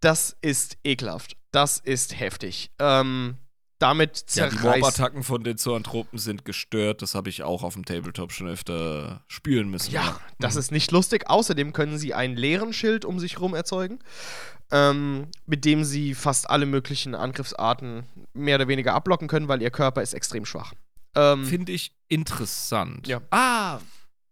das 0.00 0.36
ist 0.42 0.76
ekelhaft. 0.84 1.36
Das 1.52 1.78
ist 1.78 2.18
heftig. 2.18 2.72
Ähm, 2.80 3.36
damit 3.78 4.24
Ja, 4.34 4.48
die 4.48 4.56
zerreißt. 4.56 4.82
Warp-Attacken 4.82 5.22
von 5.22 5.44
den 5.44 5.58
Zoanthropen 5.58 6.18
sind 6.18 6.44
gestört. 6.44 7.02
Das 7.02 7.14
habe 7.14 7.28
ich 7.30 7.42
auch 7.44 7.62
auf 7.62 7.74
dem 7.74 7.84
Tabletop 7.84 8.32
schon 8.32 8.48
öfter 8.48 9.22
spüren 9.28 9.68
müssen. 9.70 9.92
Ja, 9.92 10.18
das 10.40 10.54
Mhm. 10.54 10.58
ist 10.60 10.72
nicht 10.72 10.90
lustig. 10.90 11.28
Außerdem 11.30 11.72
können 11.72 11.98
sie 11.98 12.14
einen 12.14 12.36
leeren 12.36 12.72
Schild 12.72 13.04
um 13.04 13.18
sich 13.20 13.34
herum 13.34 13.54
erzeugen, 13.54 13.98
ähm, 14.72 15.28
mit 15.46 15.64
dem 15.64 15.84
sie 15.84 16.14
fast 16.14 16.50
alle 16.50 16.66
möglichen 16.66 17.14
Angriffsarten 17.14 18.04
mehr 18.32 18.56
oder 18.56 18.68
weniger 18.68 18.94
abblocken 18.94 19.28
können, 19.28 19.46
weil 19.48 19.62
ihr 19.62 19.70
Körper 19.70 20.02
ist 20.02 20.14
extrem 20.14 20.44
schwach. 20.44 20.72
Ähm, 21.14 21.44
Finde 21.44 21.72
ich 21.72 21.94
interessant. 22.08 23.06
Ja. 23.06 23.20
Ah, 23.30 23.78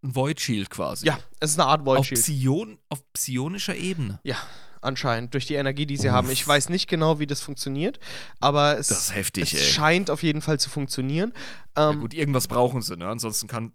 ein 0.03 0.15
Void 0.15 0.41
Shield 0.41 0.69
quasi. 0.71 1.05
ja, 1.05 1.19
es 1.39 1.51
ist 1.51 1.59
eine 1.59 1.69
Art 1.69 1.85
Void 1.85 1.99
Auf, 1.99 2.05
Shield. 2.07 2.21
Psion 2.21 2.77
auf 2.89 3.03
psionischer 3.13 3.75
Ebene. 3.75 4.19
Ja, 4.23 4.35
anscheinend, 4.81 5.35
durch 5.35 5.45
die 5.45 5.53
Energie, 5.53 5.85
die 5.85 5.95
sie 5.97 6.07
Uff. 6.07 6.13
haben. 6.13 6.31
Ich 6.31 6.47
weiß 6.47 6.69
nicht 6.69 6.87
genau, 6.89 7.19
wie 7.19 7.27
das 7.27 7.39
funktioniert, 7.39 7.99
aber 8.39 8.79
es, 8.79 9.13
heftig, 9.13 9.53
es 9.53 9.63
scheint 9.69 10.09
auf 10.09 10.23
jeden 10.23 10.41
Fall 10.41 10.59
zu 10.59 10.71
funktionieren. 10.71 11.33
Ja, 11.77 11.91
Ähm, 11.91 11.99
gut, 11.99 12.15
irgendwas 12.15 12.47
brauchen 12.47 12.81
sie, 12.81 12.97
ne? 12.97 13.07
Ansonsten 13.07 13.47
kann, 13.47 13.73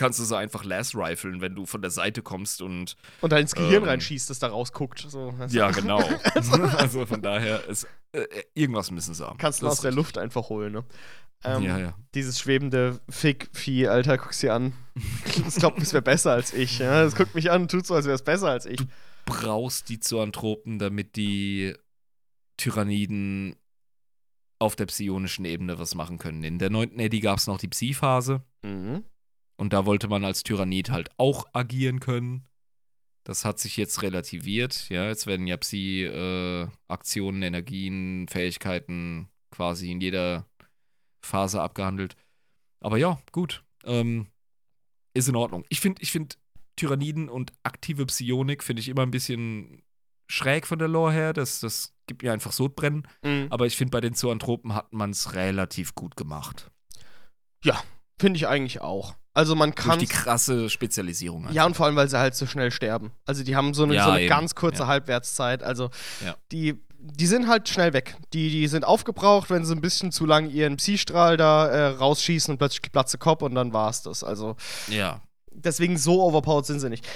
kannst 0.00 0.18
du 0.18 0.24
sie 0.24 0.36
einfach 0.36 0.64
last 0.64 0.96
riflen, 0.96 1.42
wenn 1.42 1.54
du 1.54 1.66
von 1.66 1.82
der 1.82 1.90
Seite 1.90 2.22
kommst 2.22 2.62
und. 2.62 2.96
und 3.20 3.32
dann 3.32 3.40
ins 3.40 3.54
Gehirn 3.54 3.82
ähm, 3.82 3.88
reinschießt, 3.88 4.30
das 4.30 4.38
da 4.38 4.48
rausguckt. 4.48 5.04
So, 5.06 5.32
du? 5.32 5.46
Ja, 5.48 5.70
genau. 5.70 5.98
also 6.78 7.04
von 7.04 7.20
daher, 7.20 7.68
ist, 7.68 7.86
äh, 8.12 8.24
irgendwas 8.54 8.90
müssen 8.90 9.12
sie 9.12 9.26
haben. 9.26 9.36
Kannst 9.36 9.60
du 9.60 9.68
aus 9.68 9.82
der 9.82 9.92
Luft 9.92 10.16
einfach 10.16 10.48
holen, 10.48 10.72
ne? 10.72 10.84
Ähm, 11.44 11.62
ja, 11.62 11.78
ja. 11.78 11.94
Dieses 12.14 12.40
schwebende 12.40 13.00
Fick-Vieh, 13.10 13.88
Alter, 13.88 14.16
guck's 14.16 14.40
dir 14.40 14.54
an. 14.54 14.72
Das 15.44 15.56
glaubt, 15.56 15.80
es 15.80 15.92
wäre 15.92 16.02
besser 16.02 16.32
als 16.32 16.52
ich. 16.52 16.78
Ja? 16.78 17.04
Das 17.04 17.14
guckt 17.14 17.34
mich 17.34 17.50
an 17.50 17.62
und 17.62 17.70
tut 17.70 17.86
so, 17.86 17.94
als 17.94 18.06
wäre 18.06 18.14
es 18.14 18.24
besser 18.24 18.48
als 18.48 18.66
ich. 18.66 18.80
Brauchst 19.26 19.88
die 19.88 20.00
Zoanthropen, 20.00 20.78
damit 20.78 21.16
die 21.16 21.74
Tyranniden 22.56 23.56
auf 24.58 24.76
der 24.76 24.86
psionischen 24.86 25.44
Ebene 25.44 25.78
was 25.78 25.94
machen 25.94 26.18
können. 26.18 26.42
In 26.44 26.58
der 26.58 26.70
9. 26.70 26.98
Eddy 26.98 27.20
gab 27.20 27.38
es 27.38 27.46
noch 27.46 27.58
die 27.58 27.68
Psi-Phase. 27.68 28.42
Mhm. 28.62 29.04
Und 29.60 29.74
da 29.74 29.84
wollte 29.84 30.08
man 30.08 30.24
als 30.24 30.42
Tyrannid 30.42 30.88
halt 30.88 31.10
auch 31.18 31.44
agieren 31.52 32.00
können. 32.00 32.48
Das 33.24 33.44
hat 33.44 33.58
sich 33.58 33.76
jetzt 33.76 34.00
relativiert. 34.00 34.88
Ja, 34.88 35.06
jetzt 35.06 35.26
werden 35.26 35.46
ja 35.46 35.58
Psi-Aktionen, 35.58 37.42
Energien, 37.42 38.26
Fähigkeiten 38.26 39.28
quasi 39.50 39.90
in 39.90 40.00
jeder 40.00 40.48
Phase 41.22 41.60
abgehandelt. 41.60 42.16
Aber 42.80 42.96
ja, 42.96 43.20
gut. 43.32 43.62
Ähm, 43.84 44.28
ist 45.12 45.28
in 45.28 45.36
Ordnung. 45.36 45.66
Ich 45.68 45.80
finde, 45.80 46.00
ich 46.00 46.10
finde 46.10 46.36
Tyranniden 46.76 47.28
und 47.28 47.52
aktive 47.62 48.06
Psionik 48.06 48.64
finde 48.64 48.80
ich 48.80 48.88
immer 48.88 49.02
ein 49.02 49.10
bisschen 49.10 49.82
schräg 50.26 50.66
von 50.66 50.78
der 50.78 50.88
Lore 50.88 51.12
her. 51.12 51.32
Das, 51.34 51.60
das 51.60 51.94
gibt 52.06 52.22
mir 52.22 52.32
einfach 52.32 52.52
Sodbrennen. 52.52 53.06
Mhm. 53.22 53.48
Aber 53.50 53.66
ich 53.66 53.76
finde, 53.76 53.90
bei 53.90 54.00
den 54.00 54.14
Zoanthropen 54.14 54.74
hat 54.74 54.94
man 54.94 55.10
es 55.10 55.34
relativ 55.34 55.94
gut 55.94 56.16
gemacht. 56.16 56.70
Finde 58.18 58.38
ich 58.38 58.48
eigentlich 58.48 58.80
auch. 58.80 59.19
Also 59.32 59.54
man 59.54 59.70
Durch 59.72 59.86
kann. 59.86 59.98
die 59.98 60.06
krasse 60.06 60.68
Spezialisierung. 60.70 61.46
Ja, 61.52 61.64
und 61.64 61.76
vor 61.76 61.86
allem, 61.86 61.96
weil 61.96 62.08
sie 62.08 62.18
halt 62.18 62.34
so 62.34 62.46
schnell 62.46 62.70
sterben. 62.72 63.12
Also 63.26 63.44
die 63.44 63.54
haben 63.54 63.74
so 63.74 63.84
eine, 63.84 63.94
Ja, 63.94 64.04
so 64.04 64.10
eine 64.10 64.26
ganz 64.26 64.54
kurze 64.56 64.80
Ja. 64.82 64.86
Halbwertszeit. 64.88 65.62
Also 65.62 65.90
Ja. 66.24 66.34
die, 66.50 66.80
die 66.98 67.26
sind 67.26 67.46
halt 67.46 67.68
schnell 67.68 67.92
weg. 67.92 68.16
Die, 68.32 68.50
die 68.50 68.66
sind 68.66 68.84
aufgebraucht, 68.84 69.48
wenn 69.50 69.64
sie 69.64 69.74
ein 69.74 69.80
bisschen 69.80 70.10
zu 70.10 70.26
lang 70.26 70.50
ihren 70.50 70.76
Psi-Strahl 70.76 71.36
da 71.36 71.66
äh, 71.68 71.86
rausschießen 71.86 72.52
und 72.52 72.58
plötzlich 72.58 72.82
platzt 72.90 73.12
der 73.14 73.20
Kopf 73.20 73.42
und 73.42 73.54
dann 73.54 73.72
war's 73.72 74.02
das. 74.02 74.24
Also 74.24 74.56
Ja. 74.88 75.20
deswegen 75.52 75.96
so 75.96 76.22
overpowered 76.22 76.66
sind 76.66 76.80
sie 76.80 76.90
nicht. 76.90 77.06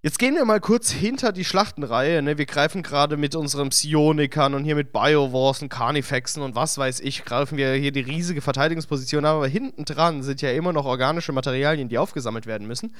Jetzt 0.00 0.20
gehen 0.20 0.36
wir 0.36 0.44
mal 0.44 0.60
kurz 0.60 0.92
hinter 0.92 1.32
die 1.32 1.44
Schlachtenreihe. 1.44 2.22
Ne? 2.22 2.38
Wir 2.38 2.46
greifen 2.46 2.84
gerade 2.84 3.16
mit 3.16 3.34
unseren 3.34 3.70
Psionikern 3.70 4.54
und 4.54 4.64
hier 4.64 4.76
mit 4.76 4.92
Biowars 4.92 5.60
und 5.60 5.70
Carnifexen 5.70 6.40
und 6.42 6.54
was 6.54 6.78
weiß 6.78 7.00
ich, 7.00 7.24
greifen 7.24 7.58
wir 7.58 7.72
hier 7.72 7.90
die 7.90 8.00
riesige 8.00 8.40
Verteidigungsposition. 8.40 9.24
Aber 9.24 9.48
hinten 9.48 9.84
dran 9.84 10.22
sind 10.22 10.40
ja 10.40 10.52
immer 10.52 10.72
noch 10.72 10.84
organische 10.84 11.32
Materialien, 11.32 11.88
die 11.88 11.98
aufgesammelt 11.98 12.46
werden 12.46 12.68
müssen. 12.68 12.94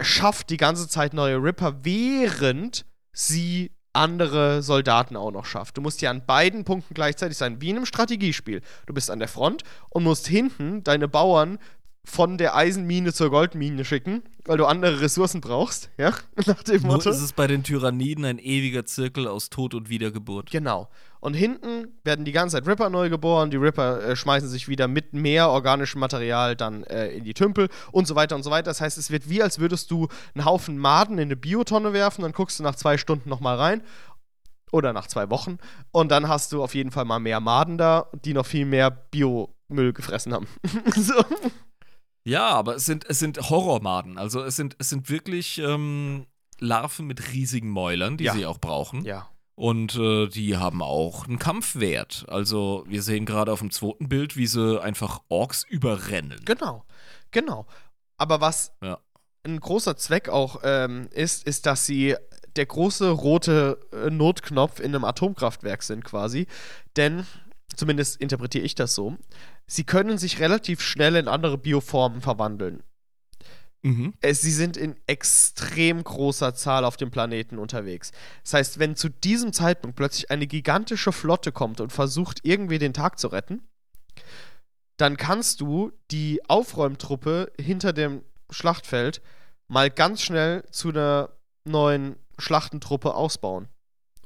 schafft 0.00 0.50
die 0.50 0.56
ganze 0.56 0.88
Zeit 0.88 1.12
neue 1.14 1.36
Ripper, 1.36 1.84
während 1.84 2.86
sie 3.12 3.70
andere 3.92 4.62
Soldaten 4.62 5.14
auch 5.16 5.30
noch 5.30 5.44
schafft. 5.44 5.76
Du 5.76 5.80
musst 5.80 6.00
ja 6.02 6.10
an 6.10 6.26
beiden 6.26 6.64
Punkten 6.64 6.94
gleichzeitig 6.94 7.38
sein, 7.38 7.60
wie 7.60 7.70
in 7.70 7.76
einem 7.76 7.86
Strategiespiel. 7.86 8.60
Du 8.86 8.94
bist 8.94 9.08
an 9.10 9.20
der 9.20 9.28
Front 9.28 9.62
und 9.90 10.02
musst 10.02 10.26
hinten 10.26 10.82
deine 10.82 11.06
Bauern 11.06 11.58
von 12.04 12.36
der 12.36 12.54
Eisenmine 12.54 13.12
zur 13.12 13.30
Goldmine 13.30 13.84
schicken, 13.84 14.22
weil 14.44 14.58
du 14.58 14.66
andere 14.66 15.00
Ressourcen 15.00 15.40
brauchst, 15.40 15.90
ja? 15.96 16.12
Nach 16.46 16.62
dem 16.62 16.82
Motto. 16.82 17.08
ist 17.08 17.22
es 17.22 17.32
bei 17.32 17.46
den 17.46 17.62
Tyranniden 17.62 18.24
ein 18.26 18.38
ewiger 18.38 18.84
Zirkel 18.84 19.26
aus 19.26 19.48
Tod 19.48 19.74
und 19.74 19.88
Wiedergeburt. 19.88 20.50
Genau. 20.50 20.88
Und 21.20 21.32
hinten 21.32 21.88
werden 22.04 22.26
die 22.26 22.32
ganze 22.32 22.56
Zeit 22.56 22.68
Ripper 22.68 22.90
neu 22.90 23.08
geboren. 23.08 23.50
Die 23.50 23.56
Ripper 23.56 24.04
äh, 24.04 24.14
schmeißen 24.14 24.46
sich 24.46 24.68
wieder 24.68 24.88
mit 24.88 25.14
mehr 25.14 25.48
organischem 25.48 25.98
Material 25.98 26.54
dann 26.54 26.84
äh, 26.84 27.08
in 27.08 27.24
die 27.24 27.32
Tümpel 27.32 27.70
und 27.92 28.06
so 28.06 28.14
weiter 28.14 28.36
und 28.36 28.42
so 28.42 28.50
weiter. 28.50 28.64
Das 28.64 28.82
heißt, 28.82 28.98
es 28.98 29.10
wird 29.10 29.30
wie, 29.30 29.42
als 29.42 29.58
würdest 29.58 29.90
du 29.90 30.08
einen 30.34 30.44
Haufen 30.44 30.76
Maden 30.76 31.16
in 31.16 31.28
eine 31.28 31.36
Biotonne 31.36 31.94
werfen, 31.94 32.20
dann 32.20 32.32
guckst 32.32 32.58
du 32.58 32.62
nach 32.62 32.74
zwei 32.74 32.98
Stunden 32.98 33.30
nochmal 33.30 33.56
rein. 33.56 33.82
Oder 34.70 34.92
nach 34.92 35.06
zwei 35.06 35.30
Wochen. 35.30 35.58
Und 35.92 36.10
dann 36.10 36.28
hast 36.28 36.52
du 36.52 36.62
auf 36.62 36.74
jeden 36.74 36.90
Fall 36.90 37.06
mal 37.06 37.20
mehr 37.20 37.40
Maden 37.40 37.78
da, 37.78 38.08
die 38.24 38.34
noch 38.34 38.44
viel 38.44 38.66
mehr 38.66 38.90
Biomüll 38.90 39.94
gefressen 39.94 40.34
haben. 40.34 40.46
so. 40.94 41.14
Ja, 42.24 42.48
aber 42.48 42.76
es 42.76 42.86
sind, 42.86 43.04
es 43.08 43.18
sind 43.18 43.38
Horrormaden. 43.50 44.18
Also 44.18 44.42
es 44.42 44.56
sind, 44.56 44.76
es 44.78 44.88
sind 44.88 45.10
wirklich 45.10 45.58
ähm, 45.58 46.26
Larven 46.58 47.06
mit 47.06 47.32
riesigen 47.32 47.68
Mäulern, 47.70 48.16
die 48.16 48.24
Ja. 48.24 48.32
sie 48.32 48.46
auch 48.46 48.58
brauchen. 48.58 49.04
Ja. 49.04 49.28
Und 49.56 49.94
äh, 49.96 50.26
die 50.28 50.56
haben 50.56 50.82
auch 50.82 51.26
einen 51.28 51.38
Kampfwert. 51.38 52.24
Also 52.28 52.84
wir 52.88 53.02
sehen 53.02 53.24
gerade 53.26 53.52
auf 53.52 53.60
dem 53.60 53.70
zweiten 53.70 54.08
Bild, 54.08 54.36
wie 54.36 54.46
sie 54.46 54.80
einfach 54.82 55.20
Orks 55.28 55.62
überrennen. 55.64 56.40
Genau, 56.44 56.84
genau. 57.30 57.66
Aber 58.16 58.40
was 58.40 58.72
Ja. 58.82 58.98
ein 59.44 59.60
großer 59.60 59.96
Zweck 59.96 60.28
auch 60.28 60.60
ähm, 60.64 61.08
ist, 61.12 61.46
ist, 61.46 61.66
dass 61.66 61.86
sie 61.86 62.16
der 62.56 62.66
große 62.66 63.10
rote 63.10 63.78
äh, 63.92 64.10
Notknopf 64.10 64.80
in 64.80 64.94
einem 64.94 65.04
Atomkraftwerk 65.04 65.82
sind 65.82 66.04
quasi. 66.04 66.46
Denn 66.96 67.26
zumindest 67.76 68.20
interpretiere 68.20 68.64
ich 68.64 68.74
das 68.76 68.94
so, 68.94 69.16
sie 69.66 69.84
können 69.84 70.18
sich 70.18 70.40
relativ 70.40 70.80
schnell 70.80 71.16
in 71.16 71.28
andere 71.28 71.58
Bioformen 71.58 72.20
verwandeln. 72.20 72.82
Mhm. 73.82 74.14
Sie 74.32 74.50
sind 74.50 74.78
in 74.78 74.96
extrem 75.06 76.02
großer 76.02 76.54
Zahl 76.54 76.86
auf 76.86 76.96
dem 76.96 77.10
Planeten 77.10 77.58
unterwegs. 77.58 78.12
Das 78.42 78.54
heißt, 78.54 78.78
wenn 78.78 78.96
zu 78.96 79.10
diesem 79.10 79.52
Zeitpunkt 79.52 79.96
plötzlich 79.96 80.30
eine 80.30 80.46
gigantische 80.46 81.12
Flotte 81.12 81.52
kommt 81.52 81.82
und 81.82 81.92
versucht, 81.92 82.40
irgendwie 82.44 82.78
den 82.78 82.94
Tag 82.94 83.18
zu 83.18 83.28
retten, 83.28 83.62
dann 84.96 85.18
kannst 85.18 85.60
du 85.60 85.92
die 86.10 86.40
Aufräumtruppe 86.48 87.52
hinter 87.60 87.92
dem 87.92 88.22
Schlachtfeld 88.48 89.20
mal 89.68 89.90
ganz 89.90 90.22
schnell 90.22 90.64
zu 90.70 90.88
einer 90.88 91.30
neuen 91.64 92.16
Schlachtentruppe 92.38 93.14
ausbauen. 93.14 93.68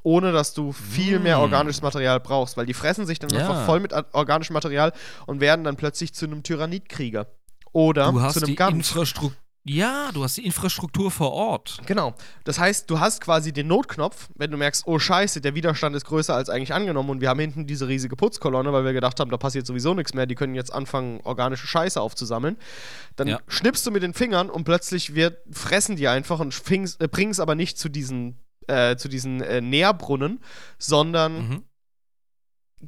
Ohne 0.02 0.33
dass 0.33 0.55
du 0.55 0.73
viel 0.73 1.18
mehr 1.18 1.39
Mm. 1.39 1.43
organisches 1.43 1.83
Material 1.83 2.20
brauchst, 2.20 2.57
weil 2.57 2.67
die 2.67 2.75
fressen 2.75 3.07
sich 3.07 3.18
dann 3.18 3.31
Ja. 3.31 3.41
einfach 3.41 3.65
voll 3.67 3.81
mit 3.81 3.93
organischem 4.12 4.55
Material 4.55 4.93
und 5.27 5.41
werden 5.41 5.65
dann 5.65 5.77
plötzlich 5.77 6.15
zu 6.15 6.27
einem 6.27 6.43
Tyrannidkrieger. 6.43 7.27
Oder 7.73 8.12
Du 8.12 8.20
hast 8.20 8.35
zu 8.35 8.41
einem 8.41 8.47
die 8.47 8.55
Gant. 8.57 8.77
Infrastruktur. 8.77 9.36
Ja, 9.65 10.10
du 10.15 10.25
hast 10.25 10.39
die 10.39 10.47
Infrastruktur 10.47 11.10
vor 11.10 11.33
Ort. 11.33 11.81
Genau. 11.85 12.15
Das 12.44 12.59
heißt, 12.59 12.89
du 12.89 13.01
hast 13.01 13.20
quasi 13.20 13.52
den 13.52 13.67
Notknopf, 13.67 14.31
wenn 14.35 14.51
du 14.51 14.57
merkst, 14.57 14.85
oh 14.86 14.99
Scheiße, 14.99 15.43
der 15.43 15.55
Widerstand 15.55 15.94
ist 15.94 16.07
größer 16.07 16.35
als 16.35 16.49
eigentlich 16.49 16.73
angenommen 16.73 17.10
und 17.10 17.20
wir 17.20 17.28
haben 17.28 17.41
hinten 17.41 17.67
diese 17.67 17.86
riesige 17.86 18.17
Putzkolonne, 18.17 18.73
weil 18.73 18.85
wir 18.86 18.94
gedacht 18.94 19.20
haben, 19.20 19.31
da 19.31 19.36
passiert 19.36 19.67
sowieso 19.67 19.93
nichts 19.93 20.15
mehr, 20.15 20.25
die 20.25 20.36
können 20.36 20.55
jetzt 20.55 20.73
anfangen, 20.73 21.20
organische 21.25 21.67
Scheiße 21.67 22.01
aufzusammeln. 22.01 22.57
Dann 23.17 23.28
Ja. 23.28 23.41
schnippst 23.47 23.86
du 23.86 23.91
mit 23.91 24.02
den 24.02 24.15
Fingern 24.15 24.49
und 24.49 24.65
plötzlich 24.65 25.15
wird, 25.15 25.36
fressen 25.52 25.97
die 25.97 26.09
einfach 26.09 26.41
und 26.41 26.55
äh, 26.70 27.09
bringen 27.09 27.31
es 27.31 27.39
aber 27.41 27.55
nicht 27.55 27.78
zu 27.78 27.91
diesen, 27.91 28.39
äh, 28.68 28.97
zu 28.97 29.08
diesen 29.08 29.40
äh, 29.40 29.60
Nährbrunnen, 29.60 30.40
sondern 30.78 31.48
Mhm. 31.48 31.62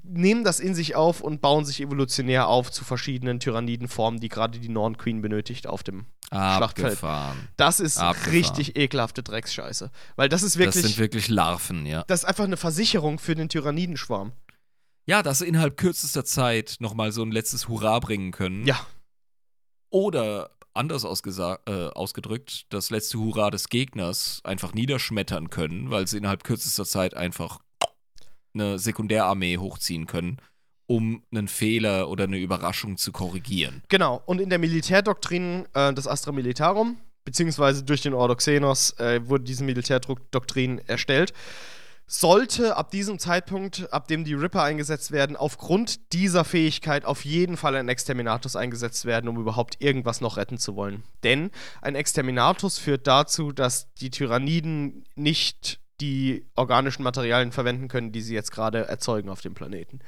nehmen 0.05 0.45
das 0.45 0.61
in 0.61 0.75
sich 0.75 0.95
auf 0.95 1.21
und 1.21 1.41
bauen 1.41 1.65
sich 1.65 1.81
evolutionär 1.81 2.47
auf 2.47 2.71
zu 2.71 2.85
verschiedenen 2.85 3.41
Tyrannidenformen, 3.41 4.21
die 4.21 4.29
gerade 4.29 4.59
die 4.61 4.69
Norn 4.69 4.97
Queen 4.97 5.21
benötigt 5.21 5.67
auf 5.67 5.83
dem 5.83 6.07
Schlachtfeld. 6.29 6.87
Abgefahren. 6.93 7.49
das 7.57 7.81
ist 7.81 7.99
Abgefahren. 7.99 8.33
richtig 8.33 8.77
ekelhafte 8.77 9.25
Drecksscheiße. 9.25 9.91
Weil 10.15 10.29
das 10.29 10.43
ist 10.45 10.55
Das 10.55 10.61
wirklich. 10.61 10.85
sind 10.85 10.99
wirklich 10.99 11.29
Larven, 11.29 11.87
ja. 11.87 12.05
Das 12.07 12.21
ist 12.21 12.25
einfach 12.29 12.45
eine 12.45 12.57
Versicherung 12.57 13.19
für 13.19 13.35
den 13.35 13.49
Tyrannidenschwarm. 13.49 14.31
Ja, 15.07 15.25
dass 15.25 15.41
sie 15.41 15.47
innerhalb 15.49 15.77
kürzester 15.77 16.25
Zeit 16.25 16.77
nochmal 16.79 17.11
so 17.11 17.23
ein 17.25 17.33
letztes 17.33 17.67
Hurra 17.67 17.99
bringen 17.99 18.31
können. 18.31 18.65
Ja. 18.65 18.79
Oder 19.89 20.51
anders 20.81 21.05
äh, 21.05 21.71
ausgedrückt, 21.71 22.67
das 22.71 22.91
letzte 22.91 23.19
Hurra 23.19 23.51
des 23.51 23.69
Gegners 23.69 24.41
einfach 24.45 24.73
niederschmettern 24.73 25.51
können, 25.51 25.91
weil 25.91 26.07
sie 26.09 26.17
innerhalb 26.17 26.43
kürzester 26.43 26.85
Zeit 26.85 27.15
einfach 27.15 27.61
eine 28.55 28.79
Sekundärarmee 28.79 29.59
hochziehen 29.59 30.07
können, 30.07 30.39
um 30.87 31.23
einen 31.31 31.49
Fehler 31.49 32.09
oder 32.09 32.25
eine 32.25 32.39
Überraschung 32.39 32.97
zu 32.97 33.13
korrigieren. 33.13 33.83
Genau. 33.89 34.23
Und 34.27 34.41
in 34.41 34.51
der 34.51 34.59
Militärdoktrin 34.59 35.67
äh, 35.75 35.93
des 35.93 36.09
Astra 36.09 36.33
Militarum, 36.33 36.97
beziehungsweise 37.25 37.85
durch 37.85 38.01
den 38.01 38.15
Ordo 38.15 38.35
Xenos, 38.35 38.99
äh, 38.99 39.21
wurde 39.29 39.45
diese 39.45 39.63
Militärdoktrin 39.63 40.81
erstellt. 40.87 41.33
Sollte 42.13 42.77
ab 42.77 42.91
diesem 42.91 43.21
Zeitpunkt, 43.21 43.93
ab 43.93 44.09
dem 44.09 44.25
die 44.25 44.35
Ripper 44.35 44.65
eingesetzt 44.65 45.13
werden, 45.13 45.37
aufgrund 45.37 46.13
dieser 46.13 46.45
Fähigkeit 46.45 47.05
auf 47.05 47.25
jeden 47.25 47.57
Fall 47.57 47.77
ein 47.77 47.89
Exterminatus 47.89 48.57
eingesetzt 48.57 49.05
werden, 49.05 49.29
um 49.29 49.39
überhaupt 49.39 49.77
irgendwas 49.81 50.21
noch 50.21 50.37
retten 50.37 50.59
zu 50.59 50.75
wollen. 50.75 51.05
Denn 51.23 51.53
ein 51.83 51.95
Exterminatus 51.95 52.79
führt 52.79 53.07
dazu, 53.07 53.53
dass 53.53 53.95
die 53.95 54.11
Tyranniden 54.11 55.05
nicht 55.15 55.79
die 56.01 56.45
organischen 56.57 57.05
Materialien 57.05 57.53
verwenden 57.53 57.87
können, 57.87 58.11
die 58.11 58.23
sie 58.23 58.35
jetzt 58.35 58.51
gerade 58.51 58.89
erzeugen 58.89 59.29
auf 59.29 59.41
dem 59.41 59.55
Planeten. 59.55 60.01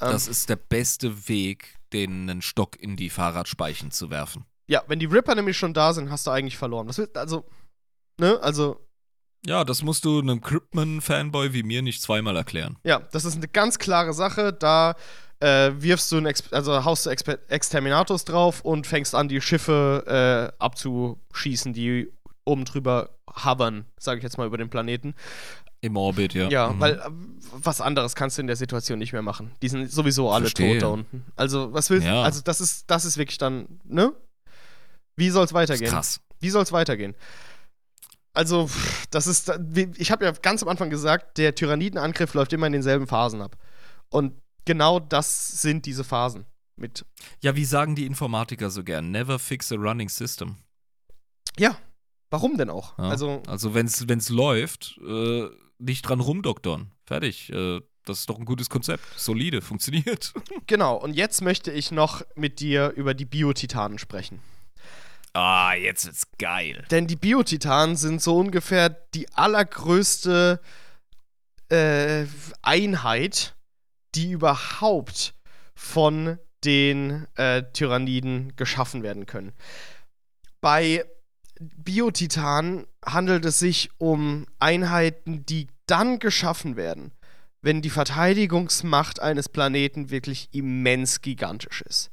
Ähm, 0.00 0.10
Das 0.10 0.26
ist 0.26 0.48
der 0.48 0.56
beste 0.56 1.28
Weg, 1.28 1.76
den 1.92 2.28
einen 2.28 2.42
Stock 2.42 2.76
in 2.80 2.96
die 2.96 3.08
Fahrradspeichen 3.08 3.92
zu 3.92 4.10
werfen. 4.10 4.46
Ja, 4.66 4.82
wenn 4.88 4.98
die 4.98 5.06
Ripper 5.06 5.36
nämlich 5.36 5.56
schon 5.56 5.74
da 5.74 5.92
sind, 5.92 6.10
hast 6.10 6.26
du 6.26 6.32
eigentlich 6.32 6.58
verloren. 6.58 6.88
Will, 6.88 7.08
also, 7.14 7.44
ne, 8.18 8.36
also, 8.42 8.84
Ja, 9.46 9.64
das 9.64 9.82
musst 9.82 10.04
du 10.04 10.18
einem 10.20 10.40
Cryptman-Fanboy 10.40 11.52
wie 11.52 11.62
mir 11.62 11.82
nicht 11.82 12.02
zweimal 12.02 12.36
erklären. 12.36 12.76
ja, 12.84 13.00
das 13.12 13.24
ist 13.24 13.36
eine 13.36 13.48
ganz 13.48 13.78
klare 13.78 14.12
Sache. 14.12 14.52
Da 14.52 14.94
äh, 15.40 15.70
wirfst 15.78 16.10
du, 16.12 16.16
ein 16.16 16.26
Ex 16.26 16.52
also 16.52 16.84
haust 16.84 17.06
du 17.06 17.10
Exper 17.10 17.38
Exterminatus 17.48 18.24
drauf 18.24 18.62
und 18.62 18.86
fängst 18.86 19.14
an, 19.14 19.28
die 19.28 19.40
Schiffe 19.40 20.52
äh, 20.58 20.62
abzuschießen, 20.62 21.72
die 21.74 22.10
oben 22.44 22.64
drüber 22.64 23.10
hovern, 23.44 23.84
sage 23.98 24.18
ich 24.18 24.22
jetzt 24.24 24.38
mal, 24.38 24.46
über 24.46 24.56
den 24.58 24.70
Planeten. 24.70 25.14
Im 25.82 25.96
Orbit, 25.96 26.32
ja. 26.34 26.48
Ja, 26.48 26.70
Mhm. 26.70 26.80
weil 26.80 26.92
äh, 26.94 27.00
was 27.52 27.80
anderes 27.80 28.14
kannst 28.14 28.38
du 28.38 28.40
in 28.40 28.46
der 28.46 28.56
Situation 28.56 28.98
nicht 28.98 29.12
mehr 29.12 29.22
machen. 29.22 29.52
Die 29.62 29.68
sind 29.68 29.90
sowieso 29.92 30.30
alle 30.30 30.44
Verstehe. 30.46 30.74
tot 30.74 30.82
da 30.82 30.86
unten. 30.88 31.24
Also, 31.36 31.72
was 31.72 31.90
willst 31.90 32.06
Ja. 32.06 32.22
Also, 32.22 32.40
das 32.42 32.60
ist, 32.60 32.90
das 32.90 33.04
ist 33.04 33.18
wirklich 33.18 33.38
dann, 33.38 33.66
ne? 33.84 34.12
Wie 35.16 35.30
soll's 35.30 35.52
weitergehen? 35.52 35.90
krass. 35.90 36.20
Wie 36.40 36.50
soll 36.50 36.62
es 36.62 36.72
weitergehen? 36.72 37.14
Also, 38.36 38.68
das 39.10 39.26
ist. 39.26 39.50
Ich 39.96 40.10
habe 40.10 40.24
ja 40.24 40.32
ganz 40.32 40.62
am 40.62 40.68
Anfang 40.68 40.90
gesagt, 40.90 41.38
der 41.38 41.54
Tyrannidenangriff 41.54 42.34
läuft 42.34 42.52
immer 42.52 42.66
in 42.66 42.74
denselben 42.74 43.06
Phasen 43.06 43.40
ab. 43.40 43.56
Und 44.10 44.34
genau 44.64 45.00
das 45.00 45.62
sind 45.62 45.86
diese 45.86 46.04
Phasen. 46.04 46.46
Mit. 46.76 47.06
Ja, 47.42 47.56
wie 47.56 47.64
sagen 47.64 47.94
die 47.94 48.04
Informatiker 48.04 48.68
so 48.68 48.84
gern? 48.84 49.10
Never 49.10 49.38
fix 49.38 49.72
a 49.72 49.76
running 49.76 50.10
system. 50.10 50.56
Ja, 51.58 51.78
warum 52.30 52.58
denn 52.58 52.68
auch? 52.68 52.98
Ja. 52.98 53.04
Also, 53.04 53.42
Also, 53.46 53.74
wenn 53.74 53.86
es 53.86 54.28
läuft, 54.28 54.98
äh, 55.06 55.46
nicht 55.78 56.02
dran 56.02 56.20
rumdoktern. 56.20 56.92
Fertig. 57.04 57.50
Äh, 57.50 57.80
das 58.04 58.20
ist 58.20 58.30
doch 58.30 58.38
ein 58.38 58.44
gutes 58.44 58.70
Konzept. 58.70 59.02
Solide, 59.16 59.60
funktioniert. 59.62 60.32
genau. 60.66 60.96
Und 60.96 61.14
jetzt 61.14 61.42
möchte 61.42 61.72
ich 61.72 61.90
noch 61.90 62.22
mit 62.34 62.60
dir 62.60 62.92
über 62.94 63.14
die 63.14 63.24
Biotitanen 63.24 63.98
sprechen. 63.98 64.40
Ah, 65.36 65.74
jetzt 65.74 66.06
wird's 66.06 66.26
geil. 66.38 66.82
Denn 66.90 67.06
die 67.06 67.16
Biotitanen 67.16 67.96
sind 67.96 68.22
so 68.22 68.38
ungefähr 68.38 68.88
die 68.88 69.30
allergrößte 69.34 70.62
äh, 71.68 72.24
Einheit, 72.62 73.54
die 74.14 74.30
überhaupt 74.30 75.34
von 75.74 76.38
den 76.64 77.26
äh, 77.34 77.64
Tyranniden 77.74 78.56
geschaffen 78.56 79.02
werden 79.02 79.26
können. 79.26 79.52
Bei 80.62 81.04
Biotitanen 81.60 82.86
handelt 83.04 83.44
es 83.44 83.58
sich 83.58 83.90
um 83.98 84.46
Einheiten, 84.58 85.44
die 85.44 85.66
dann 85.84 86.18
geschaffen 86.18 86.76
werden, 86.76 87.12
wenn 87.60 87.82
die 87.82 87.90
Verteidigungsmacht 87.90 89.20
eines 89.20 89.50
Planeten 89.50 90.08
wirklich 90.08 90.48
immens 90.52 91.20
gigantisch 91.20 91.82
ist. 91.82 92.10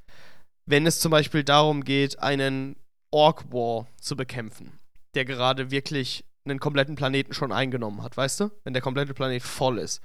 Wenn 0.66 0.86
es 0.86 1.00
zum 1.00 1.12
Beispiel 1.12 1.46
darum 1.46 1.86
geht, 1.86 2.20
einen 2.20 2.76
Orc 3.14 3.52
War 3.54 3.88
zu 4.02 4.16
bekämpfen, 4.16 4.80
der 5.14 5.24
gerade 5.26 5.70
wirklich 5.72 6.26
einen 6.46 6.60
kompletten 6.60 6.96
Planeten 6.96 7.34
schon 7.34 7.52
eingenommen 7.52 8.02
hat, 8.04 8.18
weißt 8.18 8.40
du? 8.42 8.52
Wenn 8.64 8.74
der 8.74 8.82
komplette 8.82 9.14
Planet 9.14 9.42
voll 9.44 9.78
ist 9.78 10.02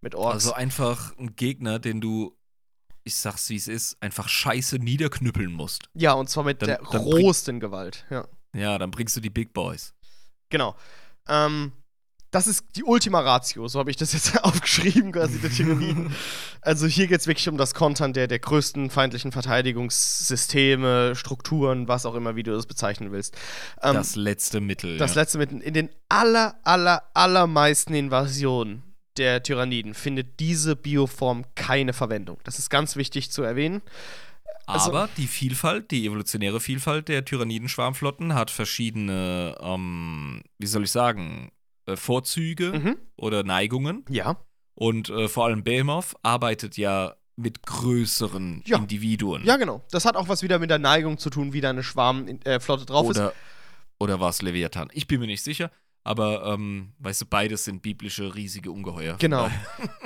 mit 0.00 0.14
Orks. 0.14 0.34
Also 0.34 0.52
einfach 0.54 1.16
ein 1.18 1.34
Gegner, 1.36 1.78
den 1.78 2.00
du, 2.00 2.36
ich 3.04 3.16
sag's 3.16 3.48
wie 3.50 3.56
es 3.56 3.68
ist, 3.68 4.00
einfach 4.02 4.28
scheiße 4.28 4.78
niederknüppeln 4.78 5.52
musst. 5.52 5.88
ja, 5.94 6.12
und 6.12 6.30
zwar 6.30 6.44
mit 6.44 6.62
Dann- 6.62 6.68
der 6.68 6.78
dann 6.78 7.02
größten 7.04 7.60
Gewalt. 7.60 8.06
Ja, 8.10 8.26
Ja, 8.54 8.78
dann 8.78 8.90
bringst 8.90 9.16
du 9.16 9.20
die 9.20 9.30
Big 9.30 9.52
Boys. 9.52 9.92
genau. 10.48 10.76
Ähm, 11.28 11.72
das 12.32 12.46
ist 12.46 12.64
die 12.76 12.82
Ultima 12.82 13.20
Ratio, 13.20 13.68
so 13.68 13.78
habe 13.78 13.90
ich 13.90 13.96
das 13.96 14.14
jetzt 14.14 14.36
aufgeschrieben, 14.44 15.12
quasi 15.12 15.38
der 15.38 15.50
Tyranniden. 15.50 16.12
also 16.62 16.86
hier 16.86 17.06
geht 17.06 17.20
es 17.20 17.26
wirklich 17.26 17.48
um 17.48 17.58
das 17.58 17.74
Kontern 17.74 18.14
der, 18.14 18.26
der 18.26 18.38
größten 18.38 18.88
feindlichen 18.88 19.32
Verteidigungssysteme, 19.32 21.14
Strukturen, 21.14 21.88
was 21.88 22.06
auch 22.06 22.14
immer, 22.14 22.34
wie 22.34 22.42
du 22.42 22.52
das 22.52 22.66
bezeichnen 22.66 23.12
willst. 23.12 23.36
Ähm, 23.82 23.94
das 23.94 24.16
letzte 24.16 24.60
Mittel. 24.60 24.96
Das 24.96 25.14
ja. 25.14 25.20
letzte 25.20 25.38
mit 25.38 25.52
in 25.52 25.74
den 25.74 25.90
aller, 26.08 26.56
aller, 26.64 27.02
allermeisten 27.12 27.94
Invasionen 27.94 28.82
der 29.18 29.42
Tyranniden 29.42 29.92
findet 29.92 30.40
diese 30.40 30.74
Bioform 30.74 31.44
keine 31.54 31.92
Verwendung. 31.92 32.38
Das 32.44 32.58
ist 32.58 32.70
ganz 32.70 32.96
wichtig 32.96 33.30
zu 33.30 33.42
erwähnen. 33.42 33.82
also- 34.64 34.88
Aber 34.88 35.10
die 35.18 35.26
Vielfalt, 35.26 35.90
die 35.90 36.06
evolutionäre 36.06 36.60
Vielfalt 36.60 37.08
der 37.08 37.26
Tyrannidenschwarmflotten 37.26 38.32
hat 38.32 38.50
verschiedene, 38.50 39.54
ähm, 39.60 40.42
wie 40.58 40.66
soll 40.66 40.84
ich 40.84 40.90
sagen, 40.90 41.52
äh, 41.86 41.96
Vorzüge 41.96 42.72
Mhm. 42.72 42.96
oder 43.16 43.42
Neigungen. 43.44 44.04
Ja. 44.08 44.36
Und 44.74 45.10
äh, 45.10 45.28
vor 45.28 45.46
allem 45.46 45.64
Behemoth 45.64 46.14
arbeitet 46.22 46.76
ja 46.76 47.14
mit 47.36 47.62
größeren 47.62 48.62
Ja. 48.66 48.78
Individuen. 48.78 49.44
Ja, 49.44 49.56
genau. 49.56 49.82
Das 49.90 50.04
hat 50.04 50.16
auch 50.16 50.28
was 50.28 50.42
wieder 50.42 50.58
mit 50.58 50.70
der 50.70 50.78
Neigung 50.78 51.18
zu 51.18 51.30
tun, 51.30 51.52
wie 51.52 51.60
deine 51.60 51.82
Schwarmflotte 51.82 52.84
drauf 52.86 53.10
ist. 53.10 53.16
oder, 53.18 53.32
oder 53.98 54.20
war 54.20 54.30
es 54.30 54.42
Leviathan? 54.42 54.88
Ich 54.92 55.06
bin 55.06 55.20
mir 55.20 55.26
nicht 55.26 55.42
sicher. 55.42 55.70
Aber, 56.04 56.44
ähm, 56.46 56.94
weißt 56.98 57.20
du, 57.22 57.26
beides 57.26 57.64
sind 57.64 57.80
biblische 57.80 58.34
riesige 58.34 58.72
Ungeheuer. 58.72 59.16
Genau. 59.20 59.48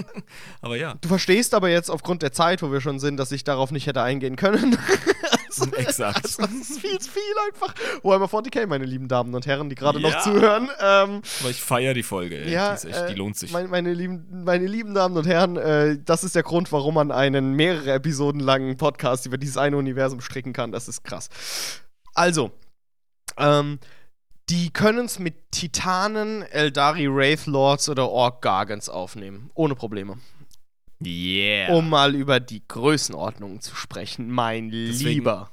aber 0.61 0.77
ja. 0.77 0.95
Du 1.01 1.09
verstehst 1.09 1.55
aber 1.55 1.71
jetzt 1.71 1.91
aufgrund 1.91 2.21
der 2.23 2.33
Zeit, 2.33 2.63
wo 2.63 2.71
wir 2.71 2.83
schon 2.83 2.99
sind, 2.99 3.17
dass 3.17 3.33
ich 3.33 3.45
darauf 3.45 3.71
nicht 3.71 3.87
hätte 3.87 4.03
eingehen 4.03 4.37
können. 4.37 4.77
das. 5.59 5.73
Exakt. 5.73 6.25
Also, 6.25 6.43
das 6.43 6.51
ist 6.52 6.81
viel 6.81 6.99
zu 6.99 7.10
viel 7.10 7.23
einfach. 7.49 7.75
Warhammer 8.02 8.26
40k, 8.26 8.67
meine 8.67 8.85
lieben 8.85 9.09
Damen 9.09 9.35
und 9.35 9.47
Herren, 9.47 9.68
die 9.68 9.75
gerade 9.75 10.01
noch 10.01 10.10
Ja. 10.10 10.20
zuhören. 10.20 10.68
Ähm, 10.81 11.23
Aber 11.41 11.51
ich 11.51 11.62
feiere 11.62 11.94
die 11.94 12.02
Folge, 12.02 12.39
ey. 12.44 12.51
ja, 12.52 12.70
die, 12.70 12.75
ist 12.76 12.85
echt, 12.85 13.09
die 13.09 13.12
äh, 13.12 13.17
lohnt 13.17 13.36
sich. 13.36 13.52
Meine, 13.52 13.68
meine, 13.68 13.93
lieben, 13.93 14.44
meine 14.44 14.67
lieben 14.67 14.94
Damen 14.94 15.17
und 15.17 15.26
Herren, 15.26 15.57
äh, 15.57 15.99
das 16.05 16.25
ist 16.25 16.35
der 16.35 16.43
Grund, 16.43 16.70
warum 16.73 16.94
man 16.94 17.10
einen 17.10 17.55
mehrere 17.55 17.93
Episoden 17.93 18.41
langen 18.41 18.76
Podcast 18.76 19.26
über 19.26 19.39
dieses 19.39 19.57
eine 19.57 19.76
Universum 19.76 20.20
stricken 20.20 20.52
kann. 20.52 20.73
Das 20.73 20.89
ist 20.89 21.05
krass. 21.05 21.28
Also, 22.15 22.51
ähm, 23.39 23.78
die 24.49 24.70
können 24.73 25.07
es 25.07 25.18
mit 25.18 25.51
Titanen, 25.51 26.43
Eldari 26.43 27.12
Wraith 27.12 27.47
Lords 27.47 27.89
oder 27.89 28.09
Orc 28.09 28.43
Gargants 28.43 28.89
aufnehmen. 28.89 29.51
Ohne 29.55 29.75
Probleme. 29.75 30.18
Yeah. 31.05 31.73
Um 31.75 31.89
mal 31.89 32.15
über 32.15 32.41
die 32.41 32.62
Größenordnungen 32.66 33.60
zu 33.60 33.75
sprechen, 33.76 34.31
mein 34.31 34.70
Deswegen- 34.70 35.08
Lieber. 35.10 35.50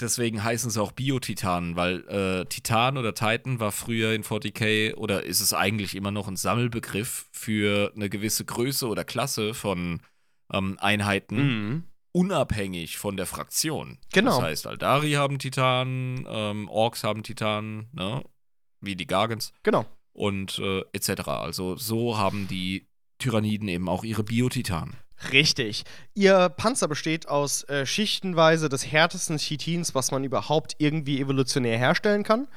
Deswegen 0.00 0.42
heißen 0.42 0.68
sie 0.70 0.82
auch 0.82 0.90
Bio-Titanen, 0.90 1.76
weil 1.76 2.00
äh, 2.08 2.44
Titan 2.46 2.96
oder 2.98 3.14
Titan 3.14 3.60
war 3.60 3.70
früher 3.70 4.12
in 4.14 4.24
40k 4.24 4.94
oder 4.94 5.22
ist 5.22 5.40
es 5.40 5.54
eigentlich 5.54 5.94
immer 5.94 6.10
noch 6.10 6.26
ein 6.26 6.34
Sammelbegriff 6.36 7.26
für 7.30 7.92
eine 7.94 8.08
gewisse 8.10 8.44
Größe 8.44 8.88
oder 8.88 9.04
Klasse 9.04 9.54
von 9.54 10.00
ähm, 10.52 10.76
Einheiten, 10.80 11.36
Mhm. 11.36 11.84
unabhängig 12.10 12.98
von 12.98 13.16
der 13.16 13.26
Fraktion. 13.26 13.98
Genau. 14.12 14.32
Das 14.36 14.42
heißt, 14.42 14.66
Aldari 14.66 15.12
haben 15.12 15.38
Titanen, 15.38 16.26
ähm, 16.28 16.68
Orks 16.68 17.04
haben 17.04 17.22
Titanen, 17.22 17.86
ne? 17.92 18.24
wie 18.80 18.96
die 18.96 19.06
Gargants 19.06 19.52
Genau. 19.62 19.86
und 20.12 20.58
äh, 20.58 20.80
etc. 20.92 21.28
Also 21.28 21.76
so 21.76 22.18
haben 22.18 22.48
die 22.48 22.88
Tyranniden 23.22 23.68
eben 23.68 23.88
auch 23.88 24.04
ihre 24.04 24.24
Bio-Titanen. 24.24 24.96
Richtig. 25.30 25.84
Ihr 26.14 26.48
Panzer 26.48 26.88
besteht 26.88 27.28
aus 27.28 27.62
äh, 27.68 27.86
schichtenweise 27.86 28.68
des 28.68 28.90
härtesten 28.90 29.38
Chitins, 29.38 29.94
was 29.94 30.10
man 30.10 30.24
überhaupt 30.24 30.74
irgendwie 30.78 31.20
evolutionär 31.20 31.78
herstellen 31.78 32.24
kann. 32.24 32.48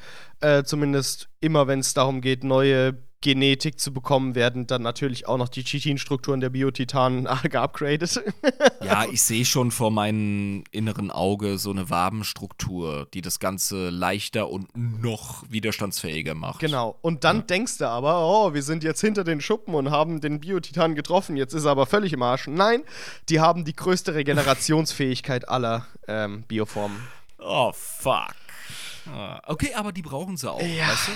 Äh, 0.41 0.63
zumindest 0.63 1.29
immer, 1.41 1.67
wenn 1.67 1.79
es 1.79 1.93
darum 1.93 2.21
geht, 2.21 2.43
neue 2.43 2.97
Genetik 3.21 3.79
zu 3.79 3.91
bekommen, 3.91 4.35
werden 4.35 4.67
dann 4.67 4.83
natürlich 4.83 5.27
auch 5.27 5.37
noch 5.37 5.49
die 5.49 5.63
Chitin-Strukturen 5.63 6.41
der 6.41 6.49
Biotitanen 6.49 7.27
geupgradet. 7.49 8.21
Ja, 8.83 9.05
ich 9.11 9.23
sehe 9.23 9.45
schon 9.45 9.71
vor 9.71 9.89
meinem 9.89 10.63
inneren 10.71 11.09
Auge 11.09 11.57
so 11.57 11.71
eine 11.71 11.89
Wabenstruktur, 11.89 13.07
die 13.13 13.21
das 13.21 13.39
Ganze 13.39 13.89
leichter 13.89 14.49
und 14.49 14.69
noch 14.75 15.43
widerstandsfähiger 15.49 16.35
macht. 16.35 16.59
genau. 16.59 16.97
Und 17.01 17.23
dann 17.23 17.47
denkst 17.47 17.79
du 17.79 17.89
aber, 17.89 18.25
oh, 18.25 18.53
wir 18.53 18.61
sind 18.61 18.83
jetzt 18.83 19.01
hinter 19.01 19.23
den 19.23 19.41
Schuppen 19.41 19.73
und 19.73 19.89
haben 19.89 20.21
den 20.21 20.39
Biotitan 20.39 20.93
getroffen, 20.95 21.35
jetzt 21.35 21.53
ist 21.53 21.65
er 21.65 21.71
aber 21.71 21.85
völlig 21.85 22.13
im 22.13 22.21
Arsch. 22.21 22.47
Nein, 22.47 22.83
die 23.29 23.39
haben 23.39 23.65
die 23.65 23.75
größte 23.75 24.13
Regenerationsfähigkeit 24.13 25.49
aller 25.49 25.87
ähm, 26.07 26.43
Bioformen. 26.47 26.97
Oh, 27.39 27.71
fuck. 27.73 28.35
Ah, 29.07 29.41
Okay, 29.45 29.73
aber 29.73 29.91
die 29.91 30.01
brauchen 30.01 30.37
sie 30.37 30.49
auch, 30.51 30.61
Ja. 30.61 30.87
weißt 30.87 31.07
du? 31.07 31.11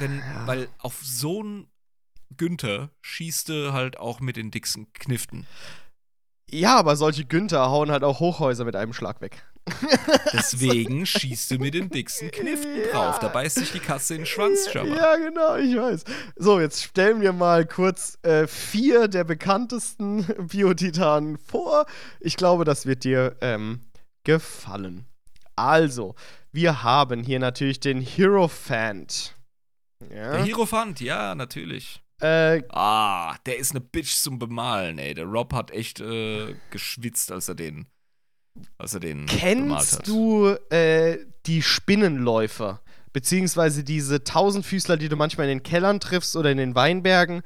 Wenn, 0.00 0.10
wenn, 0.20 0.46
Weil 0.46 0.68
auf 0.78 1.00
so 1.02 1.40
einen 1.40 1.66
Günther 2.36 2.90
schießt 3.02 3.48
du 3.48 3.72
halt 3.72 3.98
auch 3.98 4.20
mit 4.20 4.36
den 4.36 4.50
dicksten 4.50 4.92
Kniften. 4.92 5.46
Ja, 6.50 6.76
aber 6.78 6.96
solche 6.96 7.24
Günther 7.24 7.70
hauen 7.70 7.90
halt 7.90 8.04
auch 8.04 8.20
Hochhäuser 8.20 8.64
mit 8.64 8.76
einem 8.76 8.92
Schlag 8.92 9.20
weg. 9.20 9.44
Deswegen 10.32 11.06
schießt 11.06 11.52
du 11.52 11.58
mit 11.58 11.74
den 11.74 11.88
dicksten 11.88 12.30
Kniften 12.30 12.76
Ja. 12.84 12.90
drauf. 12.92 13.18
Da 13.20 13.28
beißt 13.28 13.56
sich 13.58 13.72
die 13.72 13.78
Katze 13.80 14.14
in 14.14 14.20
den 14.22 14.26
Schwanz, 14.26 14.68
Schabba. 14.70 14.94
Ja, 14.94 15.16
genau, 15.16 15.56
ich 15.56 15.76
weiß. 15.76 16.04
So, 16.36 16.58
jetzt 16.60 16.82
stellen 16.82 17.20
wir 17.20 17.32
mal 17.32 17.64
kurz 17.66 18.18
äh, 18.22 18.46
vier 18.46 19.08
der 19.08 19.24
bekanntesten 19.24 20.24
Biotitanen 20.48 21.38
vor. 21.38 21.86
Ich 22.20 22.36
glaube, 22.36 22.64
das 22.64 22.86
wird 22.86 23.04
dir 23.04 23.36
ähm, 23.40 23.80
gefallen. 24.24 25.06
Also, 25.56 26.14
wir 26.52 26.82
haben 26.82 27.22
hier 27.22 27.38
natürlich 27.38 27.80
den 27.80 28.00
Hierophant. 28.00 29.34
Der 30.10 30.36
Ja. 30.38 30.44
Hierophant, 30.44 31.00
ja, 31.00 31.34
natürlich. 31.34 32.00
Äh, 32.20 32.62
Ah, 32.70 33.36
der 33.46 33.58
ist 33.58 33.72
eine 33.72 33.80
Bitch 33.80 34.14
zum 34.16 34.38
Bemalen, 34.38 34.98
ey. 34.98 35.14
Der 35.14 35.24
Rob 35.24 35.52
hat 35.52 35.70
echt 35.72 36.00
äh, 36.00 36.54
geschwitzt, 36.70 37.32
als 37.32 37.48
er 37.48 37.54
den, 37.56 37.86
als 38.78 38.94
er 38.94 39.00
den 39.00 39.26
bemalt 39.26 39.40
kennst 39.40 39.92
hat. 39.98 40.06
du 40.08 40.48
äh, 40.70 41.18
die 41.46 41.62
Spinnenläufer? 41.62 42.80
Beziehungsweise 43.12 43.84
diese 43.84 44.24
Tausendfüßler, 44.24 44.96
die 44.96 45.08
du 45.08 45.16
manchmal 45.16 45.48
in 45.48 45.58
den 45.58 45.62
Kellern 45.62 46.00
triffst 46.00 46.34
oder 46.36 46.50
in 46.50 46.58
den 46.58 46.74
Weinbergen, 46.74 47.42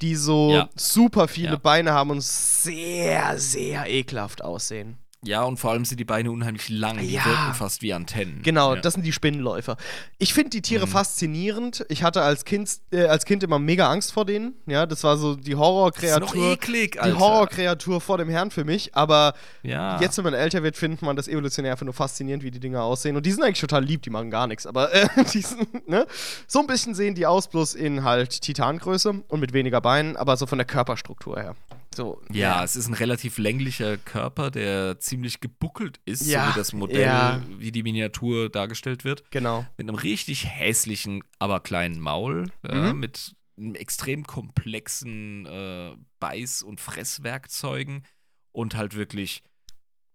die 0.00 0.14
so 0.14 0.52
Ja. 0.52 0.68
super 0.76 1.26
viele 1.26 1.52
Ja. 1.52 1.56
Beine 1.56 1.92
haben 1.92 2.10
und 2.10 2.22
sehr, 2.22 3.36
sehr 3.38 3.86
ekelhaft 3.88 4.44
aussehen. 4.44 4.96
Ja, 5.24 5.42
und 5.42 5.56
vor 5.56 5.72
allem 5.72 5.84
sind 5.84 5.98
die 5.98 6.04
Beine 6.04 6.30
unheimlich 6.30 6.68
lang. 6.68 6.98
Die 6.98 7.10
Ja. 7.14 7.24
wirken 7.24 7.54
fast 7.54 7.82
wie 7.82 7.92
Antennen. 7.92 8.40
Genau, 8.44 8.76
ja. 8.76 8.80
das 8.80 8.94
sind 8.94 9.02
die 9.04 9.12
Spinnenläufer. 9.12 9.76
Ich 10.18 10.32
finde 10.32 10.50
die 10.50 10.62
Tiere 10.62 10.86
Mhm. 10.86 10.90
faszinierend. 10.90 11.84
Ich 11.88 12.04
hatte 12.04 12.22
als 12.22 12.44
Kind, 12.44 12.70
äh, 12.92 13.06
als 13.06 13.24
Kind 13.24 13.42
immer 13.42 13.58
mega 13.58 13.90
Angst 13.90 14.12
vor 14.12 14.24
denen. 14.24 14.54
Ja, 14.66 14.86
das 14.86 15.02
war 15.02 15.16
so 15.16 15.34
die 15.34 15.40
Das 15.42 15.50
ist 15.50 15.58
Horrorkreatur. 15.58 16.20
noch 16.20 16.34
eklig, 16.36 16.92
Die 16.92 17.00
Alter. 17.00 17.18
Horrorkreatur 17.18 18.00
vor 18.00 18.18
dem 18.18 18.28
Herrn 18.28 18.52
für 18.52 18.64
mich, 18.64 18.94
aber 18.94 19.34
Ja. 19.64 20.00
jetzt, 20.00 20.16
wenn 20.18 20.24
man 20.24 20.34
älter 20.34 20.62
wird, 20.62 20.76
findet 20.76 21.02
man 21.02 21.16
das 21.16 21.26
evolutionär 21.26 21.72
einfach 21.72 21.84
nur 21.84 21.94
faszinierend, 21.94 22.44
wie 22.44 22.52
die 22.52 22.60
Dinger 22.60 22.84
aussehen. 22.84 23.16
Und 23.16 23.26
die 23.26 23.32
sind 23.32 23.42
eigentlich 23.42 23.60
total 23.60 23.84
lieb, 23.84 24.02
die 24.02 24.10
machen 24.10 24.30
gar 24.30 24.46
nichts. 24.46 24.68
Aber 24.68 24.94
äh, 24.94 25.08
die 25.34 25.42
sind, 25.42 25.88
ne? 25.88 26.06
So 26.46 26.60
ein 26.60 26.68
bisschen 26.68 26.94
sehen 26.94 27.16
die 27.16 27.26
aus, 27.26 27.48
bloß 27.48 27.74
in 27.74 28.04
halt 28.04 28.40
Titangröße 28.40 29.22
und 29.26 29.40
mit 29.40 29.52
weniger 29.52 29.80
Beinen, 29.80 30.16
aber 30.16 30.36
so 30.36 30.46
von 30.46 30.58
der 30.58 30.66
Körperstruktur 30.66 31.40
her. 31.40 31.56
So, 31.98 32.22
Ja, 32.32 32.62
es 32.62 32.76
ist 32.76 32.86
ein 32.86 32.94
relativ 32.94 33.38
länglicher 33.38 33.96
Körper, 33.96 34.52
der 34.52 35.00
ziemlich 35.00 35.40
gebuckelt 35.40 35.98
ist, 36.04 36.24
Ja, 36.28 36.46
so 36.46 36.52
wie 36.54 36.58
das 36.60 36.72
Modell, 36.72 37.00
ja. 37.02 37.42
wie 37.58 37.72
die 37.72 37.82
Miniatur 37.82 38.48
dargestellt 38.50 39.02
wird. 39.04 39.28
Genau. 39.32 39.66
Mit 39.76 39.88
einem 39.88 39.96
richtig 39.96 40.46
hässlichen, 40.46 41.24
aber 41.40 41.58
kleinen 41.58 41.98
Maul, 41.98 42.52
ja, 42.64 42.92
Mhm. 42.92 43.00
mit 43.00 43.34
einem 43.58 43.74
extrem 43.74 44.24
komplexen 44.28 45.44
äh, 45.46 45.96
Beiß- 46.20 46.62
und 46.62 46.80
Fresswerkzeugen 46.80 48.04
und 48.52 48.76
halt 48.76 48.94
wirklich 48.94 49.42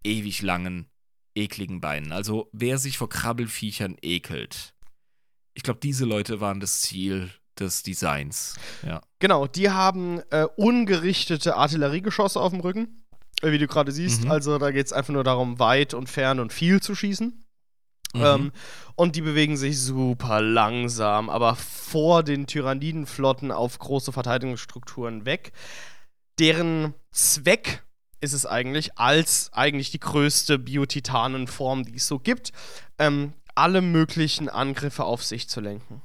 ewig 0.06 0.42
langen, 0.42 0.88
ekligen 1.36 1.82
Beinen. 1.82 2.14
Also 2.14 2.50
wer 2.54 2.78
sich 2.78 2.98
vor 2.98 3.10
Krabbelfiechern 3.10 3.98
ekelt, 4.02 4.74
ich 5.54 5.64
glaube, 5.64 5.82
diese 5.84 6.06
Leute 6.06 6.40
waren 6.40 6.62
das 6.62 6.82
Ziel 6.82 7.30
des 7.60 7.84
Designs. 7.84 8.56
Ja. 8.86 9.02
Genau, 9.20 9.48
die 9.48 9.70
haben 9.70 10.22
äh, 10.32 10.46
ungerichtete 10.56 11.56
Artilleriegeschosse 11.56 12.40
auf 12.40 12.52
dem 12.52 12.62
Rücken, 12.62 13.06
äh, 13.42 13.52
wie 13.52 13.58
du 13.58 13.68
gerade 13.68 13.92
siehst. 13.92 14.26
Mhm. 14.26 14.32
Also 14.32 14.58
da 14.58 14.72
geht 14.72 14.86
es 14.86 14.94
einfach 14.94 15.14
nur 15.14 15.24
darum, 15.24 15.60
weit 15.60 15.94
und 15.94 16.10
fern 16.10 16.40
und 16.40 16.52
viel 16.52 16.82
zu 16.82 16.96
schießen. 16.96 17.44
Mhm. 18.14 18.22
Ähm, 18.22 18.52
und 18.96 19.16
die 19.16 19.22
bewegen 19.22 19.58
sich 19.58 19.80
super 19.80 20.42
langsam, 20.42 21.30
aber 21.30 21.56
vor 21.56 22.24
den 22.24 22.48
Tyrannidenflotten 22.48 23.52
auf 23.52 23.80
große 23.80 24.12
Verteidigungsstrukturen 24.12 25.26
weg. 25.26 25.52
Deren 26.40 26.94
Zweck 27.12 27.84
ist 28.22 28.34
es 28.34 28.46
eigentlich, 28.46 28.98
als 28.98 29.52
eigentlich 29.54 29.92
die 29.92 30.00
größte 30.00 30.58
Biotitanenform, 30.58 31.84
die 31.84 31.96
es 31.96 32.08
so 32.08 32.20
gibt, 32.20 32.54
ähm, 32.98 33.34
alle 33.56 33.82
möglichen 33.82 34.50
Angriffe 34.50 35.04
auf 35.04 35.24
sich 35.24 35.50
zu 35.50 35.60
lenken. 35.60 36.02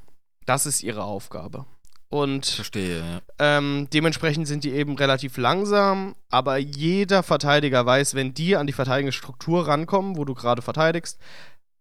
Das 0.49 0.65
ist 0.65 0.83
ihre 0.83 1.05
Aufgabe. 1.05 1.67
Und 2.09 2.47
Verstehe, 2.47 3.01
ja. 3.01 3.21
ähm, 3.39 3.87
dementsprechend 3.93 4.49
sind 4.49 4.65
die 4.65 4.73
eben 4.73 4.97
relativ 4.97 5.37
langsam, 5.37 6.17
aber 6.31 6.57
jeder 6.57 7.23
Verteidiger 7.23 7.85
weiß, 7.85 8.15
wenn 8.15 8.33
die 8.33 8.57
an 8.57 8.67
die 8.67 8.73
Verteidigungsstruktur 8.73 9.69
rankommen, 9.69 10.17
wo 10.17 10.25
du 10.25 10.33
gerade 10.33 10.63
verteidigst, 10.63 11.19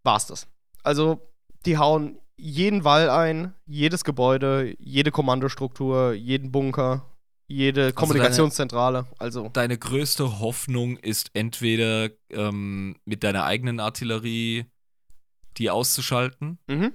war's 0.03 0.27
das. 0.27 0.47
Also, 0.83 1.21
die 1.65 1.77
hauen 1.77 2.19
jeden 2.35 2.83
Wall 2.83 3.09
ein, 3.09 3.53
jedes 3.65 4.03
Gebäude, 4.03 4.75
jede 4.79 5.11
Kommandostruktur, 5.11 6.11
jeden 6.11 6.51
Bunker, 6.51 7.05
jede 7.47 7.93
Kommunikationszentrale. 7.93 9.07
Also, 9.17 9.49
Deine 9.53 9.77
größte 9.77 10.39
Hoffnung 10.39 10.97
ist 10.97 11.31
entweder 11.33 12.09
ähm, 12.31 12.97
mit 13.05 13.23
deiner 13.23 13.45
eigenen 13.45 13.79
Artillerie 13.79 14.65
die 15.57 15.69
auszuschalten, 15.69 16.59
mhm. 16.67 16.91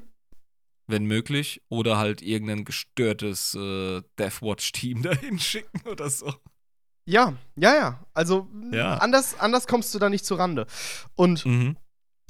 Wenn 0.87 1.05
möglich, 1.05 1.63
oder 1.69 1.97
halt 1.99 2.23
irgendein 2.23 2.65
gestörtes 2.65 3.55
äh, 3.55 4.03
Deathwatch-Team 4.19 5.03
dahin 5.03 5.39
schicken 5.39 5.89
oder 5.89 6.11
so. 6.11 6.33
ja, 7.07 7.35
ja, 7.57 7.75
ja. 7.75 8.05
Also, 8.15 8.49
Ja. 8.73 8.97
Anders, 8.99 9.39
anders 9.39 9.67
kommst 9.67 9.95
du 9.95 9.99
da 9.99 10.09
nicht 10.09 10.25
zurande. 10.25 10.67
Und 11.15 11.45
Mhm. 11.47 11.77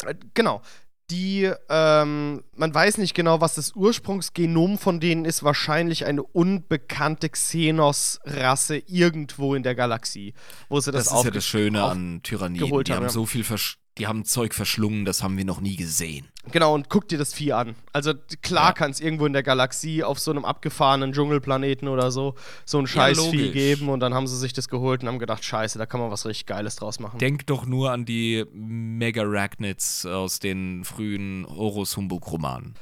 Äh, 0.04 0.14
Genau. 0.34 0.62
Die, 1.10 1.50
ähm, 1.68 2.42
man 2.56 2.74
weiß 2.74 2.96
nicht 2.96 3.12
genau, 3.14 3.42
was 3.42 3.56
das 3.56 3.74
Ursprungsgenom 3.74 4.78
von 4.78 4.98
denen 4.98 5.26
ist. 5.26 5.42
Wahrscheinlich 5.42 6.06
eine 6.06 6.22
unbekannte 6.22 7.28
Xenos-Rasse 7.28 8.78
irgendwo 8.86 9.54
in 9.54 9.62
der 9.62 9.74
Galaxie, 9.74 10.32
wo 10.70 10.80
sie 10.80 10.90
Das, 10.90 11.06
das, 11.08 11.18
ist 11.18 11.24
ja 11.24 11.30
das 11.30 11.44
Schöne 11.44 11.82
an 11.82 12.22
Tyranniden. 12.22 12.66
geholt 12.66 12.88
Die 12.88 12.94
haben, 12.94 13.02
ja. 13.02 13.08
so 13.10 13.26
viel 13.26 13.44
vers 13.44 13.76
die 13.98 14.06
haben 14.06 14.24
Zeug 14.24 14.54
verschlungen, 14.54 15.04
das 15.04 15.22
haben 15.22 15.36
wir 15.36 15.44
noch 15.44 15.60
nie 15.60 15.76
gesehen. 15.76 16.26
Genau, 16.50 16.74
und 16.74 16.88
guck 16.88 17.08
dir 17.08 17.18
das 17.18 17.34
Vieh 17.34 17.52
an. 17.52 17.74
Also 17.92 18.14
klar 18.40 18.68
Ja. 18.68 18.72
kann 18.72 18.90
es 18.90 19.00
irgendwo 19.00 19.26
in 19.26 19.34
der 19.34 19.42
Galaxie 19.42 20.02
auf 20.02 20.18
so 20.18 20.30
einem 20.30 20.44
abgefahrenen 20.46 21.12
Dschungelplaneten 21.12 21.88
oder 21.88 22.10
so 22.10 22.34
so 22.64 22.78
ein 22.78 22.86
Scheißvieh 22.86 23.36
logisch. 23.36 23.52
geben 23.52 23.88
und 23.90 24.00
dann 24.00 24.14
haben 24.14 24.26
sie 24.26 24.38
sich 24.38 24.54
das 24.54 24.68
geholt 24.68 25.02
und 25.02 25.08
haben 25.08 25.18
gedacht, 25.18 25.44
scheiße, 25.44 25.78
da 25.78 25.84
kann 25.86 26.00
man 26.00 26.10
was 26.10 26.24
richtig 26.24 26.46
Geiles 26.46 26.76
draus 26.76 27.00
machen. 27.00 27.18
Denk 27.18 27.46
doch 27.46 27.66
nur 27.66 27.92
an 27.92 28.06
die 28.06 28.44
Megarachnids 28.52 30.06
aus 30.06 30.38
den 30.38 30.84
frühen 30.84 31.46
Horus 31.48 31.96
Humbug-Romanen. 31.96 32.74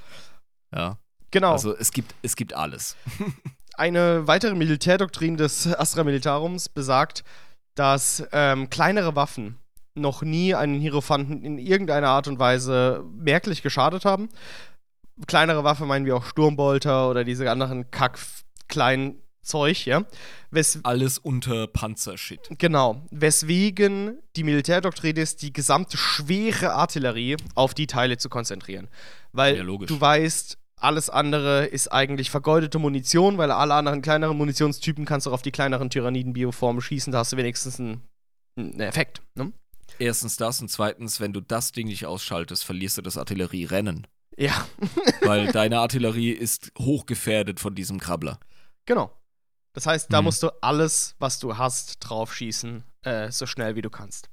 Ja, 0.72 0.98
genau. 1.32 1.52
also 1.52 1.76
es 1.76 1.90
gibt, 1.90 2.14
es 2.22 2.36
gibt 2.36 2.54
alles. 2.54 2.96
Eine 3.74 4.26
weitere 4.26 4.54
Militärdoktrin 4.54 5.36
des 5.36 5.66
Astra 5.66 6.04
Militarums 6.04 6.68
besagt, 6.68 7.24
dass 7.74 8.22
ähm, 8.32 8.68
kleinere 8.70 9.16
Waffen 9.16 9.56
noch 9.94 10.22
nie 10.22 10.54
einen 10.54 10.80
Hierophanten 10.80 11.42
in 11.44 11.58
irgendeiner 11.58 12.08
Art 12.08 12.28
und 12.28 12.38
Weise 12.38 13.04
merklich 13.12 13.62
geschadet 13.62 14.04
haben. 14.04 14.28
Kleinere 15.26 15.64
Waffe 15.64 15.84
meinen 15.86 16.06
wir 16.06 16.16
auch 16.16 16.24
Sturmbolter 16.24 17.10
oder 17.10 17.24
diese 17.24 17.50
anderen 17.50 17.90
kack 17.90 18.18
kleinen 18.68 19.20
Zeug, 19.42 19.86
ja. 19.86 20.04
Wes 20.50 20.80
Alles 20.82 21.18
unter 21.18 21.66
Panzershit. 21.66 22.40
genau. 22.58 23.02
Weswegen 23.10 24.18
die 24.36 24.44
Militärdoktrin 24.44 25.16
ist, 25.16 25.42
die 25.42 25.52
gesamte 25.52 25.96
schwere 25.96 26.72
Artillerie 26.74 27.36
auf 27.54 27.74
die 27.74 27.86
Teile 27.86 28.18
zu 28.18 28.28
konzentrieren. 28.28 28.88
Weil 29.32 29.56
Ja, 29.56 29.64
du 29.64 30.00
weißt, 30.00 30.58
alles 30.76 31.10
andere 31.10 31.66
ist 31.66 31.88
eigentlich 31.88 32.30
vergeudete 32.30 32.78
Munition, 32.78 33.38
weil 33.38 33.50
alle 33.50 33.74
anderen 33.74 34.02
kleineren 34.02 34.36
Munitionstypen 34.36 35.04
kannst 35.04 35.26
du 35.26 35.30
auch 35.30 35.34
auf 35.34 35.42
die 35.42 35.52
kleineren 35.52 35.90
Tyranniden-Bioformen 35.90 36.80
schießen, 36.80 37.12
da 37.12 37.18
hast 37.18 37.32
du 37.32 37.36
wenigstens 37.36 37.78
einen, 37.78 38.02
einen 38.56 38.80
Effekt. 38.80 39.22
Ne? 39.34 39.52
Erstens 39.98 40.36
das 40.36 40.60
und 40.60 40.68
zweitens, 40.70 41.20
wenn 41.20 41.32
du 41.32 41.40
das 41.40 41.72
Ding 41.72 41.88
nicht 41.88 42.06
ausschaltest, 42.06 42.64
verlierst 42.64 42.98
du 42.98 43.02
das 43.02 43.16
Artillerierennen. 43.18 44.06
Ja, 44.36 44.66
Weil 45.22 45.52
deine 45.52 45.80
Artillerie 45.80 46.30
ist 46.30 46.72
hochgefährdet 46.78 47.60
von 47.60 47.74
diesem 47.74 47.98
Krabbler. 48.00 48.38
genau. 48.86 49.14
Das 49.72 49.86
heißt, 49.86 50.12
da 50.12 50.18
Hm. 50.18 50.24
musst 50.24 50.42
du 50.42 50.48
alles, 50.62 51.14
was 51.20 51.38
du 51.38 51.56
hast, 51.56 51.98
drauf 52.00 52.34
schießen, 52.34 52.82
äh, 53.02 53.30
so 53.30 53.46
schnell 53.46 53.76
wie 53.76 53.82
du 53.82 53.88
kannst. 53.90 54.28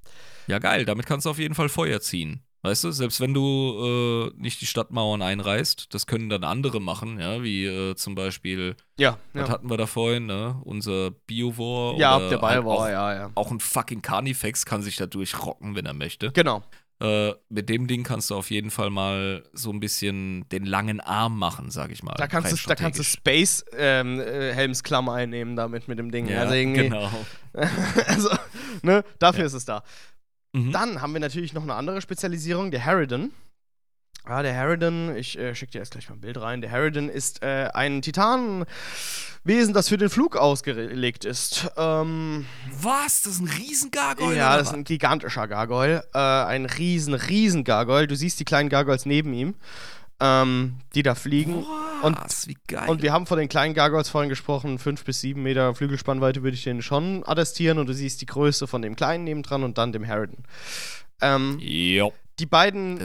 Ja, 0.47 0.57
geil, 0.57 0.83
damit 0.83 1.05
kannst 1.05 1.27
du 1.27 1.29
auf 1.29 1.37
jeden 1.37 1.53
Fall 1.53 1.69
Feuer 1.69 2.01
ziehen. 2.01 2.41
Weißt 2.67 2.83
du, 2.83 2.91
selbst 2.91 3.21
wenn 3.21 3.33
du 3.33 4.29
äh, 4.35 4.41
nicht 4.41 4.59
die 4.59 4.65
Stadtmauern 4.65 5.21
einreißt, 5.21 5.93
das 5.93 6.05
können 6.05 6.27
dann 6.27 6.43
andere 6.43 6.81
machen, 6.81 7.17
ja, 7.17 7.41
wie 7.41 7.65
äh, 7.65 7.95
zum 7.95 8.13
Beispiel, 8.13 8.75
Ja, 8.99 9.17
was 9.31 9.47
ja. 9.47 9.53
hatten 9.53 9.69
wir 9.69 9.77
da 9.77 9.85
vorhin, 9.85 10.25
ne? 10.25 10.59
Unser 10.65 11.11
Biowar. 11.11 11.97
Ja, 11.97 12.17
oder 12.17 12.27
der 12.27 12.37
Ball 12.39 12.55
halt 12.55 12.65
war, 12.65 12.73
auch, 12.73 12.87
ja, 12.87 13.13
ja. 13.15 13.31
Auch 13.35 13.51
ein 13.51 13.61
fucking 13.61 14.01
Carnifex 14.01 14.65
kann 14.65 14.81
sich 14.81 14.97
da 14.97 15.05
durchrocken, 15.05 15.75
wenn 15.75 15.85
er 15.85 15.93
möchte. 15.93 16.33
Genau. 16.33 16.61
Äh, 16.99 17.35
mit 17.47 17.69
dem 17.69 17.87
Ding 17.87 18.03
kannst 18.03 18.31
du 18.31 18.35
auf 18.35 18.51
jeden 18.51 18.69
Fall 18.69 18.89
mal 18.89 19.43
so 19.53 19.71
ein 19.71 19.79
bisschen 19.79 20.49
den 20.49 20.65
langen 20.65 20.99
Arm 20.99 21.39
machen, 21.39 21.71
sag 21.71 21.91
ich 21.91 22.03
mal. 22.03 22.15
Da 22.17 22.27
kannst, 22.27 22.51
du, 22.51 22.57
da 22.67 22.75
kannst 22.75 22.99
du. 22.99 23.03
Space 23.03 23.63
ähm, 23.77 24.19
äh, 24.19 24.51
Helmsklammer 24.53 25.13
einnehmen 25.13 25.55
damit 25.55 25.87
mit 25.87 25.99
dem 25.99 26.11
Ding. 26.11 26.27
Ja, 26.27 26.41
also 26.41 26.55
irgendwie, 26.55 26.89
genau. 26.89 27.09
also, 28.07 28.29
ne, 28.81 29.05
dafür 29.19 29.45
ist 29.45 29.53
es 29.53 29.63
da. 29.63 29.83
Mhm. 30.57 30.71
Dann 30.71 31.01
haben 31.01 31.13
wir 31.13 31.19
natürlich 31.19 31.53
noch 31.53 31.63
eine 31.63 31.75
andere 31.75 32.01
Spezialisierung, 32.01 32.71
der 32.71 32.83
Harridan. 32.85 33.31
Ja, 34.27 34.41
der 34.43 34.55
Harridan, 34.57 35.15
ich 35.15 35.37
äh, 35.37 35.55
schicke 35.55 35.73
dir 35.73 35.79
jetzt 35.79 35.91
gleich 35.91 36.09
mal 36.09 36.15
ein 36.15 36.21
Bild 36.21 36.41
rein. 36.41 36.59
Der 36.61 36.69
Harridan 36.71 37.07
ist 37.07 37.41
äh, 37.43 37.69
ein 37.73 38.01
Titanwesen, 38.01 39.73
das 39.73 39.87
für 39.87 39.95
den 39.97 40.09
Flug 40.09 40.35
ausgelegt 40.35 41.23
ist. 41.23 41.69
Ähm, 41.77 42.45
Was? 42.81 43.21
Das 43.21 43.33
ist 43.33 43.39
ein 43.39 43.47
Riesengargoyle? 43.47 44.35
ja, 44.35 44.57
das 44.57 44.67
ist 44.69 44.73
ein 44.73 44.83
gigantischer 44.83 45.47
Gargoyle. 45.47 46.03
Äh, 46.13 46.17
ein 46.17 46.65
riesen, 46.65 47.13
riesen 47.13 47.63
Gargoyle. 47.63 48.07
Du 48.07 48.15
siehst 48.15 48.39
die 48.39 48.45
kleinen 48.45 48.67
Gargoyles 48.67 49.05
neben 49.05 49.31
ihm, 49.33 49.55
ähm, 50.19 50.75
die 50.95 51.03
da 51.03 51.15
fliegen. 51.15 51.65
Und-? 52.01 52.17
Wie 52.47 52.57
geil. 52.67 52.89
Und 52.89 53.01
wir 53.01 53.13
haben 53.13 53.25
von 53.25 53.37
den 53.37 53.49
kleinen 53.49 53.73
Gargoyles 53.73 54.09
vorhin 54.09 54.29
gesprochen, 54.29 54.79
5 54.79 55.03
bis 55.03 55.21
7 55.21 55.41
Meter 55.41 55.73
Flügelspannweite 55.73 56.43
würde 56.43 56.55
ich 56.55 56.63
den 56.63 56.81
schon 56.81 57.23
attestieren. 57.25 57.79
Und 57.79 57.87
du 57.87 57.93
siehst 57.93 58.21
die 58.21 58.25
Größe 58.25 58.67
von 58.67 58.81
dem 58.81 58.95
kleinen 58.95 59.23
nebendran 59.23 59.63
und 59.63 59.77
dann 59.77 59.91
dem 59.91 60.07
Harridan. 60.07 60.43
Ähm, 61.21 61.59
die 62.39 62.45
beiden, 62.45 62.99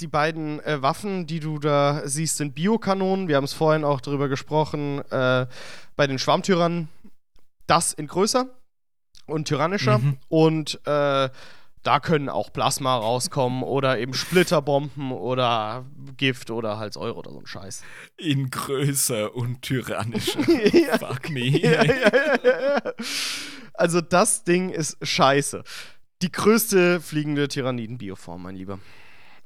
die 0.00 0.06
beiden 0.06 0.60
äh, 0.64 0.80
Waffen, 0.80 1.26
die 1.26 1.40
du 1.40 1.58
da 1.58 2.02
siehst, 2.06 2.38
sind 2.38 2.54
Biokanonen. 2.54 3.28
Wir 3.28 3.36
haben 3.36 3.44
es 3.44 3.52
vorhin 3.52 3.84
auch 3.84 4.00
darüber 4.00 4.28
gesprochen. 4.28 5.00
Äh, 5.10 5.46
bei 5.96 6.06
den 6.06 6.18
Schwarmtyrannen 6.18 6.88
das 7.66 7.92
in 7.92 8.06
größer 8.06 8.46
und 9.26 9.46
tyrannischer. 9.46 9.98
Mhm. 9.98 10.18
Und 10.28 10.80
äh, 10.86 11.28
da 11.82 12.00
können 12.00 12.28
auch 12.28 12.52
Plasma 12.52 12.96
rauskommen 12.96 13.62
oder 13.62 13.98
eben 13.98 14.14
Splitterbomben 14.14 15.12
oder 15.12 15.86
Gift 16.16 16.50
oder 16.50 16.78
halt 16.78 16.96
Euro 16.96 17.20
oder 17.20 17.30
so 17.32 17.38
ein 17.38 17.46
Scheiß. 17.46 17.82
In 18.16 18.50
größer 18.50 19.34
und 19.34 19.62
tyrannischer. 19.62 20.40
ja. 20.72 20.98
Fuck 20.98 21.30
me. 21.30 21.48
ja, 21.48 21.84
ja. 21.84 22.92
Also 23.74 24.00
das 24.00 24.44
Ding 24.44 24.70
ist 24.70 24.96
scheiße. 25.00 25.62
Die 26.22 26.32
größte 26.32 27.00
fliegende 27.00 27.46
Tyranniden-Bioform, 27.48 28.42
mein 28.42 28.56
Lieber. 28.56 28.80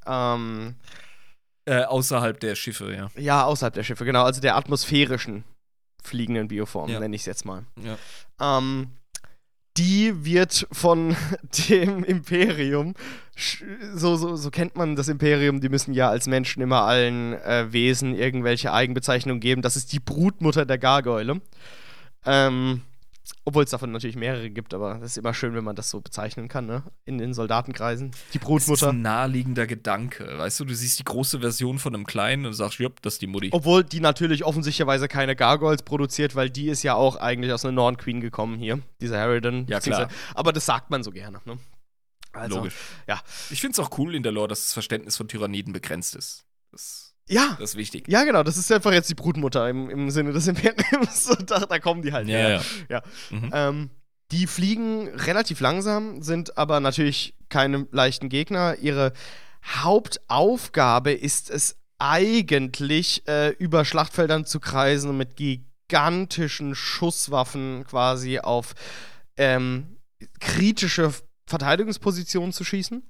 Ähm, 0.06 0.76
Äh, 1.64 1.84
außerhalb 1.84 2.40
der 2.40 2.54
Schiffe, 2.56 2.92
ja. 2.94 3.08
ja, 3.16 3.44
außerhalb 3.44 3.74
der 3.74 3.84
Schiffe, 3.84 4.04
genau. 4.04 4.24
Also 4.24 4.40
der 4.40 4.56
atmosphärischen 4.56 5.44
fliegenden 6.02 6.48
Bioform, 6.48 6.90
nenne 6.90 7.14
ich 7.14 7.22
es 7.22 7.26
jetzt 7.26 7.44
mal. 7.44 7.64
ja. 7.76 7.96
Ähm, 8.40 8.90
die 9.76 10.24
wird 10.24 10.66
von 10.72 11.16
dem 11.68 12.04
Imperium, 12.04 12.94
so, 13.94 14.16
so, 14.16 14.36
so 14.36 14.50
kennt 14.50 14.76
man 14.76 14.94
das 14.94 15.08
Imperium, 15.08 15.60
die 15.60 15.68
müssen 15.68 15.94
ja 15.94 16.10
als 16.10 16.26
Menschen 16.26 16.62
immer 16.62 16.82
allen 16.82 17.32
äh, 17.32 17.72
Wesen 17.72 18.14
irgendwelche 18.14 18.72
Eigenbezeichnungen 18.72 19.40
geben. 19.40 19.62
Das 19.62 19.76
ist 19.76 19.92
die 19.92 20.00
Brutmutter 20.00 20.66
der 20.66 20.78
Gargoyle. 20.78 21.40
Ähm, 22.26 22.82
obwohl 23.44 23.64
es 23.64 23.70
davon 23.70 23.92
natürlich 23.92 24.16
mehrere 24.16 24.50
gibt, 24.50 24.74
aber 24.74 24.94
das 24.98 25.12
ist 25.12 25.16
immer 25.18 25.32
schön, 25.34 25.54
wenn 25.54 25.64
man 25.64 25.76
das 25.76 25.90
so 25.90 26.00
bezeichnen 26.00 26.48
kann, 26.48 26.66
ne? 26.66 26.82
In 27.04 27.18
den 27.18 27.34
Soldatenkreisen. 27.34 28.10
Die 28.10 28.16
Das 28.16 28.34
ist 28.34 28.40
Brutmutter. 28.44 28.88
ein 28.90 29.02
naheliegender 29.02 29.66
Gedanke. 29.66 30.38
Weißt 30.38 30.58
du, 30.60 30.64
du 30.64 30.74
siehst 30.74 30.98
die 30.98 31.04
große 31.04 31.40
Version 31.40 31.78
von 31.78 31.94
einem 31.94 32.06
Kleinen 32.06 32.46
und 32.46 32.52
sagst, 32.54 32.78
jupp, 32.78 33.00
das 33.02 33.14
ist 33.14 33.22
die 33.22 33.26
Mutti. 33.28 33.50
Obwohl 33.52 33.84
die 33.84 34.00
natürlich 34.00 34.44
offensichtlicherweise 34.44 35.08
keine 35.08 35.36
Gargoyles 35.36 35.82
produziert, 35.82 36.34
weil 36.34 36.50
die 36.50 36.68
ist 36.68 36.82
ja 36.82 36.94
auch 36.94 37.16
eigentlich 37.16 37.52
aus 37.52 37.64
einer 37.64 37.72
Norn 37.72 37.96
Queen 37.96 38.20
gekommen 38.20 38.58
hier, 38.58 38.80
diese 39.00 39.18
Harridan. 39.18 39.66
Ja, 39.68 39.80
klar. 39.80 40.08
Aber 40.34 40.52
das 40.52 40.66
sagt 40.66 40.90
man 40.90 41.02
so 41.02 41.10
gerne, 41.12 41.40
ne? 41.44 41.58
Also, 42.32 42.56
Logisch. 42.58 42.74
ja. 43.06 43.20
Ich 43.50 43.60
finde 43.60 43.72
es 43.72 43.78
auch 43.78 43.98
cool 43.98 44.14
in 44.14 44.22
der 44.22 44.32
Lore, 44.32 44.48
dass 44.48 44.62
das 44.62 44.72
Verständnis 44.72 45.16
von 45.16 45.28
Tyranniden 45.28 45.72
begrenzt 45.72 46.16
ist. 46.16 46.44
Das, 46.70 47.01
Ja, 47.28 47.56
das 47.60 47.70
ist 47.70 47.76
wichtig. 47.76 48.08
ja, 48.08 48.24
genau. 48.24 48.42
Das 48.42 48.56
ist 48.56 48.70
einfach 48.72 48.92
jetzt 48.92 49.08
die 49.08 49.14
Brutmutter 49.14 49.68
im, 49.68 49.88
im 49.90 50.10
Sinne 50.10 50.32
des 50.32 50.46
Imperiums. 50.48 51.30
Da, 51.46 51.60
da 51.60 51.78
kommen 51.78 52.02
die 52.02 52.12
halt 52.12 52.28
Ja, 52.28 52.36
her. 52.36 52.48
ja. 52.50 52.62
Ja. 52.88 53.02
Mhm. 53.30 53.50
Ähm, 53.52 53.90
die 54.32 54.46
fliegen 54.46 55.08
relativ 55.08 55.60
langsam, 55.60 56.22
sind 56.22 56.56
aber 56.58 56.80
natürlich 56.80 57.34
keine 57.48 57.86
leichten 57.92 58.28
Gegner. 58.28 58.76
Ihre 58.80 59.12
Hauptaufgabe 59.64 61.12
ist 61.12 61.50
es 61.50 61.76
eigentlich, 61.98 63.26
äh, 63.28 63.50
über 63.50 63.84
Schlachtfeldern 63.84 64.44
zu 64.44 64.58
kreisen 64.58 65.10
und 65.10 65.16
mit 65.18 65.36
gigantischen 65.36 66.74
Schusswaffen 66.74 67.84
quasi 67.88 68.40
auf 68.40 68.74
ähm, 69.36 69.96
kritische 70.40 71.12
Verteidigungspositionen 71.46 72.52
zu 72.52 72.64
schießen. 72.64 73.02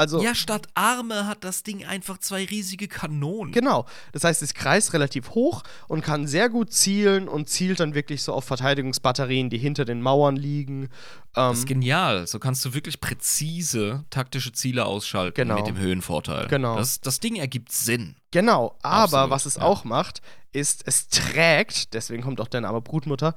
Also 0.00 0.22
Ja, 0.22 0.34
statt 0.34 0.66
Arme 0.74 1.26
hat 1.26 1.44
das 1.44 1.62
Ding 1.62 1.84
einfach 1.84 2.16
zwei 2.18 2.44
riesige 2.46 2.88
Kanonen. 2.88 3.52
Genau. 3.52 3.84
Das 4.12 4.24
heißt, 4.24 4.40
es 4.42 4.54
kreist 4.54 4.94
relativ 4.94 5.30
hoch 5.30 5.62
und 5.88 6.00
kann 6.02 6.26
sehr 6.26 6.48
gut 6.48 6.72
zielen 6.72 7.28
und 7.28 7.50
zielt 7.50 7.80
dann 7.80 7.94
wirklich 7.94 8.22
so 8.22 8.32
auf 8.32 8.44
Verteidigungsbatterien, 8.46 9.50
die 9.50 9.58
hinter 9.58 9.84
den 9.84 10.00
Mauern 10.00 10.36
liegen. 10.36 10.84
Ähm, 10.84 10.88
Das 11.34 11.58
ist 11.58 11.66
genial. 11.66 12.26
So 12.26 12.38
kannst 12.38 12.64
du 12.64 12.72
wirklich 12.72 13.00
präzise 13.00 14.04
taktische 14.10 14.52
Ziele 14.52 14.86
ausschalten 14.86 15.34
Genau. 15.34 15.56
mit 15.56 15.66
dem 15.66 15.76
Höhenvorteil. 15.78 16.46
Genau. 16.48 16.76
Das, 16.76 17.00
das 17.00 17.20
Ding 17.20 17.36
ergibt 17.36 17.70
Sinn. 17.70 18.16
genau. 18.30 18.76
Aber 18.82 19.02
Absolut, 19.02 19.30
was 19.30 19.46
es 19.46 19.56
ja. 19.56 19.62
auch 19.62 19.84
macht, 19.84 20.22
ist, 20.52 20.82
es 20.86 21.08
trägt, 21.08 21.94
deswegen 21.94 22.22
kommt 22.22 22.40
auch 22.40 22.48
der 22.48 22.62
Name 22.62 22.80
Brutmutter, 22.80 23.34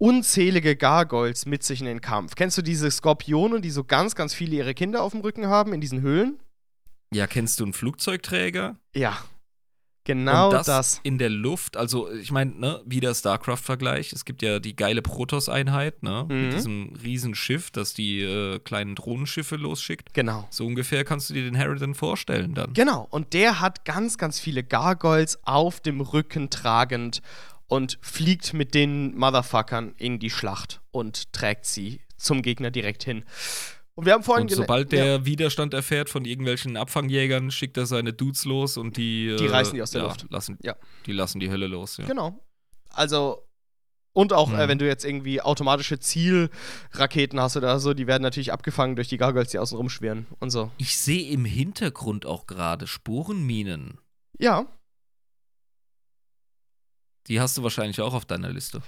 unzählige 0.00 0.76
Gargoyles 0.76 1.44
mit 1.46 1.62
sich 1.62 1.80
in 1.80 1.86
den 1.86 2.00
Kampf. 2.00 2.34
Kennst 2.34 2.56
du 2.58 2.62
diese 2.62 2.90
Skorpione, 2.90 3.60
die 3.60 3.70
so 3.70 3.84
ganz, 3.84 4.14
ganz 4.14 4.32
viele 4.34 4.56
ihre 4.56 4.74
Kinder 4.74 5.02
auf 5.02 5.12
dem 5.12 5.20
Rücken 5.20 5.46
haben 5.46 5.74
in 5.74 5.80
diesen 5.80 6.00
Höhlen? 6.00 6.40
Ja, 7.12 7.26
kennst 7.26 7.60
du 7.60 7.64
einen 7.64 7.72
Flugzeugträger? 7.74 8.76
Ja. 8.94 9.18
Genau 10.04 10.50
das. 10.50 10.66
das, 10.66 11.00
in 11.02 11.18
der 11.18 11.28
Luft, 11.28 11.76
also 11.76 12.10
ich 12.10 12.32
meine, 12.32 12.52
ne, 12.52 12.80
wieder 12.86 13.14
StarCraft-Vergleich. 13.14 14.14
Es 14.14 14.24
gibt 14.24 14.40
ja 14.40 14.58
die 14.58 14.74
geile 14.74 15.02
Protoss-Einheit, 15.02 16.02
ne, 16.02 16.24
Mhm. 16.28 16.42
mit 16.42 16.52
diesem 16.54 16.94
riesen 17.04 17.34
Schiff, 17.34 17.70
das 17.70 17.92
die 17.92 18.22
äh, 18.22 18.58
kleinen 18.60 18.94
Drohnenschiffe 18.94 19.56
losschickt. 19.56 20.14
Genau. 20.14 20.48
So 20.50 20.64
ungefähr 20.66 21.04
kannst 21.04 21.28
du 21.28 21.34
dir 21.34 21.44
den 21.44 21.58
Harridan 21.58 21.94
vorstellen 21.94 22.54
dann. 22.54 22.72
Genau, 22.72 23.06
und 23.10 23.34
der 23.34 23.60
hat 23.60 23.84
ganz, 23.84 24.16
ganz 24.16 24.40
viele 24.40 24.64
Gargoyles 24.64 25.38
auf 25.44 25.80
dem 25.80 26.00
Rücken 26.00 26.48
tragend 26.48 27.20
und 27.70 27.98
fliegt 28.02 28.52
mit 28.52 28.74
den 28.74 29.16
Motherfuckern 29.16 29.94
in 29.96 30.18
die 30.18 30.28
Schlacht 30.28 30.80
und 30.90 31.32
trägt 31.32 31.66
sie 31.66 32.00
zum 32.16 32.42
Gegner 32.42 32.72
direkt 32.72 33.04
hin. 33.04 33.24
Und 33.94 34.06
wir 34.06 34.12
haben 34.12 34.24
vorhin 34.24 34.48
Und 34.48 34.54
sobald 34.54 34.90
der 34.90 35.04
ja, 35.04 35.24
Widerstand 35.24 35.72
erfährt 35.72 36.10
von 36.10 36.24
irgendwelchen 36.24 36.76
Abfangjägern, 36.76 37.52
schickt 37.52 37.76
er 37.76 37.86
seine 37.86 38.12
Dudes 38.12 38.44
los 38.44 38.76
und 38.76 38.96
die. 38.96 39.36
Die 39.38 39.46
äh, 39.46 39.50
reißen 39.50 39.74
die 39.74 39.82
aus 39.82 39.92
der 39.92 40.02
ja, 40.02 40.08
Luft. 40.08 40.26
Lassen, 40.30 40.58
Ja. 40.62 40.74
Die 41.06 41.12
lassen 41.12 41.38
die 41.38 41.48
Hölle 41.48 41.68
los, 41.68 41.96
ja. 41.96 42.06
Genau. 42.06 42.44
Also. 42.88 43.46
Und 44.12 44.32
auch, 44.32 44.52
äh, 44.52 44.64
Mhm. 44.64 44.68
wenn 44.68 44.78
du 44.80 44.86
jetzt 44.88 45.04
irgendwie 45.04 45.40
automatische 45.40 46.00
Zielraketen 46.00 47.38
hast 47.38 47.56
oder 47.56 47.78
so, 47.78 47.94
die 47.94 48.08
werden 48.08 48.24
natürlich 48.24 48.52
abgefangen 48.52 48.96
durch 48.96 49.06
die 49.06 49.16
Gargoyles, 49.16 49.50
die 49.50 49.60
außen 49.60 49.76
rumschwirren 49.76 50.26
und 50.40 50.50
so. 50.50 50.72
Ich 50.78 50.96
sehe 50.96 51.30
im 51.30 51.44
Hintergrund 51.44 52.26
auch 52.26 52.46
gerade 52.48 52.88
Sporenminen. 52.88 53.98
Ja, 54.40 54.66
Die 57.30 57.40
hast 57.40 57.56
du 57.56 57.62
wahrscheinlich 57.62 58.00
auch 58.02 58.12
auf 58.12 58.26
deiner 58.26 58.52
Liste. 58.52 58.82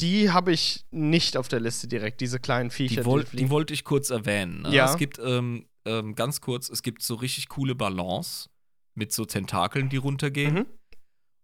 die 0.00 0.30
habe 0.30 0.50
ich 0.52 0.86
nicht 0.90 1.36
auf 1.36 1.48
der 1.48 1.60
Liste 1.60 1.86
direkt, 1.86 2.22
diese 2.22 2.38
kleinen 2.40 2.70
Viecher, 2.70 3.02
Die, 3.02 3.04
woll, 3.06 3.26
fliegen. 3.26 3.44
die 3.44 3.50
wollte 3.50 3.74
ich 3.74 3.84
kurz 3.84 4.08
erwähnen. 4.08 4.62
Ne? 4.62 4.74
Ja. 4.74 4.90
Es 4.90 4.96
gibt, 4.96 5.18
ähm, 5.22 5.66
ähm, 5.84 6.14
ganz 6.14 6.40
kurz, 6.40 6.70
es 6.70 6.82
gibt 6.82 7.02
so 7.02 7.16
richtig 7.16 7.48
coole 7.50 7.74
Balance 7.74 8.48
mit 8.94 9.12
so 9.12 9.26
Tentakeln, 9.26 9.90
die 9.90 9.98
runtergehen. 9.98 10.54
Mhm. 10.54 10.66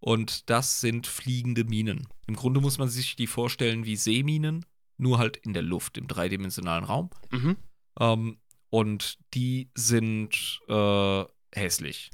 Und 0.01 0.49
das 0.49 0.81
sind 0.81 1.07
fliegende 1.07 1.65
Minen. 1.65 2.07
Im 2.27 2.37
Grunde 2.37 2.61
muss 2.61 2.79
man 2.79 2.89
sich 2.89 3.17
die 3.17 3.27
vorstellen 3.27 3.85
wie 3.85 3.97
Seeminen, 3.97 4.65
nur 4.99 5.19
halt 5.19 5.37
in 5.39 5.53
der 5.53 5.63
Luft, 5.63 5.99
im 5.99 6.07
dreidimensionalen 6.07 6.85
Raum. 6.85 7.11
Mhm. 7.31 7.57
Ähm, 8.01 8.39
und 8.71 9.19
die 9.35 9.71
sind 9.75 10.61
äh, 10.69 11.25
hässlich. 11.53 12.11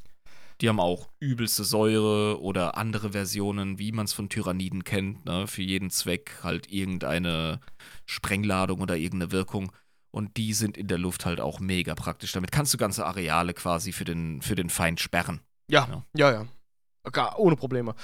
Die 0.63 0.69
haben 0.69 0.79
auch 0.79 1.09
übelste 1.19 1.65
Säure 1.65 2.41
oder 2.41 2.77
andere 2.77 3.11
Versionen, 3.11 3.81
wie 3.81 3.91
man 3.91 4.05
es 4.05 4.13
von 4.13 4.29
Tyranniden 4.29 4.85
kennt. 4.85 5.25
Ne? 5.25 5.49
Für 5.49 5.63
jeden 5.63 5.91
Zweck 5.91 6.39
halt 6.45 6.71
irgendeine 6.71 7.61
Sprengladung 8.07 8.81
oder 8.81 8.97
irgendeine 8.97 9.33
Wirkung. 9.33 9.73
Und 10.13 10.37
die 10.37 10.55
sind 10.55 10.77
in 10.77 10.87
der 10.87 10.99
Luft 10.99 11.27
halt 11.27 11.41
auch 11.41 11.59
mega 11.59 11.97
praktisch. 11.97 12.31
Damit 12.31 12.53
kannst 12.53 12.73
du 12.73 12.79
ganze 12.79 13.05
Areale 13.05 13.55
quasi 13.55 13.91
für 13.91 14.05
den, 14.05 14.41
für 14.41 14.55
den 14.55 14.71
Feind 14.71 15.01
sperren. 15.01 15.41
Ja, 15.69 16.05
Ja. 16.15 16.31
ja. 16.33 16.47
Gar, 17.11 17.41
ohne 17.41 17.57
Probleme. 17.57 17.97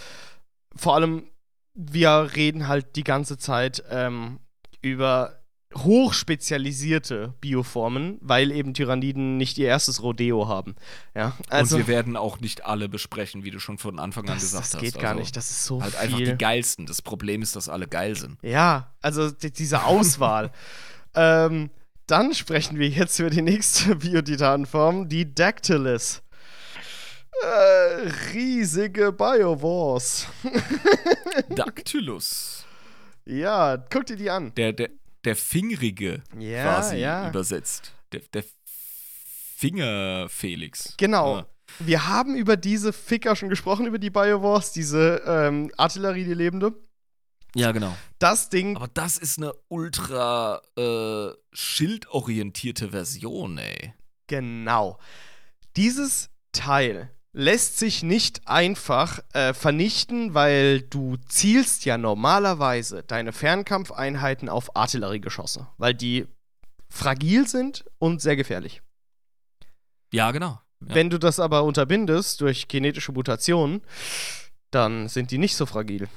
Vor 0.74 0.96
allem, 0.96 1.30
wir 1.74 2.30
reden 2.34 2.66
halt 2.66 2.96
die 2.96 3.04
ganze 3.04 3.38
Zeit 3.38 3.84
ähm, 3.88 4.40
über 4.82 5.37
hochspezialisierte 5.76 7.34
Bioformen, 7.40 8.18
weil 8.20 8.50
eben 8.52 8.74
Tyranniden 8.74 9.36
nicht 9.36 9.58
ihr 9.58 9.68
erstes 9.68 10.02
Rodeo 10.02 10.48
haben. 10.48 10.74
Ja, 11.14 11.36
also 11.48 11.76
und 11.76 11.86
wir 11.86 11.94
werden 11.94 12.16
auch 12.16 12.40
nicht 12.40 12.64
alle 12.64 12.88
besprechen, 12.88 13.44
wie 13.44 13.50
du 13.50 13.58
schon 13.60 13.78
von 13.78 13.98
Anfang 13.98 14.24
an 14.28 14.34
das, 14.34 14.42
gesagt 14.42 14.64
das 14.64 14.74
hast. 14.74 14.80
geht 14.80 14.94
gar 14.98 15.10
Also 15.10 15.20
nicht. 15.20 15.36
Das 15.36 15.50
ist 15.50 15.64
so 15.64 15.82
Halt 15.82 15.96
einfach 15.96 16.16
viel. 16.16 16.26
die 16.32 16.38
geilsten. 16.38 16.86
Das 16.86 17.02
Problem 17.02 17.42
ist, 17.42 17.54
dass 17.56 17.68
alle 17.68 17.86
geil 17.86 18.16
sind. 18.16 18.38
Ja, 18.42 18.94
also 19.02 19.30
die, 19.30 19.52
diese 19.52 19.84
Auswahl. 19.84 20.50
ähm, 21.14 21.70
dann 22.06 22.32
sprechen 22.34 22.78
wir 22.78 22.88
jetzt 22.88 23.18
über 23.18 23.30
die 23.30 23.42
nächste 23.42 23.94
Biotitanform, 23.96 25.08
die 25.08 25.34
Dactylis. 25.34 26.22
Äh, 27.42 28.08
riesige 28.34 29.12
Biowars. 29.12 30.26
Dactylus. 31.50 32.64
Ja, 33.26 33.76
guck 33.76 34.06
dir 34.06 34.16
die 34.16 34.30
an. 34.30 34.52
Der, 34.56 34.72
der, 34.72 34.88
der 35.24 35.36
Fingerige 35.36 36.22
Ja, 36.38 36.62
quasi 36.62 36.96
ja. 36.96 37.28
übersetzt. 37.28 37.92
Der, 38.12 38.20
der 38.32 38.44
Finger-Felix. 39.56 40.94
Genau. 40.96 41.38
Ja. 41.38 41.46
Wir 41.80 42.06
haben 42.08 42.34
über 42.36 42.56
diese 42.56 42.92
Ficker 42.92 43.36
schon 43.36 43.48
gesprochen, 43.50 43.86
über 43.86 43.98
die 43.98 44.10
Biowars, 44.10 44.72
diese 44.72 45.22
ähm, 45.26 45.70
Artillerie, 45.76 46.24
die 46.24 46.34
lebende. 46.34 46.72
ja, 47.54 47.72
genau. 47.72 47.94
Das 48.18 48.48
Ding, 48.48 48.76
Aber 48.76 48.88
das 48.88 49.18
ist 49.18 49.38
eine 49.38 49.52
ultra 49.68 50.62
äh, 50.76 51.28
schildorientierte 51.52 52.88
Version, 52.90 53.58
ey. 53.58 53.92
genau. 54.26 54.98
Dieses 55.76 56.30
Teil 56.52 57.10
lässt 57.32 57.78
sich 57.78 58.02
nicht 58.02 58.48
einfach 58.48 59.20
äh, 59.32 59.54
vernichten, 59.54 60.34
weil 60.34 60.82
du 60.82 61.16
zielst 61.28 61.84
ja 61.84 61.98
normalerweise 61.98 63.02
deine 63.02 63.32
Fernkampfeinheiten 63.32 64.48
auf 64.48 64.74
Artilleriegeschosse, 64.76 65.68
weil 65.76 65.94
die 65.94 66.26
fragil 66.88 67.46
sind 67.46 67.84
und 67.98 68.22
sehr 68.22 68.36
gefährlich. 68.36 68.82
Ja, 70.12 70.30
genau. 70.30 70.60
Ja. 70.80 70.94
Wenn 70.94 71.10
du 71.10 71.18
das 71.18 71.40
aber 71.40 71.64
unterbindest 71.64 72.40
durch 72.40 72.68
genetische 72.68 73.12
Mutationen, 73.12 73.82
dann 74.70 75.08
sind 75.08 75.30
die 75.30 75.38
nicht 75.38 75.56
so 75.56 75.66
fragil. 75.66 76.08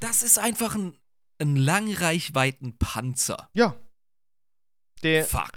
Das 0.00 0.22
ist 0.22 0.38
einfach 0.38 0.74
ein, 0.74 0.96
ein 1.38 1.56
Langreichweiten-Panzer. 1.56 3.48
Ja. 3.54 3.76
Der, 5.02 5.24
Fuck. 5.24 5.52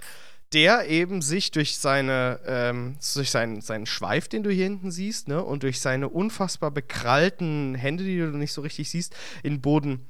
Der 0.52 0.88
eben 0.88 1.22
sich 1.22 1.50
durch 1.50 1.78
seine, 1.78 2.40
ähm, 2.46 2.96
durch 3.14 3.30
seinen, 3.30 3.60
seinen 3.60 3.86
Schweif, 3.86 4.28
den 4.28 4.42
du 4.42 4.50
hier 4.50 4.64
hinten 4.64 4.90
siehst, 4.90 5.28
ne, 5.28 5.42
und 5.42 5.62
durch 5.62 5.80
seine 5.80 6.08
unfassbar 6.08 6.70
bekrallten 6.70 7.74
Hände, 7.74 8.04
die 8.04 8.18
du 8.18 8.26
nicht 8.26 8.52
so 8.52 8.60
richtig 8.60 8.90
siehst, 8.90 9.14
in 9.42 9.54
den 9.54 9.60
Boden 9.60 10.06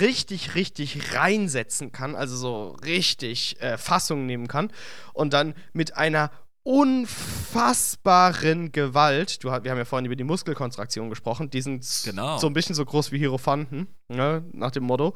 richtig, 0.00 0.54
richtig 0.54 1.14
reinsetzen 1.14 1.92
kann, 1.92 2.14
also 2.14 2.36
so 2.36 2.68
richtig 2.84 3.60
äh, 3.60 3.76
Fassung 3.76 4.26
nehmen 4.26 4.46
kann 4.46 4.70
und 5.12 5.32
dann 5.32 5.54
mit 5.72 5.96
einer 5.96 6.30
unfassbaren 6.64 8.72
Gewalt, 8.72 9.42
du, 9.42 9.48
wir 9.48 9.70
haben 9.70 9.78
ja 9.78 9.84
vorhin 9.84 10.06
über 10.06 10.16
die 10.16 10.24
Muskelkontraktion 10.24 11.10
gesprochen, 11.10 11.50
die 11.50 11.60
sind 11.60 11.84
Genau. 12.04 12.38
so 12.38 12.46
ein 12.46 12.52
bisschen 12.52 12.74
so 12.74 12.84
groß 12.84 13.12
wie 13.12 13.18
Hierophanten, 13.18 13.88
ne, 14.08 14.44
nach 14.52 14.70
dem 14.70 14.84
Motto. 14.84 15.14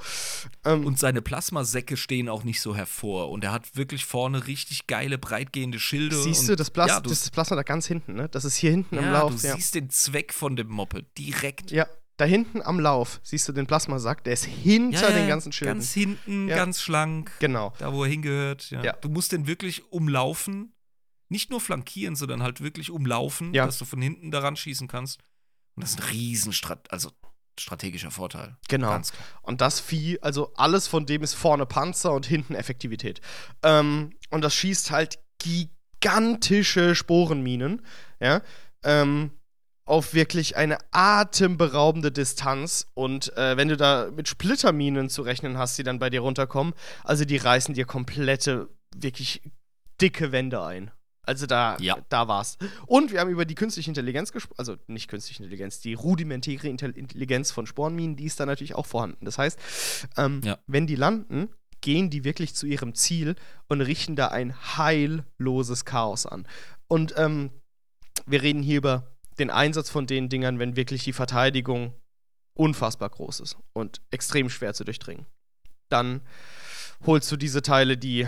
Ähm, 0.64 0.84
Und 0.84 0.98
seine 0.98 1.22
Plasmasäcke 1.22 1.96
stehen 1.96 2.28
auch 2.28 2.44
nicht 2.44 2.60
so 2.60 2.74
hervor. 2.74 3.30
Und 3.30 3.44
er 3.44 3.52
hat 3.52 3.76
wirklich 3.76 4.04
vorne 4.04 4.46
richtig 4.46 4.86
geile, 4.86 5.18
breitgehende 5.18 5.78
Schilde. 5.78 6.16
siehst 6.16 6.42
und, 6.42 6.48
du 6.48 6.56
das, 6.56 6.70
Plas 6.70 6.88
ja, 6.88 7.00
du, 7.00 7.10
das 7.10 7.30
Plasma 7.30 7.56
da 7.56 7.62
ganz 7.62 7.86
hinten, 7.86 8.14
ne? 8.14 8.28
Das 8.28 8.44
ist 8.44 8.56
hier 8.56 8.72
hinten 8.72 8.96
ja, 8.96 9.12
Lauf. 9.12 9.40
du 9.40 9.46
ja. 9.46 9.54
siehst 9.54 9.74
den 9.74 9.90
Zweck 9.90 10.32
von 10.32 10.56
dem 10.56 10.68
Moped 10.68 11.06
direkt. 11.16 11.70
Ja, 11.70 11.86
da 12.16 12.24
hinten 12.24 12.62
am 12.62 12.80
Lauf 12.80 13.20
siehst 13.22 13.46
du 13.48 13.52
den 13.52 13.66
Plasmasack, 13.66 14.24
der 14.24 14.32
ist 14.32 14.46
hinter 14.46 15.12
den 15.12 15.28
ganzen 15.28 15.52
Schilden. 15.52 15.74
Ganz 15.74 15.92
hinten, 15.92 16.48
ganz 16.48 16.80
schlank, 16.80 17.30
genau. 17.40 17.72
da 17.78 17.92
wo 17.92 18.04
er 18.04 18.10
hingehört. 18.10 18.74
Du 19.02 19.08
musst 19.08 19.32
den 19.32 19.46
wirklich 19.46 19.92
umlaufen. 19.92 20.72
Nicht 21.28 21.50
nur 21.50 21.60
flankieren, 21.60 22.16
sondern 22.16 22.42
halt 22.42 22.60
wirklich 22.60 22.90
umlaufen, 22.90 23.52
Ja. 23.54 23.66
dass 23.66 23.78
du 23.78 23.84
von 23.84 24.00
hinten 24.00 24.30
daran 24.30 24.56
schießen 24.56 24.88
kannst. 24.88 25.20
Und 25.74 25.82
das 25.82 25.90
ist 25.90 26.00
ein 26.00 26.08
riesen 26.10 26.52
Strat 26.52 26.90
also 26.90 27.10
strategischer 27.58 28.10
Vorteil. 28.10 28.56
Genau. 28.68 29.00
Und 29.42 29.60
das 29.60 29.80
Vieh, 29.80 30.18
also 30.20 30.52
alles 30.56 30.88
von 30.88 31.06
dem 31.06 31.22
ist 31.22 31.34
vorne 31.34 31.64
Panzer 31.66 32.12
und 32.12 32.26
hinten 32.26 32.54
Effektivität. 32.54 33.20
Ähm, 33.62 34.12
und 34.30 34.42
das 34.42 34.54
schießt 34.54 34.90
halt 34.90 35.18
gigantische 36.00 36.94
Sporenminen, 36.94 37.82
ja, 38.20 38.42
ähm, 38.84 39.30
auf 39.84 40.14
wirklich 40.14 40.56
eine 40.56 40.78
atemberaubende 40.90 42.10
Distanz. 42.10 42.88
Und 42.94 43.34
äh, 43.36 43.56
wenn 43.56 43.68
du 43.68 43.76
da 43.76 44.10
mit 44.14 44.28
Splitterminen 44.28 45.08
zu 45.08 45.22
rechnen 45.22 45.58
hast, 45.58 45.78
die 45.78 45.82
dann 45.84 45.98
bei 45.98 46.10
dir 46.10 46.20
runterkommen, 46.20 46.74
also 47.04 47.24
die 47.24 47.36
reißen 47.36 47.74
dir 47.74 47.86
komplette, 47.86 48.68
wirklich 48.94 49.42
dicke 50.00 50.32
Wände 50.32 50.62
ein. 50.62 50.90
Also 51.26 51.46
da, 51.46 51.76
Ja. 51.80 51.98
da 52.08 52.28
war's. 52.28 52.56
Und 52.86 53.10
wir 53.12 53.20
haben 53.20 53.30
über 53.30 53.44
die 53.44 53.54
künstliche 53.56 53.90
Intelligenz 53.90 54.32
gesprochen, 54.32 54.58
also 54.58 54.76
nicht 54.86 55.08
künstliche 55.08 55.42
Intelligenz, 55.42 55.80
die 55.80 55.94
rudimentäre 55.94 56.68
Intel- 56.68 56.94
Intelligenz 56.96 57.50
von 57.50 57.66
Sporenminen, 57.66 58.16
die 58.16 58.24
ist 58.24 58.38
da 58.40 58.46
natürlich 58.46 58.74
auch 58.74 58.86
vorhanden. 58.86 59.24
Das 59.24 59.36
heißt, 59.36 59.58
ähm, 60.16 60.40
Ja. 60.44 60.58
wenn 60.66 60.86
die 60.86 60.94
landen, 60.94 61.48
gehen 61.80 62.08
die 62.10 62.24
wirklich 62.24 62.54
zu 62.54 62.66
ihrem 62.66 62.94
Ziel 62.94 63.34
und 63.68 63.80
richten 63.80 64.16
da 64.16 64.28
ein 64.28 64.54
heilloses 64.78 65.84
Chaos 65.84 66.26
an. 66.26 66.46
Und 66.88 67.14
ähm, 67.16 67.50
wir 68.26 68.42
reden 68.42 68.62
hier 68.62 68.78
über 68.78 69.12
den 69.38 69.50
Einsatz 69.50 69.90
von 69.90 70.06
den 70.06 70.28
Dingern, 70.28 70.58
wenn 70.58 70.76
wirklich 70.76 71.04
die 71.04 71.12
Verteidigung 71.12 71.92
unfassbar 72.54 73.10
groß 73.10 73.40
ist 73.40 73.56
und 73.74 74.00
extrem 74.10 74.48
schwer 74.48 74.72
zu 74.72 74.84
durchdringen. 74.84 75.26
Dann 75.90 76.22
holst 77.04 77.30
du 77.30 77.36
diese 77.36 77.60
Teile, 77.62 77.98
die 77.98 78.26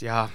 ja 0.00 0.30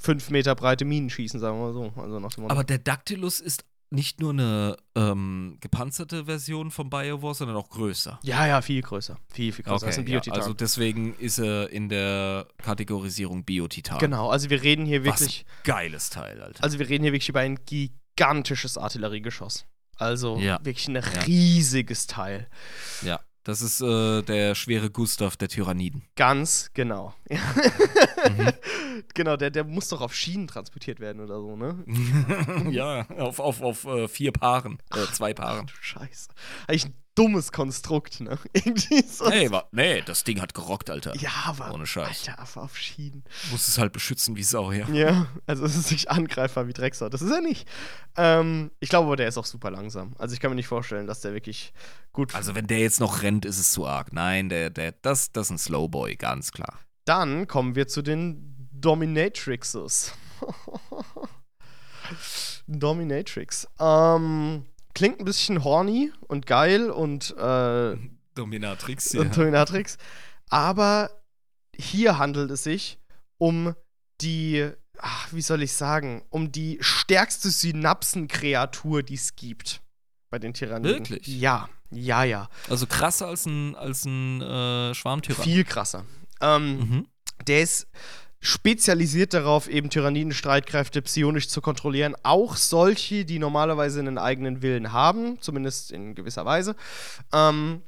fünf 0.00 0.30
Meter 0.30 0.54
breite 0.54 0.84
Minen 0.84 1.10
schießen, 1.10 1.40
sagen 1.40 1.58
wir 1.58 1.66
mal 1.66 1.72
so. 1.72 1.92
Also 2.00 2.20
nach 2.20 2.30
dem 2.34 2.42
Motto. 2.42 2.52
Aber 2.52 2.64
der 2.64 2.78
Dactylus 2.78 3.40
ist 3.40 3.64
nicht 3.90 4.20
nur 4.20 4.32
eine 4.32 4.76
ähm, 4.94 5.56
gepanzerte 5.60 6.26
Version 6.26 6.70
von 6.70 6.90
Biowar, 6.90 7.34
sondern 7.34 7.56
auch 7.56 7.70
größer. 7.70 8.18
ja, 8.22 8.46
ja, 8.46 8.60
viel 8.60 8.82
größer. 8.82 9.16
Viel, 9.32 9.50
viel 9.50 9.64
größer. 9.64 9.86
das 9.86 9.94
ist 9.96 10.00
ein 10.00 10.06
ja, 10.06 10.12
Biotitan. 10.16 10.38
also 10.40 10.52
deswegen 10.52 11.14
ist 11.14 11.38
er 11.38 11.70
in 11.70 11.88
der 11.88 12.46
Kategorisierung 12.58 13.44
Biotitan. 13.44 13.98
genau, 13.98 14.28
also 14.28 14.50
wir 14.50 14.62
reden 14.62 14.84
hier 14.84 15.04
Was 15.06 15.20
wirklich. 15.20 15.46
geiles 15.64 16.10
Teil, 16.10 16.42
Alter. 16.42 16.62
Also 16.62 16.78
wir 16.78 16.86
reden 16.88 17.04
hier 17.04 17.12
wirklich 17.14 17.30
über 17.30 17.40
ein 17.40 17.58
gigantisches 17.64 18.76
Artilleriegeschoss. 18.76 19.64
Also 19.96 20.36
Ja. 20.38 20.58
wirklich 20.62 20.86
ein 20.88 20.94
Ja. 20.96 21.02
riesiges 21.26 22.06
Teil. 22.06 22.46
ja, 23.02 23.20
das 23.48 23.62
ist 23.62 23.80
äh, 23.80 24.20
der 24.20 24.54
schwere 24.54 24.90
Gustav 24.90 25.38
der 25.38 25.48
Tyranniden. 25.48 26.02
Ganz 26.16 26.70
genau. 26.74 27.14
Mhm. 27.30 27.38
Genau, 29.14 29.36
der, 29.36 29.50
der 29.50 29.62
muss 29.62 29.88
doch 29.88 30.00
auf 30.00 30.12
Schienen 30.12 30.48
transportiert 30.48 30.98
werden 30.98 31.22
oder 31.22 31.40
so, 31.40 31.54
ne? 31.56 31.84
ja, 32.70 33.08
auf, 33.16 33.38
auf, 33.38 33.62
auf 33.62 33.84
äh, 33.84 34.08
vier 34.08 34.32
Paaren, 34.32 34.78
äh, 34.92 35.06
zwei 35.12 35.32
Paaren. 35.32 35.66
Du 35.66 35.72
Scheiße. 35.80 36.30
Habe 36.62 36.74
ich 36.74 36.86
dummes 37.18 37.52
Konstrukt, 37.52 38.20
ne? 38.20 38.38
Irgendwie 38.52 39.02
so. 39.02 39.28
Nee, 39.28 39.50
wa- 39.50 39.68
nee, 39.72 40.02
das 40.02 40.24
Ding 40.24 40.40
hat 40.40 40.54
gerockt, 40.54 40.90
Alter. 40.90 41.14
Ja, 41.16 41.30
aber. 41.46 41.72
Ohne 41.74 41.86
Scheiß. 41.86 42.28
Alter, 42.28 42.40
Affe 42.40 42.60
auf 42.60 42.76
Schienen. 42.76 43.24
Muss 43.50 43.68
es 43.68 43.78
halt 43.78 43.92
beschützen 43.92 44.36
wie 44.36 44.42
Sau, 44.42 44.72
ja. 44.72 44.88
Ja, 44.90 45.26
also 45.46 45.64
es 45.64 45.76
ist 45.76 45.90
nicht 45.90 46.10
Angreifer 46.10 46.66
wie 46.68 46.72
Drecksau. 46.72 47.08
Das 47.08 47.22
ist 47.22 47.30
er 47.30 47.40
nicht. 47.40 47.68
Ähm, 48.16 48.70
ich 48.80 48.88
glaube 48.88 49.06
aber, 49.06 49.16
der 49.16 49.28
ist 49.28 49.38
auch 49.38 49.44
super 49.44 49.70
langsam. 49.70 50.14
Also 50.18 50.34
ich 50.34 50.40
kann 50.40 50.50
mir 50.50 50.56
nicht 50.56 50.68
vorstellen, 50.68 51.06
dass 51.06 51.20
der 51.20 51.34
wirklich 51.34 51.72
gut. 52.12 52.34
Also, 52.34 52.54
wenn 52.54 52.66
der 52.66 52.78
jetzt 52.78 53.00
noch 53.00 53.22
rennt, 53.22 53.44
ist 53.44 53.58
es 53.58 53.72
zu 53.72 53.86
arg. 53.86 54.12
Nein, 54.12 54.48
der, 54.48 54.70
der, 54.70 54.92
das, 54.92 55.32
das 55.32 55.46
ist 55.46 55.50
ein 55.50 55.58
Slowboy, 55.58 56.16
ganz 56.16 56.52
klar. 56.52 56.78
Dann 57.04 57.46
kommen 57.48 57.74
wir 57.74 57.88
zu 57.88 58.02
den 58.02 58.68
Dominatrixes. 58.72 60.12
Dominatrix. 62.66 63.66
Ähm, 63.80 64.64
klingt 64.98 65.20
ein 65.20 65.24
bisschen 65.24 65.64
horny 65.64 66.12
und 66.26 66.46
geil 66.46 66.90
und, 66.90 67.34
äh, 67.36 67.96
Dominatrix, 68.34 69.14
und 69.14 69.36
Dominatrix. 69.36 69.96
Aber 70.50 71.10
hier 71.74 72.18
handelt 72.18 72.50
es 72.50 72.64
sich 72.64 72.98
um 73.38 73.74
die, 74.20 74.68
ach, 74.98 75.32
wie 75.32 75.42
soll 75.42 75.62
ich 75.62 75.72
sagen, 75.72 76.24
um 76.30 76.52
die 76.52 76.78
stärkste 76.80 77.50
Synapsenkreatur, 77.50 79.02
die 79.02 79.14
es 79.14 79.36
gibt 79.36 79.80
bei 80.30 80.38
den 80.38 80.54
Tyranniden. 80.54 80.98
Wirklich? 80.98 81.26
Ja, 81.26 81.68
ja, 81.90 82.24
ja. 82.24 82.48
Also 82.68 82.86
krasser 82.86 83.28
als 83.28 83.46
ein, 83.46 83.74
als 83.76 84.04
ein 84.04 84.42
äh, 84.42 84.94
Schwarmtyrann. 84.94 85.44
Viel 85.44 85.64
krasser. 85.64 86.04
Ähm, 86.40 86.78
Mhm. 86.78 87.06
Der 87.46 87.62
ist 87.62 87.86
spezialisiert 88.40 89.34
darauf, 89.34 89.68
eben 89.68 89.90
Tyranniden-Streitkräfte 89.90 91.02
psionisch 91.02 91.48
zu 91.48 91.60
kontrollieren. 91.60 92.14
Auch 92.22 92.56
solche, 92.56 93.24
die 93.24 93.38
normalerweise 93.38 94.00
einen 94.00 94.18
eigenen 94.18 94.62
Willen 94.62 94.92
haben, 94.92 95.40
zumindest 95.40 95.90
in 95.90 96.14
gewisser 96.14 96.44
Weise. 96.44 96.76
Ähm, 97.32 97.82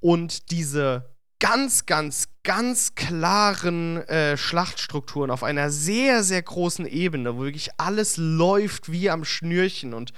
und 0.00 0.50
diese 0.50 1.10
ganz, 1.38 1.86
ganz, 1.86 2.28
ganz 2.44 2.94
klaren 2.94 3.96
äh, 4.08 4.36
Schlachtstrukturen 4.36 5.30
auf 5.30 5.42
einer 5.42 5.70
sehr, 5.70 6.22
sehr 6.22 6.42
großen 6.42 6.86
Ebene, 6.86 7.36
wo 7.36 7.42
wirklich 7.42 7.70
alles 7.78 8.16
läuft 8.16 8.92
wie 8.92 9.10
am 9.10 9.24
Schnürchen 9.24 9.92
und 9.94 10.12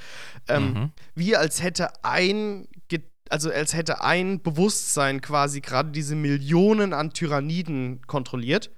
ähm, 0.49 0.73
Mhm. 0.73 0.93
wie 1.15 1.37
als 1.37 1.63
hätte 1.63 2.05
ein 2.05 2.69
also 3.31 3.51
als 3.51 3.73
hätte 3.73 4.03
ein 4.03 4.43
Bewusstsein 4.43 5.23
quasi 5.23 5.63
gerade 5.63 5.91
diese 5.91 6.15
Millionen 6.15 6.93
an 6.93 7.11
Tyranniden 7.15 8.03
kontrolliert, 8.07 8.71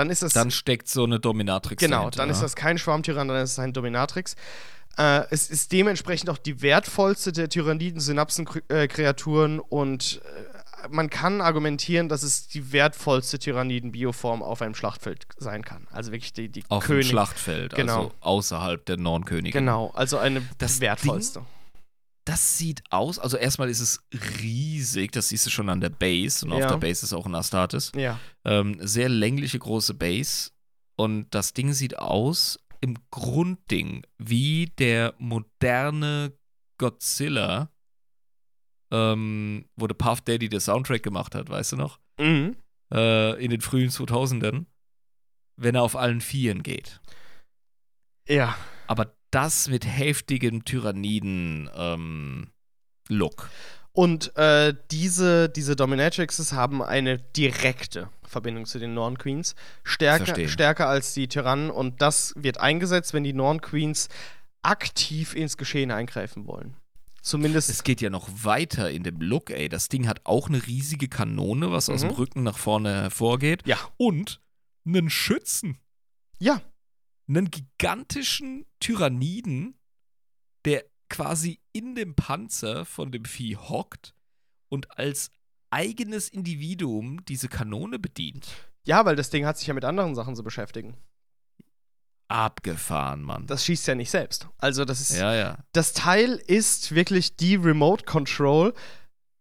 dann 0.00 0.10
ist 0.10 0.22
das 0.22 0.32
Dann 0.32 0.50
steckt 0.50 0.88
so 0.88 1.04
eine 1.04 1.20
Dominatrix 1.20 1.78
genau, 1.78 1.98
dahinter, 1.98 2.16
dann 2.18 2.30
ist 2.30 2.42
das 2.42 2.56
kein 2.56 2.78
Schwarmtyrann, 2.78 3.28
dann 3.28 3.42
ist 3.42 3.52
es 3.52 3.58
ein 3.58 3.74
Dominatrix. 3.74 4.34
Äh, 4.96 5.24
es 5.30 5.50
ist 5.50 5.72
dementsprechend 5.72 6.30
auch 6.30 6.38
die 6.38 6.62
wertvollste 6.62 7.32
der 7.32 7.50
Tyranniden-Synapsen-Kreaturen 7.50 9.60
und 9.60 10.22
äh, 10.24 10.88
man 10.88 11.10
kann 11.10 11.42
argumentieren, 11.42 12.08
dass 12.08 12.22
es 12.22 12.48
die 12.48 12.72
wertvollste 12.72 13.38
Tyranniden-Bioform 13.38 14.42
auf 14.42 14.62
einem 14.62 14.74
Schlachtfeld 14.74 15.26
sein 15.36 15.62
kann. 15.62 15.86
Also 15.92 16.12
wirklich 16.12 16.32
die, 16.32 16.48
die 16.48 16.64
Auf 16.70 16.84
dem 16.84 16.86
König. 16.86 17.08
Schlachtfeld, 17.08 17.74
Genau. 17.74 17.96
also 17.96 18.12
außerhalb 18.20 18.82
der 18.86 18.96
Nornkönige. 18.96 19.58
Genau, 19.58 19.90
also 19.94 20.16
eine 20.16 20.40
Das 20.56 20.80
wertvollste. 20.80 21.42
Das 22.30 22.58
sieht 22.58 22.84
aus, 22.90 23.18
also 23.18 23.36
erstmal 23.36 23.68
ist 23.68 23.80
es 23.80 24.04
riesig, 24.40 25.10
das 25.10 25.30
siehst 25.30 25.46
du 25.46 25.50
schon 25.50 25.68
an 25.68 25.80
der 25.80 25.88
Base 25.88 26.46
und 26.46 26.52
Ja. 26.52 26.58
auf 26.66 26.70
der 26.70 26.78
Base 26.78 27.04
ist 27.04 27.12
auch 27.12 27.26
ein 27.26 27.34
Astartes. 27.34 27.90
Ja. 27.96 28.20
Ähm, 28.44 28.76
sehr 28.80 29.08
längliche 29.08 29.58
große 29.58 29.94
Base 29.94 30.50
und 30.96 31.34
das 31.34 31.54
Ding 31.54 31.72
sieht 31.72 31.98
aus 31.98 32.60
im 32.80 32.96
Grundding 33.10 34.06
wie 34.18 34.66
der 34.78 35.14
moderne 35.18 36.32
Godzilla, 36.78 37.72
ähm, 38.92 39.68
wo 39.74 39.88
der 39.88 39.94
Puff 39.96 40.20
Daddy 40.20 40.48
der 40.48 40.60
Soundtrack 40.60 41.02
gemacht 41.02 41.34
hat, 41.34 41.48
weißt 41.48 41.72
du 41.72 41.76
noch? 41.78 41.98
Mhm. 42.20 42.54
Äh, 42.94 43.42
in 43.44 43.50
den 43.50 43.60
frühen 43.60 43.90
2000ern, 43.90 44.66
wenn 45.56 45.74
er 45.74 45.82
auf 45.82 45.96
allen 45.96 46.20
Vieren 46.20 46.62
geht. 46.62 47.00
Ja. 48.28 48.56
Aber 48.86 49.16
das 49.30 49.68
mit 49.68 49.86
heftigem 49.86 50.64
Tyranniden 50.64 51.70
ähm. 51.74 52.48
Und 53.92 54.36
äh, 54.36 54.74
diese, 54.90 55.48
diese 55.48 55.74
Dominatrixes 55.74 56.52
haben 56.52 56.80
eine 56.82 57.18
direkte 57.18 58.08
Verbindung 58.22 58.64
zu 58.66 58.78
den 58.78 58.94
Norn 58.94 59.18
Queens. 59.18 59.56
Stärker, 59.82 60.48
stärker 60.48 60.88
als 60.88 61.12
die 61.14 61.26
Tyrannen. 61.26 61.70
Und 61.70 62.00
das 62.00 62.32
wird 62.36 62.58
eingesetzt, 62.60 63.12
wenn 63.12 63.24
die 63.24 63.32
Norn 63.32 63.60
Queens 63.60 64.08
aktiv 64.62 65.34
ins 65.34 65.56
Geschehen 65.56 65.90
eingreifen 65.90 66.46
wollen. 66.46 66.76
Zumindest. 67.22 67.68
Es 67.68 67.82
geht 67.82 68.00
ja 68.00 68.08
noch 68.10 68.28
weiter 68.32 68.90
in 68.90 69.02
dem 69.02 69.20
Look, 69.20 69.50
ey. 69.50 69.68
Das 69.68 69.88
Ding 69.88 70.06
hat 70.06 70.20
auch 70.24 70.48
eine 70.48 70.64
riesige 70.66 71.08
Kanone, 71.08 71.70
was 71.72 71.90
aus 71.90 72.02
Mhm. 72.04 72.08
dem 72.08 72.14
Rücken 72.16 72.42
nach 72.44 72.56
vorne 72.58 73.02
hervorgeht. 73.02 73.66
Ja. 73.66 73.76
Und 73.96 74.40
einen 74.86 75.10
Schützen. 75.10 75.78
Ja. 76.38 76.62
Einen 77.30 77.50
gigantischen 77.50 78.66
Tyranniden, 78.80 79.78
der 80.64 80.84
quasi 81.08 81.60
in 81.72 81.94
dem 81.94 82.16
Panzer 82.16 82.84
von 82.84 83.12
dem 83.12 83.24
Vieh 83.24 83.56
hockt 83.56 84.14
und 84.68 84.98
als 84.98 85.30
eigenes 85.70 86.28
Individuum 86.28 87.24
diese 87.26 87.48
Kanone 87.48 88.00
bedient. 88.00 88.48
ja, 88.84 89.04
weil 89.04 89.14
das 89.14 89.30
Ding 89.30 89.46
hat 89.46 89.58
sich 89.58 89.68
ja 89.68 89.74
mit 89.74 89.84
anderen 89.84 90.16
Sachen 90.16 90.34
zu 90.34 90.42
beschäftigen. 90.42 90.96
Abgefahren, 92.26 93.22
Mann. 93.22 93.46
Das 93.46 93.64
schießt 93.64 93.86
ja 93.86 93.94
nicht 93.94 94.10
selbst. 94.10 94.48
Also, 94.58 94.84
das 94.84 95.00
ist. 95.00 95.16
ja, 95.16 95.34
ja. 95.34 95.58
Das 95.72 95.92
Teil 95.92 96.40
ist 96.46 96.94
wirklich 96.94 97.36
die 97.36 97.54
Remote 97.54 98.04
Control 98.04 98.74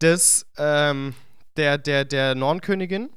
des, 0.02 0.48
ähm, 0.58 1.16
der, 1.58 1.80
der, 1.80 2.06
der 2.06 2.36
Nornkönigin, 2.36 3.10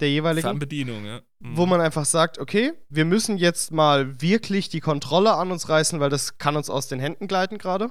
der 0.00 0.10
jeweiligen. 0.10 0.46
Fernbedienung, 0.46 1.04
ja. 1.04 1.20
Mhm. 1.40 1.56
wo 1.56 1.66
man 1.66 1.80
einfach 1.80 2.04
sagt, 2.04 2.38
okay, 2.38 2.72
wir 2.88 3.04
müssen 3.04 3.38
jetzt 3.38 3.72
mal 3.72 4.20
wirklich 4.20 4.68
die 4.68 4.80
Kontrolle 4.80 5.34
an 5.34 5.50
uns 5.50 5.68
reißen, 5.68 6.00
weil 6.00 6.10
das 6.10 6.38
kann 6.38 6.56
uns 6.56 6.70
aus 6.70 6.88
den 6.88 7.00
Händen 7.00 7.28
gleiten 7.28 7.58
gerade. 7.58 7.90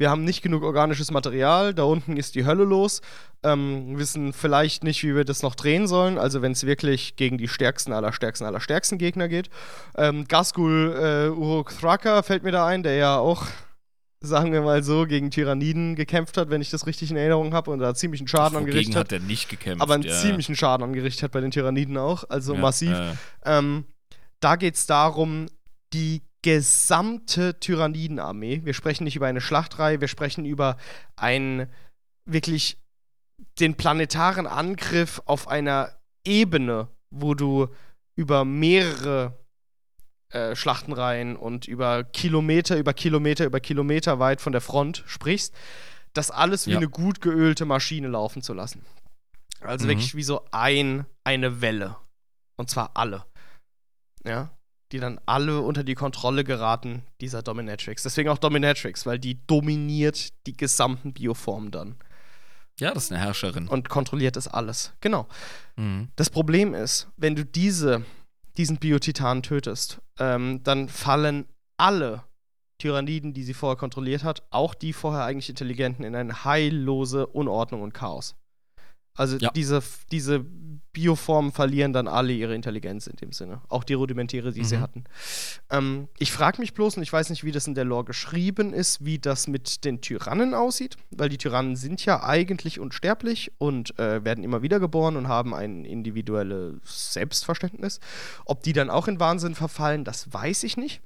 Wir 0.00 0.08
haben 0.08 0.24
nicht 0.24 0.40
genug 0.40 0.62
organisches 0.62 1.10
Material, 1.10 1.74
da 1.74 1.82
unten 1.82 2.16
ist 2.16 2.34
die 2.34 2.46
Hölle 2.46 2.64
los, 2.64 3.02
ähm, 3.42 3.98
wissen 3.98 4.32
vielleicht 4.32 4.82
nicht, 4.82 5.02
wie 5.02 5.14
wir 5.14 5.24
das 5.24 5.42
noch 5.42 5.54
drehen 5.54 5.86
sollen, 5.86 6.16
also 6.16 6.40
wenn 6.40 6.52
es 6.52 6.64
wirklich 6.64 7.16
gegen 7.16 7.36
die 7.36 7.48
stärksten 7.48 7.92
aller 7.92 8.14
stärksten 8.14 8.46
aller 8.46 8.60
stärksten 8.60 8.96
Gegner 8.96 9.28
geht. 9.28 9.50
Ähm, 9.98 10.26
Gasgul 10.26 10.96
äh, 10.96 11.28
Uruk 11.28 11.78
Thraka 11.78 12.22
fällt 12.22 12.44
mir 12.44 12.52
da 12.52 12.66
ein, 12.66 12.82
der 12.82 12.94
ja 12.94 13.18
auch, 13.18 13.46
sagen 14.22 14.52
wir 14.52 14.60
mal 14.60 14.82
so, 14.82 15.06
gegen 15.06 15.30
Tyranniden 15.30 15.96
gekämpft 15.96 16.36
hat, 16.36 16.50
wenn 16.50 16.60
ich 16.60 16.70
das 16.70 16.86
richtig 16.86 17.10
in 17.10 17.16
Erinnerung 17.16 17.54
habe 17.54 17.70
und 17.70 17.78
da 17.78 17.94
ziemlichen 17.94 18.28
Schaden 18.28 18.54
Wogegen 18.54 18.68
angerichtet 18.68 18.96
hat. 18.96 19.04
hat 19.06 19.12
er 19.12 19.20
nicht 19.20 19.48
gekämpft. 19.48 19.82
Aber 19.82 19.94
einen 19.94 20.02
ja. 20.02 20.12
ziemlichen 20.14 20.54
Schaden 20.56 20.84
angerichtet 20.84 21.22
hat 21.22 21.32
bei 21.32 21.40
den 21.40 21.50
Tyranniden 21.50 21.96
auch, 21.96 22.24
also 22.28 22.54
Ja, 22.54 22.60
massiv. 22.60 22.90
ja. 22.90 23.14
Ähm, 23.44 23.84
da 24.40 24.56
geht 24.56 24.74
es 24.74 24.86
darum, 24.86 25.46
die 25.92 26.22
gesamte 26.42 27.58
Tyrannidenarmee, 27.60 28.62
wir 28.64 28.74
sprechen 28.74 29.04
nicht 29.04 29.16
über 29.16 29.26
eine 29.26 29.40
Schlachtreihe, 29.40 30.00
wir 30.00 30.08
sprechen 30.08 30.44
über 30.46 30.76
einen 31.16 31.66
wirklich 32.24 32.78
den 33.58 33.74
planetaren 33.74 34.46
Angriff 34.46 35.20
auf 35.26 35.48
einer 35.48 35.90
Ebene, 36.24 36.88
wo 37.10 37.34
du 37.34 37.68
über 38.16 38.44
mehrere 38.44 39.39
äh, 40.30 40.54
Schlachtenreihen 40.56 41.36
und 41.36 41.66
über 41.66 42.04
Kilometer, 42.04 42.76
über 42.78 42.92
Kilometer, 42.94 43.44
über 43.46 43.60
Kilometer 43.60 44.18
weit 44.18 44.40
von 44.40 44.52
der 44.52 44.60
Front 44.60 45.02
sprichst, 45.06 45.54
das 46.12 46.30
alles 46.30 46.66
wie 46.66 46.72
Ja. 46.72 46.76
eine 46.78 46.88
gut 46.88 47.20
geölte 47.20 47.64
Maschine 47.64 48.08
laufen 48.08 48.42
zu 48.42 48.52
lassen. 48.54 48.84
Also 49.60 49.84
Mhm. 49.84 49.90
wirklich 49.90 50.14
wie 50.14 50.22
so 50.22 50.42
ein, 50.52 51.04
eine 51.24 51.60
Welle. 51.60 51.96
Und 52.56 52.70
zwar 52.70 52.90
alle. 52.94 53.24
Ja. 54.24 54.50
Die 54.92 54.98
dann 54.98 55.20
alle 55.26 55.60
unter 55.60 55.84
die 55.84 55.94
Kontrolle 55.94 56.42
geraten 56.44 57.04
dieser 57.20 57.42
Dominatrix. 57.42 58.02
Deswegen 58.02 58.28
auch 58.28 58.38
Dominatrix, 58.38 59.06
weil 59.06 59.18
die 59.20 59.38
dominiert 59.46 60.30
die 60.46 60.56
gesamten 60.56 61.12
Bioformen 61.12 61.70
dann 61.70 61.96
ja, 62.80 62.94
das 62.94 63.04
ist 63.04 63.12
eine 63.12 63.20
Herrscherin. 63.20 63.68
und 63.68 63.90
kontrolliert 63.90 64.36
das 64.36 64.48
alles. 64.48 64.94
Genau. 65.00 65.28
Mhm. 65.76 66.08
Das 66.16 66.30
Problem 66.30 66.72
ist, 66.72 67.08
wenn 67.18 67.36
du 67.36 67.44
diese, 67.44 68.04
diesen 68.60 68.76
Biotitan 68.76 69.42
tötest, 69.42 70.02
ähm, 70.18 70.62
dann 70.64 70.90
fallen 70.90 71.46
alle 71.78 72.24
Tyranniden, 72.76 73.32
die 73.32 73.42
sie 73.42 73.54
vorher 73.54 73.78
kontrolliert 73.78 74.22
hat, 74.22 74.42
auch 74.50 74.74
die 74.74 74.92
vorher 74.92 75.24
eigentlich 75.24 75.48
Intelligenten, 75.48 76.04
in 76.04 76.14
eine 76.14 76.44
heillose 76.44 77.26
Unordnung 77.26 77.80
und 77.80 77.94
Chaos. 77.94 78.36
Also 79.14 79.36
Ja. 79.38 79.50
diese, 79.50 79.82
diese 80.12 80.44
Bioformen 80.92 81.52
verlieren 81.52 81.92
dann 81.92 82.08
alle 82.08 82.32
ihre 82.32 82.54
Intelligenz 82.54 83.06
in 83.06 83.14
dem 83.16 83.32
Sinne. 83.32 83.60
Auch 83.68 83.84
die 83.84 83.94
rudimentäre, 83.94 84.52
die 84.52 84.64
sie 84.64 84.76
Mhm. 84.76 84.80
hatten. 84.80 85.04
Ähm, 85.70 86.08
ich 86.18 86.32
frage 86.32 86.60
mich 86.60 86.74
bloß, 86.74 86.96
und 86.96 87.02
ich 87.04 87.12
weiß 87.12 87.30
nicht, 87.30 87.44
wie 87.44 87.52
das 87.52 87.66
in 87.68 87.74
der 87.74 87.84
Lore 87.84 88.04
geschrieben 88.06 88.72
ist, 88.72 89.04
wie 89.04 89.18
das 89.20 89.46
mit 89.46 89.84
den 89.84 90.00
Tyrannen 90.00 90.52
aussieht, 90.54 90.96
weil 91.10 91.28
die 91.28 91.38
Tyrannen 91.38 91.76
sind 91.76 92.04
ja 92.04 92.24
eigentlich 92.24 92.80
unsterblich 92.80 93.52
und 93.58 93.96
äh, 94.00 94.24
werden 94.24 94.42
immer 94.42 94.62
wieder 94.62 94.80
geboren 94.80 95.16
und 95.16 95.28
haben 95.28 95.54
ein 95.54 95.84
individuelles 95.84 96.80
Selbstverständnis. 97.12 98.00
Ob 98.44 98.62
die 98.64 98.72
dann 98.72 98.90
auch 98.90 99.06
in 99.06 99.20
Wahnsinn 99.20 99.54
verfallen, 99.54 100.04
das 100.04 100.32
weiß 100.32 100.64
ich 100.64 100.76
nicht. 100.76 101.02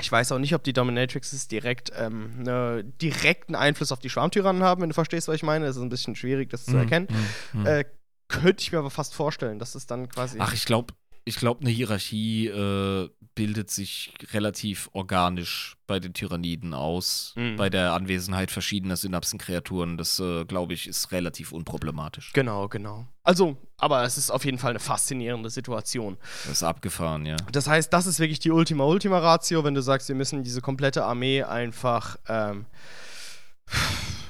Ich 0.00 0.10
weiß 0.10 0.32
auch 0.32 0.38
nicht, 0.38 0.54
ob 0.54 0.62
die 0.64 0.72
Dominatrixes 0.72 1.48
direkt 1.48 1.92
ähm, 1.96 2.42
ne, 2.42 2.84
direkten 2.84 3.54
Einfluss 3.54 3.92
auf 3.92 3.98
die 3.98 4.10
Schwarmtyrannen 4.10 4.62
haben, 4.62 4.82
wenn 4.82 4.88
du 4.90 4.94
verstehst, 4.94 5.28
was 5.28 5.34
ich 5.36 5.42
meine. 5.42 5.66
Es 5.66 5.76
ist 5.76 5.82
ein 5.82 5.88
bisschen 5.88 6.16
schwierig, 6.16 6.50
das 6.50 6.64
zu 6.64 6.72
Hm, 6.72 6.78
erkennen. 6.78 7.08
hm, 7.52 7.64
hm. 7.64 7.66
Äh, 7.66 7.84
könnte 8.28 8.62
ich 8.62 8.72
mir 8.72 8.78
aber 8.78 8.90
fast 8.90 9.14
vorstellen, 9.14 9.58
dass 9.58 9.74
es 9.74 9.86
dann 9.86 10.08
quasi. 10.08 10.38
Ach, 10.40 10.52
ich 10.52 10.64
glaube, 10.64 10.94
ich 11.24 11.36
glaube, 11.36 11.60
eine 11.60 11.70
Hierarchie 11.70 12.46
äh, 12.48 13.08
bildet 13.34 13.70
sich 13.70 14.12
relativ 14.32 14.88
organisch 14.92 15.76
bei 15.86 16.00
den 16.00 16.12
Tyranniden 16.14 16.74
aus, 16.74 17.32
Mhm. 17.36 17.56
bei 17.56 17.70
der 17.70 17.92
Anwesenheit 17.92 18.50
verschiedener 18.50 18.96
Synapsenkreaturen. 18.96 19.96
Das, 19.96 20.18
äh, 20.18 20.44
glaube 20.44 20.74
ich, 20.74 20.86
ist 20.88 21.12
relativ 21.12 21.52
unproblematisch. 21.52 22.32
Genau, 22.32 22.68
genau. 22.68 23.06
Also, 23.22 23.56
aber 23.76 24.02
es 24.04 24.18
ist 24.18 24.30
auf 24.30 24.44
jeden 24.44 24.58
Fall 24.58 24.70
eine 24.70 24.80
faszinierende 24.80 25.50
Situation. 25.50 26.16
Das 26.44 26.52
ist 26.52 26.62
abgefahren, 26.62 27.24
ja. 27.26 27.36
Das 27.52 27.66
heißt, 27.68 27.92
das 27.92 28.06
ist 28.06 28.18
wirklich 28.18 28.40
die 28.40 28.50
Ultima 28.50 28.84
Ultima 28.84 29.18
Ratio, 29.18 29.62
wenn 29.62 29.74
du 29.74 29.82
sagst, 29.82 30.08
wir 30.08 30.16
müssen 30.16 30.42
diese 30.42 30.60
komplette 30.60 31.04
Armee 31.04 31.42
einfach 31.44 32.16
ähm, 32.28 32.66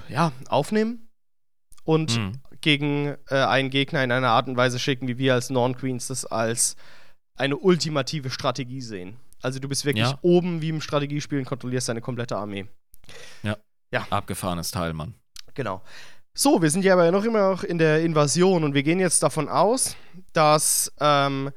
ja, 0.09 0.33
aufnehmen 0.49 1.09
und 1.85 2.17
Mhm. 2.17 2.33
Gegen 2.60 3.16
äh, 3.28 3.36
einen 3.36 3.70
Gegner 3.70 4.02
in 4.05 4.12
einer 4.12 4.28
Art 4.30 4.48
und 4.48 4.56
Weise 4.56 4.78
schicken, 4.78 5.08
wie 5.08 5.18
wir 5.18 5.34
als 5.34 5.50
Norn 5.50 5.76
Queens 5.76 6.08
das 6.08 6.24
als 6.24 6.76
eine 7.36 7.56
ultimative 7.56 8.30
Strategie 8.30 8.80
sehen. 8.82 9.16
Also 9.42 9.58
du 9.58 9.68
bist 9.68 9.84
wirklich 9.84 10.06
Ja. 10.06 10.18
oben 10.22 10.60
wie 10.60 10.68
im 10.68 10.80
Strategiespiel 10.80 11.39
und 11.39 11.47
kontrollierst 11.47 11.89
deine 11.89 12.00
komplette 12.02 12.36
Armee. 12.36 12.66
Abgefahrenes 14.10 14.70
Teil, 14.70 14.92
Mann. 14.92 15.14
Genau. 15.55 15.82
So, 16.32 16.62
wir 16.62 16.70
sind 16.70 16.84
ja 16.84 16.92
aber 16.92 17.10
noch 17.10 17.24
immer 17.24 17.50
noch 17.50 17.64
in 17.64 17.78
der 17.78 18.02
Invasion 18.02 18.62
und 18.62 18.74
wir 18.74 18.82
gehen 18.82 19.00
jetzt 19.00 19.22
davon 19.22 19.48
aus, 19.48 19.97
dass 20.32 20.92
ähm, 21.00 21.50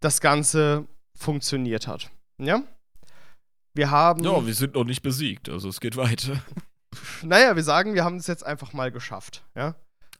das 0.00 0.20
Ganze 0.20 0.86
funktioniert 1.16 1.88
hat. 1.88 2.10
Ja? 2.38 2.62
Wir 3.74 3.90
haben. 3.90 4.22
Ja, 4.22 4.46
wir 4.46 4.54
sind 4.54 4.74
noch 4.74 4.84
nicht 4.84 5.02
besiegt, 5.02 5.48
also 5.48 5.68
es 5.68 5.80
geht 5.80 5.96
weiter. 5.96 6.40
naja, 7.22 7.56
wir 7.56 7.64
sagen, 7.64 7.94
wir 7.94 8.04
haben 8.04 8.16
es 8.16 8.28
jetzt 8.28 8.46
einfach 8.46 8.72
mal 8.72 8.92
geschafft. 8.92 9.42
Ja? 9.56 9.74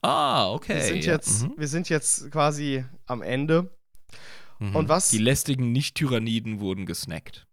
Ah, 0.05 0.51
okay. 0.51 0.75
Wir, 0.75 0.83
sind 0.83 1.05
ja. 1.05 1.13
jetzt, 1.13 1.43
Mhm. 1.43 1.53
wir 1.57 1.67
sind 1.67 1.89
jetzt 1.89 2.31
quasi 2.31 2.85
am 3.05 3.21
Ende. 3.21 3.69
Mhm. 4.59 4.75
und 4.75 4.87
was- 4.89 5.09
Die 5.09 5.17
lästigen 5.17 5.71
Nicht-Tyranniden 5.73 6.59
wurden 6.61 6.85
gesnackt. 6.85 7.45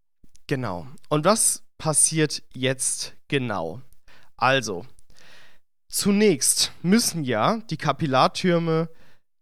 Genau. 0.46 0.86
Und 1.08 1.24
was 1.24 1.64
passiert 1.78 2.42
jetzt 2.54 3.14
genau? 3.28 3.80
Also, 4.36 4.86
zunächst 5.88 6.72
müssen 6.82 7.24
ja 7.24 7.58
die 7.70 7.76
Kapillartürme 7.76 8.88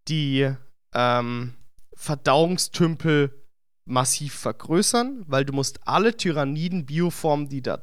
die 0.09 0.51
ähm, 0.95 1.55
Verdauungstümpel 1.95 3.37
massiv 3.85 4.35
vergrößern, 4.35 5.25
weil 5.27 5.45
du 5.45 5.53
musst 5.53 5.87
alle 5.87 6.17
Tyranniden-Bioformen, 6.17 7.49
die 7.49 7.61
da 7.63 7.81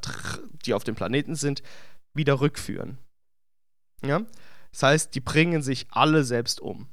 die 0.65 0.73
auf 0.73 0.83
dem 0.83 0.95
Planeten 0.95 1.35
sind, 1.35 1.61
wieder 2.13 2.39
rückführen. 2.41 2.97
Ja? 4.03 4.21
Das 4.77 4.83
heißt, 4.83 5.15
die 5.15 5.21
bringen 5.21 5.63
sich 5.63 5.87
alle 5.89 6.23
selbst 6.23 6.61
um 6.61 6.87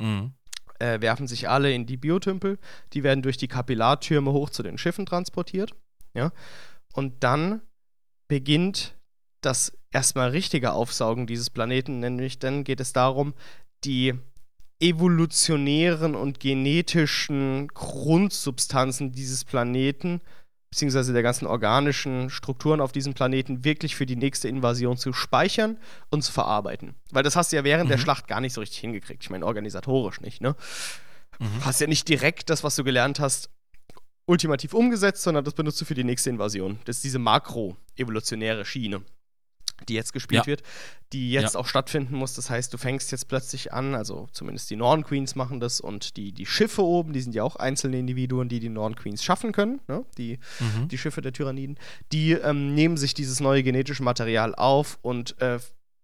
Mhm. 0.00 0.32
äh, 0.78 1.00
werfen 1.02 1.26
sich 1.26 1.48
alle 1.50 1.70
in 1.74 1.84
die 1.84 1.98
Biotümpel. 1.98 2.56
Die 2.94 3.02
werden 3.02 3.20
durch 3.20 3.36
die 3.36 3.48
Kapillartürme 3.48 4.32
hoch 4.32 4.48
zu 4.48 4.62
den 4.62 4.78
Schiffen 4.78 5.04
transportiert. 5.04 5.74
Ja? 6.14 6.32
Und 6.94 7.22
dann 7.24 7.60
beginnt 8.26 8.96
das 9.42 9.76
erstmal 9.90 10.30
richtige 10.30 10.72
Aufsaugen 10.72 11.26
dieses 11.26 11.50
Planeten, 11.50 11.98
nämlich 11.98 12.38
dann 12.38 12.64
geht 12.64 12.80
es 12.80 12.94
darum, 12.94 13.34
die 13.84 14.14
evolutionären 14.80 16.14
und 16.14 16.40
genetischen 16.40 17.68
Grundsubstanzen 17.68 19.12
dieses 19.12 19.44
Planeten 19.44 20.22
beziehungsweise 20.70 21.12
der 21.12 21.22
ganzen 21.22 21.46
organischen 21.46 22.30
Strukturen 22.30 22.80
auf 22.80 22.92
diesem 22.92 23.14
Planeten 23.14 23.64
wirklich 23.64 23.96
für 23.96 24.06
die 24.06 24.16
nächste 24.16 24.48
Invasion 24.48 24.96
zu 24.96 25.12
speichern 25.12 25.78
und 26.10 26.22
zu 26.22 26.32
verarbeiten. 26.32 26.94
Weil 27.10 27.22
das 27.22 27.36
hast 27.36 27.52
du 27.52 27.56
ja 27.56 27.64
während 27.64 27.90
der 27.90 27.96
Mhm. 27.96 28.02
Schlacht 28.02 28.28
gar 28.28 28.40
nicht 28.40 28.52
so 28.52 28.60
richtig 28.60 28.78
hingekriegt. 28.78 29.22
Ich 29.22 29.30
meine, 29.30 29.46
organisatorisch 29.46 30.20
nicht, 30.20 30.40
ne? 30.42 30.56
Mhm. 31.38 31.64
Hast 31.64 31.80
ja 31.80 31.86
nicht 31.86 32.08
direkt 32.08 32.50
das, 32.50 32.64
was 32.64 32.76
du 32.76 32.84
gelernt 32.84 33.20
hast, 33.20 33.50
ultimativ 34.26 34.74
umgesetzt, 34.74 35.22
sondern 35.22 35.44
das 35.44 35.54
benutzt 35.54 35.80
du 35.80 35.84
für 35.86 35.94
die 35.94 36.04
nächste 36.04 36.28
Invasion. 36.28 36.78
Das 36.84 36.96
ist 36.96 37.04
diese 37.04 37.18
makro-evolutionäre 37.18 38.64
Schiene, 38.66 39.00
die 39.88 39.94
jetzt 39.94 40.12
gespielt 40.12 40.42
Ja. 40.42 40.46
wird, 40.46 40.62
die 41.12 41.30
jetzt 41.30 41.54
Ja. 41.54 41.60
auch 41.60 41.66
stattfinden 41.66 42.16
muss. 42.16 42.34
Das 42.34 42.50
heißt, 42.50 42.72
du 42.72 42.78
fängst 42.78 43.12
jetzt 43.12 43.28
plötzlich 43.28 43.72
an, 43.72 43.94
also 43.94 44.28
zumindest 44.32 44.68
die 44.70 44.76
Norn 44.76 45.04
Queens 45.04 45.34
machen 45.36 45.60
das 45.60 45.80
und 45.80 46.16
die, 46.16 46.32
die 46.32 46.46
Schiffe 46.46 46.82
oben, 46.82 47.12
die 47.12 47.20
sind 47.20 47.34
ja 47.34 47.42
auch 47.44 47.56
einzelne 47.56 47.98
Individuen, 47.98 48.48
die 48.48 48.60
die 48.60 48.68
Norn 48.68 48.96
Queens 48.96 49.22
schaffen 49.24 49.52
können, 49.52 49.80
ne? 49.88 50.04
die, 50.18 50.38
Mhm. 50.60 50.88
die 50.88 50.98
Schiffe 50.98 51.20
der 51.20 51.32
Tyranniden, 51.32 51.78
die 52.12 52.32
ähm, 52.32 52.74
nehmen 52.74 52.96
sich 52.96 53.14
dieses 53.14 53.40
neue 53.40 53.62
genetische 53.62 54.02
Material 54.02 54.54
auf 54.54 54.98
und 55.02 55.40
äh, 55.40 55.58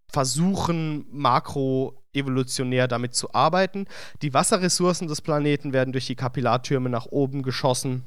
versuchen 0.08 1.06
makroevolutionär 1.10 2.88
damit 2.88 3.14
zu 3.14 3.34
arbeiten. 3.34 3.86
Die 4.22 4.32
Wasserressourcen 4.34 5.08
des 5.08 5.20
Planeten 5.20 5.72
werden 5.72 5.92
durch 5.92 6.06
die 6.06 6.14
Kapillartürme 6.16 6.88
nach 6.88 7.06
oben 7.06 7.42
geschossen. 7.42 8.04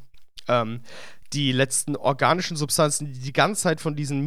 Ähm, 0.47 0.81
die 1.33 1.51
letzten 1.51 1.97
organischen 1.97 2.55
Substanzen, 2.55 3.11
die 3.11 3.19
die 3.19 3.33
ganze 3.33 3.63
Zeit 3.63 3.81
von 3.81 3.95
diesen 3.97 4.21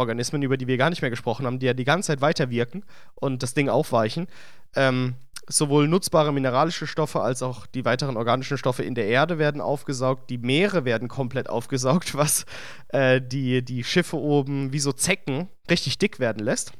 Mikroorganismen, 0.00 0.42
über 0.42 0.56
die 0.56 0.66
wir 0.66 0.78
gar 0.78 0.90
nicht 0.90 1.02
mehr 1.02 1.10
gesprochen 1.10 1.46
haben, 1.46 1.58
die 1.58 1.66
ja 1.66 1.74
die 1.74 1.84
ganze 1.84 2.08
Zeit 2.08 2.20
weiterwirken 2.20 2.84
und 3.14 3.42
das 3.42 3.54
Ding 3.54 3.68
aufweichen, 3.68 4.28
ähm, 4.74 5.14
sowohl 5.46 5.88
nutzbare 5.88 6.32
mineralische 6.32 6.86
Stoffe 6.86 7.20
als 7.20 7.42
auch 7.42 7.66
die 7.66 7.84
weiteren 7.84 8.16
organischen 8.16 8.56
Stoffe 8.56 8.82
in 8.82 8.94
der 8.94 9.06
Erde 9.06 9.38
werden 9.38 9.60
aufgesaugt, 9.60 10.30
die 10.30 10.38
Meere 10.38 10.84
werden 10.84 11.08
komplett 11.08 11.50
aufgesaugt, 11.50 12.14
was 12.16 12.46
äh, 12.88 13.20
die, 13.20 13.62
die 13.62 13.84
Schiffe 13.84 14.16
oben 14.16 14.72
wie 14.72 14.78
so 14.78 14.92
Zecken 14.92 15.48
richtig 15.68 15.98
dick 15.98 16.18
werden 16.18 16.42
lässt. 16.42 16.72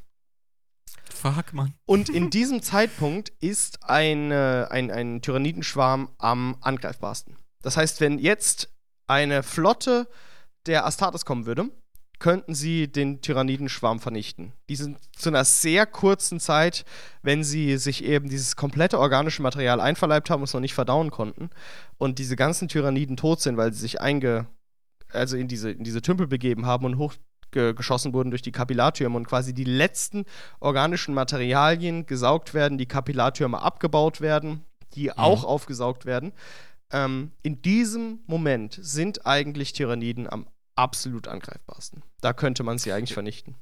Fuck, 1.11 1.53
Mann. 1.53 1.75
Und 1.85 2.09
in 2.09 2.31
diesem 2.39 2.63
Zeitpunkt 2.63 3.31
ist 3.41 3.81
eine, 3.83 4.69
ein, 4.71 4.91
ein 4.91 5.21
Tyrannidenschwarm 5.21 6.09
am 6.19 6.57
angreifbarsten. 6.61 7.37
Das 7.63 7.77
heißt, 7.77 8.01
wenn 8.01 8.19
jetzt 8.19 8.71
eine 9.07 9.43
Flotte 9.43 10.09
der 10.67 10.87
Astartes 10.87 11.25
kommen 11.25 11.45
würde, 11.45 11.71
könnten 12.21 12.55
sie 12.55 12.87
den 12.87 13.21
Tyrannidenschwarm 13.21 13.99
vernichten. 13.99 14.53
Die 14.69 14.77
sind 14.77 14.99
zu 15.17 15.31
einer 15.31 15.45
sehr 15.45 15.87
kurzen 15.87 16.39
Zeit, 16.39 16.85
wenn 17.23 17.43
sie 17.43 17.77
sich 17.79 18.05
eben 18.05 18.29
dieses 18.29 18.55
komplette 18.55 19.01
organische 19.01 19.43
Material 19.43 19.81
einverleibt 19.81 20.31
haben 20.31 20.41
und 20.41 20.49
es 20.49 20.55
noch 20.55 20.61
nicht 20.61 20.75
verdauen 20.75 21.11
konnten 21.11 21.51
und 21.99 22.21
diese 22.21 22.37
ganzen 22.37 22.69
Tyranniden 22.69 23.17
tot 23.17 23.41
sind, 23.41 23.57
weil 23.57 23.73
sie 23.73 23.81
sich 23.81 24.01
einge 24.01 24.47
also 25.13 25.37
in 25.37 25.49
diese, 25.49 25.71
in 25.71 25.85
diese 25.85 26.03
Tümpel 26.03 26.27
begeben 26.27 26.67
haben 26.67 26.85
und 26.85 26.99
hochgeschossen 26.99 28.13
wurden 28.13 28.31
durch 28.31 28.43
die 28.43 28.53
Kapillartürme 28.53 29.17
und 29.17 29.27
quasi 29.27 29.53
die 29.53 29.65
letzten 29.65 30.25
organischen 30.61 31.15
Materialien 31.15 32.07
gesaugt 32.07 32.55
werden, 32.55 32.79
die 32.79 32.87
Kapillartürme 32.87 33.61
abgebaut 33.61 34.21
werden, 34.21 34.65
die 34.95 35.17
auch 35.17 35.45
aufgesaugt 35.45 36.07
werden. 36.07 36.33
Ähm, 36.93 37.33
in 37.43 37.63
diesem 37.63 38.21
Moment 38.27 38.79
sind 38.81 39.27
eigentlich 39.27 39.73
Tyranniden 39.73 40.29
am 40.29 40.47
absolut 40.81 41.29
angreifbarsten. 41.29 42.03
Da 42.21 42.33
könnte 42.33 42.63
man 42.63 42.79
sie 42.79 42.93
eigentlich 42.93 43.15
vernichten. 43.15 43.57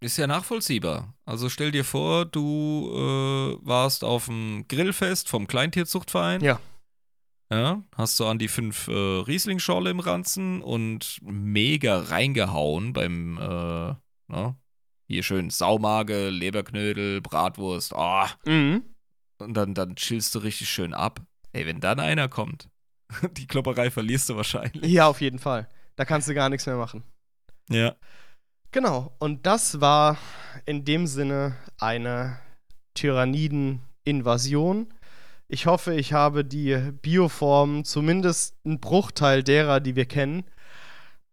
Ist 0.00 0.18
ja 0.18 0.26
nachvollziehbar. 0.26 1.14
Also 1.24 1.48
stell 1.48 1.70
dir 1.70 1.84
vor, 1.84 2.26
du 2.26 2.90
äh, 2.92 3.66
warst 3.66 4.04
auf 4.04 4.26
dem 4.26 4.66
Grillfest 4.68 5.28
vom 5.28 5.46
Kleintierzuchtverein. 5.46 6.42
Ja. 6.42 6.60
Ja, 7.50 7.82
hast 7.96 8.18
du 8.18 8.26
an 8.26 8.38
die 8.38 8.48
fünf 8.48 8.88
äh, 8.88 8.92
Riesling-Schorle 8.92 9.90
im 9.90 10.00
Ranzen 10.00 10.62
und 10.62 11.18
mega 11.22 12.00
reingehauen 12.00 12.92
beim, 12.92 13.38
äh, 13.38 13.94
na, 14.26 14.56
hier 15.06 15.22
schön 15.22 15.50
Saumage, 15.50 16.28
Leberknödel, 16.30 17.20
Bratwurst, 17.20 17.94
ah. 17.94 18.28
Mhm. 18.44 18.82
Und 19.38 19.54
dann, 19.54 19.74
dann 19.74 19.94
chillst 19.94 20.34
du 20.34 20.40
richtig 20.40 20.68
schön 20.68 20.92
ab. 20.92 21.20
Ey, 21.52 21.66
wenn 21.66 21.80
dann 21.80 22.00
einer 22.00 22.28
kommt, 22.28 22.68
die 23.36 23.46
Klopperei 23.46 23.90
verlierst 23.90 24.28
du 24.28 24.36
wahrscheinlich. 24.36 24.90
Ja, 24.90 25.06
auf 25.06 25.20
jeden 25.20 25.38
Fall. 25.38 25.68
Da 25.96 26.04
kannst 26.04 26.28
du 26.28 26.34
gar 26.34 26.48
nichts 26.48 26.66
mehr 26.66 26.76
machen. 26.76 27.02
Ja. 27.68 27.96
Genau, 28.70 29.12
und 29.18 29.44
das 29.46 29.80
war 29.80 30.16
in 30.66 30.84
dem 30.84 31.06
Sinne 31.06 31.56
eine 31.78 32.38
Tyranniden-Invasion. 32.94 34.92
Ich 35.48 35.66
hoffe, 35.66 35.94
ich 35.94 36.12
habe 36.12 36.44
die 36.44 36.76
Bioformen, 37.02 37.84
zumindest 37.84 38.56
einen 38.64 38.80
Bruchteil 38.80 39.42
derer, 39.42 39.80
die 39.80 39.96
wir 39.96 40.06
kennen, 40.06 40.44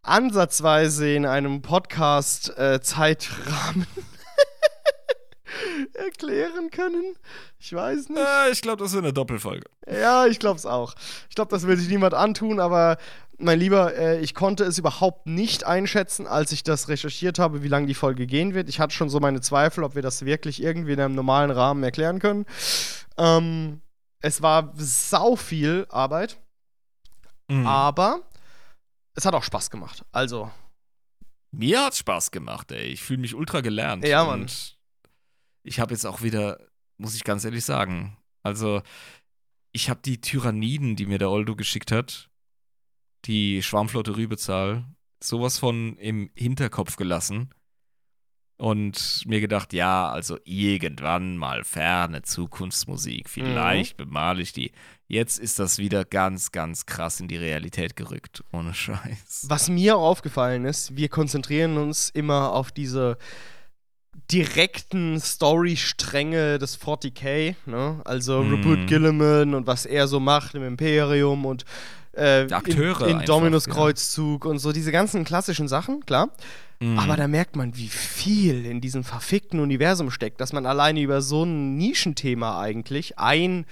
ansatzweise 0.03 1.13
in 1.13 1.25
einem 1.25 1.61
Podcast-Zeitrahmen 1.61 3.87
erklären 5.93 6.69
können. 6.71 7.15
Ich 7.59 7.73
weiß 7.73 8.09
nicht. 8.09 8.19
Äh, 8.19 8.51
ich 8.51 8.61
glaube, 8.61 8.83
das 8.83 8.91
ist 8.91 8.97
eine 8.97 9.13
Doppelfolge. 9.13 9.65
Ja, 9.89 10.27
ich 10.27 10.39
glaube 10.39 10.57
es 10.57 10.65
auch. 10.65 10.93
Ich 11.29 11.35
glaube, 11.35 11.51
das 11.51 11.65
will 11.65 11.77
sich 11.77 11.87
niemand 11.89 12.13
antun, 12.13 12.59
aber 12.59 12.97
mein 13.39 13.59
Lieber, 13.59 13.95
äh, 13.95 14.19
ich 14.19 14.33
konnte 14.35 14.63
es 14.63 14.77
überhaupt 14.77 15.25
nicht 15.27 15.63
einschätzen, 15.65 16.27
als 16.27 16.51
ich 16.51 16.63
das 16.63 16.87
recherchiert 16.87 17.39
habe, 17.39 17.63
wie 17.63 17.67
lange 17.67 17.87
die 17.87 17.93
Folge 17.93 18.27
gehen 18.27 18.53
wird. 18.53 18.69
Ich 18.69 18.79
hatte 18.79 18.93
schon 18.95 19.09
so 19.09 19.19
meine 19.19 19.41
Zweifel, 19.41 19.83
ob 19.83 19.95
wir 19.95 20.01
das 20.01 20.23
wirklich 20.25 20.61
irgendwie 20.61 20.93
in 20.93 20.99
einem 20.99 21.15
normalen 21.15 21.51
Rahmen 21.51 21.83
erklären 21.83 22.19
können. 22.19 22.45
Ähm, 23.17 23.81
es 24.21 24.41
war 24.41 24.71
sau 24.75 25.35
viel 25.35 25.85
Arbeit, 25.89 26.39
Mhm. 27.49 27.67
aber 27.67 28.21
es 29.15 29.25
hat 29.25 29.33
auch 29.35 29.43
Spaß 29.43 29.69
gemacht. 29.69 30.05
Also, 30.11 30.49
Mir 31.51 31.83
hat's 31.85 31.99
Spaß 31.99 32.31
gemacht, 32.31 32.71
ey. 32.71 32.85
Ich 32.87 33.03
fühle 33.03 33.19
mich 33.19 33.35
ultra 33.35 33.61
gelernt. 33.61 34.07
Ja, 34.07 34.23
Mann. 34.23 34.41
Und 34.41 34.77
ich 35.61 35.79
habe 35.79 35.93
jetzt 35.93 36.05
auch 36.05 36.21
wieder, 36.23 36.59
muss 36.97 37.13
ich 37.15 37.23
ganz 37.23 37.45
ehrlich 37.45 37.63
sagen, 37.63 38.17
also 38.41 38.81
ich 39.71 39.89
habe 39.89 39.99
die 40.03 40.19
Tyranniden, 40.19 40.95
die 40.95 41.05
mir 41.05 41.19
der 41.19 41.29
Oldo 41.29 41.55
geschickt 41.55 41.91
hat, 41.91 42.29
die 43.25 43.61
Schwarmflotte 43.63 44.15
Rübezahl, 44.17 44.85
sowas 45.21 45.57
von 45.59 45.95
im 45.97 46.29
Hinterkopf 46.35 46.95
gelassen 46.97 47.49
und 48.57 49.23
mir 49.25 49.41
gedacht, 49.41 49.73
ja, 49.73 50.09
also 50.09 50.37
irgendwann 50.45 51.37
mal 51.37 51.63
ferne 51.63 52.21
Zukunftsmusik, 52.21 53.29
vielleicht 53.29 53.97
bemale 53.97 54.41
ich 54.41 54.53
die. 54.53 54.71
Jetzt 55.07 55.39
ist 55.39 55.59
das 55.59 55.77
wieder 55.79 56.05
ganz, 56.05 56.51
ganz 56.51 56.85
krass 56.85 57.19
in 57.19 57.27
die 57.27 57.37
Realität 57.37 57.95
gerückt, 57.95 58.43
ohne 58.51 58.73
Scheiß. 58.73 59.45
was 59.47 59.69
mir 59.69 59.97
aufgefallen 59.97 60.65
ist, 60.65 60.95
wir 60.95 61.09
konzentrieren 61.09 61.77
uns 61.77 62.09
immer 62.09 62.51
auf 62.53 62.71
diese 62.71 63.17
direkten 64.31 65.19
Storystränge 65.19 66.59
des 66.59 66.79
40k, 66.79 67.55
ne? 67.65 68.01
Also 68.05 68.41
Mhm. 68.43 68.53
Rupert 68.65 68.87
Gilliman 68.87 69.53
und 69.55 69.67
was 69.67 69.85
er 69.85 70.07
so 70.07 70.19
macht 70.19 70.55
im 70.55 70.63
Imperium 70.63 71.45
und 71.45 71.65
äh, 72.13 72.47
Akteure 72.51 73.01
in, 73.01 73.07
in 73.07 73.13
einfach, 73.15 73.25
Dominus 73.25 73.65
ja. 73.65 73.73
Kreuzzug 73.73 74.45
und 74.45 74.59
so 74.59 74.71
diese 74.71 74.91
ganzen 74.91 75.23
klassischen 75.23 75.67
Sachen, 75.67 76.05
klar. 76.05 76.29
Mhm. 76.79 76.99
Aber 76.99 77.15
da 77.15 77.27
merkt 77.27 77.55
man, 77.55 77.75
wie 77.77 77.87
viel 77.87 78.65
in 78.65 78.81
diesem 78.81 79.03
verfickten 79.03 79.59
Universum 79.59 80.11
steckt, 80.11 80.41
dass 80.41 80.53
man 80.53 80.65
alleine 80.65 81.01
über 81.01 81.21
so 81.21 81.43
ein 81.43 81.75
Nischenthema 81.77 82.59
eigentlich 82.59 83.17
ein, 83.19 83.65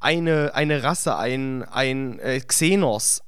eine, 0.00 0.54
eine 0.54 0.82
Rasse, 0.82 1.16
ein, 1.16 1.62
ein 1.64 2.18
äh, 2.20 2.40
Xenos, 2.40 3.22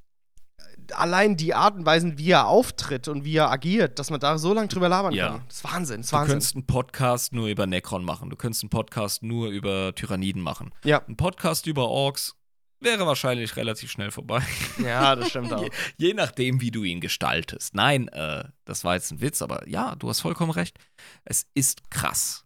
allein 0.95 1.37
die 1.37 1.53
Art 1.55 1.75
und 1.77 1.85
Weise, 1.85 2.17
wie 2.17 2.31
er 2.31 2.47
auftritt 2.47 3.09
und 3.09 3.25
wie 3.25 3.37
er 3.37 3.51
agiert, 3.51 3.99
dass 3.99 4.11
man 4.11 4.21
da 4.21 4.39
so 4.39 4.55
lange 4.55 4.69
drüber 4.69 4.89
labern 4.89 5.13
Ja. 5.13 5.31
kann. 5.31 5.43
Das 5.49 5.57
ist 5.57 5.65
Wahnsinn, 5.65 5.97
das 5.99 6.07
ist 6.07 6.13
Du 6.13 6.17
Wahnsinn. 6.17 6.31
könntest 6.33 6.55
einen 6.55 6.67
Podcast 6.67 7.33
nur 7.33 7.49
über 7.49 7.67
Necron 7.67 8.05
machen. 8.05 8.31
Du 8.31 8.37
könntest 8.37 8.63
einen 8.63 8.71
Podcast 8.71 9.23
nur 9.23 9.49
über 9.49 9.95
Tyranniden 9.95 10.43
machen. 10.43 10.73
Ja. 10.85 11.03
Ein 11.09 11.17
Podcast 11.17 11.67
über 11.67 11.89
Orks 11.89 12.36
wäre 12.81 13.07
wahrscheinlich 13.07 13.57
relativ 13.57 13.91
schnell 13.91 14.11
vorbei. 14.11 14.43
Ja, 14.79 15.17
das 15.17 15.31
stimmt 15.31 15.53
auch. 15.53 15.63
je, 15.63 15.71
je 15.97 16.15
nachdem, 16.15 16.61
wie 16.61 16.71
du 16.71 16.85
ihn 16.85 17.01
gestaltest. 17.01 17.75
Nein, 17.75 18.09
äh, 18.09 18.45
das 18.65 18.85
war 18.85 18.95
jetzt 18.95 19.11
ein 19.11 19.21
Witz, 19.21 19.43
aber 19.43 19.67
ja, 19.69 19.95
du 19.97 20.09
hast 20.09 20.21
vollkommen 20.21 20.51
recht. 20.53 20.79
Es 21.25 21.47
ist 21.55 21.91
krass. 21.91 22.45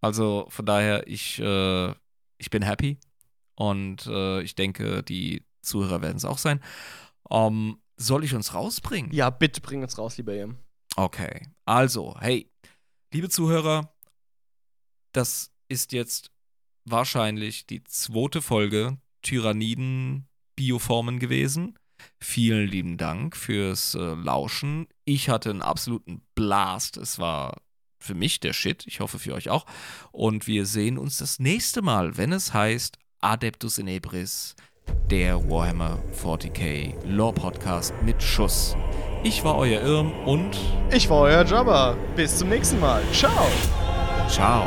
Also 0.00 0.46
von 0.50 0.66
daher, 0.66 1.06
ich, 1.06 1.38
äh, 1.38 1.90
ich 2.38 2.50
bin 2.50 2.62
happy 2.62 2.98
und 3.54 4.06
äh, 4.06 4.42
ich 4.42 4.54
denke, 4.54 5.02
die 5.02 5.44
Zuhörer 5.62 6.02
werden 6.02 6.16
es 6.16 6.24
auch 6.24 6.38
sein. 6.38 6.60
Ähm, 7.30 7.80
soll 7.96 8.24
ich 8.24 8.34
uns 8.34 8.52
rausbringen? 8.54 9.12
Ja, 9.12 9.30
bitte 9.30 9.60
bring 9.60 9.82
uns 9.82 9.96
raus, 9.96 10.16
lieber 10.16 10.34
Ian. 10.34 10.58
Okay, 10.96 11.48
also, 11.64 12.14
hey, 12.20 12.50
liebe 13.12 13.28
Zuhörer, 13.28 13.92
das 15.12 15.50
ist 15.68 15.92
jetzt 15.92 16.30
wahrscheinlich 16.84 17.66
die 17.66 17.82
zweite 17.84 18.42
Folge 18.42 18.98
Tyranniden-Bioformen 19.24 21.18
gewesen. 21.18 21.74
Vielen 22.20 22.68
lieben 22.68 22.96
Dank 22.96 23.36
fürs 23.36 23.94
äh, 23.94 23.98
Lauschen. 23.98 24.86
Ich 25.04 25.28
hatte 25.28 25.50
einen 25.50 25.62
absoluten 25.62 26.22
Blast. 26.34 26.96
Es 26.96 27.18
war 27.18 27.60
für 27.98 28.14
mich 28.14 28.40
der 28.40 28.52
Shit. 28.52 28.86
Ich 28.86 29.00
hoffe 29.00 29.18
für 29.18 29.34
euch 29.34 29.50
auch. 29.50 29.66
Und 30.12 30.46
wir 30.46 30.66
sehen 30.66 30.98
uns 30.98 31.18
das 31.18 31.38
nächste 31.38 31.82
Mal, 31.82 32.16
wenn 32.16 32.32
es 32.32 32.54
heißt 32.54 32.98
Adeptus 33.20 33.78
in 33.78 33.88
Ebris, 33.88 34.54
der 35.10 35.48
Warhammer 35.48 36.02
40k 36.22 36.94
Lore 37.06 37.32
Podcast 37.32 37.94
mit 38.04 38.22
Schuss. 38.22 38.76
Ich 39.22 39.42
war 39.42 39.56
euer 39.56 39.80
Irm 39.80 40.12
und 40.26 40.58
Ich 40.92 41.08
war 41.08 41.22
euer 41.22 41.44
Jabba. 41.44 41.96
Bis 42.14 42.36
zum 42.36 42.50
nächsten 42.50 42.78
Mal. 42.80 43.02
Ciao. 43.12 43.48
ciao. 44.28 44.66